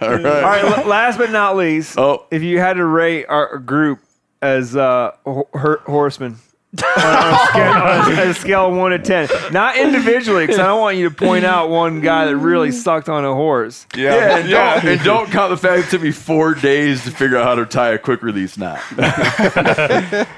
All 0.00 0.10
right. 0.10 0.26
All 0.26 0.42
right. 0.42 0.86
last 0.86 1.16
but 1.18 1.30
not 1.30 1.56
least, 1.56 1.96
Oh. 1.98 2.26
if 2.30 2.42
you 2.42 2.58
had 2.58 2.74
to 2.74 2.84
rate 2.84 3.24
our 3.26 3.56
group 3.58 4.00
as 4.42 4.74
uh, 4.76 5.12
ho- 5.24 5.48
her- 5.54 5.80
horsemen 5.86 6.36
on, 6.78 6.84
on 7.02 7.34
a 7.34 7.38
scale, 7.48 7.72
on 7.72 8.18
a, 8.18 8.30
a 8.30 8.34
scale 8.34 8.66
of 8.68 8.76
one 8.76 8.90
to 8.92 8.98
ten, 9.00 9.28
not 9.52 9.76
individually, 9.76 10.44
because 10.46 10.60
I 10.60 10.66
don't 10.66 10.80
want 10.80 10.96
you 10.98 11.08
to 11.08 11.14
point 11.14 11.44
out 11.44 11.68
one 11.68 12.00
guy 12.00 12.26
that 12.26 12.36
really 12.36 12.70
sucked 12.70 13.08
on 13.08 13.24
a 13.24 13.34
horse. 13.34 13.86
Yeah, 13.96 14.38
and, 14.38 14.48
Don't, 14.48 14.84
and 14.84 15.02
don't 15.04 15.30
count 15.30 15.50
the 15.50 15.56
fact 15.56 15.88
it 15.88 15.90
took 15.90 16.02
me 16.02 16.12
four 16.12 16.54
days 16.54 17.02
to 17.04 17.10
figure 17.10 17.36
out 17.38 17.44
how 17.44 17.54
to 17.56 17.66
tie 17.66 17.90
a 17.90 17.98
quick 17.98 18.22
release 18.22 18.56
knot. 18.56 18.80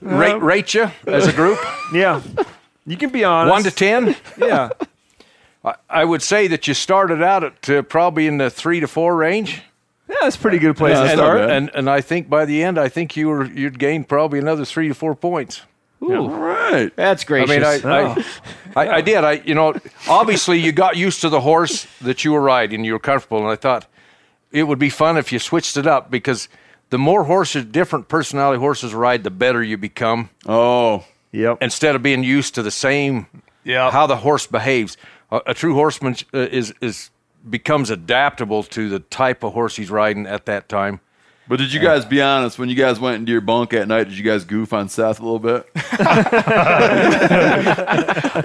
rate 0.00 0.40
rate 0.42 0.74
you 0.74 0.90
as 1.06 1.26
a 1.26 1.32
group, 1.32 1.58
Yeah, 1.92 2.22
you 2.86 2.96
can 2.96 3.10
be 3.10 3.24
honest. 3.24 3.50
one 3.52 3.62
to 3.64 3.70
ten. 3.70 4.16
yeah. 4.38 4.70
I, 5.62 5.74
I 5.90 6.04
would 6.06 6.22
say 6.22 6.46
that 6.48 6.66
you 6.66 6.72
started 6.74 7.22
out 7.22 7.44
at 7.44 7.68
uh, 7.68 7.82
probably 7.82 8.26
in 8.26 8.38
the 8.38 8.48
three 8.48 8.80
to 8.80 8.88
four 8.88 9.14
range. 9.16 9.62
Yeah, 10.10 10.16
that's 10.22 10.36
a 10.36 10.38
pretty 10.40 10.58
good 10.58 10.76
place 10.76 10.96
Yeah, 10.96 11.02
to 11.02 11.08
that's 11.08 11.12
and, 11.12 11.20
not 11.20 11.36
start. 11.36 11.50
and 11.50 11.70
and 11.74 11.88
I 11.90 12.00
think 12.00 12.28
by 12.28 12.44
the 12.44 12.62
end, 12.64 12.78
I 12.78 12.88
think 12.88 13.16
you 13.16 13.28
were 13.28 13.44
you'd 13.44 13.78
gain 13.78 14.04
probably 14.04 14.38
another 14.40 14.64
three 14.64 14.88
to 14.88 14.94
four 14.94 15.14
points. 15.14 15.62
All 16.02 16.30
right. 16.30 16.90
That's 16.96 17.24
great. 17.24 17.42
I 17.50 17.58
gracious. 17.58 17.84
mean, 17.84 17.92
I, 17.92 18.14
I, 18.74 18.86
I, 18.86 18.94
I 18.96 19.00
did. 19.02 19.22
I, 19.22 19.32
you 19.44 19.54
know, 19.54 19.74
obviously 20.08 20.58
you 20.58 20.72
got 20.72 20.96
used 20.96 21.20
to 21.20 21.28
the 21.28 21.42
horse 21.42 21.86
that 22.00 22.24
you 22.24 22.32
were 22.32 22.40
riding. 22.40 22.84
You 22.84 22.94
were 22.94 22.98
comfortable, 22.98 23.38
and 23.38 23.48
I 23.48 23.56
thought 23.56 23.86
it 24.50 24.64
would 24.64 24.78
be 24.78 24.88
fun 24.90 25.16
if 25.18 25.30
you 25.30 25.38
switched 25.38 25.76
it 25.76 25.86
up 25.86 26.10
because 26.10 26.48
the 26.88 26.98
more 26.98 27.24
horses, 27.24 27.66
different 27.66 28.08
personality 28.08 28.58
horses 28.58 28.94
ride, 28.94 29.24
the 29.24 29.30
better 29.30 29.62
you 29.62 29.76
become. 29.76 30.30
Oh, 30.46 31.04
Yep. 31.32 31.58
Instead 31.60 31.94
of 31.94 32.02
being 32.02 32.24
used 32.24 32.54
to 32.56 32.62
the 32.62 32.72
same, 32.72 33.26
Yeah. 33.62 33.90
how 33.92 34.06
the 34.08 34.16
horse 34.16 34.46
behaves. 34.48 34.96
A, 35.30 35.40
a 35.48 35.54
true 35.54 35.74
horseman 35.74 36.16
uh, 36.34 36.38
is 36.38 36.74
is 36.80 37.10
becomes 37.48 37.90
adaptable 37.90 38.62
to 38.64 38.88
the 38.88 39.00
type 39.00 39.42
of 39.42 39.52
horse 39.52 39.76
he's 39.76 39.90
riding 39.90 40.26
at 40.26 40.46
that 40.46 40.68
time. 40.68 41.00
But 41.50 41.58
did 41.58 41.72
you 41.72 41.80
guys 41.80 42.04
be 42.04 42.22
honest 42.22 42.60
when 42.60 42.68
you 42.68 42.76
guys 42.76 43.00
went 43.00 43.16
into 43.16 43.32
your 43.32 43.40
bunk 43.40 43.74
at 43.74 43.88
night? 43.88 44.04
Did 44.04 44.16
you 44.16 44.22
guys 44.22 44.44
goof 44.44 44.72
on 44.72 44.88
Seth 44.88 45.18
a 45.18 45.22
little 45.24 45.40
bit? 45.40 45.68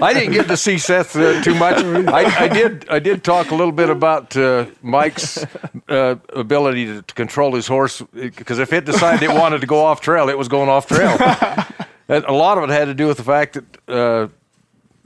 I 0.00 0.10
didn't 0.12 0.32
get 0.32 0.48
to 0.48 0.56
see 0.56 0.76
Seth 0.76 1.14
uh, 1.14 1.40
too 1.40 1.54
much. 1.54 1.76
I, 1.84 2.46
I 2.46 2.48
did. 2.48 2.88
I 2.88 2.98
did 2.98 3.22
talk 3.22 3.52
a 3.52 3.54
little 3.54 3.70
bit 3.70 3.90
about 3.90 4.36
uh, 4.36 4.66
Mike's 4.82 5.46
uh, 5.88 6.16
ability 6.30 6.86
to, 6.86 7.02
to 7.02 7.14
control 7.14 7.54
his 7.54 7.68
horse 7.68 8.02
because 8.12 8.58
if 8.58 8.72
it 8.72 8.84
decided 8.84 9.22
it 9.22 9.30
wanted 9.30 9.60
to 9.60 9.68
go 9.68 9.84
off 9.84 10.00
trail, 10.00 10.28
it 10.28 10.36
was 10.36 10.48
going 10.48 10.68
off 10.68 10.88
trail. 10.88 11.16
and 12.08 12.24
a 12.24 12.32
lot 12.32 12.58
of 12.58 12.64
it 12.64 12.70
had 12.70 12.86
to 12.86 12.94
do 12.94 13.06
with 13.06 13.18
the 13.18 13.22
fact 13.22 13.54
that 13.54 13.64
uh, 13.88 14.26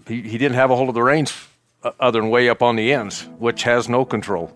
he 0.06 0.22
he 0.22 0.38
didn't 0.38 0.56
have 0.56 0.70
a 0.70 0.76
hold 0.76 0.88
of 0.88 0.94
the 0.94 1.02
reins 1.02 1.49
Uh, 1.82 1.92
other 1.98 2.20
than 2.20 2.28
way 2.30 2.48
up 2.50 2.62
on 2.62 2.76
the 2.76 2.92
ends, 2.92 3.26
which 3.38 3.62
has 3.62 3.88
no 3.88 4.04
control. 4.04 4.50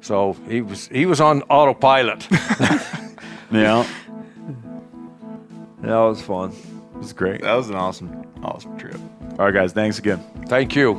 So 0.00 0.36
he 0.48 0.60
was 0.62 0.88
he 0.88 1.06
was 1.06 1.20
on 1.20 1.42
autopilot. 1.42 2.26
yeah, 3.52 3.86
That 5.82 5.96
was 5.98 6.20
fun. 6.22 6.50
it 6.50 6.98
was 6.98 7.12
great. 7.12 7.42
That 7.42 7.54
was 7.54 7.68
an 7.70 7.76
awesome, 7.76 8.24
awesome 8.42 8.76
trip. 8.78 8.98
All 9.38 9.44
right, 9.46 9.54
guys, 9.54 9.72
thanks 9.72 9.98
again. 10.00 10.18
Thank 10.48 10.74
you. 10.74 10.94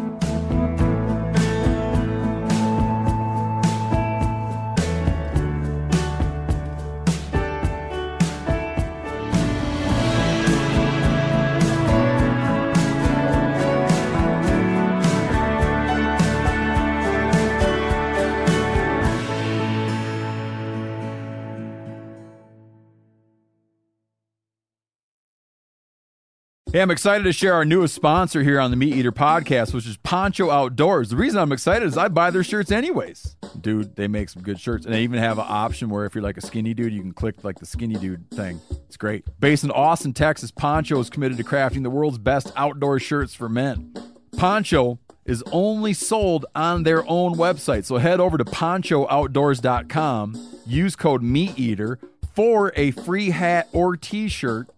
Hey, 26.78 26.84
I'm 26.84 26.92
excited 26.92 27.24
to 27.24 27.34
share 27.34 27.56
our 27.56 27.66
newest 27.66 27.96
sponsor 27.96 28.44
here 28.44 28.60
on 28.60 28.70
the 28.70 28.78
MeatEater 28.78 29.10
podcast, 29.10 29.74
which 29.74 29.88
is 29.88 29.98
Poncho 29.98 30.52
Outdoors. 30.52 31.10
The 31.10 31.16
reason 31.16 31.40
I'm 31.40 31.52
excited 31.52 31.88
is 31.88 31.98
I 31.98 32.08
buy 32.08 32.30
their 32.30 32.44
shirts 32.44 32.72
anyways. 32.72 33.36
Dude, 33.60 33.96
they 33.96 34.08
make 34.08 34.30
some 34.30 34.44
good 34.44 34.60
shirts. 34.60 34.86
And 34.86 34.94
they 34.94 35.02
even 35.02 35.18
have 35.18 35.40
an 35.40 35.46
option 35.48 35.90
where 35.90 36.06
if 36.06 36.14
you're 36.14 36.24
like 36.24 36.38
a 36.38 36.42
skinny 36.42 36.76
dude, 36.76 36.94
you 36.94 37.02
can 37.02 37.14
click 37.14 37.44
like 37.44 37.58
the 37.58 37.66
skinny 37.66 37.96
dude 37.96 38.30
thing. 38.30 38.62
It's 38.86 38.96
great. 38.96 39.26
Based 39.40 39.64
in 39.64 39.72
Austin, 39.72 40.14
Texas, 40.14 40.52
Poncho 40.52 41.00
is 41.00 41.10
committed 41.10 41.40
to 41.40 41.44
crafting 41.44 41.82
the 41.82 41.90
world's 41.90 42.20
best 42.20 42.52
outdoor 42.56 43.00
shirts 43.00 43.34
for 43.34 43.50
men. 43.50 43.92
Poncho 44.38 45.00
is 45.26 45.44
only 45.52 45.96
sold 45.96 46.46
on 46.54 46.84
their 46.84 47.04
own 47.10 47.34
website. 47.34 47.86
So 47.86 47.98
head 47.98 48.20
over 48.20 48.38
to 48.38 48.46
ponchooutdoors.com, 48.46 50.50
use 50.68 50.96
code 50.96 51.24
MeatEater 51.24 51.98
for 52.36 52.72
a 52.76 52.92
free 52.92 53.32
hat 53.32 53.68
or 53.72 53.98
t 53.98 54.28
shirt 54.28 54.70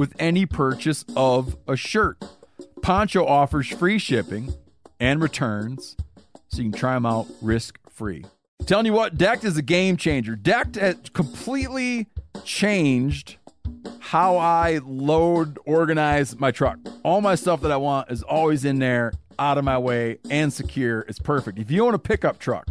with 0.00 0.14
any 0.18 0.46
purchase 0.46 1.04
of 1.14 1.58
a 1.68 1.76
shirt. 1.76 2.16
Poncho 2.80 3.22
offers 3.26 3.68
free 3.68 3.98
shipping 3.98 4.54
and 4.98 5.20
returns, 5.20 5.94
so 6.48 6.62
you 6.62 6.70
can 6.70 6.78
try 6.78 6.94
them 6.94 7.04
out 7.04 7.26
risk 7.42 7.78
free. 7.90 8.24
Telling 8.64 8.86
you 8.86 8.94
what, 8.94 9.18
Decked 9.18 9.44
is 9.44 9.58
a 9.58 9.62
game 9.62 9.98
changer. 9.98 10.36
Decked 10.36 10.76
has 10.76 10.96
completely 11.12 12.06
changed 12.44 13.36
how 13.98 14.38
I 14.38 14.80
load, 14.86 15.58
organize 15.66 16.34
my 16.40 16.50
truck. 16.50 16.78
All 17.04 17.20
my 17.20 17.34
stuff 17.34 17.60
that 17.60 17.70
I 17.70 17.76
want 17.76 18.10
is 18.10 18.22
always 18.22 18.64
in 18.64 18.78
there, 18.78 19.12
out 19.38 19.58
of 19.58 19.64
my 19.64 19.76
way, 19.76 20.16
and 20.30 20.50
secure. 20.50 21.00
It's 21.08 21.18
perfect. 21.18 21.58
If 21.58 21.70
you 21.70 21.84
own 21.84 21.92
a 21.92 21.98
pickup 21.98 22.38
truck 22.38 22.66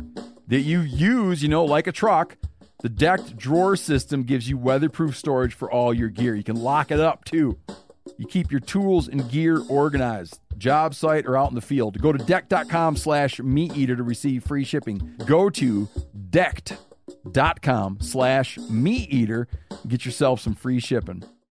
that 0.47 0.61
you 0.61 0.79
use, 0.79 1.43
you 1.43 1.49
know, 1.49 1.63
like 1.63 1.85
a 1.85 1.91
truck, 1.91 2.37
the 2.81 2.89
decked 2.89 3.35
drawer 3.35 3.75
system 3.75 4.23
gives 4.23 4.49
you 4.49 4.57
weatherproof 4.57 5.17
storage 5.17 5.53
for 5.53 5.71
all 5.71 5.93
your 5.93 6.09
gear. 6.09 6.35
You 6.35 6.43
can 6.43 6.55
lock 6.55 6.91
it 6.91 6.99
up 6.99 7.25
too. 7.25 7.57
You 8.17 8.25
keep 8.25 8.51
your 8.51 8.61
tools 8.61 9.07
and 9.07 9.29
gear 9.29 9.61
organized, 9.69 10.39
job 10.57 10.95
site 10.95 11.25
or 11.25 11.37
out 11.37 11.49
in 11.49 11.55
the 11.55 11.61
field. 11.61 12.01
Go 12.01 12.11
to 12.11 12.23
decked.com 12.23 12.95
slash 12.95 13.39
meat 13.39 13.75
eater 13.75 13.95
to 13.95 14.03
receive 14.03 14.43
free 14.43 14.63
shipping. 14.63 15.15
Go 15.25 15.49
to 15.51 15.87
decked.com 16.29 17.99
slash 18.01 18.57
meat 18.69 19.11
eater. 19.11 19.47
Get 19.87 20.05
yourself 20.05 20.39
some 20.39 20.55
free 20.55 20.79
shipping. 20.79 21.23